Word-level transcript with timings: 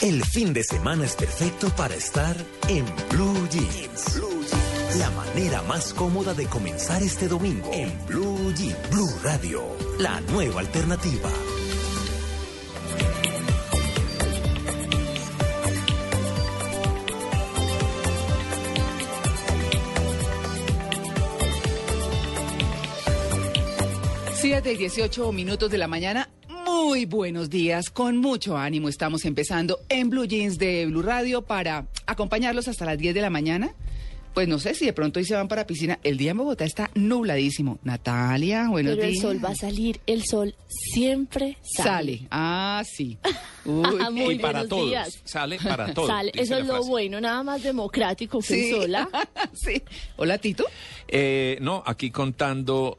El 0.00 0.24
fin 0.24 0.52
de 0.52 0.62
semana 0.62 1.04
es 1.04 1.16
perfecto 1.16 1.70
para 1.70 1.92
estar 1.92 2.36
en 2.68 2.86
Blue 3.10 3.48
Jeans. 3.50 4.20
La 4.96 5.10
manera 5.10 5.60
más 5.62 5.92
cómoda 5.92 6.34
de 6.34 6.46
comenzar 6.46 7.02
este 7.02 7.26
domingo 7.26 7.68
en 7.72 8.06
Blue 8.06 8.54
Jeans. 8.54 8.90
Blue 8.90 9.10
Radio, 9.24 9.64
la 9.98 10.20
nueva 10.20 10.60
alternativa. 10.60 11.28
Siete 24.36 24.74
y 24.74 24.76
18 24.76 25.32
minutos 25.32 25.68
de 25.68 25.78
la 25.78 25.88
mañana. 25.88 26.28
Muy 26.84 27.06
buenos 27.06 27.50
días, 27.50 27.90
con 27.90 28.16
mucho 28.18 28.56
ánimo 28.56 28.88
estamos 28.88 29.24
empezando 29.24 29.80
en 29.88 30.10
Blue 30.10 30.26
Jeans 30.26 30.58
de 30.58 30.86
Blue 30.86 31.02
Radio 31.02 31.42
para 31.42 31.86
acompañarlos 32.06 32.68
hasta 32.68 32.84
las 32.84 32.96
10 32.98 33.14
de 33.14 33.20
la 33.20 33.30
mañana. 33.30 33.74
Pues 34.32 34.46
no 34.46 34.58
sé 34.60 34.74
si 34.74 34.86
de 34.86 34.92
pronto 34.92 35.18
hoy 35.18 35.24
se 35.26 35.34
van 35.34 35.48
para 35.48 35.66
piscina. 35.66 35.98
El 36.04 36.16
día 36.16 36.30
en 36.30 36.36
Bogotá 36.38 36.64
está 36.64 36.90
nubladísimo. 36.94 37.78
Natalia, 37.82 38.68
buenos 38.68 38.94
Pero 38.94 39.06
el 39.06 39.12
días. 39.12 39.22
sol 39.22 39.44
va 39.44 39.48
a 39.50 39.54
salir, 39.56 40.00
el 40.06 40.24
sol 40.24 40.54
siempre 40.68 41.58
sale. 41.62 41.88
Sale. 42.18 42.28
Ah, 42.30 42.82
sí. 42.86 43.18
Uy, 43.64 43.98
Ah, 44.00 44.10
muy 44.10 44.34
y 44.34 44.38
para 44.38 44.60
buenos 44.60 44.68
todos. 44.68 44.88
días. 44.88 45.20
Sale 45.24 45.58
para 45.58 45.92
todos. 45.94 46.08
Sale. 46.08 46.30
Eso 46.34 46.56
es 46.58 46.66
lo 46.66 46.84
bueno, 46.84 47.20
nada 47.20 47.42
más 47.42 47.62
democrático 47.62 48.38
que 48.38 48.46
sí. 48.46 48.70
el 48.70 48.76
sol. 48.82 48.94
¿ah? 48.94 49.08
sí. 49.52 49.82
Hola, 50.16 50.38
Tito. 50.38 50.64
Eh, 51.08 51.58
no, 51.60 51.82
aquí 51.84 52.10
contando 52.12 52.98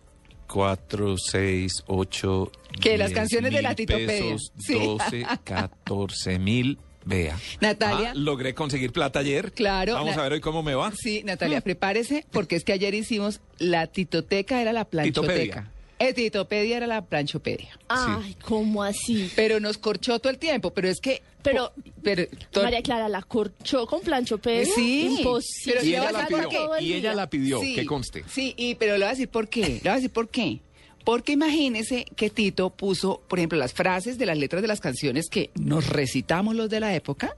4, 0.52 1.16
6, 1.18 1.72
8. 1.88 2.52
Que 2.82 2.98
las 2.98 3.12
canciones 3.12 3.54
de 3.54 3.62
la 3.62 3.76
Titopedia. 3.76 4.08
pesos, 4.08 4.52
Sí. 4.60 4.74
12, 4.74 5.26
14 5.44 6.40
mil. 6.40 6.78
Vea. 7.06 7.40
Natalia. 7.62 8.12
Ah, 8.12 8.16
logré 8.16 8.54
conseguir 8.54 8.92
plata 8.92 9.20
ayer. 9.20 9.52
Claro. 9.54 9.94
Vamos 9.94 10.18
a 10.18 10.22
ver 10.24 10.34
hoy 10.34 10.42
cómo 10.42 10.62
me 10.62 10.76
va. 10.76 10.92
Sí, 10.96 11.24
Natalia, 11.24 11.62
prepárese, 11.62 12.26
porque 12.32 12.56
es 12.56 12.64
que 12.64 12.74
ayer 12.74 12.94
hicimos 12.94 13.40
la 13.58 13.88
titoteca, 13.88 14.62
era 14.62 14.74
la 14.74 14.86
planchoteca. 14.86 15.32
Titopedia. 15.34 15.72
Eh, 16.00 16.14
titopedia 16.14 16.78
era 16.78 16.88
la 16.88 17.06
planchopedia. 17.06 17.78
Ay, 17.88 18.36
¿cómo 18.46 18.84
así? 18.84 19.32
Pero 19.36 19.60
nos 19.60 19.78
corchó 19.78 20.20
todo 20.20 20.32
el 20.32 20.38
tiempo, 20.38 20.72
pero 20.74 20.88
es 20.88 21.00
que... 21.02 21.22
Pero- 21.44 21.72
pero 22.04 22.26
to- 22.52 22.64
María 22.64 22.82
Clara 22.82 23.08
la 23.10 23.22
corchó 23.22 23.86
con 23.88 24.02
planchopedia. 24.02 24.66
Sí, 24.76 25.16
Imposible. 25.20 25.76
pero 25.80 25.86
Y 25.86 25.90
ella 25.96 26.12
la 26.12 26.28
pidió. 26.28 26.50
qué. 26.50 26.84
Y 26.84 26.94
ella 26.94 27.14
la 27.16 27.30
pidió, 27.30 27.62
Sí, 27.62 27.76
que 27.76 27.86
conste. 27.86 28.24
Sí, 28.30 28.54
y, 28.58 28.76
pero 28.76 28.94
le 28.94 29.00
voy 29.00 29.08
a 29.08 29.10
decir 29.12 29.30
por 29.30 29.48
qué. 29.48 29.62
Le 29.62 29.80
voy 29.80 29.90
a 29.90 29.96
decir 29.96 30.10
por 30.12 30.28
qué. 30.30 30.60
Porque 31.06 31.32
imagínese 31.32 32.06
que 32.18 32.30
Tito 32.30 32.70
puso, 32.72 33.22
por 33.30 33.40
ejemplo, 33.40 33.58
las 33.58 33.74
frases 33.74 34.18
de 34.18 34.26
las 34.26 34.38
letras 34.38 34.62
de 34.62 34.68
las 34.68 34.82
canciones 34.82 35.30
que 35.30 35.50
nos 35.56 35.88
recitamos 35.88 36.56
los 36.56 36.70
de 36.70 36.82
la 36.82 36.94
época, 36.94 37.36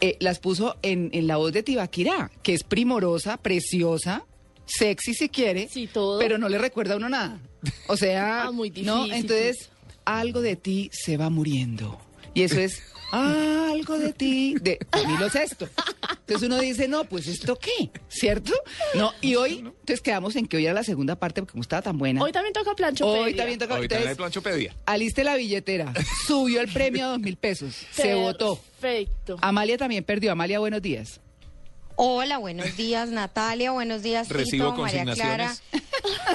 eh, 0.00 0.16
las 0.20 0.38
puso 0.40 0.76
en, 0.82 1.10
en 1.12 1.26
la 1.26 1.36
voz 1.36 1.52
de 1.52 1.62
Tibaquirá, 1.62 2.30
que 2.42 2.54
es 2.54 2.64
primorosa, 2.64 3.36
preciosa, 3.36 4.24
sexy 4.64 5.12
si 5.14 5.28
quiere, 5.28 5.68
Sí, 5.68 5.86
todo. 5.86 6.18
pero 6.18 6.38
no 6.38 6.48
le 6.48 6.56
recuerda 6.58 6.94
a 6.94 6.96
uno 6.96 7.08
nada. 7.10 7.38
O 7.88 7.96
sea, 7.96 8.44
Ah, 8.48 8.50
muy 8.52 8.70
¿no? 8.70 9.04
difícil, 9.04 9.12
Entonces, 9.20 9.70
algo 10.06 10.40
de 10.40 10.56
ti 10.56 10.88
se 10.92 11.16
va 11.18 11.28
muriendo. 11.30 12.00
Y 12.32 12.42
eso 12.42 12.58
es 12.58 12.82
algo 13.14 13.98
de 13.98 14.12
ti, 14.12 14.54
de 14.60 14.78
Camilo 14.90 15.28
Sexto. 15.30 15.68
Entonces 16.10 16.46
uno 16.48 16.58
dice, 16.58 16.88
no, 16.88 17.04
pues 17.04 17.26
esto 17.26 17.56
qué, 17.56 17.90
¿cierto? 18.08 18.52
No, 18.94 19.12
y 19.20 19.34
hoy, 19.36 19.58
entonces 19.58 20.00
quedamos 20.00 20.36
en 20.36 20.46
que 20.46 20.56
hoy 20.56 20.64
era 20.64 20.74
la 20.74 20.84
segunda 20.84 21.16
parte 21.16 21.40
porque 21.42 21.52
como 21.52 21.62
estaba 21.62 21.82
tan 21.82 21.98
buena. 21.98 22.22
Hoy 22.22 22.32
también 22.32 22.52
toca 22.52 22.74
planchopedia. 22.74 23.22
Hoy 23.22 23.34
también 23.34 23.58
toca. 23.58 23.74
Hoy 23.74 23.82
Entonces, 23.82 24.16
planchopedia. 24.16 24.74
aliste 24.86 25.24
la 25.24 25.36
billetera, 25.36 25.92
subió 26.26 26.60
el 26.60 26.72
premio 26.72 27.04
a 27.04 27.08
dos 27.08 27.20
mil 27.20 27.36
pesos, 27.36 27.74
se 27.92 28.14
votó. 28.14 28.60
Perfecto. 28.80 29.36
Amalia 29.40 29.78
también 29.78 30.04
perdió. 30.04 30.32
Amalia, 30.32 30.58
buenos 30.58 30.82
días. 30.82 31.20
Hola, 31.96 32.38
buenos 32.38 32.76
días 32.76 33.10
Natalia, 33.10 33.70
buenos 33.70 34.02
días 34.02 34.28
Recibo 34.28 34.70
Tito, 34.70 34.82
María 34.82 35.04
Clara. 35.14 35.54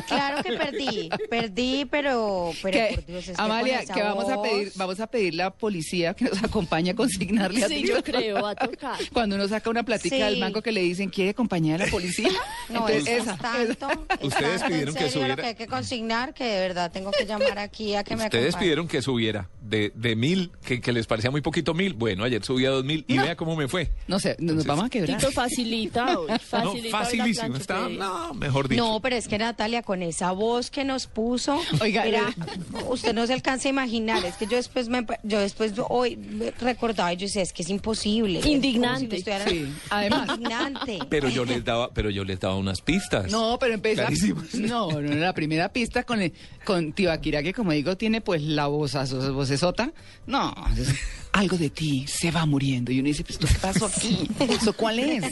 Claro 0.07 0.43
que 0.43 0.53
perdí, 0.53 1.09
perdí, 1.29 1.85
pero, 1.85 2.51
pero 2.61 2.73
Que- 2.77 2.95
por 2.95 3.05
Dios, 3.05 3.27
es 3.27 3.35
que 3.37 3.41
Amalia, 3.41 3.85
que 3.85 4.01
vamos 4.01 4.29
a 4.29 4.41
pedir, 4.41 4.71
vamos 4.75 4.99
a 4.99 5.07
pedirle 5.07 5.43
a 5.43 5.45
la 5.47 5.51
policía 5.51 6.13
que 6.13 6.25
nos 6.25 6.43
acompañe 6.43 6.91
a 6.91 6.95
consignarle 6.95 7.63
a 7.63 7.67
Sí, 7.67 7.85
yo 7.87 8.03
creo, 8.03 8.41
va 8.41 8.51
a 8.51 8.55
tocar. 8.55 8.97
Cuando 9.13 9.35
uno 9.35 9.47
saca 9.47 9.69
una 9.69 9.83
platica 9.83 10.15
Sí. 10.15 10.21
del 10.21 10.39
banco 10.39 10.61
que 10.61 10.71
le 10.71 10.81
dicen, 10.81 11.09
¿quiere 11.09 11.33
compañía 11.33 11.77
de 11.77 11.85
la 11.85 11.91
policía? 11.91 12.29
No, 12.69 12.87
Entonces, 12.89 13.07
eso 13.07 13.23
esa, 13.23 13.33
es 13.33 13.39
tanto, 13.39 13.87
esa. 13.87 14.15
es 14.19 14.23
Ustedes 14.27 14.59
tanto 14.61 14.65
en 14.65 14.71
pidieron 14.71 14.93
que 14.95 14.99
serio 14.99 15.05
lo 15.05 15.11
subiera- 15.21 15.35
que 15.35 15.47
hay 15.47 15.55
que 15.55 15.67
consignar 15.67 16.33
que 16.33 16.43
de 16.45 16.59
verdad 16.59 16.91
tengo 16.91 17.11
que 17.11 17.25
llamar 17.25 17.59
aquí 17.59 17.95
a 17.95 18.03
que 18.03 18.15
me 18.15 18.25
Ustedes 18.25 18.55
pidieron 18.55 18.87
que 18.87 19.01
subiera 19.01 19.49
de, 19.61 19.91
de 19.95 20.15
mil, 20.15 20.51
que, 20.65 20.81
que 20.81 20.91
les 20.91 21.05
parecía 21.05 21.29
muy 21.31 21.41
poquito 21.41 21.73
mil. 21.73 21.93
Bueno, 21.93 22.23
ayer 22.23 22.43
subí 22.43 22.65
a 22.65 22.69
dos 22.71 22.83
mil 22.83 23.05
y 23.07 23.17
vea 23.17 23.35
cómo 23.35 23.55
me 23.55 23.67
fue. 23.67 23.91
No 24.07 24.19
sé, 24.19 24.29
nos 24.39 24.39
Entonces- 24.41 24.65
vamos 24.65 24.85
a 24.85 24.89
quebrar. 24.89 25.19
Tito 25.19 25.31
facilita 25.31 26.17
hoy. 26.19 26.27
No, 26.29 26.39
Facilita 26.39 26.67
hoy 26.73 26.89
la 26.91 26.97
facilísimo. 26.97 27.55
Está, 27.57 27.89
no, 27.89 28.33
mejor 28.33 28.67
dicho. 28.67 28.83
No, 28.83 28.99
pero 28.99 29.15
es 29.15 29.27
que 29.27 29.37
Natalia, 29.49 29.81
con 29.83 30.01
esa 30.03 30.31
voz 30.31 30.69
que 30.71 30.83
nos 30.83 31.07
puso, 31.07 31.59
Oiga, 31.81 32.05
era- 32.05 32.29
le- 32.29 32.83
usted 32.89 33.13
no 33.13 33.25
se 33.27 33.33
alcanza 33.33 33.67
a 33.67 33.71
imaginar, 33.71 34.23
es 34.25 34.35
que 34.35 34.45
yo 34.47 34.57
después 34.57 34.89
me, 34.89 35.05
yo 35.23 35.39
después 35.39 35.73
hoy 35.89 36.17
recordaba 36.59 37.11
y 37.13 37.17
yo 37.17 37.25
decía, 37.27 37.41
es 37.41 37.51
que 37.53 37.63
es 37.63 37.69
imposible. 37.69 38.39
Es 38.39 38.45
como 38.45 38.49
si 38.51 38.55
Indignante. 38.55 39.23
Sí, 39.49 39.67
además. 39.89 40.29
Indignante. 40.29 40.99
Pero 41.09 41.29
yo 41.29 41.45
les 41.45 41.63
daba, 41.65 41.89
pero 41.93 42.09
yo 42.09 42.23
les 42.23 42.39
daba 42.39 42.55
unas 42.55 42.81
pistas. 42.81 43.31
No, 43.31 43.57
pero. 43.59 43.79
Clarísimas. 43.81 44.53
No, 44.53 44.89
no, 44.91 44.99
la 45.15 45.33
primera 45.33 45.69
pista 45.73 46.03
con, 46.03 46.21
el- 46.21 46.33
con 46.65 46.93
Tibaquira, 46.93 47.41
que 47.41 47.53
como 47.53 47.71
digo, 47.71 47.97
tiene 47.97 48.21
pues 48.21 48.41
la 48.41 48.67
voz, 48.67 48.93
vocesota. 49.33 49.91
No, 50.27 50.53
es- 50.77 50.93
algo 51.31 51.57
de 51.57 51.69
ti 51.69 52.05
se 52.07 52.31
va 52.31 52.45
muriendo. 52.45 52.91
Y 52.91 52.99
uno 52.99 53.07
dice, 53.07 53.23
pues, 53.23 53.39
¿esto 53.39 53.47
¿qué 53.47 53.59
pasó 53.59 53.85
aquí? 53.85 54.27
¿Eso 54.39 54.73
cuál 54.73 54.99
es? 54.99 55.23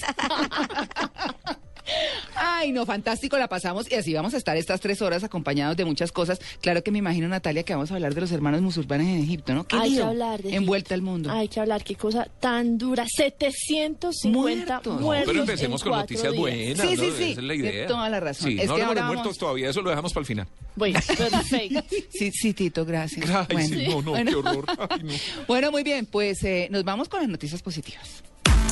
Ay, 2.35 2.71
no, 2.71 2.85
fantástico, 2.85 3.37
la 3.37 3.47
pasamos 3.47 3.89
y 3.91 3.95
así 3.95 4.13
vamos 4.13 4.33
a 4.33 4.37
estar 4.37 4.57
estas 4.57 4.79
tres 4.81 5.01
horas 5.01 5.23
acompañados 5.23 5.75
de 5.77 5.85
muchas 5.85 6.11
cosas. 6.11 6.39
Claro 6.61 6.83
que 6.83 6.91
me 6.91 6.99
imagino, 6.99 7.27
Natalia, 7.27 7.63
que 7.63 7.73
vamos 7.73 7.91
a 7.91 7.95
hablar 7.95 8.13
de 8.13 8.21
los 8.21 8.31
hermanos 8.31 8.61
musulmanes 8.61 9.07
en 9.07 9.23
Egipto, 9.23 9.53
¿no? 9.53 9.65
¿Qué 9.67 9.75
Hay 9.77 9.95
que 9.95 10.03
hablar 10.03 10.41
de 10.41 10.55
Envuelta 10.55 10.93
al 10.93 11.01
mundo. 11.01 11.31
Hay 11.31 11.47
que 11.47 11.59
hablar, 11.59 11.83
qué 11.83 11.95
cosa 11.95 12.27
tan 12.39 12.77
dura. 12.77 13.05
750 13.07 14.29
Muertos. 14.29 15.01
muertos. 15.01 15.27
No, 15.27 15.31
Pero 15.31 15.39
empecemos 15.41 15.81
en 15.81 15.89
con 15.89 15.99
noticias 15.99 16.31
días. 16.31 16.39
buenas. 16.41 16.79
Sí, 16.89 16.95
¿no? 16.95 17.03
sí, 17.03 17.11
sí. 17.17 17.31
Esa 17.31 17.41
es 17.41 17.47
la 17.47 17.55
idea. 17.55 17.87
toda 17.87 18.09
la 18.09 18.19
razón. 18.19 18.49
Sí, 18.51 18.57
Es 18.59 18.67
no 18.67 18.75
que 18.75 18.81
ahora 18.83 19.01
de 19.01 19.07
muertos 19.07 19.23
vamos- 19.25 19.37
todavía, 19.37 19.69
eso 19.69 19.81
lo 19.81 19.89
dejamos 19.89 20.13
para 20.13 20.21
el 20.21 20.27
final. 20.27 20.47
Bueno, 20.75 20.99
perfecto. 21.17 21.83
Sí, 22.09 22.31
sí, 22.31 22.53
Tito, 22.53 22.85
gracias. 22.85 23.29
Ay, 23.29 23.45
Bueno. 23.51 23.67
sí, 23.69 23.87
no, 23.87 24.01
no, 24.01 24.11
Bueno. 24.11 24.31
qué 24.31 24.35
horror. 24.35 24.65
Ay, 24.89 25.03
no. 25.03 25.13
Bueno, 25.47 25.71
muy 25.71 25.83
bien, 25.83 26.05
pues 26.05 26.43
eh, 26.43 26.67
nos 26.71 26.83
vamos 26.83 27.09
con 27.09 27.19
las 27.21 27.29
noticias 27.29 27.61
positivas. 27.61 28.23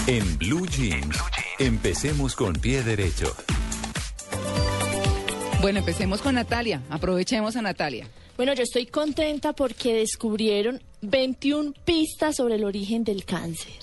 En 0.07 0.37
Blue 0.37 0.67
Jeans, 0.67 1.17
empecemos 1.57 2.35
con 2.35 2.53
pie 2.53 2.83
derecho. 2.83 3.35
Bueno, 5.61 5.79
empecemos 5.79 6.21
con 6.21 6.35
Natalia. 6.35 6.83
Aprovechemos 6.91 7.55
a 7.55 7.63
Natalia. 7.63 8.07
Bueno, 8.37 8.53
yo 8.53 8.61
estoy 8.61 8.85
contenta 8.85 9.53
porque 9.53 9.95
descubrieron 9.95 10.79
21 11.01 11.73
pistas 11.85 12.35
sobre 12.35 12.53
el 12.55 12.65
origen 12.65 13.03
del 13.03 13.25
cáncer. 13.25 13.73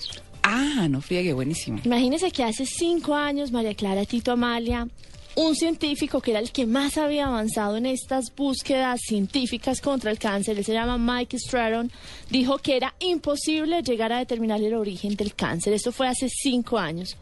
Ah, 0.43 0.87
no 0.89 1.01
friegue, 1.01 1.33
buenísimo. 1.33 1.81
Imagínense 1.83 2.31
que 2.31 2.45
hace 2.45 2.65
cinco 2.65 3.15
años, 3.15 3.51
María 3.51 3.75
Clara 3.75 4.05
Tito 4.05 4.31
Amalia, 4.31 4.87
un 5.35 5.55
científico 5.55 6.21
que 6.21 6.31
era 6.31 6.39
el 6.39 6.51
que 6.51 6.65
más 6.65 6.97
había 6.97 7.25
avanzado 7.25 7.77
en 7.77 7.85
estas 7.85 8.33
búsquedas 8.35 8.99
científicas 9.01 9.81
contra 9.81 10.11
el 10.11 10.19
cáncer, 10.19 10.57
él 10.57 10.65
se 10.65 10.73
llama 10.73 10.97
Mike 10.97 11.39
Stratton, 11.39 11.91
dijo 12.29 12.57
que 12.59 12.77
era 12.77 12.93
imposible 12.99 13.81
llegar 13.81 14.11
a 14.11 14.19
determinar 14.19 14.61
el 14.61 14.73
origen 14.75 15.15
del 15.15 15.33
cáncer. 15.33 15.73
Esto 15.73 15.91
fue 15.91 16.07
hace 16.07 16.29
cinco 16.29 16.77
años. 16.77 17.17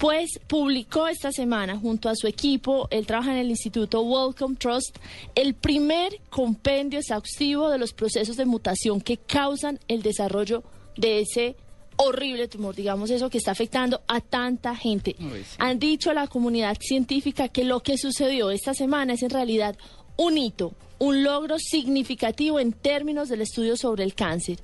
Pues 0.00 0.38
publicó 0.46 1.08
esta 1.08 1.32
semana 1.32 1.76
junto 1.78 2.08
a 2.08 2.14
su 2.14 2.26
equipo, 2.26 2.86
él 2.90 3.06
trabaja 3.06 3.32
en 3.32 3.38
el 3.38 3.50
Instituto 3.50 4.02
Wellcome 4.02 4.56
Trust, 4.56 4.96
el 5.34 5.54
primer 5.54 6.20
compendio 6.28 6.98
exhaustivo 6.98 7.70
de 7.70 7.78
los 7.78 7.92
procesos 7.92 8.36
de 8.36 8.44
mutación 8.44 9.00
que 9.00 9.16
causan 9.16 9.80
el 9.88 10.02
desarrollo 10.02 10.62
de 10.96 11.20
ese 11.20 11.56
horrible 11.96 12.48
tumor, 12.48 12.74
digamos 12.74 13.10
eso, 13.10 13.30
que 13.30 13.38
está 13.38 13.52
afectando 13.52 14.02
a 14.06 14.20
tanta 14.20 14.74
gente. 14.74 15.16
Uy, 15.18 15.44
sí. 15.44 15.56
Han 15.58 15.78
dicho 15.78 16.10
a 16.10 16.14
la 16.14 16.26
comunidad 16.26 16.76
científica 16.80 17.48
que 17.48 17.64
lo 17.64 17.80
que 17.80 17.98
sucedió 17.98 18.50
esta 18.50 18.74
semana 18.74 19.14
es 19.14 19.22
en 19.22 19.30
realidad 19.30 19.76
un 20.16 20.38
hito, 20.38 20.74
un 20.98 21.22
logro 21.22 21.58
significativo 21.58 22.60
en 22.60 22.72
términos 22.72 23.28
del 23.28 23.42
estudio 23.42 23.76
sobre 23.76 24.04
el 24.04 24.14
cáncer. 24.14 24.58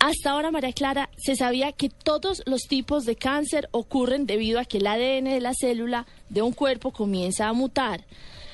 Hasta 0.00 0.30
ahora, 0.30 0.52
María 0.52 0.72
Clara, 0.72 1.10
se 1.16 1.34
sabía 1.34 1.72
que 1.72 1.88
todos 1.88 2.42
los 2.46 2.62
tipos 2.62 3.04
de 3.04 3.16
cáncer 3.16 3.68
ocurren 3.72 4.26
debido 4.26 4.60
a 4.60 4.64
que 4.64 4.78
el 4.78 4.86
ADN 4.86 5.24
de 5.24 5.40
la 5.40 5.54
célula 5.54 6.06
de 6.28 6.42
un 6.42 6.52
cuerpo 6.52 6.92
comienza 6.92 7.48
a 7.48 7.52
mutar. 7.52 8.04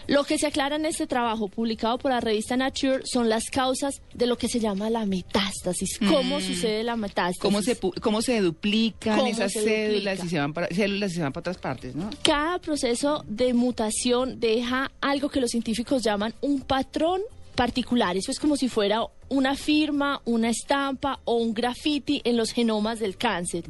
Lo 0.07 0.25
que 0.25 0.39
se 0.39 0.47
aclara 0.47 0.77
en 0.77 0.87
este 0.87 1.07
trabajo 1.07 1.49
publicado 1.49 1.99
por 1.99 2.11
la 2.11 2.21
revista 2.21 2.57
Nature 2.57 3.03
son 3.05 3.29
las 3.29 3.45
causas 3.51 4.03
de 4.13 4.27
lo 4.27 4.37
que 4.37 4.49
se 4.49 4.61
llama 4.61 4.91
la 4.91 5.07
metástasis. 5.07 5.99
¿Cómo 5.99 6.41
sucede 6.41 6.83
la 6.83 6.97
metástasis? 6.97 7.39
Mm. 7.39 7.43
¿Cómo 7.43 7.63
se, 7.63 7.79
cómo 8.01 8.23
se 8.23 8.41
duplican 8.41 9.19
¿Cómo 9.19 9.31
esas 9.31 9.53
se 9.53 9.63
células 9.63 10.19
duplica? 10.19 10.27
y, 10.27 10.29
se 10.29 10.39
van 10.39 10.53
para, 10.53 10.69
células 10.69 11.13
y 11.13 11.15
se 11.15 11.23
van 11.23 11.33
para 11.33 11.41
otras 11.41 11.59
partes, 11.59 11.95
no? 11.95 12.11
Cada 12.23 12.59
proceso 12.59 13.25
de 13.27 13.55
mutación 13.55 14.41
deja 14.41 14.91
algo 15.01 15.29
que 15.29 15.41
los 15.41 15.51
científicos 15.51 16.03
llaman 16.03 16.35
un 16.41 16.61
patrón 16.61 17.21
particulares, 17.55 18.25
pues 18.27 18.39
como 18.39 18.57
si 18.57 18.69
fuera 18.69 19.07
una 19.29 19.55
firma, 19.57 20.21
una 20.25 20.51
estampa 20.51 21.21
o 21.25 21.37
un 21.37 21.55
graffiti 21.55 22.21
en 22.25 22.37
los 22.37 22.53
genomas 22.53 23.01
del 23.01 23.17
cáncer. 23.17 23.65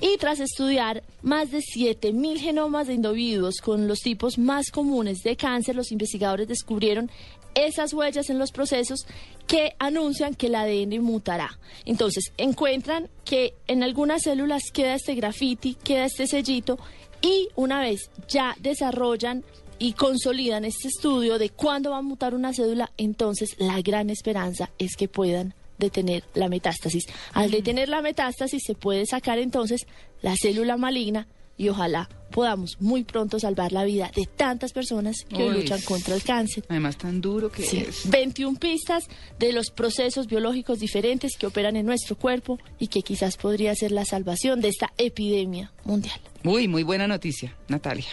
Y 0.00 0.16
tras 0.18 0.40
estudiar 0.40 1.02
más 1.22 1.50
de 1.50 1.58
7.000 1.58 2.38
genomas 2.38 2.86
de 2.86 2.94
individuos 2.94 3.56
con 3.62 3.86
los 3.86 4.00
tipos 4.00 4.38
más 4.38 4.70
comunes 4.70 5.22
de 5.22 5.36
cáncer, 5.36 5.76
los 5.76 5.92
investigadores 5.92 6.48
descubrieron 6.48 7.10
esas 7.54 7.92
huellas 7.92 8.30
en 8.30 8.38
los 8.38 8.52
procesos 8.52 9.06
que 9.46 9.74
anuncian 9.78 10.34
que 10.34 10.46
el 10.46 10.54
ADN 10.54 11.02
mutará. 11.02 11.58
Entonces, 11.84 12.32
encuentran 12.36 13.08
que 13.24 13.54
en 13.66 13.82
algunas 13.82 14.22
células 14.22 14.62
queda 14.72 14.94
este 14.94 15.14
graffiti, 15.14 15.74
queda 15.74 16.04
este 16.04 16.26
sellito, 16.26 16.78
y 17.20 17.48
una 17.56 17.80
vez 17.80 18.10
ya 18.28 18.54
desarrollan 18.60 19.44
y 19.78 19.92
consolidan 19.92 20.64
este 20.64 20.88
estudio 20.88 21.38
de 21.38 21.50
cuándo 21.50 21.90
va 21.90 21.98
a 21.98 22.02
mutar 22.02 22.34
una 22.34 22.52
cédula, 22.52 22.90
entonces 22.96 23.54
la 23.58 23.80
gran 23.82 24.10
esperanza 24.10 24.70
es 24.78 24.96
que 24.96 25.08
puedan 25.08 25.54
detener 25.78 26.24
la 26.34 26.48
metástasis. 26.48 27.04
Al 27.32 27.50
detener 27.50 27.88
la 27.88 28.02
metástasis 28.02 28.62
se 28.66 28.74
puede 28.74 29.06
sacar 29.06 29.38
entonces 29.38 29.86
la 30.22 30.34
célula 30.36 30.76
maligna 30.76 31.28
y 31.56 31.68
ojalá 31.68 32.08
podamos 32.30 32.76
muy 32.80 33.04
pronto 33.04 33.40
salvar 33.40 33.72
la 33.72 33.84
vida 33.84 34.10
de 34.14 34.26
tantas 34.26 34.72
personas 34.72 35.24
que 35.28 35.48
Uy. 35.48 35.54
luchan 35.54 35.80
contra 35.82 36.14
el 36.14 36.22
cáncer. 36.22 36.64
Además, 36.68 36.96
tan 36.98 37.20
duro 37.20 37.50
que 37.50 37.62
Sí, 37.62 37.78
es. 37.78 38.08
21 38.10 38.58
pistas 38.58 39.04
de 39.38 39.52
los 39.52 39.70
procesos 39.70 40.26
biológicos 40.26 40.78
diferentes 40.78 41.36
que 41.36 41.46
operan 41.46 41.76
en 41.76 41.86
nuestro 41.86 42.16
cuerpo 42.16 42.58
y 42.78 42.88
que 42.88 43.02
quizás 43.02 43.36
podría 43.36 43.74
ser 43.74 43.92
la 43.92 44.04
salvación 44.04 44.60
de 44.60 44.68
esta 44.68 44.92
epidemia 44.98 45.72
mundial. 45.84 46.20
Uy, 46.44 46.68
muy 46.68 46.82
buena 46.84 47.08
noticia, 47.08 47.56
Natalia. 47.68 48.06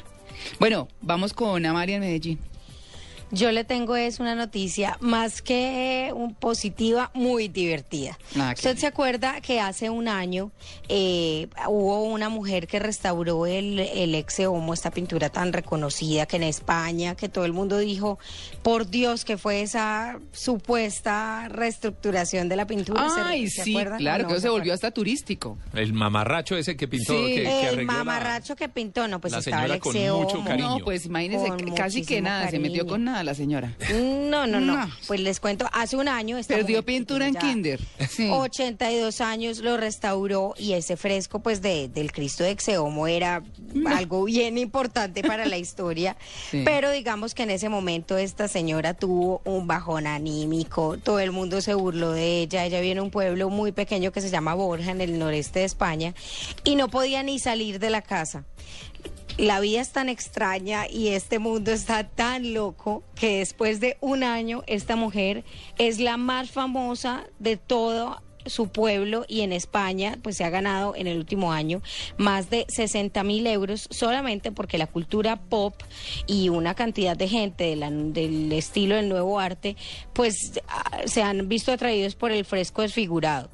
Bueno, 0.59 0.87
vamos 1.01 1.33
con 1.33 1.65
Amalia 1.65 1.95
en 1.95 2.01
Medellín. 2.01 2.39
Yo 3.31 3.51
le 3.51 3.63
tengo 3.63 3.95
es 3.95 4.19
una 4.19 4.35
noticia 4.35 4.97
más 5.01 5.41
que 5.41 6.11
un 6.15 6.35
positiva, 6.35 7.09
muy 7.13 7.47
divertida. 7.47 8.17
Ah, 8.37 8.51
¿Usted 8.55 8.71
bien. 8.71 8.77
se 8.81 8.87
acuerda 8.87 9.41
que 9.41 9.59
hace 9.59 9.89
un 9.89 10.07
año 10.07 10.51
eh, 10.89 11.47
hubo 11.67 12.03
una 12.03 12.29
mujer 12.29 12.67
que 12.67 12.79
restauró 12.79 13.45
el, 13.47 13.79
el 13.79 14.13
ex 14.15 14.39
homo, 14.41 14.73
esta 14.73 14.91
pintura 14.91 15.29
tan 15.29 15.53
reconocida 15.53 16.27
que 16.27 16.35
en 16.37 16.43
España, 16.43 17.15
que 17.15 17.27
todo 17.27 17.45
el 17.45 17.51
mundo 17.51 17.79
dijo, 17.79 18.19
por 18.61 18.87
Dios, 18.89 19.25
que 19.25 19.37
fue 19.37 19.61
esa 19.61 20.19
supuesta 20.31 21.47
reestructuración 21.49 22.47
de 22.47 22.55
la 22.55 22.67
pintura? 22.67 23.09
¿Se- 23.09 23.21
Ay, 23.21 23.49
se 23.49 23.63
sí, 23.63 23.73
claro, 23.97 24.25
¿O 24.25 24.29
no 24.29 24.35
que 24.35 24.41
se 24.41 24.49
volvió 24.49 24.73
hasta 24.73 24.91
turístico. 24.91 25.57
El 25.73 25.93
mamarracho 25.93 26.55
ese 26.55 26.77
que 26.77 26.87
pintó, 26.87 27.13
Sí. 27.25 27.35
que, 27.35 27.43
que 27.43 27.67
El 27.69 27.77
la- 27.77 27.83
mamarracho 27.93 28.55
que 28.55 28.69
pintó, 28.69 29.07
no, 29.07 29.19
pues 29.19 29.33
la 29.33 29.39
estaba 29.39 29.65
el 29.65 29.71
ex 29.71 29.79
con 29.83 29.93
mucho 29.93 30.37
homo. 30.37 30.45
cariño. 30.45 30.69
No, 30.77 30.85
pues 30.85 31.05
imagínese, 31.05 31.49
casi 31.75 32.05
que 32.05 32.21
nada, 32.21 32.49
se 32.49 32.59
metió 32.59 32.85
con 32.85 33.03
nada 33.03 33.14
la 33.23 33.33
señora. 33.33 33.75
No, 33.93 34.47
no, 34.47 34.59
no. 34.59 34.77
No. 34.77 34.91
Pues 35.07 35.19
les 35.19 35.39
cuento, 35.39 35.67
hace 35.71 35.95
un 35.95 36.07
año... 36.07 36.37
esta 36.37 36.55
Perdió 36.55 36.77
mujer 36.77 36.85
pintura 36.85 37.27
en 37.27 37.35
kinder. 37.35 37.79
Sí. 38.09 38.29
82 38.31 39.21
años 39.21 39.59
lo 39.59 39.77
restauró 39.77 40.53
y 40.57 40.73
ese 40.73 40.97
fresco 40.97 41.39
pues 41.39 41.61
de, 41.61 41.89
del 41.89 42.11
Cristo 42.11 42.43
de 42.43 42.51
Exeomo 42.51 43.07
era 43.07 43.43
algo 43.87 44.23
bien 44.25 44.57
importante 44.57 45.23
para 45.23 45.45
la 45.45 45.57
historia. 45.57 46.15
Sí. 46.51 46.61
Pero 46.63 46.91
digamos 46.91 47.33
que 47.33 47.43
en 47.43 47.49
ese 47.49 47.69
momento 47.69 48.17
esta 48.17 48.47
señora 48.47 48.93
tuvo 48.93 49.41
un 49.45 49.67
bajón 49.67 50.05
anímico, 50.05 50.97
todo 50.97 51.19
el 51.19 51.31
mundo 51.31 51.61
se 51.61 51.73
burló 51.73 52.11
de 52.11 52.41
ella, 52.41 52.65
ella 52.65 52.81
viene 52.81 52.95
de 52.95 53.01
un 53.01 53.09
pueblo 53.09 53.49
muy 53.49 53.71
pequeño 53.71 54.11
que 54.11 54.21
se 54.21 54.29
llama 54.29 54.53
Borja 54.53 54.91
en 54.91 55.01
el 55.01 55.17
noreste 55.17 55.59
de 55.59 55.65
España 55.65 56.13
y 56.63 56.75
no 56.75 56.89
podía 56.89 57.23
ni 57.23 57.39
salir 57.39 57.79
de 57.79 57.89
la 57.89 58.01
casa 58.01 58.43
la 59.37 59.59
vida 59.59 59.81
es 59.81 59.91
tan 59.91 60.09
extraña 60.09 60.87
y 60.89 61.09
este 61.09 61.39
mundo 61.39 61.71
está 61.71 62.03
tan 62.03 62.53
loco 62.53 63.03
que 63.15 63.39
después 63.39 63.79
de 63.79 63.97
un 64.01 64.23
año 64.23 64.63
esta 64.67 64.95
mujer 64.95 65.43
es 65.77 65.99
la 65.99 66.17
más 66.17 66.51
famosa 66.51 67.25
de 67.39 67.57
todo 67.57 68.21
su 68.45 68.67
pueblo 68.69 69.25
y 69.27 69.41
en 69.41 69.51
España 69.51 70.17
pues 70.21 70.37
se 70.37 70.43
ha 70.43 70.49
ganado 70.49 70.95
en 70.95 71.07
el 71.07 71.17
último 71.17 71.51
año 71.51 71.81
más 72.17 72.49
de 72.49 72.65
60 72.69 73.23
mil 73.23 73.45
euros 73.47 73.87
solamente 73.89 74.51
porque 74.51 74.77
la 74.77 74.87
cultura 74.87 75.37
pop 75.37 75.73
y 76.27 76.49
una 76.49 76.75
cantidad 76.75 77.17
de 77.17 77.27
gente 77.27 77.75
del 77.75 78.51
estilo 78.51 78.95
del 78.95 79.09
nuevo 79.09 79.39
arte 79.39 79.75
pues 80.13 80.53
ah, 80.67 81.01
se 81.05 81.23
han 81.23 81.49
visto 81.49 81.71
atraídos 81.71 82.15
por 82.15 82.31
el 82.31 82.45
fresco 82.45 82.83
desfigurado. 82.83 83.49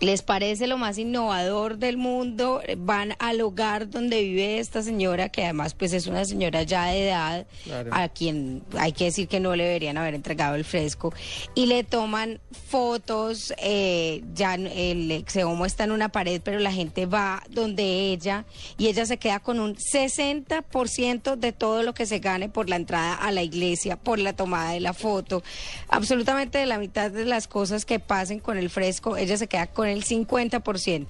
¿Les 0.00 0.22
parece 0.22 0.66
lo 0.66 0.78
más 0.78 0.98
innovador 0.98 1.78
del 1.78 1.96
mundo? 1.96 2.60
Van 2.78 3.14
al 3.18 3.40
hogar 3.40 3.88
donde 3.88 4.22
vive 4.22 4.58
esta 4.58 4.82
señora, 4.82 5.28
que 5.28 5.44
además 5.44 5.74
pues 5.74 5.92
es 5.92 6.06
una 6.06 6.24
señora 6.24 6.62
ya 6.62 6.86
de 6.86 7.08
edad, 7.08 7.46
Claro. 7.64 7.90
a 7.92 8.08
quien 8.08 8.62
hay 8.78 8.92
que 8.92 9.04
decir 9.04 9.28
que 9.28 9.40
no 9.40 9.56
le 9.56 9.64
deberían 9.64 9.96
haber 9.98 10.14
entregado 10.14 10.54
el 10.54 10.64
fresco, 10.64 11.12
y 11.54 11.66
le 11.66 11.82
toman 11.84 12.40
fotos, 12.68 13.52
eh, 13.58 14.22
ya 14.34 14.54
el 14.54 15.10
exeomo 15.10 15.66
está 15.66 15.84
en 15.84 15.92
una 15.92 16.08
pared, 16.10 16.40
pero 16.44 16.58
la 16.58 16.72
gente 16.72 17.06
va 17.06 17.42
donde 17.50 18.12
ella 18.12 18.44
y 18.78 18.88
ella 18.88 19.06
se 19.06 19.16
queda 19.18 19.40
con 19.40 19.60
un 19.60 19.76
60% 19.76 21.36
de 21.36 21.52
todo 21.52 21.82
lo 21.82 21.94
que 21.94 22.06
se 22.06 22.18
gane 22.18 22.48
por 22.48 22.68
la 22.68 22.76
entrada 22.76 23.14
a 23.14 23.30
la 23.32 23.42
iglesia, 23.42 23.96
por 23.96 24.18
la 24.18 24.34
tomada 24.34 24.72
de 24.72 24.80
la 24.80 24.92
foto, 24.92 25.42
absolutamente 25.88 26.58
de 26.58 26.66
la 26.66 26.78
mitad 26.78 27.10
de 27.10 27.24
las 27.24 27.48
cosas 27.48 27.84
que 27.84 27.98
pasen 27.98 28.40
con 28.40 28.58
el 28.58 28.70
fresco, 28.70 29.16
ella 29.16 29.36
se 29.36 29.46
queda 29.48 29.66
con 29.66 29.85
el 29.88 30.04
50%. 30.04 31.06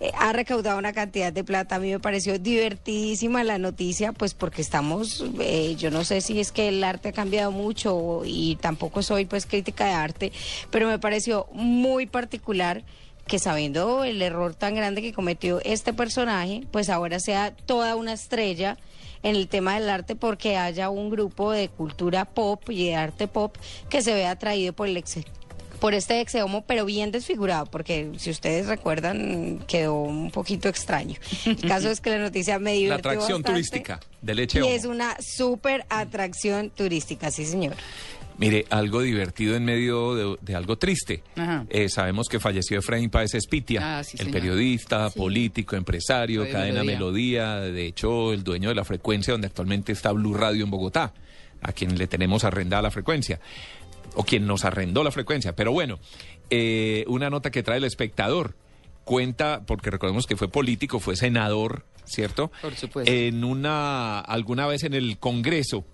Eh, 0.00 0.10
ha 0.18 0.32
recaudado 0.32 0.78
una 0.78 0.92
cantidad 0.92 1.32
de 1.32 1.44
plata, 1.44 1.76
a 1.76 1.78
mí 1.78 1.90
me 1.90 2.00
pareció 2.00 2.38
divertidísima 2.38 3.44
la 3.44 3.58
noticia, 3.58 4.12
pues 4.12 4.34
porque 4.34 4.62
estamos, 4.62 5.24
eh, 5.40 5.74
yo 5.76 5.90
no 5.90 6.04
sé 6.04 6.20
si 6.20 6.40
es 6.40 6.52
que 6.52 6.68
el 6.68 6.82
arte 6.84 7.10
ha 7.10 7.12
cambiado 7.12 7.52
mucho 7.52 8.22
y 8.24 8.56
tampoco 8.56 9.02
soy 9.02 9.24
pues 9.24 9.46
crítica 9.46 9.86
de 9.86 9.92
arte, 9.92 10.32
pero 10.70 10.88
me 10.88 10.98
pareció 10.98 11.46
muy 11.52 12.06
particular 12.06 12.84
que 13.26 13.38
sabiendo 13.38 14.02
el 14.02 14.20
error 14.22 14.54
tan 14.54 14.74
grande 14.74 15.02
que 15.02 15.12
cometió 15.12 15.60
este 15.64 15.92
personaje, 15.92 16.64
pues 16.72 16.88
ahora 16.90 17.20
sea 17.20 17.54
toda 17.54 17.94
una 17.94 18.12
estrella 18.12 18.76
en 19.22 19.36
el 19.36 19.48
tema 19.48 19.74
del 19.78 19.88
arte 19.88 20.16
porque 20.16 20.56
haya 20.56 20.90
un 20.90 21.10
grupo 21.10 21.52
de 21.52 21.68
cultura 21.68 22.24
pop 22.24 22.68
y 22.70 22.86
de 22.86 22.96
arte 22.96 23.28
pop 23.28 23.56
que 23.88 24.02
se 24.02 24.14
vea 24.14 24.32
atraído 24.32 24.72
por 24.72 24.88
el 24.88 24.96
ex 24.96 25.18
por 25.80 25.94
este 25.94 26.20
exeomo, 26.20 26.64
pero 26.66 26.84
bien 26.84 27.10
desfigurado, 27.10 27.66
porque 27.66 28.10
si 28.18 28.30
ustedes 28.30 28.66
recuerdan, 28.66 29.58
quedó 29.66 29.94
un 30.02 30.30
poquito 30.30 30.68
extraño. 30.68 31.16
El 31.46 31.60
caso 31.62 31.90
es 31.90 32.00
que 32.00 32.10
la 32.10 32.18
noticia 32.18 32.58
me 32.58 32.70
La 32.70 32.76
divirtió 32.76 32.96
atracción 32.98 33.42
bastante, 33.42 33.50
turística 33.52 34.00
de 34.20 34.34
leche 34.34 34.60
Y 34.64 34.68
es 34.68 34.84
una 34.84 35.16
súper 35.20 35.84
atracción 35.88 36.70
turística, 36.70 37.30
sí 37.30 37.44
señor. 37.46 37.74
Mire, 38.38 38.64
algo 38.70 39.02
divertido 39.02 39.54
en 39.54 39.64
medio 39.66 40.14
de, 40.14 40.36
de 40.40 40.54
algo 40.54 40.78
triste. 40.78 41.22
Ajá. 41.36 41.66
Eh, 41.68 41.90
sabemos 41.90 42.26
que 42.28 42.40
falleció 42.40 42.78
Efraín 42.78 43.10
Páez 43.10 43.34
Espitia, 43.34 43.98
Ah, 43.98 44.04
sí, 44.04 44.12
el 44.12 44.26
señor. 44.26 44.32
periodista, 44.32 45.10
político, 45.10 45.76
empresario, 45.76 46.44
cadena 46.50 46.82
Melodía. 46.82 47.44
Melodía. 47.56 47.72
de 47.72 47.86
hecho, 47.86 48.32
el 48.32 48.42
dueño 48.42 48.70
de 48.70 48.74
la 48.76 48.84
frecuencia 48.84 49.32
donde 49.32 49.46
actualmente 49.48 49.92
está 49.92 50.12
Blue 50.12 50.32
Radio 50.32 50.64
en 50.64 50.70
Bogotá, 50.70 51.12
a 51.60 51.72
quien 51.72 51.98
le 51.98 52.06
tenemos 52.06 52.44
arrendada 52.44 52.80
la 52.80 52.90
frecuencia, 52.90 53.38
o 54.14 54.24
quien 54.24 54.46
nos 54.46 54.64
arrendó 54.64 55.04
la 55.04 55.10
frecuencia. 55.10 55.54
Pero 55.54 55.72
bueno, 55.72 55.98
eh, 56.50 57.04
una 57.08 57.30
nota 57.30 57.50
que 57.50 57.62
trae 57.62 57.78
el 57.78 57.84
espectador 57.84 58.56
cuenta, 59.04 59.62
porque 59.66 59.90
recordemos 59.90 60.26
que 60.26 60.36
fue 60.36 60.48
político, 60.48 61.00
fue 61.00 61.16
senador, 61.16 61.84
¿cierto? 62.04 62.50
Por 62.62 62.74
supuesto. 62.74 63.10
En 63.10 63.44
una, 63.44 64.20
alguna 64.20 64.66
vez 64.66 64.84
en 64.84 64.94
el 64.94 65.18
Congreso, 65.18 65.84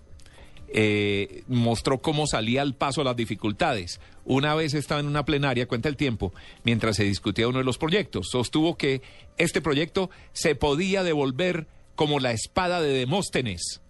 eh, 0.68 1.44
mostró 1.46 1.98
cómo 1.98 2.26
salía 2.26 2.62
al 2.62 2.74
paso 2.74 3.04
las 3.04 3.16
dificultades. 3.16 4.00
Una 4.24 4.54
vez 4.54 4.74
estaba 4.74 5.00
en 5.00 5.06
una 5.06 5.24
plenaria, 5.24 5.68
cuenta 5.68 5.88
el 5.88 5.96
tiempo, 5.96 6.32
mientras 6.64 6.96
se 6.96 7.04
discutía 7.04 7.48
uno 7.48 7.58
de 7.58 7.64
los 7.64 7.78
proyectos. 7.78 8.28
Sostuvo 8.30 8.76
que 8.76 9.00
este 9.38 9.60
proyecto 9.60 10.10
se 10.32 10.54
podía 10.54 11.02
devolver 11.02 11.68
como 11.94 12.18
la 12.18 12.32
espada 12.32 12.80
de 12.80 12.92
Demóstenes. 12.92 13.80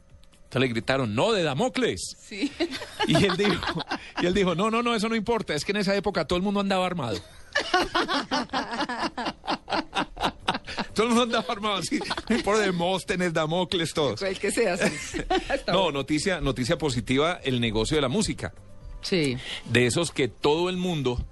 Entonces 0.47 0.61
le 0.61 0.69
gritaron, 0.69 1.15
no, 1.15 1.33
de 1.33 1.43
Damocles. 1.43 2.17
Sí. 2.21 2.53
Y 3.09 3.25
él 3.25 3.37
dijo, 3.37 3.83
y 4.23 4.27
él 4.27 4.35
dijo, 4.35 4.55
no, 4.55 4.71
no, 4.71 4.81
no, 4.81 4.95
eso 4.95 5.09
no 5.09 5.17
importa, 5.17 5.55
es 5.55 5.65
que 5.65 5.73
en 5.73 5.79
esa 5.79 5.95
época 5.97 6.25
todo 6.25 6.37
el 6.37 6.45
mundo 6.45 6.61
andaba 6.61 6.87
armado. 6.87 7.19
todo 10.95 11.07
el 11.07 11.09
mundo 11.09 11.23
andaba 11.25 11.53
armado 11.53 11.77
así, 11.79 11.99
por 12.45 12.59
Demóstenes, 12.59 13.35
Damocles, 13.35 13.93
todos. 13.93 14.23
El 14.23 14.39
que 14.39 14.53
sea. 14.53 14.77
sí. 14.77 15.19
No, 15.67 15.91
noticia, 15.91 16.41
noticia 16.41 16.79
positiva, 16.79 17.41
el 17.43 17.61
negocio 17.61 17.97
de 17.97 18.03
la 18.03 18.09
música. 18.09 18.55
Sí. 19.03 19.37
De 19.65 19.87
esos 19.87 20.13
que 20.13 20.29
todo 20.29 20.71
el 20.71 20.77
mundo, 20.77 21.27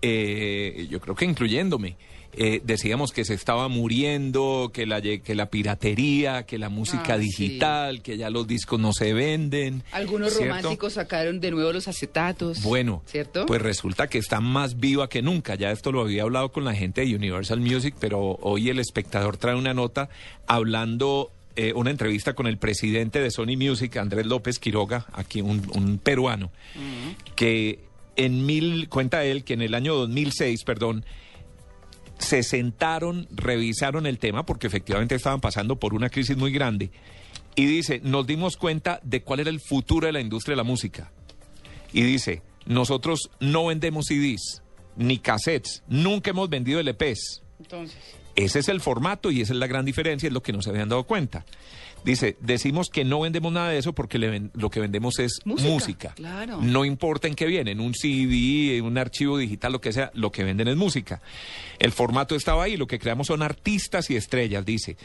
eh, 0.00 0.86
yo 0.88 1.00
creo 1.00 1.16
que 1.16 1.24
incluyéndome, 1.24 1.96
eh, 2.32 2.60
decíamos 2.64 3.12
que 3.12 3.24
se 3.24 3.34
estaba 3.34 3.68
muriendo, 3.68 4.70
que 4.72 4.86
la, 4.86 5.00
que 5.02 5.34
la 5.34 5.46
piratería, 5.50 6.44
que 6.44 6.58
la 6.58 6.68
música 6.68 7.14
Ah, 7.14 7.18
sí. 7.18 7.24
digital, 7.24 8.02
que 8.02 8.16
ya 8.16 8.30
los 8.30 8.46
discos 8.46 8.78
no 8.78 8.92
se 8.92 9.12
venden. 9.12 9.82
Algunos 9.92 10.32
¿cierto? 10.34 10.54
románticos 10.54 10.92
sacaron 10.94 11.40
de 11.40 11.50
nuevo 11.50 11.72
los 11.72 11.88
acetatos. 11.88 12.62
Bueno, 12.62 13.02
¿Cierto? 13.06 13.46
pues 13.46 13.60
resulta 13.60 14.08
que 14.08 14.18
está 14.18 14.40
más 14.40 14.78
viva 14.78 15.08
que 15.08 15.22
nunca. 15.22 15.54
Ya 15.56 15.70
esto 15.70 15.90
lo 15.92 16.02
había 16.02 16.22
hablado 16.22 16.52
con 16.52 16.64
la 16.64 16.74
gente 16.74 17.04
de 17.04 17.14
Universal 17.14 17.60
Music, 17.60 17.94
pero 17.98 18.38
hoy 18.42 18.68
el 18.70 18.78
espectador 18.78 19.36
trae 19.36 19.56
una 19.56 19.74
nota 19.74 20.08
hablando 20.46 21.30
eh, 21.56 21.72
una 21.74 21.90
entrevista 21.90 22.34
con 22.34 22.46
el 22.46 22.58
presidente 22.58 23.20
de 23.20 23.30
Sony 23.30 23.56
Music, 23.58 23.96
Andrés 23.96 24.24
López 24.24 24.58
Quiroga, 24.60 25.06
aquí 25.12 25.40
un, 25.42 25.68
un 25.74 25.98
peruano, 25.98 26.50
que 27.34 27.80
en 28.16 28.46
mil, 28.46 28.88
cuenta 28.88 29.24
él 29.24 29.44
que 29.44 29.54
en 29.54 29.62
el 29.62 29.74
año 29.74 29.94
2006, 29.94 30.62
perdón, 30.64 31.04
se 32.20 32.42
sentaron, 32.42 33.26
revisaron 33.30 34.06
el 34.06 34.18
tema, 34.18 34.46
porque 34.46 34.66
efectivamente 34.66 35.14
estaban 35.14 35.40
pasando 35.40 35.76
por 35.76 35.94
una 35.94 36.10
crisis 36.10 36.36
muy 36.36 36.52
grande, 36.52 36.90
y 37.56 37.66
dice, 37.66 38.00
nos 38.04 38.26
dimos 38.26 38.56
cuenta 38.56 39.00
de 39.02 39.22
cuál 39.22 39.40
era 39.40 39.50
el 39.50 39.60
futuro 39.60 40.06
de 40.06 40.12
la 40.12 40.20
industria 40.20 40.52
de 40.52 40.58
la 40.58 40.62
música. 40.62 41.10
Y 41.92 42.02
dice, 42.02 42.42
nosotros 42.66 43.30
no 43.40 43.66
vendemos 43.66 44.06
CDs, 44.06 44.62
ni 44.96 45.18
cassettes, 45.18 45.82
nunca 45.88 46.30
hemos 46.30 46.48
vendido 46.48 46.80
LPs. 46.80 47.42
Entonces. 47.58 47.98
Ese 48.36 48.60
es 48.60 48.68
el 48.68 48.80
formato 48.80 49.30
y 49.30 49.40
esa 49.40 49.52
es 49.52 49.58
la 49.58 49.66
gran 49.66 49.84
diferencia, 49.84 50.28
es 50.28 50.32
lo 50.32 50.42
que 50.42 50.52
no 50.52 50.62
se 50.62 50.70
habían 50.70 50.88
dado 50.88 51.04
cuenta. 51.04 51.44
Dice, 52.04 52.36
decimos 52.40 52.88
que 52.88 53.04
no 53.04 53.20
vendemos 53.20 53.52
nada 53.52 53.68
de 53.68 53.78
eso 53.78 53.92
porque 53.92 54.18
le 54.18 54.30
ven- 54.30 54.50
lo 54.54 54.70
que 54.70 54.80
vendemos 54.80 55.18
es 55.18 55.40
Música, 55.44 55.68
música. 55.70 56.12
claro. 56.14 56.58
No 56.62 56.84
importa 56.84 57.28
en 57.28 57.34
qué 57.34 57.46
viene, 57.46 57.72
en 57.72 57.80
un 57.80 57.94
CD, 57.94 58.78
en 58.78 58.84
un 58.86 58.96
archivo 58.98 59.36
digital, 59.36 59.72
lo 59.72 59.80
que 59.80 59.92
sea, 59.92 60.10
lo 60.14 60.32
que 60.32 60.44
venden 60.44 60.68
es 60.68 60.76
música. 60.76 61.20
El 61.78 61.92
formato 61.92 62.34
estaba 62.36 62.64
ahí, 62.64 62.76
lo 62.76 62.86
que 62.86 62.98
creamos 62.98 63.26
son 63.26 63.42
artistas 63.42 64.08
y 64.10 64.16
estrellas, 64.16 64.64
dice. 64.64 64.96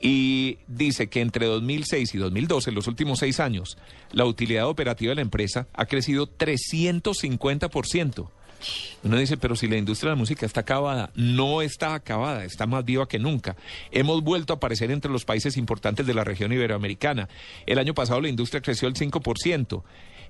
Y 0.00 0.56
dice 0.66 1.08
que 1.10 1.20
entre 1.20 1.44
2006 1.44 2.14
y 2.14 2.18
2012, 2.18 2.72
los 2.72 2.86
últimos 2.86 3.18
seis 3.18 3.38
años, 3.38 3.76
la 4.12 4.24
utilidad 4.24 4.66
operativa 4.66 5.10
de 5.10 5.16
la 5.16 5.22
empresa 5.22 5.66
ha 5.74 5.84
crecido 5.84 6.26
350%. 6.26 8.30
Uno 9.02 9.16
dice, 9.16 9.36
pero 9.36 9.56
si 9.56 9.68
la 9.68 9.76
industria 9.76 10.10
de 10.10 10.16
la 10.16 10.20
música 10.20 10.46
está 10.46 10.60
acabada, 10.60 11.10
no 11.14 11.62
está 11.62 11.94
acabada, 11.94 12.44
está 12.44 12.66
más 12.66 12.84
viva 12.84 13.08
que 13.08 13.18
nunca. 13.18 13.56
Hemos 13.90 14.22
vuelto 14.22 14.52
a 14.52 14.56
aparecer 14.56 14.90
entre 14.90 15.10
los 15.10 15.24
países 15.24 15.56
importantes 15.56 16.06
de 16.06 16.14
la 16.14 16.24
región 16.24 16.52
iberoamericana. 16.52 17.28
El 17.66 17.78
año 17.78 17.94
pasado 17.94 18.20
la 18.20 18.28
industria 18.28 18.60
creció 18.60 18.88
el 18.88 18.94
5%, 18.94 19.82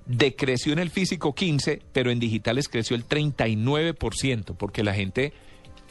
decreció 0.05 0.73
en 0.73 0.79
el 0.79 0.89
físico 0.89 1.33
15%, 1.35 1.81
pero 1.91 2.11
en 2.11 2.19
digitales 2.19 2.69
creció 2.69 2.95
el 2.95 3.07
39%, 3.07 4.55
porque 4.57 4.83
la 4.83 4.93
gente 4.93 5.33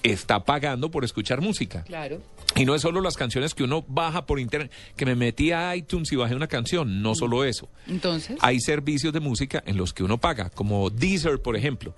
está 0.03 0.45
pagando 0.45 0.91
por 0.91 1.05
escuchar 1.05 1.41
música. 1.41 1.83
Claro. 1.85 2.21
Y 2.57 2.65
no 2.65 2.75
es 2.75 2.83
solo 2.83 3.01
las 3.01 3.17
canciones 3.17 3.55
que 3.55 3.63
uno 3.63 3.85
baja 3.87 4.27
por 4.27 4.41
internet, 4.41 4.73
que 4.97 5.07
me 5.07 5.15
metí 5.15 5.53
a 5.53 5.75
iTunes 5.77 6.11
y 6.13 6.17
bajé 6.17 6.35
una 6.35 6.49
canción, 6.49 7.03
no 7.03 7.15
solo 7.15 7.45
eso. 7.45 7.69
Entonces. 7.87 8.37
Hay 8.41 8.61
servicios 8.61 9.13
de 9.13 9.21
música 9.21 9.63
en 9.67 9.77
los 9.77 9.93
que 9.93 10.03
uno 10.03 10.19
paga, 10.19 10.51
como 10.51 10.91
Deezer, 10.91 11.41
por 11.41 11.57
ejemplo. 11.57 11.95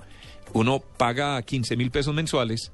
Uno 0.55 0.81
paga 0.81 1.41
15 1.41 1.77
mil 1.77 1.91
pesos 1.91 2.15
mensuales 2.15 2.73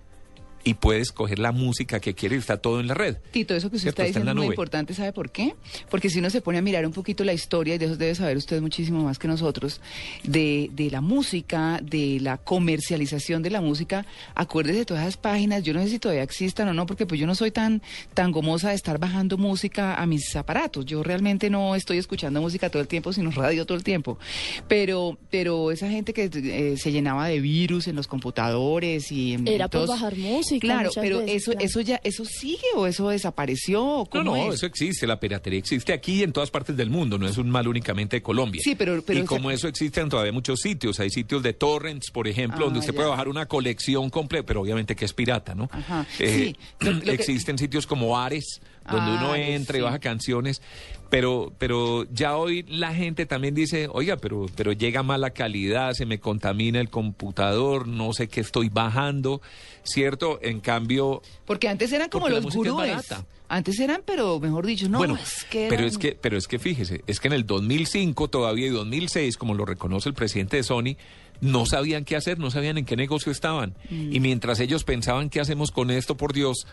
y 0.64 0.74
puede 0.74 1.00
escoger 1.00 1.38
la 1.38 1.52
música 1.52 2.00
que 2.00 2.14
quiere 2.14 2.36
y 2.36 2.38
está 2.38 2.56
todo 2.58 2.80
en 2.80 2.88
la 2.88 2.94
red. 2.94 3.16
Tito, 3.30 3.54
eso 3.54 3.70
que 3.70 3.76
usted 3.76 3.86
Cierto, 3.86 4.02
está 4.02 4.08
está 4.08 4.18
en 4.20 4.24
diciendo 4.24 4.42
es 4.42 4.46
muy 4.46 4.52
importante, 4.52 4.94
¿sabe 4.94 5.12
por 5.12 5.30
qué? 5.30 5.54
Porque 5.90 6.10
si 6.10 6.18
uno 6.18 6.30
se 6.30 6.40
pone 6.40 6.58
a 6.58 6.62
mirar 6.62 6.86
un 6.86 6.92
poquito 6.92 7.24
la 7.24 7.32
historia, 7.32 7.74
y 7.74 7.78
de 7.78 7.86
eso 7.86 7.96
debe 7.96 8.14
saber 8.14 8.36
usted 8.36 8.60
muchísimo 8.60 9.02
más 9.02 9.18
que 9.18 9.28
nosotros, 9.28 9.80
de, 10.24 10.70
de 10.72 10.90
la 10.90 11.00
música, 11.00 11.80
de 11.82 12.18
la 12.20 12.38
comercialización 12.38 13.42
de 13.42 13.50
la 13.50 13.60
música, 13.60 14.06
acuérdese 14.34 14.80
de 14.80 14.84
todas 14.84 15.02
esas 15.02 15.16
páginas, 15.16 15.62
yo 15.62 15.72
no 15.72 15.82
sé 15.82 15.88
si 15.88 15.98
todavía 15.98 16.22
existan 16.22 16.68
o 16.68 16.74
no, 16.74 16.86
porque 16.86 17.06
pues 17.06 17.20
yo 17.20 17.26
no 17.26 17.34
soy 17.34 17.50
tan, 17.50 17.82
tan 18.14 18.32
gomosa 18.32 18.70
de 18.70 18.74
estar 18.74 18.98
bajando 18.98 19.38
música 19.38 19.94
a 19.94 20.06
mis 20.06 20.34
aparatos, 20.36 20.84
yo 20.86 21.02
realmente 21.02 21.50
no 21.50 21.74
estoy 21.74 21.98
escuchando 21.98 22.40
música 22.40 22.70
todo 22.70 22.82
el 22.82 22.88
tiempo, 22.88 23.12
sino 23.12 23.30
radio 23.30 23.64
todo 23.64 23.76
el 23.76 23.84
tiempo, 23.84 24.18
pero, 24.66 25.18
pero 25.30 25.70
esa 25.70 25.88
gente 25.88 26.12
que 26.12 26.30
eh, 26.32 26.76
se 26.76 26.92
llenaba 26.92 27.28
de 27.28 27.40
virus 27.40 27.88
en 27.88 27.96
los 27.96 28.06
computadores 28.06 29.10
y 29.12 29.34
en 29.34 29.48
Era 29.48 29.68
por 29.68 29.88
bajar 29.88 30.16
música 30.16 30.47
Claro, 30.60 30.88
muchas 30.88 31.02
pero 31.02 31.18
veces, 31.18 31.42
eso, 31.42 31.50
claro. 31.52 31.66
eso 31.66 31.80
ya, 31.80 32.00
eso 32.04 32.24
sigue 32.24 32.66
o 32.74 32.86
eso 32.86 33.08
desapareció, 33.10 33.84
o 33.84 33.98
No, 34.04 34.06
¿cómo 34.10 34.22
no, 34.36 34.48
es? 34.48 34.54
eso 34.56 34.66
existe, 34.66 35.06
la 35.06 35.20
piratería 35.20 35.58
existe 35.58 35.92
aquí 35.92 36.20
y 36.20 36.22
en 36.22 36.32
todas 36.32 36.50
partes 36.50 36.76
del 36.76 36.90
mundo, 36.90 37.18
no 37.18 37.26
es 37.28 37.36
un 37.38 37.50
mal 37.50 37.68
únicamente 37.68 38.16
de 38.16 38.22
Colombia. 38.22 38.60
Sí, 38.64 38.74
pero- 38.74 39.02
pero 39.02 39.20
y 39.20 39.24
como 39.24 39.50
eso 39.50 39.68
existe 39.68 40.00
en 40.00 40.08
todavía 40.08 40.32
muchos 40.32 40.60
sitios, 40.60 40.98
hay 41.00 41.10
sitios 41.10 41.42
de 41.42 41.52
torrents, 41.52 42.10
por 42.10 42.26
ejemplo, 42.28 42.60
Ah, 42.60 42.64
donde 42.64 42.78
usted 42.80 42.92
ya. 42.92 42.96
puede 42.96 43.08
bajar 43.08 43.28
una 43.28 43.46
colección 43.46 44.10
completa, 44.10 44.46
pero 44.46 44.62
obviamente 44.62 44.96
que 44.96 45.04
es 45.04 45.12
pirata, 45.12 45.54
¿no? 45.54 45.68
Ajá, 45.72 46.06
Eh, 46.18 46.54
sí, 46.54 46.56
lo- 46.80 46.92
lo 46.92 47.00
que- 47.02 47.12
existen 47.12 47.58
sitios 47.58 47.86
como 47.86 48.18
Ares, 48.18 48.60
donde 48.90 49.12
uno 49.12 49.32
Ares, 49.32 49.50
entra 49.50 49.76
y 49.76 49.80
baja 49.82 49.98
canciones, 49.98 50.62
pero, 51.10 51.52
pero 51.58 52.06
ya 52.12 52.36
hoy 52.36 52.64
la 52.68 52.94
gente 52.94 53.26
también 53.26 53.54
dice, 53.54 53.88
oiga, 53.90 54.16
pero, 54.16 54.46
pero 54.54 54.72
llega 54.72 55.02
mala 55.02 55.30
calidad, 55.30 55.92
se 55.92 56.06
me 56.06 56.20
contamina 56.20 56.80
el 56.80 56.90
computador, 56.90 57.88
no 57.88 58.12
sé 58.12 58.28
qué 58.28 58.40
estoy 58.40 58.68
bajando, 58.68 59.40
¿cierto? 59.84 60.38
En 60.42 60.60
cambio, 60.60 61.22
Porque 61.46 61.68
antes 61.68 61.92
eran 61.92 62.08
como 62.10 62.28
los 62.28 62.44
gurúes. 62.54 63.12
Antes 63.50 63.80
eran, 63.80 64.02
pero 64.04 64.38
mejor 64.40 64.66
dicho, 64.66 64.90
no, 64.90 64.98
bueno, 64.98 65.16
es 65.16 65.44
que 65.44 65.68
pero 65.70 65.86
es 65.86 65.96
que, 65.96 66.12
pero 66.12 66.36
es 66.36 66.46
que 66.46 66.58
fíjese, 66.58 67.02
es 67.06 67.18
que 67.18 67.28
en 67.28 67.32
el 67.32 67.46
2005 67.46 68.28
todavía 68.28 68.66
y 68.66 68.70
2006, 68.70 69.38
como 69.38 69.54
lo 69.54 69.64
reconoce 69.64 70.10
el 70.10 70.14
presidente 70.14 70.58
de 70.58 70.62
Sony, 70.62 70.96
no 71.40 71.64
sabían 71.64 72.04
qué 72.04 72.16
hacer, 72.16 72.38
no 72.38 72.50
sabían 72.50 72.76
en 72.76 72.84
qué 72.84 72.96
negocio 72.96 73.32
estaban. 73.32 73.74
Mm. 73.88 74.12
Y 74.12 74.20
mientras 74.20 74.60
ellos 74.60 74.84
pensaban 74.84 75.30
qué 75.30 75.40
hacemos 75.40 75.70
con 75.70 75.90
esto, 75.90 76.16
por 76.16 76.34
Dios, 76.34 76.66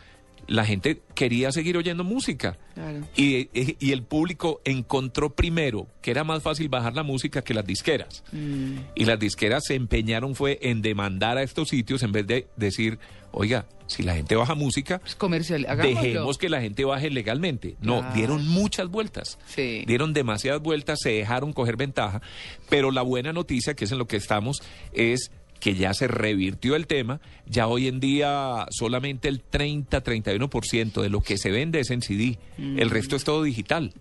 la 0.47 0.65
gente 0.65 1.01
quería 1.15 1.51
seguir 1.51 1.77
oyendo 1.77 2.03
música. 2.03 2.57
Claro. 2.73 3.01
Y, 3.15 3.49
y 3.53 3.91
el 3.91 4.03
público 4.03 4.61
encontró 4.65 5.33
primero 5.33 5.87
que 6.01 6.11
era 6.11 6.23
más 6.23 6.43
fácil 6.43 6.69
bajar 6.69 6.93
la 6.93 7.03
música 7.03 7.41
que 7.43 7.53
las 7.53 7.65
disqueras. 7.65 8.23
Mm. 8.31 8.77
Y 8.95 9.05
las 9.05 9.19
disqueras 9.19 9.63
se 9.65 9.75
empeñaron 9.75 10.35
fue 10.35 10.59
en 10.61 10.81
demandar 10.81 11.37
a 11.37 11.43
estos 11.43 11.69
sitios 11.69 12.03
en 12.03 12.11
vez 12.11 12.27
de 12.27 12.47
decir, 12.57 12.99
oiga, 13.31 13.65
si 13.87 14.03
la 14.03 14.15
gente 14.15 14.35
baja 14.35 14.55
música, 14.55 14.99
Pues 14.99 15.15
comercial, 15.15 15.65
hagámoslo. 15.69 16.01
dejemos 16.01 16.37
que 16.37 16.49
la 16.49 16.61
gente 16.61 16.85
baje 16.85 17.09
legalmente. 17.09 17.75
No, 17.81 18.03
dieron 18.13 18.47
muchas 18.47 18.89
vueltas. 18.89 19.37
Sí. 19.47 19.83
Dieron 19.87 20.13
demasiadas 20.13 20.61
vueltas, 20.61 20.99
se 21.01 21.11
dejaron 21.11 21.53
coger 21.53 21.77
ventaja, 21.77 22.21
pero 22.69 22.91
la 22.91 23.01
buena 23.03 23.31
noticia, 23.33 23.73
que 23.75 23.85
es 23.85 23.91
en 23.91 23.99
lo 23.99 24.07
que 24.07 24.17
estamos, 24.17 24.61
es 24.93 25.31
que 25.65 25.73
ya 25.73 25.95
se 25.95 26.07
revirtió 26.07 26.75
el 26.75 26.85
tema, 26.85 27.19
ya 27.47 27.65
hoy 27.65 27.87
en 27.87 27.99
día 27.99 28.67
solamente 28.69 29.27
el 29.27 29.41
30-31% 29.43 31.01
de 31.01 31.09
lo 31.09 31.21
que 31.21 31.39
se 31.39 31.49
vende 31.49 31.79
es 31.79 31.89
en 31.89 32.03
CD, 32.03 32.37
Mm. 32.59 32.77
el 32.77 32.91
resto 32.91 33.15
es 33.15 33.23
todo 33.23 33.41
digital. 33.41 33.91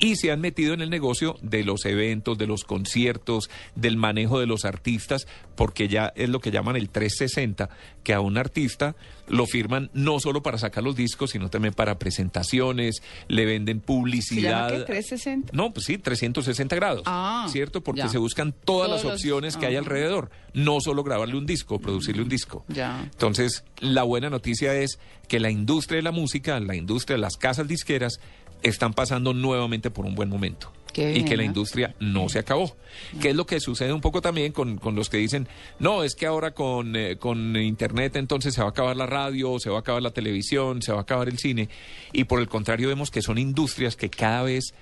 Y 0.00 0.16
se 0.16 0.32
han 0.32 0.40
metido 0.40 0.74
en 0.74 0.80
el 0.80 0.90
negocio 0.90 1.36
de 1.40 1.62
los 1.62 1.84
eventos, 1.86 2.36
de 2.36 2.48
los 2.48 2.64
conciertos, 2.64 3.48
del 3.76 3.96
manejo 3.96 4.40
de 4.40 4.46
los 4.46 4.64
artistas, 4.64 5.28
porque 5.56 5.88
ya 5.88 6.12
es 6.16 6.28
lo 6.28 6.40
que 6.40 6.50
llaman 6.50 6.76
el 6.76 6.88
360, 6.88 7.68
que 8.02 8.12
a 8.14 8.20
un 8.20 8.36
artista 8.38 8.96
lo 9.28 9.46
firman 9.46 9.90
no 9.94 10.20
solo 10.20 10.42
para 10.42 10.58
sacar 10.58 10.84
los 10.84 10.96
discos, 10.96 11.30
sino 11.30 11.48
también 11.48 11.72
para 11.72 11.98
presentaciones, 11.98 13.02
le 13.28 13.44
venden 13.46 13.76
¿Se 13.78 13.80
llama 13.80 13.86
publicidad. 13.86 14.84
qué? 14.86 14.92
¿360? 15.00 15.50
No, 15.52 15.72
pues 15.72 15.86
sí, 15.86 15.96
360 15.98 16.76
grados. 16.76 17.02
Ah, 17.06 17.46
¿Cierto? 17.50 17.82
Porque 17.82 18.02
ya. 18.02 18.08
se 18.08 18.18
buscan 18.18 18.52
todas 18.52 18.88
Todos 18.88 18.90
las 18.90 19.04
los- 19.04 19.12
opciones 19.14 19.56
que 19.56 19.66
hay 19.66 19.76
ajá. 19.76 19.84
alrededor. 19.84 20.30
No 20.52 20.80
solo 20.80 21.02
grabarle 21.02 21.36
un 21.36 21.46
disco, 21.46 21.78
producirle 21.80 22.22
un 22.22 22.28
disco. 22.28 22.64
Ya. 22.68 23.00
Entonces, 23.04 23.64
la 23.80 24.02
buena 24.02 24.30
noticia 24.30 24.74
es 24.74 24.98
que 25.28 25.40
la 25.40 25.50
industria 25.50 25.96
de 25.96 26.02
la 26.02 26.12
música, 26.12 26.60
la 26.60 26.76
industria 26.76 27.16
de 27.16 27.22
las 27.22 27.36
casas 27.36 27.66
disqueras, 27.66 28.20
están 28.64 28.92
pasando 28.94 29.32
nuevamente 29.32 29.90
por 29.90 30.04
un 30.04 30.16
buen 30.16 30.28
momento. 30.28 30.72
Y 30.96 31.24
que 31.24 31.36
la 31.36 31.42
industria 31.42 31.92
no 31.98 32.28
se 32.28 32.38
acabó. 32.38 32.76
Que 33.20 33.30
es 33.30 33.34
lo 33.34 33.46
que 33.46 33.58
sucede 33.58 33.92
un 33.92 34.00
poco 34.00 34.20
también 34.22 34.52
con, 34.52 34.78
con 34.78 34.94
los 34.94 35.08
que 35.10 35.16
dicen, 35.16 35.48
no, 35.80 36.04
es 36.04 36.14
que 36.14 36.24
ahora 36.26 36.52
con, 36.52 36.94
eh, 36.94 37.16
con 37.16 37.56
Internet 37.56 38.14
entonces 38.14 38.54
se 38.54 38.60
va 38.60 38.68
a 38.68 38.70
acabar 38.70 38.96
la 38.96 39.06
radio, 39.06 39.58
se 39.58 39.70
va 39.70 39.78
a 39.78 39.80
acabar 39.80 40.02
la 40.02 40.12
televisión, 40.12 40.82
se 40.82 40.92
va 40.92 40.98
a 40.98 41.02
acabar 41.02 41.28
el 41.28 41.38
cine. 41.38 41.68
Y 42.12 42.24
por 42.24 42.38
el 42.40 42.46
contrario 42.48 42.86
vemos 42.86 43.10
que 43.10 43.22
son 43.22 43.38
industrias 43.38 43.96
que 43.96 44.08
cada 44.08 44.44
vez 44.44 44.72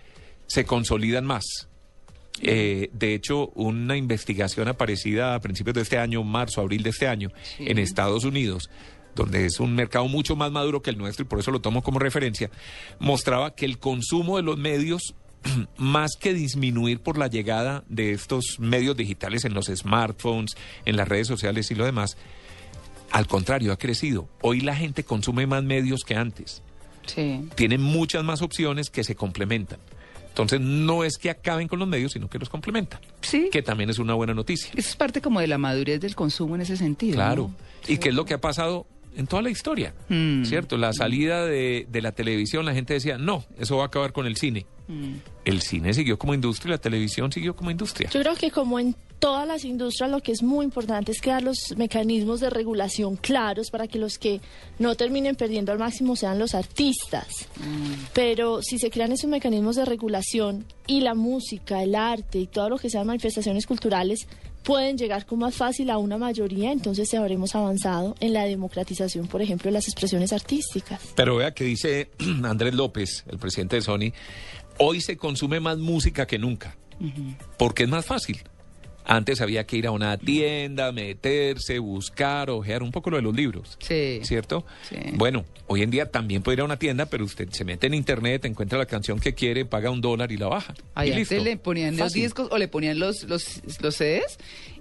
se 0.46 0.66
consolidan 0.66 1.24
más. 1.24 1.44
Eh, 2.42 2.90
de 2.92 3.14
hecho, 3.14 3.48
una 3.54 3.96
investigación 3.96 4.68
aparecida 4.68 5.34
a 5.34 5.40
principios 5.40 5.74
de 5.74 5.82
este 5.82 5.98
año, 5.98 6.22
marzo, 6.24 6.60
abril 6.60 6.82
de 6.82 6.90
este 6.90 7.06
año, 7.08 7.30
Sí. 7.56 7.64
en 7.68 7.78
Estados 7.78 8.24
Unidos, 8.24 8.68
donde 9.14 9.46
es 9.46 9.60
un 9.60 9.74
mercado 9.74 10.08
mucho 10.08 10.36
más 10.36 10.50
maduro 10.52 10.82
que 10.82 10.90
el 10.90 10.98
nuestro 10.98 11.24
y 11.24 11.28
por 11.28 11.38
eso 11.38 11.50
lo 11.50 11.60
tomo 11.60 11.82
como 11.82 11.98
referencia, 11.98 12.50
mostraba 12.98 13.54
que 13.54 13.64
el 13.66 13.78
consumo 13.78 14.36
de 14.36 14.42
los 14.42 14.56
medios, 14.58 15.14
más 15.76 16.12
que 16.18 16.32
disminuir 16.34 17.00
por 17.00 17.18
la 17.18 17.26
llegada 17.26 17.84
de 17.88 18.12
estos 18.12 18.58
medios 18.58 18.96
digitales 18.96 19.44
en 19.44 19.54
los 19.54 19.66
smartphones, 19.66 20.56
en 20.84 20.96
las 20.96 21.08
redes 21.08 21.26
sociales 21.26 21.70
y 21.70 21.74
lo 21.74 21.84
demás, 21.84 22.16
al 23.10 23.26
contrario, 23.26 23.72
ha 23.72 23.76
crecido. 23.78 24.28
Hoy 24.40 24.60
la 24.60 24.74
gente 24.74 25.04
consume 25.04 25.46
más 25.46 25.62
medios 25.62 26.02
que 26.04 26.14
antes 26.16 26.62
Sí. 27.04 27.46
tienen 27.56 27.82
muchas 27.82 28.24
más 28.24 28.40
opciones 28.42 28.88
que 28.88 29.04
se 29.04 29.14
complementan. 29.16 29.78
Entonces, 30.28 30.60
no 30.62 31.04
es 31.04 31.18
que 31.18 31.28
acaben 31.28 31.68
con 31.68 31.78
los 31.78 31.86
medios, 31.88 32.12
sino 32.12 32.30
que 32.30 32.38
los 32.38 32.48
complementan, 32.48 33.00
Sí. 33.20 33.50
que 33.52 33.60
también 33.60 33.90
es 33.90 33.98
una 33.98 34.14
buena 34.14 34.32
noticia. 34.32 34.70
Eso 34.74 34.88
es 34.88 34.96
parte 34.96 35.20
como 35.20 35.40
de 35.40 35.46
la 35.46 35.58
madurez 35.58 36.00
del 36.00 36.14
consumo 36.14 36.54
en 36.54 36.62
ese 36.62 36.78
sentido. 36.78 37.16
Claro. 37.16 37.50
¿no? 37.50 37.54
¿Y 37.92 37.98
qué 37.98 38.08
es 38.10 38.14
lo 38.14 38.24
que 38.24 38.32
ha 38.32 38.40
pasado 38.40 38.86
en 39.16 39.26
toda 39.26 39.42
la 39.42 39.50
historia? 39.50 39.94
Mm. 40.08 40.44
¿Cierto? 40.44 40.76
La 40.76 40.92
salida 40.92 41.44
de, 41.46 41.86
de 41.90 42.02
la 42.02 42.12
televisión, 42.12 42.64
la 42.64 42.74
gente 42.74 42.94
decía, 42.94 43.18
no, 43.18 43.44
eso 43.58 43.76
va 43.76 43.84
a 43.84 43.86
acabar 43.86 44.12
con 44.12 44.26
el 44.26 44.36
cine. 44.36 44.66
El 45.44 45.62
cine 45.62 45.94
siguió 45.94 46.18
como 46.18 46.34
industria 46.34 46.70
y 46.70 46.72
la 46.72 46.78
televisión 46.78 47.32
siguió 47.32 47.56
como 47.56 47.70
industria. 47.70 48.10
Yo 48.10 48.20
creo 48.20 48.34
que 48.34 48.50
como 48.50 48.78
en 48.78 48.94
todas 49.18 49.46
las 49.46 49.64
industrias 49.64 50.10
lo 50.10 50.20
que 50.20 50.32
es 50.32 50.42
muy 50.42 50.64
importante 50.64 51.12
es 51.12 51.20
crear 51.20 51.42
los 51.42 51.74
mecanismos 51.76 52.40
de 52.40 52.50
regulación 52.50 53.16
claros 53.16 53.70
para 53.70 53.86
que 53.86 53.98
los 53.98 54.18
que 54.18 54.40
no 54.78 54.94
terminen 54.94 55.36
perdiendo 55.36 55.72
al 55.72 55.78
máximo 55.78 56.16
sean 56.16 56.38
los 56.38 56.54
artistas. 56.54 57.48
Pero 58.12 58.62
si 58.62 58.78
se 58.78 58.90
crean 58.90 59.12
esos 59.12 59.30
mecanismos 59.30 59.76
de 59.76 59.84
regulación 59.84 60.66
y 60.86 61.00
la 61.00 61.14
música, 61.14 61.82
el 61.82 61.94
arte 61.94 62.38
y 62.38 62.46
todo 62.46 62.68
lo 62.68 62.78
que 62.78 62.90
sean 62.90 63.06
manifestaciones 63.06 63.66
culturales 63.66 64.26
pueden 64.62 64.96
llegar 64.96 65.26
con 65.26 65.40
más 65.40 65.54
fácil 65.54 65.90
a 65.90 65.98
una 65.98 66.18
mayoría, 66.18 66.72
entonces 66.72 67.12
habremos 67.14 67.54
avanzado 67.54 68.14
en 68.20 68.32
la 68.32 68.44
democratización, 68.44 69.26
por 69.26 69.42
ejemplo, 69.42 69.68
de 69.68 69.72
las 69.72 69.88
expresiones 69.88 70.32
artísticas. 70.32 71.00
Pero 71.14 71.36
vea 71.36 71.52
que 71.52 71.64
dice 71.64 72.10
Andrés 72.44 72.74
López, 72.74 73.24
el 73.28 73.38
presidente 73.38 73.76
de 73.76 73.82
Sony, 73.82 74.12
hoy 74.78 75.00
se 75.00 75.16
consume 75.16 75.60
más 75.60 75.78
música 75.78 76.26
que 76.26 76.38
nunca, 76.38 76.76
porque 77.58 77.84
es 77.84 77.88
más 77.88 78.06
fácil. 78.06 78.42
Antes 79.04 79.40
había 79.40 79.64
que 79.64 79.76
ir 79.76 79.86
a 79.86 79.90
una 79.90 80.16
tienda, 80.16 80.92
meterse, 80.92 81.78
buscar, 81.78 82.50
ojear 82.50 82.82
un 82.82 82.92
poco 82.92 83.10
lo 83.10 83.16
de 83.16 83.22
los 83.22 83.34
libros. 83.34 83.76
Sí. 83.80 84.20
¿Cierto? 84.22 84.64
Sí. 84.88 84.96
Bueno, 85.14 85.44
hoy 85.66 85.82
en 85.82 85.90
día 85.90 86.10
también 86.10 86.42
puede 86.42 86.56
ir 86.56 86.60
a 86.60 86.64
una 86.64 86.78
tienda, 86.78 87.06
pero 87.06 87.24
usted 87.24 87.48
se 87.50 87.64
mete 87.64 87.86
en 87.86 87.94
internet, 87.94 88.44
encuentra 88.44 88.78
la 88.78 88.86
canción 88.86 89.18
que 89.18 89.34
quiere, 89.34 89.64
paga 89.64 89.90
un 89.90 90.00
dólar 90.00 90.32
y 90.32 90.36
la 90.36 90.48
baja. 90.48 90.74
Ahí 90.94 91.10
antes 91.10 91.30
listo. 91.30 91.44
le 91.44 91.56
ponían 91.56 91.96
los 91.96 92.12
discos 92.12 92.48
o 92.50 92.58
le 92.58 92.68
ponían 92.68 92.98
los, 92.98 93.24
los, 93.24 93.62
los 93.80 93.94
CDs 93.94 94.38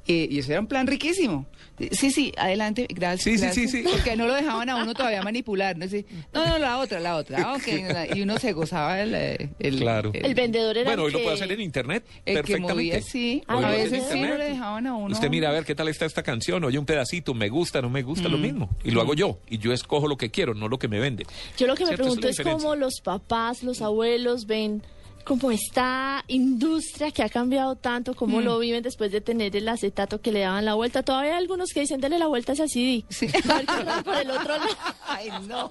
eh, 0.07 0.27
y 0.31 0.39
eso 0.39 0.51
era 0.51 0.61
un 0.61 0.67
plan 0.67 0.87
riquísimo. 0.87 1.45
Sí, 1.91 2.11
sí, 2.11 2.31
adelante, 2.37 2.85
gracias. 2.93 3.23
Sí, 3.23 3.37
sí, 3.37 3.43
gracias. 3.45 3.71
sí, 3.71 3.81
sí. 3.83 3.89
Porque 3.89 4.15
no 4.15 4.27
lo 4.27 4.35
dejaban 4.35 4.69
a 4.69 4.75
uno 4.75 4.93
todavía 4.93 5.23
manipular. 5.23 5.75
No, 5.77 5.87
Sí, 5.87 6.05
no, 6.31 6.45
no, 6.47 6.59
la 6.59 6.77
otra, 6.77 6.99
la 6.99 7.15
otra. 7.15 7.39
Ah. 7.61 8.05
Y 8.15 8.21
uno 8.21 8.37
se 8.37 8.51
gozaba 8.53 9.01
el... 9.01 9.15
el 9.59 9.77
Claro. 9.79 10.11
El 10.13 10.35
vendedor 10.35 10.77
era 10.77 10.89
Bueno, 10.89 11.03
hoy 11.03 11.11
lo 11.11 11.17
que- 11.17 11.23
puede 11.23 11.35
hacer 11.35 11.51
en 11.51 11.61
internet 11.61 12.03
El 12.25 12.35
que 12.35 12.41
perfectamente. 12.41 12.73
movía, 12.73 13.01
sí. 13.01 13.41
Ah, 13.47 13.57
Hoy 13.57 13.63
a 13.63 13.75
en 13.75 13.91
veces 13.91 14.03
sí 14.11 14.19
no 14.21 14.37
le 14.37 14.45
dejaban 14.45 14.85
a 14.87 14.93
uno. 14.95 15.13
Usted 15.13 15.29
mira 15.29 15.49
a 15.49 15.53
ver 15.53 15.65
qué 15.65 15.73
tal 15.73 15.87
está 15.87 16.05
esta 16.05 16.21
canción, 16.23 16.63
oye 16.63 16.77
un 16.77 16.85
pedacito, 16.85 17.33
me 17.33 17.49
gusta, 17.49 17.81
no 17.81 17.89
me 17.89 18.03
gusta, 18.03 18.29
lo 18.29 18.37
mismo. 18.37 18.69
Y 18.83 18.91
lo 18.91 19.01
hago 19.01 19.13
yo. 19.15 19.39
Y 19.49 19.57
yo 19.57 19.73
escojo 19.73 20.07
lo 20.07 20.17
que 20.17 20.29
quiero, 20.29 20.53
no 20.53 20.67
lo 20.67 20.77
que 20.77 20.87
me 20.87 20.99
venden. 20.99 21.25
Yo 21.57 21.65
lo 21.67 21.75
que 21.75 21.85
me 21.85 21.95
pregunto 21.95 22.27
es 22.27 22.37
diferencia. 22.37 22.63
cómo 22.63 22.75
los 22.75 23.01
papás, 23.01 23.63
los 23.63 23.81
abuelos 23.81 24.45
ven 24.45 24.83
como 25.23 25.51
esta 25.51 26.23
industria 26.27 27.11
que 27.11 27.23
ha 27.23 27.29
cambiado 27.29 27.75
tanto, 27.75 28.13
cómo 28.15 28.39
Mm. 28.39 28.43
lo 28.43 28.59
viven 28.59 28.83
después 28.83 29.11
de 29.11 29.21
tener 29.21 29.55
el 29.55 29.67
acetato 29.69 30.21
que 30.21 30.31
le 30.31 30.41
daban 30.41 30.65
la 30.65 30.73
vuelta. 30.73 31.03
Todavía 31.03 31.31
hay 31.31 31.37
algunos 31.37 31.69
que 31.73 31.81
dicen, 31.81 31.99
dale 32.01 32.17
la 32.19 32.27
vuelta 32.27 32.51
a 32.51 32.55
ese 32.55 32.67
CD. 32.67 33.03
Sí. 33.09 33.27
Por 34.05 34.15
el 34.15 34.31
otro 34.31 34.57
lado. 34.57 34.69
Ay, 35.07 35.29
no. 35.47 35.69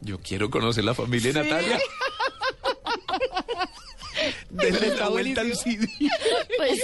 Yo 0.00 0.18
quiero 0.20 0.50
conocer 0.50 0.84
la 0.84 0.94
familia 0.94 1.32
de 1.32 1.42
Natalia. 1.42 1.78
Denle 4.50 4.96
la 4.96 5.08
vuelta 5.10 5.42
al. 5.42 5.54
CD. 5.54 5.86
Pues, 6.56 6.80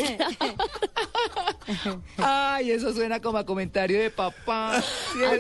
Ay, 2.18 2.70
eso 2.72 2.92
suena 2.92 3.20
como 3.20 3.38
a 3.38 3.46
comentario 3.46 3.98
de 4.00 4.10
papá. 4.10 4.76
ah, 4.78 4.82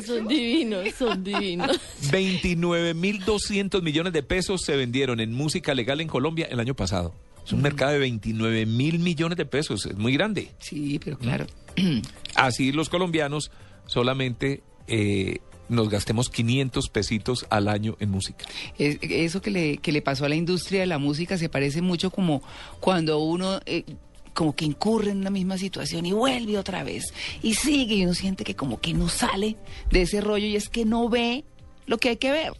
son 0.04 0.26
divinos, 0.26 0.86
son 0.98 1.22
divinos. 1.22 1.78
29.200 2.10 3.82
millones 3.82 4.12
de 4.14 4.22
pesos 4.22 4.62
se 4.62 4.76
vendieron 4.82 5.20
en 5.20 5.32
música 5.32 5.74
legal 5.74 6.00
en 6.00 6.08
Colombia 6.08 6.46
el 6.50 6.60
año 6.60 6.74
pasado. 6.74 7.14
Es 7.46 7.52
un 7.52 7.62
mercado 7.62 7.92
de 7.92 7.98
29 7.98 8.66
mil 8.66 8.98
millones 8.98 9.36
de 9.38 9.46
pesos, 9.46 9.86
es 9.86 9.96
muy 9.96 10.12
grande. 10.12 10.50
Sí, 10.60 11.00
pero 11.02 11.18
claro. 11.18 11.46
Así 12.34 12.72
los 12.72 12.88
colombianos 12.88 13.50
solamente 13.86 14.62
eh, 14.86 15.38
nos 15.68 15.88
gastemos 15.88 16.28
500 16.30 16.88
pesitos 16.88 17.46
al 17.50 17.68
año 17.68 17.96
en 18.00 18.10
música. 18.10 18.44
Es- 18.78 18.98
eso 19.02 19.40
que 19.42 19.50
le, 19.50 19.78
que 19.78 19.90
le 19.92 20.02
pasó 20.02 20.24
a 20.24 20.28
la 20.28 20.34
industria 20.36 20.80
de 20.80 20.86
la 20.86 20.98
música 20.98 21.36
se 21.38 21.48
parece 21.48 21.82
mucho 21.82 22.10
como 22.10 22.42
cuando 22.80 23.18
uno 23.18 23.60
eh, 23.66 23.84
como 24.34 24.54
que 24.54 24.64
incurre 24.64 25.10
en 25.10 25.18
una 25.18 25.30
misma 25.30 25.58
situación 25.58 26.06
y 26.06 26.12
vuelve 26.12 26.56
otra 26.58 26.84
vez 26.84 27.12
y 27.42 27.54
sigue 27.54 27.96
y 27.96 28.04
uno 28.04 28.14
siente 28.14 28.44
que 28.44 28.54
como 28.56 28.80
que 28.80 28.94
no 28.94 29.08
sale 29.08 29.56
de 29.90 30.02
ese 30.02 30.20
rollo 30.20 30.46
y 30.46 30.56
es 30.56 30.68
que 30.68 30.84
no 30.84 31.08
ve 31.08 31.44
lo 31.86 31.98
que 31.98 32.10
hay 32.10 32.16
que 32.16 32.30
ver, 32.30 32.52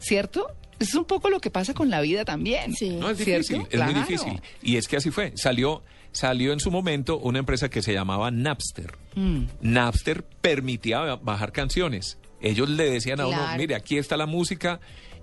¿cierto? 0.00 0.46
Es 0.80 0.94
un 0.94 1.04
poco 1.04 1.30
lo 1.30 1.40
que 1.40 1.50
pasa 1.50 1.72
con 1.74 1.90
la 1.90 2.00
vida 2.00 2.24
también. 2.24 2.74
Sí. 2.74 2.90
No, 2.90 3.10
es 3.10 3.18
¿Cierto? 3.18 3.54
difícil, 3.54 3.66
es 3.70 3.84
muy 3.84 3.94
difícil. 3.94 4.40
Y 4.62 4.76
es 4.76 4.88
que 4.88 4.96
así 4.96 5.10
fue. 5.12 5.32
Salió, 5.36 5.82
salió 6.10 6.52
en 6.52 6.58
su 6.60 6.70
momento 6.72 7.18
una 7.18 7.38
empresa 7.38 7.68
que 7.68 7.82
se 7.82 7.92
llamaba 7.92 8.30
Napster. 8.32 8.96
Mm. 9.14 9.42
Napster 9.60 10.24
permitía 10.24 11.00
ba- 11.00 11.16
bajar 11.16 11.52
canciones. 11.52 12.18
Ellos 12.40 12.68
le 12.70 12.90
decían 12.90 13.20
a 13.20 13.26
uno, 13.26 13.38
mire, 13.58 13.74
aquí 13.74 13.98
está 13.98 14.16
la 14.16 14.26
música 14.26 14.80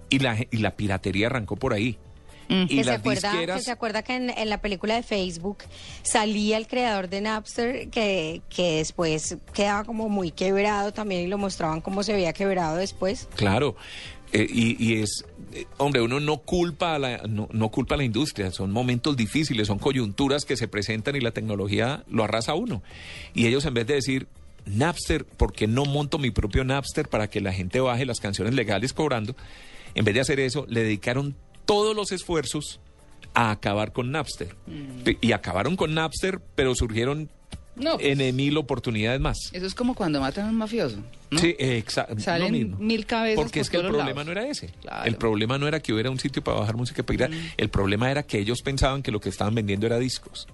y 0.09 0.19
la, 0.19 0.37
y 0.51 0.57
la 0.57 0.75
piratería 0.75 1.25
arrancó 1.27 1.55
por 1.55 1.73
ahí. 1.73 1.97
Y 2.49 2.67
que, 2.67 2.83
se 2.83 2.89
las 2.91 2.99
acuerda, 2.99 3.55
que 3.55 3.61
se 3.61 3.71
acuerda 3.71 4.03
que 4.03 4.15
en, 4.15 4.29
en 4.29 4.49
la 4.49 4.61
película 4.61 4.95
de 4.95 5.03
Facebook 5.03 5.57
salía 6.03 6.55
el 6.55 6.65
creador 6.67 7.09
de 7.09 7.19
Napster 7.19 7.89
que, 7.89 8.41
que 8.47 8.77
después 8.77 9.35
quedaba 9.53 9.83
como 9.83 10.07
muy 10.07 10.31
quebrado 10.31 10.93
también 10.93 11.23
y 11.23 11.27
lo 11.27 11.37
mostraban 11.37 11.81
como 11.81 12.03
se 12.03 12.13
había 12.13 12.31
quebrado 12.31 12.77
después. 12.77 13.27
Claro, 13.35 13.75
eh, 14.31 14.47
y, 14.49 14.81
y 14.81 15.01
es, 15.01 15.25
hombre, 15.77 16.01
uno 16.01 16.19
no 16.19 16.37
culpa, 16.37 16.95
a 16.95 16.99
la, 16.99 17.17
no, 17.27 17.47
no 17.51 17.69
culpa 17.69 17.95
a 17.95 17.97
la 17.97 18.03
industria, 18.03 18.51
son 18.51 18.71
momentos 18.71 19.15
difíciles, 19.17 19.67
son 19.67 19.79
coyunturas 19.79 20.45
que 20.45 20.57
se 20.57 20.67
presentan 20.67 21.15
y 21.15 21.21
la 21.21 21.31
tecnología 21.31 22.03
lo 22.09 22.23
arrasa 22.23 22.51
a 22.51 22.55
uno. 22.55 22.83
Y 23.33 23.47
ellos 23.47 23.65
en 23.65 23.73
vez 23.73 23.87
de 23.87 23.95
decir, 23.95 24.27
Napster, 24.65 25.25
¿por 25.25 25.53
qué 25.53 25.67
no 25.67 25.85
monto 25.85 26.17
mi 26.19 26.29
propio 26.31 26.63
Napster 26.63 27.07
para 27.07 27.29
que 27.29 27.41
la 27.41 27.53
gente 27.53 27.79
baje 27.79 28.05
las 28.05 28.19
canciones 28.19 28.53
legales 28.53 28.93
cobrando? 28.93 29.35
En 29.95 30.03
vez 30.05 30.13
de 30.13 30.21
hacer 30.21 30.39
eso, 30.39 30.65
le 30.69 30.83
dedicaron 30.83 31.35
todos 31.65 31.95
los 31.95 32.11
esfuerzos 32.11 32.79
a 33.33 33.51
acabar 33.51 33.93
con 33.93 34.11
Napster. 34.11 34.55
Pe- 35.03 35.17
Y 35.21 35.31
acabaron 35.31 35.75
con 35.75 35.93
Napster, 35.93 36.39
pero 36.55 36.75
surgieron 36.75 37.29
No, 37.79 37.97
N 37.99 38.31
mil 38.33 38.57
oportunidades 38.57 39.19
más. 39.21 39.37
eso 39.53 39.65
es 39.65 39.75
como 39.75 39.93
cuando 39.95 40.19
matan 40.19 40.45
a 40.47 40.49
un 40.49 40.55
mafioso. 40.55 40.97
¿no? 41.29 41.39
Sí, 41.39 41.55
exacto. 41.59 42.19
Salen 42.19 42.75
mil 42.79 43.05
cabezas 43.05 43.35
Porque 43.35 43.59
por 43.59 43.61
es 43.63 43.69
que 43.69 43.77
el 43.77 43.83
problema 43.87 44.09
lados. 44.09 44.25
no 44.25 44.31
era 44.31 44.47
ese. 44.47 44.67
Claro. 44.81 45.05
El 45.05 45.15
problema 45.15 45.57
no 45.57 45.67
era 45.67 45.79
que 45.81 45.93
hubiera 45.93 46.09
un 46.09 46.19
sitio 46.19 46.43
para 46.43 46.59
bajar 46.59 46.75
música 46.77 47.03
para 47.03 47.13
ir 47.15 47.23
a- 47.25 47.29
El 47.57 47.69
problema 47.69 48.09
era 48.09 48.23
que 48.23 48.39
ellos 48.39 48.61
pensaban 48.61 49.03
que 49.03 49.11
lo 49.11 49.19
que 49.19 49.29
estaban 49.29 49.53
vendiendo 49.55 49.85
era 49.85 49.99
discos. 49.99 50.47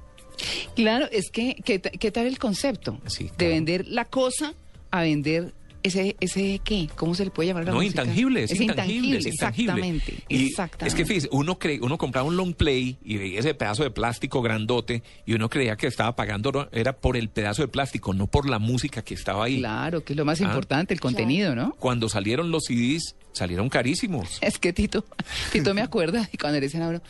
Claro, 0.76 1.08
es 1.12 1.30
que, 1.30 1.56
¿qué, 1.64 1.80
ta- 1.80 1.92
qué 1.92 2.12
tal 2.12 2.26
el 2.26 2.40
concepto? 2.40 3.00
Sí, 3.08 3.30
De 3.38 3.50
vender 3.50 3.88
la 3.88 4.06
cosa 4.06 4.54
a 4.92 5.02
vender 5.04 5.54
ese, 5.84 6.16
ese 6.20 6.60
¿qué? 6.64 6.90
¿Cómo 6.96 7.14
se 7.16 7.26
le 7.26 7.32
puede 7.32 7.48
llamar 7.48 7.64
a 7.64 7.66
la 7.68 7.72
no, 7.74 7.78
música? 7.78 8.02
intangible, 8.04 8.44
es, 8.44 8.52
Es 8.52 8.62
intangible. 8.62 9.18
Exactamente, 9.18 10.14
Y 10.30 10.48
exactamente. 10.48 10.88
Es 10.88 10.96
que 10.96 11.06
fíjese, 11.06 11.30
uno 11.32 11.60
cree, 11.60 11.80
uno 11.82 11.98
compraba 11.98 12.28
un 12.28 12.36
long 12.38 12.54
play 12.54 12.98
y 13.04 13.18
veía 13.18 13.40
ese 13.40 13.54
pedazo 13.54 13.84
de 13.84 13.92
plástico 13.92 14.42
grandote 14.42 15.04
y 15.26 15.34
uno 15.34 15.50
creía 15.50 15.76
que 15.76 15.88
estaba 15.88 16.16
pagando 16.16 16.70
era 16.72 16.94
por 16.94 17.18
el 17.18 17.30
pedazo 17.30 17.62
de 17.62 17.68
plástico, 17.68 18.14
no 18.14 18.28
por 18.28 18.50
la 18.50 18.60
música 18.60 19.02
que 19.04 19.14
estaba 19.14 19.46
ahí. 19.46 19.60
Claro, 19.60 20.04
que 20.04 20.14
es 20.14 20.18
lo 20.18 20.26
más 20.26 20.42
Ah. 20.42 20.46
importante, 20.46 20.94
el 20.94 21.00
contenido, 21.00 21.56
¿no? 21.56 21.74
Cuando 21.80 22.10
salieron 22.10 22.52
los 22.52 22.64
CDs, 22.66 23.16
salieron 23.32 23.70
carísimos. 23.70 24.38
Es 24.42 24.58
que 24.60 24.74
Tito, 24.74 25.06
Tito 25.52 25.74
me 25.74 25.82
acuerda 25.82 26.30
y 26.32 26.38
cuando 26.38 26.60
le 26.60 26.66
dicen 26.68 26.82
a 26.82 26.90
uno, 26.90 27.02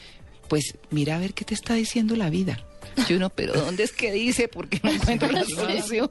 pues 0.48 0.78
mira 0.92 1.16
a 1.16 1.20
ver 1.20 1.34
qué 1.34 1.46
te 1.46 1.54
está 1.54 1.74
diciendo 1.76 2.16
la 2.16 2.30
vida. 2.30 2.60
Y 3.10 3.14
uno, 3.14 3.30
pero 3.30 3.54
¿dónde 3.54 3.84
es 3.84 3.92
que 3.92 4.12
dice? 4.12 4.48
Porque 4.48 4.80
no 4.84 4.92
encuentro 4.92 5.32
la 5.32 5.44
solución. 5.46 6.10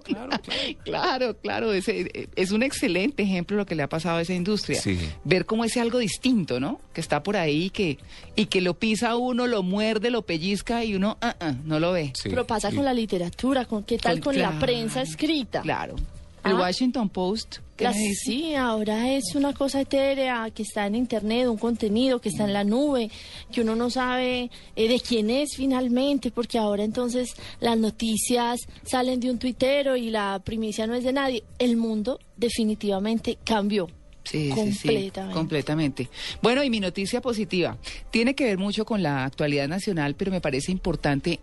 Claro, 0.85 1.37
claro, 1.39 1.73
ese, 1.73 2.29
es 2.37 2.51
un 2.53 2.63
excelente 2.63 3.23
ejemplo 3.23 3.57
lo 3.57 3.67
que 3.67 3.75
le 3.75 3.83
ha 3.83 3.89
pasado 3.89 4.19
a 4.19 4.23
esa 4.23 4.35
industria. 4.35 4.81
Sí. 4.81 4.99
Ver 5.25 5.47
cómo 5.47 5.65
es 5.65 5.77
algo 5.77 5.99
distinto, 5.99 6.61
¿no? 6.61 6.81
Que 6.93 7.01
está 7.01 7.23
por 7.23 7.37
ahí 7.37 7.71
que, 7.71 7.99
y 8.37 8.47
que 8.47 8.61
lo 8.61 8.75
pisa 8.75 9.17
uno, 9.17 9.47
lo 9.47 9.63
muerde, 9.63 10.11
lo 10.11 10.23
pellizca 10.23 10.85
y 10.85 10.95
uno 10.95 11.19
ah, 11.21 11.37
ah, 11.41 11.55
no 11.65 11.81
lo 11.81 11.93
ve. 11.93 12.13
Sí, 12.15 12.29
Pero 12.29 12.47
pasa 12.47 12.71
sí. 12.71 12.77
con 12.77 12.85
la 12.85 12.95
literatura, 12.95 13.65
con 13.65 13.85
qué 13.85 13.99
tal 13.99 14.15
Con- 14.21 14.33
con 14.35 14.39
la 14.39 14.49
claro. 14.51 14.61
prensa 14.61 15.03
escrita. 15.03 15.63
Claro. 15.63 15.97
El 16.45 16.53
Ah. 16.57 16.61
Washington 16.61 17.09
Post, 17.09 17.59
¿qué 17.77 17.85
Las- 17.85 17.97
sí, 18.25 18.55
ahora 18.57 19.13
es 19.13 19.35
una 19.37 19.53
cosa 19.53 19.81
etérea 19.81 20.51
que 20.51 20.63
está 20.65 20.87
en 20.87 20.97
internet, 20.97 21.47
un 21.47 21.57
contenido 21.57 22.21
que 22.21 22.31
está 22.31 22.45
en 22.45 22.53
la 22.53 22.65
nube, 22.65 23.11
que 23.53 23.61
uno 23.61 23.77
no 23.77 23.91
sabe 23.91 24.51
eh, 24.75 24.89
de 24.89 24.99
quién 25.01 25.31
es 25.31 25.51
finalmente, 25.57 26.31
porque 26.33 26.59
ahora 26.59 26.83
entonces 26.83 27.35
las 27.61 27.79
noticias 27.79 28.61
salen 28.85 29.21
de 29.21 29.31
un 29.31 29.39
tuitero 29.39 29.97
y 29.97 30.11
la 30.11 30.41
primicia 30.45 30.87
no 30.87 30.95
es 30.95 31.05
de 31.05 31.13
nadie. 31.13 31.45
El 31.61 31.77
mundo 31.77 32.19
definitivamente 32.37 33.39
cambió. 33.45 33.89
Sí, 34.25 34.53
sí, 34.55 34.73
sí, 34.73 35.13
completamente. 35.33 36.09
Bueno, 36.43 36.63
y 36.63 36.71
mi 36.71 36.79
noticia 36.79 37.21
positiva 37.21 37.77
tiene 38.13 38.35
que 38.35 38.45
ver 38.45 38.57
mucho 38.59 38.85
con 38.85 39.03
la 39.03 39.25
actualidad 39.25 39.67
nacional, 39.67 40.15
pero 40.15 40.31
me 40.31 40.41
parece 40.41 40.71
importante 40.71 41.41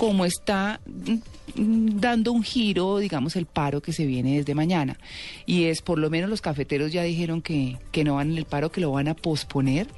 cómo 0.00 0.24
está 0.24 0.80
mm, 0.86 1.98
dando 2.00 2.32
un 2.32 2.42
giro, 2.42 2.96
digamos, 2.96 3.36
el 3.36 3.44
paro 3.44 3.82
que 3.82 3.92
se 3.92 4.06
viene 4.06 4.38
desde 4.38 4.54
mañana. 4.54 4.98
Y 5.44 5.64
es, 5.64 5.82
por 5.82 5.98
lo 5.98 6.08
menos 6.08 6.30
los 6.30 6.40
cafeteros 6.40 6.90
ya 6.90 7.02
dijeron 7.02 7.42
que, 7.42 7.76
que 7.92 8.02
no 8.02 8.14
van 8.14 8.30
en 8.30 8.38
el 8.38 8.46
paro, 8.46 8.72
que 8.72 8.80
lo 8.80 8.92
van 8.92 9.08
a 9.08 9.14
posponer. 9.14 9.88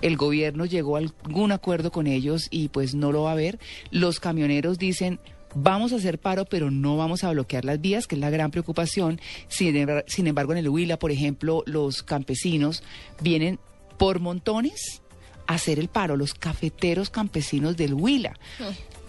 El 0.00 0.16
gobierno 0.16 0.64
llegó 0.66 0.96
a 0.96 0.98
algún 0.98 1.52
acuerdo 1.52 1.92
con 1.92 2.08
ellos 2.08 2.48
y 2.50 2.70
pues 2.70 2.96
no 2.96 3.12
lo 3.12 3.22
va 3.22 3.32
a 3.32 3.36
ver. 3.36 3.60
Los 3.92 4.18
camioneros 4.18 4.78
dicen... 4.78 5.20
Vamos 5.54 5.92
a 5.92 5.96
hacer 5.96 6.18
paro, 6.18 6.46
pero 6.46 6.70
no 6.70 6.96
vamos 6.96 7.24
a 7.24 7.30
bloquear 7.30 7.66
las 7.66 7.78
vías, 7.78 8.06
que 8.06 8.14
es 8.14 8.20
la 8.22 8.30
gran 8.30 8.50
preocupación. 8.50 9.20
Embar- 9.50 10.04
sin 10.06 10.26
embargo, 10.26 10.52
en 10.52 10.58
el 10.58 10.68
Huila, 10.70 10.98
por 10.98 11.10
ejemplo, 11.12 11.62
los 11.66 12.02
campesinos 12.02 12.82
vienen 13.20 13.58
por 13.98 14.18
montones 14.18 15.02
a 15.46 15.52
hacer 15.56 15.78
el 15.78 15.88
paro, 15.88 16.16
los 16.16 16.32
cafeteros 16.32 17.10
campesinos 17.10 17.76
del 17.76 17.92
Huila. 17.92 18.32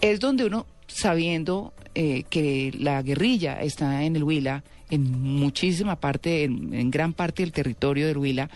Es 0.04 0.20
donde 0.20 0.44
uno, 0.44 0.66
sabiendo 0.86 1.72
eh, 1.94 2.24
que 2.28 2.74
la 2.78 3.00
guerrilla 3.00 3.62
está 3.62 4.04
en 4.04 4.16
el 4.16 4.22
Huila, 4.22 4.62
en 4.90 5.10
muchísima 5.10 5.96
parte, 5.96 6.44
en, 6.44 6.90
gran 6.90 7.14
parte 7.14 7.42
del 7.42 7.52
territorio 7.52 8.06
del 8.06 8.18
Huila, 8.18 8.50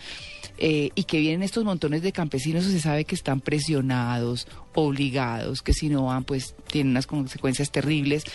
eh, 0.59 0.91
y 0.93 1.05
que 1.05 1.19
vienen 1.19 1.41
estos 1.41 1.63
montones 1.63 2.03
de 2.03 2.11
campesinos 2.11 2.65
se 2.65 2.79
sabe 2.79 3.03
que 3.03 3.15
están 3.15 3.41
presionados, 3.41 4.47
obligados, 4.75 5.63
que 5.63 5.73
si 5.73 5.89
no 5.89 6.05
van, 6.05 6.23
pues 6.23 6.53
tienen 6.71 6.91
unas 6.91 7.07
consecuencias 7.07 7.71
terribles. 7.71 8.25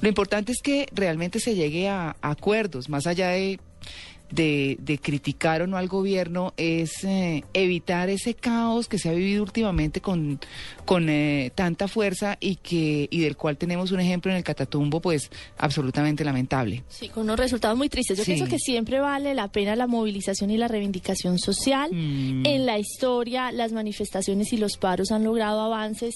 Lo 0.00 0.08
importante 0.08 0.50
es 0.50 0.60
que 0.60 0.88
realmente 0.92 1.38
se 1.38 1.54
llegue 1.54 1.88
a 1.88 2.16
acuerdos, 2.20 2.88
más 2.88 3.06
allá 3.06 3.28
de 3.28 3.60
de, 4.30 4.76
de, 4.80 4.98
criticar 4.98 5.62
o 5.62 5.66
no 5.66 5.76
al 5.76 5.88
gobierno 5.88 6.52
es 6.56 7.04
eh, 7.04 7.44
evitar 7.54 8.08
ese 8.10 8.34
caos 8.34 8.88
que 8.88 8.98
se 8.98 9.08
ha 9.08 9.12
vivido 9.12 9.42
últimamente 9.42 10.00
con, 10.00 10.40
con 10.84 11.08
eh, 11.08 11.52
tanta 11.54 11.88
fuerza 11.88 12.36
y 12.40 12.56
que 12.56 13.08
y 13.10 13.20
del 13.20 13.36
cual 13.36 13.56
tenemos 13.56 13.92
un 13.92 14.00
ejemplo 14.00 14.30
en 14.30 14.38
el 14.38 14.44
Catatumbo 14.44 15.00
pues 15.00 15.30
absolutamente 15.58 16.24
lamentable. 16.24 16.82
Sí, 16.88 17.08
con 17.08 17.24
unos 17.24 17.38
resultados 17.38 17.76
muy 17.76 17.88
tristes. 17.88 18.18
Yo 18.18 18.24
Sí. 18.24 18.32
pienso 18.34 18.50
que 18.50 18.58
siempre 18.58 18.98
vale 19.00 19.34
la 19.34 19.48
pena 19.48 19.76
la 19.76 19.86
movilización 19.86 20.50
y 20.50 20.56
la 20.56 20.68
reivindicación 20.68 21.38
social. 21.38 21.90
Mm. 21.92 22.44
En 22.46 22.66
la 22.66 22.78
historia, 22.78 23.52
las 23.52 23.72
manifestaciones 23.72 24.52
y 24.52 24.56
los 24.58 24.76
paros 24.76 25.12
han 25.12 25.24
logrado 25.24 25.60
avances. 25.60 26.14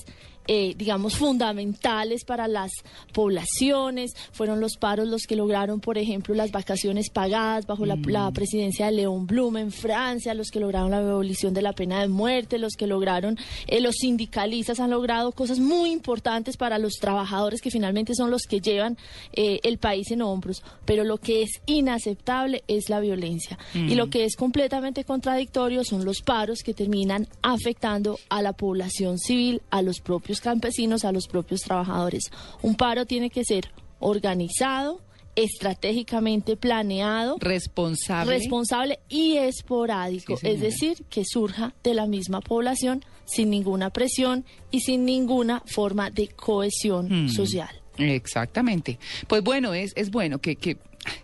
Eh, 0.52 0.74
digamos, 0.76 1.14
fundamentales 1.14 2.24
para 2.24 2.48
las 2.48 2.72
poblaciones. 3.12 4.16
Fueron 4.32 4.58
los 4.58 4.78
paros 4.78 5.06
los 5.06 5.22
que 5.22 5.36
lograron, 5.36 5.78
por 5.78 5.96
ejemplo, 5.96 6.34
las 6.34 6.50
vacaciones 6.50 7.08
pagadas 7.08 7.68
bajo 7.68 7.86
la, 7.86 7.96
la 8.06 8.28
presidencia 8.32 8.86
de 8.86 8.92
León 8.92 9.28
Blum 9.28 9.58
en 9.58 9.70
Francia, 9.70 10.34
los 10.34 10.50
que 10.50 10.58
lograron 10.58 10.90
la 10.90 10.96
abolición 10.96 11.54
de 11.54 11.62
la 11.62 11.72
pena 11.72 12.00
de 12.00 12.08
muerte, 12.08 12.58
los 12.58 12.72
que 12.74 12.88
lograron, 12.88 13.38
eh, 13.68 13.80
los 13.80 13.94
sindicalistas 14.00 14.80
han 14.80 14.90
logrado 14.90 15.30
cosas 15.30 15.60
muy 15.60 15.92
importantes 15.92 16.56
para 16.56 16.80
los 16.80 16.94
trabajadores 16.94 17.60
que 17.60 17.70
finalmente 17.70 18.16
son 18.16 18.32
los 18.32 18.42
que 18.42 18.60
llevan 18.60 18.98
eh, 19.32 19.60
el 19.62 19.78
país 19.78 20.10
en 20.10 20.20
hombros. 20.20 20.64
Pero 20.84 21.04
lo 21.04 21.18
que 21.18 21.42
es 21.42 21.60
inaceptable 21.66 22.64
es 22.66 22.88
la 22.88 22.98
violencia. 22.98 23.56
Y 23.72 23.94
lo 23.94 24.10
que 24.10 24.24
es 24.24 24.34
completamente 24.34 25.04
contradictorio 25.04 25.84
son 25.84 26.04
los 26.04 26.22
paros 26.22 26.62
que 26.64 26.74
terminan 26.74 27.28
afectando 27.40 28.18
a 28.28 28.42
la 28.42 28.52
población 28.52 29.16
civil, 29.16 29.62
a 29.70 29.80
los 29.82 30.00
propios 30.00 30.39
campesinos, 30.40 31.04
a 31.04 31.12
los 31.12 31.26
propios 31.28 31.60
trabajadores. 31.62 32.24
Un 32.62 32.74
paro 32.74 33.06
tiene 33.06 33.30
que 33.30 33.44
ser 33.44 33.70
organizado, 33.98 35.00
estratégicamente 35.36 36.56
planeado, 36.56 37.36
Responsable. 37.38 38.32
responsable 38.38 38.98
y 39.08 39.36
esporádico, 39.36 40.36
Sí, 40.36 40.48
es 40.48 40.60
decir, 40.60 41.04
que 41.08 41.22
surja 41.24 41.74
de 41.84 41.94
la 41.94 42.06
misma 42.06 42.40
población 42.40 43.04
sin 43.26 43.50
ninguna 43.50 43.90
presión 43.90 44.44
y 44.70 44.80
sin 44.80 45.04
ninguna 45.04 45.62
forma 45.66 46.10
de 46.10 46.28
cohesión 46.28 47.26
Mm. 47.26 47.28
social. 47.28 47.79
Exactamente. 47.98 48.98
Pues 49.26 49.42
bueno, 49.42 49.74
es, 49.74 49.92
es 49.96 50.10
bueno 50.10 50.38
que, 50.40 50.56
que 50.56 50.78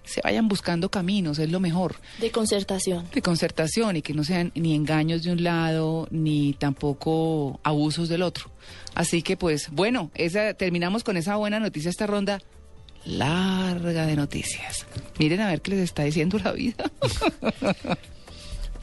se 0.05 0.21
vayan 0.23 0.49
buscando 0.49 0.91
caminos, 0.91 1.39
es 1.39 1.51
lo 1.51 1.61
mejor. 1.61 1.97
De 2.19 2.31
concertación. 2.31 3.09
de 3.13 3.23
concertación 3.23 3.97
y 3.97 4.03
que 4.03 4.15
no 4.15 4.25
sean 4.25 4.53
ni 4.55 4.75
engaños 4.75 5.23
de 5.23 5.33
un 5.33 5.43
lado 5.43 6.09
ni 6.11 6.55
tampoco 6.55 7.61
abusos 7.63 8.09
del 8.09 8.23
otro. 8.23 8.51
Así 8.95 9.23
que 9.23 9.37
pues 9.37 9.69
bueno, 9.71 10.11
esa, 10.15 10.55
terminamos 10.55 11.05
con 11.05 11.17
esa 11.17 11.37
buena 11.37 11.61
noticia 11.61 11.91
esta 11.91 12.07
ronda 12.07 12.41
larga 13.05 14.07
de 14.07 14.17
noticias. 14.17 14.87
Miren 15.19 15.41
a 15.41 15.49
ver 15.49 15.61
qué 15.61 15.73
les 15.73 15.81
está 15.81 16.03
diciendo 16.05 16.39
la 16.43 16.53
vida. 16.53 16.91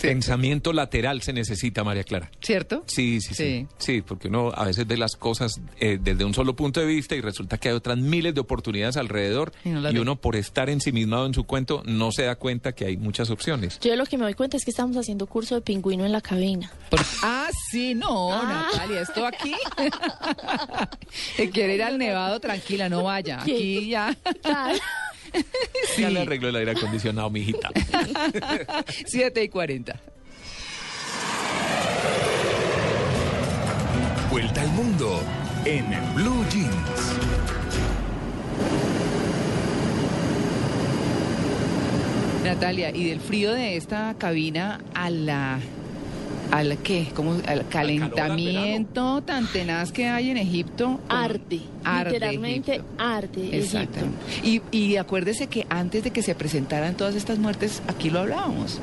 Pensamiento 0.08 0.74
lateral 0.74 1.22
se 1.22 1.34
necesita, 1.34 1.84
María 1.84 2.04
Clara. 2.04 2.30
¿Cierto? 2.42 2.84
Sí, 2.88 3.20
sí, 3.22 3.34
sí, 3.34 3.44
Sí. 3.44 3.68
sí. 3.78 4.02
porque 4.02 4.28
uno 4.28 4.52
a 4.54 4.66
veces 4.66 4.86
ve 4.88 4.98
las 4.98 5.16
cosas 5.16 5.60
eh, 5.80 5.98
desde 6.02 6.26
un 6.26 6.34
solo 6.34 6.56
punto 6.56 6.80
de 6.80 6.86
vista 6.86 7.16
y 7.16 7.22
resulta 7.22 7.58
que 7.58 7.70
hay 7.70 7.76
otras 7.76 7.98
miles 7.98 8.34
de 8.36 8.42
oportunidades 8.42 8.98
alrededor 8.98 9.52
Y 9.64 9.70
no 9.70 10.02
uno 10.02 10.16
por 10.16 10.36
estar 10.36 10.70
ensimismado 10.70 11.26
en 11.26 11.34
su 11.34 11.46
cuento 11.46 11.84
no 11.86 12.12
se 12.12 12.24
da 12.24 12.36
cuenta 12.36 12.74
que 12.74 12.86
hay 12.86 12.98
muchas 12.98 13.30
opciones. 13.30 13.80
Yo 13.80 13.96
lo 13.96 14.06
que 14.06 14.18
me 14.18 14.24
doy 14.26 14.34
cuenta 14.34 14.58
es 14.58 14.66
que 14.66 14.72
estamos 14.72 14.98
haciendo 14.98 15.26
curso 15.28 15.56
de 15.56 15.62
pingüino 15.62 16.06
en 16.06 16.12
la 16.12 16.22
cabina. 16.22 16.72
Por- 16.90 17.00
ah, 17.24 17.50
sí, 17.72 17.96
no, 17.96 18.34
Ah. 18.34 18.70
Natalia, 18.72 19.02
esto 19.02 19.26
aquí. 19.26 19.54
Se 21.36 21.50
quiere 21.52 21.76
ir 21.76 21.84
al 21.84 21.98
nevado, 21.98 22.40
tranquila, 22.40 22.90
no 22.90 23.04
vaya. 23.04 23.42
¿Qué? 23.46 23.54
Aquí 23.54 23.90
ya. 23.90 24.16
Claro. 25.34 25.48
Ya 25.98 26.10
le 26.10 26.22
arregló 26.22 26.50
el 26.50 26.56
aire 26.56 26.72
acondicionado, 26.72 27.30
mijita. 27.30 27.70
7 29.06 29.44
y 29.44 29.50
40. 29.50 30.00
Vuelta 34.32 34.62
al 34.62 34.70
mundo 34.70 35.22
en 35.66 35.86
Blue 36.16 36.44
Jeans. 36.50 37.18
Natalia, 42.44 42.90
y 42.94 43.06
del 43.06 43.20
frío 43.20 43.54
de 43.54 43.78
esta 43.78 44.16
cabina 44.18 44.82
a 44.94 45.10
la 45.10 45.60
al 46.58 46.78
qué, 46.80 47.08
¿Cómo? 47.16 47.36
al 47.48 47.68
calentamiento 47.68 49.22
tan 49.24 49.48
tenaz 49.52 49.92
que 49.92 50.08
hay 50.08 50.30
en 50.30 50.38
Egipto. 50.38 51.00
¿cómo? 51.08 51.22
Arde. 51.22 51.62
Arde 51.84 52.12
literalmente 52.14 52.72
Egipto. 52.76 52.94
arde 52.98 53.42
Egipto. 53.42 53.56
Exacto. 53.58 54.00
Y, 54.44 54.62
y 54.72 54.98
acuérdese 54.98 55.48
que 55.48 55.66
antes 55.70 56.04
de 56.04 56.12
que 56.12 56.22
se 56.22 56.36
presentaran 56.36 56.96
todas 56.96 57.16
estas 57.16 57.40
muertes, 57.40 57.82
aquí 57.88 58.10
lo 58.10 58.20
hablábamos, 58.20 58.80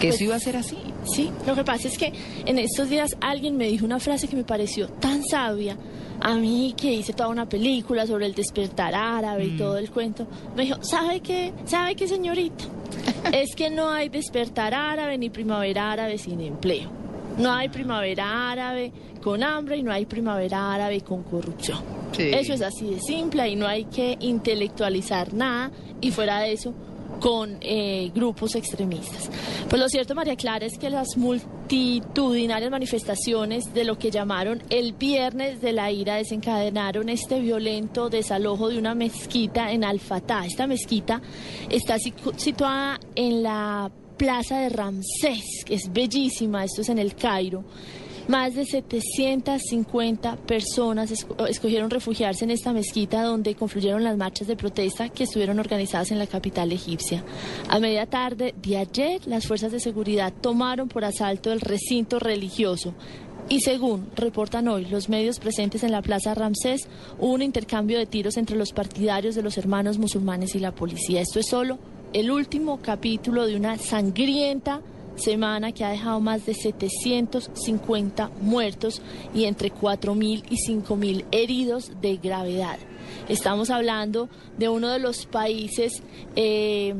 que 0.00 0.08
Pues- 0.08 0.16
eso 0.16 0.24
iba 0.24 0.36
a 0.36 0.40
ser 0.40 0.56
así. 0.56 0.76
Sí, 1.04 1.30
lo 1.46 1.54
que 1.54 1.62
pasa 1.62 1.86
es 1.86 1.96
que 1.98 2.12
en 2.46 2.58
estos 2.58 2.90
días 2.90 3.16
alguien 3.20 3.56
me 3.56 3.68
dijo 3.68 3.84
una 3.84 4.00
frase 4.00 4.26
que 4.26 4.34
me 4.36 4.42
pareció 4.44 4.88
tan 4.88 5.22
sabia. 5.24 5.76
A 6.20 6.34
mí 6.34 6.74
que 6.76 6.92
hice 6.92 7.12
toda 7.12 7.28
una 7.28 7.48
película 7.48 8.06
sobre 8.06 8.26
el 8.26 8.34
despertar 8.34 8.94
árabe 8.94 9.44
y 9.44 9.56
todo 9.56 9.76
el 9.78 9.90
cuento, 9.90 10.26
me 10.56 10.64
dijo, 10.64 10.82
¿sabe 10.82 11.20
qué? 11.20 11.52
¿Sabe 11.66 11.94
qué, 11.94 12.08
señorita? 12.08 12.64
es 13.32 13.54
que 13.54 13.70
no 13.70 13.90
hay 13.90 14.08
despertar 14.08 14.74
árabe 14.74 15.16
ni 15.18 15.30
primavera 15.30 15.92
árabe 15.92 16.18
sin 16.18 16.40
empleo. 16.40 16.90
No 17.38 17.52
hay 17.52 17.68
primavera 17.68 18.50
árabe 18.50 18.92
con 19.22 19.42
hambre 19.42 19.76
y 19.76 19.82
no 19.82 19.92
hay 19.92 20.06
primavera 20.06 20.72
árabe 20.72 21.00
con 21.00 21.22
corrupción. 21.22 21.78
Sí. 22.12 22.30
Eso 22.32 22.54
es 22.54 22.62
así 22.62 22.86
de 22.86 23.00
simple 23.00 23.48
y 23.48 23.56
no 23.56 23.66
hay 23.66 23.84
que 23.84 24.16
intelectualizar 24.20 25.34
nada 25.34 25.70
y 26.00 26.10
fuera 26.10 26.40
de 26.40 26.52
eso 26.52 26.74
con 27.20 27.58
eh, 27.60 28.10
grupos 28.14 28.54
extremistas. 28.54 29.30
Pues 29.68 29.80
lo 29.80 29.88
cierto, 29.88 30.14
María 30.14 30.36
Clara, 30.36 30.66
es 30.66 30.78
que 30.78 30.90
las 30.90 31.16
multitudinarias 31.16 32.70
manifestaciones 32.70 33.72
de 33.74 33.84
lo 33.84 33.98
que 33.98 34.10
llamaron 34.10 34.62
el 34.70 34.92
Viernes 34.92 35.60
de 35.60 35.72
la 35.72 35.90
Ira 35.90 36.16
desencadenaron 36.16 37.08
este 37.08 37.40
violento 37.40 38.08
desalojo 38.08 38.68
de 38.68 38.78
una 38.78 38.94
mezquita 38.94 39.72
en 39.72 39.84
Al-Fatah. 39.84 40.46
Esta 40.46 40.66
mezquita 40.66 41.20
está 41.68 41.96
situada 41.98 43.00
en 43.14 43.42
la 43.42 43.90
Plaza 44.16 44.58
de 44.60 44.68
Ramsés, 44.70 45.64
que 45.64 45.74
es 45.74 45.92
bellísima, 45.92 46.64
esto 46.64 46.80
es 46.82 46.88
en 46.88 46.98
el 46.98 47.14
Cairo. 47.14 47.64
Más 48.28 48.54
de 48.54 48.64
750 48.64 50.36
personas 50.36 51.12
esco- 51.12 51.46
escogieron 51.48 51.90
refugiarse 51.90 52.44
en 52.44 52.50
esta 52.50 52.72
mezquita 52.72 53.22
donde 53.22 53.54
confluyeron 53.54 54.02
las 54.02 54.16
marchas 54.16 54.48
de 54.48 54.56
protesta 54.56 55.08
que 55.10 55.24
estuvieron 55.24 55.60
organizadas 55.60 56.10
en 56.10 56.18
la 56.18 56.26
capital 56.26 56.72
egipcia. 56.72 57.24
A 57.68 57.78
media 57.78 58.06
tarde 58.06 58.52
de 58.60 58.78
ayer, 58.78 59.20
las 59.26 59.46
fuerzas 59.46 59.70
de 59.70 59.78
seguridad 59.80 60.32
tomaron 60.40 60.88
por 60.88 61.04
asalto 61.04 61.52
el 61.52 61.60
recinto 61.60 62.18
religioso. 62.18 62.94
Y 63.48 63.60
según 63.60 64.08
reportan 64.16 64.66
hoy 64.66 64.86
los 64.86 65.08
medios 65.08 65.38
presentes 65.38 65.84
en 65.84 65.92
la 65.92 66.02
Plaza 66.02 66.34
Ramsés, 66.34 66.88
hubo 67.20 67.32
un 67.32 67.42
intercambio 67.42 67.96
de 67.96 68.06
tiros 68.06 68.36
entre 68.38 68.56
los 68.56 68.72
partidarios 68.72 69.36
de 69.36 69.42
los 69.42 69.56
hermanos 69.56 69.98
musulmanes 69.98 70.56
y 70.56 70.58
la 70.58 70.74
policía. 70.74 71.20
Esto 71.20 71.38
es 71.38 71.46
solo 71.46 71.78
el 72.12 72.30
último 72.30 72.80
capítulo 72.80 73.46
de 73.46 73.56
una 73.56 73.78
sangrienta 73.78 74.80
semana 75.16 75.72
que 75.72 75.84
ha 75.84 75.90
dejado 75.90 76.20
más 76.20 76.46
de 76.46 76.54
750 76.54 78.30
muertos 78.40 79.02
y 79.34 79.44
entre 79.44 79.72
4.000 79.72 80.44
y 80.48 80.56
5.000 80.56 81.24
heridos 81.30 81.92
de 82.00 82.16
gravedad. 82.16 82.78
Estamos 83.28 83.70
hablando 83.70 84.28
de 84.58 84.68
uno 84.68 84.88
de 84.90 84.98
los 84.98 85.26
países 85.26 86.02
eh, 86.34 86.94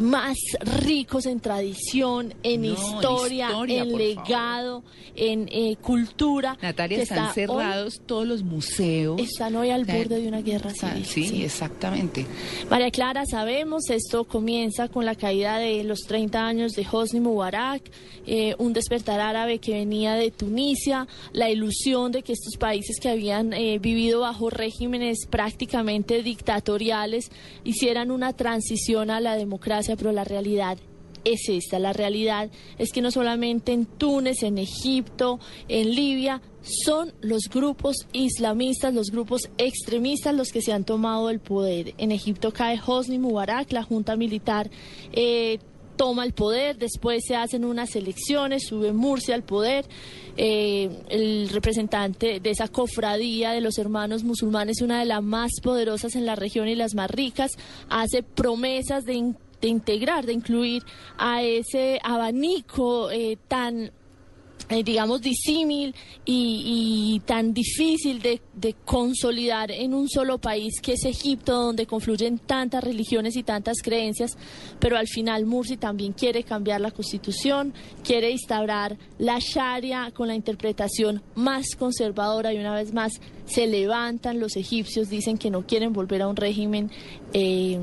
más 0.00 0.36
ricos 0.82 1.26
en 1.26 1.40
tradición, 1.40 2.34
en 2.42 2.62
No, 2.62 2.68
historia, 2.72 3.48
historia, 3.50 3.82
en 3.82 3.96
legado, 3.96 4.82
en 5.14 5.48
eh, 5.52 5.76
cultura. 5.80 6.56
Natalia, 6.62 6.96
que 6.96 7.02
están 7.02 7.18
está 7.18 7.28
hoy- 7.28 7.34
cerrados 7.34 8.00
todos 8.06 8.26
los 8.26 8.42
museos. 8.42 9.20
están 9.20 9.54
hoy 9.56 9.70
al 9.70 9.82
O 9.82 9.84
sea, 9.84 9.96
borde 9.96 10.20
de 10.20 10.28
una 10.28 10.40
guerra 10.42 10.70
civil. 10.70 11.04
sí, 11.04 11.42
exactamente. 11.44 12.26
María 12.70 12.90
Clara, 12.90 13.24
sabemos, 13.26 13.90
esto 13.90 14.24
comienza 14.24 14.88
con 14.88 15.04
la 15.04 15.14
caída 15.14 15.58
de 15.58 15.84
los 15.84 16.00
30 16.00 16.46
años 16.46 16.72
de 16.72 16.86
Hosni 16.90 17.20
Mubarak, 17.20 17.82
eh, 18.26 18.54
un 18.58 18.72
despertar 18.72 19.20
árabe 19.20 19.58
que 19.58 19.72
venía 19.72 20.14
de 20.14 20.30
Tunisia, 20.30 21.06
la 21.32 21.50
ilusión 21.50 22.12
de 22.12 22.22
que 22.22 22.32
estos 22.32 22.56
países 22.56 22.98
que 23.00 23.08
habían 23.08 23.52
eh, 23.52 23.78
vivido 23.78 24.20
bajo 24.20 24.50
regímenes 24.50 25.26
prácticamente 25.28 26.22
dictatoriales 26.22 27.30
hicieran 27.64 28.10
una 28.10 28.32
transición 28.32 29.10
a 29.10 29.20
la 29.20 29.36
democracia, 29.36 29.89
pero 29.96 30.12
la 30.12 30.24
realidad 30.24 30.78
es 31.24 31.48
esta. 31.48 31.78
La 31.78 31.92
realidad 31.92 32.50
es 32.78 32.92
que 32.92 33.02
no 33.02 33.10
solamente 33.10 33.72
en 33.72 33.86
Túnez, 33.86 34.42
en 34.42 34.58
Egipto, 34.58 35.38
en 35.68 35.94
Libia, 35.94 36.40
son 36.62 37.12
los 37.20 37.48
grupos 37.52 38.06
islamistas, 38.12 38.94
los 38.94 39.10
grupos 39.10 39.50
extremistas 39.58 40.34
los 40.34 40.50
que 40.50 40.62
se 40.62 40.72
han 40.72 40.84
tomado 40.84 41.30
el 41.30 41.40
poder. 41.40 41.94
En 41.98 42.12
Egipto 42.12 42.52
cae 42.52 42.80
Hosni 42.84 43.18
Mubarak, 43.18 43.72
la 43.72 43.82
junta 43.82 44.16
militar 44.16 44.70
eh, 45.12 45.58
toma 45.96 46.24
el 46.24 46.32
poder, 46.32 46.78
después 46.78 47.22
se 47.26 47.36
hacen 47.36 47.64
unas 47.64 47.94
elecciones, 47.94 48.66
sube 48.66 48.92
Murcia 48.92 49.34
al 49.34 49.42
poder, 49.42 49.84
eh, 50.36 50.88
el 51.10 51.50
representante 51.50 52.40
de 52.40 52.50
esa 52.50 52.68
cofradía 52.68 53.50
de 53.50 53.60
los 53.60 53.76
hermanos 53.76 54.24
musulmanes, 54.24 54.80
una 54.80 55.00
de 55.00 55.04
las 55.04 55.22
más 55.22 55.50
poderosas 55.62 56.14
en 56.14 56.24
la 56.24 56.36
región 56.36 56.68
y 56.68 56.74
las 56.74 56.94
más 56.94 57.10
ricas, 57.10 57.52
hace 57.90 58.22
promesas 58.22 59.04
de, 59.04 59.34
integrar, 59.68 60.26
de 60.26 60.32
incluir 60.32 60.82
a 61.18 61.42
ese 61.42 62.00
abanico 62.02 63.10
eh, 63.10 63.38
tan 63.48 63.92
eh, 64.70 64.84
digamos, 64.84 65.20
disímil 65.20 65.96
y, 66.24 67.20
tan 67.26 67.52
difícil 67.52 68.22
de, 68.22 68.40
consolidar 68.84 69.72
en 69.72 69.94
un 69.94 70.08
solo 70.08 70.38
país 70.38 70.80
que 70.80 70.92
es 70.92 71.04
Egipto, 71.04 71.52
donde 71.54 71.86
confluyen 71.86 72.38
tantas 72.38 72.84
religiones 72.84 73.34
y 73.34 73.42
tantas 73.42 73.82
creencias, 73.82 74.38
pero 74.78 74.96
al 74.96 75.08
final 75.08 75.44
Mursi 75.44 75.76
también 75.76 76.12
quiere 76.12 76.44
cambiar 76.44 76.80
la 76.80 76.92
constitución, 76.92 77.74
quiere 78.04 78.30
instaurar 78.30 78.96
la 79.18 79.40
Sharia 79.40 80.12
con 80.14 80.28
la 80.28 80.36
interpretación 80.36 81.20
más 81.34 81.74
conservadora 81.76 82.52
y 82.52 82.58
una 82.58 82.74
vez 82.74 82.92
más 82.92 83.20
se 83.46 83.66
levantan 83.66 84.38
los 84.38 84.56
egipcios, 84.56 85.08
dicen 85.08 85.36
que 85.36 85.50
no 85.50 85.66
quieren 85.66 85.92
volver 85.92 86.22
a 86.22 86.28
un 86.28 86.36
régimen. 86.36 86.92
Eh, 87.32 87.80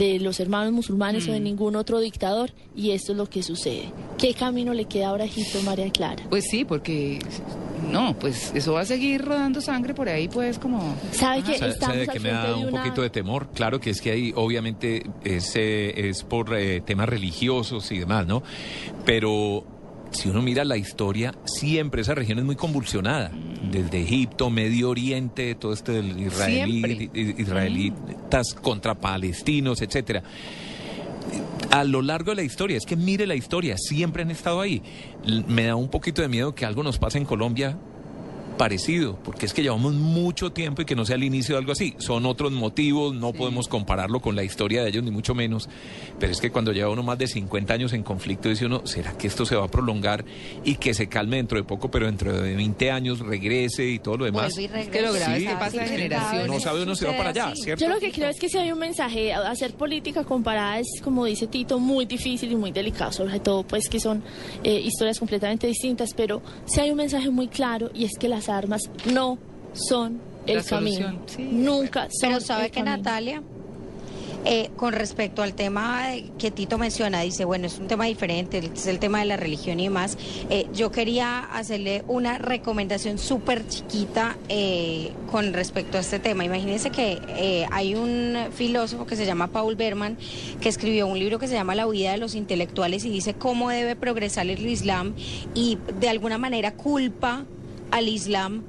de 0.00 0.18
los 0.18 0.40
hermanos 0.40 0.72
musulmanes 0.72 1.28
o 1.28 1.32
de 1.32 1.40
mm. 1.40 1.44
ningún 1.44 1.76
otro 1.76 2.00
dictador 2.00 2.50
y 2.74 2.92
esto 2.92 3.12
es 3.12 3.18
lo 3.18 3.28
que 3.28 3.42
sucede. 3.42 3.92
¿Qué 4.16 4.32
camino 4.32 4.72
le 4.72 4.86
queda 4.86 5.08
ahora 5.08 5.24
a 5.24 5.26
Egipto, 5.26 5.60
María 5.62 5.90
Clara? 5.90 6.24
Pues 6.30 6.46
sí, 6.50 6.64
porque 6.64 7.18
no, 7.90 8.18
pues 8.18 8.50
eso 8.54 8.72
va 8.72 8.80
a 8.80 8.84
seguir 8.86 9.22
rodando 9.22 9.60
sangre 9.60 9.92
por 9.92 10.08
ahí, 10.08 10.26
pues 10.28 10.58
como... 10.58 10.96
¿Sabe 11.12 11.42
que 11.42 11.58
¿Sabe 11.74 12.08
que 12.08 12.18
me 12.18 12.30
da 12.30 12.56
un 12.56 12.70
poquito 12.70 13.02
de 13.02 13.10
temor? 13.10 13.48
Claro 13.54 13.78
que 13.78 13.90
es 13.90 14.00
que 14.00 14.10
ahí 14.10 14.32
obviamente 14.34 15.04
es, 15.22 15.54
eh, 15.56 16.08
es 16.08 16.24
por 16.24 16.56
eh, 16.56 16.80
temas 16.80 17.08
religiosos 17.08 17.92
y 17.92 17.98
demás, 17.98 18.26
¿no? 18.26 18.42
Pero 19.04 19.66
si 20.10 20.28
uno 20.28 20.42
mira 20.42 20.64
la 20.64 20.76
historia, 20.76 21.34
siempre 21.44 22.02
esa 22.02 22.14
región 22.14 22.38
es 22.38 22.44
muy 22.44 22.56
convulsionada. 22.56 23.30
Desde 23.70 24.02
Egipto, 24.02 24.50
Medio 24.50 24.90
Oriente, 24.90 25.54
todo 25.54 25.72
este 25.72 25.92
del 25.92 26.18
israelí, 26.18 27.10
israelitas 27.14 28.54
contra 28.54 28.94
palestinos, 28.94 29.82
etcétera. 29.82 30.22
A 31.70 31.84
lo 31.84 32.02
largo 32.02 32.32
de 32.32 32.36
la 32.36 32.42
historia, 32.42 32.76
es 32.76 32.84
que 32.84 32.96
mire 32.96 33.26
la 33.26 33.36
historia, 33.36 33.76
siempre 33.78 34.22
han 34.22 34.30
estado 34.30 34.60
ahí. 34.60 34.82
Me 35.46 35.66
da 35.66 35.76
un 35.76 35.88
poquito 35.88 36.22
de 36.22 36.28
miedo 36.28 36.54
que 36.54 36.66
algo 36.66 36.82
nos 36.82 36.98
pase 36.98 37.18
en 37.18 37.24
Colombia 37.24 37.78
parecido, 38.60 39.18
porque 39.24 39.46
es 39.46 39.54
que 39.54 39.62
llevamos 39.62 39.94
mucho 39.94 40.52
tiempo 40.52 40.82
y 40.82 40.84
que 40.84 40.94
no 40.94 41.06
sea 41.06 41.16
el 41.16 41.24
inicio 41.24 41.54
de 41.54 41.60
algo 41.60 41.72
así. 41.72 41.94
Son 41.96 42.26
otros 42.26 42.52
motivos, 42.52 43.14
no 43.14 43.32
podemos 43.32 43.68
compararlo 43.68 44.20
con 44.20 44.36
la 44.36 44.44
historia 44.44 44.82
de 44.82 44.90
ellos, 44.90 45.02
ni 45.02 45.10
mucho 45.10 45.34
menos, 45.34 45.66
pero 46.18 46.30
es 46.30 46.42
que 46.42 46.50
cuando 46.50 46.70
lleva 46.70 46.90
uno 46.90 47.02
más 47.02 47.16
de 47.16 47.26
50 47.26 47.72
años 47.72 47.94
en 47.94 48.02
conflicto, 48.02 48.50
dice 48.50 48.66
uno, 48.66 48.86
¿será 48.86 49.16
que 49.16 49.28
esto 49.28 49.46
se 49.46 49.56
va 49.56 49.64
a 49.64 49.68
prolongar 49.68 50.26
y 50.62 50.74
que 50.74 50.92
se 50.92 51.08
calme 51.08 51.38
dentro 51.38 51.56
de 51.56 51.64
poco, 51.64 51.90
pero 51.90 52.04
dentro 52.04 52.38
de 52.38 52.54
20 52.54 52.90
años 52.90 53.20
regrese 53.20 53.86
y 53.86 53.98
todo 53.98 54.18
lo 54.18 54.24
demás? 54.26 54.58
Es 54.58 54.88
que 54.88 55.00
lo 55.00 55.14
grave 55.14 55.38
es 55.38 55.48
que 55.48 55.56
pasa 55.56 55.86
generaciones. 55.86 56.48
No 56.48 56.60
sabe 56.60 56.82
uno 56.82 56.94
si 56.94 57.06
va 57.06 57.16
para 57.16 57.30
allá, 57.30 57.54
¿cierto? 57.54 57.82
Yo 57.82 57.88
lo 57.88 57.98
que 57.98 58.12
creo 58.12 58.28
es 58.28 58.38
que 58.38 58.50
si 58.50 58.58
hay 58.58 58.70
un 58.72 58.78
mensaje, 58.78 59.32
hacer 59.32 59.72
política 59.72 60.22
comparada 60.24 60.80
es, 60.80 61.00
como 61.02 61.24
dice 61.24 61.46
Tito, 61.46 61.78
muy 61.78 62.04
difícil 62.04 62.52
y 62.52 62.56
muy 62.56 62.72
delicado, 62.72 63.10
sobre 63.10 63.40
todo 63.40 63.62
pues 63.62 63.88
que 63.88 64.00
son 64.00 64.22
eh, 64.62 64.78
historias 64.80 65.18
completamente 65.18 65.66
distintas, 65.66 66.12
pero 66.12 66.42
si 66.66 66.80
hay 66.80 66.90
un 66.90 66.98
mensaje 66.98 67.30
muy 67.30 67.48
claro 67.48 67.90
y 67.94 68.04
es 68.04 68.18
que 68.18 68.28
las 68.28 68.49
armas 68.50 68.90
no 69.06 69.38
son 69.72 70.20
el 70.46 70.64
camino. 70.64 71.18
Nunca 71.38 72.08
son 72.10 72.30
Pero 72.30 72.40
sabe 72.40 72.70
que 72.70 72.82
Natalia, 72.82 73.42
eh, 74.44 74.70
con 74.76 74.94
respecto 74.94 75.42
al 75.42 75.52
tema 75.52 76.08
que 76.38 76.50
Tito 76.50 76.78
menciona, 76.78 77.20
dice, 77.20 77.44
bueno, 77.44 77.66
es 77.66 77.78
un 77.78 77.88
tema 77.88 78.06
diferente, 78.06 78.70
es 78.74 78.86
el 78.86 78.98
tema 78.98 79.18
de 79.18 79.26
la 79.26 79.36
religión 79.36 79.78
y 79.80 79.84
demás. 79.84 80.16
Eh, 80.48 80.66
yo 80.72 80.90
quería 80.90 81.40
hacerle 81.40 82.04
una 82.08 82.38
recomendación 82.38 83.18
súper 83.18 83.68
chiquita 83.68 84.38
eh, 84.48 85.12
con 85.30 85.52
respecto 85.52 85.98
a 85.98 86.00
este 86.00 86.18
tema. 86.18 86.44
Imagínense 86.44 86.90
que 86.90 87.66
hay 87.70 87.94
un 87.94 88.34
filósofo 88.52 89.06
que 89.06 89.16
se 89.16 89.26
llama 89.26 89.48
Paul 89.48 89.76
Berman, 89.76 90.16
que 90.60 90.70
escribió 90.70 91.06
un 91.06 91.18
libro 91.18 91.38
que 91.38 91.46
se 91.46 91.54
llama 91.54 91.74
La 91.74 91.86
vida 91.86 92.12
de 92.12 92.18
los 92.18 92.34
intelectuales 92.34 93.04
y 93.04 93.10
dice 93.10 93.34
cómo 93.34 93.68
debe 93.68 93.94
progresar 93.94 94.46
el 94.46 94.66
Islam 94.66 95.14
y 95.54 95.76
de 95.98 96.08
alguna 96.08 96.38
manera 96.38 96.74
culpa 96.74 97.44
al 97.90 98.08
Islam 98.08 98.62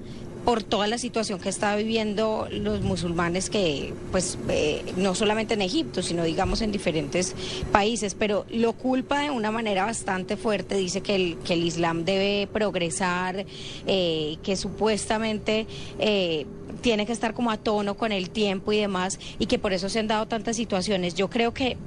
por 0.46 0.64
toda 0.64 0.88
la 0.88 0.98
situación 0.98 1.40
que 1.40 1.50
está 1.50 1.76
viviendo 1.76 2.48
los 2.52 2.82
musulmanes 2.82 3.50
que 3.50 3.94
pues 4.12 4.38
eh, 4.50 4.84
no 4.98 5.14
solamente 5.14 5.54
en 5.54 5.62
Egipto 5.62 6.02
sino 6.02 6.24
digamos 6.24 6.62
en 6.62 6.72
diferentes 6.72 7.36
países. 7.72 8.16
Pero 8.16 8.46
lo 8.50 8.74
culpa 8.74 9.22
de 9.22 9.30
una 9.30 9.52
manera 9.52 9.86
bastante 9.86 10.38
fuerte. 10.38 10.76
Dice 10.76 11.02
que 11.02 11.16
el 11.16 11.38
que 11.40 11.54
el 11.54 11.64
Islam 11.64 12.06
debe 12.06 12.48
progresar 12.52 13.46
eh, 13.86 14.38
que 14.44 14.56
supuestamente 14.56 15.68
eh, 16.00 16.46
tiene 16.82 17.06
que 17.06 17.14
estar 17.14 17.34
como 17.34 17.52
a 17.52 17.58
tono 17.58 17.96
con 17.96 18.12
el 18.12 18.30
tiempo 18.32 18.74
y 18.74 18.78
demás 18.78 19.20
y 19.38 19.46
que 19.46 19.60
por 19.60 19.74
eso 19.74 19.90
se 19.90 20.00
han 20.00 20.08
dado 20.08 20.28
tantas 20.28 20.56
situaciones. 20.56 21.14
Yo 21.14 21.30
creo 21.30 21.54
que 21.54 21.78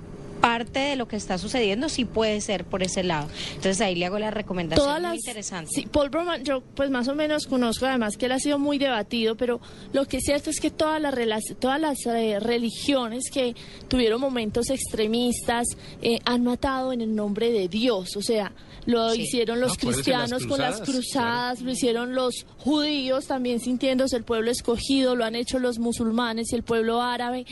parte 0.41 0.81
de 0.81 0.97
lo 0.97 1.09
que 1.09 1.17
está 1.17 1.39
sucediendo 1.39 1.89
sí 1.89 2.05
puede 2.05 2.41
ser 2.41 2.65
por 2.65 2.83
ese 2.83 3.03
lado. 3.03 3.29
Entonces 3.51 3.81
ahí 3.81 3.95
le 3.95 4.07
hago 4.07 4.19
la 4.19 4.31
recomendación 4.31 4.87
Todas 4.87 5.03
muy 5.03 5.17
interesante. 5.17 5.71
Sí, 5.75 5.87
Paul 5.91 6.11
Broman, 6.11 6.45
yo 6.45 6.61
pues 6.61 6.91
más 6.91 7.09
o 7.09 7.15
menos 7.15 7.47
conozco 7.47 7.87
además 7.87 8.17
que 8.17 8.27
él 8.27 8.33
ha 8.33 8.39
sido 8.39 8.59
muy 8.59 8.79
debatido, 8.79 9.37
pero 9.37 9.61
lo 9.93 10.07
que 10.07 10.19
es 10.19 10.25
cierto 10.25 10.51
es 10.51 10.61
que 10.61 10.71
todas 10.71 11.01
las, 11.01 11.45
todas 11.59 11.81
las 11.81 12.05
eh, 12.07 12.39
religiones 12.41 13.31
que 13.33 13.55
tuvieron 13.89 14.21
momentos 14.21 14.71
extremistas 14.71 15.67
eh, 16.03 16.19
han 16.25 16.45
matado 16.45 16.93
en 16.93 17.01
el 17.01 17.15
nombre 17.15 17.51
de 17.51 17.69
Dios, 17.69 18.17
o 18.17 18.23
sea, 18.23 18.53
lo 18.87 19.15
hicieron 19.15 19.61
los 19.61 19.79
cristianos 19.79 20.47
con 20.47 20.61
las 20.61 20.81
cruzadas, 20.81 21.63
lo 21.63 21.71
hicieron 21.71 22.15
los 22.15 22.47
judíos 22.59 23.27
también 23.27 23.61
sintiéndose 23.61 24.17
el 24.17 24.25
pueblo 24.25 24.51
escogido, 24.51 25.17
lo 25.17 25.25
han 25.25 25.37
hecho 25.37 25.59
los 25.59 25.79
musulmanes 25.79 26.53
y 26.53 26.57
el 26.57 26.63
pueblo 26.63 27.01
árabe. 27.01 27.47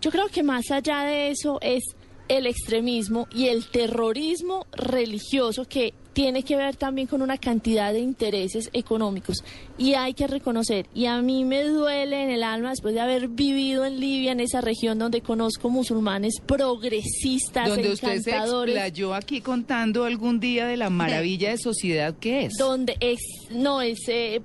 Yo 0.00 0.10
creo 0.10 0.28
que 0.28 0.42
más 0.42 0.70
allá 0.70 1.02
de 1.02 1.30
eso 1.30 1.58
es 1.60 1.95
el 2.28 2.46
extremismo 2.46 3.28
y 3.32 3.48
el 3.48 3.66
terrorismo 3.68 4.66
religioso 4.72 5.66
que 5.66 5.94
tiene 6.16 6.44
que 6.44 6.56
ver 6.56 6.76
también 6.76 7.06
con 7.06 7.20
una 7.20 7.36
cantidad 7.36 7.92
de 7.92 8.00
intereses 8.00 8.70
económicos. 8.72 9.44
Y 9.76 9.94
hay 9.94 10.14
que 10.14 10.26
reconocer, 10.26 10.86
y 10.94 11.04
a 11.04 11.20
mí 11.20 11.44
me 11.44 11.62
duele 11.64 12.22
en 12.22 12.30
el 12.30 12.42
alma 12.42 12.70
después 12.70 12.94
de 12.94 13.00
haber 13.00 13.28
vivido 13.28 13.84
en 13.84 14.00
Libia, 14.00 14.32
en 14.32 14.40
esa 14.40 14.62
región 14.62 14.98
donde 14.98 15.20
conozco 15.20 15.68
musulmanes 15.68 16.40
progresistas, 16.40 17.68
donde 17.68 17.92
usted 17.92 18.22
se 18.22 18.30
explayó 18.30 19.12
aquí 19.12 19.42
contando 19.42 20.04
algún 20.04 20.40
día 20.40 20.66
de 20.66 20.78
la 20.78 20.88
maravilla 20.88 21.50
de 21.50 21.58
sociedad 21.58 22.16
que 22.18 22.46
es. 22.46 22.54
Donde 22.58 22.96
es, 23.00 23.20
no, 23.50 23.82
es... 23.82 23.98
Eh, 24.08 24.40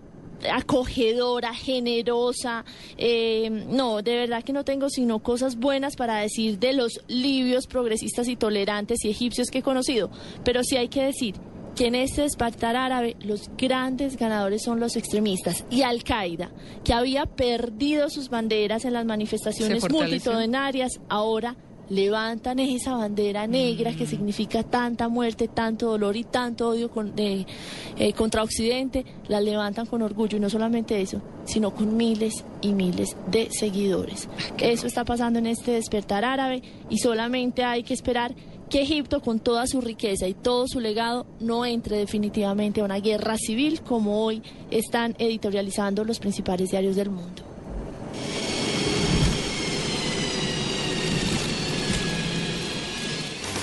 acogedora, 0.49 1.53
generosa. 1.53 2.65
Eh, 2.97 3.49
no, 3.49 4.01
de 4.01 4.15
verdad 4.15 4.43
que 4.43 4.53
no 4.53 4.63
tengo 4.63 4.89
sino 4.89 5.19
cosas 5.19 5.57
buenas 5.57 5.95
para 5.95 6.17
decir 6.17 6.59
de 6.59 6.73
los 6.73 7.01
libios, 7.07 7.67
progresistas 7.67 8.27
y 8.27 8.35
tolerantes 8.35 9.03
y 9.05 9.09
egipcios 9.09 9.49
que 9.49 9.59
he 9.59 9.63
conocido. 9.63 10.09
Pero 10.43 10.63
sí 10.63 10.77
hay 10.77 10.87
que 10.87 11.03
decir 11.03 11.35
que 11.75 11.87
en 11.87 11.95
este 11.95 12.23
despertar 12.23 12.75
árabe 12.75 13.15
los 13.21 13.49
grandes 13.57 14.17
ganadores 14.17 14.63
son 14.63 14.79
los 14.79 14.95
extremistas 14.95 15.65
y 15.69 15.83
Al-Qaeda, 15.83 16.51
que 16.83 16.93
había 16.93 17.25
perdido 17.25 18.09
sus 18.09 18.29
banderas 18.29 18.85
en 18.85 18.93
las 18.93 19.05
manifestaciones 19.05 19.89
multitudinarias, 19.89 20.99
ahora 21.07 21.55
levantan 21.91 22.59
esa 22.59 22.95
bandera 22.95 23.47
negra 23.47 23.93
que 23.93 24.05
significa 24.05 24.63
tanta 24.63 25.09
muerte, 25.09 25.49
tanto 25.49 25.87
dolor 25.87 26.15
y 26.15 26.23
tanto 26.23 26.69
odio 26.69 26.89
eh, 27.17 28.13
contra 28.13 28.43
Occidente, 28.43 29.05
la 29.27 29.41
levantan 29.41 29.85
con 29.85 30.01
orgullo 30.01 30.37
y 30.37 30.39
no 30.39 30.49
solamente 30.49 31.01
eso, 31.01 31.21
sino 31.43 31.75
con 31.75 31.97
miles 31.97 32.45
y 32.61 32.71
miles 32.71 33.17
de 33.29 33.49
seguidores. 33.51 34.29
Eso 34.57 34.87
está 34.87 35.03
pasando 35.03 35.39
en 35.39 35.47
este 35.47 35.73
despertar 35.73 36.23
árabe 36.23 36.61
y 36.89 36.97
solamente 36.99 37.65
hay 37.65 37.83
que 37.83 37.93
esperar 37.93 38.33
que 38.69 38.83
Egipto, 38.83 39.21
con 39.21 39.41
toda 39.41 39.67
su 39.67 39.81
riqueza 39.81 40.29
y 40.29 40.33
todo 40.33 40.65
su 40.69 40.79
legado, 40.79 41.25
no 41.41 41.65
entre 41.65 41.97
definitivamente 41.97 42.79
a 42.79 42.85
una 42.85 43.01
guerra 43.01 43.35
civil 43.37 43.81
como 43.81 44.23
hoy 44.23 44.41
están 44.69 45.13
editorializando 45.19 46.05
los 46.05 46.19
principales 46.19 46.71
diarios 46.71 46.95
del 46.95 47.09
mundo. 47.09 47.43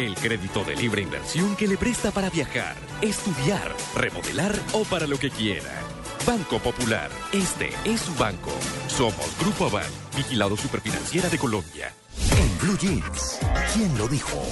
El 0.00 0.14
crédito 0.14 0.64
de 0.64 0.74
libre 0.76 1.02
inversión 1.02 1.54
que 1.56 1.68
le 1.68 1.76
presta 1.76 2.10
para 2.10 2.30
viajar, 2.30 2.74
estudiar, 3.02 3.70
remodelar 3.94 4.58
o 4.72 4.84
para 4.84 5.06
lo 5.06 5.18
que 5.18 5.28
quiera. 5.28 5.78
Banco 6.26 6.58
Popular, 6.58 7.10
este 7.34 7.68
es 7.84 8.00
su 8.00 8.14
banco. 8.14 8.50
Somos 8.86 9.38
Grupo 9.38 9.66
Aval, 9.66 9.90
vigilado 10.16 10.56
superfinanciera 10.56 11.28
de 11.28 11.36
Colombia. 11.36 11.92
En 12.30 12.58
Blue 12.60 12.78
Jeans, 12.78 13.40
¿quién 13.74 13.98
lo 13.98 14.08
dijo? 14.08 14.42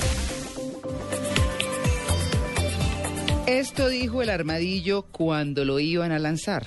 Esto 3.46 3.88
dijo 3.88 4.20
el 4.20 4.28
armadillo 4.28 5.04
cuando 5.04 5.64
lo 5.64 5.80
iban 5.80 6.12
a 6.12 6.18
lanzar. 6.18 6.66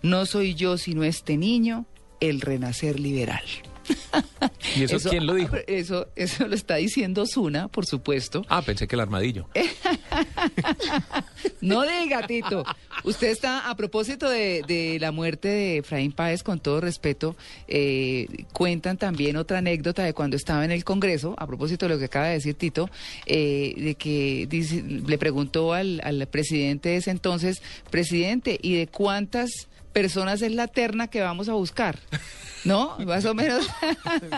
No 0.00 0.24
soy 0.24 0.54
yo 0.54 0.78
sino 0.78 1.04
este 1.04 1.36
niño, 1.36 1.84
el 2.20 2.40
renacer 2.40 2.98
liberal. 2.98 3.44
¿Y 4.76 4.82
eso, 4.84 5.10
quién 5.10 5.26
lo 5.26 5.34
dijo? 5.34 5.56
Eso, 5.66 6.08
eso 6.16 6.46
lo 6.48 6.54
está 6.54 6.76
diciendo 6.76 7.24
Zuna, 7.26 7.68
por 7.68 7.86
supuesto. 7.86 8.44
Ah, 8.48 8.62
pensé 8.62 8.86
que 8.88 8.96
el 8.96 9.00
armadillo. 9.00 9.48
no 11.60 11.82
diga, 11.86 12.26
Tito. 12.26 12.64
Usted 13.04 13.28
está, 13.28 13.68
a 13.70 13.76
propósito 13.76 14.28
de, 14.28 14.62
de 14.66 14.98
la 15.00 15.12
muerte 15.12 15.48
de 15.48 15.76
Efraín 15.78 16.12
Páez, 16.12 16.42
con 16.42 16.60
todo 16.60 16.80
respeto, 16.80 17.36
eh, 17.68 18.26
cuentan 18.52 18.96
también 18.96 19.36
otra 19.36 19.58
anécdota 19.58 20.02
de 20.02 20.12
cuando 20.14 20.36
estaba 20.36 20.64
en 20.64 20.70
el 20.70 20.84
Congreso, 20.84 21.34
a 21.38 21.46
propósito 21.46 21.86
de 21.86 21.94
lo 21.94 21.98
que 21.98 22.06
acaba 22.06 22.26
de 22.26 22.34
decir 22.34 22.54
Tito, 22.54 22.88
eh, 23.26 23.74
de 23.76 23.94
que 23.94 24.46
dice- 24.48 24.82
le 24.82 25.18
preguntó 25.18 25.72
al, 25.72 26.00
al 26.04 26.26
presidente 26.26 26.90
de 26.90 26.96
ese 26.96 27.10
entonces, 27.10 27.62
presidente, 27.90 28.58
¿y 28.60 28.76
de 28.76 28.86
cuántas 28.86 29.68
personas 30.00 30.42
es 30.42 30.52
la 30.52 30.66
terna 30.66 31.08
que 31.08 31.22
vamos 31.22 31.48
a 31.48 31.54
buscar? 31.54 31.98
¿No? 32.66 32.98
Más 33.06 33.24
o 33.24 33.32
menos. 33.32 33.66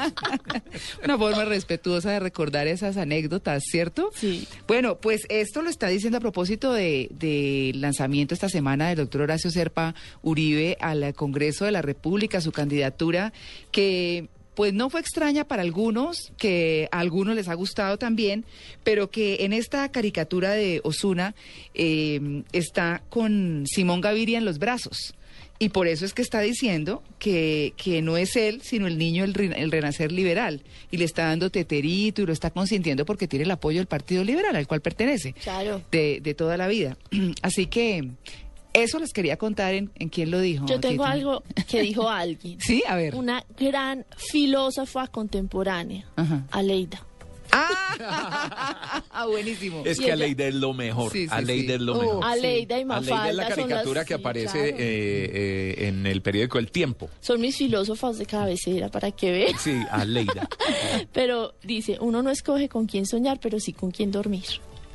Una 1.04 1.18
forma 1.18 1.44
respetuosa 1.46 2.12
de 2.12 2.20
recordar 2.20 2.68
esas 2.68 2.96
anécdotas, 2.96 3.64
¿cierto? 3.68 4.10
Sí. 4.14 4.46
Bueno, 4.68 4.98
pues 4.98 5.22
esto 5.28 5.62
lo 5.62 5.68
está 5.68 5.88
diciendo 5.88 6.18
a 6.18 6.20
propósito 6.20 6.72
de- 6.72 7.08
del 7.10 7.80
lanzamiento 7.80 8.34
esta 8.34 8.48
semana 8.48 8.86
del 8.88 8.98
doctor 8.98 9.22
Horacio 9.22 9.50
Serpa 9.50 9.96
Uribe 10.22 10.76
al 10.80 11.12
Congreso 11.14 11.64
de 11.64 11.72
la 11.72 11.82
República, 11.82 12.40
su 12.40 12.52
candidatura, 12.52 13.32
que 13.72 14.28
pues 14.54 14.74
no 14.74 14.90
fue 14.90 15.00
extraña 15.00 15.44
para 15.44 15.62
algunos, 15.62 16.32
que 16.36 16.88
a 16.92 16.98
algunos 17.00 17.34
les 17.34 17.48
ha 17.48 17.54
gustado 17.54 17.96
también, 17.96 18.44
pero 18.84 19.10
que 19.10 19.38
en 19.44 19.52
esta 19.52 19.88
caricatura 19.90 20.50
de 20.52 20.80
Osuna 20.84 21.34
está 22.52 23.02
con 23.08 23.64
Simón 23.66 24.00
Gaviria 24.00 24.38
en 24.38 24.44
los 24.44 24.58
brazos. 24.58 25.14
Y 25.60 25.70
por 25.70 25.88
eso 25.88 26.04
es 26.04 26.14
que 26.14 26.22
está 26.22 26.40
diciendo 26.40 27.02
que, 27.18 27.74
que 27.76 28.00
no 28.00 28.16
es 28.16 28.36
él, 28.36 28.60
sino 28.62 28.86
el 28.86 28.96
niño, 28.96 29.24
el, 29.24 29.34
re- 29.34 29.60
el 29.60 29.72
renacer 29.72 30.12
liberal. 30.12 30.62
Y 30.92 30.98
le 30.98 31.04
está 31.04 31.24
dando 31.24 31.50
teterito 31.50 32.22
y 32.22 32.26
lo 32.26 32.32
está 32.32 32.50
consintiendo 32.50 33.04
porque 33.04 33.26
tiene 33.26 33.44
el 33.44 33.50
apoyo 33.50 33.78
del 33.78 33.86
Partido 33.88 34.22
Liberal, 34.22 34.54
al 34.54 34.68
cual 34.68 34.80
pertenece, 34.82 35.32
Claro. 35.32 35.82
de, 35.90 36.20
de 36.22 36.34
toda 36.34 36.56
la 36.56 36.68
vida. 36.68 36.96
Así 37.42 37.66
que 37.66 38.08
eso 38.72 39.00
les 39.00 39.12
quería 39.12 39.36
contar 39.36 39.74
en, 39.74 39.90
en 39.96 40.08
quién 40.10 40.30
lo 40.30 40.38
dijo. 40.40 40.64
Yo 40.66 40.78
tengo 40.78 41.02
Tito. 41.02 41.04
algo 41.06 41.42
que 41.68 41.82
dijo 41.82 42.08
alguien. 42.08 42.60
Sí, 42.60 42.84
a 42.86 42.94
ver. 42.94 43.16
Una 43.16 43.44
gran 43.58 44.06
filósofa 44.16 45.08
contemporánea, 45.08 46.04
Ajá. 46.14 46.46
Aleida. 46.52 47.04
Ah, 47.52 49.24
buenísimo. 49.28 49.82
Es 49.84 49.98
que 49.98 50.12
Aleida 50.12 50.46
es 50.46 50.54
lo 50.54 50.72
mejor. 50.72 51.12
Sí, 51.12 51.24
sí, 51.26 51.28
Aleida 51.30 51.68
sí. 51.68 51.72
es 51.74 51.80
lo 51.80 51.94
Oh, 51.98 52.00
mejor. 52.02 52.24
Aleida 52.24 52.78
y 52.78 52.84
Mafalda 52.84 53.22
Aleida 53.24 53.30
es 53.30 53.36
la 53.36 53.42
las- 53.48 53.54
caricatura 53.56 54.04
que 54.04 54.14
sí, 54.14 54.20
aparece 54.20 54.50
claro. 54.52 54.76
eh, 54.78 55.30
eh, 55.78 55.88
en 55.88 56.06
el 56.06 56.22
periódico 56.22 56.58
El 56.58 56.70
Tiempo. 56.70 57.08
Son 57.20 57.40
mis 57.40 57.56
filósofos 57.56 58.18
de 58.18 58.26
cabecera, 58.26 58.88
para 58.88 59.10
que 59.10 59.30
vean. 59.32 59.58
Sí, 59.58 59.76
Aleida. 59.90 60.48
Pero 61.12 61.54
dice, 61.62 61.98
uno 62.00 62.22
no 62.22 62.30
escoge 62.30 62.68
con 62.68 62.86
quién 62.86 63.06
soñar, 63.06 63.38
pero 63.40 63.58
sí 63.60 63.72
con 63.72 63.90
quién 63.90 64.10
dormir. 64.10 64.44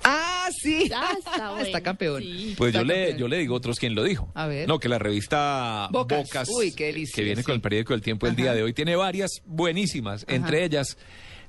Ah, 0.06 0.50
sí. 0.62 0.84
Está 1.18 1.52
bueno. 1.52 1.66
Está 1.66 1.82
campeón. 1.82 2.22
Sí. 2.22 2.54
Pues 2.58 2.74
yo 2.74 2.84
le, 2.84 2.94
campeón. 2.96 3.18
yo 3.20 3.28
le 3.30 3.38
digo 3.38 3.56
otros 3.56 3.80
quién 3.80 3.96
lo 3.96 4.04
dijo. 4.04 4.30
A 4.34 4.48
ver. 4.48 4.68
No, 4.68 4.78
que 4.80 4.90
la 4.90 5.00
revista 5.00 5.88
Bocas. 5.92 6.24
Bocas, 6.28 6.50
Uy, 6.50 6.74
qué 6.74 6.88
delicia, 6.88 7.16
que 7.16 7.24
viene 7.24 7.42
sí. 7.42 7.46
con 7.46 7.56
el 7.56 7.62
periódico 7.62 7.94
El 7.94 8.02
Tiempo 8.02 8.28
el 8.28 8.36
día 8.36 8.54
de 8.54 8.64
hoy, 8.64 8.74
tiene 8.74 8.96
varias 8.98 9.42
buenísimas, 9.46 10.26
entre 10.28 10.64
ellas 10.66 10.98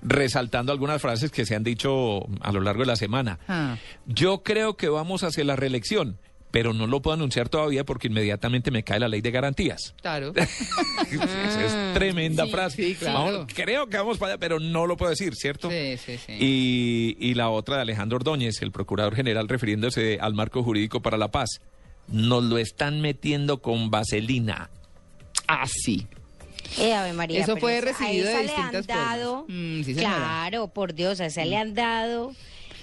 resaltando 0.05 0.71
algunas 0.71 1.01
frases 1.03 1.31
que 1.31 1.47
se 1.47 1.55
han 1.57 1.65
dicho 1.65 2.27
a 2.41 2.53
lo 2.53 2.61
largo 2.61 2.83
de 2.83 2.87
la 2.87 2.97
semana. 2.97 3.39
Ah. 3.49 3.77
Yo 4.07 4.43
creo 4.43 4.77
que 4.77 4.89
vamos 4.89 5.25
hacia 5.25 5.43
la 5.45 5.57
reelección, 5.57 6.19
pero 6.51 6.73
no 6.73 6.87
lo 6.87 7.03
puedo 7.03 7.15
anunciar 7.15 7.49
todavía 7.49 7.85
porque 7.85 8.07
inmediatamente 8.09 8.71
me 8.71 8.85
cae 8.85 9.01
la 9.01 9.09
ley 9.09 9.21
de 9.23 9.31
garantías. 9.31 9.95
Claro. 10.03 10.33
Esa 10.37 11.65
es 11.65 11.95
tremenda 11.95 12.45
Sí, 12.45 12.51
frase. 12.51 12.77
sí, 12.85 12.95
claro. 12.95 13.19
Vamos, 13.19 13.47
creo 13.55 13.89
que 13.89 13.97
vamos 13.97 14.19
para 14.19 14.33
allá, 14.35 14.39
pero 14.41 14.61
no 14.61 14.87
lo 14.87 14.97
puedo 14.97 15.11
decir, 15.11 15.35
¿cierto? 15.35 15.71
Sí, 15.71 15.97
sí, 15.97 16.19
sí. 16.19 16.33
Y, 16.39 17.17
y 17.19 17.35
la 17.35 17.49
otra 17.49 17.77
de 17.77 17.83
Alejandro 17.83 18.17
Ordóñez, 18.17 18.63
el 18.63 18.71
procurador 18.73 19.17
general, 19.17 19.49
refiriéndose 19.49 20.19
al 20.21 20.35
marco 20.35 20.63
jurídico 20.63 21.01
para 21.03 21.17
la 21.17 21.31
paz. 21.31 21.61
Nos 22.09 22.45
lo 22.45 22.59
están 22.59 23.01
metiendo 23.01 23.63
con 23.63 23.91
vaselina. 23.91 24.69
Ah, 25.49 25.67
sí. 25.67 26.07
Eh, 26.79 26.93
Ave 26.95 27.13
María, 27.13 27.41
Eso 27.43 27.57
fue 27.57 27.81
recibido 27.81 28.27
de 28.27 28.33
esa 28.33 28.43
le 28.43 28.51
han 28.53 28.57
distintas 28.73 28.87
dado. 28.87 29.45
Mm, 29.49 29.83
sí, 29.85 29.95
claro, 29.95 30.69
por 30.69 30.95
Dios, 30.95 31.21
a 31.21 31.27
esa 31.27 31.45
le 31.45 31.57
han 31.57 31.75
dado 31.75 32.33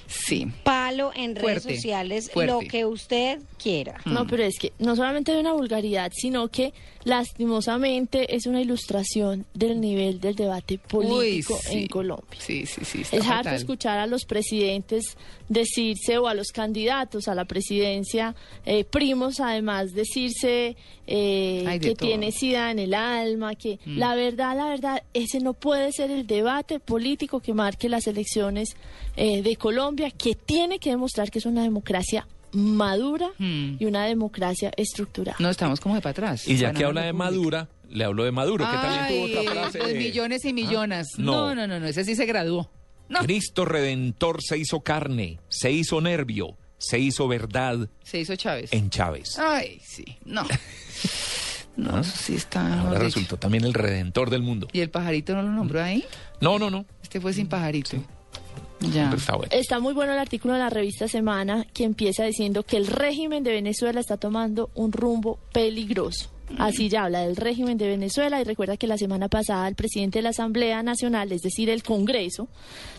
Sí. 0.07 0.47
palo 0.63 1.11
en 1.15 1.35
redes 1.35 1.61
Fuerte, 1.63 1.75
sociales, 1.75 2.29
fuerte. 2.31 2.51
lo 2.51 2.59
que 2.59 2.85
usted 2.85 3.39
quiera. 3.61 3.99
No, 4.05 4.25
pero 4.25 4.43
es 4.43 4.57
que 4.57 4.73
no 4.79 4.95
solamente 4.95 5.31
hay 5.31 5.39
una 5.39 5.53
vulgaridad, 5.53 6.11
sino 6.15 6.47
que 6.47 6.73
lastimosamente 7.03 8.35
es 8.35 8.45
una 8.45 8.61
ilustración 8.61 9.45
del 9.53 9.79
nivel 9.79 10.19
del 10.19 10.35
debate 10.35 10.77
político 10.77 11.59
sí. 11.61 11.79
en 11.79 11.87
Colombia. 11.87 12.39
Sí, 12.39 12.65
sí, 12.65 12.83
sí. 12.83 13.01
está 13.01 13.17
Es 13.17 13.23
harto 13.23 13.35
fatal. 13.43 13.55
escuchar 13.55 13.99
a 13.99 14.07
los 14.07 14.25
presidentes 14.25 15.17
decirse 15.49 16.17
o 16.17 16.27
a 16.27 16.33
los 16.33 16.47
candidatos 16.47 17.27
a 17.27 17.35
la 17.35 17.45
presidencia, 17.45 18.35
eh, 18.65 18.83
primos 18.83 19.39
además 19.39 19.93
decirse 19.93 20.75
eh, 21.07 21.63
de 21.67 21.79
que 21.79 21.95
todo. 21.95 22.07
tiene 22.07 22.31
sida 22.31 22.71
en 22.71 22.79
el 22.79 22.93
alma, 22.93 23.55
que 23.55 23.79
la 23.85 24.15
verdad, 24.15 24.55
la 24.55 24.69
verdad, 24.69 25.03
ese 25.13 25.39
no 25.39 25.53
puede 25.53 25.91
ser 25.91 26.09
el 26.09 26.25
debate 26.25 26.79
político 26.79 27.41
que 27.41 27.53
marque 27.53 27.89
las 27.89 28.07
elecciones 28.07 28.75
eh, 29.17 29.41
de 29.41 29.55
Colombia, 29.57 30.09
que 30.11 30.35
tiene 30.35 30.79
que 30.79 30.89
demostrar 30.91 31.29
que 31.29 31.39
es 31.39 31.45
una 31.45 31.63
democracia 31.63 32.25
madura 32.53 33.29
Mm. 33.37 33.75
y 33.79 33.85
una 33.85 34.05
democracia 34.05 34.71
estructurada. 34.77 35.37
No, 35.39 35.49
estamos 35.49 35.79
como 35.79 35.95
de 35.95 36.01
para 36.01 36.11
atrás. 36.11 36.47
Y 36.47 36.57
ya 36.57 36.73
que 36.73 36.83
habla 36.85 37.01
de. 37.03 37.13
Madura, 37.13 37.67
le 37.89 38.03
hablo 38.03 38.23
de 38.23 38.31
Maduro, 38.31 38.65
que 38.69 38.77
también 38.77 39.07
tuvo 39.07 39.25
Ay, 39.25 39.35
otra 39.47 39.51
frase. 39.61 39.79
los 39.79 39.87
de- 39.87 39.93
millones 39.95 40.45
y 40.45 40.53
millonas. 40.53 41.07
Ah, 41.13 41.21
no. 41.21 41.31
No, 41.31 41.55
no, 41.55 41.67
no, 41.67 41.79
no, 41.79 41.87
ese 41.87 42.03
sí 42.03 42.15
se 42.15 42.25
graduó. 42.25 42.69
No. 43.09 43.19
Cristo 43.19 43.65
Redentor 43.65 44.41
se 44.41 44.57
hizo 44.57 44.79
carne, 44.81 45.39
se 45.49 45.71
hizo 45.71 45.99
nervio, 45.99 46.57
se 46.77 46.97
hizo 46.99 47.27
verdad 47.27 47.89
Se 48.03 48.19
hizo 48.19 48.35
Chávez. 48.37 48.71
en 48.71 48.89
Chávez. 48.89 49.37
Ay, 49.37 49.79
sí. 49.85 50.05
No. 50.25 50.43
No, 51.77 51.99
eso 52.01 52.11
sí 52.17 52.35
está. 52.35 52.81
Ahora 52.81 52.99
resultó 52.99 53.37
también 53.37 53.63
el 53.63 53.73
Redentor 53.73 54.29
del 54.29 54.41
mundo. 54.41 54.67
¿Y 54.73 54.81
el 54.81 54.89
pajarito 54.89 55.33
no 55.33 55.41
lo 55.41 55.49
nombró 55.51 55.81
ahí? 55.81 56.03
No, 56.41 56.59
no, 56.59 56.69
no. 56.69 56.85
Este 57.01 57.21
fue 57.21 57.31
sin 57.33 57.47
pajarito. 57.47 57.97
Ya. 58.93 59.11
Está 59.15 59.35
bueno. 59.35 59.51
Está 59.53 59.79
muy 59.79 59.93
bueno 59.93 60.13
el 60.13 60.19
artículo 60.19 60.53
de 60.55 60.59
la 60.59 60.69
revista 60.69 61.07
Semana 61.07 61.65
que 61.73 61.83
empieza 61.83 62.23
diciendo 62.25 62.63
que 62.63 62.77
el 62.77 62.87
régimen 62.87 63.43
de 63.43 63.51
Venezuela 63.51 63.99
está 63.99 64.17
tomando 64.17 64.69
un 64.75 64.91
rumbo 64.91 65.37
peligroso. 65.53 66.29
Así 66.57 66.89
ya 66.89 67.05
habla 67.05 67.21
del 67.21 67.37
régimen 67.37 67.77
de 67.77 67.87
Venezuela 67.87 68.41
y 68.41 68.43
recuerda 68.43 68.75
que 68.75 68.85
la 68.85 68.97
semana 68.97 69.29
pasada 69.29 69.69
el 69.69 69.75
presidente 69.75 70.19
de 70.19 70.23
la 70.23 70.29
Asamblea 70.31 70.83
Nacional, 70.83 71.31
es 71.31 71.41
decir, 71.41 71.69
el 71.69 71.81
Congreso, 71.81 72.49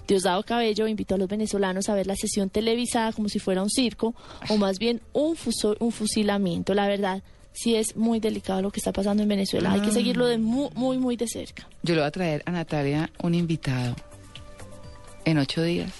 Diosdado 0.09 0.43
Cabello, 0.43 0.89
invitó 0.89 1.17
a 1.17 1.19
los 1.19 1.29
venezolanos 1.29 1.91
a 1.91 1.95
ver 1.95 2.07
la 2.07 2.17
sesión 2.17 2.49
televisada 2.49 3.13
como 3.13 3.29
si 3.29 3.39
fuera 3.41 3.63
un 3.63 3.69
circo 3.69 4.15
o 4.49 4.57
más 4.57 4.79
bien 4.79 5.03
un, 5.13 5.37
fuso- 5.37 5.77
un 5.81 5.93
fusilamiento. 5.93 6.73
La 6.73 6.87
verdad, 6.87 7.23
sí 7.53 7.75
es 7.75 7.95
muy 7.95 8.21
delicado 8.21 8.63
lo 8.63 8.71
que 8.71 8.81
está 8.81 8.91
pasando 8.91 9.23
en 9.23 9.29
Venezuela. 9.29 9.71
Hay 9.73 9.81
que 9.83 9.91
seguirlo 9.91 10.25
de 10.25 10.39
muy, 10.39 10.71
muy, 10.75 10.97
muy 10.97 11.17
de 11.17 11.29
cerca. 11.29 11.69
Yo 11.83 11.95
le 11.95 12.01
voy 12.01 12.09
a 12.09 12.11
traer 12.11 12.43
a 12.47 12.53
Natalia 12.53 13.11
un 13.23 13.35
invitado 13.35 13.95
en 15.25 15.39
ocho 15.39 15.63
días. 15.63 15.91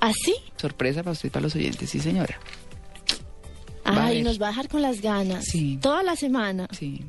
¿Así? 0.00 0.34
Sorpresa 0.56 1.02
para 1.02 1.12
usted 1.12 1.28
y 1.28 1.30
para 1.30 1.42
los 1.44 1.54
oyentes, 1.54 1.90
sí, 1.90 1.98
señora. 2.00 2.38
Va 3.86 4.06
Ay, 4.06 4.22
nos 4.22 4.40
va 4.40 4.46
a 4.46 4.50
dejar 4.50 4.68
con 4.68 4.82
las 4.82 5.00
ganas. 5.00 5.44
Sí. 5.46 5.78
Toda 5.80 6.02
la 6.02 6.14
semana. 6.14 6.68
Sí. 6.78 7.04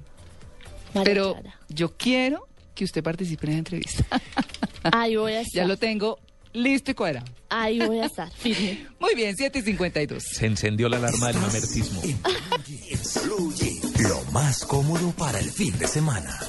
María 0.93 1.03
Pero 1.03 1.33
Clara. 1.33 1.59
yo 1.67 1.95
quiero 1.97 2.47
que 2.73 2.85
usted 2.85 3.03
participe 3.03 3.45
en 3.47 3.51
esa 3.51 3.59
entrevista. 3.59 4.05
Ahí 4.91 5.15
voy 5.17 5.33
a 5.33 5.41
estar. 5.41 5.53
ya 5.63 5.67
lo 5.67 5.77
tengo 5.77 6.19
listo 6.53 6.91
y 6.91 6.93
cuadrado. 6.93 7.25
Ahí 7.49 7.79
voy 7.79 7.99
a 7.99 8.05
estar, 8.07 8.31
firme. 8.31 8.87
Muy 8.99 9.13
bien, 9.13 9.35
7 9.35 9.59
y 9.59 9.61
52. 9.61 10.23
Se 10.23 10.45
encendió 10.45 10.87
la 10.89 10.97
alarma 10.97 11.27
del 11.27 11.37
mamertismo. 11.37 12.01
Jeans, 12.01 13.99
lo 14.09 14.23
más 14.31 14.65
cómodo 14.65 15.11
para 15.11 15.39
el 15.39 15.51
fin 15.51 15.77
de 15.77 15.87
semana. 15.87 16.39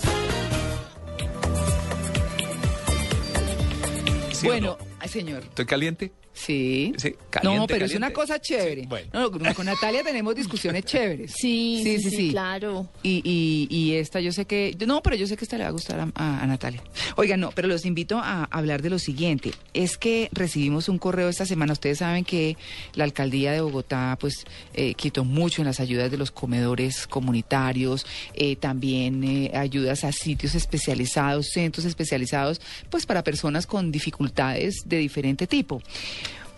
¿Sí 4.33 4.47
o 4.47 4.51
bueno, 4.51 4.79
no? 4.81 4.90
Ay, 5.01 5.09
señor. 5.09 5.43
¿Estoy 5.43 5.67
caliente? 5.67 6.13
Sí. 6.47 6.93
Sí, 6.97 7.11
no, 7.11 7.27
caliente, 7.31 7.67
pero 7.75 7.85
es 7.87 7.95
una 7.95 8.13
cosa 8.13 8.41
chévere. 8.41 8.83
Sí, 8.83 8.87
bueno. 8.87 9.09
No, 9.13 9.31
no, 9.31 9.55
con 9.55 9.67
Natalia 9.67 10.03
tenemos 10.03 10.35
discusiones 10.35 10.85
chéveres. 10.85 11.33
Sí, 11.37 11.81
sí, 11.85 12.11
sí, 12.11 12.31
claro. 12.31 12.89
Y, 13.03 13.21
y, 13.25 13.69
y 13.75 13.95
esta 13.95 14.21
yo 14.21 14.33
sé 14.33 14.47
que... 14.47 14.77
No, 14.87 15.03
pero 15.03 15.17
yo 15.17 15.27
sé 15.27 15.37
que 15.37 15.45
esta 15.45 15.57
le 15.59 15.65
va 15.65 15.69
a 15.69 15.73
gustar 15.73 16.01
a, 16.01 16.09
a- 16.15 16.43
a 16.43 16.47
Natalia. 16.47 16.83
Oigan, 17.17 17.41
no, 17.41 17.51
pero 17.55 17.69
los 17.69 17.85
invito 17.85 18.19
a 18.19 18.45
hablar 18.45 18.83
de 18.83 18.91
lo 18.91 18.99
siguiente. 18.99 19.53
Es 19.75 19.97
que 19.99 20.29
recibimos 20.33 20.89
un 20.89 20.99
correo 20.99 21.29
esta 21.29 21.47
semana. 21.47 21.73
Ustedes 21.73 21.99
saben 21.99 22.25
que 22.25 22.57
la 22.95 23.05
alcaldía 23.05 23.53
de 23.53 23.61
Bogotá 23.61 24.17
pues 24.21 24.45
eh, 24.75 24.95
quitó 24.95 25.25
mucho 25.25 25.63
en 25.63 25.67
las 25.67 25.81
ayudas 25.81 26.11
de 26.11 26.17
los 26.17 26.31
comedores 26.31 27.07
comunitarios, 27.07 28.07
eh, 28.35 28.57
también 28.57 29.23
eh, 29.25 29.51
ayudas 29.55 30.05
a 30.05 30.13
sitios 30.13 30.55
especializados, 30.55 31.49
centros 31.53 31.85
especializados, 31.85 32.61
pues 32.89 33.07
para 33.07 33.23
personas 33.25 33.67
con 33.67 33.93
dificultades 33.93 34.77
de 34.87 34.99
diferente 34.99 35.47
tipo. 35.47 35.83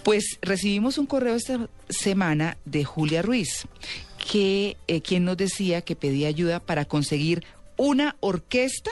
Pues 0.04 0.38
recibimos 0.42 0.98
un 0.98 1.06
correo 1.06 1.36
esta 1.36 1.68
semana 1.88 2.56
de 2.64 2.84
Julia 2.84 3.22
Ruiz, 3.22 3.66
que 4.30 4.76
eh, 4.88 5.00
quien 5.00 5.24
nos 5.24 5.36
decía 5.36 5.82
que 5.82 5.96
pedía 5.96 6.28
ayuda 6.28 6.60
para 6.60 6.84
conseguir 6.84 7.44
una 7.76 8.16
orquesta 8.20 8.90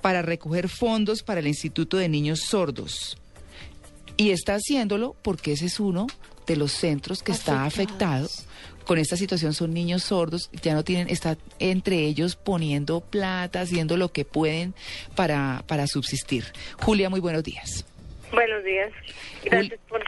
para 0.00 0.22
recoger 0.22 0.68
fondos 0.68 1.22
para 1.22 1.40
el 1.40 1.46
Instituto 1.46 1.96
de 1.96 2.08
Niños 2.08 2.40
Sordos. 2.40 3.18
Y 4.16 4.30
está 4.30 4.54
haciéndolo 4.54 5.14
porque 5.22 5.52
ese 5.52 5.66
es 5.66 5.78
uno 5.78 6.06
de 6.46 6.56
los 6.56 6.72
centros 6.72 7.22
que 7.22 7.32
está 7.32 7.64
afectado 7.64 8.28
con 8.86 8.98
esta 8.98 9.16
situación. 9.16 9.52
Son 9.52 9.74
niños 9.74 10.04
sordos, 10.04 10.48
ya 10.62 10.74
no 10.74 10.84
tienen, 10.84 11.10
está 11.10 11.36
entre 11.58 11.98
ellos 12.04 12.36
poniendo 12.36 13.00
plata, 13.00 13.60
haciendo 13.60 13.96
lo 13.96 14.12
que 14.12 14.24
pueden 14.24 14.74
para, 15.14 15.64
para 15.66 15.86
subsistir. 15.86 16.44
Julia, 16.80 17.10
muy 17.10 17.20
buenos 17.20 17.42
días. 17.42 17.84
Buenos 18.32 18.64
días. 18.64 18.90
Gracias 19.44 19.80
por 19.88 20.02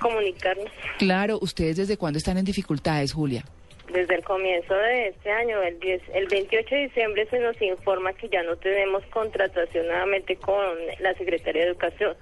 comunicarnos. 0.00 0.70
Claro, 0.98 1.38
¿ustedes 1.40 1.76
desde 1.76 1.96
cuándo 1.96 2.18
están 2.18 2.38
en 2.38 2.44
dificultades, 2.44 3.12
Julia? 3.12 3.44
Desde 3.92 4.14
el 4.14 4.24
comienzo 4.24 4.74
de 4.74 5.08
este 5.08 5.30
año, 5.30 5.62
el, 5.62 5.78
10 5.78 6.02
el 6.14 6.26
28 6.26 6.74
de 6.74 6.80
diciembre, 6.82 7.26
se 7.30 7.38
nos 7.38 7.60
informa 7.60 8.12
que 8.12 8.28
ya 8.28 8.42
no 8.42 8.56
tenemos 8.56 9.04
contratación 9.06 9.86
nuevamente 9.86 10.36
con 10.36 10.64
la 11.00 11.14
Secretaría 11.14 11.62
de 11.62 11.68
Educación. 11.68 12.16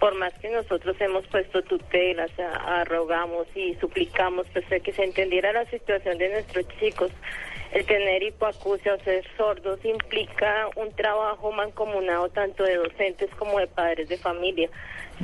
Por 0.00 0.14
más 0.14 0.32
que 0.40 0.48
nosotros 0.50 0.96
hemos 1.00 1.26
puesto 1.26 1.62
tutelas, 1.62 2.30
arrogamos 2.38 3.46
y 3.54 3.74
suplicamos 3.74 4.46
pues, 4.52 4.82
que 4.82 4.92
se 4.92 5.04
entendiera 5.04 5.52
la 5.52 5.66
situación 5.66 6.18
de 6.18 6.30
nuestros 6.30 6.66
chicos. 6.80 7.10
El 7.72 7.86
tener 7.86 8.22
hipoacusia 8.22 8.94
o 8.94 8.98
ser 9.04 9.24
sordos 9.36 9.78
implica 9.84 10.68
un 10.74 10.90
trabajo 10.92 11.52
mancomunado 11.52 12.28
tanto 12.30 12.64
de 12.64 12.76
docentes 12.76 13.30
como 13.38 13.60
de 13.60 13.68
padres 13.68 14.08
de 14.08 14.18
familia, 14.18 14.68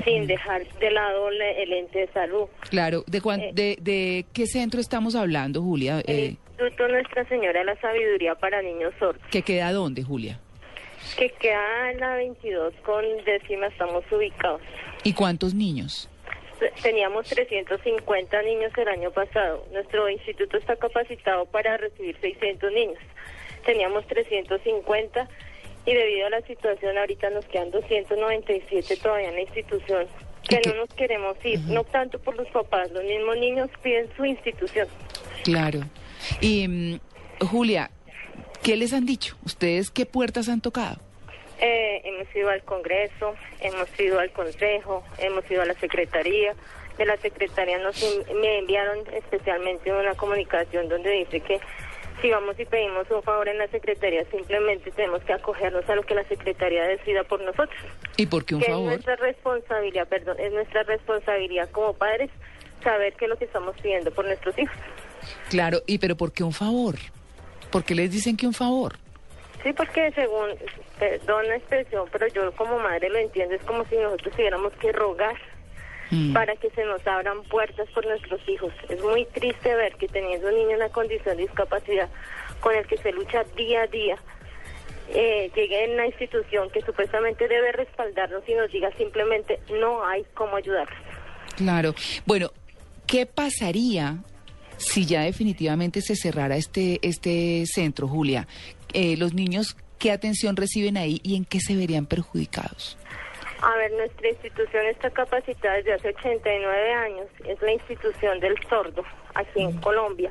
sin 0.04 0.26
dejar 0.26 0.66
de 0.78 0.90
lado 0.90 1.28
el 1.30 1.72
ente 1.72 2.00
de 2.00 2.08
salud. 2.08 2.46
Claro, 2.70 3.04
¿de, 3.06 3.20
cuán- 3.20 3.40
Eh. 3.40 3.50
de, 3.54 3.76
de 3.80 4.24
qué 4.32 4.46
centro 4.46 4.80
estamos 4.80 5.14
hablando, 5.14 5.62
Julia? 5.62 6.00
El 6.06 6.16
Eh, 6.18 6.36
Instituto 6.58 6.88
Nuestra 6.88 7.24
Señora 7.28 7.60
de 7.60 7.64
la 7.66 7.76
Sabiduría 7.80 8.34
para 8.34 8.62
Niños 8.62 8.92
Sordos, 8.98 9.22
¿Que 9.30 9.42
queda 9.42 9.72
dónde, 9.72 10.02
Julia? 10.02 10.38
que 11.18 11.30
queda 11.38 11.90
en 11.92 12.00
la 12.00 12.16
22 12.16 12.74
con 12.84 13.04
décima, 13.24 13.66
estamos 13.68 14.04
ubicados. 14.10 14.60
¿Y 15.04 15.12
cuántos 15.12 15.54
niños? 15.54 16.08
Teníamos 16.82 17.28
350 17.28 18.42
niños 18.42 18.72
el 18.76 18.88
año 18.88 19.10
pasado. 19.10 19.64
Nuestro 19.72 20.08
instituto 20.08 20.56
está 20.56 20.74
capacitado 20.76 21.44
para 21.46 21.76
recibir 21.76 22.16
600 22.20 22.72
niños. 22.72 22.98
Teníamos 23.66 24.06
350 24.06 25.28
y 25.86 25.94
debido 25.94 26.26
a 26.26 26.30
la 26.30 26.40
situación 26.42 26.98
ahorita 26.98 27.30
nos 27.30 27.46
quedan 27.46 27.70
297 27.70 28.96
todavía 28.96 29.28
en 29.28 29.34
la 29.36 29.40
institución. 29.42 30.06
Que 30.48 30.60
no 30.66 30.74
nos 30.74 30.88
queremos 30.90 31.36
ir, 31.44 31.58
no 31.66 31.82
tanto 31.84 32.20
por 32.20 32.36
los 32.36 32.46
papás, 32.48 32.90
los 32.92 33.02
mismos 33.02 33.36
niños 33.36 33.68
piden 33.82 34.08
su 34.16 34.24
institución. 34.24 34.86
Claro. 35.42 35.80
Y, 36.40 36.68
mm, 36.68 37.00
Julia, 37.46 37.90
¿qué 38.62 38.76
les 38.76 38.92
han 38.92 39.06
dicho? 39.06 39.36
¿Ustedes 39.44 39.90
qué 39.90 40.06
puertas 40.06 40.48
han 40.48 40.60
tocado? 40.60 40.98
Eh, 41.58 42.02
hemos 42.04 42.36
ido 42.36 42.50
al 42.50 42.62
Congreso, 42.62 43.34
hemos 43.60 43.88
ido 43.98 44.20
al 44.20 44.30
Consejo, 44.30 45.02
hemos 45.18 45.50
ido 45.50 45.62
a 45.62 45.66
la 45.66 45.74
Secretaría. 45.74 46.54
De 46.98 47.06
la 47.06 47.16
Secretaría 47.16 47.78
nos 47.78 48.02
me 48.34 48.58
enviaron 48.58 49.00
especialmente 49.14 49.92
una 49.92 50.14
comunicación 50.14 50.88
donde 50.88 51.10
dice 51.10 51.40
que 51.40 51.60
si 52.20 52.30
vamos 52.30 52.58
y 52.58 52.64
pedimos 52.64 53.10
un 53.10 53.22
favor 53.22 53.48
en 53.48 53.58
la 53.58 53.68
Secretaría, 53.68 54.24
simplemente 54.30 54.90
tenemos 54.90 55.22
que 55.24 55.32
acogernos 55.32 55.88
a 55.88 55.94
lo 55.94 56.02
que 56.02 56.14
la 56.14 56.24
Secretaría 56.24 56.84
decida 56.84 57.24
por 57.24 57.40
nosotros. 57.40 57.78
¿Y 58.16 58.26
por 58.26 58.44
qué 58.44 58.54
un 58.54 58.60
que 58.60 58.66
es 58.66 58.72
favor? 58.72 58.88
nuestra 58.88 59.16
responsabilidad, 59.16 60.08
perdón, 60.08 60.36
es 60.38 60.52
nuestra 60.52 60.82
responsabilidad 60.84 61.70
como 61.70 61.92
padres 61.92 62.30
saber 62.82 63.14
qué 63.14 63.26
es 63.26 63.30
lo 63.30 63.36
que 63.36 63.44
estamos 63.44 63.76
pidiendo 63.76 64.10
por 64.10 64.24
nuestros 64.24 64.58
hijos. 64.58 64.76
Claro, 65.50 65.82
¿y 65.86 65.98
pero 65.98 66.16
por 66.16 66.32
qué 66.32 66.44
un 66.44 66.52
favor? 66.52 66.96
¿Por 67.70 67.84
qué 67.84 67.94
les 67.94 68.10
dicen 68.10 68.36
que 68.36 68.46
un 68.46 68.54
favor? 68.54 68.94
Sí, 69.62 69.72
porque 69.72 70.12
según, 70.12 70.50
perdón 70.98 71.48
la 71.48 71.56
expresión, 71.56 72.08
pero 72.12 72.28
yo 72.28 72.52
como 72.52 72.78
madre 72.78 73.10
lo 73.10 73.18
entiendo, 73.18 73.54
es 73.54 73.62
como 73.62 73.84
si 73.86 73.96
nosotros 73.96 74.34
tuviéramos 74.34 74.72
que 74.74 74.92
rogar 74.92 75.36
Mm. 76.10 76.32
para 76.32 76.54
que 76.56 76.70
se 76.70 76.84
nos 76.84 77.04
abran 77.06 77.42
puertas 77.44 77.88
por 77.90 78.06
nuestros 78.06 78.40
hijos. 78.48 78.72
Es 78.88 79.02
muy 79.02 79.24
triste 79.24 79.74
ver 79.74 79.94
que 79.96 80.06
teniendo 80.06 80.48
un 80.48 80.54
niño 80.54 80.70
en 80.70 80.76
una 80.76 80.88
condición 80.88 81.36
de 81.36 81.42
discapacidad 81.42 82.08
con 82.60 82.74
el 82.74 82.86
que 82.86 82.96
se 82.98 83.12
lucha 83.12 83.44
día 83.56 83.82
a 83.82 83.86
día, 83.88 84.16
eh, 85.08 85.50
llegue 85.54 85.84
en 85.84 85.92
una 85.92 86.06
institución 86.06 86.70
que 86.70 86.80
supuestamente 86.82 87.48
debe 87.48 87.72
respaldarnos 87.72 88.42
y 88.48 88.54
nos 88.54 88.70
diga 88.70 88.90
simplemente 88.96 89.60
no 89.80 90.04
hay 90.04 90.24
cómo 90.34 90.56
ayudarlos. 90.56 90.98
Claro. 91.56 91.94
Bueno, 92.24 92.50
¿qué 93.06 93.26
pasaría 93.26 94.18
si 94.76 95.06
ya 95.06 95.22
definitivamente 95.22 96.02
se 96.02 96.16
cerrara 96.16 96.56
este, 96.56 96.98
este 97.02 97.64
centro, 97.66 98.08
Julia? 98.08 98.46
Eh, 98.92 99.16
los 99.16 99.34
niños, 99.34 99.76
¿qué 99.98 100.12
atención 100.12 100.56
reciben 100.56 100.96
ahí 100.96 101.20
y 101.22 101.36
en 101.36 101.44
qué 101.44 101.60
se 101.60 101.74
verían 101.76 102.06
perjudicados? 102.06 102.96
A 103.62 103.76
ver, 103.76 103.92
nuestra 103.92 104.28
institución 104.28 104.86
está 104.86 105.10
capacitada 105.10 105.76
desde 105.76 105.94
hace 105.94 106.08
89 106.08 106.92
años. 106.92 107.26
Es 107.44 107.60
la 107.62 107.72
institución 107.72 108.38
del 108.40 108.54
sordo 108.68 109.02
aquí 109.34 109.62
en 109.62 109.72
Colombia, 109.80 110.30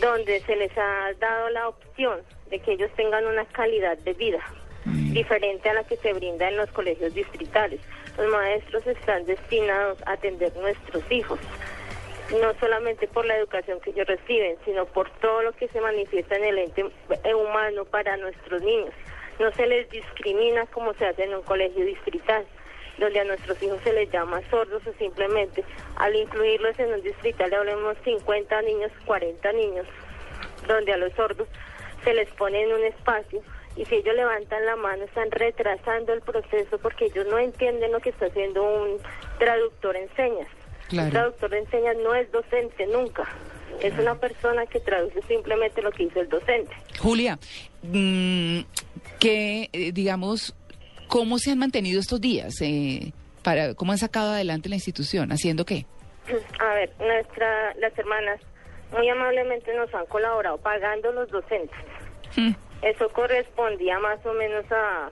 donde 0.00 0.40
se 0.40 0.56
les 0.56 0.76
ha 0.76 1.12
dado 1.18 1.50
la 1.50 1.68
opción 1.68 2.20
de 2.50 2.58
que 2.58 2.72
ellos 2.72 2.90
tengan 2.96 3.26
una 3.26 3.44
calidad 3.46 3.96
de 3.98 4.12
vida 4.14 4.40
diferente 4.84 5.68
a 5.68 5.74
la 5.74 5.84
que 5.84 5.96
se 5.96 6.12
brinda 6.12 6.48
en 6.48 6.56
los 6.56 6.70
colegios 6.70 7.14
distritales. 7.14 7.80
Los 8.16 8.30
maestros 8.30 8.86
están 8.86 9.24
destinados 9.24 9.98
a 10.06 10.12
atender 10.12 10.54
nuestros 10.56 11.02
hijos, 11.10 11.38
no 12.40 12.52
solamente 12.60 13.08
por 13.08 13.24
la 13.24 13.36
educación 13.36 13.80
que 13.80 13.90
ellos 13.90 14.06
reciben, 14.06 14.56
sino 14.64 14.84
por 14.86 15.10
todo 15.20 15.42
lo 15.42 15.52
que 15.52 15.68
se 15.68 15.80
manifiesta 15.80 16.36
en 16.36 16.44
el 16.44 16.58
ente 16.58 16.84
humano 17.34 17.84
para 17.86 18.16
nuestros 18.16 18.62
niños. 18.62 18.94
No 19.40 19.50
se 19.52 19.66
les 19.66 19.88
discrimina 19.88 20.66
como 20.66 20.92
se 20.94 21.06
hace 21.06 21.24
en 21.24 21.34
un 21.34 21.42
colegio 21.42 21.84
distrital, 21.84 22.44
donde 22.98 23.20
a 23.20 23.24
nuestros 23.24 23.60
hijos 23.62 23.80
se 23.82 23.94
les 23.94 24.10
llama 24.12 24.42
sordos 24.50 24.86
o 24.86 24.92
simplemente 24.98 25.64
al 25.96 26.14
incluirlos 26.14 26.78
en 26.78 26.92
un 26.92 27.02
distrital, 27.02 27.54
hablemos 27.54 27.96
50 28.04 28.60
niños, 28.62 28.92
40 29.06 29.52
niños, 29.52 29.86
donde 30.68 30.92
a 30.92 30.98
los 30.98 31.12
sordos 31.14 31.48
se 32.04 32.12
les 32.12 32.28
pone 32.32 32.62
en 32.62 32.72
un 32.72 32.84
espacio 32.84 33.42
y 33.76 33.86
si 33.86 33.94
ellos 33.96 34.14
levantan 34.14 34.66
la 34.66 34.76
mano 34.76 35.04
están 35.04 35.30
retrasando 35.30 36.12
el 36.12 36.20
proceso 36.20 36.78
porque 36.78 37.06
ellos 37.06 37.26
no 37.26 37.38
entienden 37.38 37.92
lo 37.92 38.00
que 38.00 38.10
está 38.10 38.26
haciendo 38.26 38.62
un 38.62 38.98
traductor 39.38 39.96
en 39.96 40.14
señas. 40.16 40.48
Claro. 40.88 41.06
Un 41.06 41.12
traductor 41.12 41.54
en 41.54 41.70
señas 41.70 41.96
no 41.96 42.14
es 42.14 42.30
docente 42.30 42.86
nunca, 42.88 43.26
es 43.82 43.98
una 43.98 44.14
persona 44.14 44.66
que 44.66 44.80
traduce 44.80 45.20
simplemente 45.28 45.82
lo 45.82 45.90
que 45.92 46.04
dice 46.04 46.20
el 46.20 46.28
docente. 46.28 46.72
Julia, 46.98 47.38
mm, 47.82 48.60
¿qué, 49.18 49.68
eh, 49.72 49.92
digamos, 49.92 50.54
cómo 51.08 51.38
se 51.38 51.50
han 51.52 51.58
mantenido 51.58 52.00
estos 52.00 52.20
días? 52.20 52.54
Eh, 52.60 53.12
para, 53.42 53.74
¿Cómo 53.74 53.92
han 53.92 53.98
sacado 53.98 54.30
adelante 54.32 54.68
la 54.68 54.74
institución? 54.76 55.32
¿Haciendo 55.32 55.64
qué? 55.64 55.86
A 56.60 56.74
ver, 56.74 56.90
nuestra, 56.98 57.74
las 57.76 57.96
hermanas 57.98 58.40
muy 58.92 59.08
amablemente 59.08 59.74
nos 59.74 59.92
han 59.94 60.06
colaborado 60.06 60.58
pagando 60.58 61.12
los 61.12 61.28
docentes. 61.30 61.76
Mm, 62.36 62.52
Eso 62.82 63.08
correspondía 63.10 63.98
más 63.98 64.24
o 64.26 64.32
menos 64.34 64.64
a, 64.70 65.10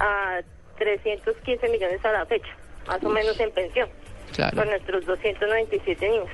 a 0.00 0.40
315 0.78 1.68
millones 1.68 2.04
a 2.04 2.12
la 2.12 2.26
fecha, 2.26 2.48
más 2.86 3.02
o 3.04 3.10
menos 3.10 3.38
en 3.38 3.50
pensión, 3.52 3.88
Claro. 4.34 4.56
por 4.56 4.66
nuestros 4.66 5.04
297 5.06 6.08
niños. 6.08 6.28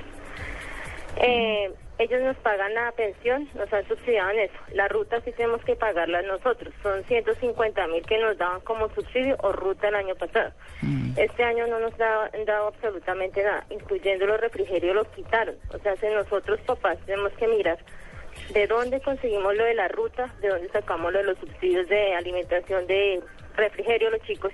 Eh, 1.21 1.71
ellos 1.99 2.21
nos 2.21 2.37
pagan 2.37 2.73
la 2.75 2.91
pensión, 2.91 3.49
nos 3.55 3.71
han 3.73 3.87
subsidiado 3.87 4.29
en 4.31 4.39
eso. 4.41 4.53
La 4.73 4.87
ruta 4.87 5.19
sí 5.21 5.31
tenemos 5.31 5.63
que 5.63 5.75
pagarla 5.75 6.21
nosotros. 6.21 6.71
Son 6.83 7.03
150 7.05 7.87
mil 7.87 8.05
que 8.05 8.19
nos 8.19 8.37
daban 8.37 8.61
como 8.61 8.87
subsidio 8.93 9.35
o 9.41 9.51
ruta 9.51 9.87
el 9.87 9.95
año 9.95 10.15
pasado. 10.15 10.51
Este 11.15 11.43
año 11.43 11.65
no 11.65 11.79
nos 11.79 11.97
da- 11.97 12.29
han 12.33 12.45
dado 12.45 12.67
absolutamente 12.67 13.41
nada, 13.43 13.65
incluyendo 13.71 14.27
los 14.27 14.39
refrigerios 14.39 14.93
los 14.95 15.07
quitaron. 15.07 15.55
O 15.73 15.79
sea, 15.79 15.95
si 15.95 16.05
nosotros 16.07 16.59
papás 16.67 16.99
tenemos 17.07 17.33
que 17.33 17.47
mirar 17.47 17.79
de 18.53 18.67
dónde 18.67 19.01
conseguimos 19.01 19.55
lo 19.55 19.63
de 19.63 19.73
la 19.73 19.87
ruta, 19.87 20.31
de 20.41 20.49
dónde 20.49 20.69
sacamos 20.69 21.11
lo 21.11 21.17
de 21.17 21.25
los 21.25 21.39
subsidios 21.39 21.87
de 21.89 22.13
alimentación 22.13 22.85
de 22.85 23.23
refrigerio 23.55 24.11
los 24.11 24.21
chicos. 24.21 24.53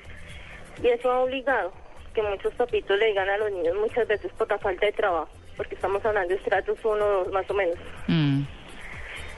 Y 0.81 0.87
eso 0.87 1.11
ha 1.11 1.19
obligado 1.19 1.73
que 2.13 2.21
muchos 2.21 2.53
papitos 2.53 2.97
le 2.97 3.07
digan 3.07 3.27
a 3.29 3.37
los 3.37 3.51
niños 3.51 3.75
muchas 3.75 4.07
veces 4.07 4.31
por 4.33 4.49
la 4.49 4.57
falta 4.59 4.85
de 4.85 4.93
trabajo, 4.93 5.29
porque 5.57 5.75
estamos 5.75 6.03
hablando 6.05 6.29
de 6.29 6.35
estratos 6.35 6.77
uno, 6.83 7.05
dos, 7.05 7.31
más 7.31 7.49
o 7.49 7.53
menos, 7.53 7.75
Mm. 8.07 8.41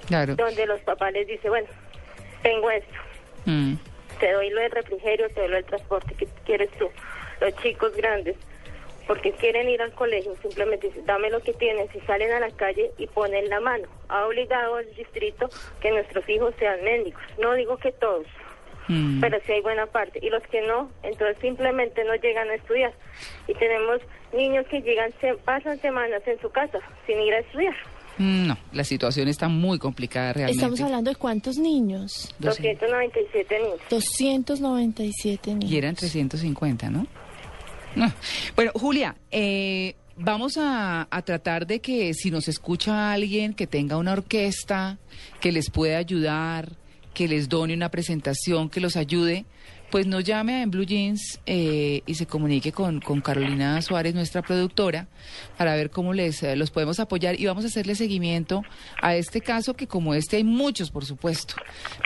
Claro. 0.08 0.36
donde 0.36 0.66
los 0.66 0.80
papás 0.82 1.12
les 1.14 1.28
dicen, 1.28 1.50
bueno, 1.52 1.68
tengo 2.44 2.70
esto, 2.72 2.94
Mm. 3.46 3.74
te 4.20 4.32
doy 4.32 4.50
lo 4.50 4.62
del 4.62 4.72
refrigerio, 4.72 5.28
te 5.30 5.40
doy 5.42 5.50
lo 5.50 5.56
del 5.56 5.66
transporte, 5.66 6.14
¿qué 6.16 6.28
quieres 6.46 6.70
tú? 6.78 6.90
Los 7.42 7.56
chicos 7.58 7.96
grandes, 7.96 8.36
porque 9.08 9.32
quieren 9.34 9.70
ir 9.70 9.82
al 9.82 9.92
colegio, 9.94 10.36
simplemente 10.42 10.88
dicen, 10.88 11.06
dame 11.06 11.30
lo 11.30 11.40
que 11.42 11.54
tienes 11.54 11.94
y 11.96 12.00
salen 12.02 12.32
a 12.32 12.40
la 12.40 12.50
calle 12.52 12.92
y 12.98 13.08
ponen 13.08 13.50
la 13.50 13.60
mano. 13.60 13.88
Ha 14.10 14.26
obligado 14.26 14.76
al 14.76 14.96
distrito 14.96 15.50
que 15.80 15.92
nuestros 15.92 16.28
hijos 16.30 16.54
sean 16.58 16.84
médicos. 16.84 17.22
No 17.40 17.54
digo 17.54 17.78
que 17.78 17.92
todos, 17.92 18.26
Mm. 18.88 19.20
pero 19.20 19.38
sí 19.46 19.52
hay 19.52 19.62
buena 19.62 19.86
parte. 19.88 20.20
Y 20.22 20.30
los 20.30 20.44
que 20.44 20.62
no, 20.62 20.90
entonces 21.04 21.38
simplemente 21.42 22.04
no 22.04 22.16
llegan 22.16 22.50
a 22.50 22.56
estudiar. 22.56 22.94
Y 23.48 23.54
tenemos 23.56 24.02
niños 24.34 24.66
que 24.68 24.82
llegan, 24.82 25.12
se 25.20 25.34
pasan 25.36 25.80
semanas 25.80 26.22
en 26.28 26.40
su 26.42 26.50
casa 26.50 26.80
sin 27.06 27.20
ir 27.20 27.34
a 27.34 27.40
estudiar. 27.40 27.76
No, 28.18 28.58
la 28.72 28.84
situación 28.86 29.28
está 29.28 29.50
muy 29.50 29.78
complicada 29.78 30.34
realmente. 30.34 30.58
Estamos 30.58 30.80
hablando 30.80 31.10
de 31.10 31.16
cuántos 31.18 31.58
niños. 31.58 32.34
297 32.40 33.60
niños. 33.60 33.80
297 33.90 35.54
niños. 35.56 35.72
Y 35.72 35.78
eran 35.78 35.96
350, 35.96 36.90
¿no? 36.90 37.08
No. 37.96 38.12
Bueno, 38.56 38.72
Julia, 38.74 39.16
eh, 39.32 39.96
vamos 40.16 40.58
a, 40.58 41.08
a 41.10 41.22
tratar 41.24 41.68
de 41.68 41.82
que 41.82 42.14
si 42.14 42.32
nos 42.32 42.48
escucha 42.48 43.12
alguien 43.12 43.54
que 43.54 43.68
tenga 43.68 43.98
una 43.98 44.14
orquesta, 44.14 44.98
que 45.42 45.52
les 45.52 45.70
pueda 45.70 45.98
ayudar, 45.98 46.70
que 47.16 47.28
les 47.28 47.50
done 47.50 47.74
una 47.74 47.90
presentación, 47.90 48.70
que 48.70 48.80
los 48.80 48.96
ayude, 48.96 49.46
pues 49.96 50.08
nos 50.08 50.26
llame 50.26 50.56
a 50.56 50.62
En 50.62 50.72
Blue 50.72 50.84
Jeans 50.84 51.40
eh, 51.46 52.02
y 52.06 52.16
se 52.16 52.26
comunique 52.26 52.74
con, 52.74 53.00
con 53.00 53.22
Carolina 53.22 53.82
Suárez, 53.82 54.14
nuestra 54.14 54.42
productora, 54.42 55.08
para 55.58 55.74
ver 55.74 55.90
cómo 55.90 56.12
les 56.12 56.44
eh, 56.44 56.58
los 56.58 56.70
podemos 56.70 57.00
apoyar 57.00 57.40
y 57.40 57.46
vamos 57.46 57.64
a 57.64 57.68
hacerle 57.68 57.96
seguimiento 57.96 58.62
a 59.02 59.16
este 59.16 59.40
caso, 59.40 59.74
que 59.74 59.88
como 59.88 60.14
este 60.14 60.36
hay 60.36 60.44
muchos, 60.44 60.92
por 60.92 61.06
supuesto, 61.06 61.56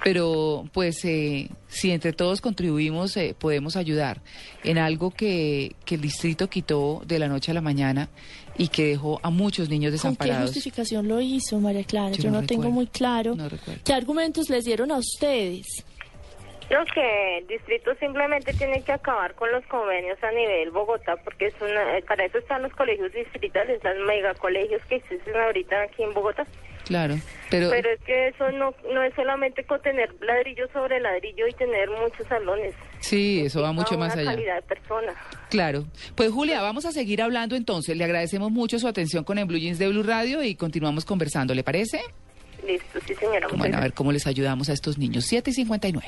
pero 0.04 0.70
pues 0.72 1.04
eh, 1.04 1.50
si 1.68 1.90
entre 1.90 2.14
todos 2.14 2.42
contribuimos, 2.42 3.18
eh, 3.18 3.36
podemos 3.36 3.76
ayudar 3.76 4.22
en 4.64 4.78
algo 4.78 5.10
que, 5.10 5.76
que 5.84 5.96
el 5.96 6.02
distrito 6.02 6.48
quitó 6.48 7.02
de 7.08 7.18
la 7.18 7.28
noche 7.28 7.50
a 7.50 7.56
la 7.56 7.62
mañana 7.62 8.10
y 8.56 8.68
que 8.68 8.86
dejó 8.86 9.20
a 9.24 9.32
muchos 9.32 9.68
niños 9.68 9.90
¿Con 9.94 9.98
qué 10.16 10.26
desamparados. 10.26 10.52
justificación 10.52 11.08
lo 11.08 11.22
hizo, 11.22 11.60
María 11.60 11.84
Clara? 11.86 12.16
Yo 12.16 12.26
Yo, 12.26 12.30
no 12.30 12.42
no, 12.42 12.46
tengo 12.46 12.70
muy 12.70 12.86
claro. 12.86 13.36
No. 13.36 13.50
¿Qué 13.84 13.94
argumentos 13.94 14.48
les 14.52 14.66
dieron 14.66 14.92
a 14.92 15.00
ustedes? 15.00 15.66
Creo 16.70 16.86
que 16.86 17.38
el 17.40 17.48
distrito 17.48 17.96
simplemente 17.96 18.54
tiene 18.54 18.84
que 18.84 18.92
acabar 18.92 19.34
con 19.34 19.52
los 19.52 19.66
convenios 19.66 20.24
a 20.24 20.32
nivel 20.32 20.70
Bogotá, 20.70 21.16
porque 21.24 21.48
es 21.48 21.56
una, 21.60 21.98
eh, 21.98 22.04
para 22.08 22.26
eso 22.26 22.38
están 22.38 22.62
los 22.62 22.72
colegios 22.74 23.12
distritales, 23.12 23.84
los 23.84 24.08
megacolegios 24.08 24.80
que 24.86 24.98
existen 24.98 25.36
ahorita 25.36 25.82
aquí 25.82 26.04
en 26.04 26.14
Bogotá. 26.14 26.46
Claro, 26.86 27.16
pero, 27.50 27.70
Pero 27.72 27.90
es 27.90 28.00
que 28.02 28.28
eso 28.30 28.52
no, 28.52 28.74
no 28.94 29.04
es 29.04 29.14
solamente 29.16 29.64
con 29.64 29.82
tener 29.82 30.10
ladrillo 30.22 30.68
sobre 30.72 31.00
ladrillo 31.00 31.48
y 31.48 31.54
tener 31.54 31.90
muchos 31.90 32.26
salones. 32.28 32.74
sí, 33.00 33.42
eso 33.46 33.62
va 33.64 33.72
mucho 33.72 33.98
más 33.98 34.14
una 34.14 34.22
allá. 34.22 34.32
calidad 34.32 34.56
de 34.56 34.62
persona. 34.62 35.14
Claro. 35.50 35.86
Pues 36.16 36.32
Julia, 36.32 36.62
vamos 36.62 36.86
a 36.86 36.92
seguir 36.92 37.22
hablando 37.24 37.56
entonces. 37.56 37.98
Le 37.98 38.04
agradecemos 38.04 38.52
mucho 38.52 38.78
su 38.80 38.88
atención 38.88 39.24
con 39.24 39.40
el 39.40 39.46
Blue 39.46 39.58
Jeans 39.58 39.80
de 39.80 39.88
Blue 39.88 40.04
Radio 40.04 40.44
y 40.44 40.54
continuamos 40.56 41.04
conversando, 41.06 41.54
¿le 41.56 41.64
parece? 41.64 42.00
Listo, 42.66 43.00
sí 43.08 43.16
señora. 43.16 43.48
Bueno, 43.56 43.78
a 43.78 43.82
ver 43.82 43.94
cómo 43.94 44.12
les 44.12 44.28
ayudamos 44.28 44.70
a 44.70 44.74
estos 44.74 44.98
niños. 45.00 45.26
7 45.26 45.50
y 45.50 45.54
59. 45.54 46.08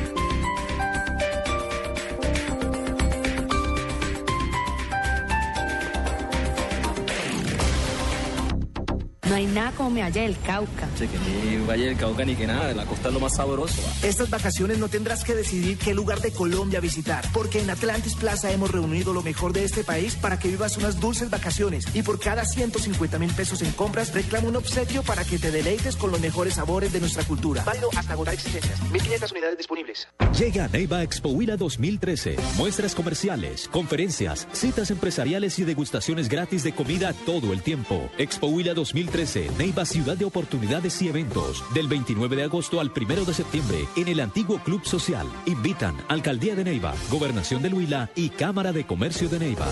No 9.31 9.37
hay 9.37 9.45
nada 9.45 9.71
como 9.71 9.89
me 9.91 10.03
halla 10.03 10.23
del 10.23 10.37
Cauca. 10.39 10.89
Che, 10.97 11.07
que 11.07 11.17
ni 11.17 11.65
Valle 11.65 11.85
del 11.85 11.95
Cauca 11.95 12.25
ni 12.25 12.35
que 12.35 12.45
nada, 12.45 12.73
la 12.73 12.85
costa 12.85 13.07
es 13.07 13.13
lo 13.13 13.21
más 13.21 13.37
sabroso. 13.37 13.81
Estas 14.03 14.29
vacaciones 14.29 14.77
no 14.77 14.89
tendrás 14.89 15.23
que 15.23 15.33
decidir 15.33 15.77
qué 15.77 15.93
lugar 15.93 16.19
de 16.19 16.33
Colombia 16.33 16.81
visitar, 16.81 17.23
porque 17.31 17.61
en 17.61 17.69
Atlantis 17.69 18.15
Plaza 18.15 18.51
hemos 18.51 18.69
reunido 18.69 19.13
lo 19.13 19.21
mejor 19.21 19.53
de 19.53 19.63
este 19.63 19.85
país 19.85 20.15
para 20.15 20.37
que 20.37 20.49
vivas 20.49 20.75
unas 20.75 20.99
dulces 20.99 21.29
vacaciones. 21.29 21.85
Y 21.93 22.03
por 22.03 22.19
cada 22.19 22.43
150 22.43 23.19
mil 23.19 23.31
pesos 23.33 23.61
en 23.61 23.71
compras, 23.71 24.13
reclama 24.13 24.49
un 24.49 24.57
obsequio 24.57 25.01
para 25.01 25.23
que 25.23 25.39
te 25.39 25.49
deleites 25.49 25.95
con 25.95 26.11
los 26.11 26.19
mejores 26.19 26.55
sabores 26.55 26.91
de 26.91 26.99
nuestra 26.99 27.23
cultura. 27.23 27.63
Válido 27.63 27.87
hasta 27.95 28.11
agotar 28.11 28.33
existencias. 28.33 28.81
1500 28.91 29.31
unidades 29.31 29.57
disponibles. 29.57 30.09
Llega 30.37 30.67
Neiva 30.67 31.03
Expo 31.03 31.29
Huila 31.29 31.55
2013. 31.55 32.35
Muestras 32.57 32.93
comerciales, 32.93 33.69
conferencias, 33.69 34.45
citas 34.51 34.91
empresariales 34.91 35.57
y 35.57 35.63
degustaciones 35.63 36.27
gratis 36.27 36.63
de 36.63 36.73
comida 36.73 37.13
todo 37.25 37.53
el 37.53 37.61
tiempo. 37.61 38.09
Expo 38.17 38.47
Huila 38.47 38.73
2013. 38.73 39.20
Neiva 39.21 39.85
Ciudad 39.85 40.17
de 40.17 40.25
Oportunidades 40.25 40.99
y 41.03 41.07
Eventos. 41.07 41.63
Del 41.75 41.87
29 41.87 42.35
de 42.35 42.43
agosto 42.43 42.79
al 42.79 42.91
1 42.95 43.23
de 43.23 43.33
septiembre 43.35 43.87
en 43.95 44.07
el 44.07 44.19
antiguo 44.19 44.57
Club 44.63 44.83
Social. 44.83 45.27
Invitan 45.45 45.95
Alcaldía 46.07 46.55
de 46.55 46.63
Neiva, 46.63 46.95
Gobernación 47.11 47.61
del 47.61 47.75
Huila 47.75 48.09
y 48.15 48.29
Cámara 48.29 48.71
de 48.71 48.87
Comercio 48.87 49.29
de 49.29 49.39
Neiva. 49.39 49.67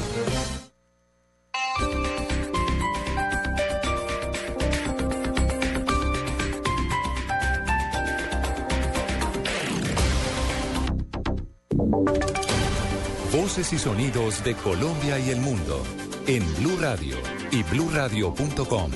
Voces 13.33 13.73
y 13.73 13.79
sonidos 13.79 14.43
de 14.43 14.53
Colombia 14.53 15.17
y 15.17 15.31
el 15.31 15.41
mundo 15.41 15.83
en 16.27 16.43
Blue 16.55 16.77
Radio 16.79 17.15
y 17.51 17.63
bluradio.com, 17.63 18.91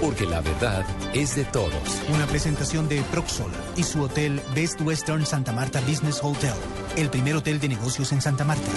porque 0.00 0.26
la 0.26 0.40
verdad 0.40 0.84
es 1.14 1.36
de 1.36 1.44
todos. 1.44 2.02
Una 2.12 2.26
presentación 2.26 2.88
de 2.88 3.02
Proxol 3.10 3.50
y 3.76 3.82
su 3.82 4.02
hotel 4.02 4.40
Best 4.54 4.80
Western 4.80 5.26
Santa 5.26 5.52
Marta 5.52 5.80
Business 5.80 6.20
Hotel, 6.22 6.54
el 6.96 7.10
primer 7.10 7.36
hotel 7.36 7.60
de 7.60 7.68
negocios 7.68 8.12
en 8.12 8.20
Santa 8.20 8.44
Marta. 8.44 8.70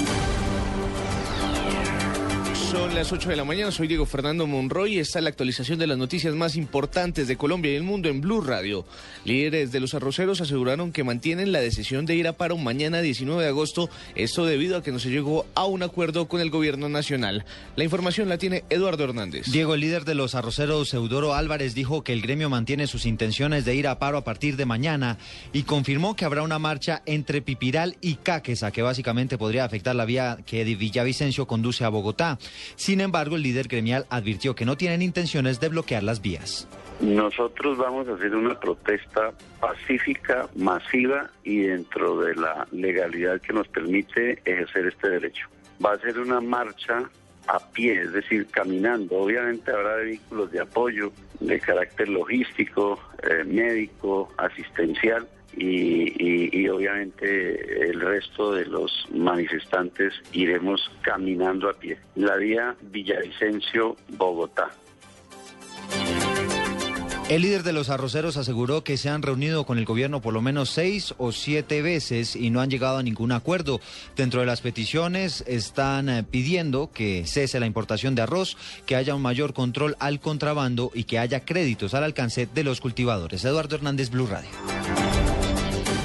Son 2.73 2.95
las 2.95 3.11
8 3.11 3.29
de 3.29 3.35
la 3.35 3.43
mañana, 3.43 3.69
soy 3.69 3.87
Diego 3.87 4.07
Fernando 4.07 4.47
Monroy 4.47 4.95
y 4.95 4.99
esta 4.99 5.19
es 5.19 5.23
la 5.23 5.29
actualización 5.29 5.77
de 5.77 5.85
las 5.85 5.95
noticias 5.95 6.33
más 6.33 6.55
importantes 6.55 7.27
de 7.27 7.37
Colombia 7.37 7.71
y 7.71 7.75
el 7.75 7.83
mundo 7.83 8.09
en 8.09 8.19
Blue 8.19 8.41
Radio. 8.41 8.83
Líderes 9.25 9.71
de 9.71 9.79
los 9.79 9.93
arroceros 9.93 10.41
aseguraron 10.41 10.91
que 10.91 11.03
mantienen 11.03 11.51
la 11.51 11.61
decisión 11.61 12.07
de 12.07 12.15
ir 12.15 12.27
a 12.27 12.33
paro 12.33 12.57
mañana 12.57 13.01
19 13.01 13.43
de 13.43 13.49
agosto, 13.49 13.91
esto 14.15 14.47
debido 14.47 14.75
a 14.75 14.81
que 14.81 14.91
no 14.91 14.97
se 14.97 15.11
llegó 15.11 15.45
a 15.53 15.65
un 15.65 15.83
acuerdo 15.83 16.27
con 16.27 16.41
el 16.41 16.49
gobierno 16.49 16.89
nacional. 16.89 17.45
La 17.75 17.83
información 17.83 18.27
la 18.27 18.39
tiene 18.39 18.63
Eduardo 18.71 19.03
Hernández. 19.03 19.51
Diego, 19.51 19.75
el 19.75 19.81
líder 19.81 20.03
de 20.03 20.15
los 20.15 20.33
arroceros, 20.33 20.95
Eudoro 20.95 21.35
Álvarez, 21.35 21.75
dijo 21.75 22.03
que 22.03 22.13
el 22.13 22.23
gremio 22.23 22.49
mantiene 22.49 22.87
sus 22.87 23.05
intenciones 23.05 23.65
de 23.65 23.75
ir 23.75 23.87
a 23.87 23.99
paro 23.99 24.17
a 24.17 24.23
partir 24.23 24.57
de 24.57 24.65
mañana 24.65 25.19
y 25.53 25.61
confirmó 25.61 26.15
que 26.15 26.25
habrá 26.25 26.41
una 26.41 26.57
marcha 26.57 27.03
entre 27.05 27.43
Pipiral 27.43 27.97
y 28.01 28.15
Cáqueza, 28.15 28.71
que 28.71 28.81
básicamente 28.81 29.37
podría 29.37 29.63
afectar 29.63 29.95
la 29.95 30.05
vía 30.05 30.39
que 30.43 30.63
Villavicencio 30.63 31.45
conduce 31.45 31.83
a 31.83 31.89
Bogotá. 31.89 32.39
Sin 32.75 33.01
embargo, 33.01 33.35
el 33.35 33.43
líder 33.43 33.67
gremial 33.67 34.05
advirtió 34.09 34.55
que 34.55 34.65
no 34.65 34.77
tienen 34.77 35.01
intenciones 35.01 35.59
de 35.59 35.69
bloquear 35.69 36.03
las 36.03 36.21
vías. 36.21 36.67
Nosotros 37.01 37.77
vamos 37.77 38.07
a 38.07 38.13
hacer 38.13 38.35
una 38.35 38.59
protesta 38.59 39.31
pacífica, 39.59 40.47
masiva 40.55 41.29
y 41.43 41.61
dentro 41.61 42.21
de 42.21 42.35
la 42.35 42.67
legalidad 42.71 43.41
que 43.41 43.53
nos 43.53 43.67
permite 43.67 44.39
ejercer 44.45 44.87
este 44.87 45.09
derecho. 45.09 45.47
Va 45.83 45.93
a 45.93 45.99
ser 45.99 46.19
una 46.19 46.39
marcha 46.39 47.09
a 47.47 47.59
pie, 47.71 48.01
es 48.01 48.13
decir, 48.13 48.47
caminando. 48.47 49.17
Obviamente 49.17 49.71
habrá 49.71 49.95
vehículos 49.95 50.51
de 50.51 50.61
apoyo 50.61 51.11
de 51.39 51.59
carácter 51.59 52.07
logístico, 52.07 52.99
eh, 53.23 53.43
médico, 53.43 54.31
asistencial. 54.37 55.27
Y, 55.57 56.67
obviamente 56.67 57.89
el 57.89 58.01
resto 58.01 58.53
de 58.53 58.65
los 58.65 59.07
manifestantes 59.13 60.13
iremos 60.31 60.91
caminando 61.01 61.69
a 61.69 61.73
pie. 61.73 61.97
La 62.15 62.35
vía 62.37 62.75
Villavicencio-Bogotá. 62.81 64.71
El 67.29 67.41
líder 67.41 67.63
de 67.63 67.71
los 67.71 67.89
arroceros 67.89 68.35
aseguró 68.35 68.83
que 68.83 68.97
se 68.97 69.09
han 69.09 69.21
reunido 69.21 69.65
con 69.65 69.77
el 69.77 69.85
gobierno 69.85 70.21
por 70.21 70.33
lo 70.33 70.41
menos 70.41 70.69
seis 70.69 71.15
o 71.17 71.31
siete 71.31 71.81
veces 71.81 72.35
y 72.35 72.49
no 72.49 72.59
han 72.59 72.69
llegado 72.69 72.97
a 72.97 73.03
ningún 73.03 73.31
acuerdo. 73.31 73.79
Dentro 74.17 74.41
de 74.41 74.45
las 74.45 74.59
peticiones 74.59 75.43
están 75.47 76.09
eh, 76.09 76.23
pidiendo 76.29 76.91
que 76.93 77.25
cese 77.25 77.61
la 77.61 77.65
importación 77.65 78.13
de 78.13 78.23
arroz, 78.23 78.57
que 78.85 78.97
haya 78.97 79.15
un 79.15 79.21
mayor 79.21 79.53
control 79.53 79.95
al 79.99 80.19
contrabando 80.19 80.91
y 80.93 81.05
que 81.05 81.17
haya 81.17 81.39
créditos 81.39 81.93
al 81.93 82.03
alcance 82.03 82.47
de 82.53 82.63
los 82.65 82.81
cultivadores. 82.81 83.45
Eduardo 83.45 83.77
Hernández, 83.77 84.09
Blue 84.09 84.27
Radio. 84.27 84.49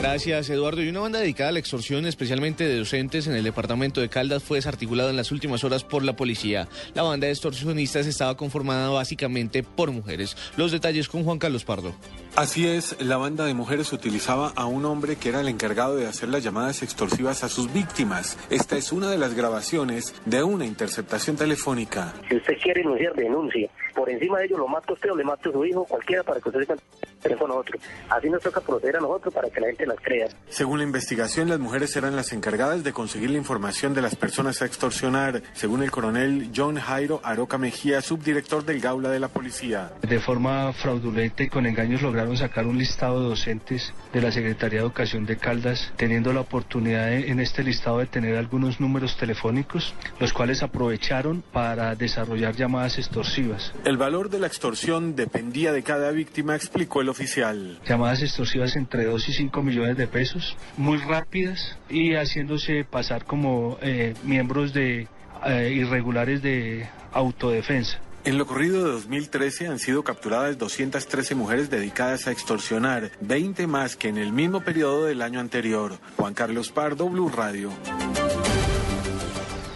Gracias, 0.01 0.49
Eduardo. 0.49 0.80
Y 0.80 0.88
una 0.88 1.01
banda 1.01 1.18
dedicada 1.18 1.51
a 1.51 1.53
la 1.53 1.59
extorsión, 1.59 2.07
especialmente 2.07 2.62
de 2.62 2.78
docentes 2.78 3.26
en 3.26 3.34
el 3.34 3.42
departamento 3.42 4.01
de 4.01 4.09
Caldas, 4.09 4.44
fue 4.44 4.59
desarticulada 4.59 5.11
en 5.11 5.16
las 5.16 5.32
últimas 5.32 5.64
horas 5.64 5.82
por 5.82 6.05
la 6.05 6.14
policía. 6.14 6.68
La 6.94 7.03
banda 7.03 7.26
de 7.26 7.32
extorsionistas 7.32 8.07
estaba 8.07 8.36
conformada 8.36 8.90
básicamente 8.90 9.64
por 9.64 9.90
mujeres. 9.90 10.36
Los 10.57 10.70
detalles 10.70 11.09
con 11.09 11.24
Juan 11.24 11.40
Carlos 11.40 11.64
Pardo. 11.64 11.96
Así 12.37 12.68
es, 12.68 13.01
la 13.03 13.16
banda 13.16 13.45
de 13.45 13.55
mujeres 13.55 13.93
utilizaba 13.93 14.53
a 14.55 14.66
un 14.66 14.85
hombre 14.85 15.16
que 15.16 15.29
era 15.29 15.41
el 15.41 15.49
encargado 15.49 15.97
de 15.97 16.07
hacer 16.07 16.29
las 16.29 16.45
llamadas 16.45 16.83
extorsivas 16.83 17.43
a 17.43 17.49
sus 17.49 17.72
víctimas. 17.72 18.39
Esta 18.51 18.76
es 18.76 18.93
una 18.93 19.11
de 19.11 19.18
las 19.18 19.35
grabaciones 19.35 20.14
de 20.24 20.43
una 20.43 20.64
interceptación 20.64 21.37
telefónica. 21.37 22.14
Si 22.29 22.37
usted 22.37 22.55
quiere 22.62 22.83
denunciar, 22.83 23.14
denuncie. 23.14 23.70
Por 23.95 24.09
encima 24.09 24.39
de 24.39 24.47
ello 24.47 24.59
lo 24.59 24.68
mato 24.68 24.93
a 24.93 24.95
usted 24.95 25.11
o 25.11 25.16
le 25.16 25.24
mato 25.24 25.51
a 25.51 25.53
su 25.53 25.64
hijo, 25.64 25.85
cualquiera 25.85 26.22
para 26.22 26.41
que 26.41 26.49
usted 26.49 26.66
se 26.66 26.76
teléfono 27.20 27.55
a 27.55 27.57
otro. 27.59 27.79
Así 28.09 28.31
nos 28.31 28.43
toca 28.43 28.61
proceder 28.61 28.97
a 28.97 29.01
nosotros 29.01 29.35
para 29.35 29.51
que 29.51 29.61
la 29.61 29.66
gente 29.68 29.87
las 29.87 29.99
crea. 30.01 30.29
Según 30.49 30.79
la 30.79 30.85
investigación, 30.85 31.49
las 31.49 31.59
mujeres 31.59 31.97
eran 31.97 32.14
las 32.14 32.33
encargadas 32.33 32.85
de 32.85 32.93
conseguir 32.93 33.31
la 33.31 33.39
información 33.39 33.95
de 33.95 34.03
las 34.03 34.14
personas 34.14 34.62
a 34.62 34.66
extorsionar, 34.66 35.43
según 35.53 35.83
el 35.83 35.91
coronel 35.91 36.51
John 36.55 36.76
Jairo 36.76 37.20
Aroca 37.24 37.59
Mejía, 37.59 38.01
subdirector 38.01 38.64
del 38.64 38.81
Gaula 38.81 39.11
de 39.11 39.18
la 39.18 39.29
Policía. 39.29 39.93
De 40.03 40.20
forma 40.20 40.72
fraudulenta 40.72 41.43
y 41.43 41.49
con 41.49 41.66
engaños 41.66 42.03
lograron 42.19 42.37
sacar 42.37 42.66
un 42.66 42.79
listado 42.79 43.23
de 43.23 43.29
docentes 43.29 43.95
de 44.12 44.21
la 44.21 44.33
Secretaría 44.33 44.81
de 44.81 44.87
Educación 44.87 45.25
de 45.25 45.37
Caldas, 45.37 45.93
teniendo 45.97 46.33
la 46.33 46.41
oportunidad 46.41 47.07
de, 47.07 47.31
en 47.31 47.39
este 47.39 47.62
listado 47.62 47.99
de 47.99 48.07
tener 48.07 48.37
algunos 48.37 48.81
números 48.81 49.16
telefónicos, 49.16 49.95
los 50.19 50.33
cuales 50.33 50.64
aprovecharon 50.64 51.45
para 51.53 51.95
desarrollar 51.95 52.57
llamadas 52.57 52.99
extorsivas. 52.99 53.73
El 53.85 53.99
valor 53.99 54.31
de 54.31 54.41
la 54.41 54.49
extorsión 54.49 55.14
dependía 55.14 55.71
de 55.71 55.85
cada 55.85 56.11
víctima, 56.11 56.57
explicó 56.57 57.03
el 57.03 57.09
oficial. 57.09 57.79
Llamadas 57.87 58.21
extorsivas 58.21 58.75
entre 58.75 59.05
2 59.05 59.29
y 59.29 59.33
5 59.35 59.62
millones 59.62 59.97
de 59.97 60.09
pesos, 60.09 60.57
muy 60.77 60.99
rápidas 60.99 61.79
y 61.89 62.14
haciéndose 62.14 62.85
pasar 62.85 63.27
como 63.27 63.79
eh, 63.81 64.14
miembros 64.25 64.73
de 64.73 65.07
eh, 65.47 65.73
irregulares 65.73 66.43
de 66.43 66.89
autodefensa. 67.12 68.01
En 68.25 68.37
lo 68.37 68.47
corrido 68.47 68.85
de 68.85 68.93
2013 68.93 69.69
han 69.69 69.79
sido 69.79 70.05
capturadas 70.05 70.59
213 70.59 71.35
mujeres 71.35 71.71
dedicadas 71.71 72.27
a 72.27 72.33
extorsionar, 72.33 73.11
20 73.21 73.66
más 73.66 73.97
que 73.97 74.09
en 74.09 74.19
el 74.19 74.33
mismo 74.33 74.61
periodo 74.61 75.05
del 75.05 75.23
año 75.23 75.41
anterior. 75.41 75.99
Juan 76.16 76.35
Carlos 76.35 76.71
Pardo, 76.71 77.09
Blue 77.09 77.31
Radio. 77.31 77.71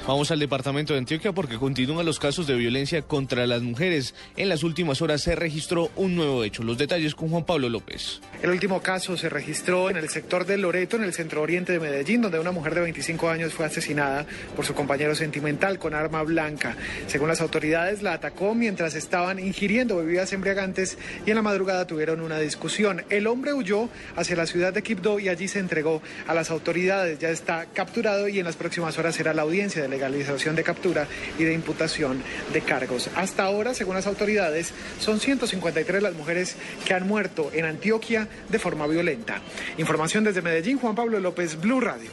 Vamos 0.05 0.33
al 0.33 0.41
departamento 0.41 0.95
de 0.95 0.99
Antioquia 0.99 1.31
porque 1.31 1.59
continúan 1.59 2.05
los 2.05 2.19
casos 2.19 2.49
de 2.49 2.57
violencia 2.57 3.03
contra 3.03 3.47
las 3.47 3.63
mujeres. 3.63 4.17
En 4.37 4.49
las 4.49 4.65
últimas 4.65 5.01
horas 5.01 5.23
se 5.23 5.37
registró 5.37 5.93
un 5.95 6.17
nuevo 6.17 6.43
hecho. 6.43 6.65
Los 6.65 6.77
detalles 6.77 7.15
con 7.15 7.29
Juan 7.29 7.45
Pablo 7.45 7.69
López. 7.69 8.21
El 8.43 8.51
último 8.51 8.83
caso 8.83 9.17
se 9.17 9.29
registró 9.29 9.91
en 9.91 9.97
el 9.97 10.09
sector 10.09 10.45
de 10.45 10.59
Loreto, 10.59 10.97
en 10.97 11.05
el 11.05 11.13
centro 11.13 11.41
oriente 11.41 11.73
de 11.73 11.79
Medellín, 11.79 12.21
donde 12.21 12.41
una 12.41 12.51
mujer 12.51 12.75
de 12.75 12.81
25 12.81 13.31
años 13.31 13.55
fue 13.55 13.65
asesinada 13.65 14.27
por 14.57 14.67
su 14.67 14.75
compañero 14.75 15.15
sentimental 15.15 15.79
con 15.79 15.95
arma 15.95 16.25
blanca. 16.25 16.77
Según 17.07 17.29
las 17.29 17.41
autoridades, 17.41 18.03
la 18.03 18.15
atacó 18.15 18.57
mientras 18.57 18.97
estaban 18.97 19.39
ingiriendo 19.39 19.99
bebidas 19.99 20.33
embriagantes 20.33 20.99
y 21.25 21.31
en 21.31 21.37
la 21.37 21.43
madrugada 21.43 21.87
tuvieron 21.87 22.21
una 22.21 22.41
discusión. 22.41 23.05
El 23.09 23.29
hombre 23.29 23.55
huyó 23.55 23.89
hacia 24.17 24.35
la 24.35 24.47
ciudad 24.47 24.73
de 24.73 24.83
Quibdó 24.83 25.21
y 25.21 25.29
allí 25.29 25.47
se 25.47 25.61
entregó 25.61 26.03
a 26.27 26.35
las 26.35 26.51
autoridades. 26.51 27.21
Ya 27.21 27.31
está 27.31 27.67
capturado 27.67 28.27
y 28.27 28.41
en 28.41 28.47
las 28.47 28.57
próximas 28.57 28.99
horas 28.99 29.15
será 29.15 29.33
la 29.33 29.43
audiencia 29.43 29.81
de 29.81 29.92
legalización 29.93 30.57
de 30.57 30.65
captura 30.65 31.07
y 31.39 31.45
de 31.45 31.53
imputación 31.53 32.23
de 32.53 32.61
cargos. 32.63 33.09
Hasta 33.15 33.45
ahora, 33.45 33.75
según 33.75 33.95
las 33.95 34.07
autoridades, 34.07 34.73
son 34.99 35.21
153 35.21 36.03
las 36.03 36.15
mujeres 36.15 36.57
que 36.85 36.95
han 36.95 37.07
muerto 37.07 37.51
en 37.53 37.65
Antioquia 37.65 38.29
de 38.49 38.59
forma 38.59 38.87
violenta. 38.87 39.41
Información 39.79 40.25
desde 40.25 40.43
Medellín, 40.43 40.79
Juan 40.79 40.95
Pablo 40.95 41.21
López, 41.21 41.61
Blue 41.61 41.81
Radio. 41.81 42.11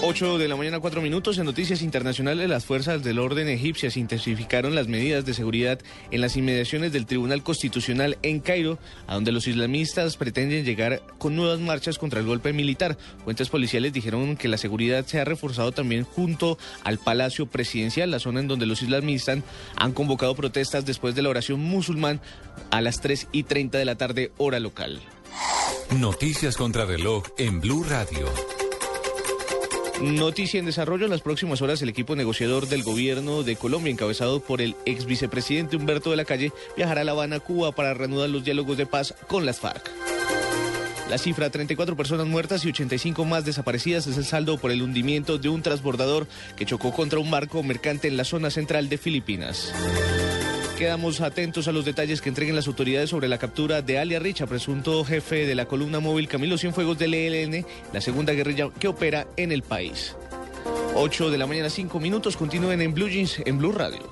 8 0.00 0.38
de 0.38 0.46
la 0.46 0.54
mañana, 0.54 0.78
4 0.78 1.02
minutos. 1.02 1.38
En 1.38 1.44
noticias 1.44 1.82
internacionales, 1.82 2.48
las 2.48 2.64
fuerzas 2.64 3.02
del 3.02 3.18
orden 3.18 3.48
egipcias 3.48 3.96
intensificaron 3.96 4.74
las 4.76 4.86
medidas 4.86 5.26
de 5.26 5.34
seguridad 5.34 5.80
en 6.12 6.20
las 6.20 6.36
inmediaciones 6.36 6.92
del 6.92 7.04
Tribunal 7.04 7.42
Constitucional 7.42 8.16
en 8.22 8.38
Cairo, 8.38 8.78
a 9.08 9.14
donde 9.14 9.32
los 9.32 9.48
islamistas 9.48 10.16
pretenden 10.16 10.64
llegar 10.64 11.02
con 11.18 11.34
nuevas 11.34 11.58
marchas 11.58 11.98
contra 11.98 12.20
el 12.20 12.26
golpe 12.26 12.52
militar. 12.52 12.96
Fuentes 13.24 13.48
policiales 13.48 13.92
dijeron 13.92 14.36
que 14.36 14.46
la 14.46 14.56
seguridad 14.56 15.04
se 15.04 15.20
ha 15.20 15.24
reforzado 15.24 15.72
también 15.72 16.04
junto 16.04 16.58
al 16.84 16.98
Palacio 16.98 17.46
Presidencial, 17.46 18.10
la 18.10 18.20
zona 18.20 18.40
en 18.40 18.48
donde 18.48 18.66
los 18.66 18.82
islamistas 18.82 19.40
han 19.76 19.92
convocado 19.92 20.36
protestas 20.36 20.86
después 20.86 21.16
de 21.16 21.22
la 21.22 21.30
oración 21.30 21.60
musulmán 21.60 22.20
a 22.70 22.80
las 22.80 23.00
3 23.00 23.28
y 23.32 23.42
30 23.42 23.78
de 23.78 23.84
la 23.84 23.96
tarde, 23.96 24.30
hora 24.38 24.60
local. 24.60 25.00
Noticias 25.90 26.56
contra 26.56 26.84
reloj 26.84 27.24
en 27.36 27.60
Blue 27.60 27.82
Radio. 27.82 28.28
Noticia 30.00 30.60
en 30.60 30.66
desarrollo. 30.66 31.06
En 31.06 31.10
las 31.10 31.22
próximas 31.22 31.60
horas, 31.60 31.82
el 31.82 31.88
equipo 31.88 32.14
negociador 32.14 32.68
del 32.68 32.84
gobierno 32.84 33.42
de 33.42 33.56
Colombia, 33.56 33.90
encabezado 33.90 34.40
por 34.40 34.60
el 34.60 34.76
ex 34.86 35.06
vicepresidente 35.06 35.76
Humberto 35.76 36.10
de 36.10 36.16
la 36.16 36.24
Calle, 36.24 36.52
viajará 36.76 37.00
a 37.00 37.04
La 37.04 37.12
Habana, 37.12 37.40
Cuba, 37.40 37.72
para 37.72 37.94
reanudar 37.94 38.30
los 38.30 38.44
diálogos 38.44 38.76
de 38.76 38.86
paz 38.86 39.14
con 39.26 39.44
las 39.44 39.58
FARC. 39.58 39.90
La 41.10 41.18
cifra, 41.18 41.50
34 41.50 41.96
personas 41.96 42.26
muertas 42.26 42.64
y 42.64 42.68
85 42.68 43.24
más 43.24 43.44
desaparecidas, 43.44 44.06
es 44.06 44.18
el 44.18 44.24
saldo 44.24 44.58
por 44.58 44.70
el 44.70 44.82
hundimiento 44.82 45.38
de 45.38 45.48
un 45.48 45.62
transbordador 45.62 46.28
que 46.56 46.66
chocó 46.66 46.92
contra 46.92 47.18
un 47.18 47.30
barco 47.30 47.62
mercante 47.62 48.08
en 48.08 48.16
la 48.16 48.24
zona 48.24 48.50
central 48.50 48.88
de 48.88 48.98
Filipinas. 48.98 49.72
Quedamos 50.78 51.20
atentos 51.20 51.66
a 51.66 51.72
los 51.72 51.84
detalles 51.84 52.20
que 52.20 52.28
entreguen 52.28 52.54
las 52.54 52.68
autoridades 52.68 53.10
sobre 53.10 53.26
la 53.26 53.36
captura 53.36 53.82
de 53.82 53.98
Alia 53.98 54.20
Richa, 54.20 54.46
presunto 54.46 55.04
jefe 55.04 55.44
de 55.44 55.56
la 55.56 55.64
columna 55.64 55.98
móvil 55.98 56.28
Camilo 56.28 56.56
Cienfuegos 56.56 56.96
del 56.96 57.14
ELN, 57.14 57.66
la 57.92 58.00
segunda 58.00 58.32
guerrilla 58.32 58.70
que 58.78 58.86
opera 58.86 59.26
en 59.36 59.50
el 59.50 59.62
país. 59.62 60.14
8 60.94 61.30
de 61.30 61.38
la 61.38 61.48
mañana, 61.48 61.68
5 61.68 61.98
minutos. 61.98 62.36
Continúen 62.36 62.80
en 62.80 62.94
Blue 62.94 63.08
Jeans, 63.08 63.42
en 63.44 63.58
Blue 63.58 63.72
Radio. 63.72 64.08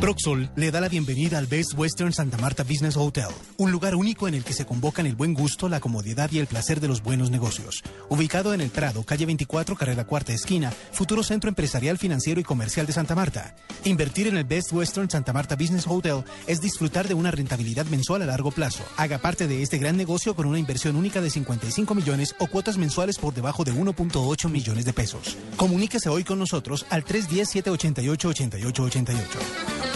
Proxol 0.00 0.50
le 0.56 0.70
da 0.70 0.80
la 0.80 0.88
bienvenida 0.88 1.38
al 1.38 1.46
Best 1.46 1.74
Western 1.74 2.12
Santa 2.12 2.36
Marta 2.38 2.64
Business 2.64 2.96
Hotel, 2.96 3.28
un 3.56 3.72
lugar 3.72 3.94
único 3.94 4.28
en 4.28 4.34
el 4.34 4.44
que 4.44 4.52
se 4.52 4.66
convocan 4.66 5.06
el 5.06 5.16
buen 5.16 5.32
gusto, 5.32 5.68
la 5.68 5.80
comodidad 5.80 6.30
y 6.32 6.38
el 6.38 6.46
placer 6.46 6.80
de 6.80 6.88
los 6.88 7.02
buenos 7.02 7.30
negocios. 7.30 7.82
Ubicado 8.08 8.52
en 8.52 8.60
el 8.60 8.70
Prado, 8.70 9.04
calle 9.04 9.26
24, 9.26 9.76
carrera 9.76 10.04
cuarta 10.04 10.32
esquina, 10.32 10.72
futuro 10.92 11.22
centro 11.22 11.48
empresarial, 11.48 11.98
financiero 11.98 12.40
y 12.40 12.44
comercial 12.44 12.86
de 12.86 12.92
Santa 12.92 13.14
Marta. 13.14 13.54
Invertir 13.84 14.26
en 14.26 14.36
el 14.36 14.44
Best 14.44 14.72
Western 14.72 15.08
Santa 15.08 15.32
Marta 15.32 15.56
Business 15.56 15.86
Hotel 15.86 16.24
es 16.46 16.60
disfrutar 16.60 17.08
de 17.08 17.14
una 17.14 17.30
rentabilidad 17.30 17.86
mensual 17.86 18.22
a 18.22 18.26
largo 18.26 18.50
plazo. 18.50 18.84
Haga 18.96 19.18
parte 19.18 19.46
de 19.46 19.62
este 19.62 19.78
gran 19.78 19.96
negocio 19.96 20.36
con 20.36 20.46
una 20.46 20.58
inversión 20.58 20.96
única 20.96 21.20
de 21.20 21.30
55 21.30 21.94
millones 21.94 22.34
o 22.38 22.48
cuotas 22.48 22.76
mensuales 22.76 23.18
por 23.18 23.32
debajo 23.32 23.64
de 23.64 23.72
1.8 23.72 24.50
millones 24.50 24.84
de 24.84 24.92
pesos. 24.92 25.36
Comuníquese 25.56 26.08
hoy 26.08 26.24
con 26.24 26.38
nosotros 26.38 26.84
al 26.90 27.04
310-788-8888. 27.04 29.95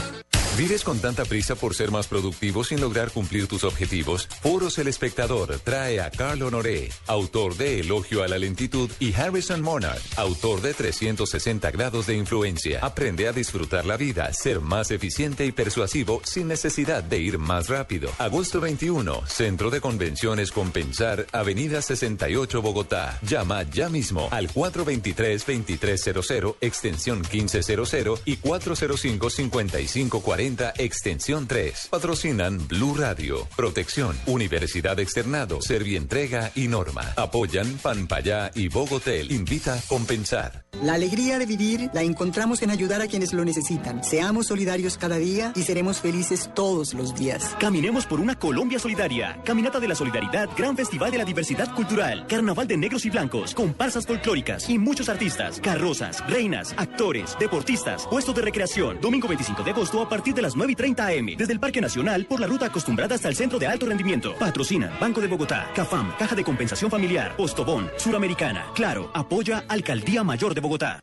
¿Vives 0.60 0.84
con 0.84 0.98
tanta 0.98 1.24
prisa 1.24 1.54
por 1.54 1.74
ser 1.74 1.90
más 1.90 2.06
productivo 2.06 2.64
sin 2.64 2.82
lograr 2.82 3.10
cumplir 3.12 3.46
tus 3.46 3.64
objetivos? 3.64 4.28
Foros 4.42 4.76
El 4.76 4.88
Espectador 4.88 5.58
trae 5.60 6.02
a 6.02 6.10
Carl 6.10 6.42
Honoré, 6.42 6.90
autor 7.06 7.56
de 7.56 7.80
Elogio 7.80 8.22
a 8.22 8.28
la 8.28 8.36
Lentitud, 8.36 8.90
y 9.00 9.14
Harrison 9.14 9.62
Monard, 9.62 10.02
autor 10.16 10.60
de 10.60 10.74
360 10.74 11.70
grados 11.70 12.08
de 12.08 12.14
influencia. 12.14 12.80
Aprende 12.82 13.26
a 13.26 13.32
disfrutar 13.32 13.86
la 13.86 13.96
vida, 13.96 14.30
ser 14.34 14.60
más 14.60 14.90
eficiente 14.90 15.46
y 15.46 15.52
persuasivo 15.52 16.20
sin 16.24 16.48
necesidad 16.48 17.02
de 17.02 17.20
ir 17.20 17.38
más 17.38 17.70
rápido. 17.70 18.10
Agosto 18.18 18.60
21, 18.60 19.26
Centro 19.26 19.70
de 19.70 19.80
Convenciones 19.80 20.52
Compensar, 20.52 21.26
Avenida 21.32 21.80
68 21.80 22.60
Bogotá. 22.60 23.18
Llama 23.22 23.62
ya 23.62 23.88
mismo 23.88 24.28
al 24.30 24.50
423-2300, 24.50 26.56
extensión 26.60 27.22
1500 27.32 27.94
y 28.26 28.36
405-5540 28.36 30.49
extensión 30.76 31.46
3. 31.46 31.88
Patrocinan 31.90 32.66
Blue 32.66 32.94
Radio, 32.96 33.46
Protección, 33.56 34.16
Universidad 34.26 34.98
Externado, 34.98 35.60
Servientrega 35.62 36.50
y 36.54 36.68
Norma. 36.68 37.12
Apoyan 37.16 37.78
Panpayá 37.78 38.50
y 38.54 38.68
Bogotel. 38.68 39.30
Invita 39.30 39.74
a 39.74 39.80
compensar. 39.82 40.64
La 40.82 40.94
alegría 40.94 41.38
de 41.38 41.44
vivir 41.44 41.90
la 41.92 42.02
encontramos 42.02 42.62
en 42.62 42.70
ayudar 42.70 43.02
a 43.02 43.06
quienes 43.06 43.34
lo 43.34 43.44
necesitan. 43.44 44.02
Seamos 44.02 44.46
solidarios 44.46 44.96
cada 44.96 45.18
día 45.18 45.52
y 45.54 45.62
seremos 45.62 46.00
felices 46.00 46.50
todos 46.54 46.94
los 46.94 47.14
días. 47.14 47.54
Caminemos 47.60 48.06
por 48.06 48.18
una 48.18 48.38
Colombia 48.38 48.78
solidaria. 48.78 49.40
Caminata 49.44 49.78
de 49.78 49.88
la 49.88 49.94
Solidaridad, 49.94 50.48
Gran 50.56 50.76
Festival 50.76 51.10
de 51.10 51.18
la 51.18 51.24
Diversidad 51.24 51.74
Cultural, 51.74 52.26
Carnaval 52.26 52.66
de 52.66 52.78
Negros 52.78 53.04
y 53.04 53.10
Blancos, 53.10 53.54
comparsas 53.54 54.06
folclóricas 54.06 54.70
y 54.70 54.78
muchos 54.78 55.10
artistas, 55.10 55.60
carrozas, 55.60 56.26
reinas, 56.28 56.74
actores, 56.78 57.36
deportistas, 57.38 58.06
puestos 58.06 58.34
de 58.34 58.42
recreación. 58.42 59.00
Domingo 59.00 59.28
25 59.28 59.62
de 59.62 59.70
agosto 59.72 60.00
a 60.00 60.08
partir 60.08 60.32
de 60.34 60.39
las 60.42 60.56
9 60.56 60.72
y 60.72 60.76
30 60.76 61.06
am. 61.06 61.26
Desde 61.36 61.52
el 61.52 61.60
Parque 61.60 61.80
Nacional 61.80 62.26
por 62.26 62.40
la 62.40 62.46
ruta 62.46 62.66
acostumbrada 62.66 63.14
hasta 63.14 63.28
el 63.28 63.36
Centro 63.36 63.58
de 63.58 63.66
Alto 63.66 63.86
Rendimiento. 63.86 64.34
Patrocinan 64.36 64.92
Banco 65.00 65.20
de 65.20 65.26
Bogotá, 65.26 65.70
CAFAM, 65.74 66.16
Caja 66.18 66.34
de 66.34 66.44
Compensación 66.44 66.90
Familiar, 66.90 67.36
Postobón, 67.36 67.90
Suramericana. 67.96 68.66
Claro, 68.74 69.10
apoya 69.14 69.64
Alcaldía 69.68 70.24
Mayor 70.24 70.54
de 70.54 70.60
Bogotá. 70.60 71.00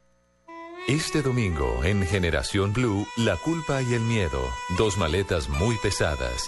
Este 0.87 1.21
domingo 1.21 1.83
en 1.83 2.01
Generación 2.03 2.71
Blue, 2.71 3.05
La 3.17 3.35
culpa 3.35 3.81
y 3.81 3.93
el 3.93 4.01
miedo, 4.01 4.39
dos 4.77 4.97
maletas 4.97 5.49
muy 5.49 5.75
pesadas. 5.83 6.47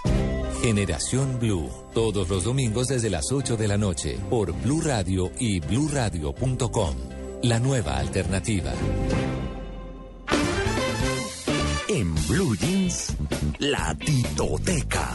Generación 0.62 1.40
Blue, 1.40 1.70
todos 1.94 2.30
los 2.30 2.46
domingos 2.46 2.88
desde 2.88 3.10
las 3.10 3.34
8 3.34 3.58
de 3.58 3.68
la 3.68 3.78
noche, 3.78 4.18
por 4.30 4.54
Blue 4.54 4.80
Radio 4.80 5.30
y 5.40 5.60
bluradio.com. 5.60 6.96
La 7.44 7.60
nueva 7.60 7.98
alternativa. 7.98 8.72
En 12.00 12.16
Blue 12.30 12.56
Jeans, 12.56 13.14
la 13.60 13.94
titoteca. 13.96 15.12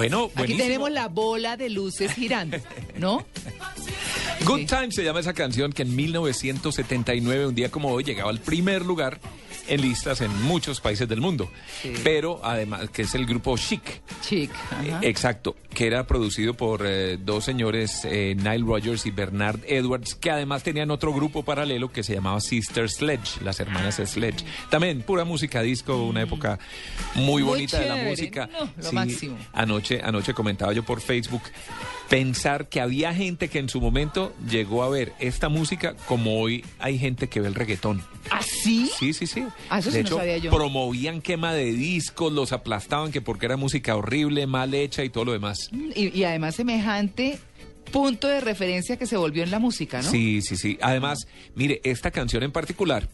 Bueno, 0.00 0.30
Aquí 0.34 0.54
tenemos 0.54 0.90
la 0.90 1.08
bola 1.08 1.58
de 1.58 1.68
luces 1.68 2.14
girando, 2.14 2.56
¿no? 2.96 3.26
Good 4.46 4.64
Time 4.64 4.90
se 4.92 5.04
llama 5.04 5.20
esa 5.20 5.34
canción 5.34 5.74
que 5.74 5.82
en 5.82 5.94
1979, 5.94 7.48
un 7.48 7.54
día 7.54 7.70
como 7.70 7.90
hoy, 7.90 8.02
llegaba 8.02 8.30
al 8.30 8.40
primer 8.40 8.86
lugar 8.86 9.20
en 9.68 9.82
listas 9.82 10.22
en 10.22 10.32
muchos 10.44 10.80
países 10.80 11.06
del 11.06 11.20
mundo. 11.20 11.50
Sí. 11.82 11.92
Pero 12.02 12.40
además, 12.42 12.88
que 12.88 13.02
es 13.02 13.14
el 13.14 13.26
grupo 13.26 13.58
Chic. 13.58 13.99
Chic. 14.30 14.50
Eh, 14.84 14.92
ajá. 14.92 15.00
Exacto, 15.02 15.56
que 15.74 15.88
era 15.88 16.06
producido 16.06 16.54
por 16.54 16.82
eh, 16.86 17.18
dos 17.20 17.44
señores, 17.44 18.04
eh, 18.04 18.36
Nile 18.36 18.64
Rogers 18.64 19.04
y 19.06 19.10
Bernard 19.10 19.58
Edwards, 19.66 20.14
que 20.14 20.30
además 20.30 20.62
tenían 20.62 20.92
otro 20.92 21.12
grupo 21.12 21.42
paralelo 21.42 21.90
que 21.90 22.04
se 22.04 22.14
llamaba 22.14 22.40
Sister 22.40 22.88
Sledge, 22.88 23.42
las 23.42 23.58
hermanas 23.58 23.96
Sledge. 23.96 24.44
También 24.68 25.02
pura 25.02 25.24
música 25.24 25.62
disco, 25.62 26.04
una 26.04 26.22
época 26.22 26.60
muy, 27.16 27.40
Muy 27.40 27.42
bonita 27.42 27.80
de 27.80 27.88
la 27.88 27.96
música. 27.96 28.48
no, 28.52 28.70
lo 28.80 28.92
máximo. 28.92 29.36
Anoche, 29.52 30.00
anoche 30.00 30.32
comentaba 30.32 30.72
yo 30.72 30.84
por 30.84 31.00
Facebook 31.00 31.42
pensar 32.10 32.68
que 32.68 32.80
había 32.80 33.14
gente 33.14 33.48
que 33.48 33.60
en 33.60 33.68
su 33.68 33.80
momento 33.80 34.34
llegó 34.50 34.82
a 34.82 34.88
ver 34.90 35.12
esta 35.20 35.48
música 35.48 35.94
como 36.06 36.40
hoy 36.40 36.64
hay 36.80 36.98
gente 36.98 37.28
que 37.28 37.40
ve 37.40 37.46
el 37.46 37.54
reggaetón. 37.54 38.02
¿Ah, 38.30 38.42
sí? 38.42 38.90
Sí, 38.98 39.12
sí, 39.12 39.28
sí. 39.28 39.44
Ah, 39.70 39.78
eso 39.78 39.90
sí 39.92 39.98
de 39.98 40.02
no 40.02 40.08
hecho, 40.08 40.16
sabía 40.18 40.38
yo. 40.38 40.50
promovían 40.50 41.22
quema 41.22 41.54
de 41.54 41.66
discos, 41.72 42.32
los 42.32 42.52
aplastaban 42.52 43.12
que 43.12 43.20
porque 43.20 43.46
era 43.46 43.56
música 43.56 43.94
horrible, 43.94 44.48
mal 44.48 44.74
hecha 44.74 45.04
y 45.04 45.08
todo 45.08 45.24
lo 45.26 45.32
demás. 45.32 45.70
Y, 45.94 46.08
y 46.18 46.24
además 46.24 46.56
semejante 46.56 47.38
punto 47.92 48.26
de 48.26 48.40
referencia 48.40 48.96
que 48.96 49.06
se 49.06 49.16
volvió 49.16 49.44
en 49.44 49.52
la 49.52 49.60
música, 49.60 50.02
¿no? 50.02 50.10
Sí, 50.10 50.42
sí, 50.42 50.56
sí. 50.56 50.78
Además, 50.82 51.28
mire, 51.54 51.80
esta 51.84 52.10
canción 52.10 52.42
en 52.42 52.50
particular, 52.50 53.08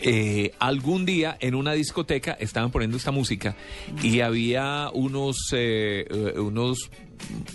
eh, 0.00 0.52
algún 0.58 1.04
día 1.06 1.36
en 1.40 1.54
una 1.54 1.72
discoteca 1.72 2.32
estaban 2.40 2.70
poniendo 2.70 2.96
esta 2.96 3.10
música 3.10 3.56
y 4.02 4.20
había 4.20 4.90
unos, 4.92 5.36
eh, 5.52 6.06
eh, 6.08 6.38
unos 6.38 6.78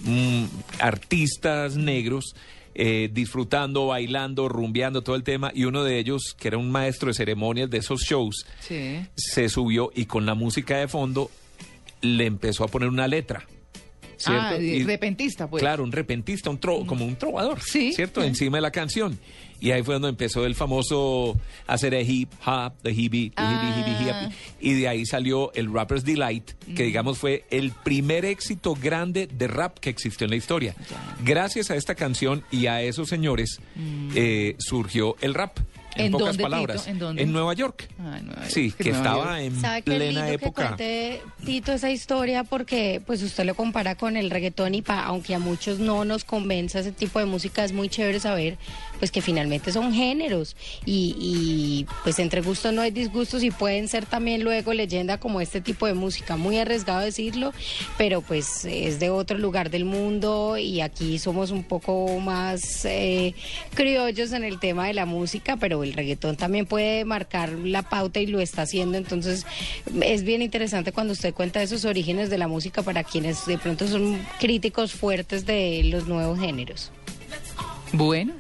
mm, 0.05 0.43
artistas 0.79 1.75
negros. 1.75 2.35
eh, 2.75 3.07
disfrutando, 3.13 3.85
bailando, 3.85 4.49
rumbeando 4.49 5.03
todo 5.03 5.15
el 5.15 5.21
tema 5.21 5.51
y 5.53 5.65
uno 5.65 5.83
de 5.83 5.99
ellos, 5.99 6.35
que 6.39 6.47
era 6.47 6.57
un 6.57 6.71
maestro 6.71 7.09
de 7.09 7.13
ceremonias 7.13 7.69
de 7.69 7.77
esos 7.77 8.01
shows, 8.01 8.47
Sí. 8.61 8.99
se 9.15 9.47
subió 9.47 9.91
y 9.93 10.05
con 10.05 10.25
la 10.25 10.33
música 10.33 10.77
de 10.79 10.87
fondo 10.87 11.29
le 12.01 12.25
empezó 12.25 12.63
a 12.63 12.67
poner 12.67 12.89
una 12.89 13.07
letra. 13.07 13.45
¿cierto? 14.17 14.55
Ah, 14.55 14.57
Y- 14.57 14.83
repentista, 14.85 15.47
pues. 15.47 15.61
Claro, 15.61 15.83
un 15.83 15.91
repentista, 15.91 16.49
un 16.49 16.59
tro- 16.59 16.83
como 16.87 17.05
un 17.05 17.15
trovador, 17.15 17.59
¿cierto? 17.61 18.23
Encima 18.23 18.57
de 18.57 18.61
la 18.61 18.71
canción. 18.71 19.19
Y 19.63 19.71
ahí 19.71 19.81
fue 19.81 19.93
donde 19.95 20.09
empezó 20.09 20.45
el 20.45 20.55
famoso 20.55 21.39
hacer 21.67 21.93
el 21.93 22.09
hip 22.09 22.29
hop, 22.45 22.73
the 22.81 22.91
hippie, 22.91 23.29
the 23.29 23.35
Ah. 23.37 24.29
hippie. 24.29 24.35
Y 24.59 24.73
de 24.73 24.87
ahí 24.89 25.05
salió 25.05 25.53
el 25.53 25.71
Rapper's 25.73 26.03
Delight, 26.03 26.51
que 26.75 26.83
digamos 26.83 27.17
fue 27.17 27.45
el 27.49 27.71
primer 27.71 28.25
éxito 28.25 28.75
grande 28.75 29.25
de 29.27 29.47
rap 29.47 29.79
que 29.79 29.89
existió 29.89 30.25
en 30.25 30.31
la 30.31 30.35
historia. 30.35 30.75
Gracias 31.23 31.71
a 31.71 31.75
esta 31.77 31.95
canción 31.95 32.43
y 32.51 32.65
a 32.67 32.81
esos 32.81 33.07
señores 33.07 33.59
Mm. 33.75 34.09
eh, 34.15 34.55
surgió 34.59 35.15
el 35.21 35.33
rap. 35.33 35.57
En, 35.95 36.07
¿En 36.07 36.11
pocas 36.13 36.27
dónde, 36.29 36.43
palabras. 36.43 36.77
Tito? 36.81 36.89
¿En 36.91 36.97
dónde? 36.97 37.25
Nueva 37.27 37.53
York. 37.53 37.87
Ah, 37.99 38.17
en 38.17 38.25
Nueva 38.25 38.41
York. 38.41 38.51
Sí, 38.51 38.71
que 38.75 38.89
estaba 38.89 39.39
York. 39.39 39.53
en 39.53 39.61
¿Sabe 39.61 39.81
qué 39.83 39.91
plena 39.91 40.05
lindo 40.25 40.25
época. 40.25 40.75
que 40.75 40.75
cuente 40.75 41.21
Tito 41.45 41.71
esa 41.71 41.91
historia? 41.91 42.43
Porque 42.43 42.99
pues 43.05 43.21
usted 43.21 43.45
lo 43.45 43.53
compara 43.53 43.93
con 43.93 44.17
el 44.17 44.31
reggaetón 44.31 44.73
y 44.73 44.81
pa, 44.81 45.03
aunque 45.03 45.35
a 45.35 45.39
muchos 45.39 45.77
no 45.77 46.03
nos 46.03 46.23
convenza 46.23 46.79
ese 46.79 46.93
tipo 46.93 47.19
de 47.19 47.25
música, 47.27 47.63
es 47.63 47.73
muy 47.73 47.89
chévere 47.89 48.19
saber 48.19 48.57
pues 49.03 49.11
que 49.11 49.21
finalmente 49.21 49.73
son 49.73 49.93
géneros 49.93 50.55
y, 50.85 51.85
pues 52.03 52.19
entre 52.19 52.39
gustos 52.39 52.71
no 52.71 52.81
hay 52.81 52.91
disgustos 52.91 53.43
y 53.43 53.51
pueden 53.51 53.89
ser 53.89 54.05
también 54.05 54.45
luego 54.45 54.71
leyenda 54.71 55.17
como 55.17 55.41
este 55.41 55.59
tipo 55.59 55.87
de 55.87 55.93
música. 55.93 56.37
Muy 56.37 56.57
arriesgado 56.57 57.01
decirlo, 57.01 57.51
pero 57.97 58.21
pues 58.21 58.63
es 58.63 59.01
de 59.01 59.09
otro 59.09 59.37
lugar 59.37 59.69
del 59.71 59.83
mundo 59.83 60.57
y 60.57 60.79
aquí 60.79 61.19
somos 61.19 61.51
un 61.51 61.65
poco 61.65 62.17
más 62.21 62.85
eh, 62.85 63.35
criollos 63.73 64.31
en 64.31 64.45
el 64.45 64.57
tema 64.61 64.87
de 64.87 64.93
la 64.93 65.05
música, 65.05 65.57
pero 65.57 65.83
el 65.83 65.91
reggaetón 65.91 66.37
también 66.37 66.65
puede 66.65 67.03
marcar 67.03 67.49
la 67.49 67.81
pauta 67.81 68.21
y 68.21 68.27
lo 68.27 68.39
está 68.39 68.61
haciendo. 68.61 68.97
Entonces 68.97 69.45
es 70.01 70.23
bien 70.23 70.41
interesante 70.41 70.93
cuando 70.93 71.11
usted 71.11 71.33
cuenta 71.33 71.61
esos 71.61 71.83
orígenes 71.83 72.29
de 72.29 72.37
la 72.37 72.47
música 72.47 72.83
para 72.83 73.03
quienes 73.03 73.45
de 73.47 73.57
pronto 73.57 73.85
son 73.85 74.17
críticos 74.39 74.93
fuertes 74.93 75.45
de 75.45 75.81
los 75.91 76.07
nuevos 76.07 76.39
géneros. 76.39 76.93
Bueno, 77.95 78.33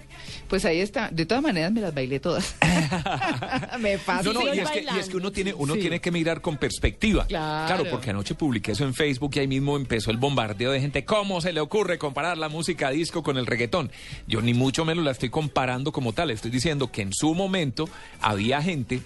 pues 0.47 0.65
ahí 0.65 0.79
está. 0.79 1.09
De 1.09 1.25
todas 1.25 1.43
maneras 1.43 1.71
me 1.71 1.81
las 1.81 1.93
bailé 1.93 2.19
todas. 2.19 2.55
me 3.79 3.97
pasa. 3.97 4.23
No, 4.23 4.33
no, 4.33 4.53
y 4.53 4.59
es, 4.59 4.69
que, 4.69 4.81
y 4.83 4.99
es 4.99 5.09
que 5.09 5.17
uno 5.17 5.31
tiene 5.31 5.53
uno 5.53 5.73
Sí. 5.75 5.79
tiene 5.81 5.99
que 5.99 6.11
mirar 6.11 6.41
con 6.41 6.57
perspectiva. 6.57 7.25
Claro. 7.25 7.85
porque 7.89 8.11
anoche 8.11 8.35
publiqué 8.35 8.73
eso 8.73 8.83
en 8.85 8.93
Facebook 8.93 9.31
y 9.35 9.39
ahí 9.39 9.47
mismo 9.47 9.75
empezó 9.77 10.11
el 10.11 10.17
bombardeo 10.17 10.71
de 10.71 10.79
gente. 10.81 11.05
¿Cómo 11.05 11.41
se 11.41 11.53
le 11.53 11.59
ocurre 11.61 11.97
comparar 11.97 12.37
la 12.37 12.49
música 12.49 12.89
disco 12.91 13.23
con 13.23 13.37
el 13.37 13.45
reggaetón? 13.45 13.91
Yo 14.27 14.41
ni 14.41 14.53
mucho 14.53 14.85
menos 14.85 15.03
la 15.03 15.11
estoy 15.11 15.29
comparando 15.29 15.91
como 15.91 16.13
tal. 16.13 16.31
Estoy 16.31 16.51
diciendo 16.51 16.91
que 16.91 17.01
en 17.01 17.13
su 17.13 17.33
momento 17.33 17.89
había 18.21 18.61
gente 18.61 19.01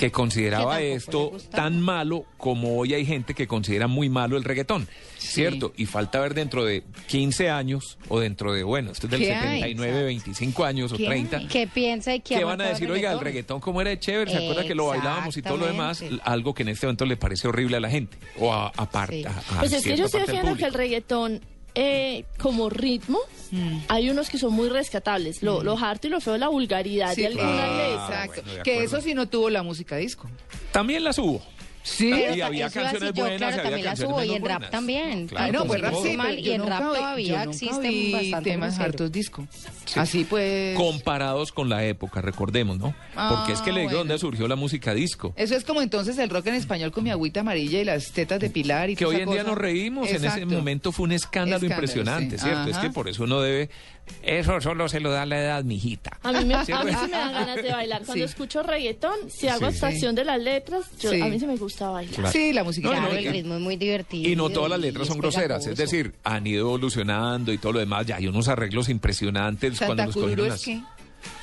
que 0.00 0.10
consideraba 0.10 0.78
Que 0.78 0.94
esto 0.94 1.32
tan 1.50 1.78
malo 1.82 2.24
como 2.38 2.78
hoy 2.78 2.94
hay 2.94 3.04
gente 3.04 3.34
que 3.34 3.46
considera 3.46 3.86
muy 3.86 4.08
malo 4.08 4.38
el 4.38 4.44
reggaetón. 4.44 4.88
¿Cierto? 5.18 5.74
Y 5.76 5.84
falta 5.84 6.18
ver 6.20 6.32
dentro 6.32 6.64
de 6.64 6.82
15 7.08 7.50
años 7.50 7.98
o 8.08 8.18
dentro 8.18 8.54
de, 8.54 8.62
bueno, 8.62 8.92
esto 8.92 9.06
es 9.06 9.10
del 9.10 9.20
¿Qué 9.20 9.34
hay? 9.34 9.60
79, 9.60 10.04
25 10.04 10.64
años 10.64 10.92
o 10.92 10.96
30. 10.96 11.48
¿Qué 11.48 11.66
piensa 11.66 12.14
y 12.14 12.20
qué 12.20 12.36
¿Qué 12.36 12.42
ha 12.42 12.46
van 12.46 12.62
a 12.62 12.68
decir? 12.68 12.86
el 12.86 12.92
Oiga, 12.92 13.12
el 13.12 13.20
reggaetón? 13.20 13.60
cómo 13.60 13.82
era 13.82 13.90
de 13.90 13.98
chévere, 14.00 14.30
¿se 14.30 14.38
acuerda 14.38 14.64
que 14.66 14.74
lo 14.74 14.86
bailábamos 14.86 15.36
y 15.36 15.42
todo 15.42 15.58
lo 15.58 15.66
demás? 15.66 16.02
Algo 16.24 16.54
que 16.54 16.62
en 16.62 16.70
este 16.70 16.86
momento 16.86 17.04
le 17.04 17.18
parece 17.18 17.46
horrible 17.48 17.76
a 17.76 17.80
la 17.80 17.90
gente. 17.90 18.16
O 18.38 18.50
a, 18.54 18.68
a 18.68 18.90
parte. 18.90 19.20
Sí. 19.20 19.24
a- 19.26 19.56
a 19.56 19.60
Pues 19.60 19.72
es 19.74 19.84
que 19.84 19.96
yo 19.98 20.06
estoy 20.06 20.22
viendo 20.30 20.56
que 20.56 20.64
el 20.64 20.72
reggaetón, 20.72 21.42
eh, 21.74 22.24
como 22.38 22.68
ritmo, 22.70 23.18
hay 23.88 24.10
unos 24.10 24.28
que 24.30 24.38
son 24.38 24.52
muy 24.52 24.68
rescatables. 24.68 25.42
Lo, 25.42 25.62
lo 25.62 25.76
harto 25.78 26.06
y 26.06 26.10
lo 26.10 26.20
feo, 26.20 26.36
la 26.38 26.48
vulgaridad 26.48 27.14
Sí, 27.14 27.22
de 27.22 27.26
algunas 27.28 27.54
claro. 27.54 27.76
letras. 27.76 28.08
Exacto. 28.10 28.42
bueno, 28.42 28.56
de 28.58 28.62
que 28.62 28.82
eso 28.84 29.00
sí 29.00 29.14
no 29.14 29.28
tuvo 29.28 29.50
la 29.50 29.62
música 29.62 29.96
disco. 29.96 30.28
También 30.72 31.02
las 31.04 31.18
hubo. 31.18 31.42
Sí. 31.82 32.10
Pero 32.12 32.34
y 32.34 32.40
había 32.42 32.68
canciones 32.70 33.12
yo, 33.14 33.22
buenas, 33.24 33.54
claro, 33.54 33.54
y 33.54 33.56
había 33.60 33.62
también 33.62 33.84
la 33.84 33.90
canciones 33.90 34.16
subo 34.16 34.22
y 34.24 34.36
en 34.36 34.42
rap 34.44 34.52
buenas. 34.58 34.70
también. 34.70 35.26
Claro, 35.28 35.52
no, 35.52 35.64
pues 35.66 35.82
Entonces, 35.82 36.02
rap 36.02 36.10
sí, 36.10 36.16
mal, 36.16 36.38
y 36.38 36.50
en 36.50 36.66
rap 36.66 36.80
todavía 36.82 37.42
existen 37.44 38.12
bastante 38.12 38.50
temas 38.50 38.78
hartos 38.78 39.12
disco. 39.12 39.46
Así 39.96 40.24
pues. 40.24 40.76
Comparados 40.76 41.52
con 41.52 41.68
la 41.68 41.84
época, 41.84 42.20
recordemos, 42.20 42.78
¿no? 42.78 42.94
Porque 43.14 43.52
es 43.52 43.60
que 43.60 43.70
Ah, 43.70 43.74
le 43.74 43.80
digo 43.80 43.90
bueno. 43.92 43.98
dónde 44.00 44.18
surgió 44.18 44.46
la 44.46 44.56
música 44.56 44.92
disco. 44.94 45.32
Eso 45.36 45.56
es 45.56 45.64
como 45.64 45.80
entonces 45.82 46.18
el 46.18 46.28
rock 46.28 46.48
en 46.48 46.54
español 46.54 46.92
con 46.92 47.02
mi 47.04 47.10
agüita 47.10 47.40
amarilla 47.40 47.80
y 47.80 47.84
las 47.84 48.10
tetas 48.12 48.38
de 48.40 48.50
Pilar 48.50 48.90
y 48.90 48.96
que 48.96 49.06
hoy 49.06 49.16
en 49.16 49.30
día 49.30 49.42
nos 49.42 49.56
reímos, 49.56 50.08
en 50.10 50.24
ese 50.24 50.44
momento 50.44 50.92
fue 50.92 51.04
un 51.04 51.12
escándalo, 51.12 51.56
Escándalo, 51.56 51.74
impresionante, 51.82 52.38
sí. 52.38 52.44
¿cierto? 52.44 52.70
Es 52.70 52.78
que 52.78 52.90
por 52.90 53.08
eso 53.08 53.24
uno 53.24 53.40
debe... 53.40 53.70
Eso 54.22 54.60
solo 54.60 54.88
se 54.88 55.00
lo 55.00 55.10
da 55.10 55.24
la 55.26 55.38
edad, 55.40 55.64
mijita. 55.64 56.18
A 56.22 56.32
mí, 56.32 56.44
me, 56.44 56.54
a 56.54 56.58
mí 56.60 56.64
sí 56.66 56.72
me 57.06 57.10
dan 57.10 57.32
ganas 57.32 57.56
de 57.62 57.72
bailar. 57.72 58.02
Cuando 58.04 58.26
Sí. 58.26 58.30
escucho 58.30 58.62
reggaetón, 58.62 59.14
si 59.30 59.48
hago 59.48 59.60
Sí. 59.60 59.64
abstracción 59.66 60.14
de 60.14 60.24
las 60.24 60.40
letras, 60.40 60.84
yo- 61.00 61.10
Sí. 61.10 61.20
a 61.20 61.26
mí 61.26 61.38
sí 61.40 61.46
me 61.46 61.56
gusta 61.56 61.88
bailar. 61.88 62.14
Claro. 62.14 62.30
Sí, 62.32 62.52
la 62.52 62.64
música. 62.64 62.88
No, 62.88 62.94
Claro, 62.94 63.12
no, 63.12 63.18
el 63.18 63.32
ritmo 63.32 63.54
es 63.54 63.60
muy 63.60 63.76
divertido. 63.76 64.28
Y 64.28 64.36
no 64.36 64.50
todas 64.50 64.70
las 64.70 64.80
letras 64.80 65.06
son 65.06 65.16
es 65.16 65.22
groseras, 65.22 65.66
es 65.66 65.76
decir, 65.76 66.14
han 66.24 66.46
ido 66.46 66.60
evolucionando 66.60 67.52
y 67.52 67.58
todo 67.58 67.72
lo 67.74 67.78
demás. 67.80 68.06
Ya 68.06 68.16
hay 68.16 68.26
unos 68.28 68.48
arreglos 68.48 68.88
impresionantes 68.88 69.78
cuando 69.78 69.92
Santa 69.96 70.06
los 70.06 70.14
Kuduro 70.14 70.30
cogieron 70.44 70.46
es 70.54 70.66
las... 70.66 70.80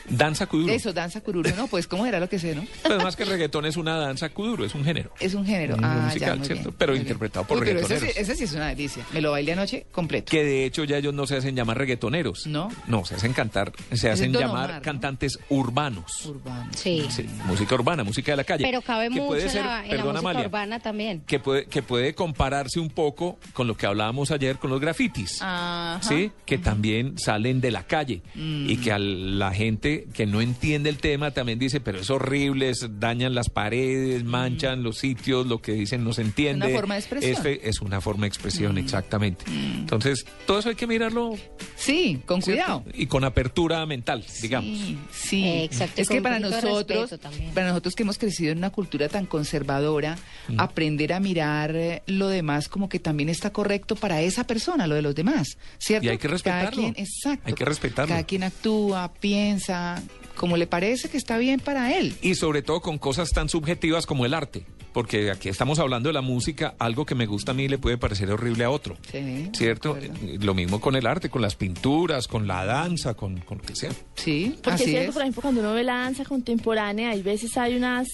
Danza 0.09 0.45
kuduro. 0.47 0.71
Eso, 0.73 0.93
danza 0.93 1.21
cururo. 1.21 1.49
No, 1.55 1.67
pues 1.67 1.87
cómo 1.87 2.05
era 2.05 2.19
lo 2.19 2.29
que 2.29 2.39
sé, 2.39 2.55
¿no? 2.55 2.65
Pero 2.83 2.95
además 2.95 3.15
que 3.15 3.23
el 3.23 3.29
reggaetón 3.29 3.65
es 3.65 3.77
una 3.77 3.97
danza 3.97 4.29
kuduro, 4.29 4.65
es 4.65 4.73
un 4.75 4.83
género. 4.85 5.11
Es 5.19 5.33
un 5.33 5.45
género. 5.45 5.75
Un 5.75 5.83
ah, 5.85 5.95
ya, 5.97 6.03
musical, 6.05 6.37
muy 6.39 6.45
¿cierto? 6.47 6.63
bien, 6.65 6.75
Pero 6.77 6.91
muy 6.91 6.99
bien. 6.99 7.07
interpretado 7.07 7.45
por 7.45 7.57
Uy, 7.59 7.65
pero 7.65 7.79
ese, 7.79 7.87
sí- 7.87 7.93
reggaetoneros. 7.93 8.29
ese 8.29 8.35
sí 8.37 8.43
es 8.45 8.53
una 8.53 8.67
delicia. 8.69 9.05
Me 9.13 9.21
lo 9.21 9.31
bailé 9.31 9.53
anoche 9.53 9.85
completo. 9.91 10.31
Que 10.31 10.43
de 10.43 10.65
hecho 10.65 10.83
ya 10.83 10.97
ellos 10.97 11.13
no 11.13 11.27
se 11.27 11.35
hacen 11.37 11.55
llamar 11.55 11.77
reggaetoneros. 11.77 12.47
No. 12.47 12.69
No, 12.87 13.05
se 13.05 13.15
hacen 13.15 13.33
cantar, 13.33 13.71
se 13.93 14.09
hacen 14.09 14.31
llamar 14.33 14.47
Omar, 14.65 14.75
¿no? 14.75 14.81
cantantes 14.81 15.39
urbanos. 15.49 16.25
Urbano. 16.25 16.69
Sí. 16.75 17.05
Sí, 17.09 17.25
música 17.45 17.75
urbana, 17.75 18.03
música 18.03 18.31
de 18.31 18.37
la 18.37 18.43
calle. 18.43 18.63
Pero 18.65 18.81
cabe 18.81 19.05
que 19.05 19.15
mucho 19.15 19.27
puede 19.27 19.43
en 19.43 19.49
ser, 19.49 19.65
la, 19.65 19.77
en 19.83 19.83
la 19.83 19.89
perdona, 19.89 20.11
música 20.13 20.19
Amalia, 20.29 20.45
urbana 20.47 20.79
también. 20.79 21.21
que 21.27 21.39
puede, 21.39 21.65
que 21.65 21.81
puede 21.81 22.13
compararse 22.15 22.79
un 22.79 22.89
poco 22.89 23.37
con 23.53 23.67
lo 23.67 23.75
que 23.75 23.85
hablábamos 23.85 24.31
ayer 24.31 24.57
con 24.57 24.69
los 24.69 24.79
grafitis. 24.79 25.41
Ajá. 25.41 25.99
¿Sí? 26.01 26.31
Que 26.45 26.57
también 26.57 27.17
salen 27.17 27.59
de 27.61 27.71
la 27.71 27.83
calle 27.83 28.21
Mm. 28.35 28.69
y 28.69 28.77
que 28.77 28.91
a 28.91 28.99
la 28.99 29.51
gente 29.53 29.96
que 30.05 30.25
no 30.25 30.41
entiende 30.41 30.89
el 30.89 30.97
tema 30.97 31.31
también 31.31 31.59
dice, 31.59 31.79
pero 31.79 31.99
es 31.99 32.09
horrible, 32.09 32.69
es- 32.69 32.87
dañan 32.99 33.33
las 33.35 33.49
paredes, 33.49 34.23
manchan 34.23 34.83
los 34.83 34.97
sitios, 34.97 35.47
lo 35.47 35.61
que 35.61 35.73
dicen 35.73 36.03
no 36.03 36.13
se 36.13 36.21
entiende. 36.21 36.65
Mm. 36.67 36.69
Una 36.69 36.77
forma 36.79 36.93
de 36.95 36.99
expresión. 36.99 37.31
Es, 37.33 37.39
fe- 37.39 37.67
es 37.69 37.81
una 37.81 38.01
forma 38.01 38.21
de 38.23 38.27
expresión, 38.27 38.77
exactamente. 38.77 39.45
Entonces, 39.47 40.25
todo 40.45 40.59
eso 40.59 40.69
hay 40.69 40.75
que 40.75 40.87
mirarlo 40.87 41.35
Sí, 41.75 42.21
con 42.25 42.41
¿cierto? 42.41 42.81
cuidado. 42.83 42.83
y 42.93 43.05
con 43.07 43.23
apertura 43.23 43.85
mental, 43.85 44.23
digamos. 44.41 44.77
Sí. 45.11 45.43
Eh, 45.43 45.63
exacto, 45.63 46.01
es 46.01 46.09
que 46.09 46.21
para 46.21 46.39
nosotros, 46.39 47.13
para 47.53 47.67
nosotros 47.69 47.95
que 47.95 48.03
hemos 48.03 48.17
crecido 48.17 48.51
en 48.51 48.59
una 48.59 48.69
cultura 48.69 49.09
tan 49.09 49.25
conservadora, 49.25 50.17
Mm. 50.47 50.59
aprender 50.59 51.13
a 51.13 51.19
mirar 51.19 51.75
eh, 51.75 52.03
lo 52.07 52.27
demás 52.29 52.69
como 52.69 52.87
que 52.89 52.99
también 52.99 53.29
está 53.29 53.51
correcto 53.51 53.95
para 53.95 54.21
esa 54.21 54.45
persona, 54.45 54.87
lo 54.87 54.95
de 54.95 55.01
los 55.01 55.13
demás, 55.15 55.57
¿cierto? 55.77 56.05
Y 56.05 56.09
hay 56.09 56.17
que 56.17 56.27
Cada 56.27 56.33
respetarlo. 56.33 56.71
quien, 56.81 56.93
exacto. 56.97 57.43
Hay 57.45 57.53
que 57.53 57.65
respetarlo. 57.65 58.09
Cada 58.09 58.23
quien 58.25 58.43
actúa, 58.43 59.13
piensa, 59.19 59.86
como 60.35 60.55
le 60.57 60.67
parece 60.67 61.09
que 61.09 61.17
está 61.17 61.37
bien 61.37 61.59
para 61.59 61.97
él. 61.97 62.15
Y 62.21 62.35
sobre 62.35 62.61
todo 62.61 62.81
con 62.81 62.97
cosas 62.97 63.29
tan 63.31 63.49
subjetivas 63.49 64.05
como 64.05 64.25
el 64.25 64.33
arte. 64.33 64.65
Porque 64.93 65.29
aquí 65.29 65.49
estamos 65.49 65.77
hablando 65.77 66.09
de 66.09 66.13
la 66.13 66.21
música, 66.21 66.73
algo 66.79 67.05
que 67.05 67.13
me 67.13 67.27
gusta 67.27 67.51
a 67.51 67.53
mí 67.53 67.67
le 67.67 67.77
puede 67.77 67.97
parecer 67.99 68.31
horrible 68.31 68.63
a 68.63 68.71
otro. 68.71 68.97
Sí, 69.11 69.49
¿Cierto? 69.53 69.95
Eh, 69.97 70.37
Lo 70.41 70.55
mismo 70.55 70.79
con 70.81 70.95
el 70.95 71.05
arte, 71.05 71.29
con 71.29 71.41
las 71.43 71.55
pinturas, 71.55 72.27
con 72.27 72.47
la 72.47 72.65
danza, 72.65 73.13
con, 73.13 73.37
con 73.41 73.59
lo 73.59 73.63
que 73.63 73.75
sea. 73.75 73.91
Sí, 74.15 74.55
Porque 74.55 74.71
así 74.71 74.83
es 74.85 74.89
cierto, 74.89 75.09
es. 75.09 75.13
por 75.13 75.21
ejemplo, 75.21 75.41
cuando 75.43 75.61
uno 75.61 75.73
ve 75.73 75.83
la 75.83 75.97
danza 75.97 76.25
contemporánea, 76.25 77.11
hay 77.11 77.21
veces 77.21 77.55
hay 77.57 77.75
unas 77.75 78.07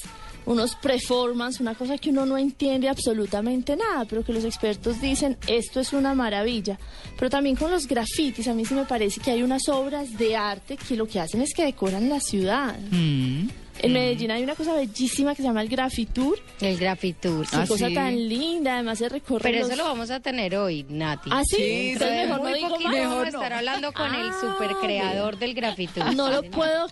unos 0.46 0.76
performance, 0.76 1.62
una 1.62 1.76
cosa 1.76 1.98
que 1.98 2.10
uno 2.10 2.26
no 2.26 2.38
entiende 2.38 2.89
absolutamente 2.89 3.76
nada, 3.76 4.06
pero 4.06 4.24
que 4.24 4.34
los 4.34 4.44
expertos 4.44 5.02
dicen 5.02 5.38
esto 5.48 5.80
es 5.80 5.94
una 5.94 6.14
maravilla. 6.14 6.78
Pero 7.18 7.30
también 7.30 7.56
con 7.56 7.72
los 7.72 7.88
grafitis, 7.88 8.48
a 8.48 8.54
mí 8.54 8.66
sí 8.66 8.74
me 8.74 8.86
parece 8.86 9.22
que 9.22 9.32
hay 9.32 9.44
unas 9.44 9.68
obras 9.70 10.18
de 10.18 10.36
arte 10.36 10.78
que 10.78 10.96
lo 10.96 11.08
que 11.08 11.20
hacen 11.20 11.41
es 11.41 11.54
que 11.54 11.64
decoran 11.64 12.10
la 12.10 12.20
ciudad. 12.20 12.78
Mm. 12.91 13.62
En 13.80 13.92
Medellín 13.92 14.32
hay 14.32 14.44
una 14.44 14.56
cosa 14.56 14.74
bellísima 14.76 15.32
que 15.36 15.42
se 15.42 15.48
llama 15.48 15.62
el 15.62 15.68
Grafitur. 15.68 16.40
El 16.62 16.78
Grafitur. 16.78 17.46
Qué 17.50 17.56
Ah, 17.58 17.66
cosa 17.68 17.88
sí. 17.88 17.94
tan 17.96 18.30
linda, 18.30 18.76
además 18.76 19.00
se 19.00 19.10
recorre 19.10 19.42
Pero 19.44 19.60
los- 19.60 19.68
eso 19.70 19.78
lo 19.78 19.84
vamos 19.86 20.10
a 20.12 20.20
tener 20.20 20.56
hoy, 20.56 20.86
Nati. 20.88 21.30
¿Ah, 21.34 21.42
sí? 21.44 21.56
Sí, 21.58 21.90
Entonces 21.94 22.28
mejor 22.28 22.42
muy 22.42 22.52
no 22.52 22.56
digo 22.58 22.70
poquito 22.70 22.90
más. 22.90 22.98
vamos 23.00 23.12
a 23.12 23.18
Mejor 23.20 23.34
no. 23.34 23.40
estar 23.40 23.54
hablando 23.54 23.94
con 23.94 24.16
el 24.16 24.30
Ah, 24.30 24.38
super 24.40 24.76
creador 24.78 25.38
del 25.40 25.54
Grafitur. 25.54 26.16
No 26.16 26.30
lo 26.30 26.44
puedo... 26.44 26.88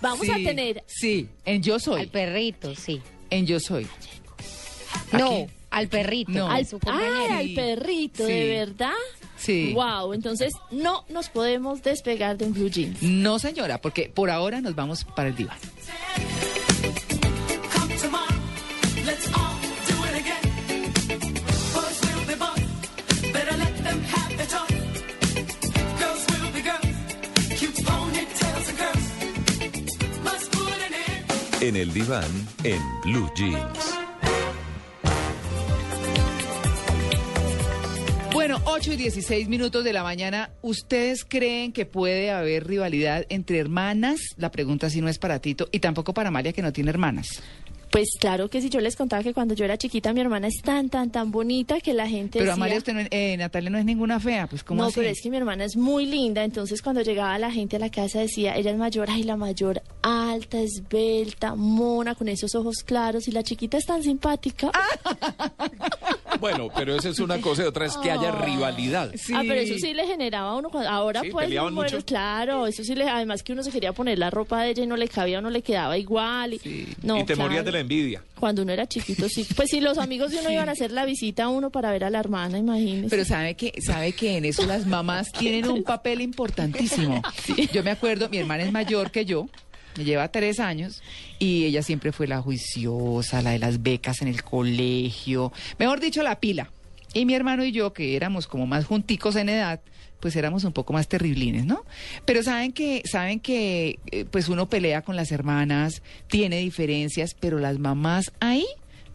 Vamos 0.00 0.28
a 0.28 0.34
tener... 0.34 0.82
Sí, 0.86 1.28
en 1.44 1.62
Yo 1.62 1.74
Al 1.74 1.80
Soy. 1.80 2.06
perrito, 2.06 2.74
sí. 2.74 3.00
En 3.30 3.46
Yo 3.46 3.60
Soy. 3.60 3.86
No, 5.12 5.26
Aquí. 5.42 5.46
Al 5.74 5.88
perrito. 5.88 6.32
No. 6.32 6.50
al 6.50 6.66
su 6.66 6.76
ay, 6.76 6.80
compañero. 6.80 7.34
al 7.34 7.50
perrito, 7.54 8.26
Sí. 8.26 8.32
¿de 8.32 8.48
verdad? 8.48 8.92
Sí. 9.36 9.72
Wow, 9.74 10.12
entonces 10.14 10.52
no 10.70 11.04
nos 11.08 11.28
podemos 11.28 11.82
despegar 11.82 12.38
de 12.38 12.46
un 12.46 12.52
blue 12.54 12.70
jeans. 12.70 13.02
No, 13.02 13.38
señora, 13.38 13.80
porque 13.80 14.08
por 14.08 14.30
ahora 14.30 14.60
nos 14.60 14.74
vamos 14.74 15.04
para 15.04 15.28
el 15.28 15.36
diván. 15.36 15.58
En 31.60 31.76
el 31.76 31.92
diván, 31.94 32.30
en 32.62 32.80
Blue 33.04 33.30
Jeans. 33.34 34.03
Bueno, 38.34 38.60
8 38.64 38.94
y 38.94 38.96
16 38.96 39.48
minutos 39.48 39.84
de 39.84 39.92
la 39.92 40.02
mañana. 40.02 40.50
¿Ustedes 40.60 41.24
creen 41.24 41.72
que 41.72 41.86
puede 41.86 42.32
haber 42.32 42.66
rivalidad 42.66 43.24
entre 43.28 43.60
hermanas? 43.60 44.18
La 44.36 44.50
pregunta 44.50 44.90
sí 44.90 45.00
no 45.00 45.08
es 45.08 45.20
para 45.20 45.38
Tito 45.38 45.68
y 45.70 45.78
tampoco 45.78 46.14
para 46.14 46.32
María 46.32 46.52
que 46.52 46.60
no 46.60 46.72
tiene 46.72 46.90
hermanas. 46.90 47.40
Pues 47.94 48.08
claro 48.18 48.50
que 48.50 48.60
sí, 48.60 48.70
yo 48.70 48.80
les 48.80 48.96
contaba 48.96 49.22
que 49.22 49.32
cuando 49.32 49.54
yo 49.54 49.64
era 49.64 49.78
chiquita 49.78 50.12
mi 50.12 50.20
hermana 50.20 50.48
es 50.48 50.60
tan, 50.62 50.90
tan, 50.90 51.12
tan 51.12 51.30
bonita 51.30 51.78
que 51.80 51.92
la 51.94 52.08
gente 52.08 52.40
Pero 52.40 52.46
decía... 52.46 52.54
Amalia, 52.54 52.78
usted 52.78 52.92
no 52.92 52.98
es- 52.98 53.08
eh, 53.12 53.36
Natalia 53.36 53.70
no 53.70 53.78
es 53.78 53.84
ninguna 53.84 54.18
fea, 54.18 54.48
pues 54.48 54.64
¿cómo 54.64 54.82
no, 54.82 54.88
así? 54.88 54.96
pero 54.96 55.10
es 55.10 55.20
que 55.22 55.30
mi 55.30 55.36
hermana 55.36 55.64
es 55.64 55.76
muy 55.76 56.04
linda, 56.04 56.42
entonces 56.42 56.82
cuando 56.82 57.02
llegaba 57.02 57.38
la 57.38 57.52
gente 57.52 57.76
a 57.76 57.78
la 57.78 57.90
casa 57.90 58.18
decía, 58.18 58.56
ella 58.56 58.72
es 58.72 58.76
mayor, 58.76 59.08
ay, 59.10 59.22
la 59.22 59.36
mayor 59.36 59.80
alta, 60.02 60.58
esbelta, 60.60 61.54
mona, 61.54 62.16
con 62.16 62.26
esos 62.26 62.56
ojos 62.56 62.78
claros, 62.84 63.28
y 63.28 63.30
la 63.30 63.44
chiquita 63.44 63.78
es 63.78 63.86
tan 63.86 64.02
simpática. 64.02 64.72
Bueno, 66.40 66.68
pero 66.76 66.96
eso 66.96 67.08
es 67.08 67.20
una 67.20 67.40
cosa 67.40 67.62
y 67.62 67.66
otra 67.66 67.86
es 67.86 67.96
que 67.96 68.10
haya 68.10 68.28
Ah. 68.30 68.44
rivalidad. 68.44 69.10
Ah, 69.34 69.42
pero 69.46 69.54
eso 69.54 69.74
sí 69.78 69.94
le 69.94 70.04
generaba 70.06 70.50
a 70.50 70.56
uno, 70.56 70.68
cuando- 70.68 70.90
ahora 70.90 71.20
Sí, 71.22 71.30
pues, 71.30 71.46
peleaban 71.46 71.74
bueno, 71.74 71.92
mucho. 71.92 72.04
claro, 72.04 72.66
eso 72.66 72.82
sí 72.82 72.94
le, 72.94 73.08
además 73.08 73.42
que 73.42 73.52
uno 73.52 73.62
se 73.62 73.70
quería 73.70 73.92
poner 73.92 74.18
la 74.18 74.30
ropa 74.30 74.62
de 74.62 74.70
ella 74.70 74.82
y 74.82 74.86
no 74.86 74.96
le 74.96 75.08
cabía, 75.08 75.40
no 75.40 75.48
le 75.48 75.62
quedaba 75.62 75.96
igual. 75.96 76.54
Y, 76.54 76.88
no, 77.02 77.18
y 77.18 77.24
te 77.24 77.36
morías 77.36 77.62
claro. 77.62 77.64
de 77.66 77.72
la 77.72 77.80
envidia. 77.84 78.22
Cuando 78.38 78.62
uno 78.62 78.72
era 78.72 78.86
chiquito, 78.86 79.28
sí. 79.28 79.46
Pues 79.56 79.70
si 79.70 79.80
los 79.80 79.98
amigos 79.98 80.32
de 80.32 80.38
uno 80.38 80.50
iban 80.50 80.68
a 80.68 80.72
hacer 80.72 80.90
la 80.90 81.04
visita 81.04 81.44
a 81.44 81.48
uno 81.48 81.70
para 81.70 81.92
ver 81.92 82.04
a 82.04 82.10
la 82.10 82.18
hermana, 82.18 82.58
imagínese. 82.58 83.08
Pero 83.08 83.24
sabe 83.24 83.54
que 83.54 83.72
sabe 83.80 84.12
que 84.12 84.36
en 84.36 84.44
eso 84.44 84.66
las 84.66 84.86
mamás 84.86 85.32
tienen 85.32 85.68
un 85.68 85.82
papel 85.84 86.20
importantísimo. 86.20 87.22
Yo 87.72 87.82
me 87.82 87.90
acuerdo, 87.90 88.28
mi 88.28 88.38
hermana 88.38 88.64
es 88.64 88.72
mayor 88.72 89.10
que 89.10 89.24
yo, 89.24 89.48
me 89.96 90.04
lleva 90.04 90.28
tres 90.28 90.60
años 90.60 91.02
y 91.38 91.64
ella 91.64 91.82
siempre 91.82 92.12
fue 92.12 92.26
la 92.26 92.40
juiciosa, 92.40 93.42
la 93.42 93.50
de 93.50 93.58
las 93.58 93.82
becas 93.82 94.22
en 94.22 94.28
el 94.28 94.42
colegio, 94.42 95.52
mejor 95.78 96.00
dicho, 96.00 96.22
la 96.22 96.40
pila. 96.40 96.70
Y 97.12 97.26
mi 97.26 97.34
hermano 97.34 97.64
y 97.64 97.70
yo, 97.70 97.92
que 97.92 98.16
éramos 98.16 98.48
como 98.48 98.66
más 98.66 98.86
junticos 98.86 99.36
en 99.36 99.48
edad, 99.48 99.80
pues 100.24 100.36
éramos 100.36 100.64
un 100.64 100.72
poco 100.72 100.94
más 100.94 101.06
terriblines, 101.06 101.66
¿no? 101.66 101.84
Pero 102.24 102.42
saben 102.42 102.72
que, 102.72 103.02
saben 103.04 103.40
que, 103.40 103.98
eh, 104.10 104.24
pues 104.24 104.48
uno 104.48 104.70
pelea 104.70 105.02
con 105.02 105.16
las 105.16 105.30
hermanas, 105.32 106.00
tiene 106.28 106.60
diferencias, 106.60 107.36
pero 107.38 107.58
las 107.58 107.78
mamás 107.78 108.32
ahí 108.40 108.64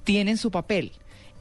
tienen 0.04 0.38
su 0.38 0.52
papel. 0.52 0.92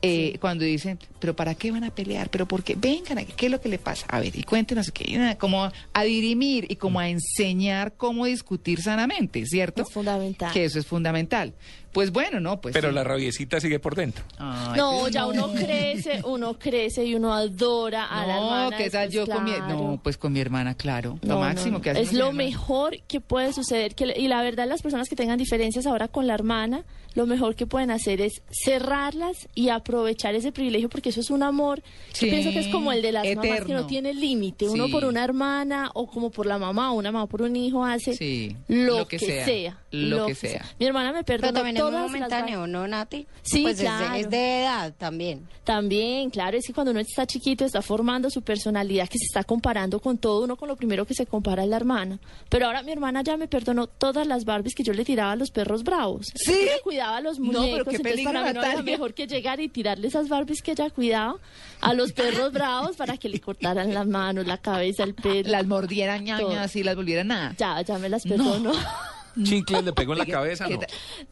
Eh, 0.01 0.39
Cuando 0.41 0.65
dicen, 0.65 0.99
pero 1.19 1.37
¿para 1.37 1.55
qué 1.55 1.71
van 1.71 1.85
a 1.85 1.91
pelear? 1.91 2.31
¿Pero 2.31 2.49
por 2.49 2.65
qué? 2.65 2.77
Vengan, 2.77 3.19
aquí, 3.19 3.35
¿qué 3.37 3.47
es 3.47 3.53
lo 3.53 3.61
que 3.61 3.69
le 3.69 3.79
pasa? 3.79 4.07
A 4.09 4.21
ver, 4.21 4.35
y 4.35 4.43
cuéntenos, 4.43 4.91
qué, 4.91 5.37
como 5.39 5.71
a 5.93 6.03
dirimir 6.05 6.65
y 6.71 6.77
como 6.77 6.99
a 6.99 7.11
enseñar 7.11 7.93
cómo 7.95 8.25
discutir 8.25 8.81
sanamente, 8.81 9.45
¿cierto? 9.45 9.83
Es 9.83 9.93
fundamental. 9.93 10.51
Que 10.51 10.65
eso 10.65 10.79
es 10.79 10.87
fundamental. 10.87 11.53
Pues 11.93 12.13
bueno, 12.13 12.39
no, 12.41 12.61
pues 12.61 12.73
Pero 12.75 12.89
sí. 12.91 12.95
la 12.95 13.03
rabiecita 13.05 13.61
sigue 13.61 13.79
por 13.79 13.95
dentro. 13.95 14.25
Ay, 14.39 14.77
no, 14.77 15.09
ya 15.09 15.27
uno 15.27 15.53
crece, 15.53 16.21
uno 16.25 16.59
crece 16.59 17.05
y 17.05 17.15
uno 17.15 17.33
adora 17.33 18.05
a 18.05 18.27
la 18.27 18.37
No, 18.37 18.45
hermana. 18.45 18.77
¿qué 18.77 18.91
tal 18.91 19.09
después, 19.11 19.27
yo 19.29 19.35
con 19.35 19.45
mi... 19.45 19.53
claro. 19.53 19.69
No, 19.75 20.01
pues 20.03 20.17
con 20.19 20.33
mi 20.33 20.41
hermana, 20.41 20.75
claro. 20.75 21.19
No, 21.23 21.35
lo 21.35 21.41
máximo 21.41 21.79
no. 21.79 21.81
que 21.83 21.91
hace 21.91 22.03
Es 22.03 22.13
lo 22.13 22.29
hermana. 22.29 22.45
mejor 22.45 22.99
que 23.09 23.21
puede 23.21 23.53
suceder. 23.53 23.95
Que, 23.95 24.15
y 24.17 24.29
la 24.29 24.43
verdad, 24.43 24.69
las 24.69 24.83
personas 24.83 25.09
que 25.09 25.17
tengan 25.17 25.39
diferencias 25.39 25.87
ahora 25.87 26.09
con 26.09 26.27
la 26.27 26.35
hermana, 26.35 26.85
lo 27.15 27.27
mejor 27.27 27.57
que 27.57 27.67
pueden 27.67 27.91
hacer 27.91 28.21
es 28.21 28.43
cerrarlas 28.51 29.49
y 29.55 29.71
aprovechar 29.71 30.35
ese 30.35 30.53
privilegio, 30.53 30.89
porque 30.89 31.09
eso 31.09 31.21
es 31.21 31.31
un 31.31 31.43
amor. 31.43 31.83
Sí, 32.13 32.27
Yo 32.27 32.33
pienso 32.33 32.51
que 32.51 32.61
es 32.61 32.69
como 32.69 32.93
el 32.93 33.03
de 33.03 33.13
las 33.13 33.25
mamás 33.27 33.43
que 33.47 33.51
eterno. 33.55 33.81
no 33.81 33.87
tiene 33.87 34.15
límite. 34.15 34.69
Uno 34.69 34.87
Sí. 34.87 34.93
por 34.93 35.05
una 35.05 35.25
hermana 35.25 35.91
o 35.95 36.07
como 36.07 36.31
por 36.31 36.47
la 36.47 36.59
mamá, 36.59 36.93
o 36.93 36.95
una 36.97 37.11
mamá 37.11 37.27
por 37.27 37.43
un 37.43 37.57
hijo 37.57 37.85
hace 37.85 38.15
Sí, 38.15 38.57
lo, 38.69 38.99
lo 38.99 39.09
que 39.09 39.17
que, 39.19 39.27
sea, 39.27 39.45
sea. 39.45 39.79
lo 39.91 40.27
que 40.27 40.35
sea. 40.35 40.65
Mi 40.79 40.87
hermana 40.87 41.13
me 41.13 41.25
Pero 41.25 41.43
muy 41.85 41.91
todas 41.91 42.03
las 42.03 42.11
momentáneo, 42.13 42.67
¿no, 42.67 42.87
Nati? 42.89 43.27
Sí, 43.43 43.63
pues 43.63 43.75
es 43.75 43.79
de- 43.81 43.85
claro. 43.85 44.15
es 44.15 44.31
de 44.31 44.61
edad 44.63 44.95
también. 44.99 45.49
También, 45.65 46.31
claro, 46.31 46.57
es 46.57 46.67
que 46.67 46.73
cuando 46.73 46.91
uno 46.93 47.01
está 47.01 47.27
chiquito 47.27 47.65
está 47.65 47.83
formando 47.83 48.31
su 48.31 48.43
personalidad, 48.43 49.09
que 49.09 49.19
se 49.19 49.27
está 49.27 49.45
comparando 49.45 50.01
con 50.01 50.17
todo, 50.19 50.45
uno 50.45 50.57
con 50.57 50.69
lo 50.69 50.77
primero 50.77 51.05
que 51.07 51.15
se 51.15 51.27
compara 51.27 51.63
es 51.65 51.69
la 51.69 51.77
hermana. 51.77 52.19
Pero 52.49 52.67
ahora 52.67 52.83
mi 52.83 52.93
hermana 52.93 53.23
ya 53.23 53.37
me 53.37 53.49
perdonó 53.49 53.87
todas 53.87 54.27
las 54.27 54.45
Barbies 54.45 54.75
que 54.75 54.83
yo 54.83 54.93
le 54.93 55.05
tiraba 55.05 55.33
a 55.33 55.37
los 55.37 55.51
perros 55.51 55.85
bravos. 55.85 56.27
¿Sí? 56.35 56.53
Ella 56.53 56.73
cuidaba 56.83 57.19
a 57.19 57.21
los 57.21 57.39
No, 57.39 57.47
muñecos, 57.47 57.71
pero 57.71 57.85
qué 57.85 57.91
entonces 57.97 58.13
peligro, 58.13 58.33
para 58.33 58.47
mí 58.47 58.55
no 58.55 58.63
era 58.65 58.83
mejor 58.83 59.15
que 59.15 59.27
llegar 59.27 59.61
y 59.61 59.69
tirarle 59.69 60.09
esas 60.09 60.29
Barbies 60.29 60.63
que 60.63 60.73
ella 60.73 60.89
cuidaba 60.91 61.37
a 61.81 61.95
los 61.95 62.13
perros 62.13 62.53
bravos 62.53 62.97
para 62.97 63.17
que 63.19 63.29
le 63.29 63.41
cortaran 63.41 63.93
las 63.93 64.07
manos, 64.07 64.47
la 64.47 64.57
cabeza, 64.59 65.05
el 65.05 65.15
pelo. 65.15 65.51
Las 65.51 65.67
mordieran 65.67 66.25
todo. 66.25 66.49
ñañas 66.51 66.75
y 66.77 66.83
las 66.83 66.97
volvieran 66.97 67.29
nada. 67.29 67.55
Ya, 67.59 67.81
ya 67.83 67.99
me 67.99 68.09
las 68.09 68.23
perdonó. 68.25 68.73
Chicle 69.45 69.83
le 69.83 69.93
pegó 69.93 70.13
en 70.13 70.19
la 70.19 70.27
cabeza, 70.27 70.67
¿Qué 70.67 70.79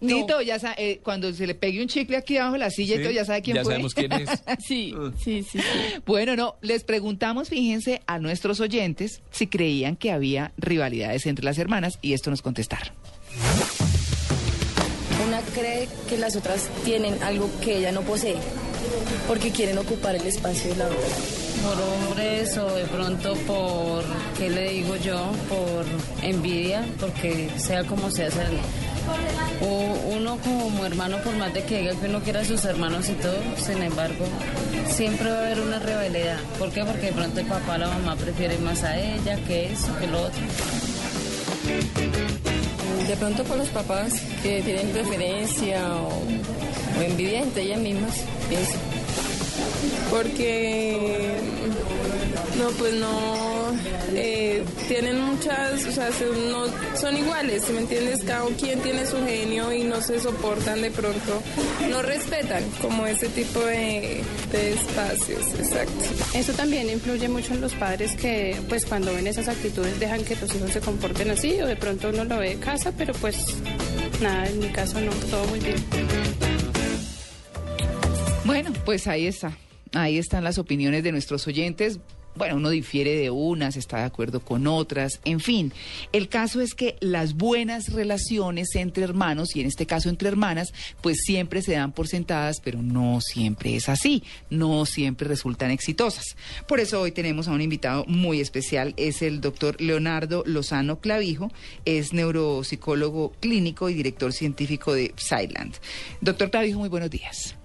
¿no? 0.01 0.09
Tito, 0.09 0.41
ya 0.43 0.59
sa- 0.59 0.75
eh, 0.79 1.01
cuando 1.03 1.33
se 1.33 1.47
le 1.47 1.55
pegue 1.55 1.81
un 1.83 1.89
chicle 1.89 2.17
aquí 2.17 2.37
abajo 2.37 2.55
de 2.55 2.59
la 2.61 2.71
silla, 2.71 2.95
y 2.95 2.99
Sí, 2.99 3.03
todo, 3.05 3.13
ya 3.13 3.25
sabe 3.25 3.43
quién 3.43 3.57
ya 3.57 3.63
fue. 3.63 3.73
sabemos 3.73 3.95
quién 3.95 4.13
es. 4.13 4.31
sí, 4.67 4.95
sí, 5.23 5.43
sí, 5.43 5.59
sí. 5.59 5.59
Bueno, 6.07 6.37
no, 6.37 6.57
les 6.63 6.85
preguntamos, 6.85 7.49
fíjense, 7.49 8.03
a 8.07 8.19
nuestros 8.19 8.61
oyentes 8.61 9.23
si 9.31 9.47
creían 9.47 9.97
que 9.97 10.13
había 10.13 10.53
rivalidades 10.57 11.27
entre 11.27 11.45
las 11.45 11.59
hermanas 11.59 11.99
y 12.03 12.13
esto 12.13 12.31
nos 12.31 12.43
contestaron. 12.43 12.93
Una 15.27 15.41
cree 15.41 15.89
que 16.09 16.17
las 16.19 16.37
otras 16.37 16.69
tienen 16.85 17.21
algo 17.23 17.51
que 17.63 17.79
ella 17.79 17.91
no 17.93 18.03
posee, 18.03 18.37
porque 19.27 19.51
quieren 19.51 19.79
ocupar 19.79 20.15
el 20.17 20.27
espacio 20.27 20.71
de 20.71 20.77
la 20.77 20.87
otra. 20.87 20.99
Por 21.63 22.09
hombres 22.09 22.57
o 22.59 22.75
de 22.75 22.85
pronto 22.85 23.35
por, 23.47 24.05
¿qué 24.39 24.51
le 24.51 24.71
digo 24.71 24.97
yo? 24.97 25.31
Por 25.49 25.85
envidia, 26.23 26.85
porque 27.01 27.51
sea 27.57 27.85
como 27.85 28.11
sea, 28.11 28.31
sea 28.31 28.49
o 29.61 30.15
uno 30.17 30.39
como 30.39 30.85
hermano, 30.85 31.19
por 31.23 31.35
más 31.37 31.53
de 31.55 31.63
que 31.65 31.79
diga 31.79 31.95
que 31.99 32.07
uno 32.07 32.21
quiera 32.21 32.41
a 32.41 32.45
sus 32.45 32.65
hermanos 32.65 33.09
y 33.09 33.13
todo, 33.15 33.39
sin 33.57 33.83
embargo, 33.83 34.25
siempre 34.89 35.31
va 35.31 35.37
a 35.37 35.41
haber 35.47 35.61
una 35.61 35.79
rivalidad. 35.79 36.39
¿Por 36.59 36.71
qué? 36.71 36.85
Porque 36.85 37.07
de 37.07 37.13
pronto 37.13 37.41
el 37.41 37.47
papá 37.47 37.75
o 37.75 37.79
la 37.79 37.89
mamá 37.89 38.17
prefieren 38.17 38.63
más 38.65 38.83
a 38.83 38.99
ella 38.99 39.37
que 39.47 39.73
eso, 39.73 39.97
que 39.99 40.07
lo 40.07 40.23
otro. 40.23 40.43
De 43.07 43.17
pronto 43.17 43.45
por 43.45 43.57
los 43.57 43.69
papás 43.69 44.15
que 44.43 44.63
tienen 44.63 44.89
preferencia 44.89 45.81
o, 45.95 46.23
o 46.99 47.03
envidia 47.03 47.43
entre 47.43 47.63
ellas 47.63 47.81
mismas, 47.81 48.15
pienso. 48.49 48.75
porque 50.11 51.37
no 52.59 52.71
pues 52.71 52.95
no 52.95 53.73
eh, 54.15 54.65
tienen 54.89 55.21
muchas 55.21 55.85
o 55.85 55.93
sea 55.93 56.09
no 56.51 56.67
son 56.99 57.17
iguales 57.17 57.65
¿sí 57.67 57.73
me 57.73 57.81
entiendes 57.81 58.23
cada 58.25 58.47
quien 58.59 58.81
tiene 58.81 59.05
su 59.07 59.17
genio 59.25 59.73
y 59.73 59.85
no 59.85 60.01
se 60.01 60.21
soportan 60.21 60.81
de 60.81 60.91
pronto 60.91 61.43
no 61.91 62.01
respetan 62.03 62.63
como 62.81 63.07
ese 63.07 63.29
tipo 63.29 63.61
de, 63.61 64.23
de 64.53 64.73
espacios 64.73 65.43
exacto 65.59 66.05
Eso 66.35 66.53
también 66.55 66.89
influye 66.89 67.29
mucho 67.29 67.53
en 67.55 67.61
los 67.61 67.75
padres 67.75 68.15
que, 68.17 68.57
pues, 68.69 68.85
cuando 68.87 69.13
ven 69.13 69.27
esas 69.27 69.49
actitudes 69.49 69.99
dejan 69.99 70.25
que 70.25 70.37
tus 70.37 70.55
hijos 70.55 70.71
se 70.71 70.81
comporten 70.81 71.31
así 71.31 71.61
o 71.61 71.67
de 71.67 71.77
pronto 71.77 72.09
uno 72.09 72.25
lo 72.25 72.39
ve 72.39 72.51
de 72.51 72.57
casa, 72.57 72.93
pero 72.97 73.13
pues 73.15 73.37
nada, 74.23 74.47
en 74.47 74.59
mi 74.59 74.69
caso 74.69 75.01
no, 75.01 75.13
todo 75.31 75.45
muy 75.47 75.61
bien. 75.61 75.77
Bueno, 78.47 78.73
pues 78.85 79.09
ahí 79.09 79.27
está. 79.27 79.59
Ahí 79.93 80.19
están 80.19 80.45
las 80.45 80.59
opiniones 80.59 81.03
de 81.03 81.11
nuestros 81.11 81.49
oyentes. 81.49 81.99
Bueno, 82.37 82.57
uno 82.57 82.71
difiere 82.71 83.17
de 83.17 83.31
unas, 83.31 83.77
está 83.77 83.97
de 83.97 84.05
acuerdo 84.05 84.39
con 84.39 84.69
otras, 84.69 85.21
en 85.25 85.41
fin. 85.41 85.73
El 86.13 86.29
caso 86.29 86.61
es 86.61 86.75
que 86.75 86.97
las 87.01 87.35
buenas 87.35 87.93
relaciones 87.93 88.69
entre 88.77 89.03
hermanos, 89.03 89.57
y 89.57 89.63
en 89.63 89.67
este 89.67 89.87
caso 89.87 90.11
entre 90.11 90.29
hermanas, 90.29 90.73
pues 91.01 91.17
siempre 91.25 91.61
se 91.61 91.73
dan 91.73 91.91
por 91.91 92.07
sentadas, 92.07 92.61
pero 92.63 92.83
no 92.83 93.21
siempre 93.21 93.75
es 93.75 93.89
así, 93.89 94.23
no 94.49 94.87
siempre 94.87 95.27
resultan 95.27 95.73
exitosas. 95.73 96.37
Por 96.69 96.79
eso 96.79 97.01
hoy 97.01 97.11
tenemos 97.11 97.49
a 97.49 97.53
un 97.53 97.63
invitado 97.63 98.05
muy 98.07 98.41
especial, 98.41 98.95
es 98.97 99.23
el 99.23 99.41
doctor 99.41 99.81
Leonardo 99.81 100.45
Lozano 100.47 101.01
Clavijo, 101.01 101.51
es 101.85 102.13
neuropsicólogo 102.13 103.33
clínico 103.41 103.89
y 103.89 103.95
director 103.95 104.33
científico 104.33 104.93
de 104.93 105.15
Psyland. 105.17 105.75
Doctor 106.21 106.51
Clavijo, 106.51 106.79
muy 106.79 106.91
buenos 106.91 107.11
días. 107.11 107.57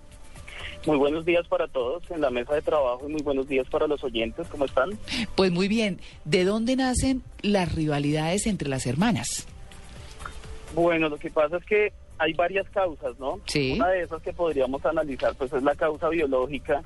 Muy 0.86 0.98
buenos 0.98 1.26
días 1.26 1.48
para 1.48 1.68
todos 1.68 2.10
en 2.10 2.22
la 2.22 2.32
mesa 2.32 2.56
de 2.56 2.62
trabajo 2.64 3.08
y 3.08 3.12
muy 3.12 3.22
buenos 3.22 3.48
días 3.48 3.68
para 3.70 3.86
los 3.86 4.04
oyentes. 4.04 4.48
¿Cómo 4.48 4.66
están? 4.66 4.90
Pues 5.36 5.52
muy 5.52 5.68
bien, 5.68 6.00
¿de 6.26 6.44
dónde 6.44 6.76
nacen 6.76 7.22
las 7.44 7.76
rivalidades 7.76 8.48
entre 8.48 8.68
las 8.68 8.88
hermanas? 8.88 9.48
Bueno, 10.74 11.08
lo 11.10 11.18
que 11.18 11.30
pasa 11.30 11.58
es 11.58 11.66
que 11.66 11.94
hay 12.18 12.34
varias 12.34 12.68
causas, 12.70 13.20
¿no? 13.20 13.40
Sí. 13.46 13.74
Una 13.76 13.90
de 13.90 14.02
esas 14.02 14.24
que 14.24 14.34
podríamos 14.34 14.84
analizar, 14.84 15.36
pues 15.36 15.54
es 15.54 15.62
la 15.62 15.76
causa 15.76 16.10
biológica 16.10 16.82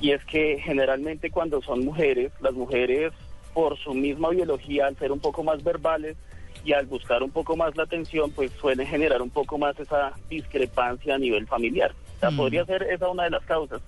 y 0.00 0.12
es 0.12 0.24
que 0.26 0.60
generalmente 0.62 1.30
cuando 1.30 1.60
son 1.60 1.84
mujeres, 1.84 2.32
las 2.40 2.52
mujeres 2.52 3.12
por 3.52 3.76
su 3.78 3.94
misma 3.94 4.30
biología, 4.30 4.86
al 4.86 4.96
ser 4.96 5.10
un 5.10 5.18
poco 5.18 5.42
más 5.42 5.64
verbales 5.64 6.16
y 6.64 6.72
al 6.72 6.86
buscar 6.86 7.22
un 7.24 7.30
poco 7.30 7.56
más 7.56 7.76
la 7.76 7.82
atención, 7.82 8.30
pues 8.30 8.52
suelen 8.60 8.86
generar 8.86 9.22
un 9.22 9.30
poco 9.30 9.58
más 9.58 9.78
esa 9.80 10.12
discrepancia 10.28 11.16
a 11.16 11.18
nivel 11.18 11.48
familiar. 11.48 11.92
O 12.20 12.28
sea, 12.28 12.30
Mm. 12.30 12.36
podría 12.36 12.64
ser 12.66 12.82
esa 12.82 13.08
una 13.08 13.24
de 13.24 13.30
las 13.30 13.44
causas. 13.44 13.80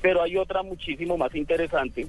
Pero 0.00 0.22
hay 0.22 0.36
otra 0.38 0.62
muchísimo 0.62 1.18
más 1.18 1.34
interesante 1.34 2.06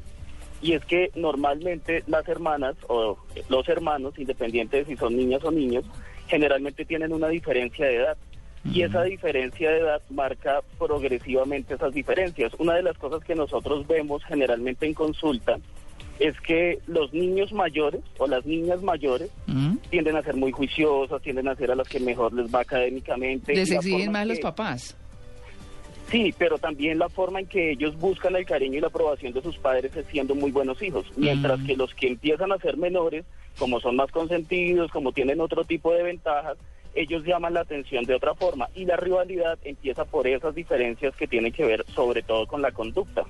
y 0.62 0.72
es 0.74 0.86
que 0.86 1.12
normalmente 1.16 2.04
las 2.08 2.26
hermanas 2.30 2.76
o 2.88 3.18
los 3.50 3.68
hermanos, 3.68 4.18
independientes 4.18 4.88
de 4.88 4.94
si 4.94 4.98
son 5.00 5.18
niñas 5.18 5.44
o 5.44 5.52
niños, 5.52 5.84
generalmente 6.28 6.86
tienen 6.86 7.12
una 7.14 7.28
diferencia 7.28 7.86
de 7.86 7.96
edad. 7.98 8.18
Y 8.64 8.82
esa 8.82 9.04
diferencia 9.04 9.70
de 9.70 9.80
edad 9.80 10.02
marca 10.10 10.62
progresivamente 10.80 11.76
esas 11.76 11.94
diferencias. 11.94 12.52
Una 12.58 12.74
de 12.74 12.82
las 12.84 12.98
cosas 12.98 13.24
que 13.24 13.36
nosotros 13.36 13.86
vemos 13.86 14.24
generalmente 14.24 14.88
en 14.88 14.94
consulta 14.96 15.58
es 16.18 16.40
que 16.42 16.80
los 16.88 17.14
niños 17.14 17.52
mayores 17.52 18.02
o 18.18 18.26
las 18.26 18.44
niñas 18.46 18.82
mayores 18.82 19.30
¿Mm? 19.46 19.76
tienden 19.92 20.16
a 20.16 20.24
ser 20.24 20.36
muy 20.36 20.52
juiciosas, 20.52 21.22
tienden 21.22 21.48
a 21.48 21.56
ser 21.56 21.70
a 21.72 21.76
las 21.76 21.88
que 21.88 22.00
mejor 22.00 22.34
les 22.34 22.54
va 22.54 22.62
académicamente. 22.62 23.54
Les 23.54 23.70
exigen 23.70 24.12
más 24.12 24.26
los 24.26 24.40
papás. 24.40 24.98
Sí, 26.10 26.34
pero 26.38 26.58
también 26.58 27.00
la 27.00 27.10
forma 27.10 27.40
en 27.40 27.48
que 27.48 27.72
ellos 27.72 27.98
buscan 27.98 28.36
el 28.36 28.46
cariño 28.46 28.78
y 28.78 28.82
la 28.82 28.88
aprobación 28.88 29.34
de 29.34 29.42
sus 29.42 29.58
padres 29.58 29.96
es 29.96 30.06
siendo 30.08 30.36
muy 30.36 30.52
buenos 30.52 30.82
hijos, 30.82 31.06
mientras 31.18 31.60
Mm. 31.60 31.66
que 31.66 31.76
los 31.76 31.94
que 31.96 32.08
empiezan 32.08 32.52
a 32.52 32.58
ser 32.60 32.78
menores, 32.78 33.26
como 33.58 33.80
son 33.80 33.96
más 33.96 34.12
consentidos, 34.12 34.92
como 34.92 35.12
tienen 35.12 35.42
otro 35.42 35.64
tipo 35.64 35.94
de 35.94 36.04
ventajas, 36.04 36.58
ellos 36.94 37.24
llaman 37.26 37.54
la 37.54 37.62
atención 37.62 38.06
de 38.06 38.16
otra 38.16 38.36
forma 38.36 38.70
y 38.76 38.86
la 38.86 38.96
rivalidad 38.96 39.58
empieza 39.64 40.06
por 40.06 40.28
esas 40.28 40.56
diferencias 40.56 41.16
que 41.16 41.28
tienen 41.28 41.52
que 41.52 41.66
ver 41.66 41.84
sobre 41.94 42.22
todo 42.22 42.48
con 42.48 42.62
la 42.62 42.72
conducta. 42.72 43.24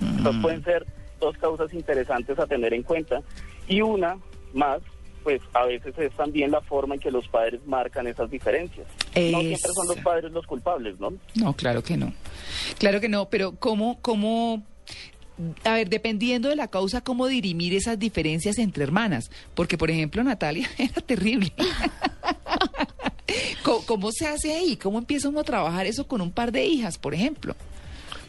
Entonces 0.00 0.42
pueden 0.42 0.64
ser 0.64 0.84
dos 1.18 1.36
causas 1.38 1.72
interesantes 1.72 2.38
a 2.38 2.46
tener 2.46 2.74
en 2.74 2.82
cuenta 2.82 3.22
y 3.68 3.80
una 3.80 4.18
más, 4.52 4.80
pues 5.26 5.42
a 5.54 5.64
veces 5.64 5.92
es 5.98 6.12
también 6.12 6.52
la 6.52 6.60
forma 6.60 6.94
en 6.94 7.00
que 7.00 7.10
los 7.10 7.26
padres 7.26 7.60
marcan 7.66 8.06
esas 8.06 8.30
diferencias. 8.30 8.86
No 9.08 9.40
siempre 9.40 9.72
son 9.74 9.88
los 9.88 9.98
padres 9.98 10.30
los 10.30 10.46
culpables, 10.46 11.00
¿no? 11.00 11.14
No, 11.34 11.52
claro 11.52 11.82
que 11.82 11.96
no. 11.96 12.12
Claro 12.78 13.00
que 13.00 13.08
no, 13.08 13.28
pero 13.28 13.56
¿cómo, 13.56 13.98
cómo, 14.00 14.62
a 15.64 15.74
ver, 15.74 15.88
dependiendo 15.88 16.48
de 16.48 16.54
la 16.54 16.68
causa, 16.68 17.00
cómo 17.00 17.26
dirimir 17.26 17.74
esas 17.74 17.98
diferencias 17.98 18.56
entre 18.58 18.84
hermanas? 18.84 19.32
Porque, 19.56 19.76
por 19.76 19.90
ejemplo, 19.90 20.22
Natalia 20.22 20.70
era 20.78 21.00
terrible. 21.00 21.52
¿Cómo, 23.64 23.84
cómo 23.84 24.12
se 24.12 24.28
hace 24.28 24.52
ahí? 24.52 24.76
¿Cómo 24.76 25.00
empieza 25.00 25.28
uno 25.28 25.40
a 25.40 25.44
trabajar 25.44 25.86
eso 25.86 26.06
con 26.06 26.20
un 26.20 26.30
par 26.30 26.52
de 26.52 26.66
hijas, 26.66 26.98
por 26.98 27.14
ejemplo? 27.14 27.56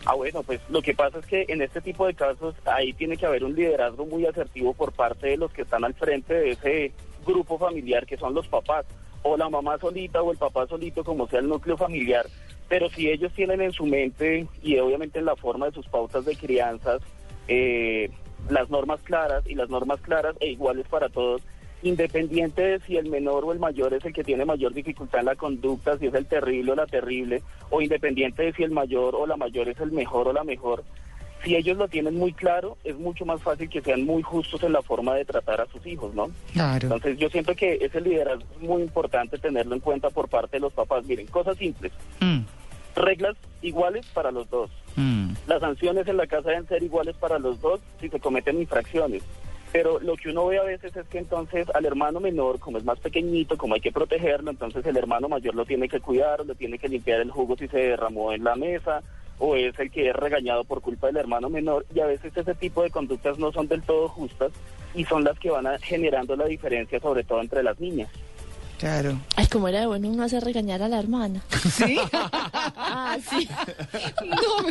Ah, 0.10 0.16
bueno, 0.16 0.42
pues 0.42 0.62
lo 0.70 0.82
que 0.82 0.94
pasa 0.94 1.20
es 1.20 1.26
que 1.26 1.46
en 1.50 1.62
este 1.62 1.82
tipo 1.82 2.08
de 2.08 2.14
casos 2.14 2.56
ahí 2.64 2.94
tiene 2.94 3.18
que 3.18 3.26
haber 3.26 3.44
un 3.44 3.54
liderazgo 3.54 4.06
muy 4.06 4.26
asertivo 4.26 4.74
por 4.74 4.94
parte 4.94 5.28
de 5.28 5.36
los 5.36 5.52
que 5.52 5.64
están 5.64 5.84
al 5.84 5.96
frente 5.96 6.34
de 6.34 6.52
ese 6.52 6.94
grupo 7.26 7.60
familiar 7.60 8.06
que 8.06 8.16
son 8.16 8.34
los 8.34 8.48
papás, 8.48 8.86
o 9.22 9.36
la 9.36 9.50
mamá 9.50 9.78
solita 9.80 10.22
o 10.22 10.32
el 10.32 10.38
papá 10.38 10.66
solito, 10.66 11.04
como 11.04 11.28
sea 11.28 11.42
el 11.42 11.50
núcleo 11.50 11.76
familiar. 11.76 12.26
Pero 12.70 12.90
si 12.90 13.10
ellos 13.10 13.34
tienen 13.34 13.60
en 13.60 13.74
su 13.74 13.86
mente 13.86 14.48
y 14.64 14.80
obviamente 14.80 15.20
en 15.20 15.26
la 15.26 15.36
forma 15.36 15.66
de 15.66 15.74
sus 15.74 15.90
pautas 15.90 16.24
de 16.24 16.38
crianzas 16.38 17.02
eh, 17.50 18.10
las 18.50 18.70
normas 18.70 19.02
claras 19.02 19.46
y 19.46 19.56
las 19.56 19.70
normas 19.70 20.00
claras 20.00 20.38
e 20.40 20.48
iguales 20.52 20.88
para 20.88 21.10
todos, 21.10 21.42
independiente 21.84 22.62
de 22.62 22.80
si 22.82 22.98
el 22.98 23.10
menor 23.10 23.46
o 23.46 23.52
el 23.54 23.60
mayor 23.60 23.94
es 23.94 24.04
el 24.06 24.14
que 24.14 24.24
tiene 24.24 24.46
mayor 24.46 24.74
dificultad 24.74 25.20
en 25.22 25.28
la 25.28 25.36
conducta, 25.36 25.98
si 25.98 26.08
es 26.08 26.14
el 26.14 26.26
terrible 26.26 26.72
o 26.72 26.76
la 26.76 26.86
terrible, 26.88 27.44
o 27.70 27.82
independiente 27.82 28.44
de 28.44 28.54
si 28.54 28.64
el 28.64 28.72
mayor 28.72 29.16
o 29.16 29.28
la 29.28 29.38
mayor 29.38 29.70
es 29.70 29.80
el 29.80 29.92
mejor 29.92 30.28
o 30.28 30.34
la 30.34 30.44
mejor, 30.44 30.84
si 31.44 31.56
ellos 31.56 31.78
lo 31.78 31.88
tienen 31.88 32.16
muy 32.16 32.34
claro, 32.34 32.78
es 32.84 32.98
mucho 32.98 33.24
más 33.26 33.42
fácil 33.44 33.70
que 33.70 33.82
sean 33.82 34.04
muy 34.06 34.24
justos 34.24 34.64
en 34.64 34.74
la 34.74 34.82
forma 34.82 35.14
de 35.14 35.24
tratar 35.24 35.62
a 35.62 35.68
sus 35.68 35.86
hijos, 35.86 36.14
¿no? 36.16 36.30
Claro. 36.52 36.84
Entonces 36.88 37.18
yo 37.20 37.30
siento 37.30 37.54
que 37.56 37.78
ese 37.80 38.02
liderazgo 38.02 38.44
es 38.56 38.62
muy 38.68 38.82
importante 38.82 39.38
tenerlo 39.38 39.76
en 39.76 39.80
cuenta 39.82 40.10
por 40.10 40.28
parte 40.30 40.58
de 40.58 40.62
los 40.62 40.74
papás. 40.74 41.06
Miren, 41.06 41.28
cosas 41.28 41.56
simples, 41.58 41.92
Mm, 42.20 42.40
reglas 42.96 43.38
iguales 43.62 44.06
para 44.08 44.32
los 44.32 44.50
dos. 44.50 44.72
mm. 44.96 45.34
Las 45.46 45.60
sanciones 45.62 46.08
en 46.08 46.18
la 46.18 46.26
casa 46.26 46.50
deben 46.50 46.68
ser 46.68 46.82
iguales 46.82 47.16
para 47.18 47.38
los 47.38 47.62
dos 47.62 47.80
si 48.02 48.10
se 48.10 48.20
cometen 48.20 48.60
infracciones. 48.60 49.22
Pero 49.72 50.00
lo 50.00 50.16
que 50.16 50.30
uno 50.30 50.48
ve 50.48 50.58
a 50.60 50.64
veces 50.64 50.96
es 50.96 51.08
que 51.08 51.18
entonces 51.20 51.68
al 51.74 51.86
hermano 51.86 52.20
menor, 52.20 52.60
como 52.60 52.78
es 52.78 52.86
más 52.86 53.00
pequeñito, 53.00 53.58
como 53.58 53.76
hay 53.76 53.82
que 53.82 53.92
protegerlo, 53.92 54.50
entonces 54.52 54.86
el 54.86 54.98
hermano 54.98 55.28
mayor 55.30 55.56
lo 55.56 55.66
tiene 55.66 55.90
que 55.90 56.00
cuidar, 56.00 56.46
lo 56.46 56.56
tiene 56.56 56.80
que 56.80 56.88
limpiar 56.88 57.20
el 57.22 57.32
jugo 57.32 57.56
si 57.58 57.68
se 57.68 57.78
derramó 57.78 58.32
en 58.32 58.44
la 58.44 58.56
mesa, 58.56 59.02
o 59.40 59.56
es 59.56 59.78
el 59.78 59.92
que 59.92 60.10
es 60.10 60.16
regañado 60.16 60.64
por 60.64 60.82
culpa 60.82 61.08
del 61.08 61.18
hermano 61.18 61.50
menor. 61.50 61.86
Y 61.94 62.00
a 62.00 62.08
veces 62.08 62.36
ese 62.36 62.56
tipo 62.56 62.82
de 62.82 62.90
conductas 62.90 63.38
no 63.38 63.52
son 63.52 63.68
del 63.68 63.84
todo 63.84 64.08
justas 64.08 64.52
y 64.96 65.04
son 65.04 65.24
las 65.24 65.38
que 65.38 65.52
van 65.52 65.68
a- 65.68 65.78
generando 65.80 66.36
la 66.36 66.46
diferencia, 66.46 67.00
sobre 67.00 67.24
todo 67.24 67.42
entre 67.42 67.62
las 67.62 67.80
niñas. 67.80 68.10
Claro. 68.78 69.20
Ay, 69.36 69.48
como 69.48 69.68
era 69.68 69.80
de 69.80 69.88
bueno 69.88 70.08
uno 70.10 70.24
hace 70.24 70.40
regañar 70.40 70.84
a 70.84 70.88
la 70.88 71.00
hermana. 71.00 71.42
¿Sí? 71.74 71.98
ah, 72.14 73.18
sí. 73.30 73.48
No. 74.26 74.70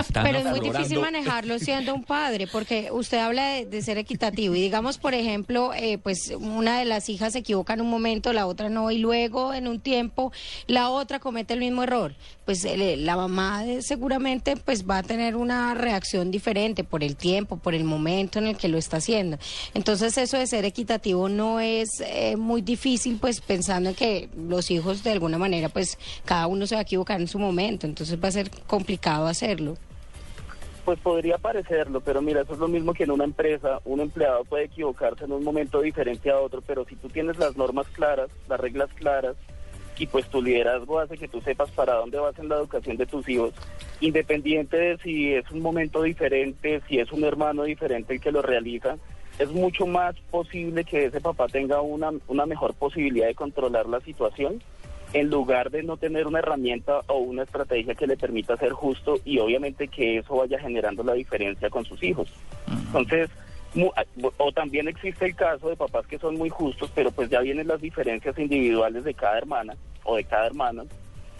Están 0.00 0.24
Pero 0.24 0.38
es 0.38 0.44
muy 0.46 0.60
difícil 0.60 0.98
manejarlo 1.00 1.58
siendo 1.58 1.94
un 1.94 2.04
padre, 2.04 2.46
porque 2.46 2.88
usted 2.90 3.18
habla 3.18 3.48
de, 3.48 3.66
de 3.66 3.82
ser 3.82 3.98
equitativo 3.98 4.54
y 4.54 4.60
digamos, 4.62 4.98
por 4.98 5.14
ejemplo, 5.14 5.72
eh, 5.74 5.98
pues 5.98 6.32
una 6.38 6.78
de 6.78 6.84
las 6.86 7.08
hijas 7.08 7.34
se 7.34 7.40
equivoca 7.40 7.74
en 7.74 7.82
un 7.82 7.90
momento, 7.90 8.32
la 8.32 8.46
otra 8.46 8.68
no, 8.70 8.90
y 8.90 8.98
luego 8.98 9.52
en 9.54 9.68
un 9.68 9.80
tiempo 9.80 10.32
la 10.66 10.88
otra 10.90 11.18
comete 11.20 11.54
el 11.54 11.60
mismo 11.60 11.82
error. 11.82 12.14
Pues 12.44 12.64
el- 12.64 13.04
la 13.06 13.16
mamá 13.16 13.64
eh, 13.66 13.82
seguramente 13.82 14.56
pues 14.56 14.88
va 14.88 14.98
a 14.98 15.02
tener 15.02 15.36
una 15.36 15.74
reacción 15.74 16.30
diferente 16.30 16.84
por 16.84 17.02
el 17.04 17.16
tiempo, 17.16 17.56
por 17.58 17.74
el 17.74 17.84
momento 17.84 18.38
en 18.38 18.46
el 18.48 18.56
que 18.56 18.68
lo 18.68 18.78
está 18.78 18.98
haciendo. 18.98 19.38
Entonces 19.74 20.16
eso 20.18 20.38
de 20.38 20.46
ser 20.46 20.64
equitativo 20.64 21.28
no 21.28 21.60
es 21.60 21.88
eh, 22.00 22.36
muy 22.36 22.53
difícil, 22.62 23.18
pues 23.20 23.40
pensando 23.40 23.90
en 23.90 23.94
que 23.94 24.28
los 24.36 24.70
hijos 24.70 25.02
de 25.04 25.12
alguna 25.12 25.38
manera 25.38 25.68
pues 25.68 25.98
cada 26.24 26.46
uno 26.46 26.66
se 26.66 26.74
va 26.74 26.80
a 26.80 26.82
equivocar 26.82 27.20
en 27.20 27.28
su 27.28 27.38
momento, 27.38 27.86
entonces 27.86 28.18
va 28.22 28.28
a 28.28 28.32
ser 28.32 28.50
complicado 28.66 29.26
hacerlo. 29.26 29.76
Pues 30.84 30.98
podría 30.98 31.38
parecerlo, 31.38 32.02
pero 32.02 32.20
mira, 32.20 32.42
eso 32.42 32.52
es 32.52 32.58
lo 32.58 32.68
mismo 32.68 32.92
que 32.92 33.04
en 33.04 33.10
una 33.10 33.24
empresa. 33.24 33.80
Un 33.86 34.00
empleado 34.00 34.44
puede 34.44 34.64
equivocarse 34.64 35.24
en 35.24 35.32
un 35.32 35.42
momento 35.42 35.80
diferente 35.80 36.30
a 36.30 36.38
otro, 36.38 36.60
pero 36.60 36.84
si 36.84 36.94
tú 36.96 37.08
tienes 37.08 37.38
las 37.38 37.56
normas 37.56 37.86
claras, 37.88 38.28
las 38.48 38.60
reglas 38.60 38.90
claras, 38.94 39.34
y 39.98 40.06
pues 40.06 40.28
tu 40.28 40.42
liderazgo 40.42 40.98
hace 40.98 41.16
que 41.16 41.28
tú 41.28 41.40
sepas 41.40 41.70
para 41.70 41.94
dónde 41.94 42.18
vas 42.18 42.38
en 42.38 42.48
la 42.48 42.56
educación 42.56 42.96
de 42.96 43.06
tus 43.06 43.28
hijos, 43.28 43.54
independiente 44.00 44.76
de 44.76 44.98
si 44.98 45.32
es 45.32 45.50
un 45.50 45.60
momento 45.60 46.02
diferente, 46.02 46.82
si 46.88 46.98
es 46.98 47.12
un 47.12 47.24
hermano 47.24 47.62
diferente 47.62 48.14
el 48.14 48.20
que 48.20 48.32
lo 48.32 48.42
realiza, 48.42 48.96
es 49.38 49.50
mucho 49.50 49.86
más 49.86 50.14
posible 50.30 50.84
que 50.84 51.06
ese 51.06 51.20
papá 51.20 51.46
tenga 51.48 51.80
una, 51.80 52.10
una 52.28 52.46
mejor 52.46 52.74
posibilidad 52.74 53.26
de 53.26 53.34
controlar 53.34 53.86
la 53.86 54.00
situación 54.00 54.62
en 55.12 55.30
lugar 55.30 55.70
de 55.70 55.82
no 55.82 55.96
tener 55.96 56.26
una 56.26 56.40
herramienta 56.40 57.00
o 57.06 57.18
una 57.18 57.44
estrategia 57.44 57.94
que 57.94 58.06
le 58.06 58.16
permita 58.16 58.56
ser 58.56 58.72
justo 58.72 59.16
y 59.24 59.38
obviamente 59.38 59.88
que 59.88 60.18
eso 60.18 60.36
vaya 60.36 60.58
generando 60.58 61.02
la 61.04 61.14
diferencia 61.14 61.70
con 61.70 61.84
sus 61.84 62.02
hijos. 62.02 62.28
Entonces, 62.86 63.30
mu- 63.74 63.92
o 64.38 64.52
también 64.52 64.88
existe 64.88 65.26
el 65.26 65.36
caso 65.36 65.68
de 65.68 65.76
papás 65.76 66.06
que 66.06 66.18
son 66.18 66.36
muy 66.36 66.48
justos, 66.50 66.90
pero 66.94 67.12
pues 67.12 67.30
ya 67.30 67.40
vienen 67.40 67.68
las 67.68 67.80
diferencias 67.80 68.36
individuales 68.38 69.04
de 69.04 69.14
cada 69.14 69.38
hermana 69.38 69.74
o 70.04 70.16
de 70.16 70.24
cada 70.24 70.46
hermano 70.46 70.84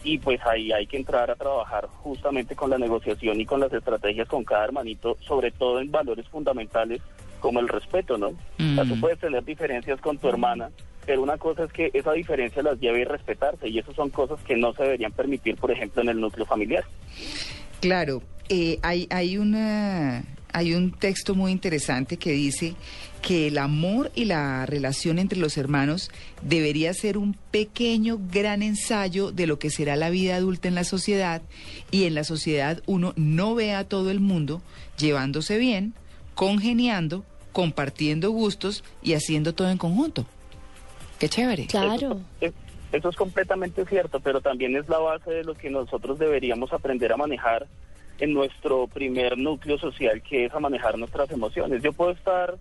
y 0.05 0.19
pues 0.19 0.39
ahí 0.47 0.71
hay 0.71 0.87
que 0.87 0.97
entrar 0.99 1.31
a 1.31 1.35
trabajar 1.35 1.89
justamente 2.03 2.55
con 2.55 2.71
la 2.71 2.79
negociación 2.79 3.41
y 3.41 3.47
con 3.47 3.59
las 3.61 3.73
estrategias 3.73 4.29
con 4.29 4.45
cada 4.45 4.65
hermanito, 4.65 5.17
sobre 5.21 5.51
todo 5.51 5.81
en 5.81 5.91
valores 5.91 6.29
fundamentales 6.29 7.01
como 7.45 7.61
el 7.61 7.69
respeto, 7.69 8.17
¿no? 8.17 8.29
O 8.29 8.75
sea, 8.75 8.85
tú 8.87 8.97
Mm. 8.97 9.01
puedes 9.03 9.19
tener 9.19 9.45
diferencias 9.45 10.01
con 10.01 10.17
tu 10.17 10.31
hermana, 10.31 10.71
pero 11.05 11.21
una 11.23 11.37
cosa 11.37 11.65
es 11.65 11.73
que 11.75 11.91
esa 11.93 12.13
diferencia 12.13 12.63
las 12.63 12.81
lleve 12.81 13.03
a 13.03 13.09
respetarse 13.09 13.69
y 13.69 13.79
eso 13.79 13.93
son 13.93 14.09
cosas 14.09 14.41
que 14.45 14.57
no 14.57 14.73
se 14.73 14.85
deberían 14.85 15.13
permitir, 15.13 15.57
por 15.57 15.71
ejemplo, 15.71 16.01
en 16.01 16.09
el 16.09 16.19
núcleo 16.19 16.47
familiar. 16.47 16.85
Claro, 17.81 18.23
eh, 18.49 18.79
hay, 18.81 19.07
hay, 19.11 19.37
una, 19.37 20.25
hay 20.55 20.73
un 20.73 20.93
texto 20.93 21.35
muy 21.35 21.53
interesante 21.53 22.17
que 22.17 22.33
dice 22.33 22.77
que 23.21 23.49
el 23.49 23.59
amor 23.59 24.11
y 24.15 24.25
la 24.25 24.65
relación 24.65 25.19
entre 25.19 25.39
los 25.39 25.59
hermanos 25.59 26.11
debería 26.41 26.95
ser 26.95 27.19
un 27.19 27.37
pequeño, 27.51 28.19
gran 28.33 28.63
ensayo 28.63 29.33
de 29.33 29.47
lo 29.47 29.59
que 29.59 29.69
será 29.69 29.97
la 29.97 30.09
vida 30.09 30.37
adulta 30.37 30.69
en 30.69 30.75
la 30.75 30.85
sociedad 30.85 31.43
y 31.91 32.05
en 32.05 32.15
la 32.15 32.25
sociedad 32.25 32.83
uno 32.87 33.13
no 33.17 33.55
ve 33.55 33.75
a 33.75 33.85
todo 33.85 34.11
el 34.11 34.21
mundo 34.21 34.63
llevándose 34.97 35.59
bien, 35.59 35.93
congeniando, 36.35 37.25
compartiendo 37.55 38.31
gustos 38.31 38.85
y 39.03 39.15
haciendo 39.15 39.55
todo 39.55 39.71
en 39.71 39.79
conjunto. 39.79 40.27
Qué 41.19 41.31
chévere. 41.31 41.67
Claro. 41.67 42.21
Es- 42.43 42.53
Eso 42.93 43.09
es 43.09 43.17
completamente 43.17 43.85
cierto, 43.87 44.21
pero 44.21 44.41
también 44.41 44.77
es 44.77 44.89
la 44.89 44.99
base 44.99 45.29
de 45.31 45.43
lo 45.43 45.55
que 45.55 45.69
nosotros 45.69 46.17
deberíamos 46.19 46.73
aprender 46.73 47.13
a 47.13 47.17
manejar 47.17 47.67
en 48.21 48.33
nuestro 48.33 48.87
primer 48.87 49.37
núcleo 49.37 49.79
social, 49.79 50.23
que 50.23 50.45
es 50.45 50.53
a 50.55 50.61
manejar 50.61 50.97
nuestras 50.97 51.29
emociones. 51.33 51.83
Yo 51.83 51.93
puedo 51.93 52.13
estar 52.13 52.57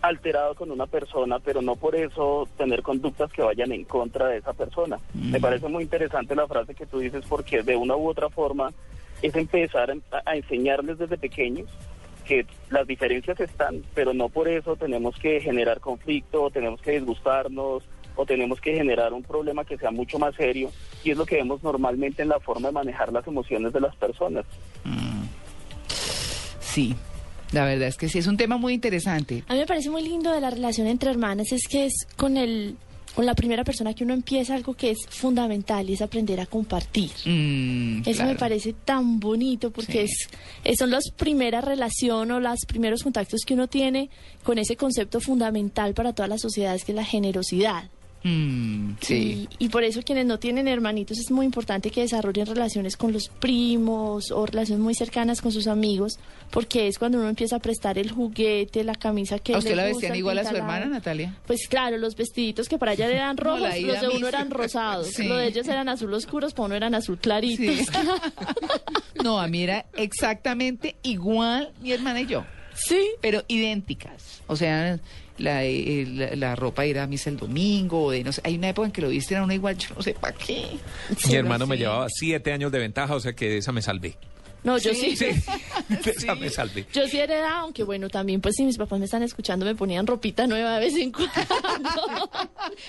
alterado 0.00 0.54
con 0.54 0.70
una 0.70 0.86
persona, 0.86 1.40
pero 1.40 1.60
no 1.60 1.76
por 1.76 1.94
eso 1.94 2.48
tener 2.56 2.80
conductas 2.82 3.30
que 3.32 3.42
vayan 3.42 3.70
en 3.72 3.84
contra 3.84 4.28
de 4.28 4.38
esa 4.38 4.54
persona. 4.54 4.98
Me 5.12 5.40
parece 5.40 5.68
muy 5.68 5.82
interesante 5.82 6.34
la 6.34 6.46
frase 6.46 6.74
que 6.74 6.86
tú 6.86 7.00
dices 7.00 7.24
porque 7.28 7.62
de 7.62 7.76
una 7.76 7.96
u 7.96 8.08
otra 8.08 8.30
forma 8.30 8.72
es 9.20 9.34
empezar 9.34 9.90
a, 9.90 10.22
a 10.24 10.36
enseñarles 10.36 10.96
desde 10.96 11.18
pequeños 11.18 11.68
que 12.26 12.46
las 12.70 12.86
diferencias 12.86 13.38
están, 13.40 13.82
pero 13.94 14.12
no 14.12 14.28
por 14.28 14.48
eso 14.48 14.76
tenemos 14.76 15.16
que 15.18 15.40
generar 15.40 15.80
conflicto, 15.80 16.44
o 16.44 16.50
tenemos 16.50 16.80
que 16.82 16.92
disgustarnos 16.92 17.84
o 18.16 18.26
tenemos 18.26 18.60
que 18.60 18.74
generar 18.74 19.12
un 19.12 19.22
problema 19.22 19.64
que 19.64 19.76
sea 19.76 19.90
mucho 19.90 20.18
más 20.18 20.34
serio 20.34 20.70
y 21.04 21.10
es 21.10 21.18
lo 21.18 21.26
que 21.26 21.36
vemos 21.36 21.62
normalmente 21.62 22.22
en 22.22 22.28
la 22.28 22.40
forma 22.40 22.68
de 22.68 22.72
manejar 22.72 23.12
las 23.12 23.26
emociones 23.26 23.72
de 23.72 23.80
las 23.80 23.94
personas. 23.96 24.44
Sí, 26.60 26.94
la 27.52 27.64
verdad 27.64 27.88
es 27.88 27.96
que 27.96 28.08
sí, 28.08 28.18
es 28.18 28.26
un 28.26 28.36
tema 28.36 28.56
muy 28.56 28.74
interesante. 28.74 29.44
A 29.48 29.52
mí 29.52 29.60
me 29.60 29.66
parece 29.66 29.90
muy 29.90 30.02
lindo 30.02 30.32
de 30.32 30.40
la 30.40 30.50
relación 30.50 30.86
entre 30.86 31.10
hermanas 31.10 31.52
es 31.52 31.68
que 31.68 31.86
es 31.86 32.06
con 32.16 32.36
el 32.36 32.76
con 33.16 33.26
la 33.26 33.34
primera 33.34 33.64
persona 33.64 33.94
que 33.94 34.04
uno 34.04 34.14
empieza 34.14 34.54
algo 34.54 34.74
que 34.74 34.90
es 34.90 34.98
fundamental 35.08 35.88
y 35.90 35.94
es 35.94 36.02
aprender 36.02 36.38
a 36.38 36.46
compartir. 36.46 37.10
Mm, 37.24 38.02
Eso 38.06 38.24
me 38.24 38.36
parece 38.36 38.74
tan 38.74 39.18
bonito 39.18 39.70
porque 39.72 40.02
es, 40.04 40.28
es- 40.62 40.78
son 40.78 40.90
las 40.90 41.10
primeras 41.16 41.64
relaciones 41.64 42.36
o 42.36 42.40
los 42.40 42.58
primeros 42.68 43.02
contactos 43.02 43.40
que 43.46 43.54
uno 43.54 43.66
tiene 43.66 44.10
con 44.44 44.58
ese 44.58 44.76
concepto 44.76 45.20
fundamental 45.20 45.94
para 45.94 46.12
todas 46.12 46.28
las 46.28 46.40
sociedades 46.42 46.84
que 46.84 46.92
es 46.92 46.96
la 46.96 47.04
generosidad. 47.04 47.90
Mm, 48.26 48.96
sí. 49.00 49.46
Y, 49.58 49.66
y 49.66 49.68
por 49.68 49.84
eso 49.84 50.02
quienes 50.02 50.26
no 50.26 50.38
tienen 50.38 50.66
hermanitos 50.66 51.18
es 51.18 51.30
muy 51.30 51.46
importante 51.46 51.90
que 51.92 52.00
desarrollen 52.00 52.46
relaciones 52.46 52.96
con 52.96 53.12
los 53.12 53.28
primos 53.28 54.32
o 54.32 54.44
relaciones 54.46 54.82
muy 54.82 54.94
cercanas 54.94 55.40
con 55.40 55.52
sus 55.52 55.68
amigos, 55.68 56.18
porque 56.50 56.88
es 56.88 56.98
cuando 56.98 57.18
uno 57.18 57.28
empieza 57.28 57.56
a 57.56 57.58
prestar 57.60 57.98
el 57.98 58.10
juguete, 58.10 58.82
la 58.82 58.96
camisa 58.96 59.38
que 59.38 59.54
¿A 59.54 59.58
usted 59.58 59.70
le 59.70 59.76
la 59.76 59.84
vestían 59.84 60.16
igual 60.16 60.38
a 60.38 60.44
su 60.44 60.56
hermana, 60.56 60.86
Natalia? 60.86 61.36
Pues 61.46 61.68
claro, 61.68 61.98
los 61.98 62.16
vestiditos 62.16 62.68
que 62.68 62.78
para 62.78 62.92
allá 62.92 63.06
eran 63.06 63.36
No, 63.36 63.42
rojos, 63.58 63.76
ida 63.76 63.92
los 63.92 64.00
de 64.00 64.08
uno 64.18 64.26
eran 64.28 64.50
rosados, 64.50 65.06
Sí. 65.14 65.28
lo 65.28 65.36
de 65.36 65.46
ellos 65.46 65.68
eran 65.68 65.88
azul 65.88 66.12
oscuros, 66.12 66.52
para 66.52 66.66
uno 66.66 66.74
eran 66.74 66.94
azul 66.96 67.18
claritos. 67.18 67.76
Sí. 67.76 67.86
No, 69.24 69.40
a 69.40 69.48
mí 69.48 69.62
era 69.62 69.86
exactamente 69.94 70.96
igual 71.02 71.72
mi 71.82 71.90
hermana 71.90 72.20
y 72.20 72.26
yo. 72.26 72.44
Sí. 72.74 73.08
Pero 73.22 73.42
idénticas. 73.48 74.42
O 74.46 74.54
sea, 74.54 75.00
la, 75.38 75.64
eh, 75.64 76.06
la, 76.06 76.36
la 76.36 76.56
ropa 76.56 76.84
era 76.84 77.02
a 77.02 77.06
misa 77.06 77.30
el 77.30 77.36
domingo, 77.36 78.04
o 78.04 78.10
de 78.10 78.24
no 78.24 78.32
sé. 78.32 78.40
Hay 78.44 78.56
una 78.56 78.68
época 78.68 78.86
en 78.86 78.92
que 78.92 79.02
lo 79.02 79.08
viste 79.08 79.34
era 79.34 79.44
una 79.44 79.54
igual, 79.54 79.76
yo 79.76 79.94
no 79.94 80.02
sé 80.02 80.14
para 80.14 80.36
qué. 80.36 80.66
Mi 81.28 81.34
hermano 81.34 81.66
me 81.66 81.76
llevaba 81.76 82.06
siete 82.08 82.52
años 82.52 82.72
de 82.72 82.78
ventaja, 82.78 83.14
o 83.14 83.20
sea 83.20 83.32
que 83.34 83.48
de 83.48 83.58
esa 83.58 83.72
me 83.72 83.82
salvé. 83.82 84.14
No, 84.66 84.78
yo 84.78 84.92
sí. 84.94 85.16
Sí, 85.16 85.26
de 85.88 86.10
esa 86.10 86.34
me 86.34 86.50
salvé. 86.50 86.84
Yo 86.92 87.06
sí 87.06 87.20
heredaba, 87.20 87.60
aunque 87.60 87.84
bueno, 87.84 88.08
también 88.08 88.40
pues 88.40 88.56
si 88.56 88.64
mis 88.64 88.76
papás 88.76 88.98
me 88.98 89.04
están 89.04 89.22
escuchando 89.22 89.64
me 89.64 89.76
ponían 89.76 90.08
ropita 90.08 90.48
nueva 90.48 90.74
de 90.74 90.80
vez 90.86 90.96
en 90.96 91.12
cuando. 91.12 91.32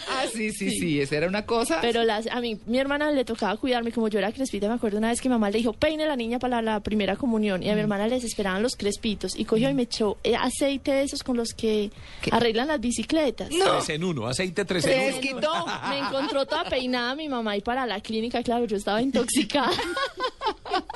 Ah, 0.09 0.25
sí, 0.33 0.51
sí, 0.51 0.71
sí, 0.71 0.99
esa 0.99 1.17
era 1.17 1.27
una 1.27 1.45
cosa. 1.45 1.79
Pero 1.81 2.03
las, 2.03 2.25
a 2.27 2.41
mí, 2.41 2.59
mi 2.65 2.79
hermana 2.79 3.11
le 3.11 3.23
tocaba 3.23 3.55
cuidarme, 3.57 3.91
como 3.91 4.07
yo 4.07 4.17
era 4.17 4.31
crespita, 4.31 4.67
me 4.67 4.73
acuerdo 4.73 4.97
una 4.97 5.09
vez 5.09 5.21
que 5.21 5.29
mamá 5.29 5.51
le 5.51 5.59
dijo, 5.59 5.73
peine 5.73 6.03
a 6.03 6.07
la 6.07 6.15
niña 6.15 6.39
para 6.39 6.61
la, 6.61 6.73
la 6.73 6.79
primera 6.79 7.15
comunión, 7.15 7.61
y 7.61 7.69
a 7.69 7.75
mi 7.75 7.81
hermana 7.81 8.07
les 8.07 8.23
esperaban 8.23 8.63
los 8.63 8.75
crespitos, 8.75 9.37
y 9.37 9.45
cogió 9.45 9.69
y 9.69 9.73
me 9.75 9.83
echó 9.83 10.17
eh, 10.23 10.35
aceite 10.35 10.91
de 10.91 11.03
esos 11.03 11.23
con 11.23 11.37
los 11.37 11.53
que 11.53 11.91
arreglan 12.31 12.67
las 12.69 12.79
bicicletas. 12.79 13.49
Tres 13.49 13.89
en 13.89 14.03
uno, 14.03 14.27
aceite 14.27 14.65
tres 14.65 14.85
en 14.87 15.13
uno. 15.13 15.21
quitó. 15.21 15.65
Me 15.89 15.99
encontró 15.99 16.45
toda 16.47 16.63
peinada 16.65 17.13
mi 17.15 17.29
mamá 17.29 17.55
y 17.55 17.61
para 17.61 17.85
la 17.85 18.01
clínica, 18.01 18.41
claro, 18.41 18.65
yo 18.65 18.77
estaba 18.77 19.01
intoxicada. 19.01 19.71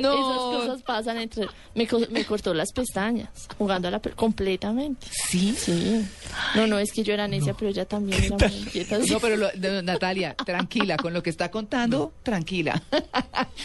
No. 0.00 0.12
Esas 0.12 0.66
cosas 0.66 0.82
pasan 0.82 1.18
entre... 1.18 1.46
Me, 1.74 1.86
co- 1.86 2.00
me 2.10 2.24
cortó 2.24 2.52
las 2.54 2.72
pestañas, 2.72 3.28
jugando 3.58 3.88
a 3.88 3.90
la... 3.92 4.00
completamente. 4.00 5.06
¿Sí? 5.28 5.54
Sí. 5.56 6.04
No, 6.54 6.66
no, 6.66 6.78
es 6.78 6.92
que 6.92 7.02
yo 7.02 7.14
era 7.14 7.26
necia, 7.28 7.54
pero 7.54 7.70
ella 7.70 7.84
también 7.84 8.22
era 8.24 8.36
muy 8.36 8.56
inquieta. 8.58 8.98
No, 8.98 9.20
pero 9.20 9.36
lo- 9.36 9.48
no, 9.56 9.82
Natalia, 9.82 10.34
tranquila, 10.34 10.96
con 10.96 11.12
lo 11.14 11.22
que 11.22 11.30
está 11.30 11.50
contando, 11.50 12.12
tranquila. 12.22 12.82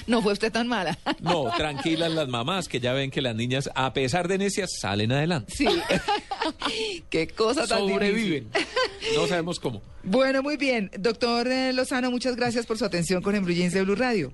No 0.08 0.22
fue 0.22 0.34
usted 0.34 0.52
tan 0.52 0.68
mala. 0.68 0.98
No, 1.20 1.46
tranquilas 1.56 2.12
las 2.12 2.28
mamás 2.28 2.68
que 2.68 2.80
ya 2.80 2.94
ven 2.94 3.12
que 3.12 3.22
las 3.22 3.36
niñas, 3.36 3.70
a 3.76 3.94
pesar 3.94 4.28
de 4.28 4.38
necias, 4.38 4.70
salen 4.80 5.12
adelante. 5.12 5.54
Sí. 5.56 5.68
Qué 7.10 7.28
cosa 7.28 7.68
tan 7.68 7.80
Sobreviven. 7.80 8.50
difícil. 8.52 9.16
No 9.16 9.28
sabemos 9.28 9.60
cómo. 9.60 9.82
Bueno, 10.04 10.42
muy 10.44 10.58
bien. 10.58 10.90
Doctor 10.98 11.48
eh, 11.48 11.74
Lozano, 11.74 12.12
muchas 12.12 12.36
gracias 12.36 12.66
por 12.66 12.78
su 12.78 12.86
atención 12.86 13.22
con 13.22 13.36
Jeans 13.46 13.74
de 13.74 13.84
Blue 13.84 13.96
Radio. 13.96 14.34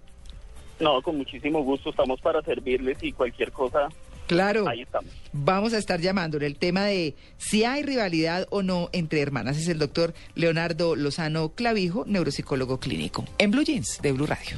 No, 0.80 1.02
con 1.02 1.18
muchísimo 1.18 1.64
gusto, 1.64 1.90
estamos 1.90 2.20
para 2.22 2.42
servirles 2.42 2.98
y 3.02 3.12
cualquier 3.14 3.52
cosa, 3.52 3.88
Claro. 4.28 4.68
ahí 4.68 4.82
estamos. 4.82 5.12
Vamos 5.34 5.74
a 5.74 5.78
estar 5.78 6.02
llamándole 6.02 6.48
el 6.48 6.58
tema 6.58 6.86
de 6.86 7.16
si 7.38 7.64
hay 7.64 7.84
rivalidad 7.84 8.48
o 8.50 8.64
no 8.64 8.90
entre 8.92 9.22
hermanas. 9.22 9.58
Es 9.58 9.68
el 9.68 9.78
doctor 9.80 10.14
Leonardo 10.34 10.96
Lozano 10.96 11.50
Clavijo, 11.50 12.06
neuropsicólogo 12.08 12.80
clínico, 12.80 13.24
en 13.38 13.52
Blue 13.52 13.64
Jeans 13.64 14.00
de 14.02 14.12
Blue 14.12 14.26
Radio. 14.26 14.58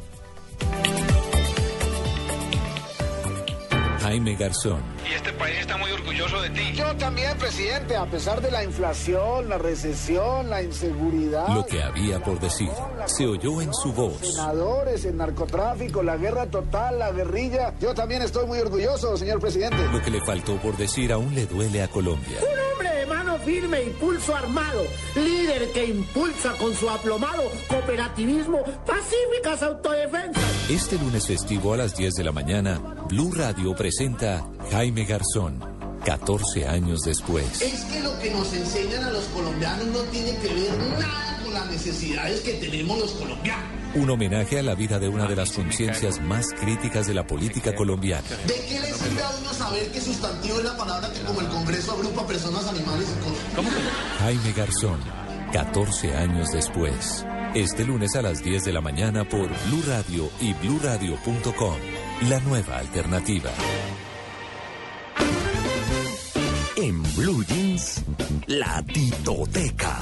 Jaime 4.07 4.35
Garzón, 4.35 4.81
Y 5.05 5.15
este 5.15 5.33
país 5.33 5.57
está 5.59 5.75
muy 5.75 5.91
orgulloso 5.91 6.41
de 6.41 6.49
ti. 6.51 6.71
Yo 6.73 6.95
también, 6.95 7.37
presidente, 7.37 7.97
a 7.97 8.05
pesar 8.05 8.41
de 8.41 8.49
la 8.49 8.63
inflación, 8.63 9.49
la 9.49 9.57
recesión, 9.57 10.49
la 10.49 10.63
inseguridad. 10.63 11.49
lo 11.49 11.65
que 11.65 11.83
había 11.83 12.21
por 12.23 12.39
decir, 12.39 12.69
se 13.05 13.25
oyó 13.27 13.61
en 13.61 13.73
su 13.73 13.91
voz. 13.91 14.15
Senadores, 14.21 15.03
el 15.03 15.17
narcotráfico, 15.17 16.01
la 16.03 16.15
guerra 16.15 16.45
total, 16.45 16.99
la 16.99 17.11
guerrilla. 17.11 17.73
Yo 17.81 17.93
también 17.93 18.21
estoy 18.21 18.45
muy 18.47 18.59
orgulloso, 18.59 19.17
señor 19.17 19.41
presidente. 19.41 19.75
Lo 19.91 20.01
que 20.01 20.09
le 20.09 20.21
faltó 20.25 20.55
por 20.55 20.77
decir 20.77 21.11
aún 21.11 21.35
le 21.35 21.45
duele 21.45 21.81
a 21.83 21.89
Colombia. 21.89 22.37
Un 22.39 22.71
hombre 22.71 22.99
de 22.99 23.05
mano 23.07 23.37
firme 23.39 23.83
y 23.83 23.89
pulso 23.89 24.33
armado, 24.33 24.83
líder 25.15 25.69
que 25.73 25.85
impulsa 25.85 26.53
con 26.53 26.73
su 26.73 26.89
aplomado 26.89 27.43
cooperativismo 27.67 28.63
pacíficas 28.85 29.63
autodefensas. 29.63 30.43
Este 30.69 30.97
lunes 30.97 31.27
festivo 31.27 31.73
a 31.73 31.77
las 31.77 31.95
10 31.95 32.13
de 32.13 32.23
la 32.23 32.31
mañana, 32.31 32.79
Blue 33.09 33.31
Radio 33.33 33.73
presenta 33.75 33.96
Jaime 34.69 35.05
Garzón, 35.05 35.59
14 36.05 36.67
años 36.67 37.01
después. 37.01 37.59
Es 37.63 37.83
que 37.85 37.99
lo 38.01 38.15
que 38.19 38.29
nos 38.29 38.53
enseñan 38.53 39.03
a 39.03 39.09
los 39.09 39.23
colombianos 39.25 39.87
no 39.87 40.01
tiene 40.11 40.37
que 40.37 40.53
ver 40.53 40.77
nada 40.99 41.39
con 41.43 41.51
las 41.51 41.65
necesidades 41.65 42.41
que 42.41 42.53
tenemos 42.53 42.99
los 42.99 43.11
colombianos. 43.13 43.65
Un 43.95 44.07
homenaje 44.11 44.59
a 44.59 44.61
la 44.61 44.75
vida 44.75 44.99
de 44.99 45.09
una 45.09 45.25
de 45.25 45.35
las 45.35 45.51
conciencias 45.51 46.21
más 46.21 46.45
críticas 46.53 47.07
de 47.07 47.15
la 47.15 47.25
política 47.25 47.73
colombiana. 47.73 48.27
¿De 48.45 48.53
qué 48.69 48.79
le 48.79 48.93
sirve 48.93 49.23
a 49.23 49.31
uno 49.41 49.51
saber 49.51 49.91
que 49.91 49.99
sustantivo 49.99 50.59
es 50.59 50.63
la 50.65 50.77
palabra 50.77 51.11
que 51.11 51.21
como 51.21 51.41
el 51.41 51.47
Congreso 51.47 51.93
agrupa 51.93 52.27
personas, 52.27 52.67
animales 52.67 53.07
y 53.09 53.57
cosas? 53.57 53.73
Jaime 54.19 54.53
Garzón, 54.53 54.99
14 55.53 56.15
años 56.15 56.51
después. 56.51 57.25
Este 57.55 57.83
lunes 57.83 58.15
a 58.15 58.21
las 58.21 58.43
10 58.43 58.63
de 58.63 58.73
la 58.73 58.81
mañana 58.81 59.27
por 59.27 59.47
Blue 59.47 59.81
Radio 59.87 60.29
y 60.39 60.53
bluradio.com. 60.53 62.06
La 62.23 62.39
nueva 62.39 62.79
alternativa. 62.79 63.51
En 66.75 67.03
Blue 67.15 67.45
Jeans, 67.45 68.03
la 68.47 68.83
titoteca. 68.83 69.99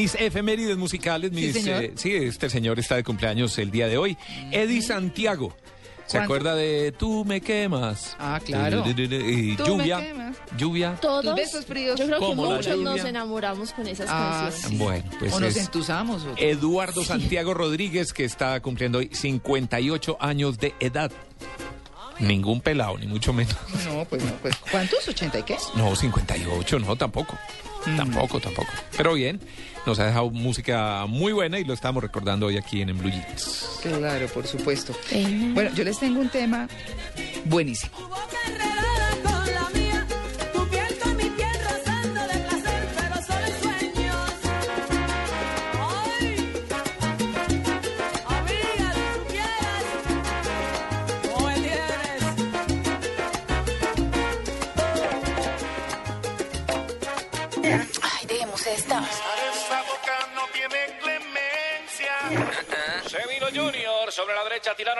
Mis 0.00 0.14
efemérides 0.14 0.76
musicales, 0.78 1.30
mis, 1.32 1.52
señor. 1.52 1.84
eh, 1.84 1.92
sí, 1.96 2.14
este 2.14 2.48
señor 2.48 2.78
está 2.78 2.96
de 2.96 3.04
cumpleaños 3.04 3.58
el 3.58 3.70
día 3.70 3.86
de 3.86 3.98
hoy. 3.98 4.16
Eddie 4.50 4.80
Santiago. 4.82 5.54
¿Se 6.06 6.16
¿Cuánto? 6.18 6.24
acuerda 6.34 6.54
de 6.56 6.90
Tú 6.98 7.24
me 7.24 7.40
quemas? 7.40 8.16
Ah, 8.18 8.40
claro. 8.44 8.82
Y 8.86 9.54
Tú 9.56 9.76
me 9.76 9.84
lluvia. 9.84 10.00
quemas. 10.00 10.36
Lluvia. 10.56 10.96
Todos, 11.00 11.24
Tus 11.24 11.34
besos 11.36 11.66
fríos. 11.66 12.00
yo 12.00 12.06
creo 12.06 12.18
que 12.18 12.34
muchos 12.34 12.78
nos 12.78 13.04
enamoramos 13.04 13.72
con 13.72 13.86
esas 13.86 14.08
Ah, 14.10 14.40
canciones. 14.50 14.70
sí. 14.70 14.76
Bueno, 14.76 15.04
pues 15.20 15.32
o 15.34 15.38
nos 15.38 15.50
es 15.54 15.64
entusamos. 15.66 16.24
o- 16.24 16.34
Eduardo 16.36 17.04
Santiago 17.04 17.54
Rodríguez, 17.54 18.12
que 18.12 18.24
está 18.24 18.58
cumpliendo 18.60 18.98
hoy 18.98 19.10
58 19.12 20.16
años 20.18 20.58
de 20.58 20.74
edad. 20.80 21.12
Ningún 22.18 22.60
pelado, 22.60 22.98
ni 22.98 23.06
mucho 23.06 23.32
menos. 23.32 23.54
No, 23.86 24.04
pues 24.04 24.22
no, 24.24 24.32
pues 24.42 24.54
¿cuántos? 24.70 25.06
¿80 25.08 25.38
y 25.38 25.42
qué? 25.44 25.56
No, 25.76 25.94
58, 25.96 26.78
no, 26.80 26.96
tampoco. 26.96 27.38
Mm. 27.86 27.96
Tampoco, 27.96 28.40
tampoco. 28.40 28.68
Pero 28.96 29.14
bien, 29.14 29.40
nos 29.86 29.98
ha 29.98 30.06
dejado 30.06 30.30
música 30.30 31.06
muy 31.06 31.32
buena 31.32 31.58
y 31.58 31.64
lo 31.64 31.74
estamos 31.74 32.02
recordando 32.02 32.46
hoy 32.46 32.56
aquí 32.56 32.82
en, 32.82 32.90
en 32.90 32.98
Blue 32.98 33.10
Jeans. 33.10 33.80
Claro, 33.82 34.26
por 34.28 34.46
supuesto. 34.46 34.94
Bueno, 35.54 35.70
yo 35.74 35.84
les 35.84 35.98
tengo 35.98 36.20
un 36.20 36.28
tema 36.28 36.68
buenísimo. 37.44 38.09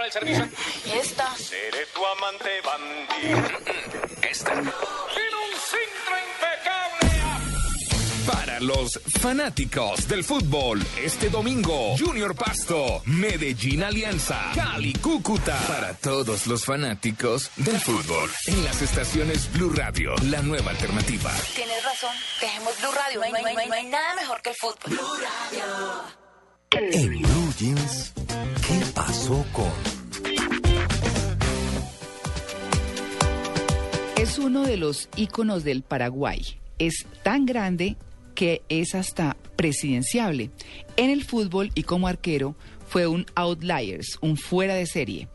El 0.04 0.12
servicio. 0.12 0.48
Y 0.86 0.90
esta. 0.98 1.34
Seré 1.36 1.86
tu 1.94 2.04
amante 2.06 2.48
bandido. 2.64 3.58
Esta. 4.30 4.54
Vino 4.54 4.68
un 4.70 5.58
centro 5.58 6.14
impecable. 6.26 7.10
Para 8.30 8.60
los 8.60 9.00
fanáticos 9.20 10.06
del 10.06 10.22
fútbol, 10.22 10.80
este 11.02 11.30
domingo, 11.30 11.96
Junior 11.98 12.34
Pasto, 12.36 13.02
Medellín 13.06 13.82
Alianza, 13.82 14.52
Cali 14.54 14.92
Cúcuta. 14.92 15.56
Para 15.66 15.94
todos 15.94 16.46
los 16.46 16.64
fanáticos 16.64 17.50
del 17.56 17.78
fútbol, 17.80 18.30
en 18.46 18.64
las 18.64 18.82
estaciones 18.82 19.50
Blue 19.52 19.72
Radio, 19.74 20.14
la 20.30 20.42
nueva 20.42 20.70
alternativa. 20.70 21.32
Tienes 21.56 21.82
razón. 21.82 22.14
Dejemos 22.40 22.78
Blue 22.80 22.92
Radio. 22.92 23.18
No 23.20 23.24
hay, 23.26 23.32
no 23.32 23.38
hay- 23.38 23.54
no 23.54 23.60
hay- 23.60 23.68
no 23.68 23.74
hay 23.74 23.86
nada 23.86 24.14
mejor 24.14 24.42
que 24.42 24.50
el 24.50 24.56
fútbol. 24.56 24.78
Blue 24.86 25.16
Radio. 25.16 26.20
En 26.72 27.22
Blue 27.22 27.52
Jeans, 27.58 28.12
¿qué 28.14 28.19
pasó 29.06 29.46
con... 29.52 29.64
Es 34.18 34.38
uno 34.38 34.62
de 34.62 34.76
los 34.76 35.08
íconos 35.16 35.64
del 35.64 35.80
Paraguay. 35.80 36.42
Es 36.78 37.06
tan 37.22 37.46
grande 37.46 37.96
que 38.34 38.60
es 38.68 38.94
hasta 38.94 39.38
presidenciable. 39.56 40.50
En 40.98 41.08
el 41.08 41.24
fútbol 41.24 41.70
y 41.74 41.84
como 41.84 42.08
arquero 42.08 42.56
fue 42.88 43.06
un 43.06 43.24
outliers, 43.36 44.18
un 44.20 44.36
fuera 44.36 44.74
de 44.74 44.84
serie. 44.84 45.28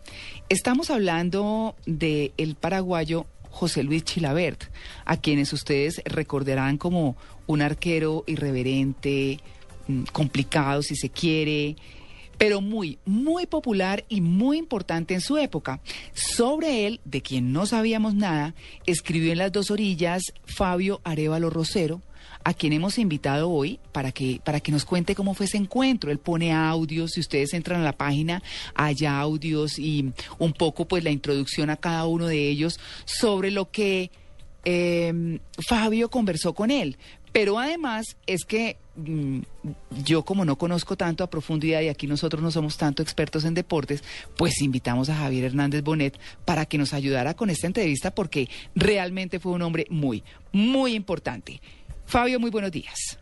Estamos 0.47 0.91
hablando 0.91 1.75
de 1.87 2.33
el 2.37 2.53
paraguayo 2.53 3.25
José 3.49 3.81
Luis 3.81 4.03
Chilabert, 4.03 4.65
a 5.05 5.17
quienes 5.17 5.53
ustedes 5.53 6.03
recordarán 6.05 6.77
como 6.77 7.17
un 7.47 7.63
arquero 7.63 8.25
irreverente, 8.27 9.39
mm, 9.87 10.03
complicado 10.11 10.83
si 10.83 10.95
se 10.95 11.09
quiere, 11.09 11.77
pero 12.38 12.62
muy, 12.62 12.99
muy 13.06 13.45
popular 13.45 14.06
y 14.10 14.22
muy 14.22 14.57
importante 14.57 15.14
en 15.14 15.22
su 15.22 15.38
época. 15.38 15.80
Sobre 16.14 16.88
él, 16.88 16.99
de 17.06 17.22
quien 17.22 17.52
no 17.52 17.66
sabíamos 17.66 18.16
nada, 18.16 18.56
escribió 18.86 19.32
en 19.32 19.40
las 19.40 19.52
dos 19.52 19.72
orillas 19.72 20.24
Fabio 20.45 21.02
Arevalo 21.03 21.49
Rosero, 21.49 22.02
a 22.44 22.53
quien 22.53 22.74
hemos 22.74 22.99
invitado 22.99 23.49
hoy 23.49 23.80
para 23.91 24.12
que, 24.12 24.40
para 24.44 24.60
que 24.60 24.72
nos 24.72 24.86
cuente 24.86 25.16
cómo 25.16 25.34
fue 25.34 25.48
ese 25.48 25.57
encuentro. 25.57 26.12
Él 26.12 26.20
pone 26.20 26.53
audios, 26.53 27.14
si 27.14 27.20
ustedes 27.20 27.53
entran 27.53 27.82
a 27.82 27.84
la 27.84 27.98
página, 27.98 28.44
hay 28.76 29.03
audios 29.06 29.80
y 29.80 30.14
un 30.38 30.53
poco 30.53 30.86
pues 30.86 31.03
la 31.03 31.10
introducción 31.10 31.72
a 31.72 31.78
cada 31.78 32.06
uno 32.06 32.28
de 32.28 32.48
ellos 32.48 32.80
sobre 33.06 33.49
lo 33.49 33.72
que 33.72 34.12
eh, 34.64 35.40
Fabio 35.68 36.10
conversó 36.10 36.53
con 36.53 36.70
él. 36.70 36.98
Pero 37.36 37.60
además 37.60 38.16
es 38.28 38.45
que 38.45 38.78
mm, 38.95 39.41
yo 40.06 40.24
como 40.24 40.45
no 40.45 40.56
conozco 40.56 40.95
tanto 40.95 41.22
a 41.22 41.30
profundidad 41.30 41.82
y 41.82 41.90
aquí 41.90 42.07
nosotros 42.07 42.41
no 42.41 42.49
somos 42.49 42.78
tanto 42.78 43.03
expertos 43.03 43.44
en 43.44 43.53
deportes, 43.53 44.06
pues 44.38 44.62
invitamos 44.62 45.10
a 45.10 45.16
Javier 45.16 45.44
Hernández 45.44 45.84
Bonet 45.84 46.18
para 46.45 46.66
que 46.66 46.78
nos 46.78 46.94
ayudara 46.94 47.34
con 47.34 47.49
esta 47.49 47.68
entrevista 47.68 48.16
porque 48.16 48.48
realmente 48.74 49.41
fue 49.41 49.52
un 49.52 49.64
hombre 49.64 49.86
muy, 49.90 50.24
muy 50.53 50.94
importante. 50.94 51.60
Fabio, 52.06 52.40
muy 52.40 52.52
buenos 52.52 52.72
días. 52.72 53.20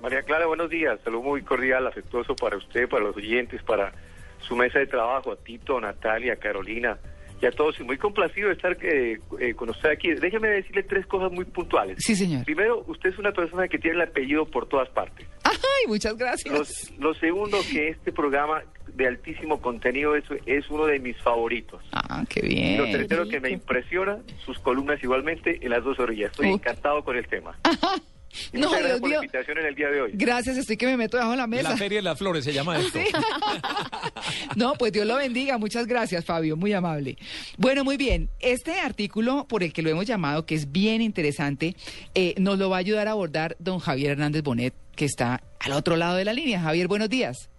María 0.00 0.24
Clara, 0.24 0.46
buenos 0.46 0.68
días. 0.68 0.98
Saludo 1.04 1.22
muy 1.22 1.42
cordial, 1.42 1.86
afectuoso 1.86 2.34
para 2.34 2.56
usted, 2.56 2.88
para 2.88 3.04
los 3.04 3.16
oyentes, 3.16 3.62
para 3.62 3.92
su 4.40 4.56
mesa 4.56 4.80
de 4.80 4.88
trabajo, 4.88 5.30
a 5.30 5.36
Tito, 5.36 5.80
Natalia, 5.80 6.34
Carolina 6.34 6.98
y 7.42 7.46
a 7.46 7.50
todos. 7.50 7.78
Y 7.80 7.82
muy 7.82 7.98
complacido 7.98 8.48
de 8.48 8.54
estar 8.54 8.76
eh, 8.82 9.18
eh, 9.40 9.54
con 9.54 9.68
usted 9.68 9.90
aquí. 9.90 10.12
Déjeme 10.14 10.48
decirle 10.48 10.84
tres 10.84 11.04
cosas 11.06 11.30
muy 11.32 11.44
puntuales. 11.44 11.98
Sí, 12.00 12.14
señor. 12.14 12.44
Primero, 12.44 12.84
usted 12.86 13.10
es 13.10 13.18
una 13.18 13.32
persona 13.32 13.68
que 13.68 13.78
tiene 13.78 13.96
el 13.96 14.02
apellido 14.02 14.46
por 14.46 14.66
todas 14.68 14.88
partes. 14.90 15.26
Ay, 15.44 15.88
muchas 15.88 16.16
gracias. 16.16 16.56
Los- 16.56 16.92
lo 16.98 17.12
segundo, 17.14 17.58
que 17.70 17.88
este 17.88 18.12
programa 18.12 18.62
de 18.94 19.06
altísimo 19.08 19.60
contenido 19.60 20.14
es, 20.16 20.24
es 20.46 20.68
uno 20.70 20.86
de 20.86 20.98
mis 21.00 21.16
favoritos. 21.22 21.82
Ah, 21.92 22.24
qué 22.28 22.42
bien. 22.42 22.78
lo 22.78 22.84
tercero 22.84 23.26
que 23.26 23.40
me 23.40 23.50
impresiona, 23.50 24.18
sus 24.44 24.58
columnas 24.58 25.02
igualmente 25.02 25.58
en 25.62 25.70
las 25.70 25.82
dos 25.82 25.98
orillas. 25.98 26.30
Estoy 26.30 26.50
encantado 26.50 27.02
con 27.02 27.16
el 27.16 27.26
tema. 27.26 27.58
Y 28.52 28.58
No, 28.58 28.70
Dios 28.70 29.00
por 29.00 29.10
la 29.10 29.16
invitación 29.16 29.58
en 29.58 29.66
el 29.66 29.74
día 29.74 29.88
de 29.88 30.00
hoy. 30.00 30.10
Gracias, 30.14 30.56
estoy 30.56 30.76
que 30.76 30.86
me 30.86 30.96
meto 30.96 31.16
debajo 31.16 31.32
de 31.32 31.38
la 31.38 31.46
mesa. 31.46 31.70
La 31.70 31.76
Feria 31.76 31.98
de 31.98 32.02
las 32.02 32.18
Flores 32.18 32.44
se 32.44 32.52
llama 32.52 32.78
esto. 32.78 32.98
No, 34.56 34.74
pues 34.74 34.92
Dios 34.92 35.06
lo 35.06 35.16
bendiga. 35.16 35.58
Muchas 35.58 35.86
gracias, 35.86 36.24
Fabio. 36.24 36.56
Muy 36.56 36.72
amable. 36.72 37.16
Bueno, 37.56 37.84
muy 37.84 37.96
bien. 37.96 38.28
Este 38.40 38.80
artículo 38.80 39.46
por 39.48 39.62
el 39.62 39.72
que 39.72 39.82
lo 39.82 39.90
hemos 39.90 40.06
llamado, 40.06 40.46
que 40.46 40.54
es 40.54 40.70
bien 40.70 41.02
interesante, 41.02 41.74
eh, 42.14 42.34
nos 42.38 42.58
lo 42.58 42.70
va 42.70 42.76
a 42.76 42.80
ayudar 42.80 43.08
a 43.08 43.12
abordar 43.12 43.56
don 43.58 43.78
Javier 43.78 44.12
Hernández 44.12 44.42
Bonet, 44.42 44.74
que 44.94 45.04
está 45.04 45.42
al 45.60 45.72
otro 45.72 45.96
lado 45.96 46.16
de 46.16 46.24
la 46.24 46.32
línea. 46.32 46.60
Javier, 46.60 46.88
buenos 46.88 47.08
días. 47.08 47.50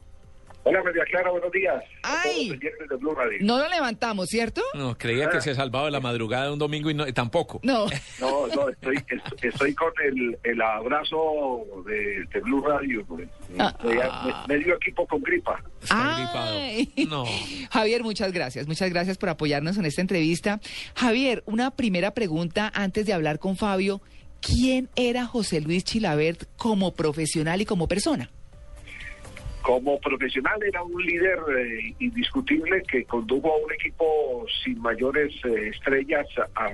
Hola, 0.66 0.82
María 0.82 1.04
Clara, 1.04 1.30
buenos 1.30 1.52
días. 1.52 1.84
¡Ay! 2.04 2.58
de 2.58 2.96
Blue 2.96 3.14
Radio. 3.14 3.38
No 3.42 3.58
lo 3.58 3.68
levantamos, 3.68 4.30
¿cierto? 4.30 4.62
No, 4.76 4.98
creía 4.98 5.30
que 5.30 5.42
se 5.42 5.54
salvaba 5.56 5.86
de 5.86 5.92
la 5.92 6.00
madrugada 6.00 6.46
de 6.46 6.54
un 6.54 6.60
domingo 6.60 6.90
y, 6.90 6.94
no, 6.94 7.06
y 7.06 7.12
tampoco. 7.12 7.60
No. 7.64 7.86
No, 8.22 8.48
no, 8.48 8.70
estoy, 8.70 8.96
est- 8.96 9.44
estoy 9.44 9.74
con 9.76 9.92
el, 10.06 10.38
el 10.44 10.62
abrazo 10.62 11.66
de, 11.86 12.24
de 12.34 12.40
Blue 12.40 12.62
Radio. 12.66 13.04
pues. 13.06 13.28
Ah. 13.60 13.76
Me- 14.48 14.56
Medio 14.58 14.76
equipo 14.76 15.06
con 15.06 15.22
gripa. 15.22 15.62
Ay. 15.90 16.90
No. 17.10 17.26
Javier, 17.70 18.02
muchas 18.04 18.32
gracias. 18.32 18.66
Muchas 18.68 18.90
gracias 18.90 19.18
por 19.18 19.30
apoyarnos 19.30 19.78
en 19.78 19.84
esta 19.86 20.00
entrevista. 20.02 20.62
Javier, 20.96 21.44
una 21.46 21.72
primera 21.72 22.12
pregunta 22.12 22.72
antes 22.74 23.06
de 23.06 23.12
hablar 23.14 23.38
con 23.40 23.58
Fabio. 23.58 24.02
¿Quién 24.40 24.90
era 24.96 25.26
José 25.26 25.62
Luis 25.62 25.84
Chilabert 25.84 26.44
como 26.58 26.94
profesional 26.94 27.62
y 27.62 27.66
como 27.66 27.88
persona? 27.88 28.30
Como 29.64 29.98
profesional 30.02 30.62
era 30.62 30.84
un 30.84 31.02
líder 31.02 31.40
eh, 31.58 31.96
indiscutible 32.00 32.84
que 32.84 33.06
condujo 33.06 33.50
a 33.50 33.66
un 33.66 33.72
equipo 33.72 34.46
sin 34.62 34.78
mayores 34.82 35.34
eh, 35.46 35.70
estrellas 35.70 36.28
a, 36.56 36.70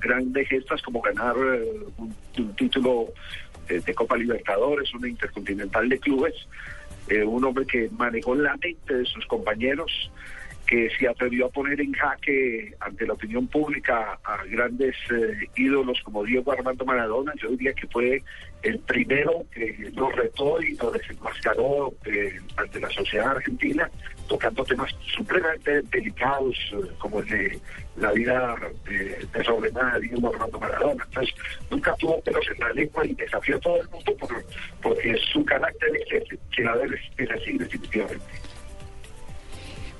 grandes 0.00 0.48
gestas 0.48 0.82
como 0.82 1.00
ganar 1.00 1.36
eh, 1.36 1.70
un, 1.98 2.12
un 2.38 2.56
título 2.56 3.12
de 3.68 3.94
Copa 3.94 4.16
Libertadores, 4.16 4.92
una 4.92 5.08
intercontinental 5.08 5.88
de 5.88 5.98
clubes, 5.98 6.34
un 7.24 7.44
hombre 7.44 7.64
que 7.64 7.88
manejó 7.96 8.34
la 8.34 8.56
mente 8.56 8.96
de 8.96 9.06
sus 9.06 9.24
compañeros, 9.26 10.10
que 10.66 10.90
se 10.98 11.08
atrevió 11.08 11.46
a 11.46 11.48
poner 11.48 11.80
en 11.80 11.92
jaque 11.92 12.74
ante 12.80 13.06
la 13.06 13.14
opinión 13.14 13.46
pública 13.46 14.18
a 14.24 14.44
grandes 14.44 14.96
ídolos 15.54 16.02
como 16.02 16.24
Diego 16.24 16.52
Armando 16.52 16.84
Maradona. 16.84 17.32
Yo 17.40 17.50
diría 17.50 17.72
que 17.72 17.86
fue 17.86 18.22
el 18.62 18.78
primero 18.80 19.44
que 19.52 19.90
nos 19.94 20.14
retó 20.14 20.62
y 20.62 20.74
nos 20.74 20.92
desenmascaró 20.92 21.92
eh, 22.06 22.38
ante 22.56 22.80
la 22.80 22.90
sociedad 22.90 23.30
argentina, 23.36 23.90
tocando 24.28 24.64
temas 24.64 24.94
supremamente 25.14 25.82
delicados 25.90 26.56
eh, 26.72 26.76
como 26.98 27.20
el 27.20 27.26
de 27.28 27.60
la 27.96 28.12
vida 28.12 28.56
eh, 28.90 29.26
desordenada 29.34 29.98
de 29.98 30.08
Diego 30.08 30.32
Armando 30.32 30.58
Maradona. 30.60 31.04
Entonces, 31.08 31.34
nunca 31.70 31.94
tuvo 31.96 32.20
pelos 32.22 32.44
en 32.54 32.60
la 32.60 32.72
lengua 32.72 33.04
y 33.06 33.14
desafió 33.14 33.56
a 33.56 33.60
todo 33.60 33.80
el 33.82 33.88
mundo 33.90 34.16
por- 34.16 34.44
porque 34.80 35.16
su 35.32 35.44
carácter 35.44 35.90
es 36.10 36.24
que 36.56 36.62
la 36.62 36.74
es 37.18 37.30
así 37.30 37.58
definitivamente. 37.58 38.24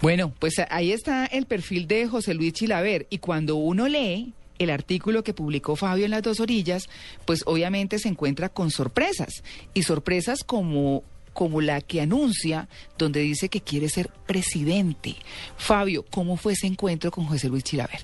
Bueno, 0.00 0.32
pues 0.38 0.54
ahí 0.70 0.92
está 0.92 1.26
el 1.26 1.46
perfil 1.46 1.86
de 1.86 2.08
José 2.08 2.34
Luis 2.34 2.54
Chilaver 2.54 3.06
y 3.08 3.18
cuando 3.18 3.54
uno 3.56 3.86
lee 3.86 4.32
el 4.62 4.70
artículo 4.70 5.22
que 5.22 5.34
publicó 5.34 5.76
Fabio 5.76 6.04
en 6.04 6.10
las 6.10 6.22
dos 6.22 6.40
orillas, 6.40 6.88
pues 7.24 7.42
obviamente 7.46 7.98
se 7.98 8.08
encuentra 8.08 8.48
con 8.48 8.70
sorpresas 8.70 9.42
y 9.74 9.82
sorpresas 9.82 10.44
como 10.44 11.02
como 11.32 11.60
la 11.60 11.80
que 11.80 12.00
anuncia 12.00 12.68
donde 12.98 13.20
dice 13.20 13.48
que 13.48 13.60
quiere 13.60 13.88
ser 13.88 14.08
presidente. 14.26 15.14
Fabio, 15.56 16.04
¿cómo 16.10 16.36
fue 16.36 16.52
ese 16.52 16.66
encuentro 16.66 17.10
con 17.10 17.24
José 17.24 17.48
Luis 17.48 17.64
Chilaver? 17.64 18.00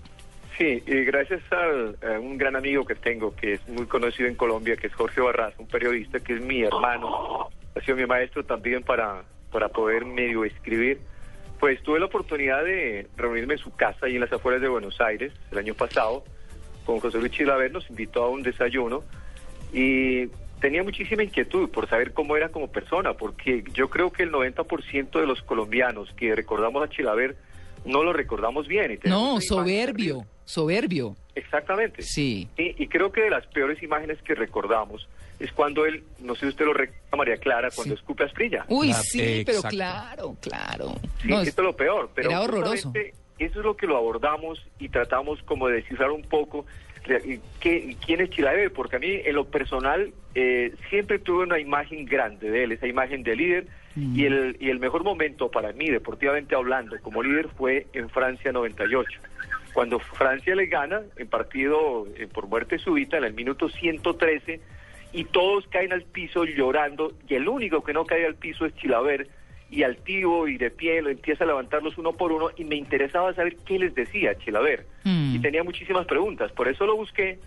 Sí, 0.56 0.82
y 0.86 1.04
gracias 1.04 1.40
a, 1.52 2.18
un 2.18 2.36
gran 2.36 2.56
amigo 2.56 2.84
que 2.84 2.96
tengo, 2.96 3.34
que 3.36 3.54
es 3.54 3.68
muy 3.68 3.86
conocido 3.86 4.28
en 4.28 4.34
Colombia, 4.34 4.76
que 4.76 4.88
es 4.88 4.94
Jorge 4.94 5.20
Barras, 5.20 5.54
un 5.58 5.68
periodista 5.68 6.18
que 6.18 6.34
es 6.34 6.40
mi 6.40 6.62
hermano, 6.62 7.48
ha 7.76 7.80
sido 7.80 7.96
mi 7.96 8.06
maestro 8.06 8.44
también 8.44 8.82
para, 8.82 9.22
para 9.52 9.68
poder 9.68 10.04
medio 10.04 10.44
escribir. 10.44 10.98
Pues 11.60 11.80
tuve 11.82 12.00
la 12.00 12.06
oportunidad 12.06 12.64
de 12.64 13.06
reunirme 13.16 13.54
en 13.54 13.60
su 13.60 13.74
casa 13.74 14.06
ahí 14.06 14.14
en 14.14 14.20
las 14.20 14.32
afueras 14.32 14.60
de 14.60 14.68
Buenos 14.68 15.00
Aires 15.00 15.32
el 15.52 15.58
año 15.58 15.74
pasado 15.74 16.24
con 16.88 17.00
José 17.00 17.18
Luis 17.18 17.32
Chilaver, 17.32 17.70
nos 17.70 17.88
invitó 17.90 18.24
a 18.24 18.30
un 18.30 18.42
desayuno 18.42 19.04
y 19.74 20.26
tenía 20.58 20.82
muchísima 20.82 21.22
inquietud 21.22 21.68
por 21.68 21.86
saber 21.86 22.14
cómo 22.14 22.34
era 22.34 22.48
como 22.48 22.68
persona, 22.68 23.12
porque 23.12 23.62
yo 23.74 23.90
creo 23.90 24.10
que 24.10 24.22
el 24.22 24.32
90% 24.32 25.20
de 25.20 25.26
los 25.26 25.42
colombianos 25.42 26.10
que 26.16 26.34
recordamos 26.34 26.82
a 26.82 26.88
Chilaver 26.88 27.36
no 27.84 28.02
lo 28.02 28.14
recordamos 28.14 28.66
bien. 28.66 28.98
Y 29.04 29.06
No, 29.06 29.38
soberbio, 29.42 30.24
soberbio. 30.46 31.14
Exactamente. 31.34 32.00
Sí. 32.02 32.48
Y, 32.56 32.82
y 32.82 32.86
creo 32.88 33.12
que 33.12 33.20
de 33.20 33.30
las 33.30 33.46
peores 33.48 33.82
imágenes 33.82 34.16
que 34.22 34.34
recordamos 34.34 35.06
es 35.38 35.52
cuando 35.52 35.84
él, 35.84 36.02
no 36.20 36.34
sé 36.36 36.40
si 36.40 36.46
usted 36.48 36.64
lo 36.64 36.72
recuerda, 36.72 37.16
María 37.18 37.36
Clara, 37.36 37.68
cuando 37.70 37.94
escupe 37.94 38.24
asprilla. 38.24 38.64
Uy, 38.68 38.88
La- 38.88 38.94
sí, 39.02 39.42
pero 39.44 39.58
exacto. 39.58 39.76
claro, 39.76 40.36
claro. 40.40 40.94
Sí, 41.20 41.28
No, 41.28 41.42
esto 41.42 41.60
es 41.60 41.66
lo 41.66 41.76
peor, 41.76 42.10
pero 42.14 42.30
era 42.30 42.40
horroroso. 42.40 42.92
Eso 43.38 43.60
es 43.60 43.64
lo 43.64 43.76
que 43.76 43.86
lo 43.86 43.96
abordamos 43.96 44.64
y 44.78 44.88
tratamos 44.88 45.42
como 45.44 45.68
de 45.68 45.76
descifrar 45.76 46.10
un 46.10 46.22
poco 46.22 46.66
re- 47.04 47.40
qué- 47.60 47.96
quién 48.04 48.20
es 48.20 48.30
Chilaver, 48.30 48.72
porque 48.72 48.96
a 48.96 48.98
mí 48.98 49.08
en 49.24 49.34
lo 49.34 49.44
personal 49.46 50.12
eh, 50.34 50.72
siempre 50.90 51.18
tuve 51.18 51.44
una 51.44 51.58
imagen 51.58 52.04
grande 52.04 52.50
de 52.50 52.64
él, 52.64 52.72
esa 52.72 52.86
imagen 52.86 53.22
de 53.22 53.36
líder, 53.36 53.66
y, 53.96 54.26
el, 54.26 54.56
y 54.60 54.70
el 54.70 54.78
mejor 54.78 55.02
momento 55.02 55.50
para 55.50 55.72
mí, 55.72 55.88
deportivamente 55.90 56.54
hablando, 56.54 56.96
como 57.02 57.20
líder 57.22 57.48
fue 57.48 57.86
en 57.94 58.08
Francia 58.10 58.52
98. 58.52 59.20
Cuando 59.72 59.98
Francia 59.98 60.54
le 60.54 60.66
gana 60.66 61.02
en 61.16 61.26
partido 61.28 62.06
eh, 62.16 62.28
por 62.32 62.46
muerte 62.46 62.78
súbita 62.78 63.18
en 63.18 63.24
el 63.24 63.34
minuto 63.34 63.68
113 63.68 64.60
y 65.12 65.24
todos 65.24 65.66
caen 65.68 65.92
al 65.92 66.02
piso 66.02 66.44
llorando 66.44 67.12
y 67.28 67.34
el 67.34 67.48
único 67.48 67.82
que 67.82 67.92
no 67.92 68.04
cae 68.04 68.24
al 68.26 68.34
piso 68.36 68.66
es 68.66 68.74
Chilaver 68.76 69.26
y 69.70 69.82
altivo 69.82 70.48
y 70.48 70.56
de 70.56 70.70
pie 70.70 71.02
lo 71.02 71.10
empieza 71.10 71.44
a 71.44 71.46
levantarlos 71.46 71.98
uno 71.98 72.12
por 72.14 72.32
uno 72.32 72.48
y 72.56 72.64
me 72.64 72.76
interesaba 72.76 73.34
saber 73.34 73.56
qué 73.66 73.78
les 73.78 73.94
decía 73.94 74.36
Chilaver 74.38 74.86
Mm. 75.04 75.36
y 75.36 75.38
tenía 75.40 75.62
muchísimas 75.62 76.06
preguntas, 76.06 76.50
por 76.52 76.68
eso 76.68 76.86
lo 76.86 76.96
busqué 76.96 77.38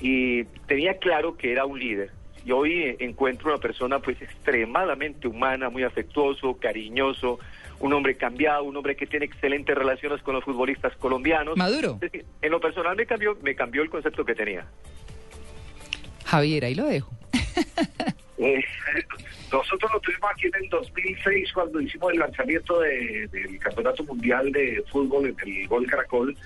y 0.00 0.44
tenía 0.66 0.98
claro 0.98 1.36
que 1.36 1.52
era 1.52 1.64
un 1.64 1.78
líder. 1.78 2.10
Y 2.44 2.52
hoy 2.52 2.96
encuentro 3.00 3.50
una 3.50 3.58
persona 3.60 3.98
pues 3.98 4.20
extremadamente 4.22 5.26
humana, 5.26 5.68
muy 5.68 5.82
afectuoso, 5.82 6.56
cariñoso, 6.58 7.38
un 7.80 7.92
hombre 7.92 8.16
cambiado, 8.16 8.62
un 8.64 8.76
hombre 8.76 8.94
que 8.94 9.06
tiene 9.06 9.26
excelentes 9.26 9.76
relaciones 9.76 10.22
con 10.22 10.34
los 10.34 10.44
futbolistas 10.44 10.94
colombianos. 10.96 11.56
Maduro. 11.56 11.94
Es 11.94 12.00
decir, 12.12 12.24
en 12.40 12.50
lo 12.52 12.60
personal 12.60 12.96
me 12.96 13.04
cambió, 13.04 13.36
me 13.42 13.54
cambió 13.56 13.82
el 13.82 13.90
concepto 13.90 14.24
que 14.24 14.34
tenía. 14.34 14.64
Javier, 16.24 16.64
ahí 16.64 16.74
lo 16.74 16.84
dejo. 16.86 17.10
Eh, 18.38 18.62
nosotros 19.52 19.90
lo 19.92 20.00
tuvimos 20.00 20.30
aquí 20.30 20.46
en 20.46 20.64
el 20.64 20.68
2006 20.68 21.52
cuando 21.52 21.80
hicimos 21.80 22.12
el 22.12 22.18
lanzamiento 22.18 22.80
de- 22.80 23.28
del 23.32 23.58
Campeonato 23.58 24.04
Mundial 24.04 24.52
de 24.52 24.82
Fútbol 24.90 25.26
en 25.28 25.36
el 25.46 25.68
Gol 25.68 25.86
Caracol. 25.86 26.36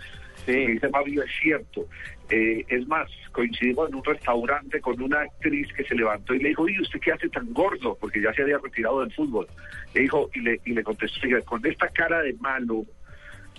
Sí. 0.46 0.52
Me 0.52 0.66
dice 0.72 0.88
Fabio, 0.88 1.22
es 1.22 1.30
cierto. 1.42 1.86
Eh, 2.30 2.64
es 2.68 2.86
más, 2.86 3.10
coincidimos 3.32 3.88
en 3.88 3.96
un 3.96 4.04
restaurante 4.04 4.80
con 4.80 5.02
una 5.02 5.20
actriz 5.22 5.70
que 5.72 5.84
se 5.84 5.94
levantó 5.96 6.32
y 6.34 6.38
le 6.38 6.50
dijo, 6.50 6.68
¿y 6.68 6.80
usted 6.80 7.00
qué 7.00 7.12
hace 7.12 7.28
tan 7.28 7.52
gordo? 7.52 7.96
Porque 8.00 8.22
ya 8.22 8.32
se 8.32 8.42
había 8.42 8.58
retirado 8.58 9.00
del 9.00 9.12
fútbol. 9.12 9.46
Le 9.94 10.02
dijo, 10.02 10.30
y 10.34 10.40
le, 10.40 10.60
y 10.64 10.72
le 10.72 10.82
contestó, 10.84 11.18
"Oiga, 11.26 11.40
con 11.42 11.64
esta 11.66 11.88
cara 11.88 12.22
de 12.22 12.34
malo, 12.34 12.84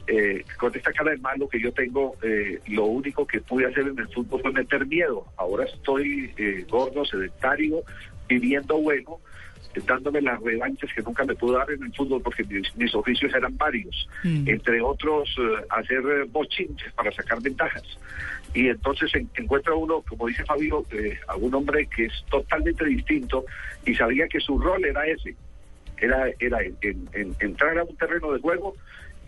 eh, 0.08 0.44
con 0.58 0.74
esta 0.76 0.92
cara 0.94 1.12
de 1.12 1.18
malo 1.18 1.48
que 1.50 1.60
yo 1.60 1.72
tengo, 1.74 2.16
eh, 2.24 2.60
lo 2.70 2.86
único 2.86 3.28
que 3.28 3.42
pude 3.42 3.68
hacer 3.68 3.88
en 3.88 4.00
el 4.00 4.08
fútbol 4.08 4.42
fue 4.42 4.52
meter 4.54 4.86
miedo. 4.88 5.26
Ahora 5.38 5.66
estoy 5.66 6.34
eh, 6.38 6.66
gordo, 6.70 7.06
sedentario, 7.06 7.84
viviendo 8.36 8.78
bueno, 8.78 9.20
dándome 9.86 10.22
las 10.22 10.40
revanchas 10.42 10.90
que 10.94 11.02
nunca 11.02 11.24
me 11.26 11.34
pude 11.36 11.58
dar 11.58 11.72
en 11.72 11.84
el 11.84 11.94
fútbol 11.94 12.22
porque 12.22 12.44
mis, 12.44 12.76
mis 12.76 12.94
oficios 12.96 13.34
eran 13.34 13.56
varios, 13.58 14.08
Mm. 14.24 14.48
entre 14.50 14.82
otros 14.82 15.30
eh, 15.40 15.66
hacer 15.70 16.00
eh, 16.00 16.26
bochinches 16.30 16.92
para 16.94 17.12
sacar 17.12 17.42
ventajas. 17.42 17.84
Y 18.54 18.68
entonces 18.68 19.14
en- 19.16 19.30
encuentra 19.36 19.74
uno, 19.74 20.02
como 20.08 20.28
dice 20.28 20.44
Fabio, 20.46 20.86
eh, 20.92 21.18
a 21.28 21.36
un 21.38 21.54
hombre 21.56 21.88
que 21.88 22.06
es 22.06 22.14
totalmente 22.30 22.84
distinto 22.86 23.46
y 23.86 23.96
sabía 23.96 24.28
que 24.28 24.40
su 24.42 24.60
rol 24.60 24.84
era 24.84 25.06
ese, 25.08 25.36
era, 25.98 26.28
era 26.40 26.58
en- 26.82 27.08
en- 27.14 27.36
entrar 27.40 27.78
a 27.78 27.84
un 27.84 27.96
terreno 27.96 28.32
de 28.34 28.40
juego 28.42 28.74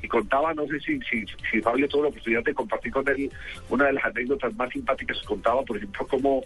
y 0.01 0.07
contaba, 0.09 0.53
no 0.53 0.67
sé 0.67 0.77
si, 0.81 0.99
si, 1.09 1.23
si 1.49 1.61
Fabio 1.61 1.87
tuvo 1.87 2.03
la 2.03 2.09
oportunidad 2.09 2.43
de 2.43 2.53
compartir 2.53 2.91
con 2.91 3.07
él 3.07 3.31
una 3.69 3.85
de 3.85 3.93
las 3.93 4.03
anécdotas 4.03 4.53
más 4.57 4.69
simpáticas, 4.73 5.17
contaba, 5.21 5.61
por 5.63 5.77
ejemplo, 5.77 6.05
cómo, 6.07 6.43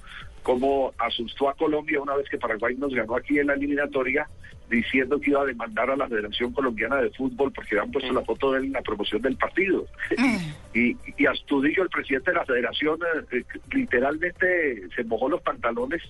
cómo 0.48 0.94
asustó 0.98 1.50
a 1.50 1.56
Colombia 1.56 2.00
una 2.00 2.16
vez 2.16 2.30
que 2.30 2.38
Paraguay 2.38 2.74
nos 2.78 2.96
ganó 2.96 3.18
aquí 3.18 3.38
en 3.38 3.48
la 3.48 3.56
eliminatoria, 3.56 4.30
diciendo 4.70 5.20
que 5.20 5.32
iba 5.32 5.42
a 5.42 5.46
demandar 5.46 5.90
a 5.90 5.98
la 5.98 6.08
Federación 6.08 6.54
Colombiana 6.54 7.02
de 7.02 7.10
Fútbol 7.10 7.52
porque 7.52 7.78
habían 7.78 7.92
puesto 7.92 8.14
la 8.14 8.22
foto 8.22 8.54
de 8.54 8.60
él 8.60 8.66
en 8.68 8.72
la 8.72 8.82
promoción 8.82 9.22
del 9.22 9.36
partido. 9.36 9.86
Y, 10.74 10.96
y 11.18 11.26
Astudillo, 11.26 11.82
el 11.82 11.90
presidente 11.90 12.30
de 12.30 12.38
la 12.38 12.46
federación, 12.46 13.00
eh, 13.32 13.44
literalmente 13.72 14.88
se 14.96 15.04
mojó 15.06 15.28
los 15.28 15.42
pantalones 15.42 16.04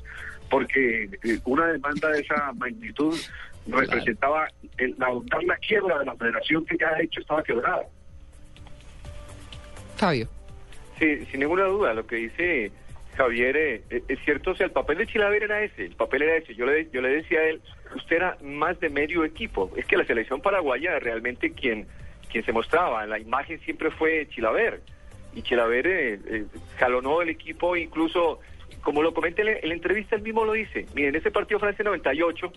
porque 0.50 1.10
eh, 1.24 1.40
una 1.46 1.68
demanda 1.68 2.10
de 2.10 2.20
esa 2.20 2.52
magnitud 2.52 3.18
representaba 3.66 4.50
el, 4.78 4.94
la, 4.98 5.08
la 5.46 5.56
quiebra 5.58 6.00
de 6.00 6.06
la 6.06 6.16
federación 6.16 6.66
que 6.66 6.76
ya 6.78 6.94
de 6.96 7.06
hecho 7.06 7.22
estaba 7.22 7.42
quebrada. 7.44 7.84
Fabio. 9.96 10.28
Sí, 11.00 11.26
sin 11.32 11.40
ninguna 11.40 11.64
duda, 11.64 11.94
lo 11.94 12.06
que 12.06 12.18
dice 12.18 12.72
Javier, 13.18 13.58
eh, 13.58 13.82
eh, 13.90 14.04
es 14.08 14.20
cierto, 14.24 14.52
o 14.52 14.56
sea, 14.56 14.66
el 14.68 14.72
papel 14.72 15.00
de 15.00 15.08
Chilaver 15.08 15.44
era 15.44 15.62
ese, 15.64 15.86
el 15.86 15.96
papel 15.96 16.22
era 16.22 16.36
ese. 16.38 16.56
Yo 16.56 16.66
le, 16.66 16.90
yo 16.92 17.02
le 17.02 17.10
decía 17.10 17.40
a 17.40 17.46
él, 17.50 17.62
usted 17.96 18.16
era 18.18 18.38
más 18.42 18.80
de 18.80 18.90
medio 18.90 19.26
equipo. 19.26 19.72
Es 19.76 19.86
que 19.86 19.98
la 19.98 20.06
selección 20.06 20.42
paraguaya 20.42 21.00
realmente 21.00 21.52
quien, 21.52 21.88
quien 22.32 22.46
se 22.46 22.52
mostraba 22.54 23.06
la 23.06 23.20
imagen 23.20 23.60
siempre 23.62 23.92
fue 23.92 24.28
Chilaver. 24.30 24.82
Y 25.34 25.42
Chilaver 25.42 25.88
eh, 25.88 26.20
eh, 26.30 26.46
jalonó 26.78 27.22
el 27.22 27.30
equipo, 27.30 27.76
incluso, 27.76 28.40
como 28.82 29.02
lo 29.04 29.14
comenta 29.14 29.42
en 29.42 29.48
la- 29.48 29.60
en 29.60 29.68
la 29.70 29.76
entrevista, 29.76 30.16
él 30.16 30.22
mismo 30.22 30.46
lo 30.46 30.54
dice. 30.54 30.86
Miren, 30.96 31.16
ese 31.16 31.32
partido 31.32 31.60
Francia 31.60 31.84
98, 31.84 32.52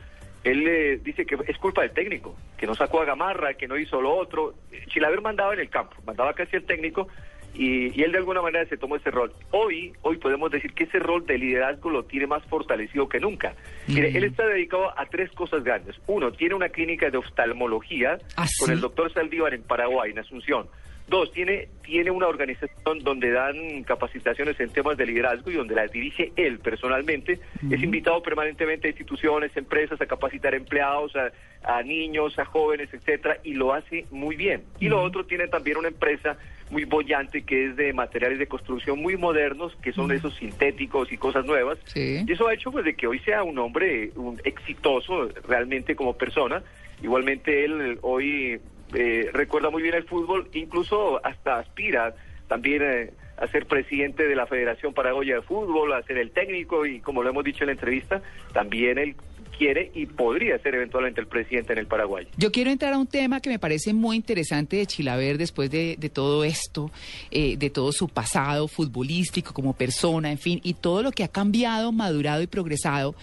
él 0.45 1.01
dice 1.03 1.27
que 1.27 1.37
es 1.49 1.59
culpa 1.59 1.82
del 1.82 1.91
técnico, 1.91 2.35
que 2.57 2.66
no 2.66 2.74
sacó 2.74 3.03
a 3.03 3.05
Gamarra, 3.05 3.55
que 3.55 3.69
no 3.69 3.77
hizo 3.77 4.01
lo 4.01 4.15
otro. 4.15 4.55
Chilaver 4.89 5.20
mandaba 5.20 5.53
en 5.55 5.61
el 5.61 5.69
campo, 5.69 5.97
mandaba 6.07 6.32
casi 6.32 6.57
el 6.57 6.65
técnico 6.65 7.09
y, 7.55 7.98
y 7.98 8.02
él 8.02 8.12
de 8.12 8.18
alguna 8.18 8.43
manera 8.43 8.64
se 8.66 8.77
tomó 8.77 8.97
ese 8.97 9.10
rol. 9.10 9.32
Hoy, 9.51 9.93
hoy 10.02 10.16
podemos 10.18 10.51
decir 10.51 10.72
que 10.72 10.85
ese 10.85 10.98
rol 10.98 11.27
de 11.27 11.39
liderazgo 11.39 11.90
lo 11.90 12.05
tiene 12.05 12.27
más 12.27 12.44
fortalecido 12.44 13.09
que 13.09 13.20
nunca. 13.20 13.55
Mire, 13.86 14.16
él 14.16 14.24
está 14.24 14.47
dedicado 14.47 14.98
a 14.98 15.06
tres 15.06 15.31
cosas 15.32 15.64
grandes. 15.64 15.97
Uno, 16.06 16.32
tiene 16.32 16.55
una 16.55 16.68
clínica 16.68 17.10
de 17.10 17.18
oftalmología 17.18 18.18
¿Ah, 18.36 18.47
con 18.59 18.68
sí? 18.68 18.72
el 18.72 18.81
doctor 18.81 19.12
Saldívar 19.12 19.55
en 19.55 19.62
Paraguay, 19.62 20.10
en 20.12 20.18
Asunción. 20.18 20.66
Dos, 21.11 21.32
tiene, 21.32 21.66
tiene 21.82 22.12
una 22.12 22.28
organización 22.28 23.01
donde 23.01 23.32
dan 23.32 23.82
capacitaciones 23.82 24.61
en 24.61 24.70
temas 24.70 24.97
de 24.97 25.07
liderazgo 25.07 25.51
y 25.51 25.55
donde 25.55 25.74
las 25.74 25.91
dirige 25.91 26.32
él 26.37 26.61
personalmente. 26.61 27.41
Es 27.69 27.82
invitado 27.82 28.23
permanentemente 28.23 28.87
a 28.87 28.91
instituciones, 28.91 29.51
empresas, 29.57 30.01
a 30.01 30.07
capacitar 30.07 30.55
empleados, 30.55 31.16
a, 31.16 31.32
a 31.65 31.82
niños, 31.82 32.39
a 32.39 32.45
jóvenes, 32.45 32.95
etcétera, 32.95 33.39
y 33.43 33.55
lo 33.55 33.74
hace 33.74 34.07
muy 34.12 34.37
bien. 34.37 34.62
Y 34.78 34.89
lo 34.89 35.03
otro, 35.03 35.27
tiene 35.27 35.49
también 35.49 35.78
una 35.78 35.89
empresa 35.89 36.39
muy 36.70 36.85
bollante 36.85 37.43
que 37.43 37.66
es 37.66 37.77
de 37.77 37.93
materiales 37.93 38.39
de 38.39 38.47
construcción 38.47 39.01
muy 39.01 39.16
modernos, 39.16 39.77
que 39.82 39.93
son 39.93 40.12
esos 40.12 40.37
sintéticos 40.37 41.11
y 41.12 41.16
cosas 41.16 41.45
nuevas. 41.45 41.78
Y 41.97 42.31
eso 42.31 42.47
ha 42.47 42.55
hecho 42.55 42.70
pues 42.70 42.85
de 42.85 42.95
que 42.95 43.09
hoy 43.09 43.19
sea 43.19 43.43
un 43.43 43.59
hombre 43.59 44.12
un 44.15 44.41
exitoso 44.45 45.28
realmente 45.49 45.97
como 45.97 46.16
persona. 46.16 46.62
Igualmente 47.03 47.65
él 47.65 47.99
hoy 48.03 48.61
eh, 48.95 49.31
recuerda 49.33 49.71
muy 49.71 49.83
bien 49.83 49.95
el 49.95 50.05
fútbol, 50.05 50.49
incluso 50.53 51.25
hasta 51.25 51.59
aspira 51.59 52.15
también 52.49 52.83
eh, 52.83 53.11
a 53.37 53.47
ser 53.47 53.67
presidente 53.67 54.27
de 54.27 54.35
la 54.35 54.47
Federación 54.47 54.93
Paraguaya 54.93 55.37
de 55.37 55.43
Fútbol, 55.43 55.93
a 55.93 56.03
ser 56.03 56.19
el 56.19 56.31
técnico 56.31 56.85
y 56.85 57.01
como 57.01 57.23
lo 57.23 57.31
hemos 57.31 57.45
dicho 57.45 57.62
en 57.62 57.69
la 57.69 57.73
entrevista, 57.73 58.21
también 58.53 58.99
él 58.99 59.17
quiere 59.57 59.91
y 59.95 60.07
podría 60.07 60.59
ser 60.59 60.75
eventualmente 60.75 61.21
el 61.21 61.27
presidente 61.27 61.73
en 61.73 61.79
el 61.79 61.87
Paraguay. 61.87 62.27
Yo 62.37 62.51
quiero 62.51 62.71
entrar 62.71 62.93
a 62.93 62.99
un 62.99 63.07
tema 63.07 63.41
que 63.41 63.51
me 63.51 63.59
parece 63.59 63.93
muy 63.93 64.17
interesante 64.17 64.77
de 64.77 64.87
Chilaver 64.87 65.39
después 65.39 65.71
de, 65.71 65.97
todo 66.12 66.45
esto, 66.45 66.91
eh, 67.31 67.57
de 67.57 67.71
todo 67.71 67.93
su 67.93 68.09
pasado 68.09 68.69
futbolístico 68.69 69.53
como 69.53 69.75
persona, 69.75 70.31
en 70.31 70.39
fin, 70.39 70.61
y 70.62 70.75
todo 70.75 71.03
lo 71.03 71.12
que 71.12 71.25
ha 71.25 71.29
cambiado, 71.29 71.93
madurado 71.93 72.43
y 72.43 72.47
progresado. 72.47 73.15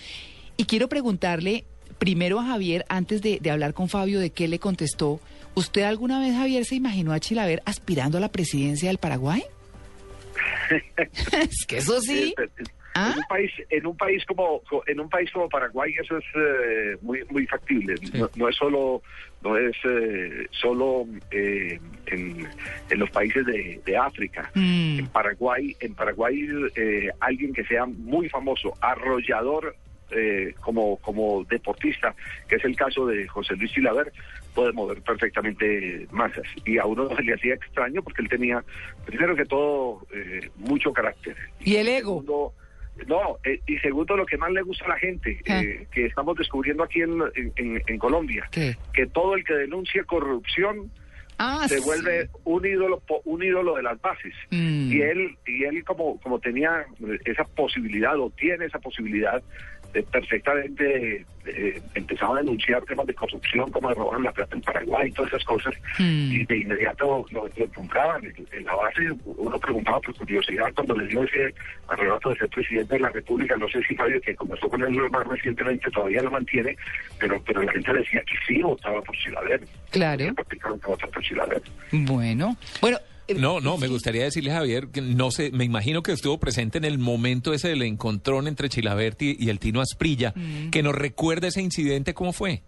Y 0.58 0.66
quiero 0.66 0.88
preguntarle 0.88 1.66
primero 2.00 2.40
a 2.40 2.46
Javier, 2.46 2.86
antes 2.88 3.22
de 3.22 3.52
hablar 3.52 3.74
con 3.74 3.90
Fabio, 3.90 4.20
de 4.20 4.30
qué 4.30 4.48
le 4.48 4.60
contestó. 4.60 5.20
¿Usted 5.58 5.82
alguna 5.82 6.20
vez, 6.20 6.36
Javier, 6.36 6.66
se 6.66 6.76
imaginó 6.76 7.14
a 7.14 7.20
Chilaver 7.20 7.64
aspirando 7.66 8.20
a 8.20 8.22
la 8.22 8.32
presidencia 8.32 8.90
del 8.90 9.00
Paraguay? 9.00 9.42
es 11.32 11.66
que 11.66 11.78
eso 11.78 12.00
sí. 12.00 12.36
En 12.38 13.18
un 13.18 13.24
país, 13.28 13.52
en 13.72 13.88
un 13.88 13.98
país 13.98 14.24
como 14.26 14.62
en 14.86 15.00
un 15.00 15.10
país 15.10 15.32
como 15.32 15.50
Paraguay 15.50 15.96
eso 16.00 16.18
es 16.18 16.26
eh, 16.36 16.98
muy 17.02 17.24
muy 17.32 17.48
factible. 17.48 17.96
No, 18.14 18.30
no 18.36 18.50
es 18.50 18.56
solo 18.56 19.02
no 19.42 19.58
es 19.58 19.76
eh, 19.84 20.46
solo 20.52 21.08
eh, 21.32 21.80
en, 22.06 22.48
en 22.92 23.00
los 23.00 23.10
países 23.10 23.44
de, 23.44 23.82
de 23.84 23.98
África. 23.98 24.52
Mm. 24.54 25.00
En 25.00 25.08
Paraguay, 25.08 25.76
en 25.80 25.96
Paraguay 25.96 26.50
eh, 26.76 27.10
alguien 27.20 27.52
que 27.52 27.64
sea 27.64 27.88
muy 27.88 28.30
famoso, 28.30 28.76
arrollador 28.80 29.76
eh, 30.12 30.54
como 30.62 30.98
como 30.98 31.44
deportista, 31.46 32.16
que 32.48 32.56
es 32.56 32.66
el 32.66 32.76
caso 32.76 33.06
de 33.06 33.28
José 33.28 33.56
Luis 33.56 33.72
Chilaver, 33.72 34.12
puede 34.56 34.72
mover 34.74 35.02
perfectamente 35.02 36.08
masas. 36.12 36.46
Y 36.66 36.78
a 36.78 36.86
uno 36.86 37.16
se 37.16 37.24
le 37.24 37.34
hacía 37.34 37.54
extraño 37.56 38.02
porque 38.02 38.22
él 38.22 38.30
tenía, 38.30 38.64
primero 39.06 39.36
que 39.36 39.46
todo, 39.46 40.06
eh, 40.14 40.50
mucho 40.58 40.92
carácter. 40.94 41.36
¿Y 41.60 41.76
el 41.76 41.88
ego? 41.88 42.22
Segundo, 42.22 42.54
no, 43.08 43.38
eh, 43.44 43.60
y 43.68 43.78
segundo, 43.78 44.16
lo 44.18 44.26
que 44.26 44.38
más 44.38 44.52
le 44.52 44.62
gusta 44.64 44.86
a 44.86 44.90
la 44.90 44.98
gente, 44.98 45.40
eh, 45.46 45.86
que 45.92 46.06
estamos 46.08 46.36
descubriendo 46.38 46.84
aquí 46.84 47.02
en, 47.02 47.22
en- 47.56 47.82
en 47.86 47.98
Colombia, 48.00 48.50
que 48.52 49.06
todo 49.14 49.36
el 49.36 49.44
que 49.44 49.54
denuncie 49.54 50.04
corrupción 50.06 50.90
Ah, 51.40 51.68
se 51.68 51.78
sí. 51.78 51.84
vuelve 51.86 52.30
un 52.46 52.66
ídolo 52.66 53.00
un 53.26 53.44
ídolo 53.44 53.76
de 53.76 53.84
las 53.84 54.02
bases 54.02 54.34
Mm. 54.50 54.92
y 54.92 55.02
él 55.02 55.38
y 55.46 55.66
él 55.66 55.84
como 55.84 56.20
como 56.20 56.40
tenía 56.40 56.88
esa 57.26 57.44
posibilidad 57.44 58.20
o 58.20 58.32
tiene 58.32 58.66
esa 58.66 58.80
posibilidad 58.80 59.44
perfectamente 60.12 61.26
eh, 61.46 61.82
empezaba 61.96 62.36
a 62.38 62.42
denunciar 62.42 62.84
temas 62.84 63.08
de 63.08 63.14
corrupción 63.14 63.72
como 63.72 63.90
de 63.90 63.96
robar 63.96 64.20
la 64.22 64.32
plata 64.32 64.56
en 64.56 64.62
Paraguay 64.62 65.08
y 65.08 65.12
todas 65.12 65.32
esas 65.32 65.44
cosas 65.46 65.74
Mm. 66.00 66.32
y 66.32 66.46
de 66.46 66.58
inmediato 66.58 67.26
lo, 67.32 67.48
lo 67.56 67.68
compraban 67.74 68.24
en, 68.26 68.48
en 68.52 68.66
la 68.66 68.76
base 68.76 69.02
uno 69.26 69.58
preguntaba 69.60 70.00
por 70.02 70.14
curiosidad 70.16 70.72
cuando 70.76 70.96
le 70.96 71.08
dio 71.08 71.24
ese 71.24 71.54
arrebato 71.88 72.30
de 72.30 72.36
ser 72.36 72.50
presidente 72.50 72.94
de 72.96 73.00
la 73.00 73.10
república 73.10 73.56
no 73.58 73.68
sé 73.70 73.82
si 73.84 73.96
Fabio 73.96 74.22
que 74.22 74.36
comenzó 74.36 74.68
con 74.70 74.82
él 74.84 74.92
más 75.10 75.26
recientemente 75.28 75.90
todavía 75.90 76.22
lo 76.22 76.32
mantiene 76.32 76.76
pero 77.20 77.42
pero 77.46 77.64
la 77.64 77.72
gente 77.72 77.94
decía 77.94 78.22
que 78.22 78.36
sí 78.48 78.62
votaba 78.62 79.02
por 79.02 79.16
Chilaver 79.18 79.62
Claro. 79.92 80.36
por 80.36 80.46
Bueno, 81.92 82.56
bueno. 82.82 82.98
No, 83.36 83.60
no, 83.60 83.78
me 83.78 83.88
gustaría 83.88 84.24
decirle, 84.24 84.52
Javier, 84.52 84.88
que 84.94 85.02
no 85.02 85.32
sé, 85.32 85.52
me 85.52 85.66
imagino 85.66 86.02
que 86.04 86.12
estuvo 86.14 86.40
presente 86.40 86.78
en 86.78 86.86
el 86.86 86.98
momento 86.98 87.54
ese 87.54 87.70
del 87.70 87.82
encontrón 87.82 88.48
entre 88.48 88.70
Chilaberti 88.70 89.36
y 89.40 89.50
el 89.50 89.60
Tino 89.60 89.82
Asprilla, 89.82 90.34
Mm. 90.36 90.70
que 90.70 90.82
nos 90.84 90.96
recuerda 90.96 91.48
ese 91.48 91.62
incidente, 91.62 92.14
¿cómo 92.14 92.32
fue? 92.34 92.62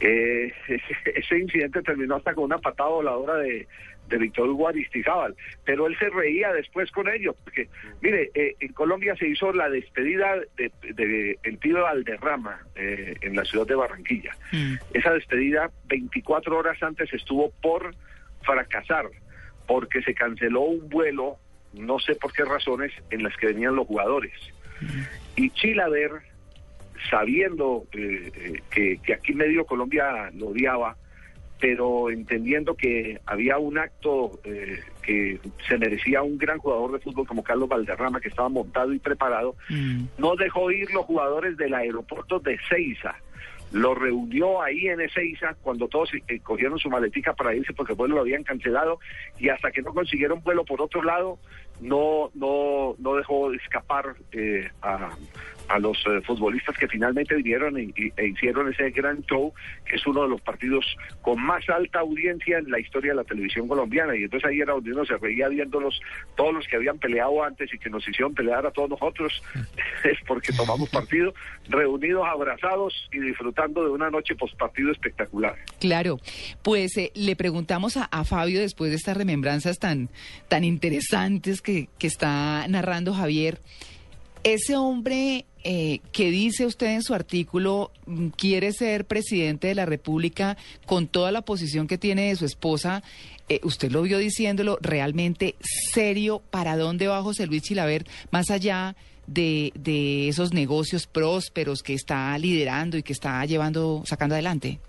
Eh, 0.00 0.52
ese, 0.68 0.82
ese 1.18 1.38
incidente 1.38 1.82
terminó 1.82 2.16
hasta 2.16 2.34
con 2.34 2.44
una 2.44 2.58
patada 2.58 2.90
voladora 2.90 3.36
de, 3.36 3.66
de 4.08 4.18
Víctor 4.18 4.48
Hugo 4.50 4.68
Aristizábal, 4.68 5.34
pero 5.64 5.86
él 5.86 5.96
se 5.98 6.10
reía 6.10 6.52
después 6.52 6.90
con 6.90 7.08
ellos, 7.08 7.34
porque, 7.42 7.68
mire, 8.02 8.30
eh, 8.34 8.54
en 8.60 8.72
Colombia 8.72 9.14
se 9.16 9.28
hizo 9.28 9.52
la 9.52 9.70
despedida 9.70 10.34
de, 10.56 10.70
de 10.92 11.38
el 11.42 11.58
Pido 11.58 11.82
Valderrama 11.82 12.60
eh, 12.74 13.14
en 13.22 13.34
la 13.36 13.44
ciudad 13.44 13.66
de 13.66 13.74
Barranquilla. 13.76 14.36
Esa 14.92 15.12
despedida 15.12 15.70
24 15.86 16.56
horas 16.58 16.82
antes 16.82 17.12
estuvo 17.14 17.50
por 17.62 17.94
fracasar, 18.44 19.06
porque 19.66 20.02
se 20.02 20.14
canceló 20.14 20.62
un 20.62 20.88
vuelo, 20.88 21.36
no 21.72 21.98
sé 21.98 22.14
por 22.14 22.32
qué 22.32 22.44
razones, 22.44 22.92
en 23.10 23.22
las 23.22 23.36
que 23.36 23.48
venían 23.48 23.76
los 23.76 23.86
jugadores. 23.86 24.32
Y 25.36 25.50
Chilaver, 25.50 26.22
sabiendo 27.10 27.84
eh, 27.92 28.30
eh, 28.34 28.62
que, 28.70 28.98
que 28.98 29.14
aquí 29.14 29.34
medio 29.34 29.64
Colombia 29.64 30.30
lo 30.34 30.48
odiaba, 30.48 30.96
pero 31.60 32.10
entendiendo 32.10 32.74
que 32.74 33.20
había 33.26 33.58
un 33.58 33.78
acto 33.78 34.38
eh, 34.44 34.80
que 35.02 35.40
se 35.66 35.78
merecía 35.78 36.22
un 36.22 36.36
gran 36.36 36.58
jugador 36.58 36.92
de 36.92 36.98
fútbol 36.98 37.26
como 37.26 37.42
Carlos 37.42 37.68
Valderrama, 37.68 38.20
que 38.20 38.28
estaba 38.28 38.48
montado 38.48 38.92
y 38.92 38.98
preparado, 38.98 39.56
no 40.18 40.36
dejó 40.36 40.70
ir 40.70 40.90
los 40.92 41.06
jugadores 41.06 41.56
del 41.56 41.74
aeropuerto 41.74 42.38
de 42.40 42.58
Ceiza. 42.68 43.16
Lo 43.74 43.92
reunió 43.92 44.62
ahí 44.62 44.86
en 44.86 45.00
Ezeiza 45.00 45.56
cuando 45.60 45.88
todos 45.88 46.08
eh, 46.14 46.38
cogieron 46.38 46.78
su 46.78 46.88
maletica 46.88 47.32
para 47.32 47.56
irse 47.56 47.74
porque 47.74 47.94
el 47.94 47.98
vuelo 47.98 48.14
lo 48.14 48.20
habían 48.20 48.44
cancelado 48.44 49.00
y 49.36 49.48
hasta 49.48 49.72
que 49.72 49.82
no 49.82 49.92
consiguieron 49.92 50.44
vuelo 50.44 50.64
por 50.64 50.80
otro 50.80 51.02
lado 51.02 51.40
no 51.80 52.30
no 52.34 52.94
no 52.98 53.14
dejó 53.14 53.52
escapar 53.52 54.14
eh, 54.32 54.70
a, 54.82 55.10
los 55.78 55.96
eh, 56.06 56.20
futbolistas 56.20 56.76
que 56.76 56.86
finalmente 56.86 57.34
vinieron 57.34 57.76
e 57.78 58.26
hicieron 58.26 58.70
ese 58.70 58.90
gran 58.90 59.22
show 59.24 59.52
que 59.84 59.96
es 59.96 60.06
uno 60.06 60.22
de 60.22 60.28
los 60.28 60.40
partidos 60.40 60.84
con 61.22 61.40
más 61.40 61.68
alta 61.68 62.00
audiencia 62.00 62.58
en 62.58 62.70
la 62.70 62.78
historia 62.78 63.12
de 63.12 63.16
la 63.16 63.24
televisión 63.24 63.66
colombiana. 63.66 64.14
Y 64.14 64.24
entonces 64.24 64.48
ahí 64.48 64.60
era 64.60 64.74
donde 64.74 64.92
uno 64.92 65.04
se 65.04 65.16
reía 65.16 65.48
viéndolos 65.48 66.00
todos 66.36 66.54
los 66.54 66.66
que 66.66 66.76
habían 66.76 66.98
peleado 66.98 67.42
antes 67.42 67.72
y 67.72 67.78
que 67.78 67.90
nos 67.90 68.06
hicieron 68.06 68.34
pelear 68.34 68.66
a 68.66 68.70
todos 68.70 68.90
nosotros 68.90 69.42
es 70.04 70.18
porque 70.26 70.52
tomamos 70.52 70.88
partido 70.90 71.34
reunidos 71.68 72.26
abrazados 72.26 73.08
y 73.12 73.20
disfrutando 73.20 73.84
de 73.84 73.90
una 73.90 74.10
noche 74.10 74.34
post 74.34 74.56
partido 74.56 74.92
espectacular. 74.92 75.56
Claro, 75.80 76.18
pues 76.62 76.96
eh, 76.98 77.10
le 77.14 77.36
preguntamos 77.36 77.96
a, 77.96 78.04
a 78.04 78.24
Fabio 78.24 78.60
después 78.60 78.90
de 78.90 78.96
estas 78.96 79.16
remembranzas 79.16 79.78
tan, 79.78 80.08
tan 80.48 80.64
interesantes 80.64 81.62
que, 81.64 81.88
está 82.00 82.66
narrando 82.68 83.12
Javier, 83.12 83.58
ese 84.44 84.76
hombre 84.76 85.46
eh, 85.64 86.00
que 86.12 86.30
dice 86.30 86.66
usted 86.66 86.88
en 86.88 87.02
su 87.02 87.14
artículo 87.14 87.90
mm, 88.06 88.28
quiere 88.28 88.72
ser 88.72 89.06
presidente 89.06 89.68
de 89.68 89.74
la 89.74 89.86
República 89.86 90.56
con 90.86 91.08
toda 91.08 91.32
la 91.32 91.42
posición 91.42 91.88
que 91.88 91.98
tiene 91.98 92.28
de 92.28 92.36
su 92.36 92.44
esposa, 92.44 93.02
eh, 93.48 93.60
usted 93.64 93.90
lo 93.90 94.02
vio 94.02 94.18
diciéndolo 94.18 94.78
realmente 94.80 95.56
serio, 95.60 96.42
¿para 96.50 96.76
dónde 96.76 97.08
va 97.08 97.22
José 97.22 97.46
Luis 97.46 97.62
Chilaver 97.62 98.04
más 98.30 98.50
allá? 98.50 98.94
De, 99.26 99.72
de 99.74 100.28
esos 100.28 100.52
negocios 100.52 101.06
prósperos 101.06 101.82
que 101.82 101.94
está 101.94 102.36
liderando 102.36 102.98
y 102.98 103.02
que 103.02 103.14
está 103.14 103.42
llevando, 103.46 104.02
sacando 104.04 104.34
adelante. 104.34 104.80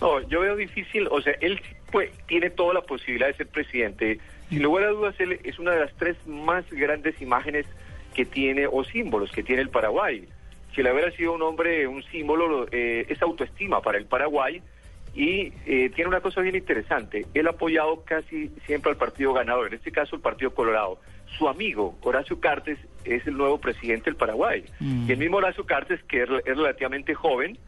No, 0.00 0.20
yo 0.28 0.42
veo 0.42 0.54
difícil, 0.54 1.08
o 1.08 1.20
sea, 1.20 1.32
él 1.40 1.60
pues, 1.90 2.10
tiene 2.28 2.50
toda 2.50 2.74
la 2.74 2.82
posibilidad 2.82 3.26
de 3.26 3.34
ser 3.34 3.48
presidente 3.48 4.20
Sin 4.54 4.62
lugar 4.62 4.84
a 4.84 4.90
dudas, 4.90 5.14
él 5.18 5.40
es 5.42 5.58
una 5.58 5.72
de 5.72 5.80
las 5.80 5.92
tres 5.94 6.16
más 6.28 6.64
grandes 6.70 7.20
imágenes 7.20 7.66
que 8.14 8.24
tiene, 8.24 8.68
o 8.68 8.84
símbolos 8.84 9.32
que 9.32 9.42
tiene 9.42 9.62
el 9.62 9.68
Paraguay. 9.68 10.28
Chilaver 10.72 11.06
ha 11.08 11.10
sido 11.10 11.32
un 11.32 11.42
hombre, 11.42 11.88
un 11.88 12.04
símbolo, 12.04 12.68
eh, 12.70 13.04
es 13.08 13.20
autoestima 13.20 13.80
para 13.80 13.98
el 13.98 14.06
Paraguay 14.06 14.62
y 15.12 15.52
eh, 15.66 15.90
tiene 15.92 16.06
una 16.06 16.20
cosa 16.20 16.40
bien 16.40 16.54
interesante. 16.54 17.26
Él 17.34 17.48
ha 17.48 17.50
apoyado 17.50 18.04
casi 18.04 18.52
siempre 18.64 18.92
al 18.92 18.96
partido 18.96 19.32
ganador, 19.32 19.66
en 19.66 19.74
este 19.74 19.90
caso 19.90 20.14
el 20.14 20.22
Partido 20.22 20.54
Colorado. 20.54 21.00
Su 21.36 21.48
amigo, 21.48 21.96
Horacio 22.02 22.38
Cartes, 22.38 22.78
es 23.04 23.26
el 23.26 23.36
nuevo 23.36 23.58
presidente 23.58 24.04
del 24.04 24.16
Paraguay. 24.16 24.64
Mm. 24.78 25.08
Y 25.08 25.12
el 25.12 25.18
mismo 25.18 25.38
Horacio 25.38 25.66
Cartes, 25.66 26.00
que 26.04 26.22
es, 26.22 26.28
es 26.30 26.56
relativamente 26.56 27.12
joven, 27.12 27.58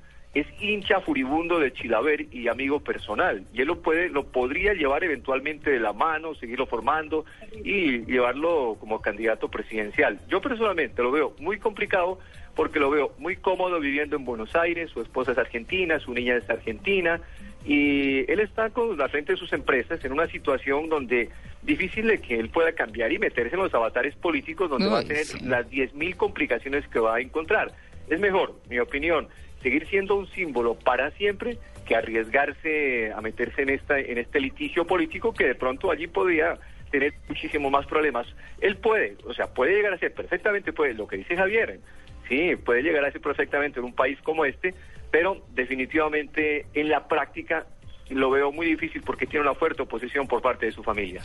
es 0.41 0.47
hincha 0.61 1.01
furibundo 1.01 1.59
de 1.59 1.73
Chilaver 1.73 2.27
y 2.31 2.49
amigo 2.49 2.81
personal. 2.81 3.47
Y 3.55 3.63
él 3.63 3.69
lo 3.69 3.81
puede, 3.81 4.11
lo 4.11 4.27
podría 4.27 4.75
llevar 4.75 5.03
eventualmente 5.03 5.71
de 5.71 5.81
la 5.81 5.95
mano, 5.95 6.35
seguirlo 6.35 6.67
formando 6.67 7.25
y 7.65 8.05
llevarlo 8.05 8.77
como 8.79 9.01
candidato 9.01 9.49
presidencial. 9.49 10.21
Yo 10.29 10.43
personalmente 10.43 11.03
lo 11.03 11.11
veo 11.11 11.35
muy 11.39 11.59
complicado 11.59 12.19
porque 12.55 12.79
lo 12.79 12.91
veo 12.91 13.13
muy 13.19 13.37
cómodo 13.37 13.81
viviendo 13.81 14.17
en 14.17 14.27
Buenos 14.27 14.55
Aires, 14.55 14.91
su 14.91 15.01
esposa 15.01 15.33
es 15.33 15.39
argentina, 15.39 15.99
su 16.01 16.13
niña 16.13 16.37
es 16.37 16.49
argentina, 16.51 17.19
y 17.65 18.31
él 18.31 18.41
está 18.41 18.69
con 18.71 18.97
la 18.97 19.09
frente 19.09 19.33
de 19.33 19.39
sus 19.39 19.53
empresas 19.55 20.05
en 20.05 20.13
una 20.13 20.27
situación 20.27 20.91
donde 20.91 21.31
difícil 21.63 22.07
de 22.07 22.21
que 22.21 22.39
él 22.39 22.51
pueda 22.51 22.73
cambiar 22.73 23.11
y 23.11 23.19
meterse 23.19 23.57
en 23.57 23.63
los 23.63 23.75
avatares 23.75 24.15
políticos 24.17 24.69
donde 24.69 24.89
va 24.89 24.99
a 25.01 25.03
tener 25.03 25.25
sí. 25.25 25.39
las 25.45 25.67
10.000 25.69 26.15
complicaciones 26.17 26.87
que 26.89 27.01
va 27.01 27.17
a 27.17 27.21
encontrar. 27.21 27.73
Es 28.09 28.21
mejor, 28.21 28.55
mi 28.69 28.79
opinión, 28.79 29.29
seguir 29.67 29.89
siendo 29.89 30.15
un 30.15 30.29
símbolo 30.29 30.77
para 30.77 31.11
siempre 31.11 31.59
que 31.85 31.97
arriesgarse 31.97 33.11
a 33.13 33.21
meterse 33.21 33.63
en 33.63 33.71
esta 33.71 33.99
en 33.99 34.17
este 34.17 34.39
litigio 34.39 34.87
político 34.87 35.35
que 35.35 35.45
de 35.45 35.57
pronto 35.57 35.91
allí 35.91 36.07
podría 36.07 36.57
tener 36.93 37.15
muchísimo 37.29 37.69
más 37.69 37.85
problemas. 37.85 38.29
Él 38.61 38.77
puede, 38.77 39.17
o 39.25 39.35
sea, 39.35 39.49
puede 39.49 39.75
llegar 39.75 39.93
a 39.93 39.99
ser 39.99 40.15
perfectamente 40.15 40.73
puede 40.73 40.95
lo 40.95 41.09
que 41.09 41.17
dice 41.17 41.35
Javier. 41.35 41.81
Sí, 42.29 42.55
puede 42.65 42.83
llegar 42.83 43.05
a 43.05 43.11
ser 43.11 43.21
perfectamente 43.21 43.81
en 43.81 43.87
un 43.87 43.93
país 43.93 44.17
como 44.23 44.45
este, 44.45 44.73
pero 45.11 45.45
definitivamente 45.53 46.67
en 46.73 46.89
la 46.89 47.09
práctica 47.09 47.67
lo 48.09 48.31
veo 48.31 48.53
muy 48.53 48.69
difícil 48.69 49.03
porque 49.03 49.27
tiene 49.27 49.47
una 49.47 49.57
fuerte 49.57 49.83
oposición 49.83 50.29
por 50.29 50.43
parte 50.43 50.67
de 50.67 50.73
su 50.73 50.85
familia. 50.85 51.23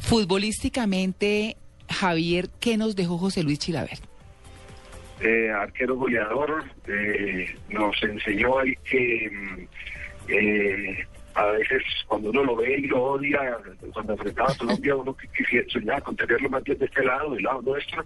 Futbolísticamente, 0.00 1.56
Javier, 1.88 2.50
¿qué 2.60 2.76
nos 2.76 2.96
dejó 2.96 3.16
José 3.16 3.42
Luis 3.44 3.58
Chilaver? 3.58 3.98
Eh, 5.20 5.50
arquero 5.50 5.96
goleador, 5.96 6.64
eh, 6.86 7.54
nos 7.68 8.02
enseñó 8.02 8.58
ahí 8.58 8.74
que 8.84 9.30
mm, 9.30 9.68
eh, 10.28 11.06
a 11.34 11.46
veces 11.46 11.82
cuando 12.06 12.30
uno 12.30 12.44
lo 12.44 12.56
ve 12.56 12.78
y 12.78 12.86
lo 12.86 13.02
odia, 13.02 13.58
cuando 13.92 14.14
enfrentaba 14.14 14.50
a 14.50 14.56
Colombia, 14.56 14.96
uno 14.96 15.16
quisiera 15.36 15.68
soñar 15.68 16.02
con 16.02 16.16
tenerlo 16.16 16.48
más 16.50 16.64
bien 16.64 16.78
de 16.78 16.86
este 16.86 17.04
lado, 17.04 17.34
del 17.34 17.44
lado 17.44 17.62
nuestro, 17.62 18.04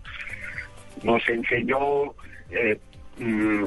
nos 1.02 1.28
enseñó 1.28 2.14
eh, 2.50 2.78
mm, 3.18 3.64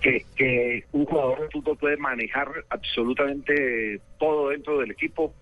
que, 0.00 0.24
que 0.36 0.84
un 0.92 1.04
jugador 1.04 1.42
de 1.42 1.48
fútbol 1.50 1.76
puede 1.76 1.96
manejar 1.96 2.48
absolutamente 2.70 4.00
todo 4.18 4.50
dentro 4.50 4.78
del 4.78 4.90
equipo. 4.90 5.34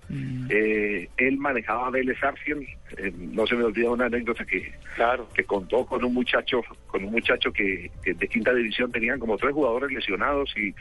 Eh, 0.49 1.09
él 1.17 1.39
manejaba 1.39 1.89
a 1.89 1.91
Vélez 1.91 2.23
Arfield, 2.23 2.67
eh, 2.97 3.13
no 3.17 3.47
se 3.47 3.55
me 3.55 3.65
olvida 3.65 3.91
una 3.91 4.07
anécdota 4.07 4.45
que, 4.45 4.73
que 5.35 5.45
contó 5.45 5.87
con 5.87 6.05
un 6.05 6.15
muchacho, 6.15 6.63
con 6.87 7.05
un 7.05 7.13
muchacho 7.13 7.53
que, 7.53 7.91
que 8.03 8.15
de 8.15 8.29
quinta 8.29 8.55
división 8.55 8.91
tenían 8.93 9.19
como 9.19 9.37
tres 9.37 9.53
jugadores 9.53 9.91
lesionados 9.93 10.55
y, 10.57 10.75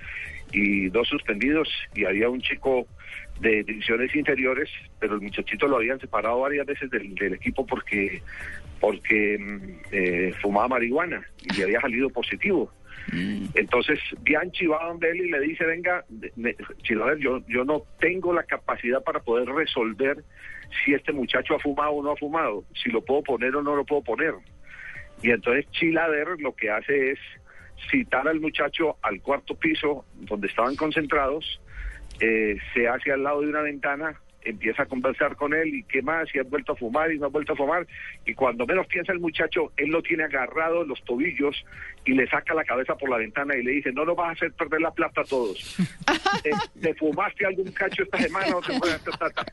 y 0.51 0.89
dos 0.89 1.07
suspendidos 1.07 1.69
y 1.93 2.05
había 2.05 2.29
un 2.29 2.41
chico 2.41 2.87
de 3.39 3.63
divisiones 3.63 4.15
inferiores, 4.15 4.69
pero 4.99 5.15
el 5.15 5.21
muchachito 5.21 5.67
lo 5.67 5.77
habían 5.77 5.99
separado 5.99 6.39
varias 6.39 6.65
veces 6.65 6.89
del, 6.89 7.13
del 7.15 7.33
equipo 7.33 7.65
porque 7.65 8.21
porque 8.79 9.37
mm, 9.39 9.69
eh, 9.91 10.33
fumaba 10.41 10.67
marihuana 10.67 11.25
y 11.43 11.57
le 11.57 11.63
había 11.63 11.81
salido 11.81 12.09
positivo. 12.09 12.71
Entonces 13.11 13.99
Bianchi 14.21 14.65
va 14.67 14.83
donde 14.85 15.09
él 15.11 15.17
y 15.17 15.29
le 15.31 15.39
dice, 15.41 15.65
venga, 15.65 16.03
me- 16.35 16.55
Chilaver, 16.83 17.17
yo, 17.19 17.39
yo 17.47 17.63
no 17.63 17.83
tengo 17.99 18.33
la 18.33 18.43
capacidad 18.43 19.03
para 19.03 19.19
poder 19.19 19.47
resolver 19.49 20.23
si 20.83 20.93
este 20.93 21.11
muchacho 21.13 21.55
ha 21.55 21.59
fumado 21.59 21.91
o 21.91 22.03
no 22.03 22.11
ha 22.11 22.17
fumado, 22.17 22.63
si 22.73 22.89
lo 22.89 23.01
puedo 23.03 23.21
poner 23.23 23.55
o 23.55 23.61
no 23.61 23.75
lo 23.75 23.85
puedo 23.85 24.01
poner. 24.01 24.33
Y 25.21 25.31
entonces 25.31 25.69
Chilaver 25.71 26.39
lo 26.39 26.55
que 26.55 26.69
hace 26.69 27.11
es 27.11 27.19
citar 27.91 28.27
al 28.27 28.39
muchacho 28.39 28.97
al 29.01 29.21
cuarto 29.21 29.55
piso 29.55 30.05
donde 30.15 30.47
estaban 30.47 30.75
concentrados, 30.75 31.61
eh, 32.19 32.57
se 32.73 32.87
hace 32.87 33.11
al 33.11 33.23
lado 33.23 33.41
de 33.41 33.49
una 33.49 33.61
ventana, 33.61 34.19
empieza 34.45 34.83
a 34.83 34.85
conversar 34.85 35.35
con 35.35 35.53
él 35.53 35.75
y 35.75 35.83
qué 35.83 36.01
más, 36.01 36.29
si 36.29 36.39
has 36.39 36.49
vuelto 36.49 36.73
a 36.73 36.75
fumar 36.75 37.11
y 37.11 37.19
no 37.19 37.27
has 37.27 37.31
vuelto 37.31 37.53
a 37.53 37.55
fumar. 37.55 37.85
Y 38.25 38.33
cuando 38.33 38.65
menos 38.65 38.87
piensa 38.87 39.11
el 39.11 39.19
muchacho, 39.19 39.71
él 39.77 39.89
lo 39.89 40.01
tiene 40.01 40.23
agarrado 40.23 40.83
en 40.83 40.87
los 40.87 41.03
tobillos 41.03 41.55
y 42.05 42.13
le 42.13 42.27
saca 42.27 42.53
la 42.53 42.63
cabeza 42.63 42.95
por 42.95 43.09
la 43.09 43.17
ventana 43.17 43.55
y 43.55 43.63
le 43.63 43.71
dice, 43.71 43.91
no 43.91 44.05
nos 44.05 44.15
vas 44.15 44.29
a 44.29 44.31
hacer 44.31 44.53
perder 44.53 44.81
la 44.81 44.91
plata 44.91 45.21
a 45.21 45.23
todos. 45.23 45.75
¿Te, 46.43 46.51
te 46.79 46.93
fumaste 46.93 47.45
algún 47.45 47.71
cacho 47.71 48.03
esta 48.03 48.19
semana 48.19 48.55
o 48.55 48.61
te 48.61 48.73
fumaste 48.79 49.11
plata? 49.17 49.45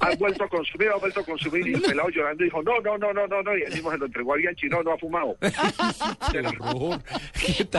¿Has 0.00 0.18
vuelto 0.18 0.44
a 0.44 0.48
consumir 0.48 0.88
o 0.88 0.94
has 0.94 1.00
vuelto 1.00 1.20
a 1.20 1.24
consumir? 1.24 1.66
Y 1.66 1.74
el 1.74 1.82
pelado 1.82 2.08
llorando 2.10 2.44
dijo, 2.44 2.62
no, 2.62 2.80
no, 2.80 2.96
no, 2.96 3.12
no, 3.12 3.26
no, 3.26 3.42
no. 3.42 3.56
Y 3.56 3.62
él 3.62 3.72
mismo 3.72 3.90
se 3.90 3.98
lo 3.98 4.06
entregó 4.06 4.34
a 4.34 4.36
Bianchi, 4.36 4.68
no, 4.68 4.82
no 4.82 4.92
ha 4.92 4.98
fumado. 4.98 5.36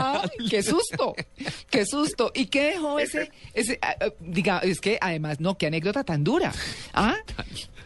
Ay, 0.02 0.50
¡Qué 0.50 0.64
susto! 0.64 1.16
¡Qué 1.70 1.86
susto! 1.86 2.32
¿Y 2.34 2.48
qué 2.48 2.72
dejó 2.72 3.00
ese, 3.00 3.32
ese 3.54 3.80
ah, 3.82 3.96
ah, 4.02 4.10
diga, 4.20 4.60
es 4.60 4.82
que 4.82 4.98
además, 5.00 5.40
no, 5.40 5.58
qué 5.58 5.68
anécdota 5.68 6.04
tan 6.04 6.24
dura. 6.24 6.41
¿Ah? 6.94 7.16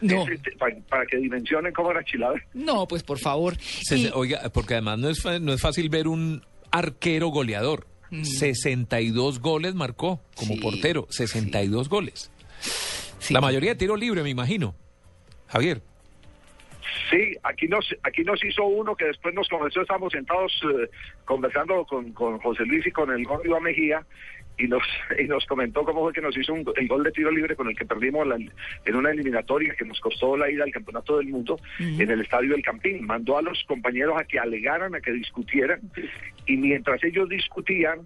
No, 0.00 0.24
para, 0.58 0.76
para 0.88 1.06
que 1.06 1.16
dimensionen 1.16 1.72
cómo 1.72 1.90
era 1.90 2.04
Chilaver. 2.04 2.42
no, 2.54 2.86
pues 2.86 3.02
por 3.02 3.18
favor. 3.18 3.56
Se- 3.58 3.96
Y- 3.98 4.10
Oiga, 4.14 4.50
porque 4.52 4.74
además 4.74 4.98
no 4.98 5.08
es, 5.08 5.22
fa- 5.22 5.38
no 5.38 5.52
es 5.52 5.60
fácil 5.60 5.88
ver 5.88 6.06
un 6.08 6.42
arquero 6.70 7.28
goleador. 7.28 7.86
Mm. 8.10 8.24
62 8.24 9.40
goles 9.40 9.74
marcó 9.74 10.20
como 10.36 10.54
Sí, 10.54 10.60
portero, 10.60 11.06
62 11.10 11.88
goles. 11.88 12.30
La 13.30 13.40
mayoría 13.40 13.70
de 13.70 13.76
tiro 13.76 13.96
libre, 13.96 14.22
me 14.22 14.30
imagino. 14.30 14.74
Javier. 15.48 15.82
Sí, 17.10 17.34
aquí 17.42 17.66
nos, 17.68 17.84
aquí 18.02 18.22
nos 18.22 18.42
hizo 18.44 18.64
uno 18.64 18.94
que 18.96 19.06
después 19.06 19.34
nos 19.34 19.48
comenzó, 19.48 19.80
estábamos 19.80 20.12
sentados 20.12 20.52
eh, 20.64 20.88
conversando 21.24 21.84
con, 21.84 22.12
con 22.12 22.38
José 22.38 22.64
Luis 22.64 22.86
y 22.86 22.90
con 22.90 23.10
el 23.10 23.24
gordo 23.24 23.60
Mejía 23.60 24.04
y 24.58 24.66
nos, 24.68 24.82
y 25.18 25.24
nos 25.24 25.44
comentó 25.46 25.84
cómo 25.84 26.02
fue 26.02 26.12
que 26.12 26.20
nos 26.20 26.36
hizo 26.36 26.52
un- 26.54 26.64
el 26.76 26.88
gol 26.88 27.02
de 27.04 27.12
tiro 27.12 27.30
libre 27.30 27.56
con 27.56 27.68
el 27.68 27.76
que 27.76 27.84
perdimos 27.84 28.26
la- 28.26 28.36
en 28.36 28.94
una 28.96 29.10
eliminatoria 29.10 29.74
que 29.78 29.84
nos 29.84 30.00
costó 30.00 30.36
la 30.36 30.50
ida 30.50 30.64
al 30.64 30.72
Campeonato 30.72 31.18
del 31.18 31.28
Mundo 31.28 31.58
en 32.00 32.10
el 32.10 32.20
Estadio 32.20 32.52
del 32.52 32.62
Campín. 32.62 33.04
Mandó 33.06 33.38
a 33.38 33.42
los 33.42 33.62
compañeros 33.64 34.14
a 34.18 34.24
que 34.24 34.38
alegaran, 34.38 34.94
a 34.94 35.00
que 35.00 35.12
discutieran 35.12 35.80
y 36.46 36.56
mientras 36.56 37.02
ellos 37.04 37.28
discutían 37.28 38.00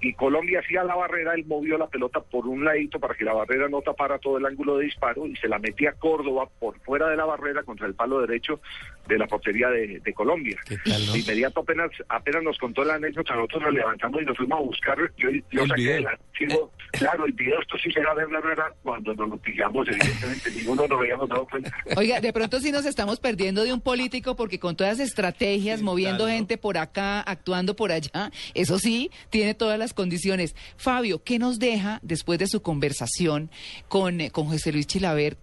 y 0.00 0.12
Colombia 0.14 0.60
hacía 0.60 0.84
la 0.84 0.94
barrera, 0.94 1.34
él 1.34 1.44
movió 1.46 1.78
la 1.78 1.86
pelota 1.86 2.20
por 2.20 2.46
un 2.46 2.64
ladito 2.64 3.00
para 3.00 3.14
que 3.14 3.24
la 3.24 3.32
barrera 3.32 3.68
no 3.68 3.80
tapara 3.80 4.18
todo 4.18 4.38
el 4.38 4.46
ángulo 4.46 4.76
de 4.76 4.84
disparo 4.84 5.26
y 5.26 5.34
se 5.36 5.48
la 5.48 5.58
metía 5.58 5.90
a 5.90 5.94
Córdoba 5.94 6.48
por 6.58 6.78
fuera 6.80 7.08
de 7.08 7.16
la 7.16 7.24
barrera 7.24 7.62
contra 7.62 7.86
el 7.86 7.94
palo 7.94 8.20
derecho 8.20 8.60
de 9.08 9.18
la 9.18 9.26
portería 9.26 9.68
de, 9.70 10.00
de 10.00 10.12
Colombia. 10.14 10.56
De 10.84 11.18
inmediato 11.18 11.60
apenas 11.60 11.90
apenas 12.08 12.42
nos 12.42 12.58
contó 12.58 12.84
la 12.84 12.94
anécdota, 12.94 13.34
nosotros 13.34 13.62
nos 13.62 13.74
levantamos 13.74 14.22
y 14.22 14.24
nos 14.24 14.36
fuimos 14.36 14.58
a 14.58 14.62
buscar, 14.62 14.98
yo, 15.16 15.30
yo 15.50 15.62
El 15.62 15.68
saqué 15.68 15.82
video. 15.82 15.96
el 15.98 16.06
archivo, 16.06 16.72
claro, 16.92 17.24
el 17.26 17.32
video, 17.32 17.60
esto 17.60 17.78
sí 17.78 17.90
será 17.92 18.14
ver 18.14 18.30
la 18.30 18.40
verdad, 18.40 18.66
cuando 18.82 19.14
nos 19.14 19.28
lo 19.28 19.36
pillamos, 19.38 19.86
evidentemente 19.88 20.50
ninguno 20.50 20.86
nos 20.88 20.98
habíamos 21.00 21.28
dado 21.28 21.46
cuenta. 21.48 21.70
Oiga, 21.96 22.20
de 22.20 22.32
pronto 22.32 22.60
sí 22.60 22.70
nos 22.72 22.84
estamos 22.84 23.20
perdiendo 23.20 23.64
de 23.64 23.72
un 23.72 23.80
político 23.80 24.36
porque 24.36 24.58
con 24.58 24.76
todas 24.76 24.98
las 24.98 25.08
estrategias, 25.08 25.82
moviendo 25.82 26.26
gente 26.26 26.58
por 26.58 26.76
acá, 26.76 27.20
actuando 27.20 27.76
por 27.76 27.92
allá, 27.92 28.30
eso 28.54 28.78
sí, 28.78 29.10
tiene 29.30 29.54
todas 29.54 29.78
las 29.78 29.85
condiciones. 29.94 30.54
Fabio, 30.76 31.22
¿qué 31.22 31.38
nos 31.38 31.58
deja 31.58 31.98
después 32.02 32.38
de 32.38 32.46
su 32.46 32.62
conversación 32.62 33.50
con, 33.88 34.20
eh, 34.20 34.30
con 34.30 34.46
José 34.46 34.72
Luis 34.72 34.86
Chilaver? 34.86 35.36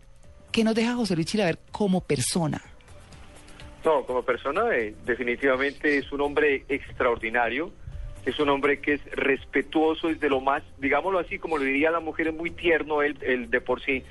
¿Qué 0.51 0.63
nos 0.63 0.75
deja 0.75 0.95
José 0.95 1.15
Luis 1.15 1.27
Chilaver 1.27 1.59
como 1.71 2.01
persona? 2.01 2.61
No, 3.83 4.05
como 4.05 4.23
persona 4.23 4.75
eh, 4.75 4.95
definitivamente 5.05 5.97
es 5.97 6.11
un 6.11 6.21
hombre 6.21 6.63
extraordinario, 6.69 7.71
es 8.25 8.39
un 8.39 8.49
hombre 8.49 8.79
que 8.79 8.93
es 8.93 9.05
respetuoso, 9.11 10.09
es 10.09 10.19
de 10.19 10.29
lo 10.29 10.39
más, 10.39 10.63
digámoslo 10.77 11.19
así, 11.19 11.37
como 11.37 11.57
lo 11.57 11.65
diría 11.65 11.91
la 11.91 11.99
mujer, 11.99 12.29
es 12.29 12.33
muy 12.33 12.51
tierno 12.51 13.01
él, 13.01 13.17
él 13.21 13.49
de 13.49 13.59
por 13.59 13.81
sí, 13.83 14.03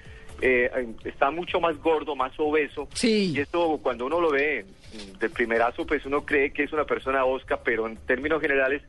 eh, 0.43 0.71
está 1.05 1.31
mucho 1.31 1.61
más 1.61 1.79
gordo, 1.79 2.17
más 2.17 2.33
obeso, 2.39 2.89
y 3.03 3.39
eso 3.39 3.79
cuando 3.83 4.05
uno 4.05 4.21
lo 4.21 4.31
ve 4.31 4.67
de 5.19 5.31
primerazo, 5.31 5.87
pues 5.87 6.05
uno 6.05 6.27
cree 6.27 6.53
que 6.53 6.65
es 6.65 6.73
una 6.73 6.85
persona 6.85 7.25
osca, 7.25 7.63
pero 7.63 7.87
en 7.87 7.97
términos 7.97 8.43
generales 8.43 8.83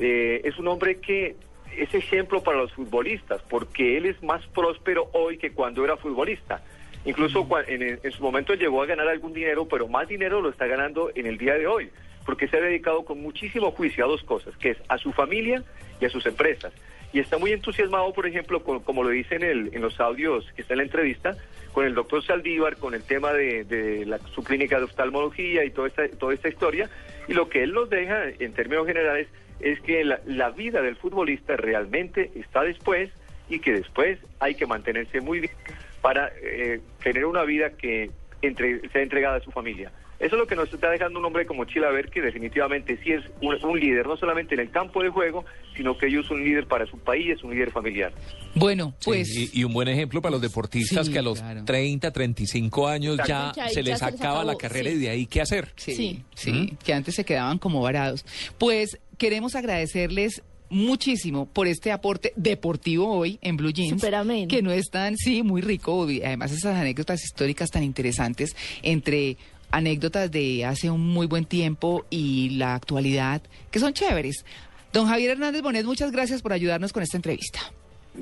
eh, 0.00 0.40
es 0.44 0.58
un 0.58 0.66
hombre 0.68 0.96
que 1.00 1.36
es 1.76 1.94
ejemplo 1.94 2.42
para 2.42 2.58
los 2.58 2.72
futbolistas, 2.72 3.40
porque 3.48 3.96
él 3.96 4.06
es 4.06 4.20
más 4.22 4.44
próspero 4.48 5.08
hoy 5.12 5.38
que 5.38 5.52
cuando 5.52 5.84
era 5.84 5.96
futbolista. 5.96 6.62
Incluso 7.04 7.46
en, 7.66 7.82
en 8.02 8.12
su 8.12 8.22
momento 8.22 8.54
llegó 8.54 8.82
a 8.82 8.86
ganar 8.86 9.08
algún 9.08 9.32
dinero, 9.32 9.66
pero 9.68 9.86
más 9.88 10.08
dinero 10.08 10.40
lo 10.40 10.50
está 10.50 10.66
ganando 10.66 11.10
en 11.14 11.26
el 11.26 11.38
día 11.38 11.54
de 11.54 11.66
hoy, 11.66 11.90
porque 12.26 12.48
se 12.48 12.56
ha 12.58 12.60
dedicado 12.60 13.04
con 13.04 13.22
muchísimo 13.22 13.70
juicio 13.70 14.04
a 14.04 14.08
dos 14.08 14.22
cosas, 14.24 14.54
que 14.58 14.70
es 14.70 14.78
a 14.88 14.98
su 14.98 15.12
familia 15.12 15.62
y 16.00 16.04
a 16.04 16.10
sus 16.10 16.26
empresas. 16.26 16.72
y 17.12 17.18
está 17.18 17.38
muy 17.38 17.50
entusiasmado, 17.50 18.12
por 18.12 18.24
ejemplo, 18.24 18.62
con- 18.62 18.78
como 18.84 19.02
lo 19.02 19.08
dice 19.08 19.34
en, 19.34 19.42
el, 19.42 19.70
en 19.74 19.82
los 19.82 19.98
audios 19.98 20.46
que 20.54 20.62
está 20.62 20.74
en 20.74 20.78
la 20.78 20.84
entrevista, 20.84 21.36
con 21.72 21.84
el 21.84 21.92
doctor 21.92 22.24
Saldívar, 22.24 22.76
con 22.76 22.94
el 22.94 23.02
tema 23.02 23.32
de, 23.32 23.64
de 23.64 24.06
la- 24.06 24.18
su 24.32 24.44
clínica 24.44 24.78
de 24.78 24.84
oftalmología 24.84 25.64
y 25.64 25.70
toda 25.72 25.88
esta, 25.88 26.08
toda 26.08 26.34
esta 26.34 26.48
historia. 26.48 26.88
Y 27.26 27.32
lo 27.34 27.48
que 27.48 27.64
él 27.64 27.72
nos 27.72 27.90
deja, 27.90 28.28
en 28.38 28.52
términos 28.52 28.86
generales, 28.86 29.26
es 29.60 29.80
que 29.80 30.04
la, 30.04 30.20
la 30.26 30.50
vida 30.50 30.82
del 30.82 30.96
futbolista 30.96 31.56
realmente 31.56 32.30
está 32.34 32.62
después 32.62 33.10
y 33.48 33.58
que 33.58 33.72
después 33.72 34.18
hay 34.38 34.54
que 34.54 34.66
mantenerse 34.66 35.20
muy 35.20 35.40
bien 35.40 35.52
para 36.00 36.30
eh, 36.42 36.80
tener 37.02 37.24
una 37.26 37.44
vida 37.44 37.70
que 37.70 38.10
entre, 38.42 38.88
sea 38.90 39.02
entregada 39.02 39.36
a 39.36 39.40
su 39.40 39.50
familia. 39.50 39.92
Eso 40.18 40.36
es 40.36 40.40
lo 40.40 40.46
que 40.46 40.54
nos 40.54 40.70
está 40.70 40.90
dejando 40.90 41.18
un 41.18 41.24
hombre 41.24 41.46
como 41.46 41.64
Chilaver, 41.64 42.10
que 42.10 42.20
definitivamente 42.20 42.98
sí 43.02 43.10
es 43.12 43.24
un, 43.40 43.56
un 43.64 43.80
líder, 43.80 44.06
no 44.06 44.18
solamente 44.18 44.52
en 44.52 44.60
el 44.60 44.70
campo 44.70 45.02
de 45.02 45.08
juego, 45.08 45.46
sino 45.74 45.96
que 45.96 46.08
ellos 46.08 46.26
es 46.26 46.30
un 46.30 46.44
líder 46.44 46.66
para 46.66 46.84
su 46.84 46.98
país, 46.98 47.30
es 47.38 47.42
un 47.42 47.52
líder 47.52 47.70
familiar. 47.70 48.12
Bueno, 48.54 48.94
pues... 49.02 49.32
Sí, 49.32 49.50
y, 49.54 49.60
y 49.60 49.64
un 49.64 49.72
buen 49.72 49.88
ejemplo 49.88 50.20
para 50.20 50.32
los 50.32 50.42
deportistas 50.42 51.06
Sí, 51.06 51.12
que 51.14 51.20
a 51.20 51.22
los 51.22 51.40
claro. 51.40 51.64
30, 51.64 52.10
35 52.10 52.86
años 52.86 53.16
ya 53.26 53.48
Exacto. 53.48 53.54
Se 53.54 53.60
ya 53.60 53.64
les 53.64 53.72
se 53.72 53.82
les 53.82 54.02
acaba 54.02 54.44
la 54.44 54.56
carrera 54.56 54.90
sí. 54.90 54.96
y 54.96 55.00
de 55.00 55.08
ahí 55.08 55.26
qué 55.26 55.40
hacer. 55.40 55.68
Sí, 55.76 56.22
sí, 56.34 56.76
que 56.84 56.92
antes 56.92 57.14
se 57.14 57.24
quedaban 57.24 57.56
como 57.56 57.80
varados. 57.80 58.26
Pues 58.58 58.98
queremos 59.20 59.54
agradecerles 59.54 60.42
muchísimo 60.70 61.44
por 61.44 61.66
este 61.66 61.92
aporte 61.92 62.32
deportivo 62.36 63.06
hoy 63.12 63.38
en 63.42 63.58
Blue 63.58 63.70
Jeans. 63.70 64.00
Súper 64.00 64.14
ameno. 64.14 64.48
Que 64.48 64.62
no 64.62 64.70
es 64.70 64.88
tan, 64.88 65.18
sí, 65.18 65.42
muy 65.42 65.60
rico. 65.60 66.04
Además, 66.04 66.52
esas 66.52 66.74
anécdotas 66.74 67.22
históricas 67.22 67.70
tan 67.70 67.82
interesantes 67.82 68.56
entre 68.82 69.36
anécdotas 69.70 70.30
de 70.30 70.64
hace 70.64 70.90
un 70.90 71.06
muy 71.06 71.26
buen 71.26 71.44
tiempo 71.44 72.06
y 72.08 72.50
la 72.50 72.74
actualidad, 72.74 73.42
que 73.70 73.78
son 73.78 73.92
chéveres. 73.92 74.46
Don 74.90 75.06
Javier 75.06 75.32
Hernández 75.32 75.60
Bonet, 75.60 75.84
muchas 75.84 76.12
gracias 76.12 76.40
por 76.40 76.54
ayudarnos 76.54 76.92
con 76.92 77.02
esta 77.02 77.18
entrevista. 77.18 77.60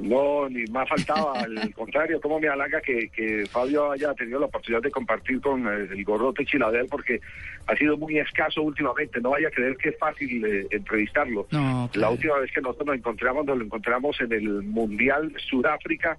No, 0.03 0.49
ni 0.49 0.65
más 0.66 0.89
faltaba, 0.89 1.41
al 1.41 1.73
contrario, 1.75 2.20
como 2.20 2.39
me 2.39 2.49
halaga 2.49 2.81
que, 2.81 3.09
que 3.09 3.47
Fabio 3.47 3.91
haya 3.91 4.15
tenido 4.15 4.39
la 4.39 4.47
oportunidad 4.47 4.83
de 4.83 4.91
compartir 4.91 5.41
con 5.41 5.66
eh, 5.66 5.89
el 5.91 6.05
gorrote 6.05 6.45
Chiladel, 6.45 6.87
porque 6.89 7.20
ha 7.66 7.77
sido 7.77 7.97
muy 7.97 8.19
escaso 8.19 8.62
últimamente, 8.62 9.20
no 9.20 9.31
vaya 9.31 9.49
a 9.49 9.51
creer 9.51 9.77
que 9.77 9.91
es 9.91 9.99
fácil 9.99 10.45
eh, 10.45 10.66
entrevistarlo. 10.70 11.47
No, 11.51 11.91
La 11.95 12.11
última 12.11 12.39
vez 12.39 12.51
que 12.53 12.61
nosotros 12.61 12.87
nos 12.87 12.97
encontramos, 12.97 13.45
nos 13.45 13.59
lo 13.59 13.65
encontramos 13.65 14.20
en 14.20 14.33
el 14.33 14.62
Mundial 14.62 15.33
Sudáfrica, 15.51 16.19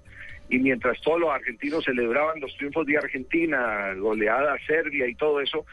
y 0.50 0.58
mientras 0.58 1.00
todos 1.00 1.20
los 1.20 1.30
argentinos 1.30 1.84
celebraban 1.84 2.40
los 2.40 2.54
triunfos 2.56 2.84
de 2.84 2.98
Argentina, 2.98 3.94
goleada 3.94 4.54
a 4.54 4.66
Serbia 4.66 5.06
y 5.06 5.14
todo 5.14 5.40
eso, 5.40 5.64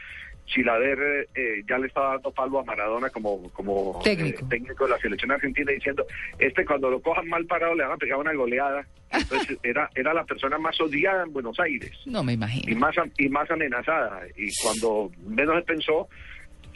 Chilader 0.48 1.28
eh, 1.34 1.62
ya 1.68 1.78
le 1.78 1.86
estaba 1.86 2.14
dando 2.14 2.32
palo 2.32 2.58
a 2.58 2.64
Maradona 2.64 3.08
como, 3.10 3.48
como 3.52 4.00
Técnico. 4.02 4.44
eh, 4.44 4.48
técnico 4.50 4.84
de 4.84 4.90
la 4.90 4.98
selección 4.98 5.30
argentina 5.30 5.70
diciendo, 5.72 6.04
este 6.38 6.64
cuando 6.64 6.90
lo 6.90 7.00
cojan 7.00 7.28
mal 7.28 7.44
parado 7.46 7.74
le 7.74 7.84
van 7.84 7.92
a 7.92 7.96
pegar 7.96 8.18
una 8.18 8.32
goleada. 8.32 8.86
Entonces 9.10 9.58
era, 9.62 9.88
era 9.94 10.12
la 10.12 10.24
persona 10.24 10.58
más 10.58 10.80
odiada 10.80 11.22
en 11.24 11.32
Buenos 11.32 11.58
Aires 11.60 11.92
No 12.06 12.22
me 12.22 12.32
imagino. 12.34 12.70
y 12.70 12.74
más, 12.74 12.94
y 13.18 13.28
más 13.28 13.50
amenazada. 13.50 14.22
Y 14.36 14.50
cuando 14.62 15.10
menos 15.26 15.56
se 15.56 15.62
pensó, 15.62 16.08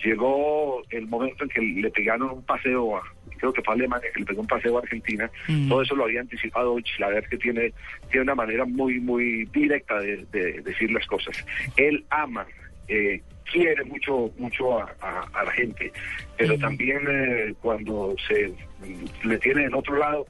llegó 0.04 0.82
el 0.90 1.06
momento 1.06 1.44
en 1.44 1.50
que 1.50 1.60
le 1.60 1.90
pegaron 1.90 2.30
un 2.30 2.42
paseo 2.44 2.96
a, 2.96 3.02
creo 3.38 3.52
que 3.52 3.62
fue 3.62 3.74
Alemania, 3.74 4.08
que 4.12 4.20
le 4.20 4.26
pegó 4.26 4.40
un 4.40 4.46
paseo 4.46 4.76
a 4.78 4.80
Argentina. 4.82 5.30
Mm. 5.48 5.68
Todo 5.68 5.82
eso 5.82 5.94
lo 5.96 6.04
había 6.04 6.20
anticipado 6.20 6.78
Chilaver, 6.80 7.28
que 7.28 7.36
tiene, 7.38 7.72
tiene 8.10 8.22
una 8.24 8.34
manera 8.34 8.64
muy, 8.64 9.00
muy 9.00 9.44
directa 9.46 9.98
de, 10.00 10.24
de 10.32 10.60
decir 10.62 10.90
las 10.90 11.06
cosas. 11.06 11.44
Él 11.76 12.04
ama, 12.10 12.46
eh, 12.88 13.22
quiere 13.50 13.84
mucho, 13.84 14.30
mucho 14.38 14.78
a, 14.80 14.94
a- 15.00 15.26
a 15.32 15.44
la 15.44 15.50
gente, 15.52 15.92
pero 16.36 16.58
también 16.58 17.00
eh, 17.08 17.54
cuando 17.60 18.14
se 18.28 18.48
mm, 18.48 19.28
le 19.28 19.38
tiene 19.38 19.64
en 19.64 19.74
otro 19.74 19.96
lado, 19.96 20.26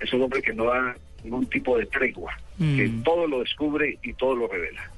es 0.00 0.12
un 0.12 0.22
hombre 0.22 0.42
que 0.42 0.52
no 0.52 0.64
da 0.64 0.96
ningún 1.24 1.46
tipo 1.46 1.76
de 1.78 1.86
tregua, 1.86 2.36
que 2.58 2.88
Mm. 2.88 3.02
todo 3.02 3.26
lo 3.26 3.40
descubre 3.40 3.98
y 4.02 4.12
todo 4.14 4.34
lo 4.36 4.48
revela. 4.48 4.90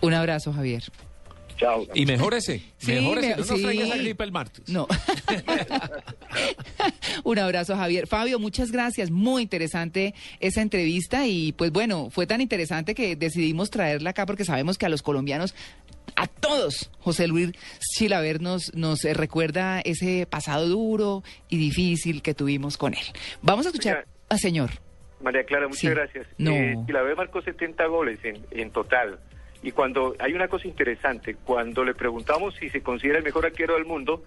Un 0.00 0.14
abrazo, 0.14 0.52
Javier. 0.52 0.82
Chao. 1.62 1.86
Y 1.94 2.06
mejórese, 2.06 2.62
Sí, 2.78 2.92
mejórese, 2.92 3.28
me- 3.28 3.36
no 3.36 3.38
nos 3.38 3.48
sí. 3.48 3.62
traiga 3.62 3.84
esa 3.84 3.96
gripa 3.96 4.24
el 4.24 4.32
martes. 4.32 4.68
No. 4.68 4.86
Un 7.24 7.38
abrazo, 7.38 7.76
Javier. 7.76 8.06
Fabio, 8.06 8.38
muchas 8.38 8.72
gracias. 8.72 9.10
Muy 9.10 9.42
interesante 9.42 10.14
esa 10.40 10.62
entrevista 10.62 11.26
y 11.26 11.52
pues 11.52 11.70
bueno, 11.72 12.08
fue 12.10 12.26
tan 12.26 12.40
interesante 12.40 12.94
que 12.94 13.16
decidimos 13.16 13.70
traerla 13.70 14.10
acá 14.10 14.26
porque 14.26 14.44
sabemos 14.44 14.78
que 14.78 14.86
a 14.86 14.88
los 14.88 15.02
colombianos, 15.02 15.54
a 16.16 16.26
todos, 16.26 16.90
José 16.98 17.26
Luis 17.28 17.52
Chilaver 17.96 18.40
nos, 18.40 18.74
nos 18.74 19.04
eh, 19.04 19.14
recuerda 19.14 19.80
ese 19.80 20.26
pasado 20.26 20.68
duro 20.68 21.22
y 21.48 21.58
difícil 21.58 22.22
que 22.22 22.34
tuvimos 22.34 22.76
con 22.76 22.94
él. 22.94 23.04
Vamos 23.40 23.66
a 23.66 23.68
escuchar 23.70 24.06
al 24.28 24.38
señor. 24.38 24.70
María 25.22 25.44
Clara, 25.44 25.68
muchas 25.68 25.80
Sí. 25.80 25.88
gracias. 25.88 26.26
No. 26.38 26.50
Eh, 26.50 26.76
Chilaver 26.86 27.16
marcó 27.16 27.40
70 27.42 27.86
goles 27.86 28.18
en, 28.24 28.44
en 28.50 28.70
total. 28.72 29.20
Y 29.62 29.72
cuando 29.72 30.14
hay 30.18 30.34
una 30.34 30.48
cosa 30.48 30.66
interesante, 30.66 31.36
cuando 31.36 31.84
le 31.84 31.94
preguntamos 31.94 32.54
si 32.56 32.68
se 32.68 32.82
considera 32.82 33.18
el 33.18 33.24
mejor 33.24 33.46
arquero 33.46 33.74
del 33.74 33.84
mundo, 33.84 34.24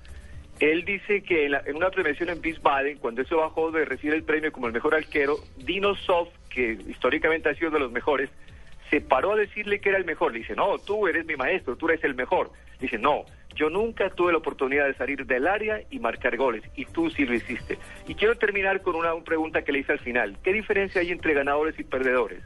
él 0.59 0.85
dice 0.85 1.21
que 1.21 1.45
en, 1.45 1.75
una 1.75 1.89
premiación 1.89 2.29
en 2.29 2.39
Wiesbaden, 2.41 2.97
cuando 2.99 3.21
eso 3.21 3.37
bajó 3.37 3.71
de 3.71 3.83
recibir 3.83 4.15
el 4.15 4.23
premio 4.23 4.51
como 4.51 4.67
el 4.67 4.73
mejor 4.73 4.95
arquero, 4.95 5.37
Dino 5.57 5.95
Soft, 5.95 6.31
que 6.49 6.77
históricamente 6.87 7.49
ha 7.49 7.55
sido 7.55 7.71
de 7.71 7.79
los 7.79 7.91
mejores, 7.91 8.29
se 8.89 9.01
paró 9.01 9.33
a 9.33 9.35
decirle 9.35 9.81
que 9.81 9.89
era 9.89 9.97
el 9.97 10.05
mejor. 10.05 10.31
Le 10.31 10.39
dice, 10.39 10.55
no, 10.55 10.77
tú 10.77 11.07
eres 11.07 11.25
mi 11.25 11.35
maestro, 11.35 11.75
tú 11.75 11.89
eres 11.89 12.03
el 12.05 12.15
mejor. 12.15 12.51
Dice, 12.79 12.97
no, 12.97 13.25
yo 13.55 13.69
nunca 13.69 14.09
tuve 14.09 14.31
la 14.31 14.37
oportunidad 14.37 14.85
de 14.85 14.93
salir 14.95 15.25
del 15.25 15.47
área 15.47 15.81
y 15.89 15.99
marcar 15.99 16.37
goles, 16.37 16.63
y 16.75 16.85
tú 16.85 17.09
sí 17.09 17.25
lo 17.25 17.33
hiciste. 17.33 17.77
Y 18.07 18.15
quiero 18.15 18.35
terminar 18.35 18.81
con 18.81 18.95
una 18.95 19.13
pregunta 19.23 19.63
que 19.63 19.73
le 19.73 19.79
hice 19.79 19.93
al 19.93 19.99
final. 19.99 20.37
¿Qué 20.43 20.53
diferencia 20.53 21.01
hay 21.01 21.11
entre 21.11 21.33
ganadores 21.33 21.77
y 21.79 21.83
perdedores? 21.83 22.41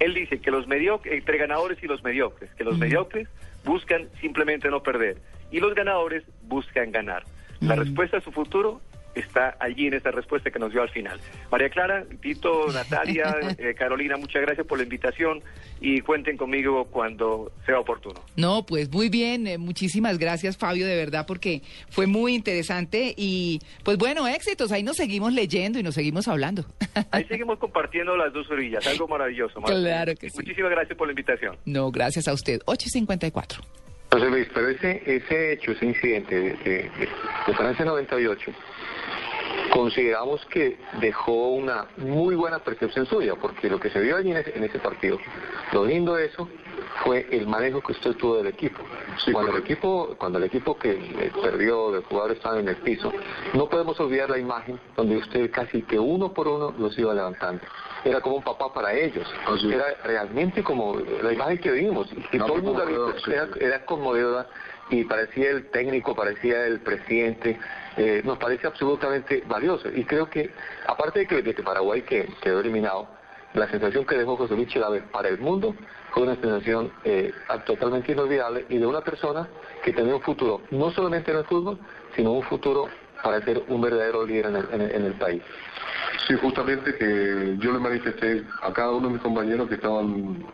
Él 0.00 0.14
dice 0.14 0.40
que 0.40 0.50
los 0.50 0.66
mediocres, 0.66 1.14
entre 1.14 1.38
ganadores 1.38 1.80
y 1.82 1.86
los 1.86 2.02
mediocres, 2.02 2.50
que 2.54 2.64
los 2.64 2.78
mediocres 2.78 3.28
buscan 3.64 4.08
simplemente 4.20 4.68
no 4.70 4.82
perder 4.82 5.18
y 5.52 5.60
los 5.60 5.74
ganadores 5.74 6.24
buscan 6.42 6.90
ganar. 6.90 7.24
La 7.60 7.76
respuesta 7.76 8.16
a 8.16 8.20
su 8.20 8.32
futuro 8.32 8.80
está 9.14 9.56
allí 9.60 9.86
en 9.86 9.94
esta 9.94 10.10
respuesta 10.10 10.50
que 10.50 10.58
nos 10.58 10.72
dio 10.72 10.82
al 10.82 10.90
final. 10.90 11.18
María 11.50 11.68
Clara, 11.70 12.04
Tito, 12.20 12.66
Natalia, 12.72 13.36
eh, 13.58 13.74
Carolina, 13.74 14.16
muchas 14.16 14.42
gracias 14.42 14.66
por 14.66 14.78
la 14.78 14.84
invitación 14.84 15.42
y 15.80 16.00
cuenten 16.00 16.36
conmigo 16.36 16.86
cuando 16.86 17.52
sea 17.66 17.80
oportuno. 17.80 18.20
No, 18.36 18.64
pues 18.66 18.90
muy 18.90 19.08
bien, 19.08 19.46
eh, 19.46 19.58
muchísimas 19.58 20.18
gracias 20.18 20.56
Fabio, 20.56 20.86
de 20.86 20.96
verdad, 20.96 21.26
porque 21.26 21.62
fue 21.88 22.06
muy 22.06 22.34
interesante 22.34 23.14
y 23.16 23.60
pues 23.84 23.98
bueno, 23.98 24.28
éxitos, 24.28 24.72
ahí 24.72 24.82
nos 24.82 24.96
seguimos 24.96 25.32
leyendo 25.32 25.78
y 25.78 25.82
nos 25.82 25.94
seguimos 25.94 26.28
hablando. 26.28 26.64
Ahí 27.12 27.24
seguimos 27.24 27.58
compartiendo 27.58 28.16
las 28.16 28.32
dos 28.32 28.50
orillas, 28.50 28.86
algo 28.86 29.06
maravilloso. 29.08 29.60
Claro 29.62 30.14
que 30.14 30.28
sí. 30.28 30.36
Muchísimas 30.36 30.70
gracias 30.70 30.96
por 30.96 31.06
la 31.06 31.12
invitación. 31.12 31.56
No, 31.64 31.90
gracias 31.90 32.28
a 32.28 32.32
usted. 32.32 32.60
854. 32.66 33.62
José 34.12 34.28
Luis, 34.28 34.48
pero 34.52 34.68
ese, 34.68 35.02
ese 35.06 35.52
hecho, 35.52 35.70
ese 35.72 35.86
incidente 35.86 36.34
de, 36.34 36.50
de, 36.56 36.90
de- 36.98 37.54
Francia 37.54 37.84
98, 37.84 38.52
consideramos 39.72 40.44
que 40.46 40.78
dejó 41.00 41.50
una 41.50 41.86
muy 41.96 42.34
buena 42.34 42.58
percepción 42.58 43.06
suya, 43.06 43.34
porque 43.36 43.68
lo 43.70 43.78
que 43.78 43.90
se 43.90 44.00
vio 44.00 44.16
allí 44.16 44.30
en 44.30 44.38
ese, 44.38 44.56
en 44.56 44.64
ese 44.64 44.78
partido, 44.78 45.18
lo 45.72 45.84
lindo 45.84 46.14
de 46.14 46.26
eso 46.26 46.48
fue 47.04 47.26
el 47.30 47.46
manejo 47.46 47.80
que 47.80 47.92
usted 47.92 48.14
tuvo 48.16 48.36
del 48.38 48.48
equipo. 48.48 48.82
cuando 49.32 49.52
el 49.52 49.58
equipo, 49.62 50.14
cuando 50.18 50.38
el 50.38 50.44
equipo 50.44 50.76
que 50.76 51.30
perdió 51.42 51.92
del 51.92 52.02
jugador 52.04 52.32
estaba 52.32 52.58
en 52.58 52.68
el 52.68 52.76
piso, 52.76 53.12
no 53.54 53.68
podemos 53.68 53.98
olvidar 54.00 54.28
la 54.30 54.38
imagen 54.38 54.78
donde 54.96 55.16
usted 55.16 55.50
casi 55.50 55.82
que 55.82 55.98
uno 55.98 56.32
por 56.32 56.48
uno 56.48 56.74
los 56.78 56.98
iba 56.98 57.14
levantando. 57.14 57.62
Era 58.04 58.20
como 58.20 58.36
un 58.36 58.42
papá 58.42 58.72
para 58.72 58.92
ellos. 58.94 59.26
Era 59.70 59.84
realmente 60.04 60.62
como 60.64 60.96
la 61.22 61.32
imagen 61.32 61.58
que 61.58 61.70
vimos. 61.70 62.08
Y 62.32 62.38
No, 62.38 62.46
todo 62.46 62.56
el 62.56 62.62
mundo 62.62 62.82
ha 62.82 62.84
conmovedor, 62.84 63.14
visto. 63.14 63.30
sí, 63.30 63.36
Era, 63.36 63.48
era 63.60 63.84
conmovedora 63.84 64.46
y 64.90 65.04
parecía 65.04 65.50
el 65.50 65.70
técnico, 65.70 66.14
parecía 66.14 66.66
el 66.66 66.80
presidente. 66.80 67.58
eh, 67.96 68.22
nos 68.24 68.38
parece 68.38 68.66
absolutamente 68.66 69.42
valioso. 69.46 69.88
Y 69.94 70.04
creo 70.04 70.30
que, 70.30 70.50
aparte 70.86 71.20
de 71.20 71.26
que, 71.26 71.42
de 71.42 71.54
que 71.54 71.62
Paraguay 71.62 72.02
que, 72.02 72.28
quedó 72.40 72.60
eliminado, 72.60 73.08
la 73.54 73.68
sensación 73.68 74.06
que 74.06 74.16
dejó 74.16 74.36
José 74.36 74.54
Luis 74.54 74.68
Chilaver 74.68 75.04
para 75.10 75.28
el 75.28 75.38
mundo 75.38 75.74
fue 76.12 76.22
una 76.22 76.36
sensación 76.36 76.92
eh, 77.04 77.32
totalmente 77.66 78.12
inolvidable 78.12 78.64
y 78.68 78.78
de 78.78 78.86
una 78.86 79.00
persona 79.00 79.48
que 79.82 79.92
tenía 79.92 80.14
un 80.14 80.22
futuro, 80.22 80.62
no 80.70 80.90
solamente 80.92 81.32
en 81.32 81.38
el 81.38 81.44
fútbol, 81.44 81.78
sino 82.14 82.32
un 82.32 82.42
futuro 82.44 82.88
para 83.22 83.42
ser 83.42 83.62
un 83.68 83.80
verdadero 83.80 84.24
líder 84.24 84.46
en 84.46 84.56
el, 84.56 84.68
en 84.72 84.80
en 84.82 85.04
el 85.04 85.14
país. 85.14 85.42
Sí, 86.26 86.34
justamente 86.40 86.94
que 86.96 87.56
yo 87.58 87.72
le 87.72 87.78
manifesté 87.78 88.44
a 88.62 88.72
cada 88.72 88.90
uno 88.92 89.08
de 89.08 89.14
mis 89.14 89.22
compañeros 89.22 89.68
que 89.68 89.74
estaban 89.74 90.44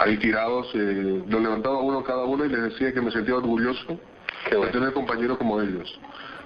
ahí 0.00 0.16
tirados, 0.16 0.66
eh, 0.74 1.22
los 1.28 1.42
levantaba 1.42 1.78
uno 1.78 2.02
cada 2.02 2.24
uno 2.24 2.44
y 2.44 2.48
les 2.48 2.62
decía 2.62 2.92
que 2.92 3.00
me 3.00 3.10
sentía 3.10 3.36
orgulloso 3.36 3.98
de 4.50 4.66
tener 4.68 4.92
compañeros 4.92 5.38
como 5.38 5.60
ellos. 5.60 6.00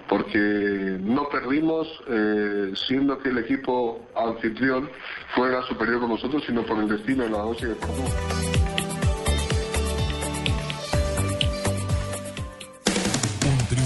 Porque 0.08 0.98
no 1.00 1.28
perdimos 1.30 1.88
eh, 2.08 2.72
siendo 2.86 3.18
que 3.18 3.30
el 3.30 3.38
equipo 3.38 4.00
anfitrión 4.14 4.90
fuera 5.34 5.62
superior 5.62 6.00
con 6.00 6.10
nosotros, 6.10 6.42
sino 6.46 6.62
por 6.62 6.78
el 6.78 6.88
destino 6.88 7.24
de 7.24 7.30
la 7.30 7.38
noche 7.38 7.68
que 7.68 8.63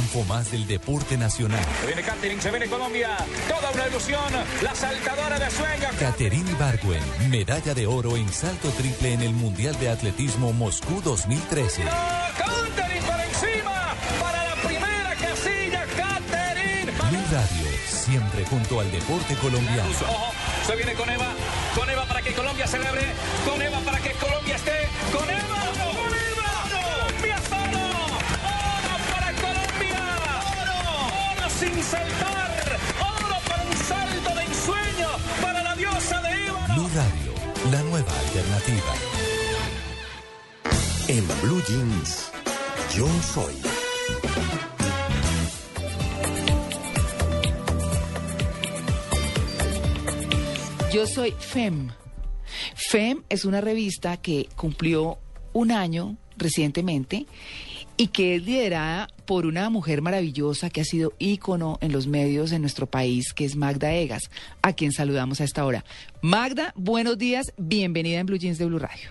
triunfo 0.08 0.32
más 0.32 0.50
del 0.50 0.66
deporte 0.66 1.16
nacional. 1.16 1.64
Se 1.80 1.86
viene 1.86 2.02
Catering, 2.02 2.40
se 2.40 2.50
viene 2.50 2.66
Colombia. 2.66 3.16
Toda 3.48 3.70
una 3.70 3.88
ilusión. 3.88 4.32
La 4.62 4.74
saltadora 4.74 5.38
de 5.38 5.50
sueño. 5.50 5.88
Caterine 5.98 6.50
Ibargüen, 6.50 7.02
medalla 7.30 7.74
de 7.74 7.86
oro 7.86 8.16
en 8.16 8.28
salto 8.32 8.70
triple 8.70 9.12
en 9.12 9.22
el 9.22 9.32
Mundial 9.32 9.78
de 9.78 9.90
Atletismo 9.90 10.52
Moscú 10.52 11.00
2013. 11.02 11.82
Catering 11.82 13.02
por 13.04 13.20
encima. 13.20 13.94
Para 14.20 14.44
la 14.44 14.54
primera 14.62 15.14
casilla, 15.14 15.84
Catering. 15.96 16.86
Blue 16.86 17.24
Radio, 17.30 17.68
siempre 17.86 18.44
junto 18.46 18.80
al 18.80 18.90
deporte 18.90 19.34
colombiano. 19.36 19.90
Ojo, 20.08 20.32
se 20.66 20.76
viene 20.76 20.94
con 20.94 21.08
Eva. 21.08 21.32
Con 21.74 21.90
Eva 21.90 22.04
para 22.06 22.22
que 22.22 22.32
Colombia 22.32 22.66
celebre. 22.66 23.02
Con 23.48 23.60
Eva 23.60 23.78
para 23.80 23.98
que 23.98 24.12
Colombia 24.12 24.56
esté. 24.56 24.88
Con 25.12 25.28
Eva. 25.28 25.87
Sin 31.58 31.82
saltar. 31.82 32.78
Oro 33.00 33.36
para 33.48 33.62
un 33.64 33.76
salto 33.76 34.34
de 34.34 34.44
ensueño. 34.44 35.08
Para 35.42 35.62
la 35.62 35.74
diosa 35.74 36.20
de 36.22 36.46
Eva. 36.46 36.66
Blue 36.74 36.88
Radio, 36.94 37.32
la 37.72 37.82
nueva 37.82 38.12
alternativa. 38.20 38.94
En 41.08 41.26
Blue 41.42 41.62
Jeans, 41.68 42.30
yo 42.94 43.08
soy. 43.34 43.54
Yo 50.92 51.06
soy 51.06 51.34
FEM. 51.38 51.90
FEM 52.74 53.24
es 53.28 53.44
una 53.44 53.60
revista 53.60 54.16
que 54.18 54.48
cumplió 54.56 55.18
un 55.52 55.72
año 55.72 56.16
recientemente 56.36 57.26
y 57.98 58.08
que 58.08 58.36
es 58.36 58.46
liderada 58.46 59.08
por 59.26 59.44
una 59.44 59.68
mujer 59.70 60.02
maravillosa 60.02 60.70
que 60.70 60.80
ha 60.80 60.84
sido 60.84 61.12
ícono 61.18 61.78
en 61.82 61.92
los 61.92 62.06
medios 62.06 62.52
en 62.52 62.62
nuestro 62.62 62.86
país, 62.86 63.34
que 63.34 63.44
es 63.44 63.56
Magda 63.56 63.92
Egas, 63.92 64.30
a 64.62 64.72
quien 64.72 64.92
saludamos 64.92 65.40
a 65.40 65.44
esta 65.44 65.66
hora. 65.66 65.84
Magda, 66.22 66.72
buenos 66.76 67.18
días, 67.18 67.52
bienvenida 67.58 68.20
en 68.20 68.26
Blue 68.26 68.38
Jeans 68.38 68.56
de 68.56 68.66
Blue 68.66 68.78
Radio. 68.78 69.10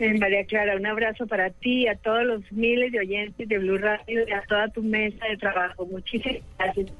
Eh, 0.00 0.16
María 0.18 0.44
Clara, 0.46 0.76
un 0.76 0.86
abrazo 0.86 1.26
para 1.26 1.50
ti, 1.50 1.86
a 1.88 1.96
todos 1.96 2.24
los 2.24 2.52
miles 2.52 2.90
de 2.90 3.00
oyentes 3.00 3.46
de 3.46 3.58
Blue 3.58 3.76
Radio 3.76 4.26
y 4.26 4.32
a 4.32 4.42
toda 4.48 4.68
tu 4.68 4.82
mesa 4.82 5.26
de 5.26 5.36
trabajo. 5.36 5.84
Muchísimas 5.86 6.40
gracias. 6.58 6.90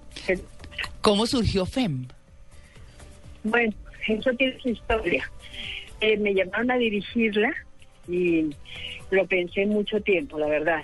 ¿Cómo 1.00 1.26
surgió 1.26 1.64
FEM? 1.64 2.06
Bueno, 3.42 3.72
eso 4.06 4.30
tiene 4.34 4.60
su 4.60 4.68
historia. 4.68 5.30
Eh, 6.00 6.18
me 6.18 6.34
llamaron 6.34 6.70
a 6.72 6.76
dirigirla 6.76 7.54
y 8.06 8.50
lo 9.10 9.26
pensé 9.26 9.66
mucho 9.66 10.00
tiempo, 10.00 10.38
la 10.38 10.46
verdad. 10.46 10.82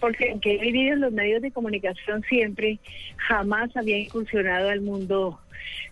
Porque 0.00 0.30
aunque 0.30 0.56
he 0.56 0.58
vivido 0.58 0.94
en 0.94 1.00
los 1.00 1.12
medios 1.12 1.40
de 1.40 1.52
comunicación 1.52 2.24
siempre, 2.28 2.80
jamás 3.16 3.76
había 3.76 3.98
incursionado 3.98 4.68
al 4.68 4.80
mundo 4.80 5.38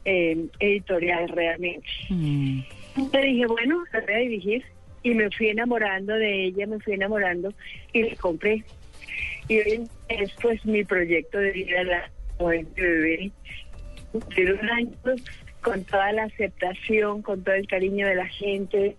eh, 0.05 0.47
editorial 0.59 1.29
realmente. 1.29 1.87
Le 2.11 3.23
dije, 3.23 3.47
bueno, 3.47 3.85
la 3.93 4.01
voy 4.01 4.15
a 4.15 4.19
dirigir 4.19 4.65
y 5.05 5.15
me 5.15 5.31
fui 5.31 5.49
enamorando 5.49 6.12
de 6.15 6.47
ella, 6.47 6.66
me 6.66 6.81
fui 6.81 6.95
enamorando 6.95 7.55
y 7.93 8.03
le 8.03 8.16
compré. 8.16 8.65
Y 9.47 9.59
hoy 9.59 9.89
es 10.09 10.66
mi 10.66 10.85
proyecto 10.85 11.39
de 11.39 11.53
vida, 11.53 11.85
la 11.85 12.11
joven 12.39 12.66
de 12.74 12.83
bebé. 12.83 13.31
Cumplir 14.11 14.59
un 14.61 14.70
año 14.70 14.91
con 15.62 15.85
toda 15.85 16.12
la 16.12 16.24
aceptación, 16.24 17.23
con 17.23 17.43
todo 17.45 17.55
el 17.55 17.66
cariño 17.66 18.07
de 18.07 18.16
la 18.16 18.27
gente, 18.27 18.97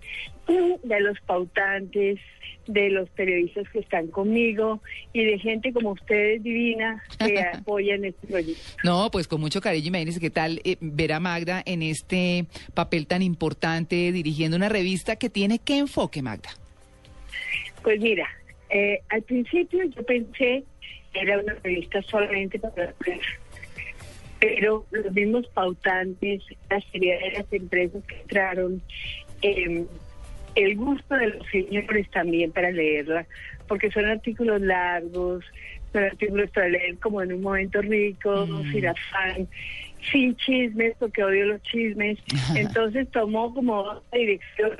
de 0.48 1.00
los 1.02 1.20
pautantes, 1.22 2.20
de 2.68 2.90
los 2.90 3.10
periodistas 3.10 3.68
que 3.70 3.80
están 3.80 4.08
conmigo 4.08 4.82
y 5.12 5.26
de 5.26 5.40
gente 5.40 5.74
como 5.74 5.92
ustedes, 5.92 6.42
divina, 6.44 7.04
que 7.20 7.40
apoyan 7.54 8.06
este 8.06 8.28
proyecto. 8.28 8.62
No, 8.84 9.10
pues 9.12 9.28
con 9.28 9.42
mucho 9.42 9.62
cariño, 9.62 9.88
imagínense 9.88 10.20
qué 10.20 10.30
tal 10.30 10.62
eh, 10.64 10.78
ver 10.80 11.14
a 11.14 11.20
Magda 11.20 11.62
en 11.66 11.82
este 11.82 12.46
papel 12.74 13.08
tan 13.08 13.22
importante 13.22 14.12
dirigiendo 14.12 14.58
una 14.58 14.70
revista 14.70 15.16
que 15.16 15.30
tiene 15.30 15.60
qué 15.60 15.78
enfoque, 15.78 16.22
Magda. 16.22 16.50
Pues 17.84 18.00
mira, 18.00 18.28
eh, 18.70 19.02
al 19.10 19.22
principio 19.24 19.84
yo 19.86 20.04
pensé 20.04 20.64
que 21.14 21.20
era 21.20 21.40
una 21.40 21.54
revista 21.64 22.02
solamente 22.04 22.58
para 22.60 22.86
las 22.86 22.96
mujeres, 22.98 23.28
pero 24.40 24.86
los 24.92 25.14
mismos 25.14 25.48
pautantes, 25.48 26.42
la 26.70 26.82
seriedad 26.92 27.20
de 27.20 27.32
las 27.32 27.54
empresas 27.54 28.04
que 28.06 28.16
entraron, 28.22 28.82
eh, 29.42 29.86
el 30.56 30.76
gusto 30.76 31.16
de 31.16 31.28
los 31.28 31.48
señores 31.48 32.10
también 32.12 32.52
para 32.52 32.72
leerla, 32.72 33.26
porque 33.68 33.92
son 33.92 34.06
artículos 34.06 34.62
largos, 34.62 35.44
son 35.92 36.04
artículos 36.04 36.50
para 36.52 36.68
leer 36.70 36.98
como 37.00 37.22
en 37.22 37.34
un 37.34 37.42
momento 37.42 37.82
rico, 37.82 38.48
sin 38.72 38.88
afán, 38.88 39.48
sin 40.12 40.36
chismes, 40.36 40.96
porque 41.00 41.24
odio 41.24 41.46
los 41.46 41.62
chismes. 41.64 42.20
Entonces 42.56 43.10
tomó 43.12 43.54
como 43.54 43.80
otra 43.80 44.18
dirección. 44.18 44.78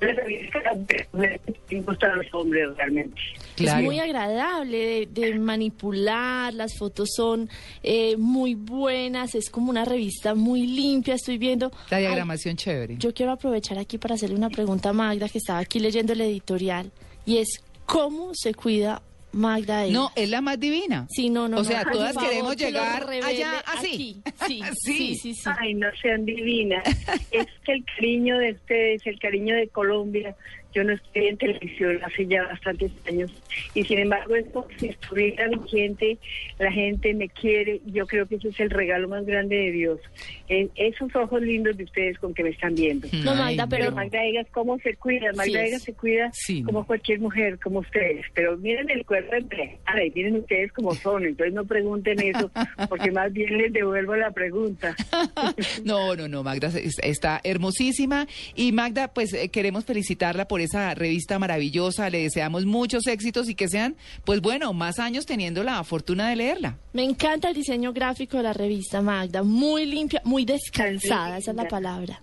Me 0.00 1.40
los 1.70 2.26
hombres 2.34 2.68
realmente. 2.76 3.20
Es 3.56 3.74
muy 3.76 3.98
agradable 3.98 4.78
de, 4.78 5.08
de 5.10 5.38
manipular, 5.38 6.54
las 6.54 6.76
fotos 6.78 7.10
son 7.14 7.48
eh, 7.82 8.16
muy 8.16 8.54
buenas, 8.54 9.34
es 9.34 9.50
como 9.50 9.70
una 9.70 9.84
revista 9.84 10.34
muy 10.34 10.66
limpia, 10.66 11.14
estoy 11.14 11.38
viendo. 11.38 11.70
La 11.90 11.96
Ay, 11.96 12.04
diagramación 12.04 12.56
chévere. 12.56 12.96
yo 12.98 13.12
quiero 13.12 13.32
aprovechar 13.32 13.78
aquí 13.78 13.98
para 13.98 14.14
hacerle 14.14 14.36
una 14.36 14.50
pregunta 14.50 14.90
a 14.90 14.92
Magda, 14.92 15.28
que 15.28 15.38
estaba 15.38 15.58
aquí 15.58 15.80
leyendo 15.80 16.12
el 16.12 16.20
editorial, 16.20 16.92
y 17.26 17.38
es, 17.38 17.48
¿cómo 17.84 18.30
se 18.34 18.54
cuida 18.54 19.02
Magda 19.32 19.84
Egas? 19.84 19.94
No, 19.94 20.10
es 20.16 20.28
la 20.28 20.40
más 20.40 20.58
divina. 20.58 21.06
Sí, 21.10 21.30
no, 21.30 21.48
no. 21.48 21.58
O 21.58 21.64
sea, 21.64 21.84
no, 21.84 21.92
todas 21.92 22.14
favor, 22.14 22.30
queremos 22.30 22.56
que 22.56 22.66
llegar 22.66 23.06
revele 23.06 23.26
allá 23.26 23.62
así. 23.66 23.88
aquí. 23.88 24.22
Sí, 24.46 24.62
sí, 24.84 25.14
sí, 25.16 25.34
sí. 25.34 25.50
Ay, 25.58 25.74
no 25.74 25.88
sean 26.00 26.24
divinas. 26.24 26.82
es 27.30 27.46
que 27.64 27.72
el 27.72 27.84
cariño 27.84 28.38
de 28.38 28.52
ustedes, 28.52 29.06
el 29.06 29.18
cariño 29.18 29.54
de 29.56 29.68
Colombia, 29.68 30.34
yo 30.74 30.84
no 30.84 30.92
estoy 30.92 31.26
en 31.28 31.36
televisión 31.38 31.98
hace 32.04 32.26
ya 32.26 32.42
bastantes 32.44 32.92
años 33.08 33.32
y 33.74 33.84
sin 33.84 33.98
embargo 34.00 34.34
esto 34.36 34.66
si 34.76 34.88
estuviera 34.88 35.48
vigente, 35.48 36.18
la 36.58 36.70
gente 36.70 37.14
me 37.14 37.28
quiere 37.28 37.80
y 37.86 37.92
yo 37.92 38.06
creo 38.06 38.26
que 38.26 38.36
ese 38.36 38.48
es 38.48 38.60
el 38.60 38.70
regalo 38.70 39.08
más 39.08 39.24
grande 39.26 39.56
de 39.56 39.72
Dios. 39.72 40.00
En 40.48 40.70
esos 40.76 41.14
ojos 41.16 41.40
lindos 41.42 41.76
de 41.76 41.84
ustedes 41.84 42.18
con 42.18 42.32
que 42.34 42.42
me 42.42 42.50
están 42.50 42.74
viendo. 42.74 43.08
No, 43.24 43.34
Magda, 43.34 43.66
pero- 43.66 43.92
Magda 43.92 44.24
Egas, 44.24 44.46
¿cómo 44.50 44.78
se 44.78 44.94
cuida? 44.96 45.32
Magda 45.34 45.62
es. 45.62 45.68
Egas 45.68 45.82
se 45.82 45.94
cuida 45.94 46.30
Sí, 46.32 46.62
como 46.62 46.86
cualquier 46.86 47.20
mujer, 47.20 47.58
como 47.58 47.80
ustedes. 47.80 48.24
Pero 48.34 48.56
miren 48.58 48.88
el 48.90 49.04
cuerpo 49.04 49.34
empleada 49.34 50.04
y 50.04 50.10
miren 50.14 50.36
ustedes 50.36 50.72
como 50.72 50.94
son, 50.94 51.24
entonces 51.24 51.54
no 51.54 51.64
pregunten 51.64 52.18
eso 52.20 52.50
porque 52.88 53.10
más 53.10 53.32
bien 53.32 53.56
les 53.58 53.72
devuelvo 53.72 54.16
la 54.16 54.30
pregunta. 54.30 54.94
No, 55.84 56.14
no, 56.16 56.28
no, 56.28 56.42
Magda 56.42 56.68
es- 56.68 56.98
está 57.02 57.40
hermosísima 57.44 58.26
y 58.54 58.72
Magda, 58.72 59.08
pues 59.12 59.32
eh, 59.32 59.48
queremos 59.48 59.84
felicitarla 59.84 60.46
por 60.48 60.57
esa 60.60 60.94
revista 60.94 61.38
maravillosa, 61.38 62.10
le 62.10 62.22
deseamos 62.22 62.66
muchos 62.66 63.06
éxitos 63.06 63.48
y 63.48 63.54
que 63.54 63.68
sean, 63.68 63.96
pues 64.24 64.40
bueno, 64.40 64.72
más 64.72 64.98
años 64.98 65.26
teniendo 65.26 65.62
la 65.62 65.82
fortuna 65.84 66.28
de 66.28 66.36
leerla. 66.36 66.78
Me 66.92 67.04
encanta 67.04 67.48
el 67.48 67.54
diseño 67.54 67.92
gráfico 67.92 68.36
de 68.38 68.42
la 68.44 68.52
revista, 68.52 69.02
Magda, 69.02 69.42
muy 69.42 69.86
limpia, 69.86 70.20
muy 70.24 70.44
descansada, 70.44 71.38
esa 71.38 71.50
es 71.50 71.56
la 71.56 71.68
palabra. 71.68 72.20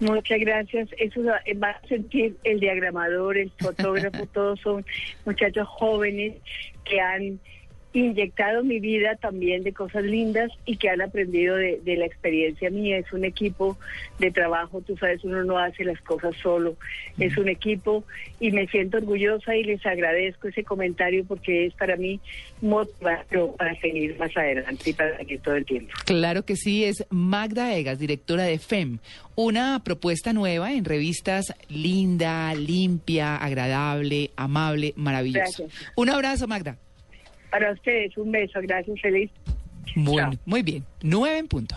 Muchas 0.00 0.40
gracias. 0.40 0.88
Eso 0.98 1.22
va 1.22 1.40
va 1.62 1.70
a 1.70 1.86
sentir 1.86 2.36
el 2.42 2.58
diagramador, 2.58 3.38
el 3.38 3.52
fotógrafo, 3.58 4.26
todos 4.32 4.60
son 4.60 4.84
muchachos 5.24 5.68
jóvenes 5.68 6.34
que 6.84 7.00
han 7.00 7.38
inyectado 7.92 8.64
mi 8.64 8.80
vida 8.80 9.16
también 9.16 9.62
de 9.62 9.72
cosas 9.72 10.04
lindas 10.04 10.50
y 10.64 10.76
que 10.76 10.88
han 10.88 11.02
aprendido 11.02 11.56
de, 11.56 11.80
de 11.84 11.96
la 11.96 12.06
experiencia 12.06 12.70
mía. 12.70 12.98
Es 12.98 13.12
un 13.12 13.24
equipo 13.24 13.76
de 14.18 14.30
trabajo, 14.30 14.80
tú 14.80 14.96
sabes, 14.96 15.22
uno 15.24 15.44
no 15.44 15.58
hace 15.58 15.84
las 15.84 16.00
cosas 16.00 16.34
solo, 16.42 16.76
es 17.18 17.36
un 17.36 17.48
equipo 17.48 18.04
y 18.40 18.50
me 18.50 18.66
siento 18.68 18.98
orgullosa 18.98 19.56
y 19.56 19.64
les 19.64 19.84
agradezco 19.84 20.48
ese 20.48 20.64
comentario 20.64 21.24
porque 21.24 21.66
es 21.66 21.74
para 21.74 21.96
mí 21.96 22.20
motivación 22.60 23.56
para 23.56 23.78
seguir 23.80 24.16
más 24.18 24.34
adelante 24.36 24.90
y 24.90 24.92
para 24.92 25.16
seguir 25.18 25.40
todo 25.40 25.56
el 25.56 25.64
tiempo. 25.64 25.92
Claro 26.04 26.44
que 26.44 26.56
sí, 26.56 26.84
es 26.84 27.04
Magda 27.10 27.74
Egas, 27.74 27.98
directora 27.98 28.44
de 28.44 28.58
FEM, 28.58 28.98
una 29.34 29.82
propuesta 29.84 30.32
nueva 30.32 30.72
en 30.72 30.84
revistas 30.84 31.54
linda, 31.68 32.54
limpia, 32.54 33.36
agradable, 33.36 34.30
amable, 34.36 34.94
maravillosa. 34.96 35.62
Gracias. 35.62 35.92
Un 35.96 36.10
abrazo, 36.10 36.46
Magda. 36.46 36.78
Para 37.52 37.70
ustedes, 37.70 38.16
un 38.16 38.32
beso, 38.32 38.60
gracias, 38.62 38.98
feliz. 39.02 39.30
Bueno, 39.94 40.30
muy 40.46 40.62
bien, 40.62 40.82
nueve 41.02 41.36
en 41.36 41.48
punto. 41.48 41.76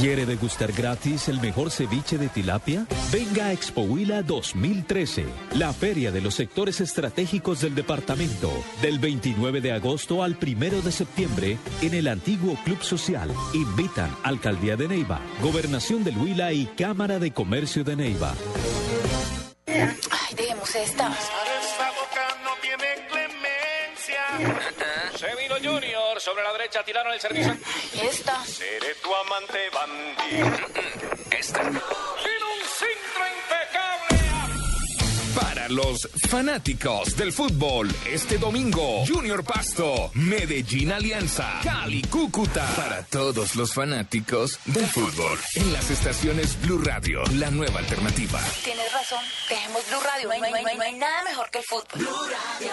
¿Quiere 0.00 0.24
degustar 0.24 0.72
gratis 0.72 1.28
el 1.28 1.42
mejor 1.42 1.70
ceviche 1.70 2.16
de 2.16 2.30
tilapia? 2.30 2.86
Venga 3.12 3.44
a 3.44 3.52
Expo 3.52 3.82
Huila 3.82 4.22
2013, 4.22 5.26
la 5.56 5.74
feria 5.74 6.10
de 6.10 6.22
los 6.22 6.36
sectores 6.36 6.80
estratégicos 6.80 7.60
del 7.60 7.74
departamento, 7.74 8.50
del 8.80 8.98
29 8.98 9.60
de 9.60 9.72
agosto 9.72 10.22
al 10.22 10.38
1 10.40 10.80
de 10.80 10.90
septiembre 10.90 11.58
en 11.82 11.92
el 11.92 12.08
antiguo 12.08 12.56
Club 12.64 12.82
Social. 12.82 13.30
Invitan 13.52 14.16
Alcaldía 14.22 14.74
de 14.74 14.88
Neiva, 14.88 15.20
Gobernación 15.42 16.02
del 16.02 16.16
Huila 16.16 16.50
y 16.54 16.64
Cámara 16.64 17.18
de 17.18 17.32
Comercio 17.32 17.84
de 17.84 17.96
Neiva. 17.96 18.32
Ay, 19.66 20.34
dejemos 20.34 20.74
esta. 20.76 21.14
Se 25.14 25.26
vino 25.36 25.56
Junior 25.56 25.99
sobre 26.20 26.42
la 26.42 26.52
derecha, 26.52 26.82
tiraron 26.84 27.12
el 27.12 27.20
servicio. 27.20 27.56
Esta. 28.02 28.44
Seré 28.44 28.94
tu 29.02 29.14
amante 29.14 29.58
bandido. 29.70 30.66
Esta. 31.30 31.62
Vino 31.62 31.80
un 31.80 32.62
centro 32.78 33.24
impecable. 33.36 34.20
Para 35.40 35.68
los 35.68 36.08
fanáticos 36.28 37.16
del 37.16 37.32
fútbol, 37.32 37.88
este 38.04 38.36
domingo, 38.36 39.04
Junior 39.06 39.44
Pasto, 39.44 40.10
Medellín 40.14 40.90
Alianza, 40.92 41.60
Cali 41.62 42.02
Cúcuta. 42.02 42.66
Para 42.76 43.04
todos 43.04 43.54
los 43.54 43.72
fanáticos 43.72 44.58
del 44.66 44.86
fútbol, 44.86 45.38
en 45.54 45.72
las 45.72 45.88
estaciones 45.90 46.60
Blue 46.62 46.82
Radio, 46.82 47.22
la 47.34 47.48
nueva 47.50 47.78
alternativa. 47.78 48.40
Tienes 48.64 48.92
razón. 48.92 49.24
Dejemos 49.48 49.86
Blue 49.88 50.00
Radio. 50.00 50.26
No 50.28 50.34
hay, 50.34 50.40
no 50.40 50.46
hay- 50.46 50.52
no 50.64 50.68
hay- 50.68 50.76
no 50.76 50.82
hay 50.84 50.92
nada 50.94 51.22
mejor 51.22 51.48
que 51.50 51.58
el 51.58 51.64
fútbol. 51.64 51.86
Blue 51.94 52.28
Radio. 52.58 52.72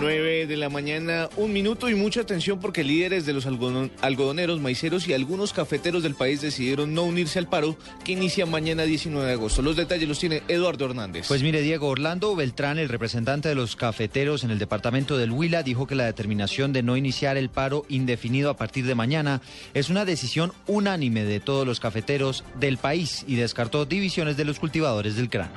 9 0.00 0.46
de 0.46 0.56
la 0.56 0.70
mañana, 0.70 1.28
un 1.36 1.52
minuto 1.52 1.90
y 1.90 1.94
mucha 1.94 2.22
atención 2.22 2.58
porque 2.58 2.82
líderes 2.82 3.26
de 3.26 3.34
los 3.34 3.46
algodon- 3.46 3.90
algodoneros, 4.00 4.58
maiceros 4.58 5.06
y 5.06 5.12
algunos 5.12 5.52
cafeteros 5.52 6.02
del 6.02 6.14
país 6.14 6.40
decidieron 6.40 6.94
no 6.94 7.02
unirse 7.02 7.38
al 7.38 7.48
paro 7.48 7.76
que 8.02 8.12
inicia 8.12 8.46
mañana 8.46 8.84
19 8.84 9.26
de 9.26 9.32
agosto. 9.34 9.60
Los 9.60 9.76
detalles 9.76 10.08
los 10.08 10.18
tiene 10.18 10.42
Eduardo 10.48 10.86
Hernández. 10.86 11.28
Pues 11.28 11.42
mire, 11.42 11.60
Diego, 11.60 11.88
Orlando 11.88 12.34
Beltrán, 12.34 12.78
el 12.78 12.88
representante 12.88 13.50
de 13.50 13.54
los 13.54 13.76
cafeteros 13.76 14.42
en 14.42 14.50
el 14.50 14.58
departamento 14.58 15.18
del 15.18 15.32
Huila, 15.32 15.62
dijo 15.62 15.86
que 15.86 15.94
la 15.94 16.06
determinación 16.06 16.72
de 16.72 16.82
no 16.82 16.96
iniciar 16.96 17.36
el 17.36 17.50
paro 17.50 17.84
indefinido 17.90 18.48
a 18.48 18.56
partir 18.56 18.86
de 18.86 18.94
mañana 18.94 19.42
es 19.74 19.90
una 19.90 20.06
decisión 20.06 20.52
unánime 20.66 21.24
de 21.24 21.40
todos 21.40 21.66
los 21.66 21.78
cafeteros 21.78 22.42
del 22.58 22.78
país 22.78 23.22
y 23.28 23.34
descartó 23.36 23.84
divisiones 23.84 24.38
de 24.38 24.46
los 24.46 24.58
cultivadores 24.60 25.16
del 25.16 25.28
grano. 25.28 25.52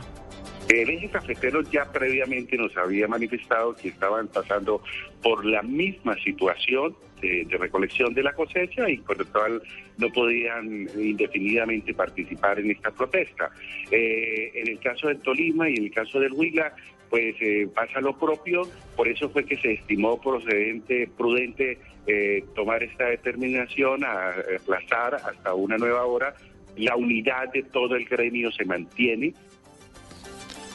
El 0.70 0.90
eje 0.90 1.10
cafetero 1.10 1.62
ya 1.64 1.92
previamente 1.92 2.58
nos 2.58 2.76
había 2.78 3.08
manifestado 3.08 3.76
que 3.76 3.90
estaban 3.90 4.28
pasando 4.28 4.82
por 5.22 5.46
la 5.46 5.62
misma 5.62 6.16
situación 6.24 6.96
de, 7.22 7.58
recolección 7.58 8.14
de 8.14 8.24
la 8.24 8.34
cosecha 8.34 8.90
y 8.90 8.98
por 8.98 9.18
lo 9.18 9.26
cual 9.26 9.62
no 9.98 10.10
podían 10.10 10.88
indefinidamente 10.96 11.94
participar 11.94 12.60
en 12.60 12.72
esta 12.72 12.92
protesta. 12.92 13.52
Eh, 13.92 14.52
en 14.56 14.68
el 14.68 14.80
caso 14.80 15.08
de 15.08 15.16
Tolima 15.16 15.70
y 15.70 15.76
en 15.76 15.84
el 15.86 15.92
caso 15.92 16.20
del 16.20 16.34
Huila, 16.34 16.74
pues 17.10 17.36
eh, 17.42 17.68
pasa 17.74 18.02
lo 18.02 18.18
propio, 18.18 18.64
por 18.96 19.08
eso 19.08 19.30
fue 19.30 19.46
que 19.46 19.58
se 19.58 19.74
estimó 19.74 20.20
procedente, 20.20 21.08
prudente 21.16 21.78
eh, 22.08 22.44
tomar 22.56 22.84
esta 22.84 23.06
determinación 23.06 24.04
a 24.04 24.30
aplazar 24.60 25.16
hasta 25.16 25.54
una 25.54 25.78
nueva 25.78 26.06
hora. 26.06 26.34
La 26.76 26.96
unidad 26.96 27.52
de 27.54 27.62
todo 27.64 27.96
el 27.96 28.06
gremio 28.06 28.52
se 28.52 28.66
mantiene, 28.66 29.34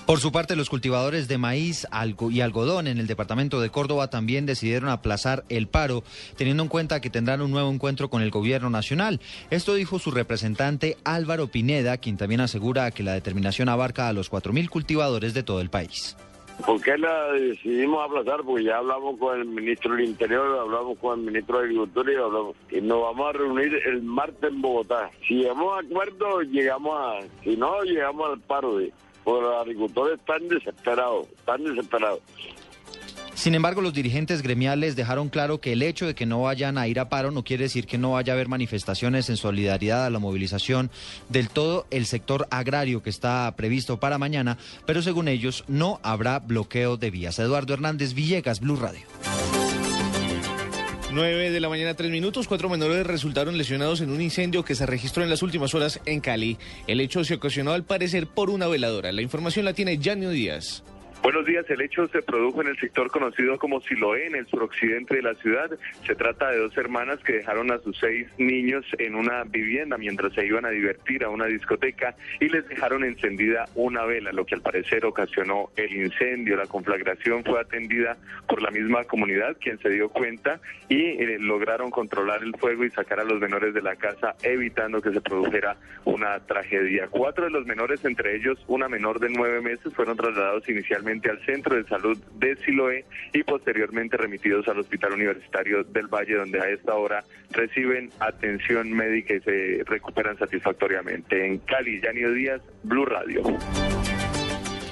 Por 0.09 0.21
su 0.21 0.33
parte, 0.33 0.57
los 0.57 0.71
cultivadores 0.71 1.29
de 1.29 1.37
maíz 1.37 1.87
y 2.31 2.41
algodón 2.41 2.87
en 2.87 2.97
el 2.97 3.07
departamento 3.07 3.61
de 3.61 3.69
Córdoba 3.69 4.09
también 4.09 4.47
decidieron 4.47 4.89
aplazar 4.89 5.45
el 5.51 5.67
paro, 5.69 6.03
teniendo 6.39 6.63
en 6.63 6.71
cuenta 6.71 7.03
que 7.03 7.11
tendrán 7.11 7.43
un 7.43 7.51
nuevo 7.51 7.71
encuentro 7.71 8.09
con 8.09 8.23
el 8.23 8.31
gobierno 8.31 8.71
nacional. 8.71 9.21
Esto 9.51 9.75
dijo 9.75 9.99
su 9.99 10.11
representante 10.11 10.97
Álvaro 11.05 11.49
Pineda, 11.49 11.99
quien 11.99 12.17
también 12.17 12.41
asegura 12.41 12.91
que 12.91 13.03
la 13.03 13.13
determinación 13.13 13.69
abarca 13.69 14.09
a 14.09 14.15
los 14.15 14.33
4.000 14.33 14.71
cultivadores 14.71 15.35
de 15.35 15.43
todo 15.43 15.61
el 15.61 15.69
país. 15.69 16.17
¿Por 16.65 16.81
qué 16.81 16.97
la 16.97 17.33
decidimos 17.33 18.03
aplazar? 18.03 18.41
Porque 18.45 18.65
ya 18.65 18.79
hablamos 18.79 19.19
con 19.19 19.39
el 19.39 19.45
ministro 19.45 19.95
del 19.95 20.07
Interior, 20.07 20.59
hablamos 20.59 20.99
con 21.01 21.21
el 21.21 21.27
ministro 21.27 21.59
de 21.59 21.65
Agricultura 21.65 22.11
y, 22.11 22.17
hablamos, 22.17 22.57
y 22.71 22.81
nos 22.81 23.03
vamos 23.03 23.29
a 23.29 23.33
reunir 23.37 23.75
el 23.85 24.03
martes 24.03 24.51
en 24.51 24.63
Bogotá. 24.63 25.11
Si 25.29 25.35
llegamos 25.35 25.77
a 25.77 25.87
acuerdo, 25.87 26.41
llegamos 26.41 26.97
a... 26.99 27.45
Si 27.45 27.59
no, 27.59 27.83
llegamos 27.83 28.31
al 28.31 28.41
paro. 28.41 28.79
De, 28.79 28.91
los 29.37 29.61
agricultores 29.61 30.19
están 30.19 30.49
desesperados, 30.49 31.29
están 31.37 31.65
desesperados. 31.65 32.21
Sin 33.39 33.55
embargo, 33.55 33.83
los 33.83 33.93
dirigentes 33.95 34.43
gremiales 34.43 34.97
dejaron 34.97 35.29
claro 35.29 35.61
que 35.61 35.73
el 35.73 35.83
hecho 35.83 36.09
de 36.09 36.17
que 36.17 36.27
no 36.27 36.43
vayan 36.43 36.77
a 36.77 36.89
ir 36.89 36.99
a 36.99 37.09
paro 37.09 37.31
no 37.31 37.45
quiere 37.45 37.65
decir 37.65 37.87
que 37.87 37.97
no 37.97 38.13
vaya 38.13 38.33
a 38.33 38.35
haber 38.35 38.49
manifestaciones 38.49 39.31
en 39.31 39.37
solidaridad 39.37 40.07
a 40.07 40.11
la 40.11 40.19
movilización 40.19 40.91
del 41.29 41.49
todo 41.49 41.87
el 41.91 42.07
sector 42.07 42.49
agrario 42.51 43.01
que 43.01 43.11
está 43.11 43.55
previsto 43.57 44.01
para 44.01 44.19
mañana, 44.19 44.59
pero 44.87 45.03
según 45.03 45.29
ellos 45.29 45.65
no 45.69 46.01
habrá 46.03 46.41
bloqueo 46.41 46.97
de 46.97 47.13
vías. 47.13 47.39
Eduardo 47.39 47.75
Hernández 47.75 48.13
Villegas, 48.13 48.59
Blue 48.59 48.75
Radio. 48.75 49.07
9 51.11 51.51
de 51.51 51.61
la 51.61 51.71
mañana, 51.71 51.95
3 51.95 52.11
minutos. 52.11 52.47
Cuatro 52.49 52.69
menores 52.69 53.07
resultaron 53.07 53.57
lesionados 53.57 54.03
en 54.03 54.11
un 54.11 54.21
incendio 54.21 54.63
que 54.63 54.75
se 54.75 54.85
registró 54.85 55.23
en 55.23 55.31
las 55.31 55.43
últimas 55.43 55.75
horas 55.75 56.01
en 56.05 56.21
Cali. 56.21 56.59
El 56.87 57.01
hecho 57.01 57.25
se 57.25 57.35
ocasionó 57.35 57.73
al 57.73 57.85
parecer 57.85 58.27
por 58.27 58.51
una 58.51 58.69
veladora. 58.69 59.11
La 59.11 59.23
información 59.23 59.65
la 59.65 59.73
tiene 59.73 59.99
Janio 60.03 60.31
Díaz. 60.31 60.83
Buenos 61.20 61.45
días, 61.47 61.69
el 61.69 61.81
hecho 61.81 62.07
se 62.07 62.23
produjo 62.23 62.62
en 62.62 62.69
el 62.69 62.78
sector 62.78 63.11
conocido 63.11 63.59
como 63.59 63.81
Siloé, 63.81 64.28
en 64.28 64.36
el 64.36 64.47
suroccidente 64.47 65.16
de 65.16 65.23
la 65.23 65.35
ciudad. 65.35 65.69
Se 66.07 66.15
trata 66.15 66.51
de 66.51 66.59
dos 66.59 66.77
hermanas 66.77 67.19
que 67.24 67.32
dejaron 67.32 67.73
a 67.73 67.78
sus 67.78 67.99
seis 67.99 68.28
niños 68.39 68.86
en 68.99 69.16
una 69.16 69.43
vivienda 69.43 69.99
mientras 69.99 70.32
se 70.32 70.47
iban 70.47 70.65
a 70.65 70.70
divertir 70.70 71.24
a 71.24 71.28
una 71.28 71.47
discoteca 71.47 72.15
y 72.39 72.49
les 72.49 72.66
dejaron 72.69 73.03
encendida 73.05 73.65
una 73.74 74.05
vela, 74.05 74.31
lo 74.32 74.47
que 74.47 74.55
al 74.55 74.62
parecer 74.62 75.05
ocasionó 75.05 75.70
el 75.77 75.93
incendio. 75.93 76.57
La 76.57 76.66
conflagración 76.66 77.43
fue 77.45 77.61
atendida 77.61 78.16
por 78.47 78.62
la 78.62 78.70
misma 78.70 79.03
comunidad, 79.05 79.57
quien 79.61 79.78
se 79.81 79.90
dio 79.90 80.09
cuenta 80.11 80.61
y 80.89 81.03
eh, 81.03 81.36
lograron 81.40 81.90
controlar 81.90 82.45
el 82.45 82.55
fuego 82.57 82.85
y 82.85 82.90
sacar 82.90 83.19
a 83.19 83.24
los 83.24 83.40
menores 83.40 83.74
de 83.74 83.82
la 83.82 83.97
casa, 83.97 84.36
evitando 84.43 85.03
que 85.03 85.11
se 85.11 85.20
produjera 85.20 85.77
una 86.05 86.39
tragedia. 86.47 87.09
Cuatro 87.11 87.45
de 87.45 87.51
los 87.51 87.66
menores, 87.66 88.05
entre 88.05 88.36
ellos 88.36 88.65
una 88.69 88.89
menor 88.89 89.19
de 89.19 89.31
nueve 89.31 89.61
meses, 89.61 89.93
fueron 89.95 90.16
trasladados 90.16 90.66
inicialmente 90.69 91.08
al 91.09 91.45
Centro 91.47 91.75
de 91.75 91.85
Salud 91.85 92.19
de 92.39 92.55
Siloé 92.57 93.05
y 93.33 93.43
posteriormente 93.43 94.17
remitidos 94.17 94.69
al 94.69 94.79
Hospital 94.79 95.15
Universitario 95.15 95.83
del 95.85 96.07
Valle, 96.07 96.35
donde 96.35 96.61
a 96.61 96.69
esta 96.69 96.95
hora 96.95 97.25
reciben 97.51 98.11
atención 98.21 98.93
médica 98.93 99.35
y 99.35 99.41
se 99.41 99.83
recuperan 99.87 100.37
satisfactoriamente. 100.39 101.47
En 101.47 101.59
Cali, 101.59 102.01
Yanio 102.01 102.33
Díaz, 102.33 102.61
Blue 102.83 103.07
Radio. 103.07 103.43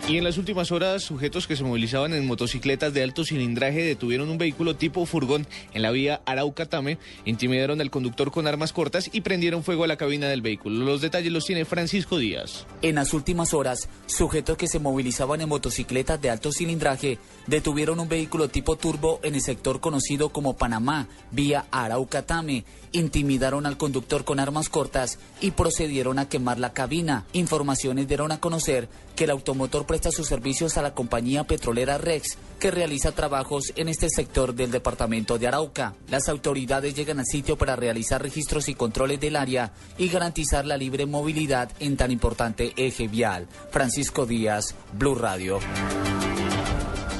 Y 0.09 0.19
en 0.19 0.23
las 0.23 0.39
últimas 0.39 0.71
horas, 0.71 1.03
sujetos 1.03 1.49
que 1.49 1.57
se 1.57 1.65
movilizaban 1.65 2.15
en 2.15 2.29
motocicletas 2.29 2.95
de 2.95 3.03
alto 3.03 3.25
cilindraje 3.25 3.83
detuvieron 3.83 4.31
un 4.31 4.39
vehículo 4.39 4.77
tipo 4.77 5.05
furgón 5.05 5.49
en 5.75 5.83
la 5.83 5.91
vía 5.91 6.21
Araucatame, 6.27 6.99
intimidaron 7.25 7.81
al 7.81 7.91
conductor 7.91 8.31
con 8.31 8.47
armas 8.47 8.73
cortas 8.73 9.11
y 9.13 9.23
prendieron 9.23 9.65
fuego 9.65 9.83
a 9.83 9.89
la 9.89 9.97
cabina 9.97 10.29
del 10.29 10.43
vehículo. 10.43 10.85
Los 10.85 11.01
detalles 11.01 11.33
los 11.33 11.45
tiene 11.45 11.65
Francisco 11.65 12.19
Díaz. 12.19 12.67
En 12.83 12.95
las 12.95 13.15
últimas 13.15 13.53
horas, 13.53 13.89
sujetos 14.07 14.57
que 14.57 14.69
se 14.69 14.79
movilizaban 14.79 15.41
en 15.41 15.49
motocicletas 15.49 16.23
de 16.23 16.31
alto 16.31 16.53
cilindraje 16.53 17.19
detuvieron 17.49 17.99
un 17.99 18.09
vehículo 18.09 18.47
tipo 18.47 18.77
turbo 18.77 19.19
en 19.25 19.35
el 19.35 19.41
sector 19.41 19.81
conocido 19.81 20.29
como 20.29 20.57
Panamá, 20.57 21.09
vía 21.33 21.67
Araucatame, 21.73 22.65
intimidaron 22.93 23.67
al 23.67 23.77
conductor 23.77 24.25
con 24.25 24.39
armas 24.39 24.69
cortas 24.69 25.19
y 25.41 25.51
procedieron 25.51 26.21
a 26.21 26.29
quemar 26.29 26.61
la 26.61 26.73
cabina. 26.73 27.25
Informaciones 27.33 28.07
dieron 28.07 28.31
a 28.31 28.39
conocer 28.39 28.89
que 29.17 29.25
el 29.25 29.31
automotor 29.31 29.87
presta 29.97 30.11
sus 30.11 30.27
servicios 30.27 30.77
a 30.77 30.83
la 30.83 30.93
compañía 30.93 31.45
petrolera 31.45 31.97
Rex, 31.97 32.37
que 32.61 32.71
realiza 32.71 33.13
trabajos 33.13 33.73
en 33.77 33.89
este 33.89 34.11
sector 34.11 34.55
del 34.55 34.71
departamento 34.71 35.39
de 35.39 35.47
Arauca. 35.47 35.95
Las 36.11 36.29
autoridades 36.29 36.95
llegan 36.95 37.19
al 37.19 37.25
sitio 37.25 37.57
para 37.57 37.77
realizar 37.77 38.21
registros 38.21 38.69
y 38.69 38.75
controles 38.75 39.21
del 39.21 39.37
área 39.37 39.73
y 39.97 40.09
garantizar 40.09 40.67
la 40.67 40.77
libre 40.77 41.07
movilidad 41.07 41.71
en 41.81 41.97
tan 41.97 42.11
importante 42.11 42.75
eje 42.77 43.09
vial. 43.09 43.49
Francisco 43.71 44.27
Díaz, 44.27 44.75
Blue 44.93 45.15
Radio. 45.15 45.61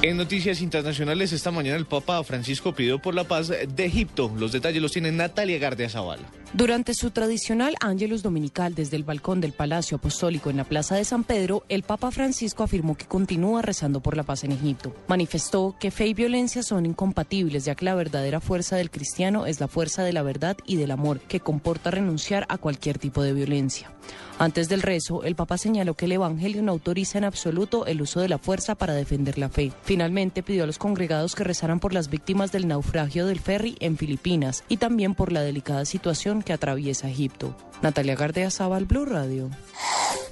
En 0.07 0.15
noticias 0.15 0.61
internacionales, 0.61 1.33
esta 1.33 1.51
mañana 1.51 1.75
el 1.75 1.85
Papa 1.85 2.23
Francisco 2.23 2.73
pidió 2.73 2.97
por 2.97 3.13
la 3.13 3.25
paz 3.25 3.49
de 3.49 3.85
Egipto. 3.85 4.31
Los 4.37 4.53
detalles 4.53 4.81
los 4.81 4.93
tiene 4.93 5.11
Natalia 5.11 5.59
Gardia 5.59 5.89
Zavala. 5.89 6.23
Durante 6.53 6.93
su 6.93 7.11
tradicional 7.11 7.75
Ángelus 7.81 8.23
Dominical 8.23 8.73
desde 8.73 8.95
el 8.95 9.03
balcón 9.03 9.41
del 9.41 9.51
Palacio 9.51 9.97
Apostólico 9.97 10.49
en 10.49 10.55
la 10.55 10.63
Plaza 10.63 10.95
de 10.95 11.03
San 11.03 11.25
Pedro, 11.25 11.65
el 11.67 11.83
Papa 11.83 12.09
Francisco 12.11 12.63
afirmó 12.63 12.95
que 12.95 13.05
continúa 13.05 13.61
rezando 13.61 13.99
por 13.99 14.15
la 14.15 14.23
paz 14.23 14.45
en 14.45 14.53
Egipto. 14.53 14.95
Manifestó 15.09 15.75
que 15.77 15.91
fe 15.91 16.07
y 16.07 16.13
violencia 16.13 16.63
son 16.63 16.85
incompatibles, 16.85 17.65
ya 17.65 17.75
que 17.75 17.83
la 17.83 17.93
verdadera 17.93 18.39
fuerza 18.39 18.77
del 18.77 18.89
cristiano 18.89 19.45
es 19.45 19.59
la 19.59 19.67
fuerza 19.67 20.05
de 20.05 20.13
la 20.13 20.23
verdad 20.23 20.55
y 20.65 20.77
del 20.77 20.91
amor, 20.91 21.19
que 21.19 21.41
comporta 21.41 21.91
renunciar 21.91 22.45
a 22.47 22.57
cualquier 22.57 22.97
tipo 22.97 23.23
de 23.23 23.33
violencia. 23.33 23.91
Antes 24.39 24.69
del 24.69 24.83
rezo, 24.83 25.23
el 25.23 25.35
Papa 25.35 25.57
señaló 25.57 25.95
que 25.95 26.05
el 26.05 26.11
Evangelio 26.11 26.61
no 26.61 26.71
autoriza 26.71 27.17
en 27.17 27.23
absoluto 27.23 27.87
el 27.87 28.01
uso 28.01 28.19
de 28.19 28.29
la 28.29 28.37
fuerza 28.37 28.75
para 28.75 28.93
defender 28.93 29.39
la 29.39 29.49
fe. 29.49 29.71
Finalmente 29.81 30.43
pidió 30.43 30.63
a 30.63 30.67
los 30.67 30.77
congregados 30.77 31.33
que 31.33 31.43
rezaran 31.43 31.79
por 31.79 31.91
las 31.91 32.09
víctimas 32.09 32.51
del 32.51 32.67
naufragio 32.67 33.25
del 33.25 33.39
ferry 33.39 33.77
en 33.79 33.97
Filipinas 33.97 34.63
y 34.69 34.77
también 34.77 35.15
por 35.15 35.31
la 35.31 35.41
delicada 35.41 35.85
situación 35.85 36.43
que 36.43 36.53
atraviesa 36.53 37.09
Egipto. 37.09 37.55
Natalia 37.81 38.15
Gardea 38.15 38.51
Zabal, 38.51 38.85
Blue 38.85 39.05
Radio. 39.05 39.49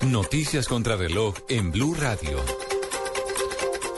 Noticias 0.07 0.67
contra 0.67 0.95
reloj 0.95 1.35
en 1.49 1.71
Blue 1.71 1.95
Radio. 1.95 2.74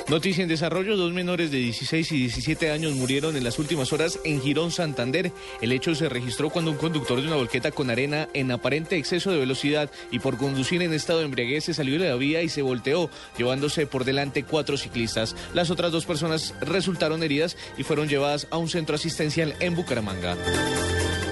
Noticia 0.09 0.41
en 0.41 0.47
desarrollo, 0.47 0.95
dos 0.95 1.11
menores 1.11 1.51
de 1.51 1.57
16 1.57 2.13
y 2.13 2.17
17 2.19 2.71
años 2.71 2.93
murieron 2.93 3.35
en 3.35 3.43
las 3.43 3.59
últimas 3.59 3.91
horas 3.91 4.19
en 4.23 4.41
Girón, 4.41 4.71
Santander. 4.71 5.33
El 5.61 5.73
hecho 5.73 5.95
se 5.95 6.07
registró 6.07 6.49
cuando 6.49 6.71
un 6.71 6.77
conductor 6.77 7.19
de 7.19 7.27
una 7.27 7.35
volqueta 7.35 7.71
con 7.71 7.89
arena 7.89 8.29
en 8.33 8.49
aparente 8.51 8.95
exceso 8.95 9.31
de 9.31 9.37
velocidad 9.37 9.91
y 10.09 10.19
por 10.19 10.37
conducir 10.37 10.81
en 10.81 10.93
estado 10.93 11.19
de 11.19 11.25
embriaguez 11.25 11.65
se 11.65 11.73
salió 11.73 11.99
de 11.99 12.07
la 12.07 12.15
vía 12.15 12.41
y 12.41 12.47
se 12.47 12.61
volteó, 12.61 13.09
llevándose 13.37 13.85
por 13.85 14.05
delante 14.05 14.43
cuatro 14.43 14.77
ciclistas. 14.77 15.35
Las 15.53 15.71
otras 15.71 15.91
dos 15.91 16.05
personas 16.05 16.53
resultaron 16.61 17.21
heridas 17.21 17.57
y 17.77 17.83
fueron 17.83 18.07
llevadas 18.07 18.47
a 18.49 18.55
un 18.57 18.69
centro 18.69 18.95
asistencial 18.95 19.55
en 19.59 19.75
Bucaramanga. 19.75 20.37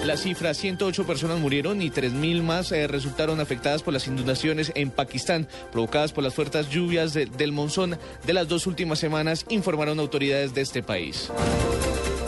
La 0.04 0.18
cifra, 0.18 0.54
108 0.54 1.08
personas 1.08 1.40
murieron 1.40 1.82
y 1.82 1.90
3.000 1.90 2.44
más 2.44 2.72
eh, 2.72 2.86
resultaron 2.86 3.40
afectadas 3.40 3.82
por 3.82 3.92
las 3.92 4.06
inundaciones 4.06 4.72
en 4.76 4.92
Pakistán, 4.92 5.48
provocadas 5.72 6.14
por 6.14 6.24
las 6.24 6.36
fuertes 6.36 6.70
lluvias 6.70 7.16
de- 7.16 7.26
del 7.26 7.52
monzón 7.52 7.98
de 8.24 8.34
las 8.34 8.48
dos 8.48 8.65
últimas 8.68 9.00
semanas, 9.00 9.46
informaron 9.50 10.00
autoridades 10.00 10.54
de 10.54 10.62
este 10.62 10.84
país. 10.84 11.32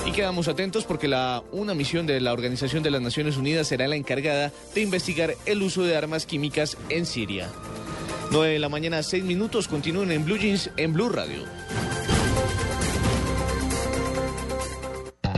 Y 0.05 0.11
quedamos 0.11 0.47
atentos 0.47 0.85
porque 0.85 1.07
la, 1.07 1.43
una 1.51 1.73
misión 1.73 2.07
de 2.07 2.21
la 2.21 2.33
Organización 2.33 2.81
de 2.81 2.91
las 2.91 3.01
Naciones 3.01 3.37
Unidas 3.37 3.67
será 3.67 3.87
la 3.87 3.95
encargada 3.95 4.51
de 4.73 4.81
investigar 4.81 5.35
el 5.45 5.61
uso 5.61 5.83
de 5.83 5.97
armas 5.97 6.25
químicas 6.25 6.77
en 6.89 7.05
Siria. 7.05 7.49
9 8.31 8.53
de 8.53 8.59
la 8.59 8.69
mañana, 8.69 9.03
6 9.03 9.23
minutos, 9.23 9.67
continúen 9.67 10.11
en 10.11 10.25
Blue 10.25 10.37
Jeans 10.37 10.69
en 10.77 10.93
Blue 10.93 11.09
Radio. 11.09 11.43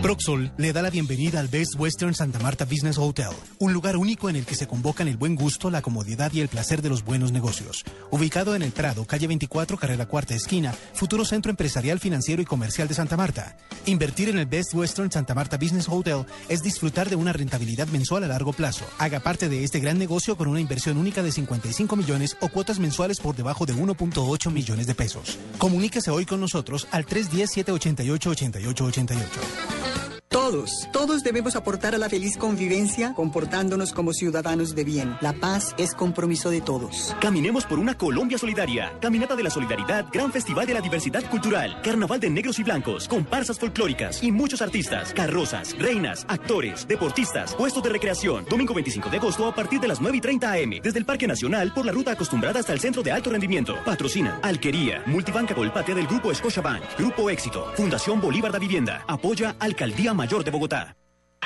Proxol 0.01 0.49
le 0.57 0.71
da 0.71 0.81
la 0.81 0.89
bienvenida 0.89 1.41
al 1.41 1.49
Best 1.49 1.77
Western 1.77 2.15
Santa 2.15 2.39
Marta 2.39 2.63
Business 2.63 2.97
Hotel, 2.97 3.31
un 3.59 3.73
lugar 3.73 3.97
único 3.97 4.29
en 4.29 4.37
el 4.37 4.45
que 4.45 4.55
se 4.55 4.65
convocan 4.65 5.09
el 5.09 5.17
buen 5.17 5.35
gusto, 5.35 5.69
la 5.69 5.81
comodidad 5.81 6.31
y 6.31 6.39
el 6.39 6.47
placer 6.47 6.81
de 6.81 6.87
los 6.87 7.03
buenos 7.03 7.33
negocios. 7.33 7.83
Ubicado 8.09 8.55
en 8.55 8.61
el 8.61 8.71
Prado, 8.71 9.03
calle 9.03 9.27
24, 9.27 9.77
carrera 9.77 10.05
cuarta 10.05 10.35
esquina, 10.35 10.73
futuro 10.93 11.25
centro 11.25 11.49
empresarial, 11.49 11.99
financiero 11.99 12.41
y 12.41 12.45
comercial 12.45 12.87
de 12.87 12.93
Santa 12.93 13.17
Marta. 13.17 13.57
Invertir 13.87 14.29
en 14.29 14.39
el 14.39 14.45
Best 14.45 14.73
Western 14.73 15.11
Santa 15.11 15.35
Marta 15.35 15.57
Business 15.57 15.89
Hotel 15.89 16.25
es 16.47 16.61
disfrutar 16.61 17.09
de 17.09 17.17
una 17.17 17.33
rentabilidad 17.33 17.89
mensual 17.89 18.23
a 18.23 18.27
largo 18.27 18.53
plazo. 18.53 18.85
Haga 18.99 19.19
parte 19.19 19.49
de 19.49 19.65
este 19.65 19.81
gran 19.81 19.99
negocio 19.99 20.37
con 20.37 20.47
una 20.47 20.61
inversión 20.61 20.97
única 20.97 21.23
de 21.23 21.33
55 21.33 21.97
millones 21.97 22.37
o 22.39 22.47
cuotas 22.47 22.79
mensuales 22.79 23.19
por 23.19 23.35
debajo 23.35 23.65
de 23.65 23.75
1.8 23.75 24.49
millones 24.49 24.87
de 24.87 24.95
pesos. 24.95 25.37
Comuníquese 25.57 26.09
hoy 26.09 26.25
con 26.25 26.39
nosotros 26.39 26.87
al 26.91 27.05
310-788-8888. 27.05 29.88
Todos, 30.29 30.87
todos 30.93 31.23
debemos 31.23 31.55
aportar 31.55 31.95
a 31.95 31.97
la 31.97 32.07
feliz 32.07 32.37
convivencia 32.37 33.15
comportándonos 33.15 33.93
como 33.93 34.13
ciudadanos 34.13 34.75
de 34.75 34.83
bien. 34.83 35.17
La 35.21 35.33
paz 35.33 35.73
es 35.79 35.95
compromiso 35.95 36.51
de 36.51 36.61
todos. 36.61 37.15
Caminemos 37.19 37.65
por 37.65 37.79
una 37.79 37.97
Colombia 37.97 38.37
solidaria. 38.37 38.93
Caminata 39.01 39.35
de 39.35 39.41
la 39.41 39.49
Solidaridad, 39.49 40.05
Gran 40.13 40.31
Festival 40.31 40.67
de 40.67 40.75
la 40.75 40.81
Diversidad 40.81 41.27
Cultural, 41.31 41.81
Carnaval 41.81 42.19
de 42.19 42.29
Negros 42.29 42.59
y 42.59 42.63
Blancos, 42.63 43.07
comparsas 43.07 43.57
folclóricas 43.57 44.21
y 44.21 44.31
muchos 44.31 44.61
artistas, 44.61 45.13
carrozas, 45.13 45.75
reinas, 45.79 46.25
actores, 46.27 46.87
deportistas, 46.87 47.55
puestos 47.55 47.81
de 47.81 47.89
recreación. 47.89 48.45
Domingo 48.47 48.75
25 48.75 49.09
de 49.09 49.17
agosto 49.17 49.47
a 49.47 49.55
partir 49.55 49.79
de 49.79 49.87
las 49.87 49.99
9 49.99 50.17
y 50.17 50.21
30 50.21 50.51
am. 50.51 50.69
Desde 50.83 50.99
el 50.99 51.05
Parque 51.05 51.25
Nacional 51.25 51.73
por 51.73 51.87
la 51.87 51.91
ruta 51.91 52.11
acostumbrada 52.11 52.59
hasta 52.59 52.73
el 52.73 52.79
Centro 52.79 53.01
de 53.01 53.11
Alto 53.11 53.31
Rendimiento. 53.31 53.77
Patrocina 53.83 54.39
Alquería, 54.43 55.01
Multibanca 55.07 55.55
Colpatria 55.55 55.95
del 55.95 56.05
Grupo 56.05 56.31
Scotiabank, 56.31 56.83
Grupo 56.99 57.31
Éxito, 57.31 57.73
Fundación 57.75 58.21
Bolívar 58.21 58.51
da 58.51 58.59
Vivienda. 58.59 59.03
Apoya 59.07 59.55
Alcaldía 59.57 60.13
Mayor 60.19 60.43
de 60.43 60.51
Bogotá. 60.51 60.97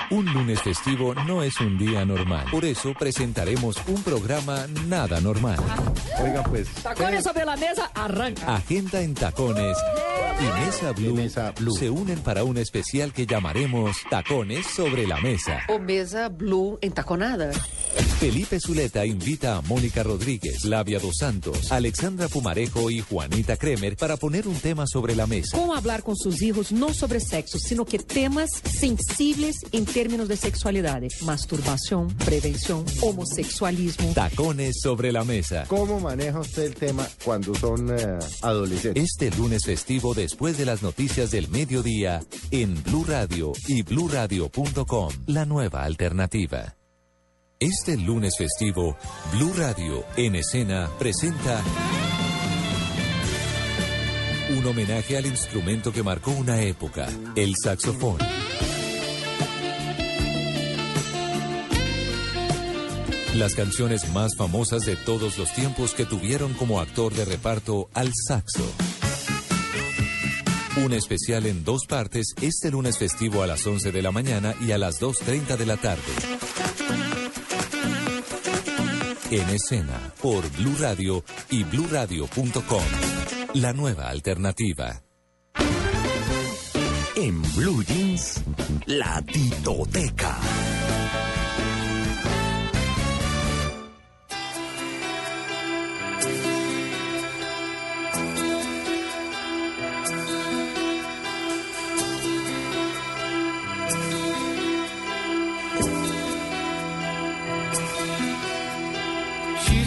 Un 0.10 0.26
lunes 0.34 0.62
festivo 0.62 1.14
no 1.14 1.44
es 1.44 1.60
un 1.60 1.78
día 1.78 2.06
normal. 2.06 2.46
Por 2.52 2.66
eso 2.66 2.94
presentaremos 2.94 3.78
un 3.88 4.04
programa 4.04 4.66
nada 4.88 5.20
normal. 5.22 5.58
Oiga, 6.22 6.44
pues. 6.44 6.68
Tacones 6.82 7.24
sobre 7.24 7.46
la 7.46 7.56
mesa, 7.56 7.92
arranca. 7.94 8.56
Agenda 8.56 9.02
en 9.02 9.14
tacones 9.14 9.78
y 10.40 10.66
Mesa 10.66 10.92
Blue, 10.92 11.74
se 11.78 11.90
unen 11.90 12.20
para 12.20 12.44
un 12.44 12.58
especial 12.58 13.14
que 13.14 13.26
llamaremos 13.26 13.98
Tacones 14.10 14.66
sobre 14.66 15.06
la 15.06 15.20
Mesa. 15.22 15.62
O 15.70 15.80
mesa 15.80 16.30
blue 16.30 16.80
entaconada. 16.82 17.52
Felipe 18.20 18.60
Zuleta 18.60 19.06
invita 19.06 19.58
a 19.58 19.62
Mónica 19.62 20.02
Rodríguez, 20.02 20.64
Labia 20.66 21.00
Dos 21.00 21.16
Santos, 21.20 21.72
Alexandra 21.72 22.28
Pumarejo 22.28 22.90
y 22.90 23.02
Juanita 23.02 23.58
Kremer 23.58 23.96
para 23.96 24.18
poner 24.18 24.48
un 24.48 24.56
tema 24.56 24.88
sobre 24.88 25.16
la 25.16 25.28
mesa. 25.28 25.58
Como 25.58 25.76
hablar 25.76 26.04
con 26.04 26.16
sus 26.16 26.42
hijos 26.42 26.72
no 26.72 26.94
sobre 26.94 27.20
sexo, 27.20 27.60
sino 27.60 27.86
que 27.86 28.00
temas 28.00 28.50
sensibles 28.64 29.58
en 29.72 29.83
términos 29.86 30.28
de 30.28 30.38
sexualidad, 30.38 31.02
masturbación, 31.22 32.08
prevención, 32.26 32.86
homosexualismo. 33.02 34.14
Tacones 34.14 34.76
sobre 34.82 35.12
la 35.12 35.24
mesa. 35.24 35.66
¿Cómo 35.68 36.00
maneja 36.00 36.40
usted 36.40 36.64
el 36.64 36.76
tema 36.76 37.08
cuando 37.24 37.56
son 37.56 37.90
eh, 37.90 38.20
adolescentes? 38.42 39.04
Este 39.04 39.32
lunes 39.36 39.66
festivo 39.66 40.14
después 40.14 40.58
de 40.58 40.66
las 40.66 40.82
noticias 40.82 41.32
del 41.32 41.50
mediodía 41.50 42.22
en 42.52 42.82
Blue 42.84 43.06
Radio 43.08 43.54
y 43.68 43.82
bluradio.com, 43.82 45.10
la 45.28 45.46
nueva 45.46 45.84
alternativa. 45.84 46.76
Este 47.60 47.98
lunes 47.98 48.34
festivo, 48.38 48.98
Blue 49.34 49.54
Radio 49.56 50.04
en 50.18 50.36
escena 50.36 50.90
presenta 51.00 51.64
un 54.58 54.66
homenaje 54.68 55.18
al 55.18 55.26
instrumento 55.26 55.92
que 55.92 56.04
marcó 56.04 56.32
una 56.32 56.62
época, 56.62 57.08
el 57.36 57.54
saxofón. 57.56 58.18
Las 63.36 63.56
canciones 63.56 64.14
más 64.14 64.36
famosas 64.38 64.84
de 64.86 64.96
todos 64.96 65.40
los 65.40 65.52
tiempos 65.54 65.96
que 65.96 66.06
tuvieron 66.06 66.54
como 66.54 66.80
actor 66.80 67.14
de 67.16 67.26
reparto 67.26 67.90
al 67.96 68.12
saxo. 68.28 68.64
Un 70.86 70.94
especial 70.94 71.48
en 71.48 71.64
dos 71.64 71.88
partes 71.88 72.36
este 72.42 72.70
lunes 72.70 73.00
festivo 73.00 73.42
a 73.42 73.48
las 73.48 73.66
11 73.66 73.92
de 73.92 74.02
la 74.04 74.12
mañana 74.12 74.54
y 74.62 74.72
a 74.72 74.78
las 74.78 75.02
2.30 75.02 75.58
de 75.58 75.66
la 75.66 75.78
tarde. 75.78 76.02
En 79.32 79.50
escena 79.50 80.14
por 80.22 80.48
Blue 80.52 80.76
Radio 80.80 81.24
y 81.50 81.64
bluradio.com. 81.64 82.84
La 83.56 83.74
nueva 83.74 84.10
alternativa. 84.10 85.02
En 87.16 87.42
Blue 87.56 87.84
Jeans, 87.84 88.42
la 88.86 89.24
titoteca. 89.24 90.38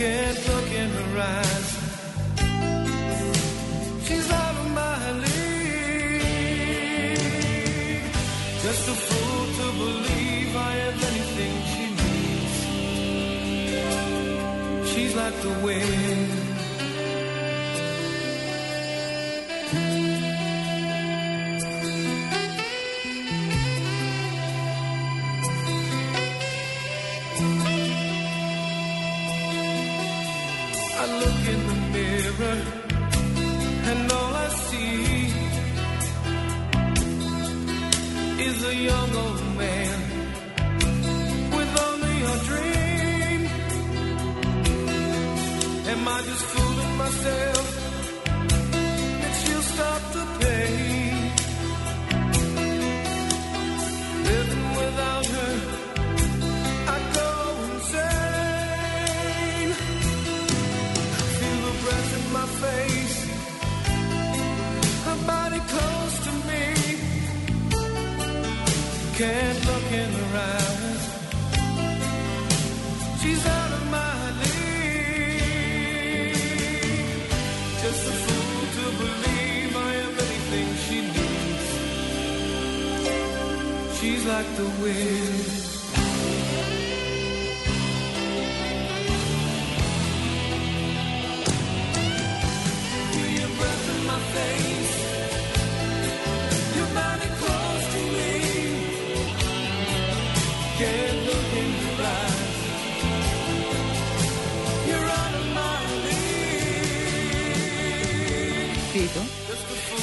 can't 0.00 0.40
look 0.48 0.68
in 0.82 0.90
her 0.98 1.12
eyes. 1.20 1.70
She's 4.06 4.28
out 4.32 4.56
my 4.80 5.12
league. 5.24 5.60
Just 8.64 8.88
a 8.88 8.96
fool 9.06 9.42
to 9.58 9.66
believe 9.82 10.50
I 10.56 10.72
have 10.84 10.98
anything 11.10 11.54
she 11.72 11.84
needs. 12.00 12.56
She's 14.90 15.12
like 15.14 15.36
the 15.42 15.54
wind. 15.66 16.39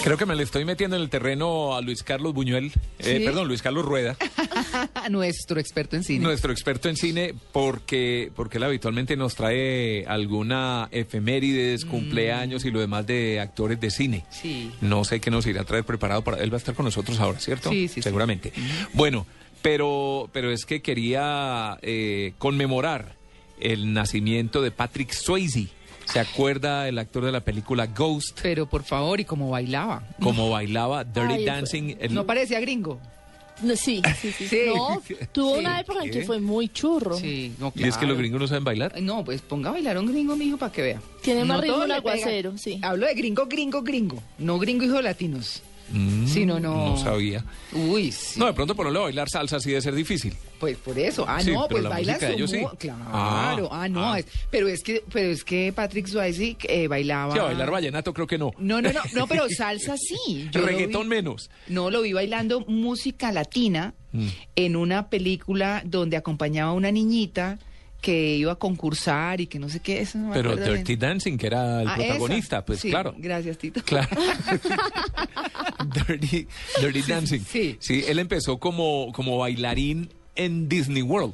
Creo 0.08 0.18
que 0.18 0.26
me 0.26 0.38
le 0.38 0.44
estoy 0.44 0.64
metiendo 0.64 0.96
en 0.96 1.02
el 1.02 1.10
terreno 1.10 1.76
a 1.76 1.82
Luis 1.82 2.02
Carlos 2.02 2.34
Buñuel, 2.34 2.72
eh, 3.00 3.18
¿Sí? 3.20 3.26
perdón, 3.26 3.50
Luis 3.50 3.62
Carlos 3.62 3.84
Rueda, 3.84 4.16
Nuestro 5.10 5.60
experto 5.60 5.98
en 5.98 6.06
cine. 6.06 6.24
nuestro 6.24 6.54
experto 6.54 6.88
en 6.88 6.96
cine, 6.96 7.34
porque, 7.52 8.32
porque 8.34 8.58
él 8.58 8.64
habitualmente 8.64 9.18
nos 9.18 9.36
trae 9.36 10.06
alguna 10.06 10.88
efemérides, 10.92 11.84
cumpleaños 11.84 12.64
y 12.64 12.72
lo 12.72 12.80
demás 12.80 13.06
de 13.06 13.42
actores 13.42 13.82
de 13.82 13.92
cine. 13.92 14.24
Mm. 14.30 14.34
Sí. 14.34 14.72
No 14.80 15.04
sé 15.04 15.20
qué 15.20 15.30
nos 15.30 15.46
irá 15.46 15.64
a 15.64 15.66
traer 15.66 15.84
preparado 15.84 16.24
para... 16.24 16.42
Él 16.42 16.54
va 16.54 16.56
a 16.56 16.60
estar 16.60 16.74
con 16.74 16.86
nosotros 16.86 17.20
ahora, 17.20 17.42
¿cierto? 17.42 17.70
Sí, 17.70 17.90
sí, 17.90 17.96
sí. 17.96 18.02
Seguramente. 18.02 18.54
Bueno, 18.94 19.26
pero, 19.62 20.30
pero 20.32 20.52
es 20.52 20.66
que 20.66 20.82
quería 20.82 21.78
eh, 21.82 22.32
conmemorar 22.38 23.18
el 23.60 23.92
nacimiento 23.92 24.62
de 24.62 24.72
Patrick 24.72 25.12
Swayze. 25.12 25.68
¿Se 26.12 26.20
acuerda 26.20 26.88
el 26.88 26.98
actor 27.00 27.26
de 27.26 27.32
la 27.32 27.42
película 27.42 27.86
Ghost? 27.88 28.40
Pero 28.42 28.66
por 28.68 28.84
favor, 28.84 29.20
¿y 29.20 29.26
cómo 29.26 29.50
bailaba? 29.50 30.04
Como 30.22 30.50
bailaba 30.50 31.04
Dirty 31.04 31.34
Ay, 31.34 31.46
Dancing. 31.46 31.96
el- 32.00 32.14
No 32.14 32.26
parecía 32.26 32.60
gringo. 32.60 33.00
No, 33.64 33.76
sí, 33.76 34.02
sí, 34.22 34.32
sí. 34.32 34.48
Sí. 34.50 34.60
No, 34.68 35.02
tuvo 35.32 35.56
Sí. 35.56 35.60
una 35.62 35.80
época 35.80 36.04
en 36.04 36.12
que 36.12 36.22
fue 36.24 36.40
muy 36.40 36.70
churro. 36.70 37.18
Sí, 37.18 37.54
no, 37.60 37.74
¿Y 37.76 37.84
es 37.84 37.96
que 37.96 38.00
claro. 38.02 38.10
los 38.10 38.18
gringos 38.20 38.40
no 38.42 38.48
saben 38.48 38.64
bailar? 38.64 39.02
No, 39.02 39.26
pues 39.26 39.42
ponga 39.42 39.70
a 39.70 39.72
bailar 39.74 39.98
a 39.98 40.00
un 40.00 40.06
gringo, 40.12 40.36
mijo, 40.36 40.58
para 40.58 40.72
que 40.72 40.82
vea. 40.84 41.02
Tiene 41.24 41.44
más 41.44 41.62
ritmo 41.62 41.82
pega. 41.82 41.96
aguacero, 41.96 42.58
sí. 42.58 42.80
Hablo 42.84 43.08
de 43.08 43.16
gringo, 43.16 43.48
gringo, 43.48 43.82
gringo. 43.82 44.22
No 44.38 44.60
gringo, 44.60 44.84
hijo 44.86 44.98
de 44.98 45.04
latinos. 45.04 45.62
Mm, 45.92 46.28
Sí, 46.28 46.46
no, 46.46 46.60
no. 46.60 46.90
No 46.92 46.98
sabía. 46.98 47.44
Uy, 47.72 48.12
sí. 48.12 48.40
No, 48.40 48.46
de 48.48 48.54
pronto 48.54 48.76
ponerlo 48.76 49.00
a 49.00 49.04
bailar 49.04 49.30
salsa 49.30 49.60
sí 49.60 49.70
debe 49.70 49.82
ser 49.82 49.96
difícil. 49.96 50.34
Pues 50.60 50.76
por 50.78 50.98
eso. 51.00 51.26
Ah, 51.28 51.40
Sí, 51.42 51.52
no, 51.52 51.68
pues 51.70 51.84
la 51.84 51.90
baila 51.90 52.20
su 52.20 52.26
ellos 52.26 52.52
sí. 52.52 52.62
Claro. 52.80 53.70
Ah, 53.72 53.88
no. 53.90 54.04
ah. 54.14 54.20
es- 54.20 54.26
pero 54.50 54.68
es 54.68 54.84
que, 54.84 55.04
pero 55.12 55.30
es 55.30 55.44
que 55.44 55.72
Patrick 55.74 56.08
Swayze 56.08 56.58
eh, 56.64 56.88
bailaba. 56.88 57.34
Sí, 57.34 57.40
a 57.40 57.44
bailar 57.44 57.72
vallenato 57.72 58.14
creo 58.14 58.28
que 58.28 58.38
no. 58.38 58.52
No, 58.58 58.82
no, 58.82 58.92
no, 58.92 59.02
no, 59.14 59.28
pero 59.28 59.48
salsa 59.56 59.96
sí. 59.98 60.50
Yo 60.52 60.62
Reggaetón 60.66 61.04
vi- 61.04 61.16
menos. 61.16 61.50
No, 61.68 61.90
lo 61.92 62.02
vi 62.02 62.14
bailando 62.14 62.62
música 62.62 63.32
latina 63.32 63.94
Mm. 64.14 64.28
en 64.56 64.76
una 64.78 65.10
película 65.10 65.82
donde 65.86 66.16
acompañaba 66.16 66.72
a 66.72 66.74
una 66.74 66.92
niñita 66.94 67.60
que 68.02 68.36
iba 68.36 68.52
a 68.52 68.56
concursar 68.56 69.42
y 69.42 69.48
que 69.48 69.60
no 69.60 69.70
sé 69.70 69.80
qué 69.80 70.02
es. 70.02 70.16
no 70.16 70.28
me 70.30 70.34
Pero 70.36 70.56
Dirty 70.56 70.84
bien. 70.96 71.00
Dancing, 71.00 71.38
que 71.38 71.48
era 71.48 71.82
el 71.82 71.88
Ah, 71.88 71.96
protagonista, 71.96 72.58
esa. 72.58 72.66
pues 72.66 72.80
Sí, 72.80 72.90
claro. 72.90 73.16
Gracias, 73.18 73.58
Tito. 73.58 73.82
Claro. 73.84 74.08
Dirty, 76.08 76.48
Dirty 76.82 77.02
Dancing. 77.02 77.40
sí. 77.80 78.04
él 78.08 78.20
empezó 78.20 78.58
como, 78.60 79.12
como 79.14 79.38
bailarín 79.38 80.10
en 80.36 80.68
Disney 80.70 81.02
World. 81.02 81.34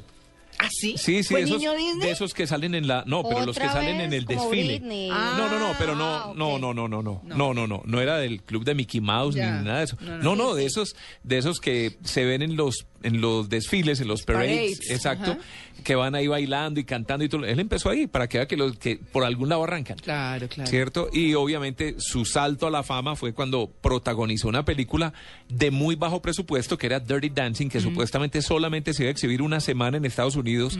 ¿Ah, 0.56 0.68
sí? 0.70 0.94
Sí, 0.96 1.24
sí, 1.24 1.30
¿Fue 1.34 1.42
esos, 1.42 1.58
niño 1.58 1.72
Disney? 1.74 2.06
de 2.06 2.10
esos 2.12 2.32
que 2.32 2.46
salen 2.46 2.76
en 2.76 2.86
la... 2.86 3.02
No, 3.08 3.24
pero 3.24 3.44
los 3.44 3.56
que 3.58 3.64
¿Otra 3.64 3.74
salen 3.80 4.00
en 4.00 4.12
el 4.12 4.24
desfile. 4.24 4.78
No, 4.80 5.48
no, 5.50 5.58
no, 5.58 5.74
pero 5.80 5.96
no, 5.96 6.04
Ah, 6.04 6.32
no, 6.36 6.58
no, 6.60 6.72
no, 6.72 6.86
no, 6.86 7.02
no, 7.02 7.20
no, 7.24 7.54
no, 7.54 7.66
no, 7.66 7.82
no 7.84 8.00
era 8.00 8.18
del 8.18 8.40
club 8.40 8.64
de 8.64 8.74
Mickey 8.76 9.00
Mouse 9.00 9.34
Ya. 9.34 9.50
ni 9.58 9.64
nada 9.64 9.78
de 9.78 9.84
eso. 9.84 9.96
No, 10.00 10.16
No, 10.18 10.22
no. 10.22 10.36
no, 10.36 10.54
de 10.54 10.64
esos, 10.64 10.94
de 11.24 11.38
esos 11.38 11.58
que 11.58 11.98
se 12.04 12.24
ven 12.24 12.40
en 12.40 12.54
los, 12.54 12.86
en 13.04 13.20
los 13.20 13.48
desfiles, 13.48 14.00
en 14.00 14.08
los 14.08 14.22
parades, 14.22 14.78
Parades, 14.78 14.90
exacto, 14.90 15.32
ajá. 15.32 15.40
que 15.84 15.94
van 15.94 16.14
ahí 16.14 16.26
bailando 16.26 16.80
y 16.80 16.84
cantando 16.84 17.24
y 17.24 17.28
todo. 17.28 17.44
Él 17.44 17.60
empezó 17.60 17.90
ahí 17.90 18.06
para 18.06 18.28
que 18.28 18.38
vea 18.38 18.48
que 18.48 18.56
los 18.56 18.76
que 18.78 18.96
por 18.96 19.24
algún 19.24 19.48
lado 19.48 19.62
arrancan. 19.62 19.96
Claro, 19.98 20.48
claro. 20.48 20.68
¿Cierto? 20.70 21.08
Y 21.12 21.34
obviamente 21.34 21.94
su 21.98 22.24
salto 22.24 22.66
a 22.66 22.70
la 22.70 22.82
fama 22.82 23.14
fue 23.14 23.32
cuando 23.32 23.70
protagonizó 23.80 24.48
una 24.48 24.64
película 24.64 25.12
de 25.48 25.70
muy 25.70 25.94
bajo 25.94 26.20
presupuesto 26.22 26.76
que 26.78 26.86
era 26.86 26.98
Dirty 26.98 27.28
Dancing, 27.28 27.68
que 27.68 27.80
supuestamente 27.80 28.42
solamente 28.42 28.92
se 28.94 29.02
iba 29.04 29.08
a 29.08 29.12
exhibir 29.12 29.42
una 29.42 29.60
semana 29.60 29.96
en 29.98 30.04
Estados 30.04 30.36
Unidos, 30.36 30.78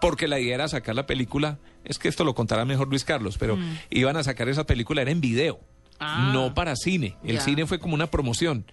porque 0.00 0.26
la 0.28 0.40
idea 0.40 0.54
era 0.56 0.68
sacar 0.68 0.94
la 0.94 1.06
película, 1.06 1.58
es 1.84 1.98
que 1.98 2.08
esto 2.08 2.24
lo 2.24 2.34
contará 2.34 2.64
mejor 2.64 2.88
Luis 2.88 3.04
Carlos, 3.04 3.36
pero 3.38 3.56
Mm. 3.56 3.78
iban 3.90 4.16
a 4.16 4.24
sacar 4.24 4.48
esa 4.48 4.64
película, 4.64 5.02
era 5.02 5.10
en 5.10 5.20
video, 5.20 5.60
Ah. 5.98 6.30
no 6.34 6.52
para 6.54 6.76
cine. 6.76 7.16
El 7.24 7.40
cine 7.40 7.66
fue 7.66 7.78
como 7.78 7.94
una 7.94 8.06
promoción. 8.10 8.64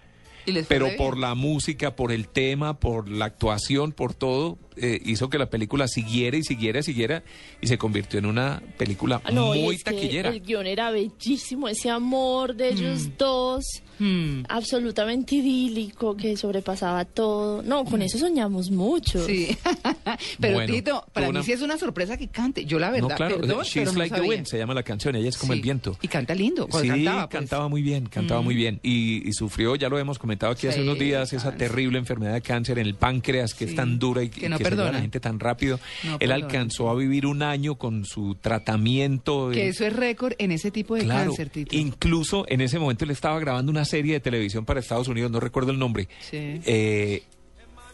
Y 0.46 0.52
les 0.52 0.66
fue 0.66 0.76
Pero 0.78 0.96
por 0.96 1.16
la 1.18 1.34
música, 1.34 1.96
por 1.96 2.12
el 2.12 2.28
tema, 2.28 2.78
por 2.78 3.08
la 3.08 3.24
actuación, 3.26 3.92
por 3.92 4.14
todo, 4.14 4.58
eh, 4.76 5.00
hizo 5.04 5.30
que 5.30 5.38
la 5.38 5.48
película 5.50 5.86
siguiera 5.88 6.36
y 6.36 6.42
siguiera 6.42 6.80
y 6.80 6.82
siguiera 6.82 7.22
y 7.60 7.68
se 7.68 7.78
convirtió 7.78 8.18
en 8.18 8.26
una 8.26 8.62
película 8.76 9.20
Ah, 9.24 9.30
no, 9.30 9.54
muy 9.54 9.76
es 9.76 9.84
que 9.84 9.90
taquillera. 9.92 10.30
el 10.30 10.40
guion 10.42 10.66
era 10.66 10.90
bellísimo, 10.90 11.68
ese 11.68 11.90
amor 11.90 12.54
de 12.56 12.70
ellos 12.70 13.10
dos, 13.16 13.64
Mm. 13.98 14.44
absolutamente 14.48 15.36
idílico, 15.36 16.16
que 16.16 16.36
sobrepasaba 16.36 17.04
todo. 17.04 17.62
No, 17.62 17.84
con 17.84 18.02
eso 18.02 18.18
soñamos 18.18 18.70
mucho. 18.70 19.24
Sí. 19.26 19.56
Pero 20.40 20.54
Bueno, 20.54 20.72
Tito, 20.72 21.04
para 21.12 21.30
mí 21.30 21.42
sí 21.42 21.52
es 21.52 21.62
una 21.62 21.78
sorpresa 21.78 22.16
que 22.16 22.28
cante. 22.28 22.64
Yo 22.64 22.78
la 22.78 22.90
verdad, 22.90 23.08
no, 23.10 23.14
claro, 23.16 23.40
perdón, 23.40 23.62
She's 23.62 23.74
pero 23.74 23.92
no 23.92 23.98
Like 23.98 24.14
the. 24.20 24.20
Wind 24.28 24.46
se 24.46 24.58
llama 24.58 24.74
la 24.74 24.82
canción, 24.82 25.16
ella 25.16 25.28
es 25.28 25.36
como 25.38 25.52
Sí. 25.52 25.58
el 25.58 25.62
viento. 25.62 25.96
Y 26.02 26.08
canta 26.08 26.34
lindo. 26.34 26.68
Sí, 26.80 26.88
cantaba, 26.88 27.28
pues. 27.28 27.40
cantaba 27.40 27.68
muy 27.68 27.82
bien, 27.82 28.06
cantaba 28.06 28.40
Mm. 28.40 28.44
muy 28.44 28.54
bien. 28.54 28.80
Y, 28.82 29.28
y 29.28 29.32
sufrió, 29.32 29.76
ya 29.76 29.88
lo 29.88 29.98
hemos 29.98 30.18
comentado 30.18 30.52
aquí 30.52 30.66
hace 30.66 30.82
unos 30.82 30.98
días, 30.98 31.32
esa 31.32 31.50
cáncer. 31.50 31.68
terrible 31.68 31.98
enfermedad 31.98 32.34
de 32.34 32.42
cáncer 32.42 32.78
en 32.78 32.86
el 32.86 32.94
páncreas 32.94 33.54
que 33.54 33.64
Sí, 33.66 33.70
es 33.70 33.76
tan 33.76 33.98
dura 33.98 34.22
y 34.22 34.28
que 34.28 34.48
no 34.48 34.58
que 34.58 34.64
se 34.64 34.72
a 34.74 34.92
la 34.92 35.00
gente 35.00 35.20
tan 35.20 35.38
rápido. 35.40 35.78
No 36.04 36.12
Él 36.14 36.18
perdona. 36.18 36.34
alcanzó 36.46 36.90
a 36.90 36.94
vivir 36.94 37.26
un 37.26 37.42
año 37.42 37.76
con 37.76 38.04
su 38.04 38.34
tratamiento. 38.40 39.50
Que 39.52 39.68
eso 39.68 39.84
es 39.86 39.92
récord 39.94 40.32
en 40.38 40.52
ese 40.52 40.70
tipo 40.70 40.94
de 40.94 41.02
Claro, 41.04 41.30
cáncer, 41.30 41.50
Tito. 41.50 41.76
incluso 41.76 42.44
en 42.48 42.60
ese 42.60 42.78
momento 42.78 43.04
él 43.04 43.10
estaba 43.10 43.38
grabando 43.38 43.70
una 43.70 43.83
serie 43.84 44.14
de 44.14 44.20
televisión 44.20 44.64
para 44.64 44.80
Estados 44.80 45.08
Unidos, 45.08 45.30
no 45.30 45.40
recuerdo 45.40 45.70
el 45.70 45.78
nombre. 45.78 46.08
Sí. 46.20 46.60
Eh, 46.64 47.22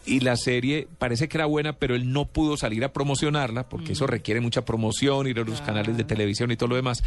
y 0.05 0.19
la 0.21 0.35
serie 0.35 0.87
parece 0.97 1.27
que 1.27 1.37
era 1.37 1.45
buena, 1.45 1.73
pero 1.73 1.95
él 1.95 2.11
no 2.11 2.25
pudo 2.25 2.57
salir 2.57 2.83
a 2.83 2.91
promocionarla, 2.91 3.69
porque 3.69 3.93
eso 3.93 4.07
requiere 4.07 4.41
mucha 4.41 4.65
promoción, 4.65 5.27
ir 5.27 5.39
a 5.39 5.43
los 5.43 5.61
canales 5.61 5.95
de 5.95 6.03
televisión 6.03 6.51
y 6.51 6.57
todo 6.57 6.69
lo 6.69 6.75
demás, 6.75 7.03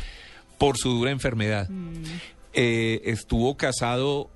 por 0.59 0.79
su 0.79 0.91
dura 0.91 1.11
enfermedad. 1.11 1.69
Eh, 2.53 3.03
estuvo 3.05 3.57
casado 3.57 4.31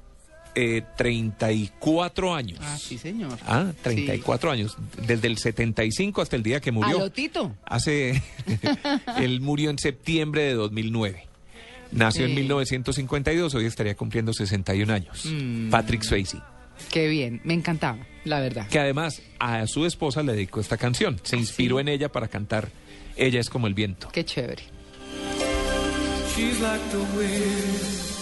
eh, 0.56 0.82
34 0.96 2.34
años. 2.34 2.58
Ah, 2.60 2.76
sí, 2.76 2.98
señor. 2.98 3.38
Ah, 3.46 3.70
34 3.82 4.50
años, 4.50 4.76
desde 5.06 5.28
el 5.28 5.38
75 5.38 6.20
hasta 6.20 6.34
el 6.34 6.42
día 6.42 6.60
que 6.60 6.72
murió. 6.72 6.96
A 6.96 7.00
lo 7.00 7.10
Tito. 7.12 7.54
Hace, 7.64 8.20
él 9.18 9.40
murió 9.40 9.70
en 9.70 9.78
septiembre 9.78 10.42
de 10.42 10.54
2009. 10.54 11.27
Nació 11.92 12.24
en 12.24 12.30
Sí. 12.30 12.36
1952, 12.36 13.54
hoy 13.54 13.64
estaría 13.66 13.94
cumpliendo 13.94 14.32
61 14.32 14.90
años. 14.92 15.24
Mm. 15.24 15.70
Patrick 15.70 16.02
Swayze. 16.02 16.38
Qué 16.92 17.08
bien, 17.08 17.40
me 17.44 17.54
encantaba, 17.54 17.98
la 18.24 18.40
verdad. 18.40 18.68
Que 18.68 18.78
además 18.78 19.20
a 19.40 19.66
su 19.66 19.84
esposa 19.84 20.22
le 20.22 20.32
dedicó 20.32 20.60
esta 20.60 20.76
canción. 20.76 21.18
Se 21.24 21.36
inspiró 21.36 21.80
en 21.80 21.88
ella 21.88 22.08
para 22.10 22.28
cantar 22.28 22.68
ella 23.16 23.40
es 23.40 23.50
como 23.50 23.66
el 23.66 23.74
viento. 23.74 24.08
Qué 24.12 24.24
chévere. 24.24 24.62
She's 26.36 26.60
like 26.60 26.84
the 26.92 26.98
wind. 27.18 28.17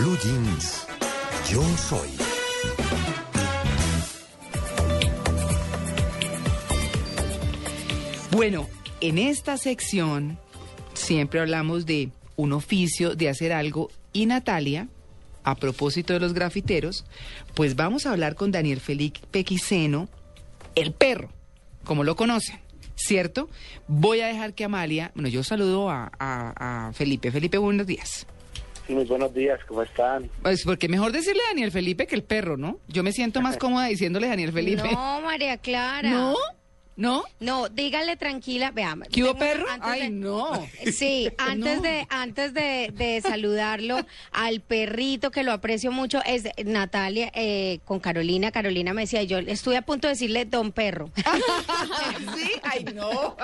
Blue 0.00 0.16
Jeans, 0.16 0.86
yo 1.52 1.60
soy. 1.76 2.08
Bueno, 8.30 8.68
en 9.00 9.18
esta 9.18 9.56
sección 9.56 10.38
siempre 10.94 11.40
hablamos 11.40 11.86
de 11.86 12.10
un 12.36 12.52
oficio, 12.52 13.14
de 13.14 13.28
hacer 13.28 13.52
algo, 13.52 13.90
y 14.12 14.26
Natalia, 14.26 14.88
a 15.44 15.54
propósito 15.54 16.12
de 16.12 16.20
los 16.20 16.32
grafiteros, 16.32 17.04
pues 17.54 17.76
vamos 17.76 18.06
a 18.06 18.12
hablar 18.12 18.34
con 18.34 18.50
Daniel 18.52 18.80
Felipe 18.80 19.44
Quiseno, 19.44 20.08
el 20.74 20.92
perro, 20.92 21.30
como 21.84 22.04
lo 22.04 22.16
conocen, 22.16 22.60
¿cierto? 22.94 23.48
Voy 23.88 24.20
a 24.20 24.28
dejar 24.28 24.54
que 24.54 24.64
Amalia, 24.64 25.10
bueno, 25.14 25.28
yo 25.28 25.42
saludo 25.42 25.90
a, 25.90 26.10
a- 26.18 26.88
a 26.88 26.92
Felipe. 26.92 27.30
Felipe, 27.32 27.58
buenos 27.58 27.86
días. 27.86 28.26
Sí, 28.86 28.94
muy 28.94 29.04
buenos 29.04 29.32
días, 29.32 29.60
¿cómo 29.68 29.82
están? 29.82 30.28
Pues 30.42 30.64
porque 30.64 30.88
mejor 30.88 31.12
decirle 31.12 31.42
Daniel 31.48 31.70
Felipe 31.70 32.06
que 32.06 32.14
el 32.16 32.24
perro, 32.24 32.56
¿no? 32.56 32.78
Yo 32.88 33.02
me 33.02 33.12
siento 33.12 33.40
más 33.40 33.56
cómoda 33.58 33.86
diciéndole 33.86 34.26
Daniel 34.28 34.52
Felipe. 34.52 34.90
No, 34.92 35.20
María 35.20 35.56
Clara. 35.58 36.08
¿No? 36.10 36.34
¿No? 36.96 37.24
No, 37.38 37.68
dígale 37.70 38.16
tranquila, 38.16 38.72
veamos. 38.72 39.08
¿Qué 39.08 39.22
hubo, 39.24 39.34
perro? 39.38 39.64
antes 39.70 39.88
Ay, 39.90 40.00
de- 40.02 40.10
no. 40.10 40.66
Sí, 40.92 41.30
antes 41.38 41.76
No. 41.76 41.82
de 41.82 42.06
antes 42.10 42.52
de, 42.52 42.92
de 42.94 43.20
saludarlo 43.22 43.96
al 44.32 44.60
perrito 44.60 45.30
que 45.30 45.42
lo 45.42 45.52
aprecio 45.52 45.92
mucho 45.92 46.20
es 46.26 46.44
Natalia 46.62 47.30
eh, 47.34 47.78
con 47.86 48.00
Carolina. 48.00 48.50
Carolina 48.50 48.92
me 48.92 49.02
decía, 49.02 49.22
yo 49.22 49.38
estuve 49.38 49.78
a 49.78 49.82
punto 49.82 50.08
de 50.08 50.14
decirle 50.14 50.44
don 50.44 50.72
perro. 50.72 51.10
sí, 52.36 52.50
ay 52.64 52.84
no. 52.94 53.36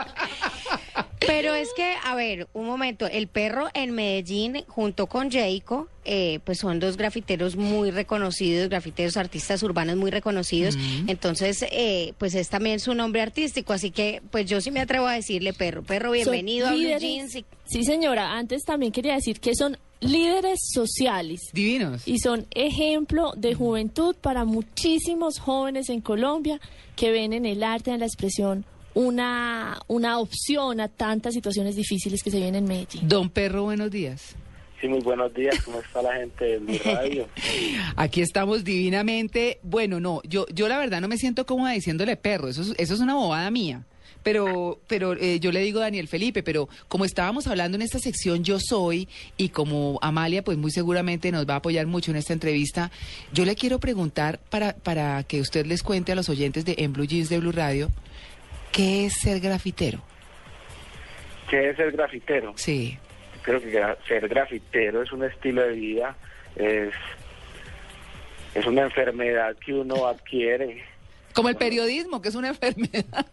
Pero 1.20 1.54
es 1.54 1.68
que, 1.74 1.94
a 2.04 2.14
ver, 2.14 2.46
un 2.52 2.66
momento, 2.66 3.06
el 3.06 3.26
perro 3.28 3.68
en 3.74 3.92
Medellín 3.92 4.64
junto 4.68 5.06
con 5.06 5.30
Jayco, 5.30 5.88
eh, 6.04 6.40
pues 6.44 6.58
son 6.58 6.78
dos 6.78 6.96
grafiteros 6.96 7.56
muy 7.56 7.90
reconocidos, 7.90 8.68
grafiteros 8.68 9.16
artistas 9.16 9.62
urbanos 9.62 9.96
muy 9.96 10.10
reconocidos. 10.10 10.76
Entonces, 11.06 11.64
eh, 11.72 12.12
pues 12.18 12.34
es 12.34 12.48
también 12.48 12.80
su 12.80 12.94
nombre 12.94 13.22
artístico, 13.22 13.72
así 13.72 13.90
que 13.90 14.20
pues 14.30 14.46
yo 14.46 14.60
sí 14.60 14.70
me 14.70 14.80
atrevo 14.80 15.06
a 15.06 15.14
decirle 15.14 15.52
perro. 15.52 15.82
Perro, 15.82 16.10
bienvenido 16.12 16.66
Son 16.66 16.74
a 16.74 16.76
Blue 16.76 16.84
líderes- 16.88 17.00
Jeans. 17.00 17.34
y- 17.36 17.44
Sí, 17.68 17.84
señora. 17.84 18.32
Antes 18.36 18.62
también 18.64 18.92
quería 18.92 19.14
decir 19.14 19.40
que 19.40 19.54
son 19.56 19.76
líderes 20.00 20.58
sociales. 20.72 21.40
Divinos. 21.52 22.06
Y 22.06 22.18
son 22.18 22.46
ejemplo 22.50 23.32
de 23.36 23.54
juventud 23.54 24.14
para 24.20 24.44
muchísimos 24.44 25.38
jóvenes 25.40 25.88
en 25.88 26.00
Colombia 26.00 26.60
que 26.94 27.10
ven 27.10 27.32
en 27.32 27.44
el 27.46 27.62
arte, 27.64 27.90
en 27.90 28.00
la 28.00 28.06
expresión, 28.06 28.64
una, 28.96 29.78
una 29.88 30.18
opción 30.18 30.80
a 30.80 30.88
tantas 30.88 31.34
situaciones 31.34 31.76
difíciles 31.76 32.22
que 32.22 32.30
se 32.30 32.38
viven 32.38 32.54
en 32.54 32.64
Medellín. 32.64 33.06
Don 33.06 33.28
Perro, 33.28 33.64
buenos 33.64 33.90
días. 33.90 34.34
Sí, 34.80 34.88
muy 34.88 35.00
buenos 35.00 35.34
días, 35.34 35.62
¿cómo 35.62 35.80
está 35.80 36.00
la 36.00 36.14
gente 36.14 36.44
de 36.44 36.60
mi 36.60 36.78
radio? 36.78 37.28
Aquí 37.96 38.22
estamos 38.22 38.64
divinamente. 38.64 39.58
Bueno, 39.62 40.00
no, 40.00 40.22
yo, 40.24 40.46
yo 40.48 40.66
la 40.66 40.78
verdad 40.78 41.02
no 41.02 41.08
me 41.08 41.18
siento 41.18 41.44
cómoda 41.44 41.72
diciéndole 41.72 42.16
perro, 42.16 42.48
eso 42.48 42.62
es, 42.62 42.74
eso 42.78 42.94
es 42.94 43.00
una 43.00 43.14
bobada 43.14 43.50
mía. 43.50 43.84
Pero, 44.22 44.80
pero 44.88 45.12
eh, 45.12 45.40
yo 45.40 45.52
le 45.52 45.60
digo 45.60 45.78
Daniel 45.78 46.08
Felipe, 46.08 46.42
pero 46.42 46.68
como 46.88 47.04
estábamos 47.04 47.46
hablando 47.46 47.76
en 47.76 47.82
esta 47.82 47.98
sección 47.98 48.44
Yo 48.44 48.58
Soy 48.58 49.08
y 49.36 49.50
como 49.50 49.98
Amalia 50.00 50.42
pues 50.42 50.56
muy 50.56 50.70
seguramente 50.70 51.30
nos 51.30 51.46
va 51.46 51.54
a 51.54 51.58
apoyar 51.58 51.86
mucho 51.86 52.10
en 52.10 52.16
esta 52.16 52.32
entrevista, 52.32 52.90
yo 53.32 53.44
le 53.44 53.54
quiero 53.54 53.78
preguntar 53.78 54.40
para, 54.50 54.72
para 54.72 55.22
que 55.22 55.40
usted 55.40 55.66
les 55.66 55.82
cuente 55.82 56.12
a 56.12 56.16
los 56.16 56.28
oyentes 56.28 56.64
de 56.64 56.74
En 56.78 56.92
Blue 56.92 57.06
Jeans 57.06 57.28
de 57.28 57.38
Blue 57.38 57.52
Radio, 57.52 57.90
¿qué 58.72 59.06
es 59.06 59.14
ser 59.14 59.40
grafitero? 59.40 60.00
¿Qué 61.48 61.70
es 61.70 61.78
el 61.78 61.92
grafitero? 61.92 62.52
Sí. 62.56 62.98
Creo 63.42 63.60
que 63.60 63.80
ser 64.08 64.28
grafitero 64.28 65.02
es 65.02 65.12
un 65.12 65.24
estilo 65.24 65.62
de 65.62 65.72
vida, 65.72 66.16
es, 66.56 66.92
es 68.54 68.66
una 68.66 68.82
enfermedad 68.82 69.54
que 69.64 69.72
uno 69.72 70.06
adquiere, 70.06 70.82
Como 71.32 71.48
el 71.48 71.56
periodismo, 71.56 72.20
que 72.20 72.28
es 72.28 72.34
una 72.34 72.48
enfermedad. 72.56 73.26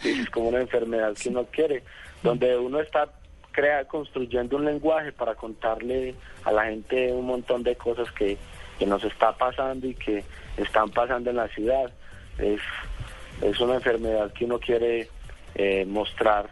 sí, 0.00 0.20
es 0.22 0.30
como 0.30 0.48
una 0.48 0.60
enfermedad 0.60 1.14
que 1.14 1.28
uno 1.28 1.40
adquiere, 1.40 1.84
donde 2.22 2.56
uno 2.56 2.80
está 2.80 3.08
crea, 3.56 3.84
construyendo 3.86 4.56
un 4.56 4.66
lenguaje 4.66 5.12
para 5.12 5.34
contarle 5.34 6.14
a 6.44 6.52
la 6.52 6.66
gente 6.66 7.10
un 7.12 7.26
montón 7.26 7.62
de 7.62 7.74
cosas 7.74 8.10
que, 8.12 8.36
que 8.78 8.84
nos 8.84 9.02
está 9.02 9.32
pasando 9.32 9.86
y 9.86 9.94
que 9.94 10.22
están 10.58 10.90
pasando 10.90 11.30
en 11.30 11.36
la 11.36 11.48
ciudad. 11.48 11.90
Es, 12.38 12.60
es 13.42 13.60
una 13.60 13.74
enfermedad 13.74 14.32
que 14.32 14.44
uno 14.44 14.58
quiere 14.58 15.08
eh, 15.54 15.84
mostrar 15.86 16.50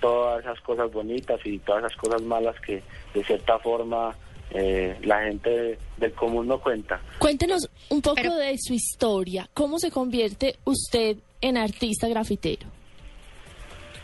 todas 0.00 0.40
esas 0.44 0.60
cosas 0.60 0.92
bonitas 0.92 1.40
y 1.44 1.58
todas 1.60 1.84
esas 1.84 1.96
cosas 1.98 2.22
malas 2.22 2.56
que 2.60 2.82
de 3.14 3.24
cierta 3.24 3.58
forma 3.58 4.14
eh, 4.50 4.98
la 5.02 5.22
gente 5.24 5.78
del 5.96 6.12
común 6.12 6.46
no 6.46 6.60
cuenta. 6.60 7.00
Cuéntenos 7.18 7.68
un 7.88 8.02
poco 8.02 8.34
de 8.36 8.56
su 8.58 8.74
historia. 8.74 9.48
¿Cómo 9.54 9.78
se 9.78 9.90
convierte 9.90 10.56
usted 10.64 11.16
en 11.40 11.56
artista 11.56 12.06
grafitero? 12.08 12.66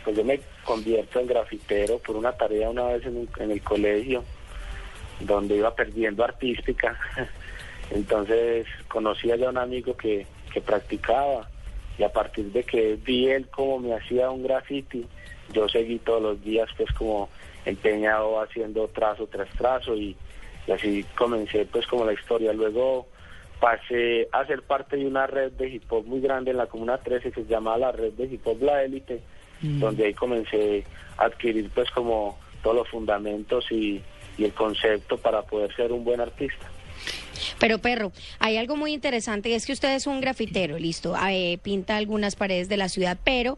Pues 0.03 0.17
yo 0.17 0.23
me 0.23 0.39
convierto 0.65 1.19
en 1.19 1.27
grafitero 1.27 1.99
por 1.99 2.15
una 2.15 2.31
tarea 2.31 2.69
una 2.71 2.85
vez 2.85 3.05
en, 3.05 3.17
un- 3.17 3.29
en 3.37 3.51
el 3.51 3.61
colegio, 3.61 4.23
donde 5.19 5.57
iba 5.57 5.73
perdiendo 5.75 6.23
artística. 6.23 6.97
Entonces 7.91 8.65
conocí 8.87 9.31
allá 9.31 9.47
a 9.47 9.51
un 9.51 9.57
amigo 9.57 9.95
que, 9.95 10.25
que 10.51 10.61
practicaba 10.61 11.47
y 11.97 12.03
a 12.03 12.11
partir 12.11 12.51
de 12.51 12.63
que 12.63 12.95
vi 12.95 13.29
él 13.29 13.47
cómo 13.49 13.79
me 13.79 13.93
hacía 13.93 14.29
un 14.29 14.43
graffiti, 14.43 15.05
yo 15.53 15.67
seguí 15.67 15.99
todos 15.99 16.21
los 16.21 16.43
días 16.43 16.69
pues 16.77 16.91
como 16.93 17.29
empeñado 17.65 18.41
haciendo 18.41 18.87
trazo 18.87 19.27
tras 19.27 19.49
trazo 19.49 19.95
y, 19.95 20.15
y 20.67 20.71
así 20.71 21.05
comencé 21.15 21.65
pues 21.65 21.85
como 21.87 22.05
la 22.05 22.13
historia. 22.13 22.53
Luego 22.53 23.07
pasé 23.59 24.27
a 24.31 24.45
ser 24.45 24.63
parte 24.63 24.97
de 24.97 25.05
una 25.05 25.27
red 25.27 25.51
de 25.51 25.69
hip 25.69 25.83
hop 25.91 26.05
muy 26.05 26.21
grande 26.21 26.51
en 26.51 26.57
la 26.57 26.65
Comuna 26.65 26.97
13 26.97 27.31
que 27.31 27.43
se 27.43 27.47
llama 27.47 27.77
la 27.77 27.91
red 27.91 28.13
de 28.13 28.25
hip 28.25 28.45
hop 28.45 28.61
La 28.61 28.83
Élite, 28.83 29.21
donde 29.61 30.05
ahí 30.05 30.13
comencé 30.13 30.83
a 31.17 31.25
adquirir 31.25 31.69
pues 31.73 31.89
como 31.91 32.39
todos 32.63 32.77
los 32.77 32.89
fundamentos 32.89 33.71
y, 33.71 34.01
y 34.37 34.45
el 34.45 34.53
concepto 34.53 35.17
para 35.17 35.43
poder 35.43 35.73
ser 35.75 35.91
un 35.91 36.03
buen 36.03 36.19
artista. 36.19 36.67
Pero 37.59 37.79
perro, 37.79 38.11
hay 38.39 38.57
algo 38.57 38.75
muy 38.75 38.93
interesante 38.93 39.49
y 39.49 39.53
es 39.53 39.65
que 39.65 39.73
usted 39.73 39.95
es 39.95 40.07
un 40.07 40.21
grafitero, 40.21 40.77
listo, 40.77 41.15
eh, 41.29 41.59
pinta 41.61 41.97
algunas 41.97 42.35
paredes 42.35 42.69
de 42.69 42.77
la 42.77 42.89
ciudad, 42.89 43.17
pero 43.23 43.57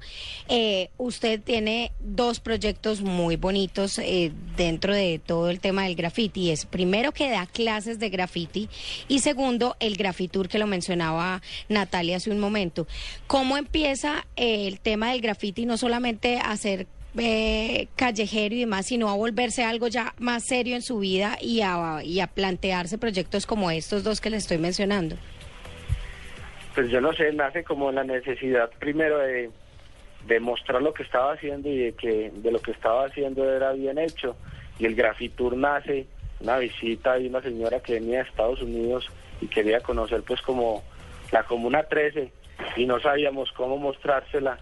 eh, 0.49 0.89
usted 0.97 1.41
tiene 1.41 1.91
dos 1.99 2.39
proyectos 2.39 3.01
muy 3.01 3.35
bonitos 3.35 3.99
eh, 3.99 4.31
dentro 4.57 4.93
de 4.93 5.19
todo 5.25 5.49
el 5.49 5.59
tema 5.59 5.83
del 5.83 5.95
graffiti. 5.95 6.51
Es 6.51 6.65
primero 6.65 7.11
que 7.11 7.29
da 7.29 7.45
clases 7.45 7.99
de 7.99 8.09
graffiti 8.09 8.69
y 9.07 9.19
segundo 9.19 9.75
el 9.79 9.95
grafitur 9.95 10.47
que 10.47 10.59
lo 10.59 10.67
mencionaba 10.67 11.41
Natalia 11.69 12.17
hace 12.17 12.31
un 12.31 12.39
momento. 12.39 12.87
¿Cómo 13.27 13.57
empieza 13.57 14.25
el 14.35 14.79
tema 14.79 15.11
del 15.11 15.21
graffiti 15.21 15.65
no 15.65 15.77
solamente 15.77 16.39
a 16.39 16.55
ser 16.57 16.87
eh, 17.17 17.87
callejero 17.95 18.55
y 18.55 18.59
demás, 18.61 18.87
sino 18.87 19.09
a 19.09 19.15
volverse 19.15 19.63
algo 19.63 19.87
ya 19.87 20.13
más 20.17 20.45
serio 20.45 20.75
en 20.75 20.81
su 20.81 20.99
vida 20.99 21.37
y 21.41 21.61
a, 21.61 22.03
y 22.03 22.19
a 22.19 22.27
plantearse 22.27 22.97
proyectos 22.97 23.45
como 23.45 23.71
estos 23.71 24.03
dos 24.03 24.21
que 24.21 24.29
le 24.29 24.37
estoy 24.37 24.57
mencionando. 24.57 25.15
Pues 26.75 26.89
yo 26.89 27.01
no 27.01 27.13
sé, 27.13 27.31
nace 27.33 27.63
como 27.63 27.91
la 27.91 28.03
necesidad 28.03 28.71
primero 28.79 29.19
de, 29.19 29.51
de 30.25 30.39
mostrar 30.39 30.81
lo 30.81 30.93
que 30.93 31.03
estaba 31.03 31.33
haciendo 31.33 31.69
y 31.69 31.77
de 31.77 31.91
que 31.93 32.31
de 32.33 32.51
lo 32.51 32.59
que 32.59 32.71
estaba 32.71 33.05
haciendo 33.05 33.49
era 33.51 33.73
bien 33.73 33.97
hecho. 33.97 34.35
Y 34.79 34.85
el 34.85 34.95
Grafitur 34.95 35.55
nace, 35.55 36.07
una 36.39 36.57
visita 36.57 37.13
de 37.13 37.27
una 37.27 37.41
señora 37.41 37.79
que 37.79 37.93
venía 37.93 38.23
de 38.23 38.29
Estados 38.29 38.61
Unidos 38.61 39.07
y 39.39 39.47
quería 39.47 39.81
conocer 39.81 40.23
pues 40.23 40.41
como 40.41 40.83
la 41.31 41.43
Comuna 41.43 41.83
13 41.83 42.31
y 42.75 42.85
no 42.85 42.99
sabíamos 42.99 43.51
cómo 43.51 43.77
mostrársela. 43.77 44.57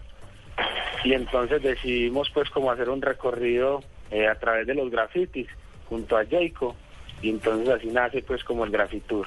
Y 1.04 1.14
entonces 1.14 1.62
decidimos 1.62 2.30
pues 2.30 2.48
como 2.50 2.70
hacer 2.70 2.88
un 2.88 3.02
recorrido 3.02 3.82
eh, 4.10 4.28
a 4.28 4.34
través 4.36 4.66
de 4.66 4.74
los 4.74 4.90
grafitis 4.90 5.48
junto 5.88 6.16
a 6.16 6.24
Jayco 6.24 6.76
y 7.22 7.30
entonces 7.30 7.68
así 7.68 7.88
nace 7.88 8.22
pues 8.22 8.44
como 8.44 8.64
el 8.64 8.70
Grafitur. 8.70 9.26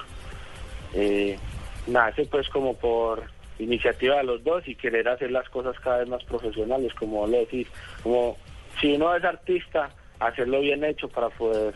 Eh, 0.94 1.38
nace 1.86 2.26
pues 2.26 2.48
como 2.48 2.74
por 2.74 3.24
iniciativa 3.58 4.16
de 4.16 4.24
los 4.24 4.44
dos 4.44 4.66
y 4.68 4.74
querer 4.74 5.08
hacer 5.08 5.30
las 5.30 5.48
cosas 5.48 5.78
cada 5.80 5.98
vez 5.98 6.08
más 6.08 6.24
profesionales, 6.24 6.92
como 6.94 7.26
le 7.26 7.40
decís, 7.40 7.66
como 8.02 8.36
si 8.80 8.94
uno 8.94 9.14
es 9.14 9.24
artista, 9.24 9.90
hacerlo 10.20 10.60
bien 10.60 10.84
hecho 10.84 11.08
para 11.08 11.30
poder 11.30 11.74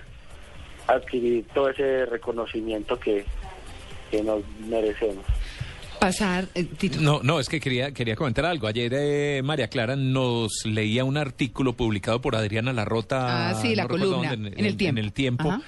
adquirir 0.86 1.46
todo 1.54 1.70
ese 1.70 2.04
reconocimiento 2.06 2.98
que, 2.98 3.24
que 4.10 4.22
nos 4.22 4.46
merecemos. 4.60 5.24
Pasar, 6.00 6.48
eh, 6.54 6.64
Tito. 6.64 7.00
No, 7.00 7.20
no, 7.22 7.38
es 7.38 7.48
que 7.48 7.60
quería, 7.60 7.92
quería 7.92 8.16
comentar 8.16 8.44
algo. 8.46 8.66
Ayer 8.66 8.92
eh, 8.94 9.42
María 9.44 9.68
Clara 9.68 9.94
nos 9.94 10.64
leía 10.64 11.04
un 11.04 11.16
artículo 11.16 11.74
publicado 11.74 12.20
por 12.20 12.34
Adriana 12.34 12.72
Larrota. 12.72 13.50
Ah, 13.50 13.54
sí, 13.54 13.76
la 13.76 13.84
no 13.84 13.88
columna, 13.90 14.30
dónde, 14.30 14.52
en 14.56 14.64
El 14.64 14.76
Tiempo. 14.76 14.98
En 14.98 15.04
el 15.04 15.12
tiempo. 15.12 15.48
Ajá. 15.50 15.62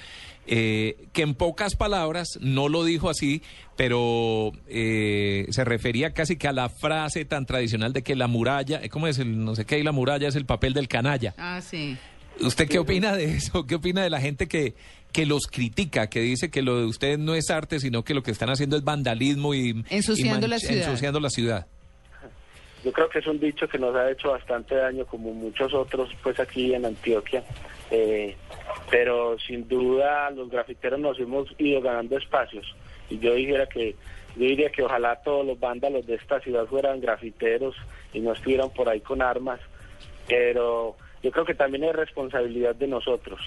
eh, 0.45 1.05
que 1.13 1.21
en 1.21 1.35
pocas 1.35 1.75
palabras, 1.75 2.27
no 2.41 2.67
lo 2.67 2.83
dijo 2.83 3.09
así, 3.09 3.41
pero 3.77 4.51
eh, 4.67 5.45
se 5.49 5.63
refería 5.63 6.11
casi 6.13 6.35
que 6.35 6.47
a 6.49 6.51
la 6.51 6.67
frase 6.67 7.23
tan 7.23 7.45
tradicional 7.45 7.93
de 7.93 8.03
que 8.03 8.15
la 8.15 8.27
muralla, 8.27 8.81
eh, 8.83 8.89
¿cómo 8.89 9.07
es? 9.07 9.19
El, 9.19 9.43
no 9.45 9.55
sé 9.55 9.65
qué, 9.65 9.79
y 9.79 9.83
la 9.83 9.93
muralla 9.93 10.27
es 10.27 10.35
el 10.35 10.45
papel 10.45 10.73
del 10.73 10.87
canalla. 10.89 11.33
Ah, 11.37 11.61
sí. 11.61 11.97
¿Usted 12.41 12.67
qué 12.67 12.79
opina 12.79 13.15
de 13.15 13.25
eso? 13.35 13.65
¿Qué 13.65 13.75
opina 13.75 14.03
de 14.03 14.09
la 14.09 14.19
gente 14.19 14.47
que, 14.47 14.73
que 15.11 15.25
los 15.25 15.47
critica, 15.47 16.07
que 16.07 16.21
dice 16.21 16.49
que 16.49 16.61
lo 16.61 16.79
de 16.79 16.85
ustedes 16.85 17.19
no 17.19 17.35
es 17.35 17.49
arte, 17.49 17.79
sino 17.79 18.03
que 18.03 18.13
lo 18.13 18.23
que 18.23 18.31
están 18.31 18.49
haciendo 18.49 18.75
es 18.75 18.83
vandalismo 18.83 19.53
y... 19.53 19.83
Ensuciando 19.89 20.47
y 20.47 20.49
la 20.49 20.59
ciudad. 20.59 20.87
Ensuciando 20.89 21.19
la 21.19 21.29
ciudad. 21.29 21.67
Yo 22.83 22.91
creo 22.91 23.07
que 23.07 23.19
es 23.19 23.27
un 23.27 23.39
dicho 23.39 23.67
que 23.67 23.77
nos 23.77 23.95
ha 23.95 24.11
hecho 24.11 24.31
bastante 24.31 24.75
daño, 24.75 25.05
como 25.05 25.31
muchos 25.31 25.73
otros, 25.73 26.09
pues 26.21 26.37
aquí 26.39 26.73
en 26.73 26.85
Antioquia. 26.85 27.43
Eh, 27.91 28.35
pero 28.89 29.37
sin 29.39 29.67
duda 29.67 30.29
los 30.31 30.49
grafiteros 30.49 30.99
nos 30.99 31.17
hemos 31.19 31.47
ido 31.59 31.81
ganando 31.81 32.17
espacios. 32.17 32.65
Y 33.09 33.19
yo 33.19 33.35
dijera 33.35 33.67
que 33.67 33.95
yo 34.35 34.45
diría 34.45 34.71
que 34.71 34.83
ojalá 34.83 35.15
todos 35.23 35.45
los 35.45 35.59
vándalos 35.59 36.05
de 36.07 36.15
esta 36.15 36.39
ciudad 36.41 36.65
fueran 36.65 36.99
grafiteros 36.99 37.75
y 38.13 38.19
no 38.19 38.33
estuvieran 38.33 38.71
por 38.71 38.89
ahí 38.89 38.99
con 38.99 39.21
armas. 39.21 39.59
Pero 40.27 40.97
yo 41.23 41.31
creo 41.31 41.45
que 41.45 41.55
también 41.55 41.85
es 41.85 41.95
responsabilidad 41.95 42.75
de 42.75 42.87
nosotros. 42.87 43.39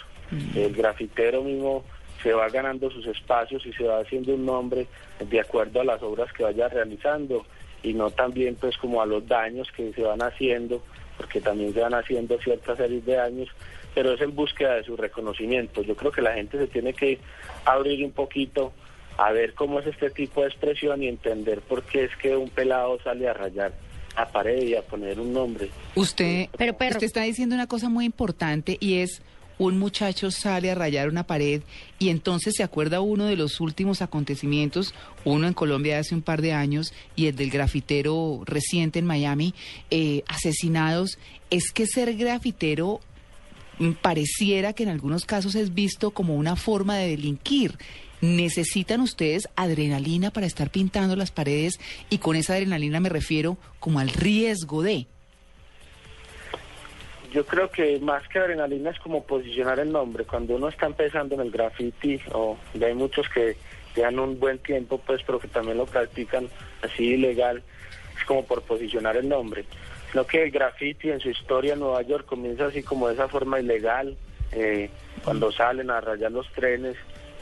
El 0.54 0.74
grafitero 0.74 1.42
mismo 1.42 1.84
se 2.22 2.32
va 2.32 2.48
ganando 2.48 2.90
sus 2.90 3.06
espacios 3.06 3.64
y 3.66 3.72
se 3.74 3.84
va 3.84 4.00
haciendo 4.00 4.34
un 4.34 4.46
nombre 4.46 4.86
de 5.20 5.40
acuerdo 5.40 5.82
a 5.82 5.84
las 5.84 6.02
obras 6.02 6.32
que 6.32 6.42
vaya 6.42 6.68
realizando 6.68 7.44
y 7.82 7.92
no 7.92 8.10
también 8.10 8.56
pues 8.56 8.78
como 8.78 9.02
a 9.02 9.06
los 9.06 9.28
daños 9.28 9.70
que 9.70 9.92
se 9.92 10.02
van 10.02 10.22
haciendo, 10.22 10.82
porque 11.18 11.42
también 11.42 11.74
se 11.74 11.80
van 11.80 11.92
haciendo 11.92 12.38
ciertas 12.38 12.78
series 12.78 13.04
de 13.04 13.14
daños, 13.14 13.48
pero 13.94 14.14
es 14.14 14.20
en 14.22 14.34
búsqueda 14.34 14.76
de 14.76 14.84
su 14.84 14.96
reconocimiento. 14.96 15.82
Yo 15.82 15.94
creo 15.94 16.10
que 16.10 16.22
la 16.22 16.32
gente 16.32 16.58
se 16.58 16.66
tiene 16.68 16.94
que 16.94 17.18
abrir 17.66 18.02
un 18.04 18.12
poquito 18.12 18.72
a 19.18 19.32
ver 19.32 19.52
cómo 19.52 19.80
es 19.80 19.86
este 19.86 20.10
tipo 20.10 20.40
de 20.40 20.48
expresión 20.48 21.02
y 21.02 21.08
entender 21.08 21.60
por 21.60 21.82
qué 21.82 22.04
es 22.04 22.16
que 22.16 22.36
un 22.36 22.48
pelado 22.48 22.98
sale 23.04 23.28
a 23.28 23.34
rayar 23.34 23.72
a 24.16 24.26
pared 24.26 24.62
y 24.62 24.74
a 24.74 24.82
poner 24.82 25.20
un 25.20 25.32
nombre. 25.32 25.70
Usted, 25.94 26.48
usted 26.52 27.02
está 27.02 27.22
diciendo 27.22 27.54
una 27.54 27.66
cosa 27.66 27.88
muy 27.88 28.04
importante 28.04 28.78
y 28.80 28.94
es 28.94 29.22
un 29.58 29.78
muchacho 29.78 30.30
sale 30.30 30.70
a 30.70 30.74
rayar 30.74 31.08
una 31.08 31.26
pared 31.26 31.62
y 31.98 32.10
entonces 32.10 32.54
se 32.56 32.62
acuerda 32.62 33.00
uno 33.00 33.24
de 33.26 33.36
los 33.36 33.60
últimos 33.60 34.02
acontecimientos, 34.02 34.94
uno 35.24 35.46
en 35.46 35.54
Colombia 35.54 35.98
hace 35.98 36.14
un 36.14 36.22
par 36.22 36.42
de 36.42 36.52
años 36.52 36.92
y 37.14 37.26
el 37.26 37.36
del 37.36 37.50
grafitero 37.50 38.42
reciente 38.44 38.98
en 38.98 39.06
Miami, 39.06 39.54
eh, 39.90 40.22
asesinados. 40.28 41.18
Es 41.50 41.72
que 41.72 41.86
ser 41.86 42.14
grafitero 42.16 43.00
mm, 43.78 43.92
pareciera 43.92 44.72
que 44.72 44.82
en 44.82 44.90
algunos 44.90 45.24
casos 45.24 45.54
es 45.54 45.74
visto 45.74 46.10
como 46.10 46.36
una 46.36 46.56
forma 46.56 46.96
de 46.96 47.08
delinquir. 47.08 47.78
¿Necesitan 48.26 49.00
ustedes 49.02 49.48
adrenalina 49.54 50.32
para 50.32 50.46
estar 50.46 50.70
pintando 50.70 51.14
las 51.14 51.30
paredes? 51.30 51.78
Y 52.10 52.18
con 52.18 52.34
esa 52.34 52.54
adrenalina 52.54 52.98
me 52.98 53.08
refiero 53.08 53.56
como 53.78 54.00
al 54.00 54.08
riesgo 54.08 54.82
de... 54.82 55.06
Yo 57.32 57.46
creo 57.46 57.70
que 57.70 58.00
más 58.00 58.26
que 58.26 58.40
adrenalina 58.40 58.90
es 58.90 58.98
como 58.98 59.24
posicionar 59.24 59.78
el 59.78 59.92
nombre. 59.92 60.24
Cuando 60.24 60.56
uno 60.56 60.68
está 60.68 60.86
empezando 60.86 61.36
en 61.36 61.42
el 61.42 61.52
graffiti, 61.52 62.18
o 62.32 62.56
hay 62.82 62.94
muchos 62.94 63.28
que 63.28 63.56
llevan 63.94 64.18
un 64.18 64.40
buen 64.40 64.58
tiempo, 64.58 64.98
pues, 65.06 65.22
pero 65.24 65.38
que 65.38 65.46
también 65.46 65.78
lo 65.78 65.86
practican 65.86 66.48
así 66.82 67.04
ilegal, 67.14 67.62
es 68.18 68.24
como 68.24 68.44
por 68.44 68.62
posicionar 68.62 69.16
el 69.16 69.28
nombre. 69.28 69.66
Sino 70.10 70.26
que 70.26 70.42
el 70.42 70.50
graffiti 70.50 71.10
en 71.10 71.20
su 71.20 71.30
historia 71.30 71.74
en 71.74 71.80
Nueva 71.80 72.02
York 72.02 72.26
comienza 72.26 72.66
así 72.66 72.82
como 72.82 73.06
de 73.06 73.14
esa 73.14 73.28
forma 73.28 73.60
ilegal, 73.60 74.16
eh, 74.50 74.90
cuando 75.22 75.52
salen 75.52 75.90
a 75.90 76.00
rayar 76.00 76.32
los 76.32 76.50
trenes. 76.52 76.96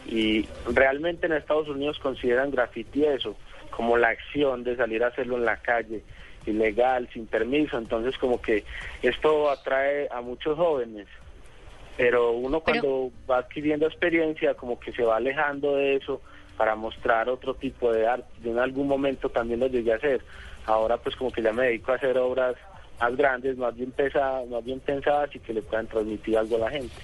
Y 0.06 0.46
realmente 0.72 1.26
en 1.26 1.32
Estados 1.32 1.68
Unidos 1.68 1.98
consideran 1.98 2.50
graffiti 2.50 3.04
eso, 3.04 3.36
como 3.70 3.96
la 3.96 4.08
acción 4.08 4.64
de 4.64 4.76
salir 4.76 5.02
a 5.02 5.08
hacerlo 5.08 5.36
en 5.36 5.44
la 5.44 5.56
calle 5.56 6.02
ilegal, 6.46 7.08
sin 7.12 7.26
permiso, 7.26 7.78
entonces 7.78 8.16
como 8.18 8.40
que 8.40 8.64
esto 9.02 9.50
atrae 9.50 10.08
a 10.10 10.20
muchos 10.20 10.56
jóvenes, 10.56 11.06
pero 11.96 12.32
uno 12.32 12.60
cuando 12.60 13.10
va 13.28 13.38
adquiriendo 13.38 13.86
experiencia 13.86 14.54
como 14.54 14.78
que 14.78 14.92
se 14.92 15.02
va 15.02 15.16
alejando 15.16 15.76
de 15.76 15.96
eso 15.96 16.20
para 16.56 16.76
mostrar 16.76 17.28
otro 17.28 17.54
tipo 17.54 17.92
de 17.92 18.06
arte. 18.06 18.28
Yo 18.42 18.50
en 18.50 18.58
algún 18.58 18.86
momento 18.86 19.28
también 19.28 19.60
lo 19.60 19.66
llegué 19.68 19.92
a 19.92 19.96
hacer, 19.96 20.20
ahora 20.66 20.98
pues 20.98 21.16
como 21.16 21.32
que 21.32 21.42
ya 21.42 21.52
me 21.52 21.66
dedico 21.66 21.92
a 21.92 21.96
hacer 21.96 22.16
obras 22.18 22.56
más 23.00 23.16
grandes, 23.16 23.56
más 23.56 23.74
bien 23.74 23.90
pesadas, 23.90 24.46
más 24.48 24.64
bien 24.64 24.80
pensadas 24.80 25.34
y 25.34 25.40
que 25.40 25.54
le 25.54 25.62
puedan 25.62 25.86
transmitir 25.86 26.36
algo 26.38 26.56
a 26.56 26.60
la 26.60 26.70
gente. 26.70 26.94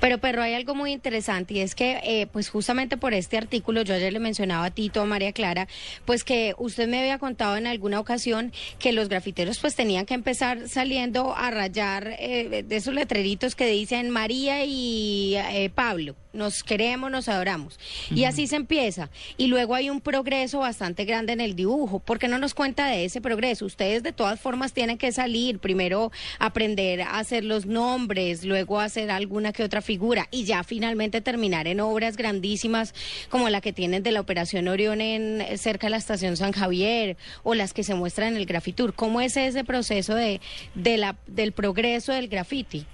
Pero, 0.00 0.18
pero 0.18 0.42
hay 0.42 0.54
algo 0.54 0.74
muy 0.74 0.92
interesante 0.92 1.54
y 1.54 1.60
es 1.60 1.74
que, 1.74 2.00
eh, 2.02 2.26
pues 2.32 2.48
justamente 2.48 2.96
por 2.96 3.14
este 3.14 3.36
artículo, 3.36 3.82
yo 3.82 3.94
ayer 3.94 4.12
le 4.12 4.20
mencionaba 4.20 4.66
a 4.66 4.70
Tito, 4.70 5.00
a 5.00 5.04
María 5.04 5.32
Clara, 5.32 5.68
pues 6.04 6.24
que 6.24 6.54
usted 6.58 6.88
me 6.88 7.00
había 7.00 7.18
contado 7.18 7.56
en 7.56 7.66
alguna 7.66 8.00
ocasión 8.00 8.52
que 8.78 8.92
los 8.92 9.08
grafiteros 9.08 9.58
pues 9.58 9.74
tenían 9.74 10.06
que 10.06 10.14
empezar 10.14 10.68
saliendo 10.68 11.34
a 11.34 11.50
rayar 11.50 12.16
eh, 12.18 12.64
de 12.66 12.76
esos 12.76 12.94
letreritos 12.94 13.54
que 13.54 13.66
dicen 13.66 14.10
María 14.10 14.64
y 14.64 15.34
eh, 15.36 15.70
Pablo. 15.74 16.14
Nos 16.36 16.62
queremos, 16.62 17.10
nos 17.10 17.28
adoramos. 17.28 17.78
Y 18.10 18.24
así 18.24 18.46
se 18.46 18.56
empieza. 18.56 19.10
Y 19.36 19.46
luego 19.48 19.74
hay 19.74 19.90
un 19.90 20.00
progreso 20.00 20.60
bastante 20.60 21.04
grande 21.04 21.32
en 21.32 21.40
el 21.40 21.56
dibujo. 21.56 21.98
¿Por 21.98 22.18
qué 22.18 22.28
no 22.28 22.38
nos 22.38 22.54
cuenta 22.54 22.86
de 22.86 23.04
ese 23.04 23.20
progreso? 23.20 23.64
Ustedes 23.64 24.02
de 24.02 24.12
todas 24.12 24.38
formas 24.38 24.72
tienen 24.72 24.98
que 24.98 25.12
salir, 25.12 25.58
primero 25.58 26.12
aprender 26.38 27.02
a 27.02 27.18
hacer 27.18 27.44
los 27.44 27.66
nombres, 27.66 28.44
luego 28.44 28.80
hacer 28.80 29.10
alguna 29.10 29.52
que 29.52 29.64
otra 29.64 29.82
figura 29.82 30.28
y 30.30 30.44
ya 30.44 30.62
finalmente 30.64 31.20
terminar 31.20 31.66
en 31.66 31.80
obras 31.80 32.16
grandísimas 32.16 32.94
como 33.28 33.48
la 33.48 33.60
que 33.60 33.72
tienen 33.72 34.02
de 34.02 34.12
la 34.12 34.20
Operación 34.20 34.68
Orión 34.68 35.00
en 35.00 35.58
cerca 35.58 35.86
de 35.86 35.92
la 35.92 35.96
Estación 35.96 36.36
San 36.36 36.52
Javier 36.52 37.16
o 37.42 37.54
las 37.54 37.72
que 37.72 37.84
se 37.84 37.94
muestran 37.94 38.28
en 38.28 38.36
el 38.36 38.46
Grafitur. 38.46 38.94
¿Cómo 38.94 39.20
es 39.20 39.36
ese 39.36 39.64
proceso 39.64 40.14
de, 40.14 40.40
de 40.74 40.96
la, 40.96 41.16
del 41.26 41.52
progreso 41.52 42.12
del 42.12 42.28
graffiti? 42.28 42.86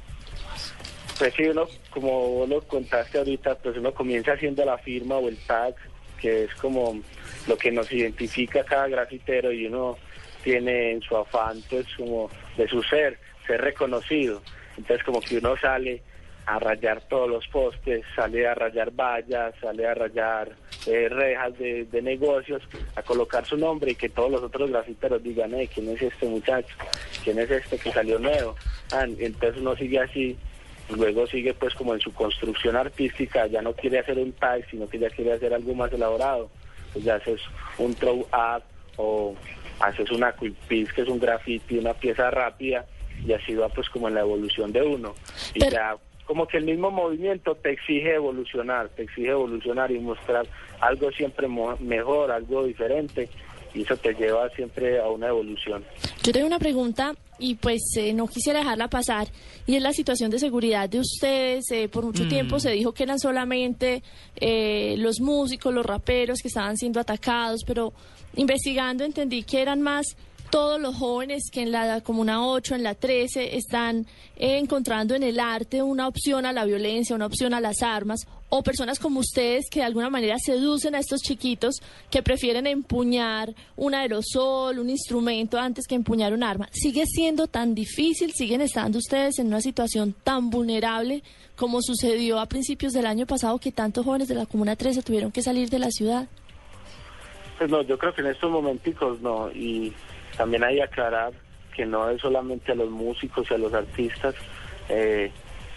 Pues 1.19 1.35
sí, 1.35 1.45
uno, 1.45 1.69
como 1.91 2.29
vos 2.29 2.49
lo 2.49 2.61
contaste 2.63 3.19
ahorita, 3.19 3.57
pues 3.57 3.77
uno 3.77 3.93
comienza 3.93 4.33
haciendo 4.33 4.65
la 4.65 4.79
firma 4.79 5.17
o 5.17 5.29
el 5.29 5.37
tag, 5.47 5.75
que 6.21 6.45
es 6.45 6.55
como 6.55 7.01
lo 7.47 7.57
que 7.57 7.71
nos 7.71 7.93
identifica 7.93 8.65
cada 8.65 8.89
grafitero 8.89 9.53
y 9.53 9.67
uno 9.67 9.97
tiene 10.43 10.93
en 10.93 11.03
su 11.03 11.17
afán, 11.17 11.63
pues 11.69 11.87
como 11.97 12.31
de 12.57 12.67
su 12.69 12.83
ser, 12.83 13.19
ser 13.47 13.61
reconocido. 13.61 14.43
Entonces 14.77 15.05
como 15.05 15.21
que 15.21 15.39
uno 15.39 15.57
sale 15.57 16.03
a 16.47 16.59
rayar 16.59 17.03
todos 17.03 17.29
los 17.29 17.47
postes, 17.49 18.05
sale 18.17 18.47
a 18.47 18.55
rayar 18.55 18.91
vallas, 18.91 19.55
sale 19.61 19.87
a 19.87 19.95
rayar 19.95 20.53
eh, 20.87 21.09
rejas 21.09 21.57
de, 21.59 21.85
de 21.85 22.03
negocios, 22.03 22.63
a 22.97 23.03
colocar 23.03 23.47
su 23.47 23.57
nombre 23.57 23.93
y 23.93 23.95
que 23.95 24.09
todos 24.09 24.31
los 24.31 24.43
otros 24.43 24.71
grafiteros 24.71 25.23
digan, 25.23 25.55
eh, 25.55 25.69
¿quién 25.73 25.89
es 25.91 26.03
este 26.03 26.27
muchacho? 26.27 26.75
¿Quién 27.23 27.39
es 27.39 27.51
este 27.51 27.79
que 27.79 27.93
salió 27.93 28.19
nuevo? 28.19 28.57
Ah, 28.93 29.05
entonces 29.19 29.61
uno 29.61 29.77
sigue 29.77 30.01
así 30.01 30.37
luego 30.91 31.27
sigue 31.27 31.55
pues 31.55 31.75
como 31.75 31.95
en 31.95 32.01
su 32.01 32.13
construcción 32.13 32.77
artística, 32.77 33.47
ya 33.47 33.63
no 33.63 33.73
quiere 33.73 33.99
hacer 34.01 34.19
un 34.19 34.33
tag, 34.33 34.65
sino 34.71 34.89
que 34.89 34.99
ya 34.99 35.11
quiere 35.11 35.33
hacer 35.33 35.55
algo 35.55 35.75
más 35.75 35.93
elaborado. 35.93 36.51
Pues 36.93 37.05
ya 37.05 37.15
haces 37.17 37.41
un 37.79 37.95
throw 37.95 38.21
up 38.33 38.63
o 38.97 39.35
haces 39.81 40.11
una 40.11 40.33
quick 40.33 40.55
piece 40.69 40.93
que 40.93 41.03
es 41.03 41.09
un 41.09 41.19
graffiti, 41.19 41.79
una 41.79 41.95
pieza 41.95 42.31
rápida 42.31 42.85
y 43.27 43.33
así 43.33 43.55
va 43.55 43.69
pues 43.69 43.89
como 43.89 44.09
en 44.09 44.15
la 44.15 44.21
evolución 44.21 44.73
de 44.73 44.83
uno. 44.83 45.15
Y 45.55 45.61
ya 45.71 45.97
como 46.27 46.47
que 46.47 46.59
el 46.59 46.65
mismo 46.65 46.91
movimiento 46.91 47.55
te 47.57 47.71
exige 47.73 48.15
evolucionar, 48.15 48.89
te 48.91 49.03
exige 49.05 49.29
evolucionar 49.31 49.91
y 49.91 49.99
mostrar 49.99 50.47
algo 50.81 51.11
siempre 51.13 51.49
mo- 51.49 51.77
mejor, 51.81 52.31
algo 52.31 52.65
diferente 52.65 53.29
y 53.75 53.83
eso 53.83 53.97
te 53.97 54.13
lleva 54.15 54.49
siempre 54.51 55.01
a 55.01 55.09
una 55.09 55.29
evolución. 55.29 55.85
Yo 56.23 56.33
tengo 56.33 56.47
una 56.47 56.59
pregunta 56.59 57.15
y 57.39 57.55
pues 57.57 57.81
eh, 57.97 58.13
no 58.13 58.27
quisiera 58.29 58.61
dejarla 58.61 58.89
pasar 58.89 59.29
y 59.67 59.77
es 59.77 59.83
la 59.83 59.93
situación 59.93 60.31
de 60.31 60.39
seguridad 60.39 60.89
de 60.89 61.01
ustedes. 61.01 61.71
Eh, 61.71 61.89
por 61.89 62.05
mucho 62.05 62.25
Mm. 62.25 62.29
tiempo 62.29 62.61
se 62.61 62.71
dijo 62.71 62.93
que 62.93 63.03
eran 63.03 63.19
solamente 63.19 64.03
eh, 64.37 64.95
los 64.99 65.21
músicos, 65.21 65.73
los 65.75 65.85
raperos 65.87 66.41
que 66.41 66.49
estaban 66.49 66.77
siendo 66.77 67.01
atacados, 67.01 67.63
pero 67.67 67.93
investigando 68.37 69.05
entendí 69.05 69.43
que 69.43 69.61
eran 69.63 69.83
más 69.83 70.07
todos 70.53 70.79
los 70.79 70.95
jóvenes 70.97 71.51
que 71.51 71.63
en 71.63 71.73
la 71.73 72.03
Comuna 72.03 72.47
8, 72.47 72.75
en 72.75 72.83
la 72.83 72.95
13, 72.95 73.57
están 73.57 74.05
eh, 74.37 74.59
encontrando 74.59 75.15
en 75.15 75.23
el 75.23 75.41
arte 75.41 75.83
una 75.83 76.07
opción 76.07 76.45
a 76.45 76.53
la 76.53 76.67
violencia, 76.67 77.17
una 77.17 77.25
opción 77.25 77.55
a 77.55 77.61
las 77.61 77.83
armas, 77.83 78.27
o 78.51 78.63
personas 78.63 78.99
como 78.99 79.21
ustedes 79.21 79.71
que 79.71 79.81
de 79.81 79.87
alguna 79.87 80.11
manera 80.11 80.37
seducen 80.39 80.95
a 80.95 80.99
estos 80.99 81.23
chiquitos 81.23 81.77
que 82.11 82.23
prefieren 82.23 82.67
empuñar 82.67 83.55
un 83.77 83.95
aerosol, 83.95 84.79
un 84.79 84.91
instrumento, 84.91 85.59
antes 85.59 85.87
que 85.87 85.95
empuñar 85.95 86.35
un 86.35 86.43
arma. 86.43 86.69
¿Sigue 86.71 87.07
siendo 87.07 87.47
tan 87.47 87.75
difícil? 87.75 88.35
¿Siguen 88.35 88.61
estando 88.61 88.99
ustedes 88.99 89.39
en 89.39 89.47
una 89.47 89.63
situación 89.63 90.15
tan 90.23 90.51
vulnerable 90.51 91.23
como 91.57 91.81
sucedió 91.81 92.39
a 92.39 92.45
principios 92.45 92.93
del 92.93 93.07
año 93.07 93.25
pasado 93.25 93.59
que 93.59 93.73
tantos 93.73 94.05
jóvenes 94.05 94.29
de 94.29 94.35
la 94.35 94.45
Comuna 94.45 94.77
13 94.77 95.03
tuvieron 95.03 95.33
que 95.33 95.41
salir 95.41 95.71
de 95.71 95.79
la 95.79 95.91
ciudad? 95.91 96.29
Pues 97.57 97.71
no, 97.71 97.81
yo 97.81 97.97
creo 97.97 98.13
que 98.13 98.21
en 98.21 98.27
estos 98.27 98.51
momenticos 98.51 99.19
no. 99.23 99.51
Y 99.51 99.95
también 100.37 100.65
hay 100.65 100.77
que 100.77 100.83
aclarar 100.83 101.33
que 101.75 101.87
no 101.87 102.09
es 102.11 102.21
solamente 102.21 102.73
a 102.73 102.75
los 102.75 102.91
músicos 102.91 103.47
y 103.51 103.55
a 103.55 103.59
los 103.59 103.73
artistas, 103.73 104.35
eh, 104.89 105.31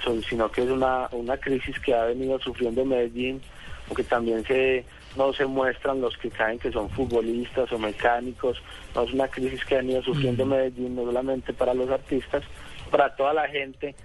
son- 0.04 0.22
sino 0.24 0.52
que 0.52 0.64
es 0.64 0.70
una, 0.70 1.08
una 1.12 1.38
crisis 1.38 1.80
que 1.80 1.94
ha 1.94 2.06
venido 2.06 2.38
sufriendo 2.40 2.84
Medellín, 2.86 3.42
porque 3.88 4.04
también 4.04 4.44
se 4.46 4.84
no 5.16 5.32
se 5.32 5.46
muestran 5.46 6.02
los 6.02 6.18
que 6.18 6.30
caen 6.30 6.60
que 6.60 6.70
son 6.74 6.90
futbolistas 6.90 7.72
o 7.72 7.80
mecánicos, 7.80 8.62
no 8.94 9.04
es 9.04 9.14
una 9.14 9.30
crisis 9.30 9.64
que 9.64 9.76
ha 9.76 9.78
venido 9.78 10.04
sufriendo 10.04 10.46
Medellín, 10.46 10.94
no 10.96 11.06
solamente 11.06 11.54
para 11.54 11.74
los 11.74 11.90
artistas, 11.90 12.44
para 12.92 13.16
toda 13.16 13.34
la 13.34 13.48
gente, 13.48 13.96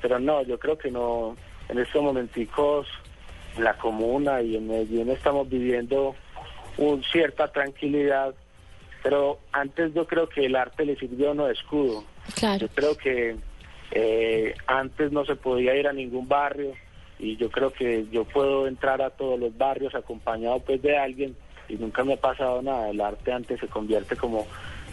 pero 0.00 0.20
no, 0.20 0.42
yo 0.42 0.60
creo 0.60 0.78
que 0.78 0.92
no, 0.92 1.36
en 1.68 1.78
estos 1.80 2.00
momenticos 2.00 2.86
en 3.56 3.64
la 3.64 3.74
comuna 3.76 4.40
y 4.40 4.54
en 4.56 4.68
Medellín 4.68 5.10
estamos 5.10 5.48
viviendo 5.48 6.14
un 6.78 7.02
cierta 7.04 7.48
tranquilidad, 7.48 8.32
pero 9.02 9.40
antes 9.52 9.92
yo 9.94 10.06
creo 10.06 10.28
que 10.28 10.46
el 10.46 10.56
arte 10.56 10.84
le 10.84 10.96
sirvió 10.96 11.34
no 11.34 11.46
de 11.46 11.54
escudo. 11.54 12.04
Claro. 12.34 12.60
Yo 12.60 12.68
creo 12.68 12.96
que 12.96 13.36
eh, 13.90 14.54
antes 14.66 15.12
no 15.12 15.24
se 15.24 15.36
podía 15.36 15.74
ir 15.74 15.88
a 15.88 15.92
ningún 15.92 16.28
barrio 16.28 16.72
y 17.18 17.36
yo 17.36 17.50
creo 17.50 17.72
que 17.72 18.06
yo 18.10 18.24
puedo 18.24 18.66
entrar 18.66 19.02
a 19.02 19.10
todos 19.10 19.38
los 19.38 19.56
barrios 19.56 19.94
acompañado 19.94 20.60
pues 20.60 20.80
de 20.82 20.96
alguien 20.96 21.36
y 21.68 21.74
nunca 21.74 22.04
me 22.04 22.14
ha 22.14 22.20
pasado 22.20 22.62
nada. 22.62 22.90
El 22.90 23.00
arte 23.00 23.32
antes 23.32 23.60
se 23.60 23.68
convierte 23.68 24.16
como 24.16 24.46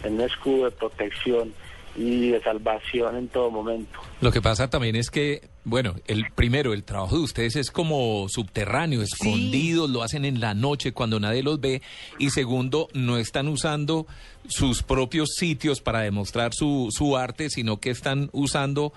en 0.04 0.14
un 0.14 0.20
escudo 0.22 0.64
de 0.64 0.70
protección 0.70 1.52
y 1.96 2.30
de 2.30 2.42
salvación 2.42 3.16
en 3.16 3.28
todo 3.28 3.50
momento. 3.50 3.98
Lo 4.20 4.30
que 4.30 4.40
pasa 4.40 4.70
también 4.70 4.96
es 4.96 5.10
que, 5.10 5.48
bueno, 5.64 5.94
el 6.06 6.30
primero, 6.34 6.72
el 6.72 6.84
trabajo 6.84 7.16
de 7.16 7.22
ustedes 7.22 7.56
es 7.56 7.70
como 7.70 8.28
subterráneo, 8.28 9.02
escondido, 9.02 9.88
lo 9.88 10.02
hacen 10.02 10.24
en 10.24 10.40
la 10.40 10.54
noche 10.54 10.92
cuando 10.92 11.18
nadie 11.18 11.42
los 11.42 11.60
ve. 11.60 11.82
Y 12.18 12.30
segundo, 12.30 12.88
no 12.94 13.18
están 13.18 13.48
usando 13.48 14.06
sus 14.48 14.82
propios 14.82 15.30
sitios 15.36 15.80
para 15.80 16.00
demostrar 16.00 16.54
su, 16.54 16.88
su 16.90 17.16
arte, 17.16 17.50
sino 17.50 17.78
que 17.78 17.90
están 17.90 18.30
usando 18.32 18.92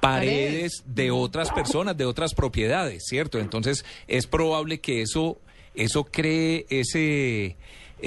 paredes 0.00 0.82
de 0.86 1.10
otras 1.10 1.50
personas, 1.50 1.96
de 1.96 2.04
otras 2.04 2.34
propiedades, 2.34 3.04
¿cierto? 3.06 3.38
Entonces, 3.38 3.86
es 4.06 4.26
probable 4.26 4.80
que 4.80 5.00
eso, 5.00 5.38
eso 5.74 6.04
cree 6.04 6.66
ese, 6.68 7.56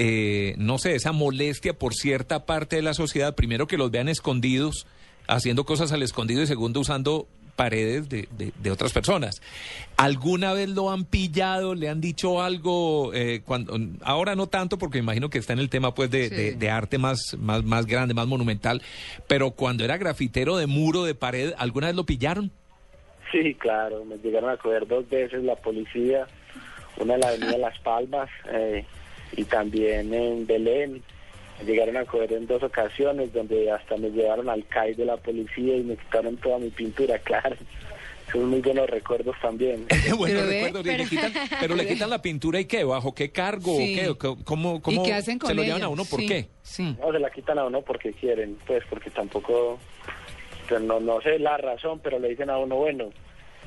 eh, 0.00 0.54
no 0.58 0.78
sé, 0.78 0.94
esa 0.94 1.10
molestia 1.12 1.72
por 1.76 1.92
cierta 1.94 2.46
parte 2.46 2.76
de 2.76 2.82
la 2.82 2.94
sociedad. 2.94 3.34
Primero, 3.34 3.66
que 3.66 3.76
los 3.76 3.90
vean 3.90 4.08
escondidos, 4.08 4.86
haciendo 5.26 5.64
cosas 5.64 5.90
al 5.92 6.02
escondido 6.04 6.40
y 6.42 6.46
segundo, 6.46 6.78
usando 6.80 7.26
paredes 7.56 8.08
de, 8.08 8.28
de- 8.38 8.52
de 8.62 8.70
otras 8.70 8.92
personas. 8.92 9.40
¿Alguna 9.96 10.52
vez 10.52 10.68
lo 10.68 10.92
han 10.92 11.04
pillado? 11.04 11.74
¿Le 11.74 11.88
han 11.88 12.00
dicho 12.00 12.40
algo? 12.40 13.12
eh, 13.12 13.42
cuando, 13.44 13.76
ahora 14.02 14.36
no 14.36 14.46
tanto 14.46 14.78
porque 14.78 14.98
me 14.98 15.02
imagino 15.02 15.28
que 15.28 15.38
está 15.38 15.54
en 15.54 15.58
el 15.58 15.68
tema 15.68 15.92
pues 15.92 16.08
de, 16.10 16.28
Sí. 16.28 16.34
de- 16.36 16.54
de 16.54 16.70
arte 16.70 16.98
más, 16.98 17.36
más, 17.36 17.64
más 17.64 17.86
grande, 17.86 18.14
más 18.14 18.28
monumental, 18.28 18.80
pero 19.26 19.50
cuando 19.50 19.84
era 19.84 19.96
grafitero 19.96 20.56
de 20.56 20.68
muro, 20.68 21.02
de 21.02 21.16
pared, 21.16 21.52
¿alguna 21.58 21.88
vez 21.88 21.96
lo 21.96 22.04
pillaron? 22.06 22.52
Sí, 23.32 23.54
claro, 23.56 24.04
me 24.04 24.16
llegaron 24.18 24.50
a 24.50 24.56
coger 24.56 24.86
dos 24.86 25.08
veces 25.10 25.42
la 25.42 25.56
policía, 25.56 26.28
una 26.96 27.14
en 27.14 27.20
la 27.20 27.28
avenida 27.28 27.58
Las 27.58 27.78
Palmas 27.80 28.30
eh, 28.52 28.84
y 29.36 29.44
también 29.44 30.12
en 30.14 30.46
Belén. 30.46 31.02
Me 31.60 31.64
llegaron 31.64 31.96
a 31.96 32.04
coger 32.04 32.32
en 32.34 32.46
dos 32.46 32.62
ocasiones 32.62 33.32
donde 33.32 33.70
hasta 33.70 33.96
me 33.96 34.10
llevaron 34.10 34.48
al 34.48 34.64
CAI 34.66 34.94
de 34.94 35.04
la 35.04 35.16
policía 35.16 35.76
y 35.76 35.82
me 35.82 35.96
quitaron 35.96 36.36
toda 36.36 36.58
mi 36.58 36.70
pintura, 36.70 37.18
claro. 37.24 37.56
Son 38.30 38.44
muy 38.44 38.60
buenos 38.60 38.88
recuerdos 38.90 39.34
también. 39.40 39.86
Bueno, 40.16 40.42
recuerdo, 40.46 40.80
y 40.80 40.96
le 40.98 41.04
quitan- 41.06 41.32
pero 41.60 41.74
le 41.74 41.86
quitan 41.88 42.10
la 42.10 42.20
pintura 42.22 42.60
y 42.60 42.66
qué, 42.66 42.84
bajo 42.84 43.12
qué 43.14 43.30
cargo, 43.32 43.76
Sí. 43.76 43.98
o 44.06 44.16
qué, 44.18 44.36
cómo, 44.44 44.80
cómo 44.82 45.02
qué 45.02 45.14
hacen 45.14 45.40
se 45.40 45.46
con 45.46 45.56
lo 45.56 45.62
ella? 45.62 45.74
llevan 45.74 45.82
a 45.84 45.88
uno, 45.88 46.04
¿por 46.04 46.20
Sí. 46.20 46.26
qué? 46.28 46.48
No, 47.00 47.10
se 47.12 47.18
la 47.18 47.30
quitan 47.30 47.58
a 47.58 47.64
uno 47.64 47.80
porque 47.82 48.12
quieren, 48.12 48.56
pues 48.66 48.84
porque 48.90 49.10
tampoco, 49.10 49.78
pues, 50.68 50.80
no, 50.82 51.00
no 51.00 51.20
sé 51.22 51.38
la 51.38 51.56
razón, 51.56 52.00
pero 52.04 52.18
le 52.20 52.28
dicen 52.28 52.50
a 52.50 52.58
uno, 52.58 52.76
bueno, 52.76 53.08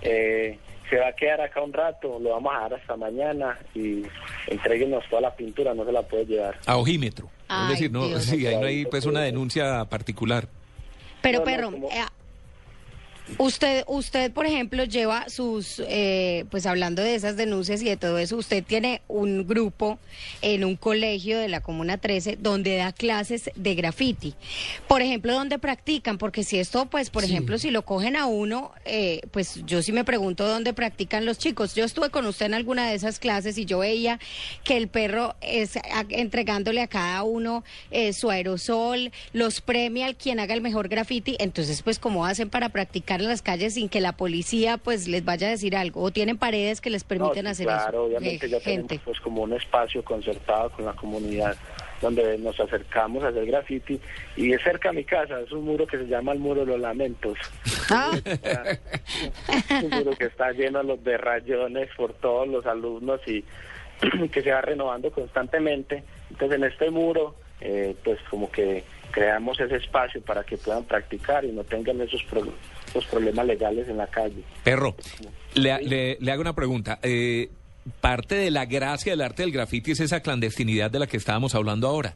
eh, 0.04 0.58
se 0.92 0.98
va 0.98 1.08
a 1.08 1.14
quedar 1.14 1.40
acá 1.40 1.62
un 1.62 1.72
rato, 1.72 2.20
lo 2.20 2.32
vamos 2.32 2.52
a 2.54 2.64
dejar 2.66 2.74
hasta 2.82 2.96
mañana 2.98 3.58
y 3.74 4.04
entreguenos 4.48 5.04
toda 5.10 5.22
la 5.22 5.34
pintura, 5.36 5.74
no 5.74 5.86
se 5.86 5.92
la 5.94 6.02
puede 6.02 6.26
llevar. 6.26 6.60
A 6.66 6.76
ojímetro. 6.76 7.30
Ay, 7.48 7.64
es 7.64 7.70
decir, 7.80 7.92
no, 7.92 8.08
Dios. 8.08 8.24
sí, 8.26 8.46
ahí 8.46 8.58
no 8.58 8.66
hay 8.68 8.86
pues 8.86 9.06
una 9.06 9.22
denuncia 9.22 9.86
particular. 9.86 10.48
Pero, 11.22 11.40
No, 11.40 11.46
no, 11.46 11.52
perro, 11.52 11.72
como- 11.72 11.88
eh, 11.90 12.02
usted, 13.38 13.84
usted, 13.88 14.32
por 14.32 14.46
ejemplo, 14.46 14.84
lleva 14.84 15.30
sus, 15.30 15.82
eh, 15.88 16.46
pues 16.50 16.66
hablando 16.66 17.02
de 17.02 17.16
esas 17.16 17.38
denuncias 17.38 17.82
y 17.82 17.86
de 17.86 17.98
todo 17.98 18.18
eso, 18.18 18.38
usted 18.38 18.64
tiene 18.64 19.02
un 19.08 19.48
grupo 19.48 20.00
en 20.42 20.64
un 20.64 20.76
colegio 20.76 21.40
de 21.40 21.48
la 21.48 21.62
Comuna 21.62 21.98
13 21.98 22.38
donde 22.40 22.78
da 22.78 22.92
clases 22.92 23.52
de 23.56 23.76
graffiti. 23.76 24.36
Por 24.88 25.02
ejemplo, 25.02 25.34
¿dónde 25.34 25.60
practican? 25.60 26.18
Porque 26.18 26.44
si 26.44 26.60
esto, 26.60 26.86
pues, 26.86 27.10
por 27.10 27.24
ejemplo, 27.24 27.58
si 27.58 27.72
lo 27.72 27.84
cogen 27.84 28.16
a 28.16 28.26
uno, 28.26 28.72
eh, 28.86 29.22
pues 29.32 29.62
yo 29.66 29.82
sí 29.82 29.92
me 29.92 30.04
pregunto 30.04 30.48
dónde 30.48 30.74
practican 30.74 31.26
los 31.26 31.38
chicos. 31.38 31.76
Yo 31.76 31.86
estuve 31.86 32.10
con 32.10 32.26
usted 32.26 32.48
en 32.48 32.54
alguna 32.54 32.88
de 32.88 32.96
esas 32.96 33.20
clases 33.20 33.58
y 33.58 33.66
yo 33.66 33.80
veía 33.80 34.20
que 34.64 34.78
el 34.78 34.88
perro 34.88 35.36
es 35.42 35.78
entregándole 36.10 36.82
a 36.82 36.88
cada 36.88 37.24
uno 37.24 37.64
eh, 37.92 38.14
su 38.14 38.30
aerosol, 38.30 39.12
los 39.34 39.62
premia 39.62 40.06
al 40.06 40.16
quien 40.16 40.40
haga 40.40 40.54
el 40.54 40.62
mejor 40.62 40.88
graffiti. 40.88 41.36
Entonces, 41.40 41.82
pues, 41.82 42.00
¿cómo 42.00 42.26
hacen 42.26 42.50
para 42.50 42.70
practicar 42.70 43.11
en 43.20 43.28
las 43.28 43.42
calles 43.42 43.74
sin 43.74 43.90
que 43.90 44.00
la 44.00 44.14
policía, 44.14 44.78
pues, 44.78 45.08
les 45.08 45.26
vaya 45.26 45.48
a 45.48 45.50
decir 45.52 45.76
algo? 45.76 46.02
¿O 46.02 46.12
tienen 46.12 46.38
paredes 46.38 46.80
que 46.80 46.90
les 46.90 47.04
permiten 47.04 47.44
No, 47.44 47.50
hacer 47.52 47.66
claro, 47.68 47.90
eso? 47.90 48.04
obviamente 48.06 48.46
Eh, 48.46 48.50
ya 48.50 48.60
gente. 48.62 48.88
tenemos 48.88 49.06
pues 49.06 49.20
como 49.20 49.42
un 49.42 49.54
espacio 49.54 50.04
concertado 50.04 50.70
con 50.70 50.86
la 50.86 50.94
comunidad 50.94 51.56
donde 52.02 52.36
nos 52.40 52.60
acercamos 52.60 53.24
a 53.24 53.28
hacer 53.28 53.46
graffiti 53.46 54.00
y 54.36 54.54
es 54.54 54.64
cerca 54.64 54.90
a 54.90 54.94
mi 54.94 55.04
casa, 55.04 55.40
es 55.40 55.52
un 55.52 55.66
muro 55.66 55.86
que 55.86 56.00
se 56.00 56.08
llama 56.08 56.32
el 56.32 56.40
Muro 56.40 56.62
de 56.62 56.72
los 56.72 56.80
Lamentos. 56.80 57.38
un 59.84 59.90
muro 59.90 60.12
que 60.18 60.26
está 60.26 60.52
lleno 60.52 60.82
de 60.84 61.18
rayones 61.18 61.90
por 61.96 62.14
todos 62.14 62.48
los 62.48 62.66
alumnos 62.66 63.22
y 63.28 63.44
que 64.32 64.42
se 64.42 64.52
va 64.52 64.62
renovando 64.62 65.12
constantemente. 65.12 66.04
Entonces 66.32 66.58
en 66.58 66.64
este 66.64 66.90
muro, 66.90 67.36
eh, 67.60 67.96
pues 68.04 68.20
como 68.30 68.52
que 68.52 68.84
creamos 69.12 69.60
ese 69.60 69.76
espacio 69.76 70.22
para 70.22 70.44
que 70.44 70.58
puedan 70.58 70.84
practicar 70.86 71.46
y 71.46 71.52
no 71.52 71.64
tengan 71.64 72.00
esos, 72.02 72.24
pro- 72.24 72.54
esos 72.88 73.06
problemas 73.06 73.46
legales 73.46 73.88
en 73.90 73.98
la 73.98 74.08
calle. 74.08 74.44
Perro, 74.64 74.96
le, 75.54 76.18
le- 76.20 76.32
hago 76.32 76.42
una 76.42 76.54
pregunta. 76.56 77.00
Eh, 77.04 77.50
parte 78.00 78.36
de 78.36 78.52
la 78.52 78.66
gracia 78.66 79.12
del 79.14 79.22
arte 79.22 79.44
del 79.44 79.52
grafiti 79.52 79.92
es 79.92 80.00
esa 80.00 80.22
clandestinidad 80.22 80.90
de 80.92 81.00
la 81.00 81.08
que 81.08 81.18
estábamos 81.18 81.54
hablando 81.56 81.88
ahora. 81.88 82.16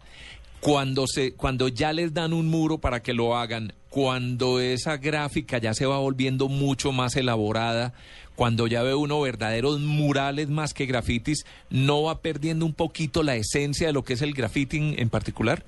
Cuando, 0.62 1.06
se, 1.06 1.34
cuando 1.34 1.68
ya 1.68 1.94
les 1.94 2.14
dan 2.14 2.34
un 2.34 2.48
muro 2.48 2.80
para 2.80 3.02
que 3.04 3.14
lo 3.14 3.36
hagan, 3.38 3.74
cuando 3.90 4.60
esa 4.60 4.98
gráfica 4.98 5.60
ya 5.60 5.74
se 5.76 5.86
va 5.86 6.00
volviendo 6.00 6.48
mucho 6.48 6.92
más 6.92 7.16
elaborada, 7.16 7.94
cuando 8.36 8.66
ya 8.66 8.82
ve 8.82 8.96
uno 8.96 9.22
verdaderos 9.22 9.80
murales 9.80 10.50
más 10.50 10.74
que 10.74 10.88
grafitis, 10.88 11.46
¿no 11.70 12.04
va 12.04 12.20
perdiendo 12.22 12.66
un 12.66 12.74
poquito 12.74 13.22
la 13.22 13.36
esencia 13.36 13.88
de 13.88 13.94
lo 13.94 14.04
que 14.04 14.14
es 14.14 14.22
el 14.24 14.34
graffiti 14.34 14.96
en 14.98 15.10
particular? 15.10 15.64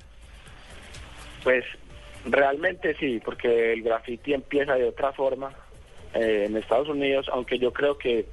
Pues 1.48 1.64
realmente 2.26 2.94
sí, 2.96 3.22
porque 3.24 3.72
el 3.72 3.80
graffiti 3.80 4.34
empieza 4.34 4.74
de 4.74 4.84
otra 4.84 5.14
forma 5.14 5.50
eh, 6.12 6.44
en 6.46 6.54
Estados 6.58 6.90
Unidos, 6.90 7.26
aunque 7.32 7.58
yo 7.58 7.72
creo 7.72 7.96
que, 7.96 8.26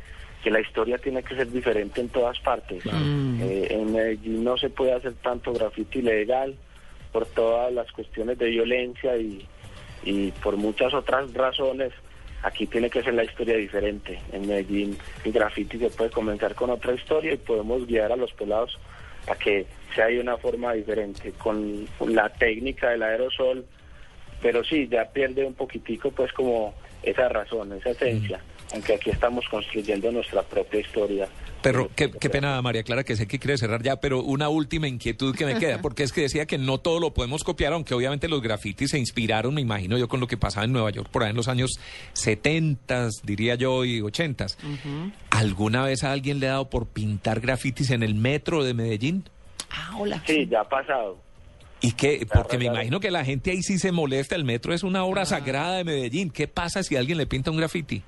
que 0.43 0.51
la 0.51 0.59
historia 0.59 0.97
tiene 0.97 1.23
que 1.23 1.33
ser 1.33 1.49
diferente 1.49 2.01
en 2.01 2.09
todas 2.09 2.37
partes. 2.41 2.83
Eh, 2.85 3.67
en 3.69 3.93
Medellín 3.93 4.43
no 4.43 4.57
se 4.57 4.69
puede 4.69 4.91
hacer 4.91 5.13
tanto 5.23 5.53
graffiti 5.53 6.01
legal 6.01 6.57
por 7.13 7.25
todas 7.25 7.71
las 7.71 7.89
cuestiones 7.93 8.37
de 8.37 8.47
violencia 8.47 9.15
y, 9.15 9.47
y 10.03 10.31
por 10.31 10.57
muchas 10.57 10.93
otras 10.93 11.33
razones. 11.33 11.93
Aquí 12.43 12.67
tiene 12.67 12.89
que 12.89 13.01
ser 13.01 13.13
la 13.13 13.23
historia 13.23 13.55
diferente. 13.55 14.19
En 14.33 14.45
Medellín 14.45 14.97
el 15.23 15.31
graffiti 15.31 15.77
se 15.77 15.89
puede 15.89 16.09
comenzar 16.09 16.53
con 16.53 16.69
otra 16.69 16.93
historia 16.93 17.31
y 17.31 17.37
podemos 17.37 17.87
guiar 17.87 18.11
a 18.11 18.17
los 18.17 18.33
pelados 18.33 18.77
a 19.27 19.35
que 19.35 19.65
sea 19.93 20.07
de 20.07 20.19
una 20.19 20.37
forma 20.37 20.73
diferente, 20.73 21.31
con 21.37 21.87
la 22.07 22.29
técnica 22.29 22.89
del 22.89 23.03
aerosol, 23.03 23.65
pero 24.41 24.63
sí, 24.63 24.87
ya 24.87 25.05
pierde 25.05 25.45
un 25.45 25.53
poquitico 25.53 26.11
pues 26.11 26.31
como 26.33 26.75
esa 27.03 27.29
razón, 27.29 27.73
esa 27.73 27.91
esencia, 27.91 28.39
aunque 28.73 28.95
aquí 28.95 29.09
estamos 29.09 29.45
construyendo 29.49 30.11
nuestra 30.11 30.41
propia 30.43 30.79
historia. 30.79 31.27
Pero 31.61 31.89
qué, 31.95 32.11
qué 32.11 32.29
pena, 32.29 32.61
María 32.61 32.83
Clara, 32.83 33.03
que 33.03 33.15
sé 33.15 33.27
que 33.27 33.39
quiere 33.39 33.57
cerrar 33.57 33.81
ya, 33.81 33.95
pero 33.95 34.21
una 34.21 34.49
última 34.49 34.87
inquietud 34.87 35.35
que 35.35 35.45
me 35.45 35.55
queda, 35.59 35.81
porque 35.81 36.03
es 36.03 36.11
que 36.11 36.21
decía 36.21 36.45
que 36.45 36.57
no 36.57 36.77
todo 36.77 36.99
lo 36.99 37.13
podemos 37.13 37.43
copiar, 37.43 37.73
aunque 37.73 37.93
obviamente 37.93 38.27
los 38.27 38.41
grafitis 38.41 38.91
se 38.91 38.99
inspiraron, 38.99 39.53
me 39.53 39.61
imagino 39.61 39.97
yo, 39.97 40.07
con 40.07 40.19
lo 40.19 40.27
que 40.27 40.37
pasaba 40.37 40.65
en 40.65 40.73
Nueva 40.73 40.91
York 40.91 41.09
por 41.09 41.23
ahí 41.23 41.31
en 41.31 41.35
los 41.35 41.47
años 41.47 41.79
70, 42.13 43.09
diría 43.23 43.55
yo, 43.55 43.83
y 43.83 44.01
80. 44.01 44.45
¿Alguna 45.31 45.83
vez 45.83 46.03
a 46.03 46.11
alguien 46.11 46.39
le 46.39 46.47
ha 46.47 46.51
dado 46.51 46.69
por 46.69 46.87
pintar 46.87 47.39
grafitis 47.39 47.89
en 47.91 48.03
el 48.03 48.15
metro 48.15 48.63
de 48.63 48.73
Medellín? 48.73 49.23
Ah, 49.71 49.95
hola. 49.97 50.21
Sí, 50.27 50.47
ya 50.49 50.61
ha 50.61 50.69
pasado. 50.69 51.17
¿Y 51.81 51.91
qué? 51.91 52.25
Porque 52.31 52.57
me 52.57 52.65
imagino 52.65 52.99
que 52.99 53.11
la 53.11 53.25
gente 53.25 53.51
ahí 53.51 53.61
sí 53.61 53.77
se 53.77 53.91
molesta, 53.91 54.35
el 54.35 54.43
metro 54.43 54.73
es 54.73 54.83
una 54.83 55.03
obra 55.03 55.25
sagrada 55.25 55.77
de 55.77 55.83
Medellín. 55.83 56.29
¿Qué 56.29 56.47
pasa 56.47 56.83
si 56.83 56.95
alguien 56.95 57.17
le 57.17 57.27
pinta 57.27 57.51
un 57.51 57.57
grafiti? 57.57 58.03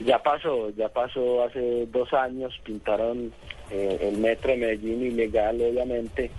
Ya 0.00 0.22
pasó, 0.22 0.70
ya 0.70 0.88
pasó 0.88 1.44
hace 1.44 1.86
dos 1.86 2.12
años, 2.12 2.58
pintaron 2.64 3.32
eh, 3.70 3.98
el 4.00 4.18
metro 4.18 4.50
de 4.50 4.56
Medellín 4.56 5.06
ilegal, 5.06 5.60
obviamente, 5.60 6.30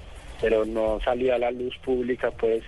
pero 0.42 0.66
no 0.66 1.00
salió 1.04 1.34
a 1.34 1.40
la 1.40 1.52
luz 1.52 1.78
pública, 1.78 2.32
pues 2.32 2.64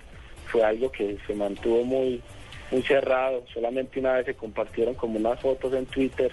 fue 0.46 0.64
algo 0.64 0.90
que 0.90 1.18
se 1.26 1.34
mantuvo 1.34 1.84
muy, 1.84 2.22
muy 2.70 2.82
cerrado. 2.82 3.44
Solamente 3.52 4.00
una 4.00 4.14
vez 4.14 4.26
se 4.26 4.34
compartieron 4.34 4.94
como 4.94 5.18
unas 5.18 5.38
fotos 5.40 5.74
en 5.74 5.84
Twitter 5.86 6.32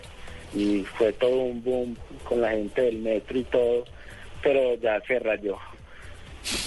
y 0.54 0.84
fue 0.84 1.12
todo 1.12 1.38
un 1.38 1.62
boom 1.62 1.98
con 2.24 2.40
la 2.40 2.52
gente 2.52 2.82
del 2.82 3.00
metro 3.00 3.38
y 3.38 3.44
todo, 3.44 3.84
pero 4.42 4.76
ya 4.76 5.02
se 5.02 5.20
rayó. 5.20 5.58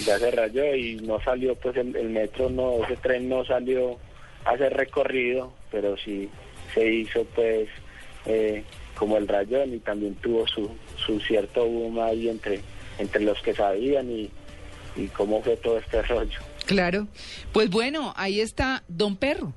Ya 0.05 0.19
se 0.19 0.29
rayó 0.29 0.75
y 0.75 0.97
no 0.97 1.19
salió, 1.21 1.55
pues 1.55 1.75
el, 1.77 1.95
el 1.95 2.09
metro, 2.09 2.49
no, 2.49 2.83
ese 2.83 2.97
tren 2.97 3.27
no 3.27 3.43
salió 3.45 3.97
a 4.45 4.51
hacer 4.51 4.73
recorrido, 4.73 5.51
pero 5.71 5.97
sí 5.97 6.29
se 6.73 6.93
hizo, 6.93 7.23
pues, 7.35 7.67
eh, 8.25 8.63
como 8.95 9.17
el 9.17 9.27
rayón 9.27 9.73
y 9.73 9.79
también 9.79 10.15
tuvo 10.15 10.45
su, 10.47 10.69
su 10.97 11.19
cierto 11.21 11.65
boom 11.65 11.99
ahí 11.99 12.27
entre, 12.29 12.59
entre 12.97 13.21
los 13.21 13.39
que 13.41 13.53
sabían 13.53 14.09
y, 14.11 14.29
y 14.95 15.07
cómo 15.07 15.41
fue 15.41 15.55
todo 15.57 15.77
este 15.77 16.01
rollo. 16.03 16.39
Claro. 16.65 17.07
Pues 17.51 17.69
bueno, 17.69 18.13
ahí 18.17 18.41
está 18.41 18.83
Don 18.87 19.15
Perro. 19.15 19.53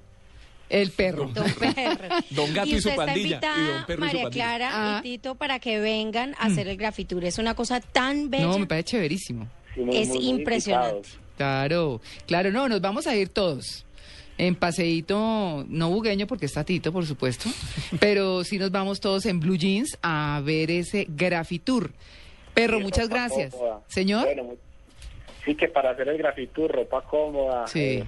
El 0.70 0.90
perro. 0.90 1.26
Don 1.34 1.44
Perro. 1.52 2.08
Don 2.30 2.54
Gato 2.54 2.68
y, 2.70 2.76
usted 2.76 2.92
su 2.92 2.96
pandilla. 2.96 3.34
Está 3.36 3.54
y 3.58 3.66
Don 3.66 3.84
Perro 3.86 4.06
y 4.06 4.08
su 4.08 4.14
María 4.14 4.22
pandilla. 4.22 4.30
Clara 4.30 4.70
Ah. 4.72 5.00
y 5.00 5.02
Tito 5.02 5.34
para 5.34 5.58
que 5.58 5.80
vengan 5.80 6.34
a 6.38 6.46
hacer 6.46 6.66
el 6.68 6.78
grafitur. 6.78 7.22
Es 7.24 7.36
una 7.38 7.54
cosa 7.54 7.80
tan 7.80 8.30
bella. 8.30 8.44
No, 8.46 8.58
me 8.58 8.66
parece 8.66 8.84
chéverísimo. 8.92 9.48
Es 9.92 10.08
impresionante. 10.14 11.10
Claro, 11.36 12.00
claro, 12.26 12.50
no, 12.52 12.68
nos 12.68 12.80
vamos 12.80 13.06
a 13.06 13.14
ir 13.16 13.28
todos. 13.28 13.84
En 14.38 14.54
paseíto, 14.56 15.64
no 15.68 15.90
bugueño 15.90 16.26
porque 16.26 16.46
está 16.46 16.64
Tito, 16.64 16.92
por 16.92 17.06
supuesto, 17.06 17.48
pero 18.00 18.42
sí 18.44 18.58
nos 18.58 18.70
vamos 18.70 18.98
todos 19.00 19.26
en 19.26 19.38
blue 19.40 19.56
jeans 19.56 19.98
a 20.02 20.40
ver 20.44 20.70
ese 20.70 21.06
grafitur. 21.08 21.92
Perro, 22.54 22.78
Sí, 22.78 22.82
muchas 22.84 23.08
gracias. 23.08 23.52
cómoda. 23.54 23.80
Señor. 23.88 24.24
Bueno, 24.24 24.54
sí 25.44 25.54
que 25.54 25.68
para 25.68 25.90
hacer 25.90 26.08
el 26.08 26.18
grafitur, 26.18 26.70
ropa 26.72 27.02
cómoda, 27.02 27.66
Sí. 27.66 27.80
eh, 27.80 28.04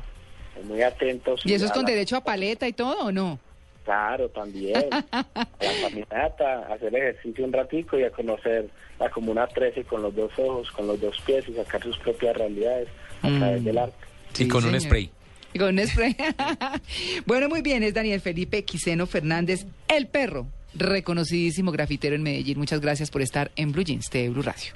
muy 0.64 0.82
atentos. 0.82 1.40
¿Y 1.44 1.52
eso 1.54 1.66
es 1.66 1.72
con 1.72 1.82
la- 1.82 1.90
derecho 1.90 2.16
a 2.16 2.24
paleta 2.24 2.66
y 2.66 2.72
todo 2.72 3.06
o 3.06 3.12
no? 3.12 3.38
Claro, 3.84 4.28
también. 4.30 4.76
a 5.12 5.26
la 5.60 5.88
caminata, 5.88 6.66
a 6.68 6.74
hacer 6.74 6.94
ejercicio 6.96 7.44
un 7.44 7.52
ratico 7.52 7.98
y 7.98 8.02
a 8.04 8.10
conocer 8.10 8.68
la 8.98 9.10
Comuna 9.10 9.46
13 9.46 9.84
con 9.84 10.02
los 10.02 10.14
dos 10.16 10.32
ojos, 10.38 10.70
con 10.72 10.86
los 10.86 10.98
dos 11.00 11.16
pies 11.26 11.46
y 11.48 11.54
sacar 11.54 11.82
sus 11.82 11.98
propias 11.98 12.34
realidades 12.36 12.88
a 13.22 13.28
Mm. 13.28 13.38
través 13.38 13.64
del 13.64 13.78
arte. 13.78 13.96
Y 14.38 14.48
con 14.48 14.64
un 14.64 14.80
spray. 14.80 15.10
Con 15.58 15.76
bueno, 17.26 17.48
muy 17.48 17.62
bien, 17.62 17.82
es 17.84 17.94
Daniel 17.94 18.20
Felipe 18.20 18.64
Quiseno 18.64 19.06
Fernández, 19.06 19.66
el 19.86 20.08
perro, 20.08 20.48
reconocidísimo 20.74 21.70
grafitero 21.70 22.16
en 22.16 22.22
Medellín. 22.22 22.58
Muchas 22.58 22.80
gracias 22.80 23.10
por 23.10 23.22
estar 23.22 23.52
en 23.54 23.70
Blue 23.70 23.84
Jeans 23.84 24.10
de 24.10 24.28
Blue 24.30 24.42
Radio. 24.42 24.72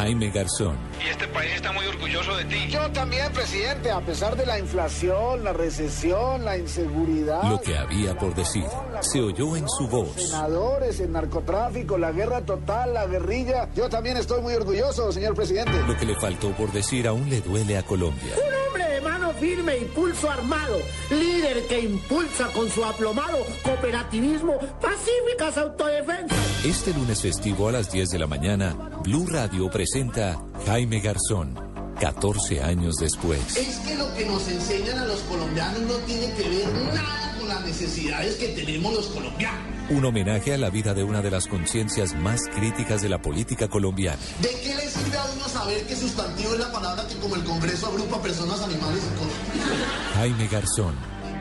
Jaime 0.00 0.30
Garzón. 0.30 0.78
Y 1.04 1.10
este 1.10 1.28
país 1.28 1.52
está 1.56 1.72
muy 1.72 1.84
orgulloso 1.84 2.34
de 2.34 2.44
ti. 2.46 2.68
Yo 2.70 2.90
también, 2.90 3.30
presidente, 3.34 3.90
a 3.90 4.00
pesar 4.00 4.34
de 4.34 4.46
la 4.46 4.58
inflación, 4.58 5.44
la 5.44 5.52
recesión, 5.52 6.42
la 6.42 6.56
inseguridad. 6.56 7.42
Lo 7.42 7.60
que 7.60 7.76
había 7.76 8.16
por 8.16 8.34
decir 8.34 8.64
se 9.00 9.20
oyó 9.20 9.56
en 9.56 9.68
su 9.68 9.88
voz. 9.88 10.12
Senadores, 10.16 11.00
el 11.00 11.12
narcotráfico, 11.12 11.98
la 11.98 12.12
guerra 12.12 12.40
total, 12.40 12.94
la 12.94 13.06
guerrilla. 13.06 13.68
Yo 13.74 13.90
también 13.90 14.16
estoy 14.16 14.40
muy 14.40 14.54
orgulloso, 14.54 15.12
señor 15.12 15.34
presidente. 15.34 15.72
Lo 15.86 15.94
que 15.94 16.06
le 16.06 16.14
faltó 16.14 16.52
por 16.52 16.72
decir 16.72 17.06
aún 17.06 17.28
le 17.28 17.42
duele 17.42 17.76
a 17.76 17.82
Colombia. 17.82 18.36
Un 18.36 18.54
hombre 18.66 18.99
firme 19.40 19.78
y 19.78 19.84
pulso 19.86 20.30
armado, 20.30 20.76
líder 21.10 21.66
que 21.66 21.80
impulsa 21.80 22.48
con 22.52 22.70
su 22.70 22.84
aplomado 22.84 23.38
cooperativismo 23.62 24.58
pacíficas 24.80 25.56
autodefensas. 25.56 26.38
Este 26.64 26.92
lunes 26.92 27.22
festivo 27.22 27.68
a 27.68 27.72
las 27.72 27.90
10 27.90 28.10
de 28.10 28.18
la 28.18 28.26
mañana, 28.26 28.74
Blue 29.02 29.26
Radio 29.26 29.70
presenta 29.70 30.38
Jaime 30.66 31.00
Garzón, 31.00 31.54
14 31.98 32.62
años 32.62 32.96
después. 32.96 33.56
Es 33.56 33.78
que 33.78 33.94
lo 33.94 34.14
que 34.14 34.26
nos 34.26 34.46
enseñan 34.46 34.98
a 34.98 35.06
los 35.06 35.20
colombianos 35.20 35.80
no 35.80 35.94
tiene 36.06 36.32
que 36.34 36.48
ver 36.48 36.68
nada 36.94 37.20
con 37.26 37.29
las 37.50 37.64
necesidades 37.64 38.36
que 38.36 38.48
tenemos 38.48 38.94
los 38.94 39.06
colombianos. 39.08 39.60
Un 39.90 40.04
homenaje 40.04 40.54
a 40.54 40.58
la 40.58 40.70
vida 40.70 40.94
de 40.94 41.02
una 41.04 41.20
de 41.20 41.30
las 41.30 41.46
conciencias 41.46 42.14
más 42.14 42.42
críticas 42.54 43.02
de 43.02 43.08
la 43.08 43.20
política 43.20 43.68
colombiana. 43.68 44.18
¿De 44.40 44.48
qué 44.62 44.74
le 44.74 44.88
sirve 44.88 45.18
a 45.18 45.24
uno 45.36 45.48
saber 45.48 45.86
que 45.86 45.96
sustantivo 45.96 46.54
es 46.54 46.60
la 46.60 46.72
palabra 46.72 47.06
que 47.06 47.16
como 47.16 47.36
el 47.36 47.44
Congreso 47.44 47.88
agrupa 47.88 48.22
personas, 48.22 48.60
animales 48.62 49.02
y 49.04 49.18
cosas? 49.18 50.14
Jaime 50.14 50.48
Garzón, 50.48 50.94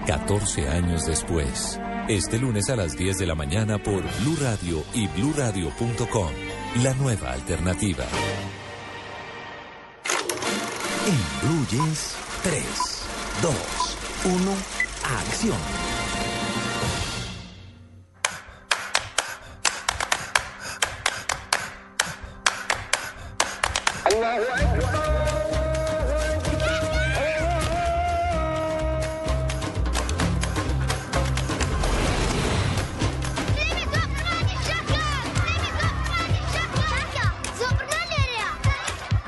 14 0.06 0.68
años 0.68 1.06
después. 1.06 1.80
Este 2.10 2.40
lunes 2.40 2.70
a 2.70 2.76
las 2.76 2.98
10 2.98 3.20
de 3.20 3.26
la 3.28 3.36
mañana 3.36 3.78
por 3.78 4.02
Blue 4.22 4.38
Radio 4.42 4.84
y 4.94 5.08
bluradio.com. 5.08 6.32
La 6.84 6.94
nueva 6.96 7.32
alternativa. 7.32 8.06
Jeans, 11.70 12.16
3, 12.42 12.64
2, 13.44 13.54
1, 14.26 14.52
acción. 15.04 15.89
Allahu 24.12 24.46
Akbar. 24.52 24.99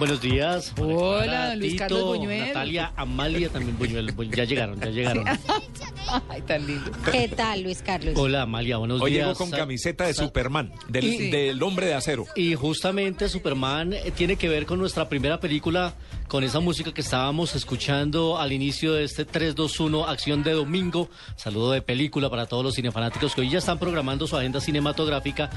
Buenos 0.01 0.19
días. 0.19 0.73
Hola, 0.79 1.49
don 1.49 1.59
Luis 1.59 1.73
Tito, 1.73 1.83
Carlos 1.83 2.03
Buñuel. 2.17 2.47
Natalia, 2.47 2.91
Amalia, 2.95 3.49
también 3.49 3.77
Buñuel. 3.77 4.15
Bu- 4.15 4.35
Ya 4.35 4.45
llegaron, 4.45 4.79
ya 4.79 4.87
llegaron. 4.87 5.25
Ay, 6.27 6.41
tan 6.41 6.65
lindo. 6.65 6.91
¿Qué 7.11 7.27
tal, 7.27 7.61
Luis 7.61 7.83
Carlos? 7.83 8.15
Hola, 8.17 8.41
Amalia, 8.41 8.77
buenos 8.77 8.99
Hoy 8.99 9.11
días. 9.11 9.27
llegó 9.27 9.37
con 9.37 9.51
camiseta 9.51 10.05
de 10.07 10.15
Superman, 10.15 10.73
del, 10.87 11.03
Y- 11.05 11.29
del 11.29 11.61
hombre 11.61 11.85
de 11.85 11.93
acero. 11.93 12.25
Y 12.35 12.55
justamente 12.55 13.29
Superman 13.29 13.93
eh, 13.93 14.09
tiene 14.09 14.37
que 14.37 14.49
ver 14.49 14.65
con 14.65 14.79
nuestra 14.79 15.07
primera 15.07 15.39
película, 15.39 15.93
con 16.27 16.43
esa 16.43 16.59
música 16.59 16.91
que 16.91 17.01
estábamos 17.01 17.53
escuchando 17.55 18.39
al 18.39 18.53
inicio 18.53 18.93
de 18.93 19.03
este 19.03 19.23
321 19.23 20.07
Acción 20.07 20.41
de 20.41 20.53
Domingo. 20.53 21.11
Saludo 21.35 21.73
de 21.73 21.83
película 21.83 22.27
para 22.31 22.47
todos 22.47 22.63
los 22.63 22.73
cinefanáticos 22.73 23.35
que 23.35 23.41
hoy 23.41 23.51
ya 23.51 23.59
están 23.59 23.77
programando 23.77 24.25
su 24.25 24.35
agenda 24.35 24.59
cinematográfica. 24.61 25.51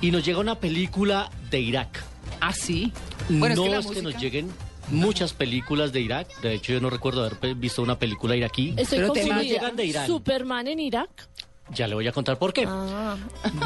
Y 0.00 0.10
nos 0.10 0.24
llega 0.24 0.40
una 0.40 0.58
película 0.58 1.30
de 1.48 1.60
Irak. 1.60 2.02
Ah, 2.40 2.52
sí. 2.52 2.92
no 3.28 3.46
es 3.46 3.58
que 3.58 3.68
la 3.68 3.78
es 3.78 3.86
que 3.86 3.88
música- 3.88 4.02
nos 4.12 4.20
lleguen 4.22 4.50
muchas 4.90 5.32
películas 5.32 5.92
de 5.92 6.00
Irak. 6.00 6.40
De 6.42 6.54
hecho, 6.54 6.72
yo 6.74 6.80
no 6.80 6.90
recuerdo 6.90 7.24
haber 7.24 7.54
visto 7.54 7.82
una 7.82 7.98
película 7.98 8.36
iraquí. 8.36 8.74
Estoy 8.76 8.98
Sí 8.98 8.98
nos 8.98 9.08
confundida. 9.10 9.42
llegan 9.42 9.76
de 9.76 9.84
Irán. 9.86 10.06
Superman 10.06 10.68
en 10.68 10.80
Irak. 10.80 11.28
Ya 11.72 11.88
le 11.88 11.94
voy 11.94 12.06
a 12.06 12.12
contar 12.12 12.38
por 12.38 12.52
qué. 12.52 12.66
Ah. 12.68 13.16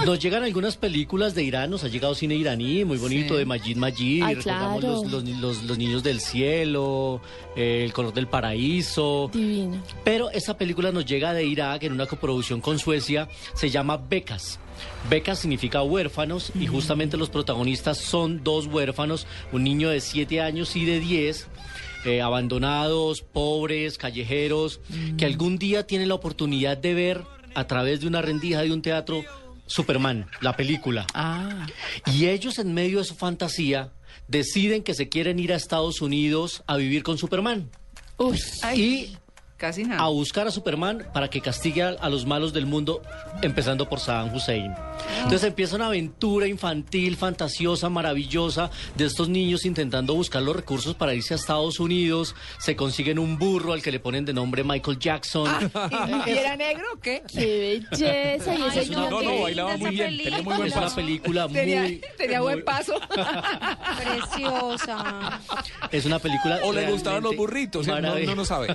Nos 0.07 0.21
llegan 0.21 0.45
algunas 0.45 0.77
películas 0.77 1.35
de 1.35 1.43
Irán, 1.43 1.69
nos 1.71 1.83
ha 1.83 1.89
llegado 1.89 2.15
cine 2.15 2.37
iraní, 2.37 2.85
muy 2.85 2.97
bonito, 2.97 3.35
Sí. 3.35 3.39
de 3.41 3.45
Majid 3.45 3.77
Majid, 3.77 4.23
Ay, 4.23 4.35
recordamos 4.37 4.81
claro. 4.81 5.03
los, 5.03 5.11
los, 5.11 5.25
los- 5.41 5.63
los 5.65 5.79
niños 5.79 6.05
del 6.05 6.21
cielo, 6.21 7.21
eh, 7.57 7.83
El 7.85 7.93
color 7.93 8.15
del 8.15 8.29
paraíso. 8.29 9.29
Divino. 9.33 9.83
Pero 10.05 10.31
esta 10.31 10.57
película 10.57 10.93
nos 10.93 11.07
llega 11.07 11.33
de 11.35 11.45
Irak 11.45 11.83
en 11.83 11.93
una 11.93 12.07
coproducción 12.07 12.61
con 12.61 12.79
Suecia, 12.79 13.29
se 13.55 13.69
llama 13.69 13.97
Becas. 13.97 14.61
Becas 15.09 15.39
significa 15.39 15.83
huérfanos 15.83 16.53
y 16.59 16.67
justamente 16.67 17.17
los 17.17 17.31
protagonistas 17.31 17.99
son 17.99 18.43
dos 18.45 18.67
huérfanos, 18.67 19.27
un 19.53 19.65
niño 19.65 19.91
de 19.91 20.01
7 20.01 20.41
años 20.41 20.77
y 20.77 20.85
de 20.85 21.01
10. 21.01 21.49
eh, 22.05 22.23
abandonados, 22.23 23.23
pobres, 23.23 23.99
callejeros, 23.99 24.81
que 25.17 25.25
algún 25.25 25.59
día 25.59 25.87
tienen 25.87 26.09
la 26.09 26.15
oportunidad 26.15 26.77
de 26.79 26.95
ver 26.95 27.23
a 27.55 27.67
través 27.67 28.01
de 28.01 28.07
una 28.07 28.23
rendija 28.23 28.63
de 28.63 28.73
un 28.73 28.83
teatro 28.83 29.25
Superman, 29.67 30.27
la 30.41 30.57
película. 30.57 31.07
Ah. 31.15 31.67
Y 32.07 32.27
ellos 32.27 32.59
en 32.59 32.73
medio 32.73 32.99
de 32.99 33.05
su 33.05 33.15
fantasía 33.15 33.93
deciden 34.27 34.83
que 34.83 34.95
se 34.95 35.09
quieren 35.09 35.39
ir 35.39 35.53
a 35.53 35.57
Estados 35.57 36.01
Unidos 36.01 36.63
a 36.67 36.77
vivir 36.77 37.03
con 37.03 37.19
Superman. 37.19 37.71
Uy. 38.17 38.39
Y 38.75 39.17
Casi 39.59 39.83
nada. 39.85 40.01
a 40.03 40.09
buscar 40.09 40.47
a 40.47 40.51
Superman 40.53 41.07
para 41.13 41.29
que 41.29 41.41
castigue 41.41 41.83
a, 41.83 41.89
a 41.89 42.09
los 42.09 42.25
malos 42.25 42.53
del 42.53 42.65
mundo, 42.65 43.03
empezando 43.43 43.89
por 43.89 43.99
Saddam 44.01 44.33
Hussein. 44.35 44.73
Entonces 45.17 45.43
empieza 45.45 45.75
una 45.77 45.87
aventura 45.89 46.47
infantil, 46.47 47.17
fantasiosa, 47.17 47.89
maravillosa 47.89 48.71
de 48.97 49.05
estos 49.07 49.29
niños 49.29 49.65
intentando 49.65 50.15
buscar 50.15 50.43
los 50.43 50.55
recursos 50.55 50.95
para 50.95 51.13
irse 51.13 51.35
a 51.35 51.37
Estados 51.37 51.81
Unidos. 51.81 52.37
Se 52.59 52.77
consiguen 52.77 53.19
un 53.19 53.37
burro 53.37 53.73
al 53.73 53.83
que 53.83 53.91
le 53.91 53.99
ponen 54.01 54.25
de 54.25 54.33
nombre 54.33 54.63
Michael 54.65 54.99
Jackson. 54.99 55.49
¿Y 56.27 56.31
era 56.31 56.57
negro 56.57 56.85
o 56.95 57.01
qué? 57.01 57.23
Qué 57.27 57.85
belleza. 57.91 58.55
Y 58.55 58.63
ese 58.63 58.81
Es 58.83 58.89
una- 58.91 58.99
niño 59.01 59.11
no, 59.11 59.23
no, 59.23 59.43
bailaba 59.43 59.77
muy 59.77 59.91
bien, 59.91 60.17
tenía 60.19 60.43
muy 60.43 60.55
buen 60.57 60.69
Es 60.69 60.73
una 60.75 60.83
paso. 60.85 60.95
película 60.97 61.49
Tenía, 61.53 61.83
muy... 61.83 62.01
tenía 62.17 62.41
buen 62.41 62.65
paso. 62.65 62.95
Preciosa. 63.97 65.41
Es 65.91 66.05
una 66.05 66.19
película... 66.19 66.61
O 66.65 66.73
le 66.73 66.91
gustaban 66.91 67.23
los 67.23 67.37
burritos, 67.37 67.87
¿eh? 67.89 68.01
no, 68.01 68.19
no, 68.19 68.35
no 68.35 68.45
sabe. 68.45 68.75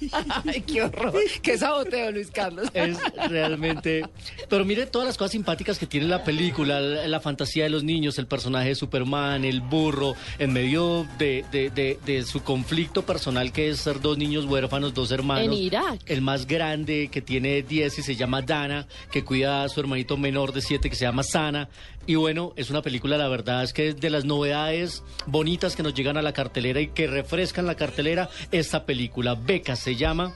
Ay, 0.46 0.60
qué 0.62 0.82
horror. 0.82 1.14
Qué 1.42 1.56
saboteo, 1.58 2.10
Luis 2.12 2.30
Carlos. 2.30 2.68
Es 2.74 2.98
realmente... 3.28 4.04
Pero 4.48 4.64
mire 4.64 4.86
todas 4.86 5.06
las 5.06 5.16
cosas 5.16 5.32
simpáticas 5.32 5.78
que 5.78 5.86
tiene 5.86 6.06
la 6.06 6.24
película, 6.24 6.80
la, 6.80 7.06
la 7.08 7.20
fantasía 7.20 7.64
de 7.64 7.70
los 7.70 7.84
niños, 7.84 8.18
el 8.18 8.26
personaje 8.26 8.68
de 8.70 8.74
Superman, 8.74 9.44
el 9.44 9.60
burro, 9.60 10.14
en 10.38 10.52
medio 10.52 11.06
de, 11.18 11.44
de- 11.52 11.70
de- 11.70 11.98
de 12.04 12.22
su 12.24 12.42
conflicto 12.42 13.02
personal 13.06 13.52
que 13.52 13.68
es 13.70 13.78
ser 13.80 14.00
dos 14.00 14.18
niños 14.18 14.44
huérfanos, 14.44 14.94
dos 14.94 15.10
hermanos. 15.12 15.44
En 15.46 15.52
Irak. 15.52 16.00
El 16.06 16.22
más 16.22 16.46
grande 16.46 17.08
que 17.10 17.22
tiene 17.22 17.62
10 17.62 17.98
y 17.98 18.02
se 18.02 18.16
llama 18.16 18.42
Dana, 18.42 18.86
que 19.10 19.24
cuida 19.24 19.64
a 19.64 19.68
su 19.68 19.80
hermanito 19.80 20.16
menor 20.16 20.52
de 20.52 20.60
7 20.60 20.90
que 20.90 20.96
se 20.96 21.04
llama 21.04 21.22
Sana. 21.22 21.68
Y 22.06 22.16
bueno, 22.16 22.52
es 22.56 22.70
una 22.70 22.82
película, 22.82 23.16
la 23.16 23.28
verdad 23.28 23.62
es 23.62 23.72
que 23.72 23.88
es 23.88 24.00
de 24.00 24.10
las 24.10 24.24
novedades 24.24 25.04
bonitas 25.26 25.76
que 25.76 25.84
nos 25.84 25.94
llegan 25.94 26.16
a 26.16 26.22
la 26.22 26.32
cartelera 26.32 26.80
y 26.80 26.88
que 26.88 27.06
refrescan 27.06 27.66
la 27.66 27.76
cartelera 27.76 28.28
esta 28.50 28.84
película. 28.84 29.34
Beca 29.34 29.76
se 29.76 29.94
llama. 29.94 30.34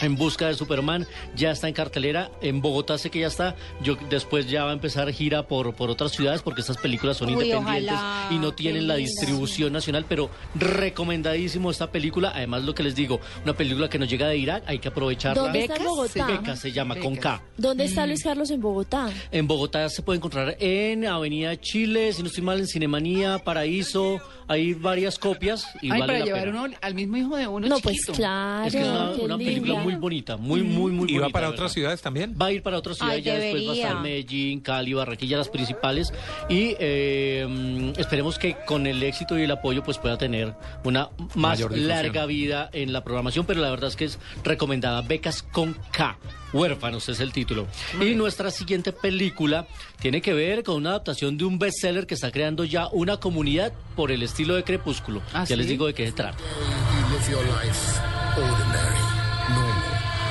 En 0.00 0.16
busca 0.16 0.48
de 0.48 0.54
Superman, 0.54 1.06
ya 1.36 1.52
está 1.52 1.68
en 1.68 1.74
cartelera. 1.74 2.30
En 2.42 2.60
Bogotá 2.60 2.98
sé 2.98 3.10
que 3.10 3.20
ya 3.20 3.28
está. 3.28 3.54
Yo 3.82 3.96
después 4.10 4.48
ya 4.50 4.64
va 4.64 4.70
a 4.70 4.72
empezar 4.72 5.10
gira 5.12 5.46
por, 5.46 5.74
por 5.74 5.88
otras 5.90 6.12
ciudades 6.12 6.42
porque 6.42 6.62
estas 6.62 6.76
películas 6.78 7.16
son 7.16 7.28
Uy, 7.28 7.34
independientes 7.44 7.92
ojalá, 7.94 8.28
y 8.30 8.38
no 8.38 8.50
qué 8.50 8.56
tienen 8.56 8.88
la 8.88 8.96
linda. 8.96 9.08
distribución 9.10 9.72
nacional, 9.72 10.04
pero 10.08 10.30
recomendadísimo 10.54 11.70
esta 11.70 11.90
película. 11.90 12.32
Además, 12.34 12.64
lo 12.64 12.74
que 12.74 12.82
les 12.82 12.94
digo, 12.94 13.20
una 13.44 13.54
película 13.54 13.88
que 13.88 13.98
nos 13.98 14.08
llega 14.08 14.28
de 14.28 14.36
Irak, 14.36 14.64
hay 14.66 14.78
que 14.78 14.88
aprovecharla. 14.88 15.42
¿Dónde 15.42 15.60
está 15.62 15.76
en 15.76 15.84
Bogotá? 15.84 16.26
Beca 16.26 16.56
se 16.56 16.72
llama, 16.72 16.96
con 16.96 17.16
K. 17.16 17.42
¿Dónde 17.56 17.84
está 17.84 18.06
Luis 18.06 18.22
Carlos 18.22 18.50
en 18.50 18.60
Bogotá? 18.60 19.10
En 19.30 19.46
Bogotá 19.46 19.88
se 19.88 20.02
puede 20.02 20.18
encontrar 20.18 20.56
en 20.60 21.06
Avenida 21.06 21.58
Chile, 21.60 22.12
si 22.12 22.22
no 22.22 22.28
estoy 22.28 22.42
mal, 22.44 22.58
en 22.58 22.66
Cinemanía, 22.66 23.38
Paraíso. 23.38 24.20
Hay 24.46 24.74
varias 24.74 25.18
copias 25.18 25.66
y 25.80 25.90
Ay, 25.90 26.00
vale 26.00 26.06
para 26.06 26.18
la 26.18 26.24
llevar 26.26 26.44
pena. 26.44 26.62
uno 26.64 26.74
al 26.82 26.94
mismo 26.94 27.16
hijo 27.16 27.34
de 27.36 27.46
uno 27.48 27.66
No, 27.66 27.78
pues 27.78 28.04
claro. 28.14 28.66
Es 28.66 28.74
que 28.74 28.80
es 28.82 28.86
una, 28.86 29.10
una 29.12 29.38
película. 29.38 29.83
Muy 29.84 29.94
bonita, 29.94 30.36
muy, 30.36 30.62
muy, 30.62 30.92
muy 30.92 31.10
¿Y 31.10 31.14
va 31.14 31.22
bonita, 31.22 31.32
para 31.32 31.48
otras 31.50 31.72
ciudades 31.72 32.02
también? 32.02 32.34
Va 32.40 32.46
a 32.46 32.52
ir 32.52 32.62
para 32.62 32.78
otras 32.78 32.96
ciudades, 32.96 33.18
Ay, 33.18 33.22
ya 33.22 33.34
después 33.34 33.68
va 33.68 33.72
a 33.72 33.76
estar. 33.76 34.00
Medellín, 34.00 34.60
Cali, 34.60 34.94
Barranquilla, 34.94 35.38
las 35.38 35.48
principales. 35.48 36.12
Y 36.48 36.76
eh, 36.78 37.46
mm, 37.48 38.00
esperemos 38.00 38.38
que 38.38 38.56
con 38.66 38.86
el 38.86 39.02
éxito 39.02 39.38
y 39.38 39.42
el 39.42 39.50
apoyo 39.50 39.82
pues 39.82 39.98
pueda 39.98 40.18
tener 40.18 40.54
una 40.84 41.10
más 41.34 41.60
larga 41.70 42.26
vida 42.26 42.70
en 42.72 42.92
la 42.92 43.04
programación, 43.04 43.46
pero 43.46 43.60
la 43.60 43.70
verdad 43.70 43.88
es 43.88 43.96
que 43.96 44.04
es 44.06 44.18
recomendada. 44.42 45.02
Becas 45.02 45.42
con 45.42 45.76
K. 45.92 46.18
Huérfanos 46.52 47.08
es 47.08 47.18
el 47.18 47.32
título. 47.32 47.66
Y 48.00 48.14
nuestra 48.14 48.50
siguiente 48.50 48.92
película 48.92 49.66
tiene 50.00 50.22
que 50.22 50.32
ver 50.34 50.62
con 50.62 50.76
una 50.76 50.90
adaptación 50.90 51.36
de 51.36 51.44
un 51.44 51.58
bestseller 51.58 52.06
que 52.06 52.14
está 52.14 52.30
creando 52.30 52.64
ya 52.64 52.86
una 52.92 53.16
comunidad 53.16 53.72
por 53.96 54.12
el 54.12 54.22
estilo 54.22 54.54
de 54.54 54.62
Crepúsculo. 54.62 55.20
¿Ah, 55.32 55.44
ya 55.44 55.56
les 55.56 55.66
digo 55.66 55.86
de 55.86 55.94
qué 55.94 56.06
se 56.06 56.12
trata. 56.12 56.38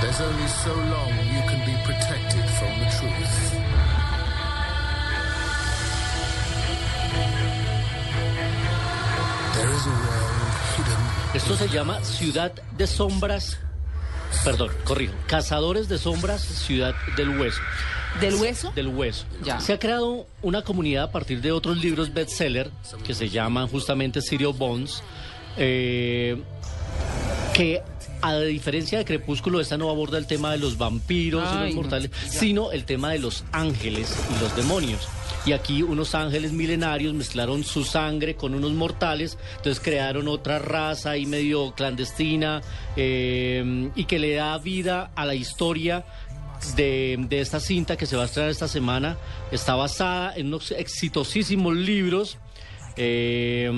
There's 0.03 0.19
only 0.19 0.47
so 0.49 0.75
long 0.75 1.11
you 1.33 1.41
can 1.47 1.65
be 1.65 1.73
protected 1.85 2.43
from 2.59 2.77
the 2.77 2.89
truth. 2.91 3.35
There 9.55 9.69
is 9.71 9.85
a 9.85 9.91
world 9.91 10.53
hidden. 10.75 10.99
Esto 11.33 11.55
se 11.55 11.69
llama 11.69 12.03
Ciudad 12.03 12.51
de 12.77 12.85
Sombras. 12.85 13.57
Perdón, 14.43 14.71
corrijo. 14.83 15.13
Cazadores 15.25 15.87
de 15.87 15.97
Sombras, 15.97 16.41
Ciudad 16.41 16.93
del 17.15 17.39
Hueso. 17.39 17.61
¿Del 18.19 18.35
hueso? 18.35 18.73
Del 18.75 18.87
hueso. 18.89 19.25
Ya. 19.41 19.61
Se 19.61 19.71
ha 19.71 19.79
creado 19.79 20.27
una 20.41 20.63
comunidad 20.63 21.05
a 21.05 21.11
partir 21.13 21.39
de 21.39 21.53
otros 21.53 21.77
libros 21.77 22.13
bestseller 22.13 22.69
que 23.05 23.13
se 23.13 23.29
llaman 23.29 23.69
justamente 23.69 24.21
City 24.21 24.43
of 24.43 24.57
Bones, 24.57 25.01
eh, 25.55 26.43
que 27.53 27.81
a 28.23 28.39
diferencia 28.39 28.97
de 28.97 29.05
Crepúsculo, 29.05 29.59
esta 29.59 29.77
no 29.77 29.89
aborda 29.89 30.17
el 30.17 30.27
tema 30.27 30.51
de 30.51 30.57
los 30.57 30.77
vampiros 30.77 31.43
y 31.43 31.57
los 31.57 31.69
no. 31.69 31.81
mortales, 31.81 32.09
sino 32.29 32.71
el 32.71 32.85
tema 32.85 33.11
de 33.11 33.19
los 33.19 33.43
ángeles 33.51 34.17
y 34.33 34.41
los 34.41 34.55
demonios. 34.55 35.09
Y 35.45 35.51
aquí 35.51 35.83
unos 35.83 36.15
ángeles 36.15 36.53
milenarios 36.53 37.13
mezclaron 37.13 37.65
su 37.65 37.83
sangre 37.83 38.35
con 38.35 38.53
unos 38.55 38.71
mortales, 38.71 39.37
entonces 39.57 39.83
crearon 39.83 40.29
otra 40.29 40.57
raza 40.57 41.17
y 41.17 41.25
medio 41.25 41.73
clandestina 41.73 42.61
eh, 42.95 43.91
y 43.93 44.05
que 44.05 44.19
le 44.19 44.35
da 44.35 44.57
vida 44.57 45.11
a 45.15 45.25
la 45.25 45.35
historia 45.35 46.05
de, 46.77 47.17
de 47.27 47.41
esta 47.41 47.59
cinta 47.59 47.97
que 47.97 48.05
se 48.05 48.15
va 48.15 48.21
a 48.23 48.25
estrenar 48.25 48.51
esta 48.51 48.69
semana. 48.69 49.17
Está 49.51 49.75
basada 49.75 50.33
en 50.35 50.47
unos 50.47 50.71
exitosísimos 50.71 51.75
libros. 51.75 52.37
eh, 52.95 53.69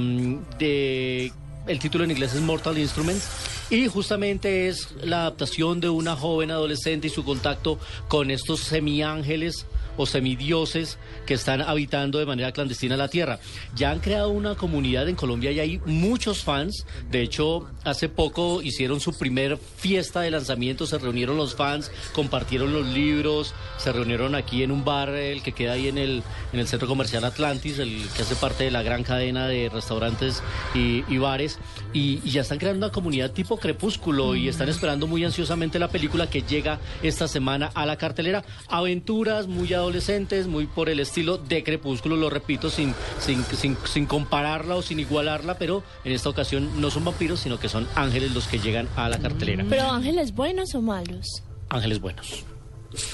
de, 0.59 1.32
el 1.68 1.80
título 1.80 2.03
en 2.03 2.11
inglés 2.11 2.34
es 2.34 2.42
Mortal 2.42 2.77
Instruments. 2.77 3.27
Y 3.69 3.88
justamente 3.88 4.68
es 4.68 4.90
la 5.02 5.22
adaptación 5.22 5.80
de 5.80 5.90
una 5.90 6.16
joven 6.16 6.52
adolescente 6.52 7.08
y 7.08 7.10
su 7.10 7.24
contacto 7.24 7.80
con 8.08 8.30
estos 8.30 8.60
semiángeles 8.60 9.66
o 9.98 10.06
semidioses 10.06 10.98
que 11.25 11.33
están 11.33 11.61
habitando 11.61 12.19
de 12.19 12.25
manera 12.25 12.51
clandestina 12.51 12.98
la 12.98 13.07
Tierra. 13.07 13.40
Ya 13.75 13.91
han 13.91 13.99
creado 13.99 14.30
una 14.30 14.56
comunidad 14.56 15.07
en 15.09 15.15
Colombia 15.15 15.51
y 15.51 15.59
hay 15.59 15.82
muchos 15.85 16.43
fans. 16.43 16.85
De 17.09 17.22
hecho, 17.22 17.67
hace 17.83 18.09
poco 18.09 18.61
hicieron 18.61 18.99
su 18.99 19.17
primer 19.17 19.57
fiesta 19.57 20.22
de 20.22 20.32
lanzamiento, 20.32 20.88
se 20.88 20.98
reunieron 20.98 21.38
los 21.38 21.56
fans, 21.56 21.91
compartieron 22.14 22.74
los 22.74 22.85
libros, 22.88 23.53
se 23.77 23.91
reunieron 23.91 24.35
aquí 24.35 24.64
en 24.64 24.72
un 24.72 24.83
bar, 24.83 25.09
el 25.09 25.41
que 25.43 25.51
queda 25.51 25.74
ahí 25.74 25.88
en 25.88 25.98
el, 25.98 26.24
en 26.53 26.59
el 26.59 26.67
centro 26.67 26.88
comercial 26.88 27.24
Atlantis, 27.24 27.80
el 27.80 28.01
que 28.15 28.22
hace 28.24 28.35
parte 28.35 28.65
de 28.65 28.72
la 28.72 28.83
gran 28.83 29.03
cadena 29.03 29.48
de 29.48 29.69
restaurantes 29.69 30.41
y, 30.74 31.03
y 31.07 31.17
bares, 31.17 31.59
y, 31.93 32.22
y 32.24 32.32
ya 32.32 32.41
están 32.41 32.57
creando 32.57 32.85
una 32.85 32.93
comunidad 32.93 33.32
tipo 33.32 33.57
crepúsculo 33.57 34.35
y 34.35 34.48
están 34.48 34.69
esperando 34.69 35.07
muy 35.07 35.24
ansiosamente 35.24 35.80
la 35.80 35.90
película 35.90 36.30
que 36.30 36.41
llega 36.41 36.80
esta 37.03 37.27
semana 37.27 37.72
a 37.74 37.85
la 37.85 37.98
cartelera. 37.98 38.43
Aventuras 38.67 39.48
muy 39.48 39.74
adolescentes, 39.86 40.48
muy 40.48 40.66
por 40.68 40.90
el 40.90 41.00
estilo 41.00 41.38
de 41.38 41.64
crepúsculo, 41.64 42.16
lo 42.16 42.30
repito, 42.30 42.70
sin, 42.70 42.94
sin, 43.20 43.44
sin, 43.46 43.78
sin 43.86 44.06
compararla 44.06 44.76
o 44.76 44.82
sin 44.82 45.00
igualarla, 45.00 45.58
pero 45.58 45.84
en 46.04 46.12
esta 46.12 46.30
ocasión 46.30 46.82
no 46.82 46.90
son 46.92 47.06
vampiros, 47.06 47.40
sino 47.40 47.60
que 47.60 47.70
son 47.70 47.88
ángeles 47.96 48.34
los 48.34 48.48
que 48.48 48.60
llegan 48.60 48.88
a 48.96 49.10
la 49.10 49.20
cartelera. 49.20 49.66
¿Pero 49.70 49.90
ángeles 49.90 50.34
buenos 50.34 50.76
o 50.76 50.82
malos? 50.82 51.44
Ángeles 51.70 52.00
buenos. 52.02 52.44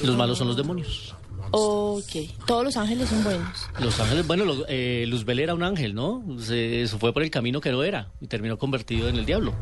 Los 0.04 0.16
malos 0.16 0.38
son 0.38 0.48
los 0.48 0.58
demonios. 0.58 1.16
Ok, 1.54 2.12
todos 2.48 2.64
los 2.64 2.78
ángeles 2.78 3.10
son 3.10 3.24
buenos. 3.24 3.68
Los 3.80 4.00
ángeles, 4.00 4.26
bueno, 4.26 4.46
lo- 4.46 4.66
eh, 4.70 5.04
Luzbel 5.08 5.40
era 5.40 5.54
un 5.54 5.64
ángel, 5.64 5.94
¿no? 5.94 6.24
Se, 6.40 6.88
se 6.88 6.98
fue 6.98 7.12
por 7.14 7.24
el 7.24 7.30
camino 7.30 7.60
que 7.60 7.72
no 7.72 7.84
era 7.84 8.10
y 8.22 8.28
terminó 8.28 8.58
convertido 8.58 9.10
en 9.10 9.18
el 9.18 9.26
diablo. 9.26 9.54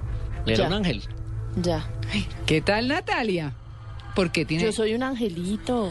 Era 0.46 0.56
Ya. 0.58 0.68
un 0.68 0.74
ángel. 0.74 1.02
Ya. 1.62 1.90
¿Qué 2.46 2.62
tal, 2.62 2.88
Natalia? 2.90 3.54
Porque 4.20 4.44
tiene... 4.44 4.66
Yo 4.66 4.74
soy 4.74 4.96
un 4.96 5.02
angelito. 5.02 5.90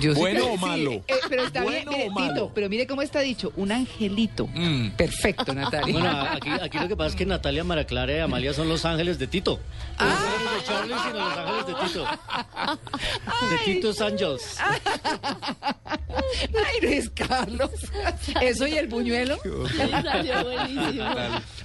Yo 0.00 0.14
¿Bueno 0.14 0.52
o 0.52 0.56
sí, 0.56 0.64
malo? 0.64 0.92
eh, 0.92 1.04
pero 1.28 1.44
está 1.44 1.60
bien, 1.60 1.84
¿Bueno 1.84 1.90
mire, 1.92 2.08
o 2.08 2.12
malo? 2.12 2.32
Tito, 2.32 2.52
pero 2.54 2.68
mire 2.70 2.86
cómo 2.86 3.02
está 3.02 3.20
dicho, 3.20 3.52
un 3.56 3.72
angelito. 3.72 4.46
Mm. 4.46 4.92
Perfecto, 4.92 5.54
Natalia. 5.54 5.92
Bueno, 5.92 6.08
aquí, 6.32 6.48
aquí 6.48 6.78
lo 6.78 6.88
que 6.88 6.96
pasa 6.96 7.10
es 7.10 7.16
que 7.16 7.26
Natalia, 7.26 7.64
Mara 7.64 7.84
Clara 7.84 8.16
y 8.16 8.20
Amalia 8.20 8.54
son 8.54 8.70
los 8.70 8.86
ángeles 8.86 9.18
de 9.18 9.26
Tito. 9.26 9.60
Ah. 9.98 10.06
No 10.08 10.16
son 10.16 10.44
los 10.44 10.54
de 10.54 10.64
Charlie, 10.66 10.94
sino 11.08 11.28
los 11.28 11.36
ángeles 11.36 11.66
de 11.66 11.74
Tito. 11.74 12.04
De 13.50 13.58
Tito's 13.66 14.00
Angels. 14.00 14.56
Ay, 16.40 16.80
Luis 16.80 17.10
Carlos. 17.10 17.70
Eso 18.40 18.66
y 18.66 18.78
el 18.78 18.86
buñuelo. 18.86 19.36
Salió 19.76 20.42
buenísimo. 20.42 21.04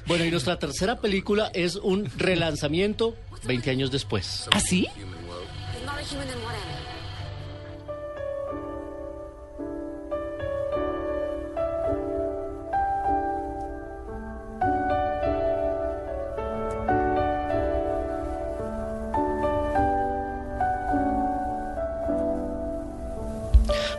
Bueno, 0.06 0.26
y 0.26 0.32
nuestra 0.32 0.60
tercera 0.60 1.00
película 1.00 1.50
es 1.54 1.78
un 1.78 2.12
relanzamiento 2.18 3.16
20 3.46 3.70
años 3.70 3.90
después. 3.90 4.50
¿Ah, 4.52 4.60
sí? 6.06 6.16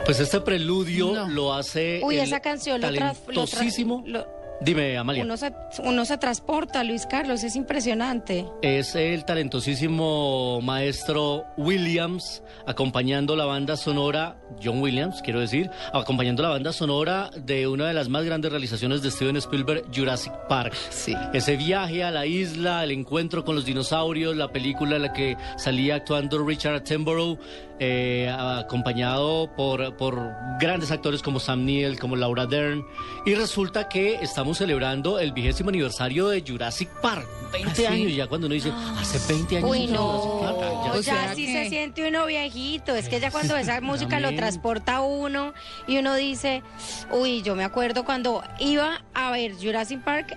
Pues 0.05 0.21
este 0.21 0.41
preludio 0.41 1.13
No. 1.15 1.29
lo 1.29 1.55
hace 1.55 2.01
Uy, 2.05 2.17
el 2.19 2.25
esa 2.25 2.41
canción 2.41 2.81
lo, 2.81 2.89
tra- 2.89 2.93
lo 2.93 2.99
tra- 3.01 3.17
talentosísimo. 3.27 4.03
lo- 4.07 4.27
Dime, 4.61 4.97
Amalia. 4.97 5.25
uno, 5.25 5.37
se, 5.37 5.53
uno 5.83 6.05
se 6.05 6.17
transporta, 6.17 6.85
Luis 6.85 7.07
Carlos, 7.07 7.43
es 7.45 7.57
impresionante. 7.57 8.47
Es 8.63 8.95
el 8.95 9.25
talentosísimo 9.25 10.61
maestro 10.63 11.45
Williams 11.57 12.43
acompañando 12.67 13.37
la 13.37 13.45
banda 13.45 13.77
sonora, 13.77 14.37
John 14.63 14.81
Williams, 14.81 15.21
quiero 15.23 15.41
decir, 15.41 15.71
acompañando 15.93 16.43
la 16.43 16.51
banda 16.51 16.73
sonora 16.73 17.31
de 17.37 17.67
una 17.67 17.89
de 17.89 17.95
las 17.95 18.09
más 18.09 18.25
grandes 18.25 18.51
realizaciones 18.51 19.03
de 19.03 19.11
Steven 19.11 19.37
Spielberg, 19.37 19.85
Jurassic 19.95 20.33
Park. 20.49 20.75
Sí. 20.91 21.15
Ese 21.33 21.57
viaje 21.57 22.05
a 22.05 22.11
la 22.11 22.27
isla, 22.27 22.85
el 22.85 22.93
encuentro 22.93 23.45
con 23.45 23.57
los 23.57 23.65
dinosaurios, 23.65 24.37
la 24.37 24.49
película 24.53 24.97
en 24.97 25.03
la 25.03 25.13
que 25.13 25.37
salía 25.57 25.97
actuando 25.97 26.45
Richard 26.45 26.77
Attenborough, 26.77 27.39
eh, 27.81 28.31
acompañado 28.31 29.51
por, 29.57 29.97
por 29.97 30.33
grandes 30.61 30.93
actores 30.93 31.23
como 31.23 31.41
Sam 31.41 31.65
Neill, 31.65 31.99
como 31.99 32.15
Laura 32.15 32.47
Dern. 32.47 32.85
Y 33.27 33.35
resulta 33.35 33.89
que 33.89 34.15
estamos 34.45 34.59
celebrando 34.59 35.19
el 35.19 35.33
vigésimo 35.33 35.71
aniversario 35.71 36.29
de 36.29 36.45
Jurassic 36.47 36.91
Park. 37.01 37.27
20 37.51 37.71
¿Ah, 37.71 37.75
sí? 37.75 37.87
años 37.87 38.15
ya 38.15 38.27
cuando 38.27 38.47
uno 38.47 38.53
dice, 38.55 38.71
hace 39.01 39.33
20 39.33 39.57
años. 39.57 39.71
Uy, 39.71 39.79
hizo 39.85 39.95
no. 39.95 40.19
Jurassic 40.19 40.61
Park. 40.61 40.85
Ya- 40.85 40.93
O 40.93 41.03
sea, 41.03 41.15
sea 41.25 41.35
sí 41.35 41.47
que- 41.47 41.53
se 41.65 41.69
siente 41.71 42.07
uno 42.09 42.27
viejito. 42.27 42.95
Es 42.95 43.09
que 43.09 43.21
ya 43.21 43.31
cuando 43.31 43.57
esa 43.57 43.81
música 43.81 44.21
lo 44.21 44.35
transporta 44.37 44.97
a 44.97 45.01
uno 45.01 45.55
y 45.87 45.97
uno 45.97 46.15
dice, 46.15 46.63
uy, 47.11 47.41
yo 47.41 47.55
me 47.57 47.65
acuerdo 47.65 48.05
cuando 48.05 48.45
iba 48.59 49.03
a 49.15 49.31
ver 49.31 49.55
Jurassic 49.55 50.01
Park, 50.05 50.37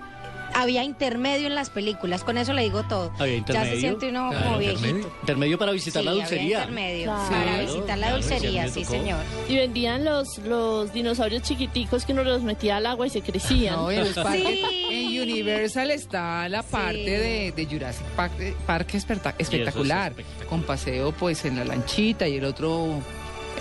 había 0.60 0.84
intermedio 0.84 1.46
en 1.46 1.54
las 1.54 1.70
películas. 1.70 2.24
Con 2.24 2.38
eso 2.38 2.52
le 2.52 2.62
digo 2.62 2.82
todo. 2.84 3.10
Había 3.18 3.26
Ya 3.34 3.38
intermedio. 3.38 3.70
se 3.74 3.80
siente 3.80 4.08
uno 4.10 4.30
Claro, 4.30 4.44
como 4.44 4.60
intermedio. 4.62 4.94
viejito. 4.94 5.16
Intermedio 5.22 5.58
para 5.58 5.72
visitar 5.72 6.00
Sí, 6.02 6.04
la 6.04 6.10
había 6.12 6.22
dulcería. 6.24 6.58
intermedio 6.58 7.04
Claro. 7.04 7.28
para 7.30 7.42
Claro, 7.44 7.66
visitar 7.74 7.98
la 7.98 8.12
dulcería, 8.12 8.68
sí, 8.68 8.84
señor. 8.84 9.20
Y 9.48 9.56
vendían 9.56 10.04
los, 10.04 10.38
los 10.38 10.92
dinosaurios 10.92 11.42
chiquiticos 11.42 12.04
que 12.04 12.12
uno 12.12 12.24
los 12.24 12.42
metía 12.42 12.76
al 12.76 12.86
agua 12.86 13.06
y 13.06 13.10
se 13.10 13.22
crecían. 13.22 13.76
No, 13.76 13.90
en, 13.90 14.00
los 14.00 14.14
parques- 14.16 14.58
Sí. 14.68 14.86
en 14.90 15.22
Universal 15.22 15.90
está 15.90 16.48
la 16.48 16.62
parte 16.62 16.98
de, 17.18 17.52
de 17.52 17.66
Jurassic 17.66 18.06
Park, 18.16 18.32
eh, 18.40 18.54
Parque 18.66 18.98
espectac- 18.98 19.34
espectacular, 19.38 20.12
espectacular. 20.12 20.48
con 20.48 20.62
paseo 20.62 21.12
pues 21.12 21.44
en 21.44 21.56
la 21.56 21.64
lanchita 21.64 22.26
y 22.28 22.36
el 22.36 22.44
otro 22.44 23.00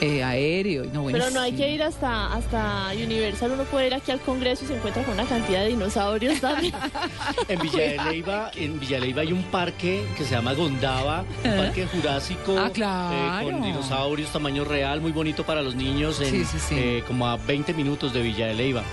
eh, 0.01 0.24
aéreo. 0.24 0.85
y 0.85 0.88
No, 0.90 1.06
Pero 1.06 1.30
no 1.32 1.40
hay 1.42 1.53
que 1.53 1.69
ir 1.72 1.82
hasta, 1.84 2.34
hasta 2.34 2.90
Universal, 2.93 3.51
uno 3.51 3.64
puede 3.64 3.88
ir 3.88 3.93
aquí 3.93 4.11
al 4.11 4.19
Congreso 4.19 4.66
y 4.66 4.67
se 4.67 4.76
encuentra 4.76 5.03
con 5.03 5.14
una 5.14 5.26
cantidad 5.26 5.61
de 5.61 5.67
dinosaurios 5.69 6.40
también. 6.40 6.74
En 7.48 7.59
Villa 7.59 7.77
de 7.80 7.98
Leyva, 8.11 8.51
en 8.56 8.80
Villa 8.80 9.00
de 9.00 9.06
Leyva 9.08 9.22
hay 9.22 9.32
un 9.34 9.43
parque 9.43 10.03
que 10.17 10.24
se 10.24 10.32
llama 10.35 10.53
Gondaba, 10.53 11.24
un 11.43 11.51
parque 11.58 11.85
jurásico 11.88 12.56
Ah, 12.58 12.67
eh, 12.67 12.72
claro. 12.72 13.45
con 13.51 13.61
dinosaurios 13.61 14.32
tamaño 14.32 14.64
real, 14.66 15.01
muy 15.01 15.11
bonito 15.11 15.45
para 15.45 15.61
los 15.61 15.76
niños, 15.76 16.19
en, 16.22 16.30
Sí, 16.32 16.45
sí, 16.45 16.58
sí. 16.59 16.76
eh, 16.77 17.03
como 17.08 17.27
a 17.27 17.38
20 17.38 17.74
minutos 17.74 18.14
de 18.14 18.22
Villa 18.22 18.48
de 18.48 18.53
Leyva. 18.56 18.84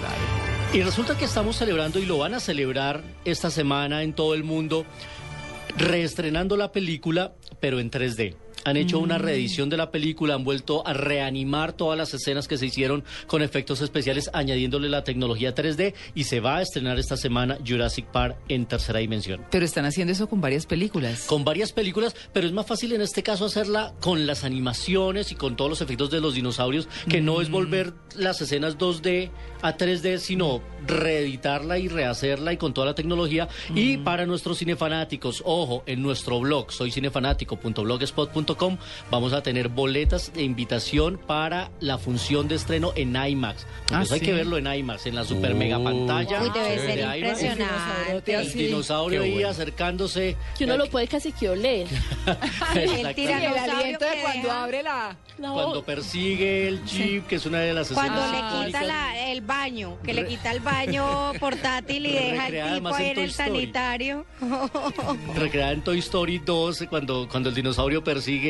Y 0.73 0.83
resulta 0.83 1.17
que 1.17 1.25
estamos 1.25 1.57
celebrando 1.57 1.99
y 2.01 2.07
lo 2.07 2.19
van 2.19 2.35
a 2.35 2.41
celebrar 2.41 3.03
esta 3.25 3.51
semana 3.51 4.03
en 4.03 4.13
todo 4.13 4.35
el 4.35 4.43
mundo, 4.45 4.85
reestrenando 5.77 6.57
la 6.57 6.73
película, 6.73 7.33
pero 7.61 7.81
en 7.81 7.91
3D. 7.91 8.35
Han 8.65 8.77
hecho 8.77 8.99
una 8.99 9.19
reedición 9.19 9.69
de 9.69 9.77
la 9.77 9.91
película, 9.91 10.35
han 10.35 10.45
vuelto 10.45 10.87
a 10.87 10.93
reanimar 10.93 11.73
todas 11.75 11.99
las 11.99 12.15
escenas 12.15 12.49
que 12.49 12.57
se 12.57 12.67
hicieron 12.67 13.05
con 13.27 13.43
efectos 13.43 13.81
especiales, 13.81 14.31
añadiéndole 14.33 14.89
la 14.89 15.05
tecnología 15.05 15.55
3D 15.55 15.95
y 16.15 16.25
se 16.25 16.41
va 16.41 16.57
a 16.57 16.63
estrenar 16.63 16.99
esta 16.99 17.17
semana 17.17 17.59
Jurassic 17.67 18.07
Park 18.07 18.37
en 18.49 18.67
tercera 18.67 19.01
dimensión. 19.01 19.45
Pero 19.51 19.65
están 19.65 19.85
haciendo 19.85 20.13
eso 20.13 20.29
con 20.29 20.41
varias 20.41 20.67
películas. 20.67 21.27
Con 21.27 21.45
varias 21.45 21.73
películas, 21.73 22.17
pero 22.33 22.47
es 22.47 22.53
más 22.53 22.67
fácil 22.67 22.93
en 22.93 23.03
este 23.03 23.23
caso 23.23 23.45
hacerla 23.45 23.95
con 24.01 24.27
las 24.27 24.45
animaciones 24.45 25.31
y 25.33 25.35
con 25.35 25.57
todos 25.57 25.71
los 25.71 25.81
efectos 25.81 26.11
de 26.11 26.21
los 26.21 26.35
dinosaurios, 26.35 26.89
que 27.09 27.21
no 27.21 27.41
es 27.41 27.51
volver 27.51 27.93
las 28.17 28.41
escenas 28.41 28.79
2D 28.79 29.31
a 29.63 29.77
3D, 29.77 30.19
sino 30.19 30.63
reeditarla 30.87 31.79
y 31.79 31.89
rehacerla 31.89 32.53
y 32.53 32.57
con 32.57 32.75
toda 32.75 32.87
la 32.87 32.95
tecnología. 32.95 33.49
Y 33.75 33.99
para 33.99 34.27
nuestros 34.27 34.59
cinefanáticos, 34.59 35.43
ojo, 35.45 35.83
en 35.87 36.03
nuestro 36.03 36.41
blog, 36.41 36.73
soy 36.73 36.91
vamos 39.11 39.33
a 39.33 39.43
tener 39.43 39.69
boletas 39.69 40.33
de 40.33 40.43
invitación 40.43 41.19
para 41.19 41.71
la 41.81 41.99
función 41.99 42.49
de 42.49 42.55
estreno 42.57 42.93
en 42.97 43.15
IMAX. 43.17 43.67
Ah, 43.93 44.03
eso 44.03 44.15
hay 44.15 44.21
¿sí? 44.21 44.27
que 44.27 44.33
verlo 44.33 44.57
en 44.59 44.67
IMAX, 44.73 45.07
en 45.07 45.15
la 45.15 45.25
super 45.25 45.55
mega 45.55 45.83
pantalla. 45.83 46.43
Uy, 46.43 46.51
debe 46.55 46.79
ser 46.79 46.97
de 46.97 47.19
IMAX. 47.19 47.43
impresionante. 47.43 48.35
El 48.35 48.53
dinosaurio 48.53 49.23
ahí 49.23 49.33
bueno. 49.35 49.49
acercándose. 49.49 50.37
Que 50.59 50.65
uno 50.65 50.77
lo 50.77 50.87
puede 50.89 51.07
casi 51.09 51.33
que 51.33 51.49
oler. 51.49 51.87
El. 52.75 53.07
El 53.35 53.57
aliento 53.57 54.05
de 54.05 54.21
cuando 54.23 54.49
deja- 54.49 54.63
abre 54.65 54.83
la... 54.83 55.17
La 55.37 55.51
Cuando 55.51 55.83
persigue 55.85 56.69
el 56.69 56.85
chip, 56.85 57.27
que 57.27 57.35
es 57.37 57.45
una 57.47 57.59
de 57.59 57.75
las 57.75 57.91
Cuando 57.91 58.21
le 58.31 58.67
quita 58.67 58.85
la- 58.85 59.31
el 59.33 59.41
baño, 59.41 59.99
que 60.05 60.15
le 60.15 60.27
quita 60.29 60.53
el 60.53 60.61
baño 60.61 61.33
portátil 61.41 62.07
y 62.07 62.13
deja 62.13 62.47
el 62.47 62.75
tipo 62.77 62.95
ahí 62.95 63.11
en 63.11 63.19
el 63.19 63.31
Story. 63.31 63.51
sanitario. 63.51 64.27
recreada 65.35 65.73
en 65.73 65.83
Toy 65.83 65.99
Story 65.99 66.39
2 66.39 66.85
cuando, 66.89 67.29
cuando 67.29 67.49
el 67.49 67.55
dinosaurio 67.57 68.05
persigue 68.05 68.44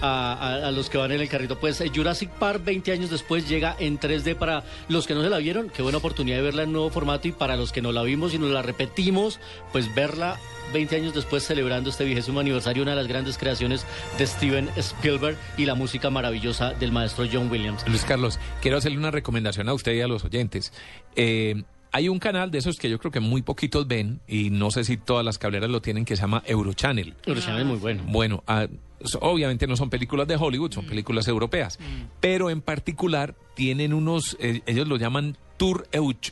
a, 0.00 0.32
a- 0.34 0.68
a 0.68 0.70
los 0.70 0.88
que 0.90 0.98
van 0.98 1.12
en 1.12 1.20
el 1.20 1.28
carrito. 1.28 1.58
Pues 1.58 1.80
eh, 1.80 1.90
Jurassic 1.94 2.30
Park 2.30 2.62
20 2.64 2.92
años 2.92 3.10
después 3.10 3.48
llega 3.48 3.76
en 3.78 3.98
3D 3.98 4.34
para 4.36 4.64
los 4.88 5.06
que 5.06 5.14
no 5.14 5.22
se 5.22 5.30
la 5.30 5.38
vieron, 5.38 5.70
qué 5.70 5.82
buena 5.82 5.98
oportunidad 5.98 6.36
de 6.36 6.42
verla 6.42 6.62
en 6.64 6.72
nuevo 6.72 6.90
formato 6.90 7.28
y 7.28 7.32
para 7.32 7.56
los 7.56 7.72
que 7.72 7.82
no 7.82 7.92
la 7.92 8.02
vimos 8.02 8.34
y 8.34 8.38
nos 8.38 8.50
la 8.50 8.62
repetimos, 8.62 9.38
pues 9.72 9.94
verla 9.94 10.38
20 10.72 10.94
años 10.96 11.14
después 11.14 11.42
celebrando 11.44 11.90
este 11.90 12.04
vigésimo 12.04 12.38
aniversario, 12.40 12.82
una 12.82 12.92
de 12.92 12.96
las 12.98 13.08
grandes 13.08 13.36
creaciones 13.38 13.84
de 14.18 14.26
Steven 14.26 14.68
Spielberg 14.76 15.36
y 15.56 15.64
la 15.64 15.74
música 15.74 16.10
maravillosa 16.10 16.74
del 16.74 16.92
maestro 16.92 17.26
John 17.30 17.50
Williams. 17.50 17.84
Luis 17.88 18.04
Carlos, 18.04 18.38
quiero 18.62 18.76
hacerle 18.78 18.98
una 18.98 19.10
recomendación 19.10 19.68
a 19.68 19.74
usted 19.74 19.92
y 19.94 20.00
a 20.00 20.06
los 20.06 20.24
oyentes. 20.24 20.72
Eh, 21.16 21.62
hay 21.92 22.08
un 22.08 22.18
canal 22.18 22.50
de 22.50 22.58
esos 22.58 22.76
que 22.78 22.88
yo 22.90 22.98
creo 22.98 23.10
que 23.10 23.20
muy 23.20 23.42
poquitos 23.42 23.86
ven 23.88 24.20
y 24.28 24.50
no 24.50 24.70
sé 24.70 24.84
si 24.84 24.96
todas 24.96 25.24
las 25.24 25.38
cableras 25.38 25.70
lo 25.70 25.80
tienen 25.82 26.04
que 26.04 26.16
se 26.16 26.22
llama 26.22 26.42
Eurochannel. 26.46 27.14
Eurochannel 27.26 27.62
es 27.62 27.66
muy 27.66 27.78
bueno. 27.78 28.02
Bueno, 28.06 28.44
ah, 28.46 28.66
so- 29.04 29.18
obviamente 29.20 29.66
no 29.66 29.76
son 29.76 29.90
películas 29.90 30.28
de 30.28 30.36
Hollywood, 30.36 30.72
son 30.72 30.86
películas 30.86 31.26
europeas, 31.28 31.78
pero 32.20 32.50
en 32.50 32.60
particular 32.62 33.34
tienen 33.54 33.92
unos, 33.92 34.36
eh, 34.40 34.62
ellos 34.66 34.86
lo 34.88 34.96
llaman 34.96 35.36
Tour 35.56 35.86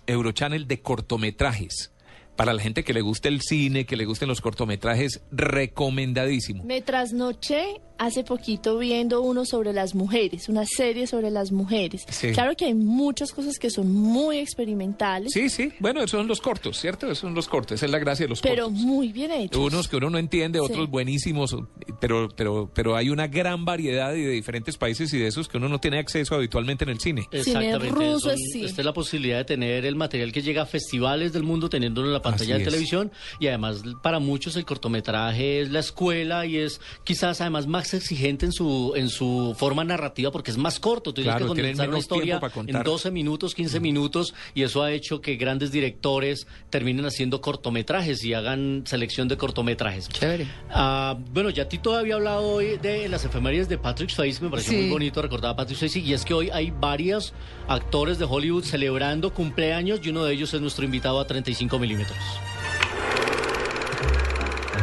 Eurochannel 0.06 0.66
de 0.68 0.80
cortometrajes. 0.80 1.92
Para 2.36 2.54
la 2.54 2.62
gente 2.62 2.84
que 2.84 2.94
le 2.94 3.00
guste 3.00 3.26
el 3.28 3.40
cine, 3.40 3.84
que 3.84 3.96
le 3.96 4.04
gusten 4.04 4.28
los 4.28 4.40
cortometrajes, 4.40 5.22
recomendadísimo. 5.32 6.62
Me 6.64 6.80
trasnoché 6.82 7.80
hace 7.98 8.24
poquito 8.24 8.78
viendo 8.78 9.20
uno 9.22 9.44
sobre 9.44 9.72
las 9.72 9.94
mujeres, 9.94 10.48
una 10.48 10.64
serie 10.66 11.06
sobre 11.06 11.30
las 11.30 11.52
mujeres. 11.52 12.04
Sí. 12.08 12.30
Claro 12.32 12.54
que 12.56 12.66
hay 12.66 12.74
muchas 12.74 13.32
cosas 13.32 13.58
que 13.58 13.70
son 13.70 13.92
muy 13.92 14.38
experimentales, 14.38 15.32
Sí, 15.32 15.48
sí, 15.48 15.72
bueno, 15.80 16.00
esos 16.00 16.12
son 16.18 16.28
los 16.28 16.40
cortos, 16.40 16.78
¿cierto? 16.78 17.06
Esos 17.06 17.18
son 17.18 17.34
los 17.34 17.48
cortos, 17.48 17.72
esa 17.76 17.86
es 17.86 17.92
la 17.92 17.98
gracia 17.98 18.24
de 18.26 18.30
los 18.30 18.40
pero 18.40 18.64
cortos. 18.66 18.82
muy 18.82 19.12
bien 19.12 19.30
hechos. 19.32 19.60
Unos 19.60 19.88
que 19.88 19.96
uno 19.96 20.10
no 20.10 20.18
entiende, 20.18 20.60
otros 20.60 20.86
Sí. 20.86 20.90
buenísimos, 20.90 21.56
pero, 22.00 22.28
pero, 22.36 22.70
pero 22.74 22.96
hay 22.96 23.10
una 23.10 23.26
gran 23.26 23.64
variedad 23.64 24.12
de 24.12 24.28
diferentes 24.30 24.76
países 24.76 25.12
y 25.12 25.18
de 25.18 25.26
esos 25.26 25.48
que 25.48 25.56
uno 25.56 25.68
no 25.68 25.80
tiene 25.80 25.98
acceso 25.98 26.34
habitualmente 26.34 26.84
en 26.84 26.90
el 26.90 27.00
cine. 27.00 27.26
Exactamente. 27.32 27.88
ruso 27.88 28.30
son- 28.30 28.38
sí. 28.38 28.64
Esta 28.64 28.82
es 28.82 28.84
la 28.86 28.92
posibilidad 28.92 29.38
de 29.38 29.44
tener 29.44 29.84
el 29.84 29.96
material 29.96 30.32
que 30.32 30.42
llega 30.42 30.62
a 30.62 30.66
festivales 30.66 31.32
del 31.32 31.42
mundo 31.42 31.68
teniéndolo 31.68 32.06
en 32.08 32.12
la 32.12 32.22
pantalla 32.22 32.54
Así 32.54 32.62
de 32.64 32.68
es. 32.68 32.72
televisión 32.72 33.10
y 33.40 33.48
además 33.48 33.82
para 34.02 34.18
muchos 34.18 34.56
el 34.56 34.64
cortometraje 34.64 35.60
es 35.62 35.70
la 35.70 35.80
escuela 35.80 36.46
y 36.46 36.58
es 36.58 36.80
quizás 37.04 37.40
además 37.40 37.66
más 37.66 37.87
exigente 37.94 38.46
en 38.46 38.52
su 38.52 38.92
en 38.96 39.08
su 39.08 39.54
forma 39.58 39.84
narrativa 39.84 40.30
porque 40.30 40.50
es 40.50 40.56
más 40.58 40.78
corto. 40.80 41.12
Tú 41.12 41.22
tienes 41.22 41.36
Claro, 41.36 41.52
que 41.54 41.54
tienen 41.62 41.72
condensar 41.76 41.88
una 41.88 41.98
historia 41.98 42.40
en 42.42 42.50
contar. 42.50 42.84
12 42.84 43.10
minutos, 43.10 43.54
15 43.54 43.80
minutos 43.80 44.34
y 44.54 44.62
eso 44.62 44.82
ha 44.82 44.92
hecho 44.92 45.20
que 45.20 45.36
grandes 45.36 45.70
directores 45.72 46.46
terminen 46.70 47.06
haciendo 47.06 47.40
cortometrajes 47.40 48.24
y 48.24 48.34
hagan 48.34 48.82
selección 48.86 49.28
de 49.28 49.36
cortometrajes. 49.36 50.08
Chévere. 50.08 50.46
Ah, 50.70 51.16
bueno, 51.32 51.50
ya 51.50 51.68
Tito 51.68 51.94
había 51.96 52.14
hablado 52.16 52.42
hoy 52.46 52.76
de 52.78 53.08
las 53.08 53.24
efemérides 53.24 53.68
de 53.68 53.78
Patrick 53.78 54.10
Swayze, 54.10 54.42
me 54.42 54.50
pareció 54.50 54.72
Sí. 54.72 54.78
muy 54.82 54.90
bonito 54.90 55.22
recordar 55.22 55.52
a 55.52 55.56
Patrick 55.56 55.78
Swayze, 55.78 56.00
y 56.00 56.12
es 56.12 56.24
que 56.24 56.34
hoy 56.34 56.50
hay 56.50 56.70
varios 56.70 57.32
actores 57.68 58.18
de 58.18 58.24
Hollywood 58.24 58.64
celebrando 58.64 59.32
cumpleaños 59.32 60.00
y 60.04 60.10
uno 60.10 60.24
de 60.24 60.34
ellos 60.34 60.52
es 60.54 60.60
nuestro 60.60 60.84
invitado 60.84 61.20
a 61.20 61.26
35 61.26 61.78
milímetros. 61.78 62.16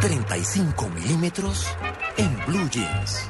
35 0.07 0.87
milímetros 0.93 1.65
en 2.17 2.39
Blue 2.45 2.69
Jeans. 2.69 3.27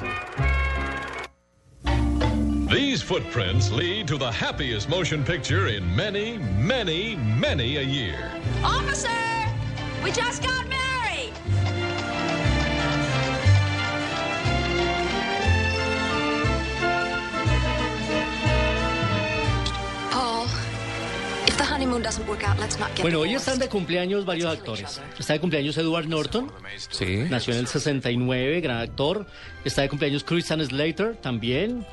These 2.70 3.02
footprints 3.02 3.70
lead 3.72 4.06
to 4.08 4.18
the 4.18 4.30
happiest 4.30 4.86
motion 4.86 5.24
picture 5.24 5.68
in 5.68 5.96
many, 5.96 6.36
many, 6.36 7.16
many 7.16 7.78
a 7.78 7.82
year. 7.82 8.30
Officer! 8.62 9.08
We 10.04 10.12
just 10.12 10.42
got 10.42 10.68
Bueno, 23.02 23.20
hoy 23.20 23.34
están 23.34 23.58
de 23.58 23.68
cumpleaños 23.68 24.24
varios 24.24 24.52
actores. 24.52 25.00
Está 25.18 25.34
de 25.34 25.40
cumpleaños 25.40 25.76
Edward 25.78 26.06
Norton, 26.08 26.50
Sí. 26.90 27.24
nació 27.30 27.54
en 27.54 27.60
el 27.60 27.66
69, 27.66 28.60
gran 28.60 28.78
actor. 28.78 29.26
Está 29.64 29.82
de 29.82 29.88
cumpleaños 29.88 30.24
Christian 30.24 30.64
Slater, 30.64 31.16
también. 31.16 31.86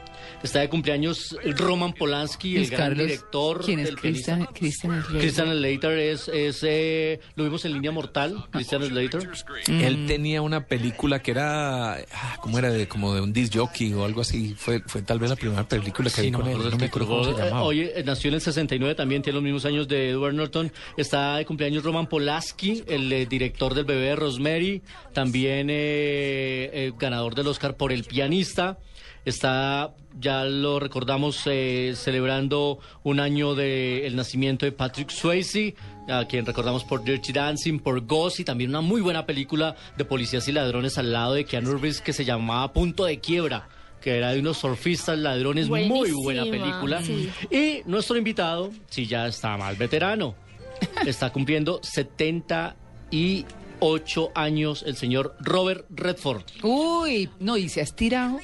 Está 0.44 0.60
de 0.60 0.70
cumpleaños 0.70 1.38
Roman 1.56 1.94
Polanski, 1.94 2.58
el 2.58 2.68
gran 2.68 2.90
Carlos, 2.90 3.08
director. 3.08 3.64
¿Quién 3.66 3.80
es 3.80 3.86
del. 3.86 3.96
Christian? 3.96 4.46
Christian 4.54 5.02
Slater? 5.02 5.22
Christian 5.22 5.52
Slater 5.52 5.98
es, 6.00 6.28
es 6.28 6.60
eh, 6.64 7.20
lo 7.36 7.46
vimos 7.46 7.64
en 7.66 7.74
Línea 7.74 7.92
Mortal, 7.92 8.46
Christian 8.52 8.84
Slater. 8.84 9.30
Él 9.68 10.06
tenía 10.06 10.42
una 10.42 10.66
película 10.68 11.22
que 11.22 11.32
era, 11.32 11.94
ah, 11.94 12.38
¿cómo 12.42 12.60
era? 12.60 12.70
De, 12.72 12.88
como 12.90 13.16
de 13.16 13.22
un 13.22 13.32
disc 13.32 13.54
jockey 13.56 13.94
o 13.94 14.04
algo 14.04 14.20
así. 14.22 14.54
Fue, 14.58 14.82
fue 14.86 15.02
tal 15.02 15.20
vez 15.20 15.30
la 15.30 15.38
primera 15.38 15.68
película 15.68 16.10
que 16.10 16.16
Sí, 16.18 16.22
vi 16.24 16.32
no 16.32 16.40
con 16.40 16.48
me 16.48 16.52
él. 16.54 16.58
acuerdo 16.58 16.72
No 16.72 16.78
me 16.78 16.86
acuerdo 16.88 17.08
cómo 17.08 17.24
se 17.24 17.30
título. 17.30 17.46
llamaba. 17.46 17.64
Oye, 17.66 17.94
eh, 17.96 18.04
nació 18.04 18.28
en 18.28 18.34
el 18.36 18.42
69 18.42 18.96
también, 18.96 19.22
tiene 19.22 19.36
los 19.36 19.44
mismos 19.44 19.64
años 19.66 19.88
de 19.88 19.94
de 19.94 20.10
Edward 20.10 20.34
Norton. 20.34 20.72
Está 20.98 21.38
de 21.38 21.46
cumpleaños 21.46 21.84
Roman 21.84 22.08
Polanski, 22.08 22.84
el 22.88 23.14
eh, 23.14 23.26
director 23.28 23.76
del 23.76 23.86
bebé 23.86 24.08
de 24.08 24.16
Rosemary, 24.16 24.82
también 25.14 25.70
eh, 25.70 26.70
eh, 26.74 26.92
ganador 27.00 27.36
del 27.36 27.46
Oscar 27.48 27.78
por 27.78 27.92
El 27.94 28.04
pianista. 28.04 28.80
Está, 29.24 29.94
ya 30.20 30.46
lo 30.46 30.80
recordamos, 30.80 31.42
eh, 31.46 31.94
celebrando 31.96 32.80
un 33.04 33.20
año 33.20 33.56
del 33.56 34.16
nacimiento 34.16 34.66
de 34.66 34.72
Patrick 34.72 35.10
Swayze, 35.10 35.76
a 36.10 36.26
quien 36.26 36.46
recordamos 36.46 36.84
por 36.84 37.04
Dirty 37.04 37.34
Dancing, 37.34 37.80
por 37.80 38.06
Ghost 38.06 38.40
y 38.40 38.44
también 38.44 38.70
una 38.70 38.82
muy 38.82 39.02
buena 39.02 39.26
película 39.26 39.76
de 39.98 40.06
policías 40.06 40.48
y 40.48 40.52
ladrones 40.52 40.98
al 40.98 41.12
lado 41.12 41.34
de 41.34 41.46
Keanu 41.46 41.74
Reeves 41.74 42.02
que 42.02 42.14
se 42.14 42.26
llamaba 42.26 42.74
Punto 42.74 43.06
de 43.06 43.20
Quiebra 43.20 43.68
que 44.04 44.18
era 44.18 44.34
de 44.34 44.42
unos 44.42 44.58
surfistas 44.58 45.18
ladrones, 45.18 45.70
muy 45.70 46.12
buena 46.12 46.44
película. 46.44 47.02
sí. 47.02 47.32
Y 47.50 47.84
nuestro 47.86 48.18
invitado, 48.18 48.70
si 48.90 49.08
ya 49.08 49.28
está 49.28 49.56
más 49.56 49.78
veterano, 49.78 50.36
está 51.06 51.32
cumpliendo 51.32 51.80
78 51.82 54.32
años 54.36 54.84
el 54.86 54.98
señor 54.98 55.38
Robert 55.40 55.86
Redford. 55.90 56.44
Uy, 56.64 57.30
no, 57.40 57.56
y 57.56 57.70
se 57.70 57.80
ha 57.80 57.84
estirado. 57.84 58.42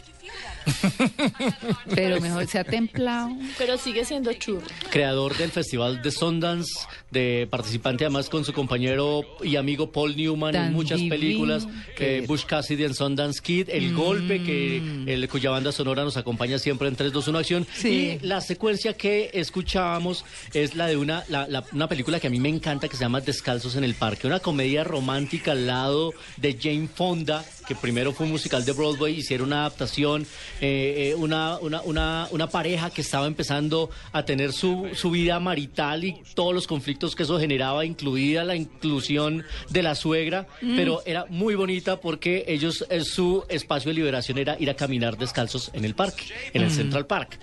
Pero 1.96 2.20
mejor 2.22 2.48
se 2.48 2.60
ha 2.60 2.64
templado. 2.64 3.30
Pero 3.58 3.78
sigue 3.78 4.06
siendo 4.06 4.32
churro. 4.34 4.66
creador 4.90 5.36
del 5.38 5.52
Festival 5.52 6.02
de 6.02 6.12
Sundance, 6.12 6.72
de 7.12 7.48
participante 7.50 8.06
además 8.06 8.30
con 8.30 8.46
su 8.46 8.54
compañero 8.54 9.22
y 9.44 9.56
amigo 9.56 9.92
Paul 9.92 10.16
Newman 10.16 10.54
Tan 10.54 10.68
en 10.68 10.74
muchas 10.74 10.98
divino 11.00 11.16
películas, 11.16 11.68
que 11.98 12.20
eh, 12.20 12.22
Bush 12.22 12.46
Cassidy 12.46 12.84
en 12.84 12.94
Sundance 12.94 13.42
Kid, 13.42 13.70
El 13.70 13.94
Golpe, 13.94 14.42
que 14.44 14.78
el, 15.08 15.28
cuya 15.30 15.50
banda 15.52 15.72
sonora 15.72 16.04
nos 16.04 16.18
acompaña 16.18 16.58
siempre 16.60 16.88
en 16.88 16.96
3, 16.96 17.12
2, 17.12 17.28
1 17.28 17.38
Acción. 17.40 17.68
Sí. 17.76 17.90
Y 18.22 18.26
la 18.26 18.42
secuencia 18.42 18.94
que 18.96 19.30
escuchábamos 19.34 20.26
es 20.54 20.76
la 20.76 20.88
de 20.88 20.98
una, 20.98 21.24
la- 21.30 21.48
la- 21.48 21.64
una 21.72 21.88
película 21.88 22.20
que 22.20 22.28
a 22.28 22.30
mí 22.30 22.40
me 22.40 22.50
encanta 22.50 22.88
que 22.88 22.96
se 22.98 23.04
llama 23.04 23.22
Descalzos 23.22 23.76
en 23.76 23.84
el 23.84 23.96
Parque, 23.96 24.28
una 24.28 24.40
comedia 24.40 24.84
romántica 24.84 25.52
al 25.52 25.68
lado 25.68 26.14
de 26.38 26.58
Jane 26.60 26.88
Fonda, 26.94 27.44
que 27.70 27.76
primero 27.76 28.12
fue 28.14 28.26
un 28.26 28.32
musical 28.32 28.66
de 28.66 28.72
Broadway, 28.72 29.14
hicieron 29.20 29.48
una 29.50 29.60
adaptación, 29.60 30.24
eh, 30.60 31.12
eh, 31.12 31.16
una, 31.16 31.60
una, 31.60 31.82
una, 31.84 32.28
una 32.32 32.50
pareja 32.50 32.90
que 32.90 33.02
estaba 33.02 33.28
empezando 33.28 33.92
a 34.12 34.26
tener 34.26 34.54
su, 34.54 34.90
su 34.96 35.12
vida 35.12 35.40
marital 35.40 36.04
y 36.04 36.16
todos 36.34 36.52
los 36.52 36.66
conflictos 36.66 37.16
que 37.16 37.22
eso 37.24 37.40
generaba, 37.40 37.86
incluida 37.86 38.44
la 38.44 38.56
inclusión 38.56 39.44
de 39.70 39.84
la 39.84 39.94
suegra, 39.94 40.48
Mm. 40.62 40.76
pero 40.76 41.04
era 41.06 41.26
muy 41.30 41.54
bonita 41.56 42.00
porque 42.02 42.44
ellos, 42.48 42.84
eh, 42.90 43.02
su 43.04 43.44
espacio 43.50 43.90
de 43.90 43.96
liberación 43.96 44.40
era 44.40 44.58
ir 44.60 44.70
a 44.72 44.74
caminar 44.74 45.16
descalzos 45.18 45.70
en 45.74 45.86
el 45.86 45.94
parque, 45.94 46.24
en 46.54 46.64
el 46.64 46.70
Mm. 46.70 46.74
Central 46.74 47.06
Park. 47.06 47.40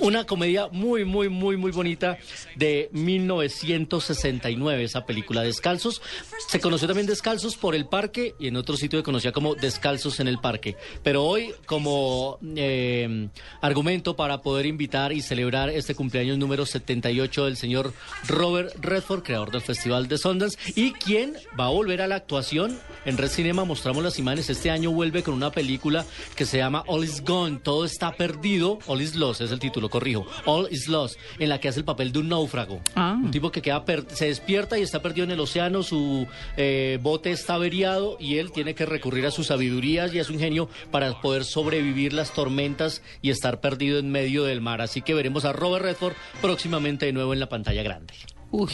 Una 0.00 0.24
comedia 0.26 0.66
muy, 0.72 1.04
muy, 1.04 1.28
muy, 1.28 1.56
muy 1.56 1.70
bonita 1.70 2.18
de 2.56 2.90
1969, 2.92 4.84
esa 4.84 5.04
película 5.06 5.42
Descalzos. 5.42 6.02
Se 6.48 6.60
conoció 6.60 6.88
también 6.88 7.06
Descalzos 7.06 7.56
por 7.56 7.74
el 7.74 7.86
parque 7.86 8.34
y 8.40 8.48
en 8.48 8.56
otro 8.56 8.76
sitio 8.76 8.98
se 8.98 9.02
conocía 9.02 9.32
como 9.32 9.43
Descalzos 9.52 10.20
en 10.20 10.28
el 10.28 10.38
parque. 10.38 10.76
Pero 11.02 11.24
hoy, 11.24 11.52
como 11.66 12.38
eh, 12.56 13.28
argumento 13.60 14.16
para 14.16 14.40
poder 14.40 14.64
invitar 14.64 15.12
y 15.12 15.20
celebrar 15.20 15.68
este 15.68 15.94
cumpleaños 15.94 16.38
número 16.38 16.64
78 16.64 17.44
del 17.44 17.58
señor 17.58 17.92
Robert 18.26 18.74
Redford, 18.80 19.22
creador 19.22 19.50
del 19.50 19.60
Festival 19.60 20.08
de 20.08 20.16
Sundance, 20.16 20.56
y 20.74 20.92
quien 20.92 21.34
va 21.60 21.66
a 21.66 21.70
volver 21.70 22.00
a 22.00 22.06
la 22.06 22.14
actuación. 22.16 22.78
En 23.04 23.18
Red 23.18 23.28
Cinema 23.28 23.64
mostramos 23.66 24.02
las 24.02 24.18
imágenes. 24.18 24.48
Este 24.48 24.70
año 24.70 24.90
vuelve 24.90 25.22
con 25.22 25.34
una 25.34 25.50
película 25.50 26.06
que 26.34 26.46
se 26.46 26.56
llama 26.56 26.82
All 26.86 27.04
is 27.04 27.22
Gone, 27.22 27.58
Todo 27.62 27.84
está 27.84 28.12
perdido. 28.12 28.78
All 28.86 29.02
is 29.02 29.14
Lost 29.16 29.40
es 29.42 29.50
el 29.50 29.58
título, 29.58 29.90
corrijo. 29.90 30.24
All 30.46 30.68
is 30.70 30.88
Lost, 30.88 31.18
en 31.38 31.48
la 31.50 31.60
que 31.60 31.68
hace 31.68 31.80
el 31.80 31.84
papel 31.84 32.12
de 32.12 32.20
un 32.20 32.28
náufrago. 32.28 32.80
Ah. 32.94 33.18
Un 33.22 33.30
tipo 33.30 33.50
que 33.50 33.60
queda 33.60 33.84
per- 33.84 34.06
se 34.12 34.26
despierta 34.28 34.78
y 34.78 34.82
está 34.82 35.02
perdido 35.02 35.24
en 35.24 35.32
el 35.32 35.40
océano, 35.40 35.82
su 35.82 36.26
eh, 36.56 36.98
bote 37.02 37.32
está 37.32 37.54
averiado 37.54 38.16
y 38.20 38.38
él 38.38 38.52
tiene 38.52 38.74
que 38.74 38.86
recurrir 38.86 39.26
a 39.26 39.30
sus 39.34 39.48
sabidurías 39.48 40.14
y 40.14 40.20
a 40.20 40.24
su 40.24 40.32
ingenio 40.32 40.68
para 40.90 41.20
poder 41.20 41.44
sobrevivir 41.44 42.12
las 42.12 42.32
tormentas 42.32 43.02
y 43.22 43.30
estar 43.30 43.60
perdido 43.60 43.98
en 43.98 44.10
medio 44.10 44.44
del 44.44 44.60
mar. 44.60 44.80
Así 44.80 45.02
que 45.02 45.14
veremos 45.14 45.44
a 45.44 45.52
Robert 45.52 45.84
Redford 45.84 46.14
próximamente 46.40 47.06
de 47.06 47.12
nuevo 47.12 47.32
en 47.32 47.40
la 47.40 47.48
pantalla 47.48 47.82
grande. 47.82 48.14
Uy. 48.50 48.72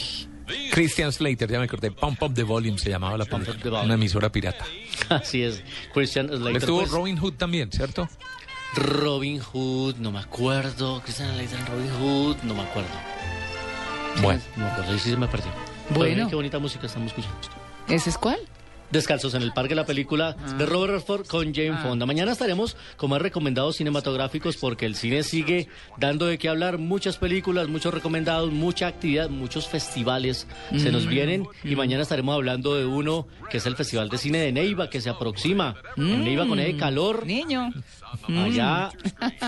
Christian 0.71 1.11
Slater, 1.11 1.49
ya 1.49 1.59
me 1.59 1.65
acordé. 1.65 1.91
Pump 1.91 2.21
Up 2.23 2.33
the 2.33 2.43
Volume 2.43 2.77
se 2.77 2.89
llamaba 2.89 3.17
la 3.17 3.25
the 3.25 3.31
Volume. 3.31 3.85
Una 3.85 3.93
emisora 3.93 4.31
pirata. 4.31 4.65
Así 5.09 5.43
es. 5.43 5.63
Christian 5.93 6.27
Slater. 6.27 6.57
Estuvo 6.57 6.79
pues, 6.79 6.91
Robin 6.91 7.17
Hood 7.17 7.33
también, 7.33 7.71
¿cierto? 7.71 8.09
Robin 8.75 9.39
Hood, 9.39 9.95
no 9.97 10.11
me 10.11 10.19
acuerdo. 10.19 11.01
Christian 11.01 11.33
Slater 11.33 11.59
en 11.59 11.65
Robin 11.65 11.89
Hood, 11.99 12.37
no 12.43 12.53
me 12.53 12.61
acuerdo. 12.61 12.89
Bueno. 14.21 14.41
No 14.55 14.65
me 14.65 14.71
acuerdo, 14.71 14.91
ahí 14.91 14.99
sí 14.99 15.09
se 15.09 15.17
me 15.17 15.27
perdió. 15.27 15.51
Bueno. 15.89 16.15
Pero 16.15 16.29
qué 16.29 16.35
bonita 16.35 16.59
música 16.59 16.85
estamos 16.87 17.07
escuchando. 17.07 17.37
¿Ese 17.87 18.09
es 18.09 18.17
cuál? 18.17 18.39
Descalzos 18.91 19.33
en 19.35 19.41
el 19.41 19.53
Parque, 19.53 19.73
la 19.75 19.85
película 19.85 20.33
de 20.57 20.65
Robert 20.65 20.93
Redford 20.93 21.25
con 21.27 21.53
Jane 21.53 21.77
Fonda. 21.81 22.05
Mañana 22.05 22.33
estaremos 22.33 22.75
con 22.97 23.09
más 23.09 23.21
recomendados 23.21 23.77
cinematográficos 23.77 24.57
porque 24.57 24.85
el 24.85 24.95
cine 24.95 25.23
sigue 25.23 25.67
dando 25.97 26.25
de 26.25 26.37
qué 26.37 26.49
hablar. 26.49 26.77
Muchas 26.77 27.17
películas, 27.17 27.67
muchos 27.69 27.93
recomendados, 27.93 28.51
mucha 28.51 28.87
actividad, 28.87 29.29
muchos 29.29 29.67
festivales 29.67 30.45
se 30.77 30.91
nos 30.91 31.05
Mm. 31.05 31.09
vienen. 31.09 31.47
Y 31.63 31.75
mañana 31.75 32.03
estaremos 32.03 32.35
hablando 32.35 32.75
de 32.75 32.85
uno 32.85 33.27
que 33.49 33.57
es 33.57 33.65
el 33.65 33.75
Festival 33.75 34.09
de 34.09 34.17
Cine 34.17 34.39
de 34.39 34.51
Neiva, 34.51 34.89
que 34.89 34.99
se 34.99 35.09
aproxima. 35.09 35.75
En 35.95 36.23
Neiva 36.23 36.45
con 36.45 36.59
el 36.59 36.77
calor. 36.77 37.25
Niño. 37.25 37.71
Allá 38.27 38.89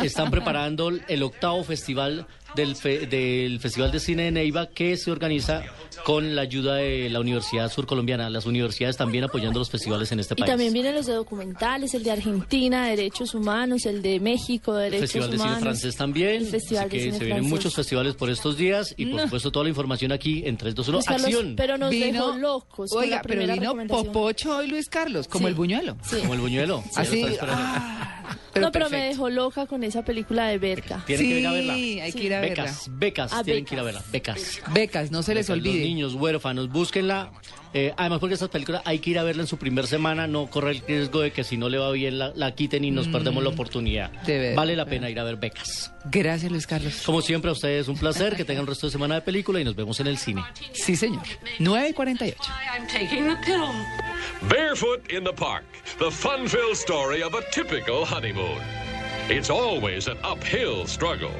están 0.04 0.32
preparando 0.32 0.90
el 1.08 1.24
octavo 1.24 1.64
festival 1.66 2.28
del, 2.56 2.76
fe- 2.76 3.08
del 3.08 3.60
Festival 3.60 3.92
de 3.92 4.00
Cine 4.00 4.24
de 4.24 4.32
Neiva 4.32 4.68
que 4.68 4.96
se 4.98 5.12
organiza 5.12 5.64
con 6.06 6.36
la 6.36 6.42
ayuda 6.42 6.76
de 6.76 7.10
la 7.10 7.20
Universidad 7.20 7.72
Surcolombiana. 7.72 8.30
Las 8.30 8.46
universidades 8.46 8.98
también 8.98 9.24
apoyando 9.24 9.60
los 9.60 9.70
festivales 9.70 10.12
en 10.12 10.20
este 10.20 10.34
Y 10.34 10.38
país. 10.38 10.50
también 10.50 10.74
vienen 10.74 10.96
los 10.96 11.06
de 11.06 11.14
documentales, 11.14 11.94
el 11.94 12.04
de 12.04 12.12
Argentina, 12.12 12.88
Derechos 12.88 13.34
Humanos, 13.34 13.86
el 13.86 14.02
de 14.02 14.20
México, 14.20 14.78
el 14.78 14.92
Derechos 14.92 15.02
Festival 15.12 15.30
de 15.32 15.38
Cine 15.38 15.44
Humanos. 15.50 15.64
Francés 15.64 15.96
también. 15.96 16.30
El 16.44 16.46
Festival 16.48 16.86
así 16.86 16.90
de 16.90 16.98
que 16.98 17.04
Cine 17.06 17.18
se 17.18 17.24
vienen 17.26 17.44
Francés. 17.44 17.52
muchos 17.52 17.76
festivales 17.76 18.16
por 18.16 18.30
estos 18.30 18.58
días 18.58 18.94
y 18.98 19.06
por 19.06 19.16
No. 19.16 19.24
supuesto 19.24 19.52
toda 19.52 19.64
la 19.64 19.70
información 19.70 20.12
aquí 20.12 20.44
en 20.46 20.58
3, 20.58 20.76
2, 20.76 20.88
1, 20.90 20.98
Luis 20.98 21.06
Carlos, 21.08 21.26
acción. 21.26 21.54
pero 21.56 21.78
nos 21.78 21.90
Vino- 21.92 22.06
dejó 22.28 22.38
locos. 22.38 22.90
con 22.92 23.02
Oiga, 23.04 23.16
la 23.18 23.22
pero 23.22 23.54
vino. 23.54 23.88
Popocho 23.88 24.62
y 24.64 24.68
Luis 24.68 24.90
Carlos, 24.90 25.28
como 25.28 25.46
Sí. 25.48 25.50
el 25.50 25.56
buñuelo. 25.56 25.98
Sí. 26.04 26.18
Como 26.20 26.34
el 26.34 26.40
buñuelo. 26.42 26.84
Sí, 26.86 26.90
Así, 26.96 27.26
ah, 27.42 28.23
pero 28.54 28.66
no, 28.68 28.72
pero 28.72 28.86
me 28.86 28.92
perfecto. 28.92 29.10
dejó 29.14 29.30
loca 29.30 29.66
con 29.68 29.84
esa 29.84 30.04
película 30.04 30.48
de 30.48 30.58
Berca. 30.58 31.04
Tienen 31.06 31.28
que 31.28 31.40
ir 31.40 31.48
a 31.48 31.50
Sí, 31.52 31.56
verla. 31.58 31.74
hay 31.74 32.12
que 32.14 32.24
ir 32.24 32.34
a 32.34 32.42
verla. 32.42 32.64
Becas, 32.64 32.90
becas, 32.92 33.34
Ah, 33.34 33.44
tienen 33.44 33.64
becas. 33.64 33.70
que 33.70 33.76
ir 33.76 33.80
a 33.80 33.84
verla. 33.84 34.04
Becas. 34.12 34.62
Becas, 34.74 35.12
no 35.12 35.24
se 35.24 35.34
les 35.36 35.48
Becas, 35.48 35.58
olvide. 35.60 35.80
Los 35.80 35.88
niños 35.88 36.14
huérfanos, 36.16 36.70
búsquenla. 36.70 37.32
Eh, 37.74 37.94
además, 37.98 38.20
porque 38.20 38.36
esta 38.36 38.48
película 38.50 38.82
hay 38.86 39.00
que 39.00 39.10
ir 39.10 39.20
a 39.20 39.24
verla 39.24 39.42
en 39.44 39.48
su 39.48 39.58
primer 39.58 39.88
semana, 39.88 40.28
no 40.28 40.48
corre 40.48 40.72
el 40.72 40.82
riesgo 40.88 41.22
de 41.22 41.32
que 41.32 41.44
si 41.44 41.58
no 41.58 41.70
le 41.70 41.78
va 41.80 41.92
bien 41.92 42.20
la, 42.20 42.32
la 42.36 42.54
quiten 42.54 42.84
y 42.86 42.92
nos 42.92 43.08
perdemos 43.08 43.44
la 43.44 43.50
oportunidad. 43.50 44.12
Mm. 44.12 44.26
De 44.26 44.40
ver- 44.40 44.56
vale 44.56 44.76
la 44.76 44.86
pena 44.86 45.10
ir 45.10 45.20
a 45.20 45.24
ver 45.24 45.38
becas. 45.38 45.92
Gracias, 46.06 46.52
Luis 46.52 46.68
Carlos. 46.68 47.02
Como 47.06 47.22
siempre, 47.22 47.50
a 47.50 47.54
ustedes 47.54 47.88
un 47.88 47.98
placer, 47.98 48.36
que 48.36 48.46
tengan 48.46 48.62
el 48.62 48.68
resto 48.68 48.88
de 48.88 48.92
semana 48.92 49.16
de 49.16 49.22
película 49.22 49.60
y 49.60 49.64
nos 49.64 49.76
vemos 49.76 50.00
en 50.00 50.08
el 50.08 50.18
cine. 50.18 50.44
Sí, 50.74 50.96
señor. 50.96 51.24
9 51.60 51.90
y 51.90 51.94
48. 51.94 52.38
I'm 52.78 52.88
taking 52.88 53.28
the 53.28 53.36
pill. 53.46 53.64
Barefoot 54.50 55.12
in 55.12 55.24
the 55.24 55.34
Park, 55.34 55.64
the 56.00 56.12
fun 56.12 56.48
filled 56.48 56.76
story 56.76 57.24
of 57.24 57.34
a 57.34 57.42
typical 57.52 58.06
honeymoon. 58.06 58.60
It's 59.30 59.50
always 59.50 60.08
an 60.08 60.18
uphill 60.24 60.86
struggle. 60.86 61.32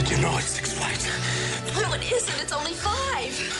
Did 0.00 0.12
you 0.12 0.22
know 0.22 0.38
it's 0.38 0.46
six 0.46 0.72
flights? 0.72 1.04
No, 1.76 1.92
it 1.92 2.10
isn't. 2.10 2.40
It's 2.40 2.52
only 2.52 2.72
five. 2.72 3.59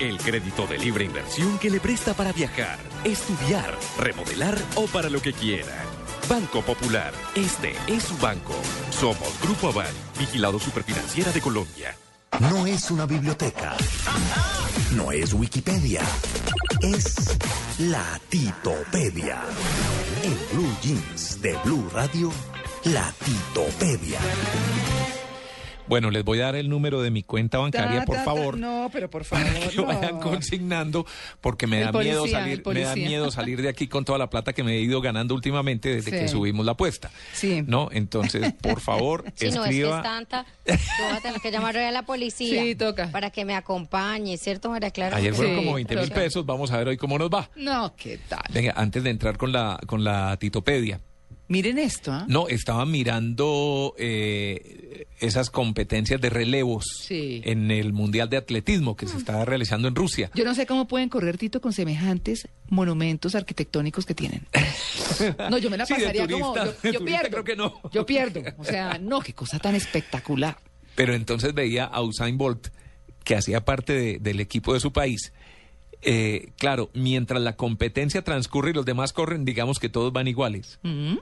El 0.00 0.16
crédito 0.18 0.64
de 0.68 0.78
libre 0.78 1.04
inversión 1.04 1.58
que 1.58 1.70
le 1.70 1.80
presta 1.80 2.14
para 2.14 2.32
viajar, 2.32 2.78
estudiar, 3.02 3.76
remodelar 3.98 4.56
o 4.76 4.86
para 4.86 5.10
lo 5.10 5.20
que 5.20 5.32
quiera. 5.32 5.84
Banco 6.28 6.62
Popular, 6.62 7.12
este 7.34 7.74
es 7.88 8.04
su 8.04 8.16
banco. 8.18 8.54
Somos 8.90 9.40
Grupo 9.42 9.70
Aval, 9.70 9.92
vigilado 10.16 10.60
superfinanciera 10.60 11.32
de 11.32 11.40
Colombia. 11.40 11.96
No 12.38 12.64
es 12.64 12.92
una 12.92 13.06
biblioteca. 13.06 13.74
No 14.94 15.10
es 15.10 15.32
Wikipedia. 15.32 16.02
Es 16.80 17.36
la 17.80 18.20
Titopedia. 18.28 19.42
En 20.22 20.38
Blue 20.52 20.76
Jeans 20.80 21.42
de 21.42 21.56
Blue 21.64 21.90
Radio, 21.92 22.30
la 22.84 23.12
Titopedia. 23.24 24.20
Bueno, 25.88 26.10
les 26.10 26.22
voy 26.24 26.40
a 26.40 26.44
dar 26.46 26.56
el 26.56 26.68
número 26.68 27.00
de 27.02 27.10
mi 27.10 27.22
cuenta 27.22 27.58
bancaria, 27.58 28.00
Ta, 28.00 28.04
por 28.04 28.16
ta, 28.16 28.24
ta. 28.24 28.30
favor. 28.34 28.58
No, 28.58 28.90
pero 28.92 29.08
por 29.08 29.24
favor. 29.24 29.46
para 29.52 29.68
que 29.70 29.76
lo 29.76 29.86
vayan 29.86 30.14
no. 30.14 30.20
consignando 30.20 31.06
porque 31.40 31.66
me 31.66 31.78
El 31.78 31.84
da 31.86 31.92
policía, 31.92 32.12
miedo 32.14 32.28
salir 32.28 32.62
me 32.66 32.80
da 32.82 32.94
miedo 32.96 33.30
salir 33.30 33.62
de 33.62 33.68
aquí 33.68 33.88
con 33.88 34.04
toda 34.04 34.18
la 34.18 34.28
plata 34.30 34.52
que 34.52 34.62
me 34.62 34.74
he 34.76 34.80
ido 34.80 35.00
ganando 35.00 35.34
últimamente 35.34 35.88
desde 35.94 36.10
Sí. 36.10 36.16
que 36.18 36.28
subimos 36.28 36.64
la 36.66 36.72
apuesta 36.72 37.10
Sí. 37.32 37.62
no 37.66 37.88
entonces 37.92 38.52
por 38.62 38.80
favor 38.80 39.24
Si 39.34 39.46
no 39.46 39.50
es 39.50 39.54
que 39.54 39.60
escriba 39.76 39.96
es 39.98 40.02
tanta, 40.02 40.44
tú 40.66 40.72
vas 41.04 41.18
a 41.18 41.20
tener 41.22 41.40
que 41.40 41.50
llamar 41.50 41.76
hoy 41.76 41.84
a 41.84 41.90
la 41.90 42.02
policía. 42.02 42.62
Sí, 42.62 42.74
toca. 42.74 43.10
Para 43.10 43.30
que 43.30 43.44
me 43.44 43.54
acompañe, 43.54 44.36
¿cierto, 44.36 44.70
María 44.70 44.90
Clara? 44.90 45.16
ayer 45.16 45.34
fueron 45.34 45.54
Sí, 45.54 45.60
como 45.64 45.74
20 45.74 45.96
mil 45.96 46.10
pesos 46.10 46.44
vamos 46.46 46.70
a 46.70 46.78
ver 46.78 46.88
hoy 46.88 46.96
cómo 46.96 47.18
nos 47.18 47.30
va 47.30 47.48
No, 47.56 47.94
¿qué 47.96 48.18
tal? 48.28 48.42
venga 48.52 48.72
antes 48.76 49.02
de 49.02 49.10
entrar 49.10 49.36
con 49.38 49.52
la 49.52 49.78
con 49.86 50.04
la 50.04 50.36
titopedia 50.38 51.00
Miren 51.48 51.78
esto, 51.78 52.12
¿ah? 52.12 52.26
no 52.28 52.46
estaba 52.48 52.84
mirando 52.84 53.94
eh, 53.96 55.06
esas 55.18 55.48
competencias 55.48 56.20
de 56.20 56.28
relevos 56.28 56.84
Sí. 57.06 57.40
en 57.44 57.70
el 57.70 57.94
mundial 57.94 58.28
de 58.28 58.36
atletismo 58.36 58.96
que 58.96 59.06
se 59.08 59.16
está 59.16 59.44
realizando 59.46 59.88
en 59.88 59.94
Rusia 59.94 60.30
Yo 60.34 60.44
no 60.44 60.54
sé 60.54 60.66
cómo 60.66 60.86
pueden 60.86 61.08
correr, 61.08 61.38
Tito, 61.38 61.60
con 61.62 61.72
semejantes 61.72 62.48
monumentos 62.68 63.34
arquitectónicos 63.34 64.04
que 64.06 64.14
tienen. 64.14 64.46
No, 65.50 65.58
yo 65.58 65.68
me 65.70 65.76
la 65.78 65.86
Sí, 65.86 65.94
pasaría 65.94 66.28
como... 66.28 66.54
Yo, 66.54 67.04
pierdo. 67.04 67.30
creo 67.30 67.44
que 67.44 67.56
no. 67.56 67.80
Yo 67.92 68.04
pierdo. 68.06 68.42
O 68.58 68.64
sea, 68.64 68.98
no, 68.98 69.20
qué 69.20 69.32
cosa 69.32 69.58
tan 69.58 69.74
espectacular. 69.74 70.58
Pero 70.94 71.14
entonces 71.14 71.54
veía 71.54 71.84
a 71.86 72.02
Usain 72.02 72.36
Bolt, 72.38 72.68
que 73.24 73.34
hacía 73.34 73.64
parte 73.64 73.94
de- 73.94 74.18
del 74.18 74.38
equipo 74.38 74.74
de 74.74 74.80
su 74.80 74.92
país. 74.92 75.32
Eh, 76.02 76.50
claro, 76.56 76.90
mientras 76.94 77.42
la 77.42 77.56
competencia 77.56 78.22
transcurre 78.22 78.70
y 78.70 78.74
los 78.74 78.84
demás 78.84 79.12
corren, 79.12 79.44
digamos 79.44 79.78
que 79.80 79.88
todos 79.88 80.12
van 80.12 80.28
iguales. 80.28 80.78
Mm. 80.82 81.16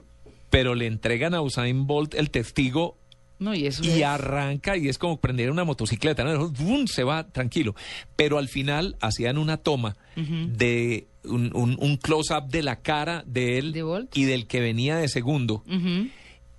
Pero 0.49 0.75
le 0.75 0.87
entregan 0.87 1.33
a 1.33 1.41
Usain 1.41 1.87
Bolt 1.87 2.13
el 2.15 2.29
testigo 2.31 2.97
No, 3.39 3.53
y 3.53 3.67
eso 3.67 3.83
y 3.83 3.89
es- 3.89 4.03
arranca 4.03 4.77
y 4.77 4.87
es 4.87 4.97
como 4.97 5.19
prender 5.19 5.51
una 5.51 5.63
motocicleta, 5.63 6.23
¿no? 6.23 6.49
¡Bum! 6.49 6.87
se 6.87 7.03
va 7.03 7.27
tranquilo. 7.27 7.75
Pero 8.15 8.37
al 8.37 8.47
final 8.47 8.95
hacían 9.01 9.37
una 9.37 9.57
toma 9.57 9.95
de 10.15 11.07
un, 11.23 11.51
un- 11.55 11.77
un 11.79 11.97
close-up 11.97 12.47
de 12.47 12.63
la 12.63 12.79
cara 12.81 13.23
de 13.27 13.57
él 13.57 13.75
y 14.13 14.23
del 14.23 14.47
que 14.47 14.59
venía 14.61 14.95
de 14.97 15.07
segundo. 15.09 15.63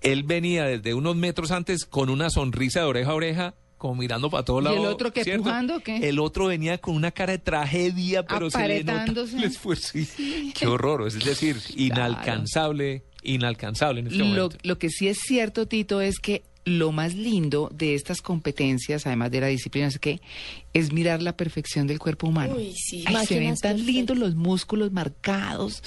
Él 0.01 0.23
venía 0.23 0.63
desde 0.65 0.93
unos 0.93 1.15
metros 1.17 1.51
antes 1.51 1.85
con 1.85 2.09
una 2.09 2.29
sonrisa 2.29 2.79
de 2.81 2.85
oreja 2.85 3.11
a 3.11 3.15
oreja, 3.15 3.53
como 3.77 3.95
mirando 3.95 4.29
para 4.29 4.45
todos 4.45 4.63
¿Y 4.63 4.67
el 4.67 4.75
lados. 4.75 4.93
otro 4.93 5.11
qué, 5.11 5.23
¿cierto? 5.25 5.43
pujando 5.43 5.77
o 5.77 5.79
qué? 5.81 6.07
El 6.07 6.19
otro 6.19 6.45
venía 6.47 6.77
con 6.77 6.95
una 6.95 7.11
cara 7.11 7.31
de 7.33 7.39
tragedia, 7.39 8.25
pero 8.25 8.49
se 8.49 8.65
le 8.67 8.79
nota 8.83 8.91
Aparetándose. 8.93 9.37
el 9.37 9.43
esfuerzo. 9.45 9.89
Sí, 9.93 10.53
Qué 10.57 10.67
horror, 10.67 11.05
es 11.07 11.23
decir, 11.25 11.57
inalcanzable, 11.75 13.03
inalcanzable 13.23 14.01
en 14.01 14.07
este 14.07 14.19
Lo, 14.19 14.25
momento. 14.25 14.57
lo 14.63 14.77
que 14.79 14.89
sí 14.89 15.07
es 15.07 15.19
cierto, 15.19 15.67
Tito, 15.67 16.01
es 16.01 16.19
que 16.19 16.43
lo 16.65 16.91
más 16.91 17.15
lindo 17.15 17.69
de 17.73 17.95
estas 17.95 18.21
competencias, 18.21 19.07
además 19.07 19.31
de 19.31 19.41
la 19.41 19.47
disciplina, 19.47 19.87
es 19.87 19.97
que 19.97 20.21
es 20.73 20.91
mirar 20.93 21.19
la 21.21 21.35
perfección 21.35 21.87
del 21.87 21.97
cuerpo 21.97 22.27
humano. 22.27 22.53
Uy, 22.55 22.73
sí, 22.75 23.03
Ay, 23.07 23.25
se 23.25 23.39
ven 23.39 23.55
tan 23.55 23.83
lindos 23.83 24.17
los 24.17 24.35
músculos 24.35 24.91
marcados. 24.91 25.81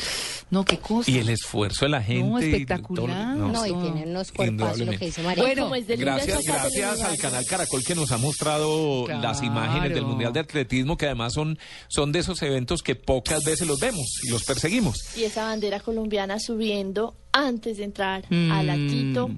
No, 0.50 0.64
qué 0.64 0.78
cosa. 0.78 1.08
Y 1.10 1.18
el 1.18 1.28
esfuerzo 1.28 1.84
de 1.84 1.90
la 1.90 2.02
gente. 2.02 2.28
No, 2.28 2.40
y 2.40 2.44
espectacular. 2.46 3.36
todo- 3.36 3.48
No, 3.48 3.66
y 3.66 3.72
tienen 3.92 4.08
unos 4.10 4.32
cuerpazos, 4.32 4.80
lo 4.80 4.92
que 4.98 5.06
dice 5.06 5.22
María. 5.22 5.44
Bueno, 5.44 5.70
Gracias, 5.70 6.44
gracias 6.44 7.00
al 7.02 7.16
canal 7.18 7.44
Caracol 7.46 7.84
que 7.84 7.94
nos 7.94 8.10
ha 8.10 8.18
mostrado 8.18 9.04
Claro. 9.04 9.20
las 9.22 9.42
imágenes 9.42 9.94
del 9.94 10.04
Mundial 10.04 10.32
de 10.32 10.40
Atletismo, 10.40 10.96
que 10.96 11.06
además 11.06 11.32
son, 11.34 11.58
son 11.88 12.10
de 12.12 12.18
esos 12.20 12.42
eventos 12.42 12.82
que 12.82 12.96
pocas 12.96 13.44
veces 13.44 13.68
los 13.68 13.78
vemos 13.78 14.20
y 14.24 14.30
los 14.30 14.42
perseguimos. 14.42 14.98
Y 15.16 15.24
esa 15.24 15.44
bandera 15.44 15.78
colombiana 15.80 16.40
subiendo 16.40 17.14
antes 17.30 17.76
de 17.76 17.84
entrar 17.84 18.24
a 18.50 18.62
la 18.64 18.76
Mm. 18.76 18.88
Quito 18.88 19.30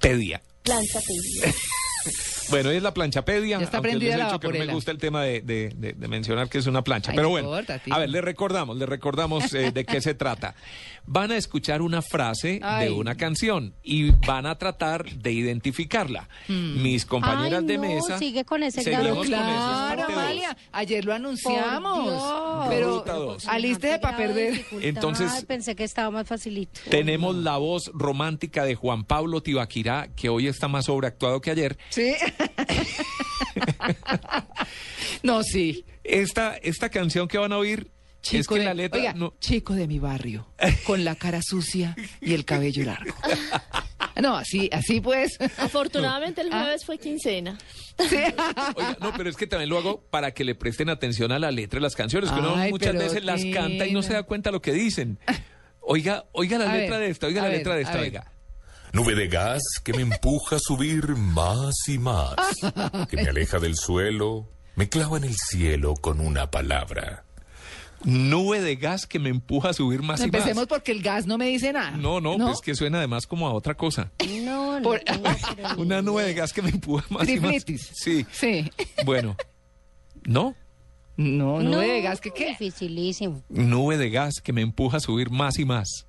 Pedia. 0.00 0.38
plancha 0.38 0.49
pedida. 1.00 1.54
Bueno, 2.50 2.70
es 2.70 2.82
la 2.82 2.92
planchapedia. 2.94 3.58
Ya 3.58 3.64
está 3.64 3.78
aunque 3.78 3.90
prendida 3.90 4.10
les 4.10 4.16
he 4.16 4.18
la 4.18 4.24
dicho 4.26 4.40
que 4.40 4.48
no 4.58 4.64
me 4.66 4.72
gusta 4.72 4.90
el 4.90 4.98
tema 4.98 5.22
de, 5.22 5.40
de- 5.40 5.72
de- 5.76 5.92
de 5.94 6.08
mencionar 6.08 6.48
que 6.48 6.58
es 6.58 6.66
una 6.66 6.82
plancha. 6.82 7.10
Ay, 7.12 7.16
Pero 7.16 7.28
no 7.28 7.30
bueno, 7.30 7.48
importa, 7.48 7.80
a 7.90 7.98
ver, 7.98 8.10
le 8.10 8.20
recordamos, 8.20 8.76
le 8.76 8.86
recordamos 8.86 9.52
eh, 9.54 9.70
de 9.72 9.84
qué 9.84 10.00
se 10.00 10.14
trata. 10.14 10.54
Van 11.06 11.32
a 11.32 11.36
escuchar 11.36 11.82
una 11.82 12.02
frase 12.02 12.60
Ay. 12.62 12.86
de 12.88 12.92
una 12.94 13.14
canción 13.16 13.74
y 13.82 14.10
van 14.26 14.46
a 14.46 14.56
tratar 14.58 15.10
de 15.10 15.32
identificarla. 15.32 16.28
Mis 16.48 17.04
compañeras 17.06 17.60
Ay, 17.60 17.66
de 17.66 17.76
no, 17.76 17.82
mesa. 17.82 18.18
sigue 18.18 18.44
con 18.44 18.62
ese 18.62 18.82
seguimos 18.82 19.26
grado. 19.28 19.44
con 19.44 19.50
eso, 19.50 20.10
es 20.10 20.14
Claro, 20.14 20.56
ayer 20.72 21.04
lo 21.04 21.14
anunciamos. 21.14 22.68
Pero 22.68 23.36
aliste 23.48 23.98
para 23.98 24.16
perder. 24.16 24.64
Entonces- 24.82 25.44
pensé 25.46 25.74
que 25.74 25.84
estaba 25.84 26.10
más 26.10 26.26
facilito. 26.26 26.80
Tenemos 26.90 27.34
la 27.36 27.56
voz 27.56 27.90
romántica 27.94 28.64
de 28.64 28.74
Juan 28.74 29.04
Pablo 29.04 29.42
Tibaquirá, 29.42 30.08
que 30.14 30.28
hoy 30.28 30.46
está 30.46 30.68
más 30.68 30.86
sobreactuado 30.86 31.40
que 31.40 31.50
ayer. 31.50 31.78
Sí. 31.88 32.12
no, 35.22 35.42
sí. 35.42 35.84
Esta, 36.04 36.56
esta 36.56 36.88
canción 36.88 37.28
que 37.28 37.38
van 37.38 37.52
a 37.52 37.58
oír 37.58 37.90
es 38.22 38.30
Chico 38.30 38.54
que 38.54 38.60
de, 38.60 38.66
la 38.66 38.74
letra 38.74 38.98
oiga, 39.00 39.12
no- 39.14 39.34
chico 39.40 39.74
de 39.74 39.86
mi 39.86 39.98
barrio, 39.98 40.46
con 40.84 41.04
la 41.04 41.14
cara 41.14 41.40
sucia 41.42 41.96
y 42.20 42.34
el 42.34 42.44
cabello 42.44 42.84
largo. 42.84 43.14
No, 44.20 44.36
así, 44.36 44.68
así 44.70 45.00
pues. 45.00 45.38
Afortunadamente 45.56 46.42
el 46.42 46.52
Ah. 46.52 46.60
jueves 46.62 46.84
fue 46.84 46.98
quincena. 46.98 47.56
Oiga, 48.74 48.96
no, 49.00 49.14
pero 49.16 49.30
es 49.30 49.36
que 49.36 49.46
también 49.46 49.70
lo 49.70 49.78
hago 49.78 50.02
para 50.10 50.32
que 50.32 50.44
le 50.44 50.54
presten 50.54 50.90
atención 50.90 51.32
a 51.32 51.38
la 51.38 51.50
letra 51.50 51.78
de 51.78 51.82
las 51.82 51.96
canciones, 51.96 52.30
que 52.30 52.38
uno 52.38 52.54
muchas 52.68 52.94
veces 52.94 53.24
las 53.24 53.42
canta 53.46 53.86
y 53.86 53.92
no 53.94 54.02
se 54.02 54.12
da 54.12 54.24
cuenta 54.24 54.50
lo 54.50 54.60
que 54.60 54.72
dicen. 54.74 55.18
Oiga, 55.80 56.26
oiga 56.32 56.58
la 56.58 56.70
A 56.70 56.76
letra 56.76 56.98
ver, 56.98 57.06
de 57.06 57.12
esta, 57.12 57.26
oiga 57.28 57.40
la 57.42 57.48
ver, 57.48 57.58
letra 57.58 57.74
de 57.76 57.82
esta, 57.82 57.96
ver. 57.96 58.22
Nube 58.92 59.14
de 59.14 59.28
gas 59.28 59.62
que 59.84 59.92
me 59.92 60.02
empuja 60.02 60.56
a 60.56 60.58
subir 60.58 61.08
más 61.16 61.74
y 61.88 61.98
más, 61.98 62.34
que 63.08 63.16
me 63.16 63.28
aleja 63.28 63.58
del 63.58 63.76
suelo, 63.76 64.48
me 64.76 64.88
clava 64.88 65.16
en 65.18 65.24
el 65.24 65.36
cielo 65.36 65.94
con 65.94 66.20
una 66.20 66.50
palabra. 66.50 67.24
Nube 68.02 68.60
de 68.62 68.76
gas 68.76 69.06
que 69.06 69.18
me 69.18 69.28
empuja 69.28 69.68
a 69.70 69.72
subir 69.74 70.02
más 70.02 70.20
y 70.20 70.24
Empecemos 70.24 70.56
más. 70.56 70.66
porque 70.68 70.90
el 70.92 71.02
gas 71.02 71.26
no 71.26 71.36
me 71.36 71.46
dice 71.48 71.72
nada. 71.72 71.90
No, 71.92 72.20
no, 72.20 72.36
pues 72.38 72.60
que 72.62 72.74
suena 72.74 72.96
además 72.98 73.26
como 73.26 73.46
a 73.46 73.52
otra 73.52 73.74
cosa. 73.74 74.10
No, 74.42 74.80
no. 74.80 74.82
Por- 74.82 75.02
Una 75.76 76.00
nube 76.00 76.24
de 76.24 76.32
gas 76.34 76.52
que 76.54 76.62
me 76.62 76.70
empuja 76.70 77.04
más 77.10 77.28
y 77.28 77.38
más. 77.38 77.50
Triflitis. 77.50 77.90
Sí. 77.94 78.26
Sí. 78.32 78.70
Bueno. 79.04 79.36
¿No? 80.24 80.54
No, 81.16 81.60
No, 81.60 81.70
nube 81.76 81.86
de 81.88 82.00
gas, 82.00 82.20
¿qué 82.22 82.30
qué? 82.30 82.48
Dificilísimo. 82.50 83.42
Nube 83.50 83.98
de 83.98 84.08
gas 84.08 84.36
que 84.42 84.54
me 84.54 84.62
empuja 84.62 84.96
a 84.96 85.00
subir 85.00 85.28
más 85.30 85.58
y 85.58 85.66
más. 85.66 86.06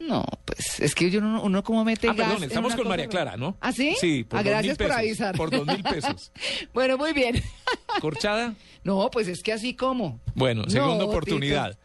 No, 0.00 0.24
pues 0.44 0.78
es 0.80 0.94
que 0.94 1.10
yo 1.10 1.20
no, 1.20 1.42
uno 1.42 1.62
como 1.64 1.84
mete 1.84 2.08
Ah, 2.08 2.12
gas. 2.14 2.28
perdón, 2.28 2.44
estamos 2.44 2.76
con 2.76 2.86
María 2.88 3.08
Clara, 3.08 3.36
¿no? 3.36 3.56
¿Ah, 3.60 3.72
sí? 3.72 3.96
Sí, 4.00 4.22
por 4.24 4.38
Ah, 4.38 4.42
dos 4.42 4.50
gracias 4.50 4.78
mil 4.78 4.86
por 4.86 4.86
pesos, 4.86 4.98
avisar. 5.00 5.36
Por 5.36 5.50
dos 5.50 5.66
mil 5.66 5.82
pesos. 5.82 6.32
Bueno, 6.72 6.96
muy 6.96 7.12
bien. 7.12 7.42
¿Corchada? 8.00 8.54
No, 8.84 9.10
pues 9.10 9.28
es 9.28 9.42
que 9.42 9.52
así 9.52 9.74
como. 9.74 10.20
Bueno, 10.34 10.62
No, 10.62 10.70
segunda 10.70 10.98
Tito. 10.98 11.08
oportunidad. 11.10 11.78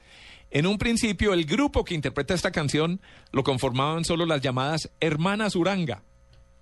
En 0.51 0.67
un 0.67 0.77
principio, 0.77 1.33
el 1.33 1.45
grupo 1.45 1.83
que 1.83 1.95
interpreta 1.95 2.35
esta 2.35 2.51
canción 2.51 3.01
lo 3.31 3.43
conformaban 3.43 4.05
solo 4.05 4.25
las 4.27 4.41
llamadas 4.41 4.91
Hermanas 4.99 5.55
Uranga. 5.55 6.03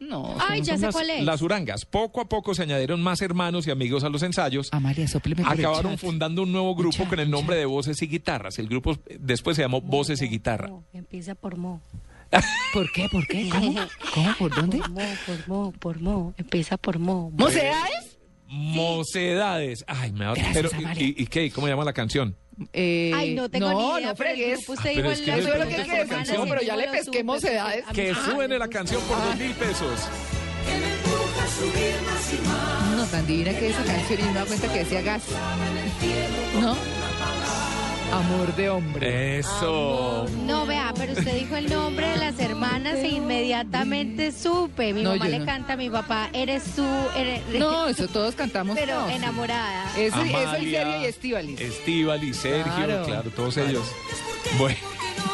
No. 0.02 0.36
Ay, 0.40 0.62
ya 0.64 0.76
sé 0.78 0.88
las- 0.88 0.94
cuál 0.96 1.10
es. 1.12 1.24
Las 1.24 1.42
Urangas. 1.42 1.86
Poco 1.86 2.20
a 2.22 2.28
poco 2.28 2.54
se 2.56 2.64
añadieron 2.64 3.02
más 3.02 3.22
hermanos 3.22 3.68
y 3.68 3.72
amigos 3.72 4.04
a 4.04 4.10
los 4.10 4.24
ensayos. 4.24 4.68
Amalia, 4.74 5.08
sopleme 5.08 5.44
por 5.44 5.54
el 5.54 5.60
Acabaron 5.60 5.92
chat. 5.94 6.02
fundando 6.02 6.42
un 6.44 6.52
nuevo 6.52 6.76
grupo 6.76 7.06
con 7.08 7.20
el 7.20 7.30
nombre 7.30 7.56
de 7.56 7.66
Voces 7.66 8.02
y 8.02 8.08
Guitarras. 8.08 8.58
El 8.60 8.68
grupo 8.68 8.94
eh, 9.06 9.18
después 9.20 9.56
se 9.56 9.62
llamó 9.62 9.80
Voces 9.80 10.22
y 10.22 10.28
Guitarra. 10.28 10.68
Mo, 10.70 10.84
Empieza 10.92 11.36
por 11.36 11.56
Mo. 11.56 11.82
¿Por 12.74 12.92
qué? 12.94 13.08
¿Por 13.12 13.28
qué? 13.28 13.48
¿Cómo? 13.50 13.76
¿Cómo? 14.14 14.34
¿Por 14.40 14.56
dónde? 14.56 14.80
Por 14.80 14.90
Mo, 14.90 15.02
por 15.28 15.48
Mo, 15.48 15.72
por 15.80 16.02
Mo. 16.02 16.34
Empieza 16.38 16.78
por 16.78 16.98
Mo. 16.98 17.32
¿Mocedades? 17.38 18.18
Mocedades. 18.52 19.84
Ay, 19.88 20.12
me 20.12 20.26
da... 20.26 20.34
Gracias, 20.34 20.54
Pero, 20.54 20.70
Amalia. 20.78 21.04
¿y, 21.04 21.16
y 21.18 21.26
qué? 21.28 21.50
¿Cómo 21.52 21.68
llama 21.68 21.86
la 21.86 21.94
canción? 21.94 22.36
Eh, 22.74 23.12
Ay, 23.16 23.34
no 23.34 23.50
tengo 23.50 23.72
no, 23.72 23.94
ni 23.96 24.00
idea. 24.02 24.10
no 24.10 24.16
pero 24.16 24.30
el 24.30 24.36
fregues. 24.36 24.58
grupo 24.60 24.74
usted 24.74 24.90
Ah, 24.90 24.94
dijo 24.94 25.02
pero 25.02 25.12
es 25.14 25.20
el 25.20 25.26
que 25.26 25.32
nombre 25.32 25.42
eso 25.42 25.54
es 25.54 25.60
lo 25.60 25.68
que 25.70 25.78
las 25.78 25.86
quiere 25.88 26.06
decir, 26.06 26.38
no, 26.38 26.46
y 26.46 26.50
pero 26.50 26.62
ya 26.62 26.76
le 26.76 26.86
lo 26.86 26.92
pesqué 26.92 27.06
supe, 27.06 27.24
mocedades. 27.24 27.84
a 27.86 27.88
mí- 27.90 27.96
Que 27.96 28.12
Ah, 28.12 28.22
suene 28.26 28.60
la 28.60 28.68
canción 28.68 29.02
por 29.04 29.18
dos 29.24 29.36
mil 29.38 29.52
pesos. 29.54 30.00
No, 32.98 33.06
tan 33.06 33.26
divina 33.26 33.52
que 33.58 33.70
esa 33.70 33.84
canción 33.84 34.20
y 34.20 34.24
no 34.24 34.34
da 34.34 34.46
cuenta 34.46 34.72
que 34.74 34.80
decía 34.80 35.02
gas. 35.02 35.24
¿No? 36.62 36.76
Amor 38.12 38.54
de 38.56 38.70
hombre. 38.70 39.40
Eso. 39.40 40.26
No, 40.46 40.66
vea, 40.66 40.94
pero 40.98 41.14
usted 41.14 41.34
dijo 41.34 41.56
el 41.56 41.70
nombre 41.70 42.08
de 42.10 42.18
las 42.18 42.38
hermanas 42.40 42.96
e 42.96 43.08
inmediatamente 43.08 44.32
supe. 44.34 44.94
Mi 44.94 45.02
No, 45.02 45.12
mamá 45.12 45.26
yo 45.26 45.32
le 45.32 45.40
no. 45.40 45.46
canta 45.46 45.74
a 45.74 45.78
mi 45.78 45.90
papá, 45.90 46.30
eres 46.34 46.64
tú, 46.76 46.86
eres... 47.16 47.42
No, 47.58 47.88
eso 47.88 48.08
todos 48.10 48.36
cantamos. 48.36 48.78
Pero 48.78 49.08
enamorada. 49.10 49.86
Es, 49.98 50.14
es 50.14 50.14
el 50.14 50.36
Amalia, 50.36 50.82
serio 50.84 51.02
y 51.02 51.06
Estivalis. 51.06 51.62
Estíbaliz, 51.62 52.36
Sergio, 52.38 52.74
claro, 52.76 53.04
Claro. 53.06 53.30
todos 53.32 53.56
ellos. 53.58 53.88
Bueno, 54.58 54.78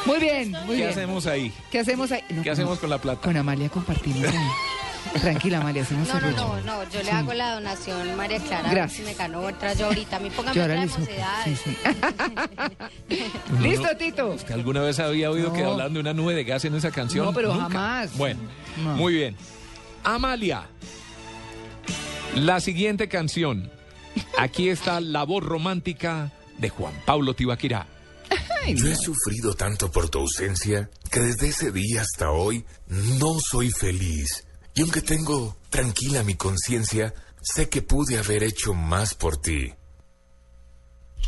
Muy 0.06 0.20
bien, 0.20 0.52
muy 0.52 0.62
¿qué 0.68 0.76
bien. 0.76 0.90
hacemos 0.90 1.26
ahí? 1.26 1.52
¿Qué 1.72 1.80
hacemos 1.80 2.12
ahí? 2.12 2.22
No, 2.30 2.44
¿Qué 2.44 2.50
con- 2.50 2.54
hacemos 2.54 2.80
con 2.80 2.90
la 2.92 3.00
plata? 3.00 3.22
Con 3.22 3.36
Amalia 3.38 3.70
compartimos 3.70 4.24
ahí. 4.24 4.36
Tranquila, 5.22 5.62
María, 5.62 5.84
hacemos 5.84 6.08
No, 6.08 6.14
no, 6.16 6.20
ruido. 6.20 6.48
no, 6.66 6.84
no, 6.84 6.90
yo 6.92 7.02
le 7.04 7.12
hago 7.12 7.34
la 7.34 7.54
donación, 7.56 8.16
María 8.16 8.40
Clara. 8.40 8.70
Gracias. 8.70 8.98
Si 9.00 9.04
me 9.04 9.14
ganó 9.14 9.42
otra 9.42 9.74
yo 9.74 9.88
ahorita. 9.88 10.18
A 10.18 10.20
mí 10.20 10.30
póngame 10.30 10.62
otra 10.62 10.82
de. 10.82 10.90
Sí, 10.90 11.56
sí. 11.64 11.78
Listo, 13.62 13.88
Tito. 13.98 14.28
¿Usted 14.28 14.54
alguna 14.54 14.82
vez 14.82 15.00
había 15.00 15.32
oído 15.32 15.52
que 15.54 15.62
No. 15.64 15.72
hablan 15.72 15.94
de 15.94 16.00
una 16.00 16.14
nube 16.14 16.34
de 16.36 16.44
gas 16.44 16.66
en 16.66 16.76
esa 16.76 16.92
canción? 16.92 17.26
No, 17.26 17.34
pero 17.34 17.50
Nunca. 17.54 17.64
jamás. 17.70 18.18
Bueno, 18.18 18.40
No. 18.84 18.96
muy 18.96 19.14
bien. 19.14 19.36
Amalia. 20.04 20.68
La 22.36 22.60
siguiente 22.60 23.08
canción. 23.08 23.72
Aquí 24.38 24.70
está 24.70 25.00
la 25.00 25.24
voz 25.24 25.44
romántica 25.44 26.32
de 26.58 26.70
Juan 26.70 26.94
Pablo 27.06 27.34
Tibaquirá. 27.34 27.88
Yo 28.68 28.88
he 28.88 28.96
sufrido 28.96 29.54
tanto 29.54 29.90
por 29.92 30.10
tu 30.10 30.20
ausencia 30.20 30.90
que 31.10 31.22
desde 31.22 31.48
ese 31.50 31.72
día 31.72 32.02
hasta 32.02 32.32
hoy 32.32 32.66
no 32.90 33.38
soy 33.40 33.72
feliz. 33.72 34.44
Y 34.78 34.82
aunque 34.82 35.02
tengo 35.02 35.58
tranquila 35.72 36.22
mi 36.22 36.36
conciencia, 36.36 37.12
sé 37.42 37.68
que 37.68 37.82
pude 37.82 38.20
haber 38.20 38.44
hecho 38.44 38.76
más 38.76 39.16
por 39.16 39.38
ti. 39.38 39.74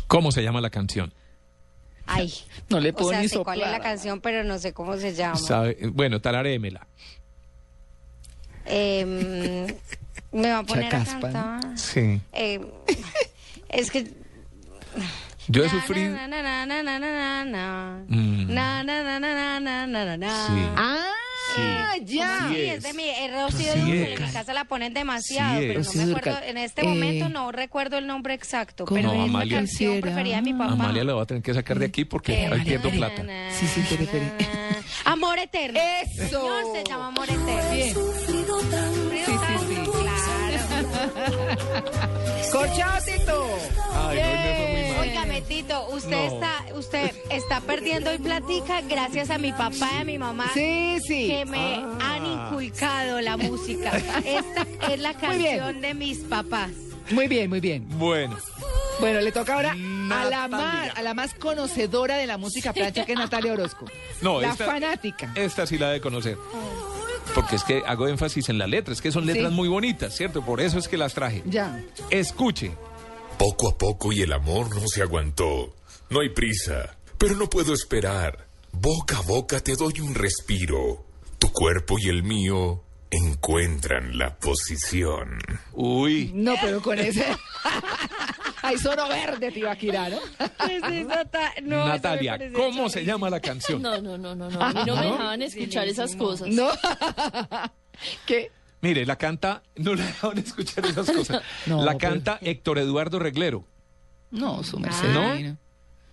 ¿Cómo 0.06 0.30
se 0.30 0.42
llama 0.44 0.60
la 0.60 0.70
canción? 0.70 1.12
Ay. 2.06 2.32
No 2.68 2.78
le 2.78 2.90
O 2.90 2.94
puedo 2.94 3.10
sea, 3.10 3.20
ni 3.22 3.28
sé 3.28 3.40
cuál 3.42 3.60
es 3.60 3.68
la 3.68 3.80
canción, 3.80 4.20
pero 4.20 4.44
no 4.44 4.56
sé 4.60 4.72
cómo 4.72 4.96
se 4.98 5.14
llama. 5.14 5.34
Sabe- 5.36 5.76
Bueno, 5.92 6.20
tararémela. 6.20 6.86
Em, 8.66 9.66
me 10.30 10.50
va 10.52 10.58
a 10.58 10.62
poner 10.62 10.84
a 10.86 10.90
Chacaspa, 10.90 11.28
¿no? 11.28 11.32
cantar. 11.32 11.78
Sí. 11.78 12.20
Em, 12.32 12.62
es 13.68 13.90
que. 13.90 14.12
Yo 15.48 15.64
he 15.64 15.66
Na, 15.66 15.72
sufrido. 15.72 16.10
na, 16.14 16.28
na, 16.28 16.42
na, 16.42 16.66
na, 16.66 16.82
na, 16.82 16.98
na, 17.00 17.44
na. 17.44 18.04
Mm. 18.06 18.54
Na, 18.54 18.84
na, 18.84 19.02
na, 19.02 19.18
na, 19.18 19.34
na, 19.60 19.86
na, 19.86 20.04
na, 20.04 20.16
na. 20.16 20.46
Sí. 20.46 20.52
Ah, 20.76 21.12
ya. 22.04 22.48
Sí, 22.48 22.56
es 22.60 22.82
de 22.82 22.92
mi, 22.94 23.04
el 23.08 23.32
Rocío 23.32 23.72
Sí 23.72 23.78
Dúrcal, 23.80 23.98
en 24.12 24.26
mi 24.26 24.32
casa 24.32 24.52
la 24.54 24.64
ponen 24.64 24.94
demasiado, 24.94 25.60
Sí 25.60 25.66
pero 25.68 25.80
es. 25.80 25.96
no 25.96 26.06
me 26.06 26.12
acuerdo, 26.16 26.38
en 26.44 26.56
este 26.58 26.82
Eh, 26.82 26.84
momento 26.88 27.28
no 27.28 27.52
recuerdo 27.52 27.98
el 27.98 28.06
nombre 28.06 28.34
exacto, 28.34 28.84
¿cómo? 28.84 28.96
pero 29.00 29.12
No, 29.14 29.22
es 29.24 29.28
Amalia. 29.30 29.54
la 29.56 29.60
canción 29.60 30.00
preferida 30.00 30.36
de 30.36 30.42
mi 30.42 30.52
papá. 30.52 30.72
Amalia 30.72 31.04
la 31.04 31.14
va 31.14 31.22
a 31.22 31.26
tener 31.26 31.42
que 31.42 31.54
sacar 31.54 31.78
de 31.78 31.86
aquí 31.86 32.04
porque 32.04 32.46
ahí 32.46 32.60
pierdo 32.64 32.90
plata. 32.90 33.24
Sí, 33.58 33.66
sí, 33.66 33.80
espere, 33.80 34.04
espere. 34.04 34.32
Amor 35.04 35.38
eterno. 35.38 35.80
Eso. 36.02 36.28
Señor, 36.28 36.64
se 36.74 36.84
llama 36.84 37.06
Amor 37.08 37.24
eterno. 37.24 37.70
Bien. 37.72 37.94
Sufrido 37.94 38.58
tanto. 38.60 39.10
Sí, 39.10 39.32
sí, 39.32 39.74
sí. 39.74 39.90
Claro. 39.90 41.40
Corchado, 42.52 43.04
Tito. 43.04 43.48
Ay, 43.94 44.18
no, 44.18 44.22
hoy 44.74 44.79
Tito, 45.48 45.88
usted 45.90 46.10
No. 46.10 46.34
está, 46.34 46.64
usted 46.76 47.12
está 47.30 47.60
perdiendo 47.60 48.10
hoy 48.10 48.18
platica 48.18 48.80
gracias 48.82 49.30
a 49.30 49.38
mi 49.38 49.50
papá 49.52 49.88
y 49.96 50.00
a 50.00 50.04
mi 50.04 50.18
mamá. 50.18 50.50
Sí, 50.54 50.98
sí. 51.06 51.28
Que 51.28 51.44
me 51.44 51.76
Ah. 51.76 51.98
han 52.16 52.26
inculcado 52.26 53.20
la 53.20 53.36
música. 53.36 53.90
Esta 54.24 54.92
es 54.92 55.00
la 55.00 55.14
canción 55.14 55.80
de 55.80 55.94
mis 55.94 56.18
papás. 56.18 56.70
Muy 57.10 57.26
bien, 57.26 57.48
muy 57.50 57.60
bien. 57.60 57.86
Bueno, 57.98 58.36
Bueno, 59.00 59.20
le 59.20 59.32
toca 59.32 59.54
ahora 59.54 59.72
a 59.72 60.24
la, 60.26 60.46
más, 60.46 60.90
a 60.96 61.02
la 61.02 61.14
más 61.14 61.32
conocedora 61.34 62.16
de 62.16 62.26
la 62.26 62.36
música 62.36 62.72
plancha, 62.74 63.04
que 63.06 63.12
es 63.12 63.18
Natalia 63.18 63.52
Orozco. 63.54 63.86
no, 64.20 64.40
la 64.42 64.50
esta, 64.50 64.66
fanática. 64.66 65.32
esta 65.34 65.66
sí 65.66 65.78
la 65.78 65.90
de 65.90 66.00
conocer. 66.02 66.36
Porque 67.34 67.56
es 67.56 67.64
que 67.64 67.82
hago 67.86 68.08
énfasis 68.08 68.48
en 68.50 68.58
la 68.58 68.66
letra, 68.66 68.92
es 68.92 69.00
que 69.00 69.10
son 69.10 69.24
letras 69.24 69.48
Sí. 69.50 69.54
muy 69.54 69.68
bonitas, 69.68 70.14
¿cierto? 70.16 70.42
Por 70.44 70.60
eso 70.60 70.78
es 70.78 70.86
que 70.88 70.96
las 70.98 71.14
traje. 71.14 71.42
Ya. 71.46 71.80
Escuche. 72.10 72.72
Poco 73.40 73.70
a 73.70 73.78
poco 73.78 74.12
y 74.12 74.20
el 74.20 74.34
amor 74.34 74.68
no 74.74 74.86
se 74.86 75.00
aguantó. 75.00 75.74
No 76.10 76.20
hay 76.20 76.28
prisa, 76.28 76.98
pero 77.16 77.34
no 77.36 77.48
puedo 77.48 77.72
esperar. 77.72 78.46
Boca 78.70 79.16
a 79.16 79.22
boca 79.22 79.60
te 79.60 79.76
doy 79.76 79.98
un 80.00 80.14
respiro. 80.14 81.06
Tu 81.38 81.50
cuerpo 81.50 81.96
y 81.98 82.10
el 82.10 82.22
mío 82.22 82.84
encuentran 83.10 84.18
la 84.18 84.36
posición. 84.36 85.38
Uy. 85.72 86.32
No, 86.34 86.54
pero 86.60 86.82
con 86.82 86.98
ese. 86.98 87.24
Hay 88.62 88.76
solo 88.76 89.08
verde, 89.08 89.50
Tibaquirá, 89.50 90.10
¿no? 90.10 90.18
Pues 90.58 90.82
esa 90.92 91.24
ta- 91.24 91.54
no, 91.62 91.86
Natalia, 91.88 92.38
¿cómo 92.54 92.90
se 92.90 93.06
llama 93.06 93.30
la 93.30 93.40
canción? 93.40 93.80
No, 93.80 94.02
no, 94.02 94.18
no, 94.18 94.34
no, 94.34 94.50
no. 94.50 94.60
A 94.60 94.68
mí 94.74 94.80
no 94.86 94.96
me 94.96 95.02
¿No? 95.06 95.12
dejaban 95.12 95.40
escuchar 95.40 95.88
esas 95.88 96.14
cosas. 96.14 96.46
No. 96.48 96.68
¿Qué? 98.26 98.50
Mire, 98.82 99.04
la 99.04 99.16
canta, 99.16 99.62
no 99.76 99.94
la 99.94 100.06
dejaban 100.06 100.38
escuchar 100.38 100.86
esas 100.86 101.10
cosas. 101.12 101.42
No, 101.66 101.82
la 101.84 101.96
pero- 101.98 101.98
canta 101.98 102.38
Héctor 102.40 102.78
Eduardo 102.78 103.18
Reglero. 103.18 103.64
No, 104.30 104.62
su 104.62 104.78
merced. 104.78 105.12
¿No? 105.12 105.32
divino. 105.32 105.56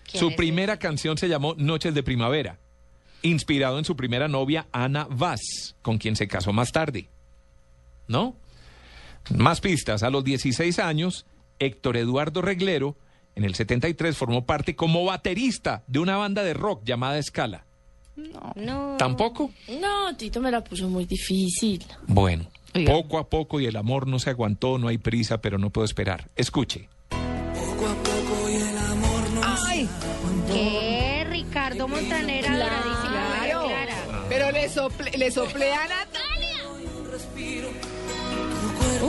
¿Quién 0.10 0.20
Su 0.24 0.36
primera 0.36 0.78
canción 0.80 1.18
se 1.18 1.28
llamó 1.30 1.54
Noches 1.58 1.94
de 1.94 2.02
Primavera, 2.04 2.60
inspirado 3.22 3.78
en 3.78 3.86
su 3.86 3.96
primera 3.96 4.28
novia, 4.28 4.68
Ana 4.72 5.06
Vaz, 5.10 5.76
con 5.82 5.98
quien 5.98 6.16
se 6.16 6.28
casó 6.28 6.52
más 6.54 6.72
tarde. 6.72 7.10
¿No? 8.08 8.36
Más 9.36 9.60
pistas. 9.62 10.04
A 10.04 10.10
los 10.10 10.24
16 10.24 10.80
años, 10.80 11.26
Héctor 11.60 11.98
Eduardo 11.98 12.42
Reglero, 12.42 12.96
en 13.36 13.44
el 13.44 13.54
73, 13.54 14.18
formó 14.18 14.46
parte 14.46 14.76
como 14.76 15.04
baterista 15.06 15.84
de 15.88 16.00
una 16.00 16.16
banda 16.18 16.44
de 16.44 16.54
rock 16.54 16.84
llamada 16.86 17.22
Scala. 17.22 17.66
No. 18.56 18.96
¿Tampoco? 18.98 19.52
No, 19.80 20.16
Tito 20.18 20.42
me 20.42 20.50
la 20.52 20.64
puso 20.64 20.88
muy 20.90 21.06
difícil. 21.06 21.86
Bueno, 22.08 22.46
Oiga. 22.74 22.92
poco 22.92 23.20
a 23.20 23.30
poco 23.30 23.60
y 23.60 23.66
el 23.68 23.76
amor 23.76 24.08
no 24.08 24.18
se 24.20 24.30
aguantó, 24.32 24.78
no 24.80 24.88
hay 24.88 24.98
prisa, 24.98 25.40
pero 25.40 25.58
no 25.58 25.70
puedo 25.70 25.86
esperar. 25.86 26.28
Escuche. 26.36 26.90
¡Ay! 29.68 29.88
¿Qué? 30.52 31.26
Ricardo 31.30 31.88
Montanera, 31.88 32.48
Claro. 32.48 33.66
Clara. 33.68 33.96
Pero 34.30 34.52
le 34.52 34.70
sople, 34.70 35.12
le 35.18 35.32
soplé 35.32 35.72
a 35.74 35.88
Natalia. 35.88 36.64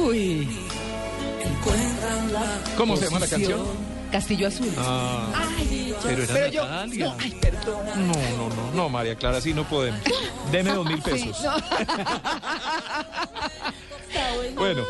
Uy. 0.06 0.48
¿Cómo 2.76 2.96
se 2.96 3.04
llama 3.06 3.18
la 3.20 3.28
canción? 3.28 3.66
Castillo 4.10 4.48
Azul. 4.48 4.72
Ah, 4.78 5.26
Ay, 5.58 5.94
pero 6.02 6.22
era 6.22 6.32
pero 6.34 6.48
yo. 6.48 6.64
Natalia. 6.64 7.06
No, 7.06 7.16
ay, 7.20 7.30
perdón. 7.40 7.86
No, 8.06 8.12
no, 8.14 8.48
no, 8.54 8.70
no, 8.74 8.88
María 8.88 9.14
Clara, 9.16 9.40
sí 9.40 9.52
no 9.54 9.64
podemos. 9.68 10.00
Deme 10.50 10.72
dos 10.72 10.86
mil 10.86 11.00
pesos. 11.02 11.36
Sí, 11.36 11.44
no. 11.44 11.56
Bueno, 14.54 14.82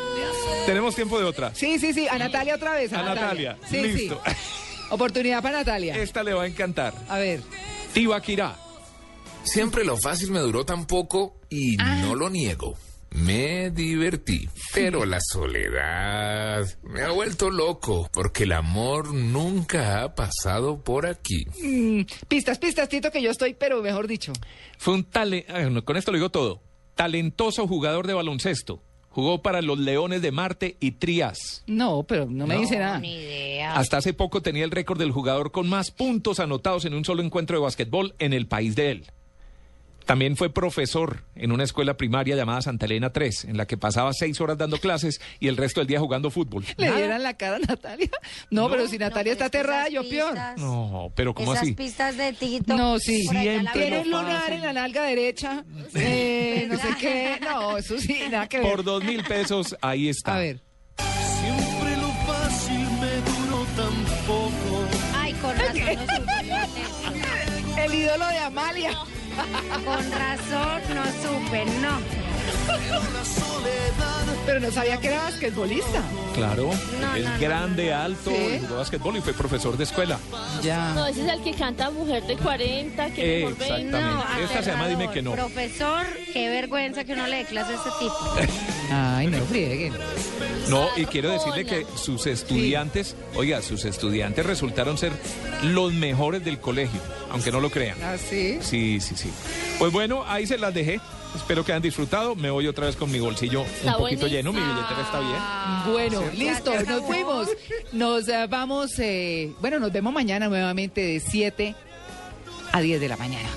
tenemos 0.64 0.94
tiempo 0.94 1.18
de 1.18 1.24
otra. 1.24 1.54
Sí, 1.54 1.78
sí, 1.78 1.92
sí, 1.92 2.06
a 2.08 2.16
Natalia 2.18 2.54
otra 2.54 2.72
vez. 2.74 2.92
A, 2.92 3.00
A 3.00 3.14
Natalia, 3.14 3.56
Sí, 3.68 3.82
listo. 3.82 4.20
sí. 4.26 4.32
Oportunidad 4.90 5.42
para 5.42 5.58
Natalia. 5.58 5.96
Esta 5.96 6.22
le 6.22 6.32
va 6.32 6.44
a 6.44 6.46
encantar. 6.46 6.94
A 7.08 7.18
ver. 7.18 7.42
Tibaquirá. 7.92 8.56
Siempre 9.42 9.84
lo 9.84 9.96
fácil 9.98 10.30
me 10.30 10.38
duró 10.40 10.64
tan 10.64 10.86
poco 10.86 11.36
y 11.50 11.76
no 11.76 12.14
lo 12.14 12.30
niego. 12.30 12.74
Me 13.10 13.70
divertí, 13.70 14.48
pero 14.74 15.04
la 15.06 15.18
soledad 15.20 16.66
me 16.82 17.02
ha 17.02 17.10
vuelto 17.10 17.50
loco 17.50 18.08
porque 18.12 18.44
el 18.44 18.52
amor 18.52 19.12
nunca 19.14 20.02
ha 20.02 20.14
pasado 20.14 20.82
por 20.82 21.06
aquí. 21.06 21.44
Mm, 21.62 22.02
pistas, 22.28 22.58
pistas, 22.58 22.88
Tito, 22.88 23.10
que 23.10 23.22
yo 23.22 23.30
estoy, 23.30 23.54
pero 23.54 23.82
mejor 23.82 24.06
dicho. 24.06 24.32
Fue 24.78 24.94
un 24.94 25.04
tale... 25.04 25.46
no, 25.70 25.84
con 25.84 25.96
esto 25.96 26.12
lo 26.12 26.18
digo 26.18 26.30
todo. 26.30 26.60
Talentoso 26.94 27.66
jugador 27.66 28.06
de 28.06 28.14
baloncesto. 28.14 28.82
Jugó 29.08 29.42
para 29.42 29.62
los 29.62 29.78
Leones 29.78 30.20
de 30.22 30.30
Marte 30.30 30.76
y 30.78 30.92
Trias. 30.92 31.64
No, 31.66 32.04
pero 32.04 32.26
no 32.26 32.46
me 32.46 32.54
No. 32.54 32.60
dice 32.60 32.78
nada. 32.78 32.98
Ni 33.00 33.14
idea. 33.14 33.74
Hasta 33.74 33.96
hace 33.96 34.12
poco 34.12 34.42
tenía 34.42 34.64
el 34.64 34.70
récord 34.70 34.98
del 34.98 35.10
jugador 35.12 35.50
con 35.50 35.68
más 35.68 35.90
puntos 35.90 36.38
anotados 36.40 36.84
en 36.84 36.94
un 36.94 37.04
solo 37.04 37.22
encuentro 37.22 37.56
de 37.56 37.62
básquetbol 37.64 38.14
en 38.18 38.32
el 38.32 38.46
país 38.46 38.76
de 38.76 38.90
él. 38.92 39.06
También 40.08 40.38
fue 40.38 40.48
profesor 40.50 41.22
en 41.34 41.52
una 41.52 41.64
escuela 41.64 41.98
primaria 41.98 42.34
llamada 42.34 42.62
Santa 42.62 42.86
Elena 42.86 43.10
3, 43.12 43.44
en 43.44 43.58
la 43.58 43.66
que 43.66 43.76
pasaba 43.76 44.10
seis 44.14 44.40
horas 44.40 44.56
dando 44.56 44.78
clases 44.78 45.20
y 45.38 45.48
el 45.48 45.58
resto 45.58 45.80
del 45.80 45.86
día 45.86 46.00
jugando 46.00 46.30
fútbol. 46.30 46.64
¿Le 46.78 46.90
dieran 46.92 47.22
la 47.22 47.34
cara 47.34 47.56
a 47.56 47.58
Natalia? 47.58 48.08
No, 48.50 48.70
pero 48.70 48.88
si 48.88 48.96
Natalia 48.96 49.32
está 49.32 49.44
aterrada, 49.44 49.88
yo 49.90 50.08
peor. 50.08 50.34
No, 50.56 51.12
pero 51.14 51.34
¿cómo 51.34 51.52
Esas 51.52 51.64
así? 51.64 51.74
pistas 51.74 52.16
de 52.16 52.32
Tito. 52.32 52.74
No, 52.74 52.98
sí. 52.98 53.24
por 53.26 53.36
allá 53.36 53.62
la 53.62 53.72
Tiene 53.72 53.90
veo. 53.90 54.00
un 54.00 54.10
lunar 54.10 54.50
en 54.50 54.62
la 54.62 54.72
nalga 54.72 55.02
derecha. 55.02 55.62
Eh, 55.94 56.66
no 56.70 56.78
sé 56.78 56.88
qué. 56.98 57.38
No, 57.42 57.76
eso 57.76 57.98
sí, 57.98 58.18
nada 58.30 58.48
que 58.48 58.60
ver. 58.60 58.66
Por 58.66 58.84
dos 58.84 59.04
mil 59.04 59.22
pesos, 59.24 59.76
ahí 59.82 60.08
está. 60.08 60.36
A 60.36 60.38
ver. 60.38 60.62
Siempre 60.96 61.96
lo 61.98 62.08
fácil 62.26 62.80
me 62.98 63.14
duró 63.20 63.64
tan 63.76 64.04
poco. 64.26 64.88
Ay, 65.14 65.34
con 65.34 65.54
razón 65.54 66.26
no. 66.46 67.76
El 67.82 67.94
ídolo 67.94 68.26
de 68.26 68.38
Amalia. 68.38 68.90
Con 69.84 70.10
razón 70.10 70.82
no 70.94 71.04
supe, 71.22 71.64
no. 71.80 72.27
Pero 74.46 74.60
no 74.60 74.70
sabía 74.70 74.96
que 74.98 75.08
era 75.08 75.24
basquetbolista. 75.24 76.02
Claro, 76.34 76.70
No, 77.00 77.14
es 77.14 77.24
no, 77.24 77.30
no, 77.34 77.38
grande, 77.40 77.92
alto, 77.92 78.30
Sí. 78.30 78.58
jugó 78.62 78.76
básquetbol 78.76 79.16
y 79.18 79.20
fue 79.20 79.34
profesor 79.34 79.76
de 79.76 79.84
escuela. 79.84 80.18
Ya. 80.62 80.94
No, 80.94 81.06
ese 81.06 81.26
es 81.26 81.32
el 81.32 81.42
que 81.42 81.52
canta 81.52 81.90
Mujer 81.90 82.22
de 82.26 82.36
40, 82.36 83.10
que 83.10 83.44
mejor. 83.44 83.52
Exactamente. 83.60 84.44
Esta 84.44 84.62
se 84.62 84.70
llama 84.70 84.88
Dime 84.88 85.10
que 85.10 85.20
no. 85.20 85.32
Profesor, 85.32 86.06
qué 86.32 86.48
vergüenza 86.48 87.04
que 87.04 87.12
uno 87.12 87.26
le 87.26 87.36
dé 87.38 87.44
clase 87.44 87.72
a 87.72 87.76
este 87.76 87.90
tipo. 87.98 88.34
Ay, 88.90 89.26
no 89.26 89.38
frieguen. 89.44 89.92
No, 90.70 90.86
y 90.96 91.04
quiero 91.04 91.30
decirle 91.30 91.66
que 91.66 91.86
sus 91.96 92.26
estudiantes, 92.26 93.16
oiga, 93.34 93.60
sus 93.60 93.84
estudiantes 93.84 94.46
resultaron 94.46 94.96
ser 94.96 95.12
los 95.62 95.92
mejores 95.92 96.42
del 96.42 96.58
colegio, 96.58 97.00
aunque 97.30 97.52
no 97.52 97.60
lo 97.60 97.68
crean. 97.70 97.98
¿Ah, 98.02 98.16
sí? 98.16 98.58
Sí, 98.62 98.98
sí, 99.00 99.14
sí. 99.14 99.30
Pues 99.78 99.92
bueno, 99.92 100.24
ahí 100.26 100.46
se 100.46 100.56
las 100.56 100.72
dejé. 100.72 101.00
Espero 101.34 101.64
que 101.64 101.72
hayan 101.72 101.82
disfrutado. 101.82 102.34
Me 102.34 102.50
voy 102.50 102.66
otra 102.66 102.86
vez 102.86 102.96
con 102.96 103.10
mi 103.10 103.20
bolsillo 103.20 103.62
Está 103.62 103.96
un 103.96 104.02
poquito 104.02 104.22
buenísimo. 104.22 104.28
lleno. 104.28 104.52
Mi 104.52 104.60
billetera 104.60 105.02
está 105.02 105.20
bien. 105.20 105.92
Bueno, 105.92 106.20
¿Cierto? 106.32 106.72
listo, 106.74 106.92
nos 106.92 107.04
fuimos. 107.04 107.48
Nos 107.92 108.28
eh, 108.28 108.46
vamos, 108.48 108.98
eh, 108.98 109.52
bueno, 109.60 109.78
nos 109.78 109.92
vemos 109.92 110.12
mañana 110.12 110.48
nuevamente 110.48 111.00
de 111.00 111.20
7 111.20 111.74
a 112.72 112.80
10 112.80 113.00
de 113.00 113.08
la 113.08 113.16
mañana. 113.16 113.48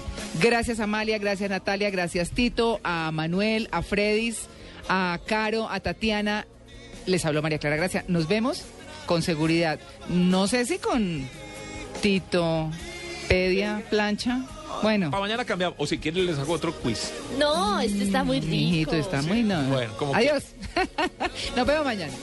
Gracias 0.41 0.79
Amalia, 0.79 1.17
gracias 1.17 1.49
Natalia, 1.49 1.89
gracias 1.89 2.31
Tito, 2.31 2.79
a 2.83 3.11
Manuel, 3.11 3.67
a 3.71 3.81
Fredis, 3.81 4.47
a 4.87 5.19
Caro, 5.25 5.67
a 5.69 5.79
Tatiana. 5.81 6.47
Les 7.05 7.25
habló 7.25 7.41
María 7.41 7.57
Clara 7.57 7.75
Gracia. 7.75 8.05
Nos 8.07 8.27
vemos 8.27 8.63
con 9.05 9.21
seguridad. 9.21 9.79
No 10.07 10.47
sé 10.47 10.65
si 10.65 10.77
con 10.77 11.27
Tito, 12.01 12.69
Pedia, 13.27 13.83
Plancha. 13.89 14.45
Bueno. 14.81 15.11
Para 15.11 15.21
mañana 15.21 15.45
cambiamos. 15.45 15.75
O 15.79 15.85
si 15.85 15.97
quieren 15.97 16.25
les 16.25 16.37
hago 16.39 16.53
otro 16.53 16.73
quiz. 16.73 17.11
No, 17.37 17.79
este 17.79 18.03
está 18.03 18.23
muy 18.23 18.39
rico. 18.39 18.51
Mijito, 18.51 18.95
está 18.95 19.21
muy 19.21 19.43
no. 19.43 19.61
Bueno, 19.63 19.93
como 19.97 20.15
Adiós. 20.15 20.43
Nos 21.55 21.67
vemos 21.67 21.85
mañana. 21.85 22.13